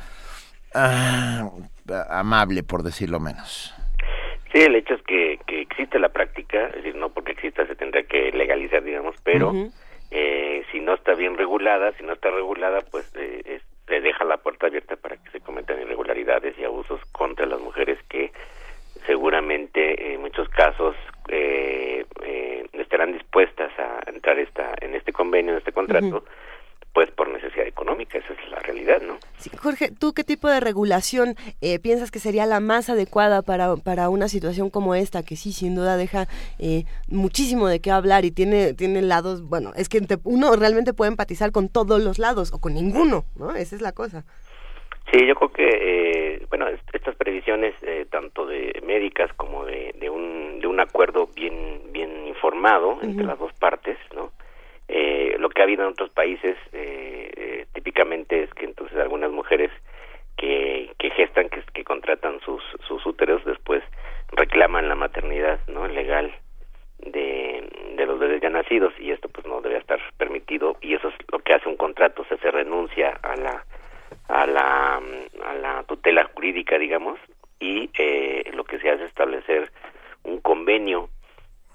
ah, 0.74 1.48
amable, 2.10 2.62
por 2.62 2.84
decirlo 2.84 3.18
menos. 3.18 3.74
Sí, 4.52 4.60
el 4.60 4.76
hecho 4.76 4.94
es 4.94 5.02
que, 5.02 5.40
que 5.46 5.62
existe 5.62 5.98
la 5.98 6.10
práctica, 6.10 6.66
es 6.68 6.74
decir, 6.76 6.94
no 6.94 7.08
porque 7.08 7.32
exista 7.32 7.66
se 7.66 7.74
tendría 7.74 8.04
que 8.04 8.30
legalizar, 8.32 8.84
digamos, 8.84 9.16
pero 9.24 9.48
Ujú. 9.48 9.72
eh, 10.10 10.62
si 10.70 10.80
no 10.80 10.92
está 10.94 11.14
bien 11.14 11.38
regulada, 11.38 11.92
si 11.98 12.02
no 12.04 12.12
está 12.12 12.30
regulada, 12.30 12.80
pues 12.90 13.10
eh, 13.16 13.40
es- 13.46 13.62
se 13.88 14.00
deja 14.00 14.24
la 14.24 14.36
puerta 14.36 14.66
abierta 14.66 14.96
para 14.96 15.16
que 15.16 15.30
se 15.30 15.40
cometan 15.40 15.80
irregularidades 15.80 16.54
y 16.58 16.64
abusos 16.64 17.00
contra 17.12 17.46
las 17.46 17.60
mujeres 17.60 17.98
que 18.10 18.30
seguramente 19.06 20.14
en 20.14 20.20
muchos 20.20 20.48
casos 20.50 20.94
eh, 21.28 22.04
eh, 22.22 22.66
estarán 22.74 23.12
dispuestas 23.12 23.70
a 23.78 24.10
entrar 24.10 24.38
esta 24.38 24.74
en 24.80 24.94
este 24.94 25.12
convenio, 25.12 25.52
en 25.52 25.58
este 25.58 25.72
contrato, 25.72 26.24
pues 26.92 27.10
por 27.10 27.28
necesidad 27.28 27.66
económica, 27.66 28.18
esa 28.18 28.32
es 28.34 28.50
la 28.50 28.58
realidad, 28.58 29.00
¿no? 29.00 29.16
Sí, 29.38 29.50
Jorge, 29.56 29.90
¿tú 29.98 30.12
qué 30.12 30.24
tipo 30.24 30.48
de 30.48 30.51
regulación 30.62 31.34
eh, 31.60 31.78
piensas 31.78 32.10
que 32.10 32.18
sería 32.18 32.46
la 32.46 32.60
más 32.60 32.88
adecuada 32.88 33.42
para, 33.42 33.76
para 33.76 34.08
una 34.08 34.28
situación 34.28 34.70
como 34.70 34.94
esta, 34.94 35.22
que 35.22 35.36
sí, 35.36 35.52
sin 35.52 35.74
duda 35.74 35.96
deja 35.96 36.26
eh, 36.58 36.84
muchísimo 37.08 37.68
de 37.68 37.80
qué 37.80 37.90
hablar 37.90 38.24
y 38.24 38.30
tiene, 38.30 38.74
tiene 38.74 39.02
lados, 39.02 39.42
bueno, 39.42 39.72
es 39.76 39.88
que 39.88 40.00
te- 40.00 40.18
uno 40.24 40.54
realmente 40.56 40.92
puede 40.94 41.10
empatizar 41.10 41.52
con 41.52 41.68
todos 41.68 42.02
los 42.02 42.18
lados 42.18 42.52
o 42.52 42.60
con 42.60 42.74
ninguno, 42.74 43.24
¿no? 43.36 43.54
Esa 43.54 43.76
es 43.76 43.82
la 43.82 43.92
cosa. 43.92 44.24
Sí, 45.12 45.26
yo 45.26 45.34
creo 45.34 45.52
que, 45.52 45.66
eh, 46.36 46.46
bueno, 46.48 46.68
est- 46.68 46.88
estas 46.94 47.14
previsiones, 47.16 47.74
eh, 47.82 48.06
tanto 48.10 48.46
de 48.46 48.80
médicas 48.86 49.30
como 49.34 49.64
de, 49.66 49.94
de, 50.00 50.08
un, 50.08 50.60
de 50.60 50.66
un 50.66 50.80
acuerdo 50.80 51.28
bien, 51.34 51.82
bien 51.92 52.26
informado 52.28 52.98
entre 53.02 53.24
las 53.24 53.38
dos 53.38 53.52
partes, 53.54 53.98
¿no? 54.14 54.30
Eh, 54.88 55.36
lo 55.38 55.48
que 55.50 55.60
ha 55.60 55.64
habido 55.64 55.82
en 55.84 55.90
otros 55.90 56.10
países 56.10 56.56
eh, 56.72 57.30
eh, 57.36 57.66
típicamente 57.74 58.42
es 58.44 58.52
que 58.54 58.64
entonces 58.64 58.96
algunas 58.98 59.30
mujeres 59.30 59.70
que, 60.42 60.90
que 60.98 61.10
gestan, 61.10 61.48
que, 61.48 61.84
contratan 61.84 62.40
sus, 62.40 62.60
sus 62.88 63.06
úteros, 63.06 63.44
después 63.44 63.80
reclaman 64.32 64.88
la 64.88 64.96
maternidad 64.96 65.60
no 65.68 65.86
legal 65.86 66.34
de, 66.98 67.64
de 67.94 68.06
los 68.06 68.18
bebés 68.18 68.42
ya 68.42 68.50
nacidos 68.50 68.92
y 68.98 69.12
esto 69.12 69.28
pues 69.28 69.46
no 69.46 69.60
debe 69.60 69.78
estar 69.78 70.00
permitido 70.16 70.76
y 70.80 70.94
eso 70.94 71.10
es 71.10 71.14
lo 71.30 71.38
que 71.38 71.54
hace 71.54 71.68
un 71.68 71.76
contrato, 71.76 72.22
o 72.22 72.24
sea, 72.24 72.38
se 72.38 72.50
renuncia 72.50 73.10
a 73.22 73.36
la 73.36 73.64
a 74.28 74.46
la, 74.46 74.96
a 74.96 75.54
la 75.54 75.84
tutela 75.84 76.28
jurídica, 76.34 76.76
digamos, 76.76 77.20
y 77.60 77.88
eh, 77.96 78.50
lo 78.52 78.64
que 78.64 78.78
se 78.80 78.90
hace 78.90 79.04
es 79.04 79.10
establecer 79.10 79.70
un 80.24 80.40
convenio 80.40 81.08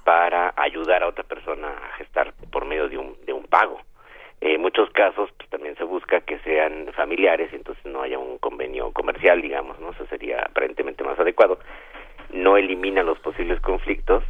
para 0.04 0.54
ayudar 0.58 1.04
a 1.04 1.08
otra 1.08 1.24
persona 1.24 1.70
a 1.70 1.96
gestar 1.96 2.34
por 2.52 2.66
medio 2.66 2.90
de 2.90 2.98
un, 2.98 3.18
de 3.26 3.32
un 3.32 3.46
pago. 3.46 3.80
En 4.40 4.62
muchos 4.62 4.90
casos 4.92 5.30
pues, 5.38 5.50
también 5.50 5.76
se 5.78 5.84
busca 5.84 6.22
que 6.22 6.38
sean 6.40 6.92
familiares, 6.94 7.50
entonces 7.54 7.84
no 7.86 8.04
haya 8.04 8.20
un 8.20 8.38
convenio 8.38 8.92
comercial, 8.92 9.42
digamos, 9.42 9.80
¿no? 9.80 9.92
Eso 9.92 10.06
sería 10.08 10.42
aparentemente 10.42 11.04
más 11.04 11.20
adecuado. 11.20 11.60
No 12.32 12.58
elimina 12.58 13.02
los 13.04 13.20
posibles 13.20 13.60
conflictos, 13.62 14.24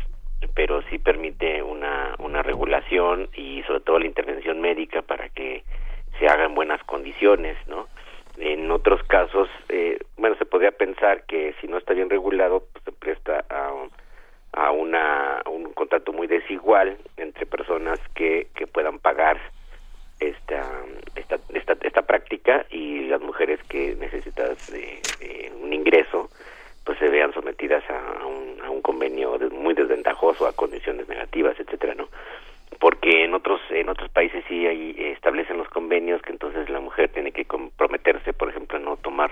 pero 0.56 0.82
sí 0.84 0.98
permite 0.98 1.62
una, 1.62 2.16
una 2.20 2.42
regulación 2.42 3.30
y 3.34 3.64
sobre 3.64 3.82
todo 3.82 4.00
la 4.00 4.06
intervención 4.06 4.62
médica 4.62 5.02
para 5.02 5.30
que 5.30 5.64
se 6.20 6.28
haga 6.28 6.46
en 6.46 6.56
buenas 6.56 6.82
condiciones, 6.84 7.58
¿no? 7.68 7.88
En 8.38 8.70
otros 8.72 9.02
casos, 9.04 9.50
eh, 9.68 10.00
bueno, 10.16 10.36
se 10.38 10.46
podría 10.46 10.72
pensar 10.72 11.26
que 11.26 11.54
si 11.60 11.68
no 11.68 11.78
está 11.78 11.94
bien 11.94 12.10
regulado, 12.10 12.64
pues 12.72 12.84
se 12.86 12.92
presta 12.92 13.44
a, 13.50 13.72
a 14.54 14.72
una 14.72 15.42
un 15.50 15.74
contrato 15.74 16.14
muy 16.14 16.28
desigual 16.28 16.98
entre 17.18 17.46
personas 17.46 18.00
que, 18.14 18.48
que 18.56 18.68
puedan 18.68 19.00
pagar 19.00 19.40
esta, 20.20 20.64
esta 21.16 21.38
esta 21.82 22.02
práctica 22.02 22.66
y 22.70 23.08
las 23.08 23.22
mujeres 23.22 23.60
que 23.70 23.96
necesitan 23.96 24.56
de, 24.72 25.52
un 25.62 25.74
ingreso 25.74 26.30
pues 26.86 26.98
se 27.00 27.10
vean 27.10 27.34
sometidas 27.34 27.84
a 27.90 28.26
un, 28.26 28.62
a 28.64 28.70
un 28.70 28.82
convenio 28.82 29.38
muy 29.52 29.74
desventajoso 29.74 30.48
a 30.48 30.54
condiciones 30.54 31.08
negativas 31.08 31.60
etcétera 31.60 31.96
no 31.96 32.08
porque 32.80 33.26
en 33.26 33.34
otros 33.34 33.60
en 33.70 33.90
otros 33.90 34.10
países 34.12 34.44
sí 34.48 34.66
ahí 34.66 34.96
establecen 34.98 35.58
los 35.58 35.70
convenios 35.70 36.22
que 36.22 36.32
entonces 36.32 36.70
la 36.70 36.80
mujer 36.80 37.10
tiene 37.10 37.32
que 37.32 37.46
comprometerse 37.46 38.34
por 38.34 38.50
ejemplo 38.50 38.78
a 38.78 38.82
no 38.82 38.98
tomar 38.98 39.32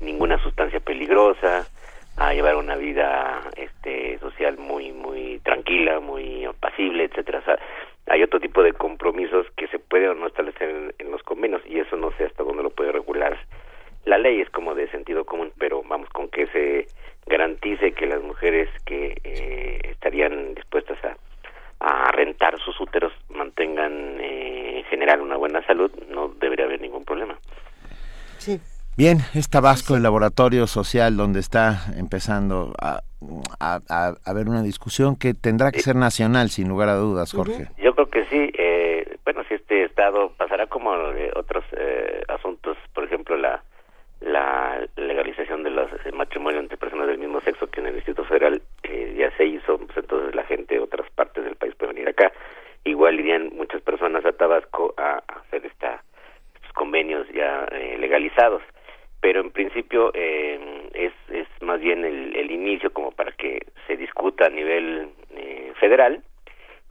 ninguna 0.00 0.38
sustancia 0.42 0.80
peligrosa 0.80 1.66
a 2.16 2.32
llevar 2.32 2.56
una 2.56 2.76
vida 2.76 3.42
este 3.56 4.18
social 4.18 4.56
muy 4.58 4.92
muy 4.92 5.40
tranquila 5.40 6.00
muy 6.00 6.44
apacible 6.44 7.04
etcétera 7.04 7.42
hay 8.08 8.22
otro 8.22 8.40
tipo 8.40 8.62
de 8.62 8.72
compromisos 8.72 9.46
que 9.56 9.68
se 9.68 9.78
puede 9.78 10.08
o 10.08 10.14
no 10.14 10.26
establecer 10.26 10.68
en, 10.68 10.94
en 10.98 11.10
los 11.10 11.22
convenios 11.22 11.62
y 11.66 11.78
eso 11.78 11.96
no 11.96 12.12
sé 12.12 12.24
hasta 12.24 12.44
dónde 12.44 12.62
lo 12.62 12.70
puede 12.70 12.92
regular 12.92 13.36
la 14.04 14.18
ley 14.18 14.40
es 14.40 14.50
como 14.50 14.74
de 14.74 14.88
sentido 14.90 15.24
común 15.24 15.52
pero 15.58 15.82
vamos 15.82 16.08
con 16.10 16.28
que 16.28 16.46
se 16.48 16.86
garantice 17.26 17.92
que 17.92 18.06
las 18.06 18.22
mujeres 18.22 18.68
que 18.84 19.18
eh, 19.24 19.80
estarían 19.90 20.54
dispuestas 20.54 21.02
a 21.04 21.16
a 21.80 22.10
rentar 22.12 22.58
sus 22.60 22.78
úteros 22.80 23.12
mantengan 23.28 24.18
eh, 24.20 24.78
en 24.78 24.84
general 24.84 25.20
una 25.20 25.36
buena 25.36 25.64
salud, 25.66 25.90
no 26.08 26.28
debería 26.28 26.64
haber 26.64 26.80
ningún 26.80 27.04
problema. 27.04 27.38
Sí. 28.38 28.60
Bien, 28.96 29.18
es 29.34 29.50
Tabasco, 29.50 29.94
el 29.94 30.02
laboratorio 30.02 30.66
social 30.66 31.16
donde 31.18 31.40
está 31.40 31.84
empezando 31.98 32.72
a, 32.80 33.00
a, 33.60 33.80
a- 33.90 34.14
a 34.24 34.30
haber 34.30 34.48
una 34.48 34.62
discusión 34.62 35.16
que 35.16 35.34
tendrá 35.34 35.70
que 35.70 35.80
ser 35.80 35.96
nacional, 35.96 36.48
sin 36.48 36.68
lugar 36.68 36.88
a 36.88 36.94
dudas, 36.94 37.32
Jorge. 37.32 37.68
Yo 37.76 37.94
creo 37.94 38.08
que 38.08 38.24
sí, 38.24 38.50
eh, 38.58 39.18
bueno, 39.24 39.42
si 39.48 39.54
este 39.54 39.84
Estado 39.84 40.32
pasará 40.38 40.66
como 40.66 40.94
eh, 41.12 41.30
otros 41.36 41.62
eh, 41.72 42.22
asuntos, 42.28 42.78
por 42.94 43.04
ejemplo, 43.04 43.36
la 43.36 43.62
la 44.20 44.80
legalización 44.96 45.62
de 45.62 45.68
los 45.68 45.90
el 46.06 46.14
matrimonio 46.14 46.58
entre 46.58 46.78
personas 46.78 47.06
del 47.06 47.18
mismo 47.18 47.38
sexo 47.42 47.66
que 47.66 47.80
en 47.80 47.88
el 47.88 47.96
Distrito 47.96 48.24
Federal 48.24 48.62
eh, 48.82 49.14
ya 49.18 49.30
se 49.36 49.44
hizo, 49.44 49.76
pues 49.76 49.94
entonces 49.98 50.34
la 50.34 50.44
gente 50.44 50.74
de 50.74 50.80
otras 50.80 51.08
partes 51.10 51.44
del 51.44 51.54
país 51.56 51.74
puede 51.74 51.92
venir 51.92 52.08
acá. 52.08 52.32
Igual 52.84 53.20
irían 53.20 53.50
muchas 53.54 53.82
personas 53.82 54.24
a 54.24 54.32
Tabasco 54.32 54.94
a, 54.96 55.16
a 55.28 55.40
hacer 55.40 55.66
esta, 55.66 56.02
estos 56.54 56.72
convenios 56.72 57.26
ya 57.34 57.66
eh, 57.72 57.98
legalizados. 57.98 58.62
Pero 59.26 59.40
en 59.40 59.50
principio 59.50 60.12
eh, 60.14 60.88
es, 60.94 61.12
es 61.34 61.48
más 61.60 61.80
bien 61.80 62.04
el, 62.04 62.36
el 62.36 62.48
inicio 62.52 62.92
como 62.92 63.10
para 63.10 63.32
que 63.32 63.66
se 63.88 63.96
discuta 63.96 64.46
a 64.46 64.50
nivel 64.50 65.08
eh, 65.34 65.72
federal 65.80 66.22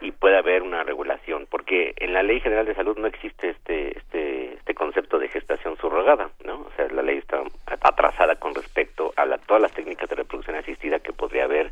y 0.01 0.11
pueda 0.11 0.39
haber 0.39 0.61
una 0.61 0.83
regulación 0.83 1.47
porque 1.49 1.93
en 1.95 2.11
la 2.11 2.23
ley 2.23 2.41
general 2.41 2.65
de 2.65 2.75
salud 2.75 2.97
no 2.97 3.07
existe 3.07 3.51
este 3.51 3.97
este 3.97 4.53
este 4.55 4.75
concepto 4.75 5.17
de 5.17 5.29
gestación 5.29 5.77
subrogada 5.77 6.29
no 6.43 6.55
o 6.55 6.71
sea 6.75 6.89
la 6.89 7.03
ley 7.03 7.19
está 7.19 7.41
atrasada 7.67 8.35
con 8.35 8.53
respecto 8.53 9.13
a 9.15 9.25
la, 9.25 9.37
todas 9.37 9.61
las 9.61 9.71
técnicas 9.71 10.09
de 10.09 10.17
reproducción 10.17 10.57
asistida 10.57 10.99
que 10.99 11.13
podría 11.13 11.45
haber 11.45 11.71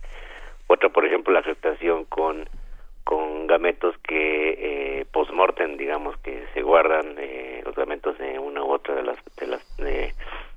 otra 0.68 0.88
por 0.88 1.04
gametos 3.54 3.96
que 4.00 5.00
eh, 5.00 5.06
post-mortem, 5.12 5.78
digamos, 5.78 6.18
que 6.18 6.46
se 6.54 6.62
guardan 6.64 7.16
eh, 7.18 7.62
los 7.64 7.76
gametos 7.76 8.18
de 8.18 8.40
una 8.40 8.64
u 8.64 8.72
otra 8.72 8.96
de 8.96 9.04
las 9.04 9.18
de 9.38 9.48
las 9.48 9.78
de, 9.78 10.14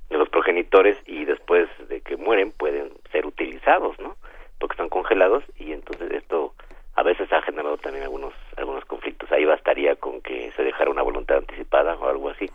de 0.09 0.17
los 0.17 0.27
progenitores 0.29 0.97
y 1.05 1.25
después 1.25 1.69
de 1.87 2.01
que 2.01 2.17
mueren 2.17 2.51
pueden 2.51 2.91
ser 3.11 3.25
utilizados, 3.25 3.97
¿no? 3.99 4.17
Porque 4.59 4.73
están 4.73 4.89
congelados 4.89 5.43
y 5.57 5.73
entonces 5.73 6.11
esto 6.11 6.53
a 6.95 7.03
veces 7.03 7.31
ha 7.31 7.41
generado 7.43 7.77
también 7.77 8.03
algunos 8.03 8.33
algunos 8.55 8.83
conflictos. 8.85 9.31
Ahí 9.31 9.45
bastaría 9.45 9.95
con 9.95 10.21
que 10.21 10.51
se 10.55 10.63
dejara 10.63 10.89
una 10.89 11.03
voluntad 11.03 11.37
anticipada 11.37 11.95
o 11.95 12.09
algo 12.09 12.29
así 12.29 12.49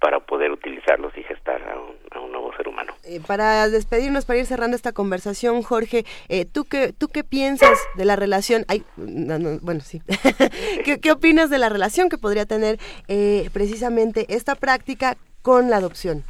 para 0.00 0.20
poder 0.20 0.50
utilizarlos 0.50 1.16
y 1.16 1.24
gestar 1.24 1.60
a 1.68 1.78
un, 1.78 1.96
a 2.12 2.20
un 2.20 2.32
nuevo 2.32 2.52
ser 2.56 2.68
humano. 2.68 2.94
Eh, 3.04 3.17
para 3.28 3.68
despedirnos, 3.68 4.24
para 4.24 4.40
ir 4.40 4.46
cerrando 4.46 4.74
esta 4.74 4.92
conversación, 4.92 5.62
Jorge, 5.62 6.04
eh, 6.28 6.46
¿tú, 6.46 6.64
qué, 6.64 6.92
¿tú 6.96 7.08
qué 7.08 7.22
piensas 7.22 7.78
de 7.94 8.04
la 8.04 8.16
relación? 8.16 8.64
Ay, 8.66 8.82
no, 8.96 9.38
no, 9.38 9.58
bueno, 9.60 9.80
sí. 9.80 10.00
¿Qué, 10.84 10.98
¿Qué, 10.98 11.12
opinas 11.12 11.50
de 11.50 11.58
la 11.58 11.68
relación 11.68 12.08
que 12.08 12.18
podría 12.18 12.46
tener 12.46 12.78
eh, 13.06 13.50
precisamente 13.52 14.26
esta 14.30 14.54
práctica 14.54 15.16
con 15.42 15.70
la 15.70 15.76
adopción? 15.76 16.24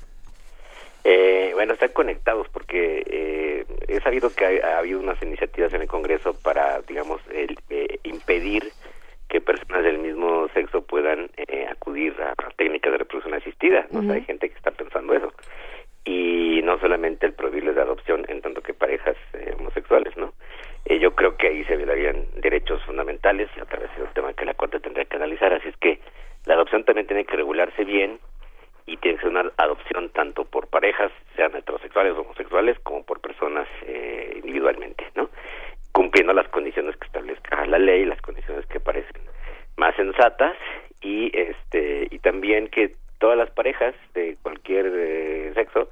Eh, 1.05 1.53
bueno, 1.55 1.73
están 1.73 1.91
conectados 1.93 2.49
porque 2.49 3.03
eh, 3.07 3.65
he 3.87 4.01
sabido 4.01 4.31
que 4.35 4.45
ha, 4.45 4.75
ha, 4.75 4.79
habido 4.79 5.01
unas 5.01 5.23
iniciativas 5.23 5.73
en 5.73 5.83
el 5.83 5.89
Congreso 5.89 6.35
para, 6.43 6.83
digamos, 6.83 7.21
el, 7.33 7.57
eh, 7.71 7.99
impedir 8.03 8.73
que 9.29 9.41
personas 9.41 9.85
del 9.85 9.99
mismo 9.99 10.49
sexo 10.55 10.83
puedan 10.83 11.31
eh, 11.37 11.67
acudir 11.71 12.15
a, 12.21 12.33
a, 12.33 12.51
técnicas 12.57 12.93
de 12.93 12.99
reproducción 12.99 13.35
asistida. 13.35 13.87
¿no? 13.91 14.01
Uh 14.01 14.03
-huh. 14.03 14.05
o 14.05 14.09
sea, 14.09 14.15
hay 14.17 14.25
gente 14.25 14.49
que 14.49 14.57
está 14.57 14.71
pensando 14.71 15.15
eso. 15.15 15.33
Y 16.05 16.63
no 16.63 16.79
solamente 16.79 17.27
el 17.27 17.35
prohibirles 17.35 17.75
de 17.75 17.83
adopción 17.83 18.25
en 18.29 18.41
tanto 18.41 18.63
que 18.63 18.73
parejas 18.73 19.17
eh, 19.35 19.55
homosexuales, 19.59 20.17
¿no? 20.17 20.33
Eh, 20.87 20.99
yo 20.99 21.15
creo 21.15 21.37
que 21.37 21.49
ahí 21.49 21.65
se 21.65 21.77
violarían 21.77 22.25
derechos 22.41 22.83
fundamentales 22.85 23.49
y 23.57 23.61
a 23.61 23.65
través 23.67 23.95
de 23.97 24.03
un 24.03 24.13
tema 24.15 24.33
que 24.33 24.47
la 24.47 24.55
Corte 24.55 24.81
tendría 24.81 25.05
que 25.05 25.17
analizar. 25.17 25.53
Así 25.53 25.69
es 25.69 25.77
que 25.77 26.01
la 26.47 26.55
adopción 26.55 26.85
también 26.85 27.07
tiene 27.07 27.25
que 27.25 27.37
regularse 27.37 27.85
bien 27.85 28.19
y 28.89 28.97
tiene 28.97 29.19
que 29.19 29.23
ser 29.25 29.31
una 29.31 29.53
adopción 29.59 30.09
tanto 30.11 30.47
por 30.47 30.67
parejas, 30.69 31.13
sean 31.37 31.55
heterosexuales 31.55 32.15
o 32.17 32.23
homosexuales, 32.23 32.79
como 32.81 33.05
por 33.05 33.21
personas 33.21 33.69
eh, 33.87 34.33
individualmente, 34.37 35.05
¿no? 35.15 35.29
Cumpliendo 35.93 36.33
las 36.33 36.49
condiciones 36.49 36.97
que 36.97 37.07
establezca 37.07 37.67
la 37.67 37.79
ley, 37.79 38.07
las 38.07 38.21
condiciones 38.23 38.65
que 38.67 38.81
parecen 38.81 39.21
más 39.77 39.95
sensatas 39.97 40.57
y 41.03 41.31
este 41.37 42.09
y 42.11 42.19
también 42.21 42.69
que 42.69 42.95
todas 43.19 43.37
las 43.37 43.51
parejas 43.51 43.95
de 44.15 44.37
cualquier 44.43 44.87
eh, 44.87 45.53
sexo 45.55 45.91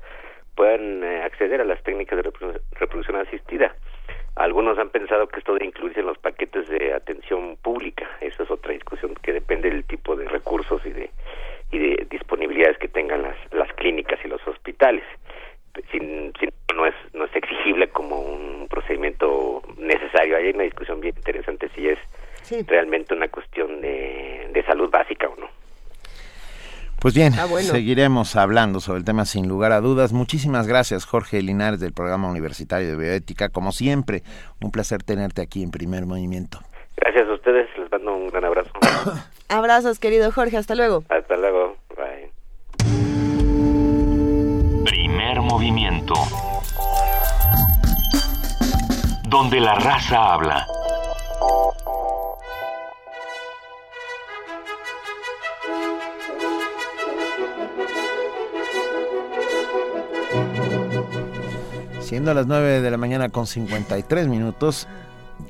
puedan 0.54 1.04
eh, 1.04 1.22
acceder 1.22 1.60
a 1.60 1.64
las 1.64 1.82
técnicas 1.82 2.16
de 2.16 2.22
reprodu 2.22 2.58
reproducción 2.72 3.18
asistida. 3.18 3.76
Algunos 4.36 4.78
han 4.78 4.90
pensado 4.90 5.28
que 5.28 5.38
esto 5.38 5.52
debe 5.52 5.66
incluirse 5.66 6.00
en 6.00 6.06
los 6.06 6.18
paquetes 6.18 6.68
de 6.68 6.92
atención 6.94 7.56
pública. 7.62 8.08
Esa 8.20 8.42
es 8.42 8.50
otra 8.50 8.72
discusión 8.72 9.14
que 9.22 9.32
depende 9.32 9.70
del 9.70 9.84
tipo 9.84 10.16
de 10.16 10.28
recursos 10.28 10.84
y 10.86 10.92
de 10.92 11.10
y 11.72 11.78
de 11.78 12.06
disponibilidades 12.10 12.78
que 12.78 12.88
tengan 12.88 13.22
las, 13.22 13.36
las 13.52 13.72
clínicas 13.74 14.18
y 14.24 14.28
los 14.28 14.46
hospitales. 14.46 15.04
Sin, 15.90 16.32
sin, 16.38 16.50
no 16.74 16.86
es 16.86 16.94
no 17.12 17.24
es 17.24 17.34
exigible 17.34 17.88
como 17.88 18.18
un 18.20 18.66
procedimiento 18.68 19.62
necesario. 19.78 20.36
Hay 20.36 20.50
una 20.50 20.64
discusión 20.64 21.00
bien 21.00 21.14
interesante 21.16 21.68
si 21.74 21.88
es 21.88 21.98
sí. 22.42 22.62
realmente 22.66 23.14
una 23.14 23.28
cuestión 23.28 23.80
de, 23.80 24.48
de 24.52 24.62
salud 24.64 24.90
básica 24.90 25.28
o 25.28 25.36
no. 25.36 25.48
Pues 27.06 27.14
bien, 27.14 27.34
ah, 27.38 27.46
bueno. 27.48 27.70
seguiremos 27.70 28.34
hablando 28.34 28.80
sobre 28.80 28.98
el 28.98 29.04
tema 29.04 29.26
sin 29.26 29.46
lugar 29.46 29.70
a 29.70 29.80
dudas. 29.80 30.12
Muchísimas 30.12 30.66
gracias, 30.66 31.04
Jorge 31.04 31.40
Linares, 31.40 31.78
del 31.78 31.92
Programa 31.92 32.28
Universitario 32.28 32.88
de 32.88 32.96
Bioética. 32.96 33.48
Como 33.48 33.70
siempre, 33.70 34.24
un 34.60 34.72
placer 34.72 35.04
tenerte 35.04 35.40
aquí 35.40 35.62
en 35.62 35.70
Primer 35.70 36.04
Movimiento. 36.04 36.58
Gracias 36.96 37.28
a 37.28 37.34
ustedes, 37.34 37.68
les 37.78 37.88
mando 37.92 38.12
un 38.12 38.26
gran 38.26 38.44
abrazo. 38.44 38.72
Abrazos, 39.48 40.00
querido 40.00 40.32
Jorge, 40.32 40.56
hasta 40.56 40.74
luego. 40.74 41.04
Hasta 41.08 41.36
luego, 41.36 41.76
bye. 41.96 42.32
Primer 44.84 45.42
movimiento. 45.42 46.14
Donde 49.28 49.60
la 49.60 49.76
raza 49.76 50.34
habla. 50.34 50.66
Siendo 62.16 62.32
las 62.32 62.46
9 62.46 62.80
de 62.80 62.90
la 62.90 62.96
mañana 62.96 63.28
con 63.28 63.46
53 63.46 64.26
minutos, 64.26 64.88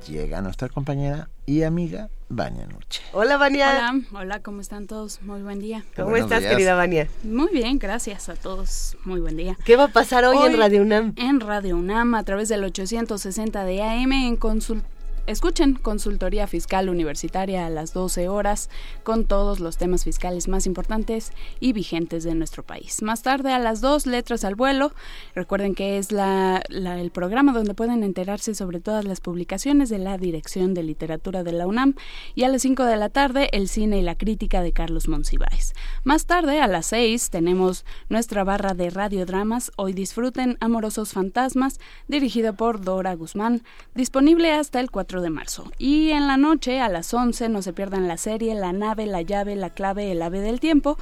llega 0.08 0.42
nuestra 0.42 0.68
compañera 0.68 1.28
y 1.46 1.62
amiga 1.62 2.08
Vania 2.28 2.66
Nuche. 2.66 3.02
Hola 3.12 3.36
Vania. 3.36 3.68
Hola, 3.68 4.20
hola, 4.20 4.42
¿cómo 4.42 4.60
están 4.60 4.88
todos? 4.88 5.22
Muy 5.22 5.42
buen 5.42 5.60
día. 5.60 5.84
¿Cómo 5.94 6.08
Buenos 6.08 6.26
estás, 6.26 6.40
días. 6.40 6.52
querida 6.52 6.74
Vania? 6.74 7.08
Muy 7.22 7.52
bien, 7.52 7.78
gracias 7.78 8.28
a 8.28 8.34
todos. 8.34 8.96
Muy 9.04 9.20
buen 9.20 9.36
día. 9.36 9.56
¿Qué 9.64 9.76
va 9.76 9.84
a 9.84 9.88
pasar 9.88 10.24
hoy, 10.24 10.38
hoy 10.38 10.54
en 10.54 10.58
Radio 10.58 10.82
UNAM? 10.82 11.12
En 11.14 11.38
Radio 11.38 11.76
UNAM, 11.76 12.16
a 12.16 12.24
través 12.24 12.48
del 12.48 12.64
860 12.64 13.64
de 13.64 13.82
AM, 13.84 14.12
en 14.12 14.34
consulta 14.34 14.85
Escuchen 15.26 15.74
Consultoría 15.74 16.46
Fiscal 16.46 16.88
Universitaria 16.88 17.66
a 17.66 17.70
las 17.70 17.92
12 17.92 18.28
horas 18.28 18.70
con 19.02 19.24
todos 19.24 19.58
los 19.58 19.76
temas 19.76 20.04
fiscales 20.04 20.46
más 20.46 20.66
importantes 20.66 21.32
y 21.58 21.72
vigentes 21.72 22.22
de 22.22 22.34
nuestro 22.36 22.62
país. 22.62 23.02
Más 23.02 23.22
tarde 23.22 23.52
a 23.52 23.58
las 23.58 23.80
2, 23.80 24.06
Letras 24.06 24.44
al 24.44 24.54
Vuelo. 24.54 24.92
Recuerden 25.34 25.74
que 25.74 25.98
es 25.98 26.10
el 26.12 27.10
programa 27.10 27.52
donde 27.52 27.74
pueden 27.74 28.04
enterarse 28.04 28.54
sobre 28.54 28.78
todas 28.78 29.04
las 29.04 29.20
publicaciones 29.20 29.88
de 29.88 29.98
la 29.98 30.16
Dirección 30.16 30.74
de 30.74 30.84
Literatura 30.84 31.42
de 31.42 31.52
la 31.52 31.66
UNAM. 31.66 31.94
Y 32.36 32.44
a 32.44 32.48
las 32.48 32.62
5 32.62 32.84
de 32.84 32.96
la 32.96 33.08
tarde, 33.08 33.48
El 33.52 33.68
Cine 33.68 33.98
y 33.98 34.02
la 34.02 34.16
Crítica 34.16 34.62
de 34.62 34.72
Carlos 34.72 35.08
Monsiváis. 35.08 35.74
Más 36.04 36.26
tarde, 36.26 36.60
a 36.60 36.68
las 36.68 36.86
6, 36.86 37.30
tenemos 37.30 37.84
nuestra 38.08 38.44
barra 38.44 38.74
de 38.74 38.90
radiodramas. 38.90 39.72
Hoy 39.76 39.92
disfruten 39.92 40.56
Amorosos 40.60 41.12
Fantasmas, 41.12 41.80
dirigido 42.06 42.54
por 42.54 42.80
Dora 42.80 43.14
Guzmán, 43.14 43.62
disponible 43.96 44.52
hasta 44.52 44.78
el 44.78 44.92
4 44.92 45.15
de 45.20 45.30
marzo. 45.30 45.70
Y 45.78 46.10
en 46.10 46.26
la 46.26 46.36
noche, 46.36 46.80
a 46.80 46.88
las 46.88 47.12
11, 47.12 47.48
no 47.48 47.62
se 47.62 47.72
pierdan 47.72 48.08
la 48.08 48.16
serie 48.16 48.54
La 48.54 48.72
nave, 48.72 49.06
la 49.06 49.22
llave, 49.22 49.56
la 49.56 49.70
clave, 49.70 50.12
el 50.12 50.22
ave 50.22 50.40
del 50.40 50.60
tiempo. 50.60 50.98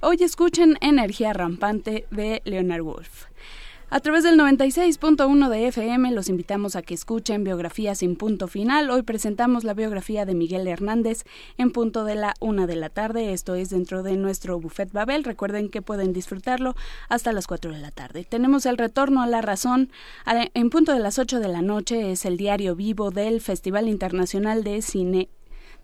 Hoy 0.00 0.18
escuchen 0.20 0.78
Energía 0.80 1.32
rampante 1.32 2.06
de 2.10 2.42
Leonard 2.44 2.82
Woolf. 2.82 3.26
A 3.90 4.00
través 4.00 4.22
del 4.22 4.38
96.1 4.38 5.48
de 5.48 5.66
FM 5.68 6.12
los 6.12 6.28
invitamos 6.28 6.76
a 6.76 6.82
que 6.82 6.92
escuchen 6.92 7.42
Biografía 7.42 7.94
sin 7.94 8.16
punto 8.16 8.46
final. 8.46 8.90
Hoy 8.90 9.00
presentamos 9.00 9.64
la 9.64 9.72
biografía 9.72 10.26
de 10.26 10.34
Miguel 10.34 10.68
Hernández 10.68 11.24
en 11.56 11.72
punto 11.72 12.04
de 12.04 12.14
la 12.14 12.34
una 12.38 12.66
de 12.66 12.76
la 12.76 12.90
tarde. 12.90 13.32
Esto 13.32 13.54
es 13.54 13.70
dentro 13.70 14.02
de 14.02 14.18
nuestro 14.18 14.60
Buffet 14.60 14.92
Babel. 14.92 15.24
Recuerden 15.24 15.70
que 15.70 15.80
pueden 15.80 16.12
disfrutarlo 16.12 16.74
hasta 17.08 17.32
las 17.32 17.46
4 17.46 17.72
de 17.72 17.78
la 17.78 17.90
tarde. 17.90 18.26
Tenemos 18.28 18.66
el 18.66 18.76
retorno 18.76 19.22
a 19.22 19.26
la 19.26 19.40
razón. 19.40 19.90
En 20.26 20.68
punto 20.68 20.92
de 20.92 21.00
las 21.00 21.18
8 21.18 21.40
de 21.40 21.48
la 21.48 21.62
noche 21.62 22.12
es 22.12 22.26
el 22.26 22.36
diario 22.36 22.76
vivo 22.76 23.10
del 23.10 23.40
Festival 23.40 23.88
Internacional 23.88 24.64
de 24.64 24.82
Cine 24.82 25.30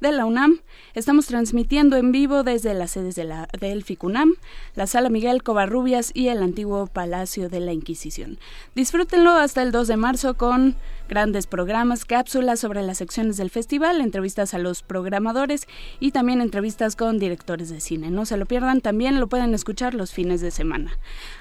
de 0.00 0.12
la 0.12 0.26
UNAM. 0.26 0.60
Estamos 0.94 1.26
transmitiendo 1.26 1.96
en 1.96 2.12
vivo 2.12 2.42
desde 2.42 2.74
las 2.74 2.92
sedes 2.92 3.14
de 3.14 3.24
la, 3.24 3.48
del 3.58 3.84
FICUNAM, 3.84 4.34
la 4.74 4.86
Sala 4.86 5.08
Miguel 5.08 5.42
Covarrubias 5.42 6.10
y 6.14 6.28
el 6.28 6.42
antiguo 6.42 6.86
Palacio 6.86 7.48
de 7.48 7.60
la 7.60 7.72
Inquisición. 7.72 8.38
Disfrútenlo 8.74 9.32
hasta 9.32 9.62
el 9.62 9.72
2 9.72 9.88
de 9.88 9.96
marzo 9.96 10.34
con 10.34 10.76
grandes 11.14 11.46
programas, 11.46 12.04
cápsulas 12.04 12.58
sobre 12.58 12.82
las 12.82 12.98
secciones 12.98 13.36
del 13.36 13.48
festival, 13.48 14.00
entrevistas 14.00 14.52
a 14.52 14.58
los 14.58 14.82
programadores 14.82 15.68
y 16.00 16.10
también 16.10 16.40
entrevistas 16.40 16.96
con 16.96 17.20
directores 17.20 17.68
de 17.70 17.80
cine. 17.80 18.10
No 18.10 18.26
se 18.26 18.36
lo 18.36 18.46
pierdan, 18.46 18.80
también 18.80 19.20
lo 19.20 19.28
pueden 19.28 19.54
escuchar 19.54 19.94
los 19.94 20.12
fines 20.12 20.40
de 20.40 20.50
semana. 20.50 20.98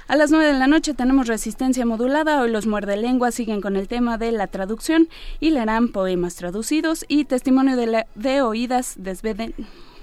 A 0.07 0.15
las 0.15 0.29
9 0.29 0.45
de 0.45 0.59
la 0.59 0.67
noche 0.67 0.93
tenemos 0.93 1.27
resistencia 1.27 1.87
modulada, 1.87 2.39
hoy 2.39 2.51
los 2.51 2.67
muerde 2.67 2.97
lenguas 2.97 3.33
siguen 3.33 3.61
con 3.61 3.75
el 3.75 3.87
tema 3.87 4.19
de 4.19 4.31
la 4.31 4.45
traducción 4.45 5.09
y 5.39 5.49
leerán 5.49 5.87
poemas 5.87 6.35
traducidos 6.35 7.03
y 7.07 7.25
testimonio 7.25 7.75
de, 7.75 7.87
la, 7.87 8.07
de 8.13 8.43
oídas 8.43 8.93
desveden, 8.99 9.55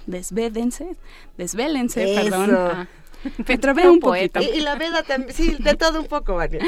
desvédense, 0.05 0.97
desvélense, 1.37 2.11
Eso. 2.11 2.21
perdón. 2.23 2.55
Ah, 2.57 2.87
un 3.89 3.99
poquito. 4.01 4.41
Y, 4.41 4.57
y 4.57 4.59
la 4.59 4.75
veda 4.75 5.03
también, 5.03 5.33
sí, 5.33 5.55
de 5.57 5.75
todo 5.75 6.01
un 6.01 6.07
poco, 6.07 6.35
Vania. 6.35 6.59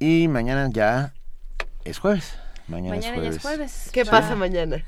Y 0.00 0.26
mañana 0.26 0.68
ya 0.72 1.14
es 1.84 1.98
jueves. 1.98 2.36
Mañana, 2.66 2.96
mañana 2.96 3.16
es 3.16 3.20
jueves. 3.20 3.30
Ya 3.30 3.36
es 3.36 3.42
jueves. 3.42 3.90
¿Qué 3.92 4.04
pasa 4.04 4.34
mañana? 4.34 4.84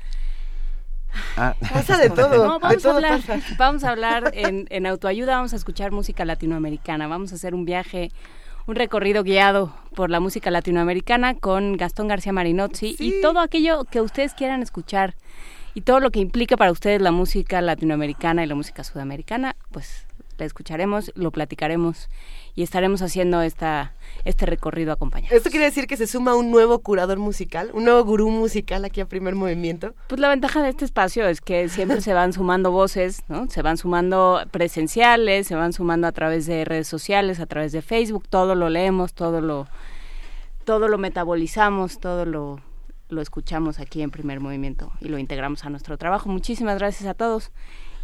Ah. 1.35 1.55
Pasa 1.73 1.97
de 1.97 2.09
todo. 2.09 2.29
No, 2.29 2.53
de 2.53 2.59
vamos, 2.59 2.85
a 2.85 2.95
hablar, 2.95 3.21
pasa. 3.21 3.41
vamos 3.57 3.83
a 3.83 3.89
hablar 3.89 4.31
en, 4.33 4.67
en 4.69 4.85
autoayuda, 4.85 5.35
vamos 5.35 5.53
a 5.53 5.55
escuchar 5.55 5.91
música 5.91 6.25
latinoamericana, 6.25 7.07
vamos 7.07 7.31
a 7.31 7.35
hacer 7.35 7.55
un 7.55 7.65
viaje, 7.65 8.11
un 8.65 8.75
recorrido 8.75 9.23
guiado 9.23 9.73
por 9.95 10.09
la 10.09 10.19
música 10.19 10.51
latinoamericana 10.51 11.35
con 11.35 11.77
Gastón 11.77 12.07
García 12.07 12.33
Marinozzi 12.33 12.95
y 12.99 13.21
todo 13.21 13.39
aquello 13.39 13.85
que 13.85 14.01
ustedes 14.01 14.33
quieran 14.33 14.61
escuchar 14.61 15.15
y 15.73 15.81
todo 15.81 15.99
lo 15.99 16.11
que 16.11 16.19
implica 16.19 16.57
para 16.57 16.71
ustedes 16.71 17.01
la 17.01 17.11
música 17.11 17.61
latinoamericana 17.61 18.43
y 18.43 18.47
la 18.47 18.55
música 18.55 18.83
sudamericana, 18.83 19.55
pues 19.71 20.06
la 20.37 20.45
escucharemos, 20.45 21.11
lo 21.15 21.31
platicaremos 21.31 22.09
y 22.55 22.63
estaremos 22.63 23.01
haciendo 23.01 23.41
esta 23.41 23.93
este 24.25 24.45
recorrido 24.45 24.91
acompañado. 24.91 25.35
¿Esto 25.35 25.49
quiere 25.49 25.65
decir 25.65 25.87
que 25.87 25.97
se 25.97 26.07
suma 26.07 26.35
un 26.35 26.51
nuevo 26.51 26.79
curador 26.79 27.17
musical, 27.17 27.71
un 27.73 27.85
nuevo 27.85 28.03
gurú 28.03 28.29
musical 28.29 28.85
aquí 28.85 29.01
a 29.01 29.05
primer 29.05 29.35
movimiento? 29.35 29.93
Pues 30.07 30.19
la 30.19 30.29
ventaja 30.29 30.61
de 30.61 30.69
este 30.69 30.85
espacio 30.85 31.27
es 31.27 31.41
que 31.41 31.69
siempre 31.69 32.01
se 32.01 32.13
van 32.13 32.33
sumando 32.33 32.71
voces, 32.71 33.23
¿no? 33.27 33.49
Se 33.49 33.61
van 33.61 33.77
sumando 33.77 34.41
presenciales, 34.51 35.47
se 35.47 35.55
van 35.55 35.73
sumando 35.73 36.07
a 36.07 36.11
través 36.11 36.45
de 36.45 36.65
redes 36.65 36.87
sociales, 36.87 37.39
a 37.39 37.45
través 37.45 37.71
de 37.71 37.81
Facebook, 37.81 38.27
todo 38.29 38.55
lo 38.55 38.69
leemos, 38.69 39.13
todo 39.13 39.41
lo 39.41 39.67
todo 40.65 40.89
lo 40.89 40.97
metabolizamos, 40.97 41.99
todo 41.99 42.25
lo 42.25 42.59
lo 43.09 43.21
escuchamos 43.21 43.79
aquí 43.79 44.01
en 44.01 44.11
primer 44.11 44.41
movimiento 44.41 44.91
y 44.99 45.07
lo 45.07 45.17
integramos 45.17 45.63
a 45.63 45.69
nuestro 45.69 45.97
trabajo. 45.97 46.29
Muchísimas 46.29 46.77
gracias 46.77 47.09
a 47.09 47.13
todos 47.13 47.51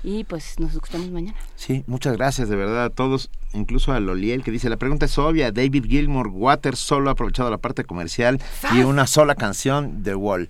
y 0.04 0.26
pues 0.26 0.60
nos 0.60 0.74
escuchamos 0.74 1.10
mañana. 1.10 1.38
Sí, 1.56 1.84
muchas 1.88 2.18
gracias 2.18 2.50
de 2.50 2.56
verdad 2.56 2.86
a 2.86 2.90
todos, 2.90 3.30
incluso 3.54 3.94
a 3.94 4.00
Loliel 4.00 4.44
que 4.44 4.52
dice, 4.52 4.70
la 4.70 4.78
pregunta 4.78 5.06
es 5.06 5.18
obvia, 5.18 5.52
David 5.52 5.86
Gilmour 5.86 6.28
Waters 6.28 6.80
solo 6.80 7.10
ha 7.10 7.14
aprovechado 7.14 7.50
la 7.50 7.58
parte 7.58 7.86
comercial 7.86 8.42
y 8.74 8.82
una 8.82 9.08
sola 9.08 9.36
canción, 9.36 10.04
The 10.04 10.16
Wall. 10.16 10.50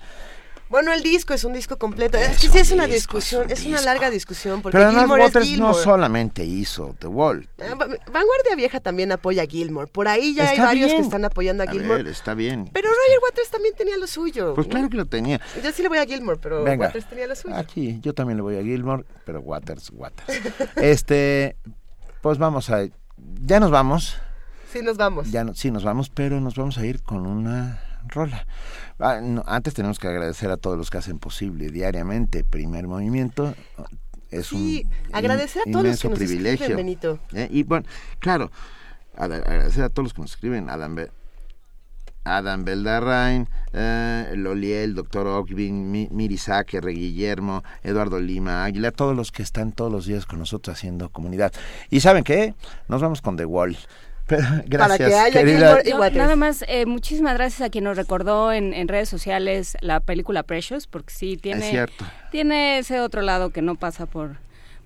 Bueno, 0.73 0.91
el 0.91 1.03
disco 1.03 1.35
es 1.35 1.43
un 1.43 1.53
disco 1.53 1.77
completo. 1.77 2.17
Es 2.17 2.39
que 2.39 2.49
sí 2.49 2.57
es 2.57 2.71
una 2.71 2.87
discusión, 2.87 3.45
es, 3.51 3.63
una 3.63 3.79
larga 3.81 4.09
discusión. 4.09 4.63
Porque 4.63 4.75
Pero 4.75 4.89
además 4.89 5.07
Waters 5.07 5.59
no 5.59 5.71
solamente 5.75 6.43
hizo 6.45 6.95
The 6.97 7.05
Wall. 7.05 7.47
Ah, 7.59 7.75
Va- 7.75 7.85
Vanguardia 7.85 8.55
Vieja 8.57 8.79
también 8.79 9.11
apoya 9.11 9.43
a 9.43 9.45
Gilmore. 9.45 9.85
Por 9.85 10.07
ahí 10.07 10.33
ya 10.33 10.49
hay 10.49 10.57
varios 10.57 10.91
que 10.91 11.01
están 11.01 11.25
apoyando 11.25 11.61
a, 11.61 11.67
Gilmore. 11.67 12.09
está 12.09 12.33
bien. 12.33 12.71
Pero 12.73 12.89
Roger 12.89 13.19
Waters 13.21 13.51
también 13.51 13.75
tenía 13.75 13.97
lo 13.97 14.07
suyo. 14.07 14.55
Pues 14.55 14.65
claro 14.65 14.89
que 14.89 14.97
lo 14.97 15.05
tenía. 15.05 15.39
Yo 15.63 15.71
sí 15.71 15.83
le 15.83 15.89
voy 15.89 15.99
a 15.99 16.07
Gilmore, 16.07 16.39
pero. 16.41 16.63
Waters 16.63 17.07
tenía 17.07 17.27
lo 17.27 17.35
suyo. 17.35 17.55
Aquí, 17.55 17.99
yo 18.01 18.15
también 18.15 18.37
le 18.37 18.41
voy 18.41 18.57
a 18.57 18.63
Gilmore, 18.63 19.05
pero 19.25 19.41
Waters, 19.41 19.91
Waters. 19.93 20.41
este, 20.77 21.55
pues 22.23 22.39
vamos 22.39 22.71
a... 22.71 22.87
Ya 23.43 23.59
nos 23.59 23.69
vamos. 23.69 24.17
Sí, 24.71 24.81
nos 24.81 24.97
vamos. 24.97 25.29
Ya 25.29 25.43
no- 25.43 25.53
sí, 25.53 25.69
nos 25.69 25.83
vamos, 25.83 26.09
pero 26.09 26.41
nos 26.41 26.55
vamos 26.55 26.79
a 26.79 26.85
ir 26.87 27.03
con 27.03 27.27
una 27.27 27.79
rola. 28.07 28.45
Ah, 28.99 29.19
no, 29.21 29.43
antes 29.47 29.73
tenemos 29.73 29.99
que 29.99 30.07
agradecer 30.07 30.49
a 30.51 30.57
todos 30.57 30.77
los 30.77 30.89
que 30.89 30.97
hacen 30.97 31.19
posible 31.19 31.69
diariamente 31.69 32.43
Primer 32.43 32.87
Movimiento. 32.87 33.53
Es 34.31 34.47
Sí, 34.47 34.87
un 35.09 35.15
agradecer 35.15 35.61
a 35.67 35.71
todos 35.71 35.85
los 35.85 36.01
que 36.01 36.09
nos 36.09 36.19
escriben, 36.19 36.43
privilegio. 36.43 36.75
Benito. 36.75 37.19
Eh, 37.33 37.47
Y 37.51 37.63
bueno, 37.63 37.85
claro, 38.19 38.51
a- 39.15 39.25
agradecer 39.25 39.83
a 39.83 39.89
todos 39.89 40.05
los 40.05 40.13
que 40.13 40.21
nos 40.21 40.31
escriben. 40.31 40.69
Adam, 40.69 40.95
Be- 40.95 41.11
Adam 42.25 42.63
Beldarrain, 42.63 43.49
eh, 43.73 44.33
Loliel, 44.37 44.95
Doctor 44.95 45.27
Ockvin, 45.27 45.91
Mi- 45.91 46.07
Miri 46.09 46.37
Saque, 46.37 46.79
Re 46.79 46.93
Guillermo, 46.93 47.63
Eduardo 47.83 48.17
Lima, 48.19 48.63
Águila, 48.63 48.91
todos 48.91 49.13
los 49.15 49.31
que 49.33 49.43
están 49.43 49.73
todos 49.73 49.91
los 49.91 50.05
días 50.05 50.25
con 50.25 50.39
nosotros 50.39 50.77
haciendo 50.77 51.09
comunidad. 51.09 51.51
¿Y 51.89 51.99
saben 51.99 52.23
qué? 52.23 52.55
Nos 52.87 53.01
vamos 53.01 53.21
con 53.21 53.35
The 53.35 53.45
Wall. 53.45 53.77
Pero, 54.27 54.43
gracias, 54.65 54.97
que 55.09 55.15
haya 55.15 55.39
querida. 55.39 55.83
Yo, 55.83 55.97
nada 56.11 56.35
más, 56.35 56.63
eh, 56.67 56.85
muchísimas 56.85 57.33
gracias 57.35 57.61
a 57.61 57.69
quien 57.69 57.83
nos 57.83 57.97
recordó 57.97 58.51
en, 58.51 58.73
en 58.73 58.87
redes 58.87 59.09
sociales 59.09 59.77
la 59.81 59.99
película 59.99 60.43
Precious, 60.43 60.87
porque 60.87 61.13
sí 61.13 61.37
tiene, 61.37 61.65
Es 61.65 61.71
cierto. 61.71 62.05
tiene 62.31 62.79
ese 62.79 62.99
otro 62.99 63.21
lado 63.21 63.49
que 63.49 63.61
no 63.61 63.75
pasa 63.75 64.05
por, 64.05 64.37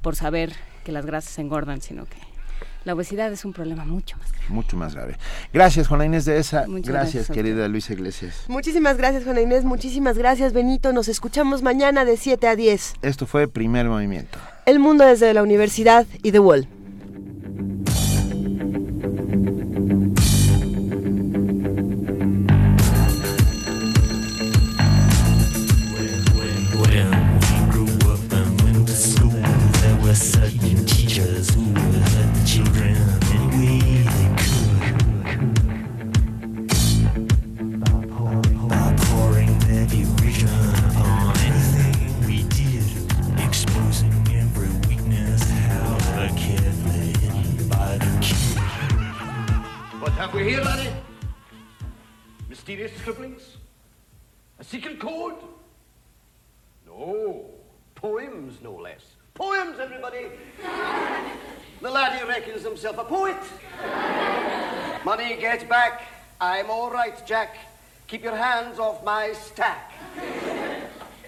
por 0.01 0.15
saber 0.15 0.53
que 0.83 0.91
las 0.91 1.05
grasas 1.05 1.37
engordan, 1.39 1.81
sino 1.81 2.05
que 2.05 2.17
la 2.85 2.93
obesidad 2.93 3.31
es 3.33 3.43
un 3.43 3.51
problema 3.51 3.83
mucho 3.83 4.15
más 4.17 4.31
grave. 4.31 4.45
Mucho 4.47 4.77
más 4.77 4.95
grave. 4.95 5.17
Gracias, 5.53 5.87
Juana 5.89 6.05
Inés 6.05 6.23
de 6.23 6.39
esa. 6.39 6.65
Muchas 6.67 6.93
Gracias, 6.93 7.27
querida 7.29 7.67
Luisa 7.67 7.91
Iglesias. 7.91 8.45
Muchísimas 8.47 8.97
gracias, 8.97 9.25
Juana 9.25 9.41
Inés. 9.41 9.65
Muchísimas 9.65 10.17
gracias, 10.17 10.53
Benito. 10.53 10.93
Nos 10.93 11.09
escuchamos 11.09 11.61
mañana 11.61 12.05
de 12.05 12.15
7 12.15 12.47
a 12.47 12.55
10. 12.55 12.93
Esto 13.01 13.25
fue 13.27 13.49
Primer 13.49 13.87
Movimiento. 13.87 14.39
El 14.65 14.79
mundo 14.79 15.03
desde 15.05 15.33
la 15.33 15.43
universidad 15.43 16.07
y 16.23 16.31
The 16.31 16.39
Wall. 16.39 16.67
When 19.27 19.35
we 27.41 27.71
grew 27.71 27.91
up 28.09 28.31
and 28.31 28.61
went 28.61 28.87
to 28.87 28.93
school, 28.95 29.31
there 29.31 29.97
were 30.01 30.15
certain 30.15 30.56
Here, 50.47 50.61
laddie? 50.61 50.93
Mysterious 52.47 52.93
scribblings? 52.99 53.57
A 54.59 54.63
secret 54.63 54.97
code? 54.97 55.35
No. 56.85 57.49
Poems, 57.95 58.61
no 58.61 58.71
less. 58.71 59.03
Poems, 59.33 59.77
everybody! 59.77 60.27
the 61.81 61.91
laddie 61.91 62.25
reckons 62.25 62.63
himself 62.63 62.97
a 62.97 63.03
poet. 63.03 63.35
Money, 65.03 65.35
get 65.35 65.67
back. 65.67 66.03
I'm 66.39 66.69
all 66.69 66.91
right, 66.91 67.27
Jack. 67.27 67.57
Keep 68.07 68.23
your 68.23 68.37
hands 68.37 68.79
off 68.79 69.03
my 69.03 69.33
stack. 69.33 69.91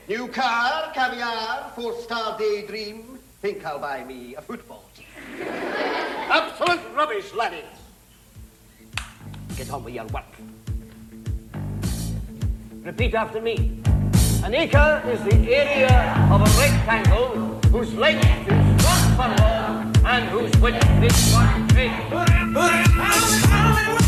New 0.08 0.30
car, 0.30 0.94
caviar, 0.94 1.74
four-star 1.76 2.38
daydream. 2.40 3.20
Think 3.42 3.66
I'll 3.66 3.80
buy 3.80 4.02
me 4.06 4.36
a 4.36 4.42
football. 4.42 4.86
Absolute 5.42 6.96
rubbish, 6.96 7.34
laddie. 7.34 7.66
Get 9.60 9.72
on 9.72 9.84
with 9.84 9.94
your 9.94 10.06
work. 10.06 10.24
Repeat 12.82 13.14
after 13.14 13.42
me. 13.42 13.82
An 14.42 14.56
acre 14.56 15.04
is 15.06 15.22
the 15.24 15.36
area 15.54 16.16
of 16.32 16.40
a 16.40 16.46
rectangle 16.58 17.60
whose 17.70 17.94
length 17.94 18.26
is 18.48 18.86
one 18.86 19.18
furlong 19.18 19.94
and 20.06 20.30
whose 20.30 20.56
width 20.62 20.82
is 21.04 21.34
one 21.34 21.68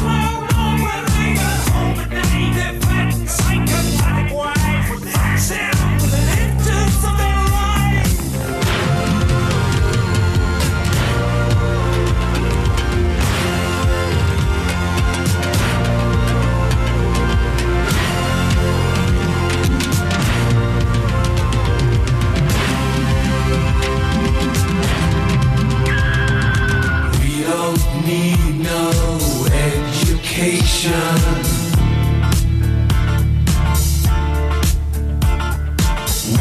We 0.08 0.21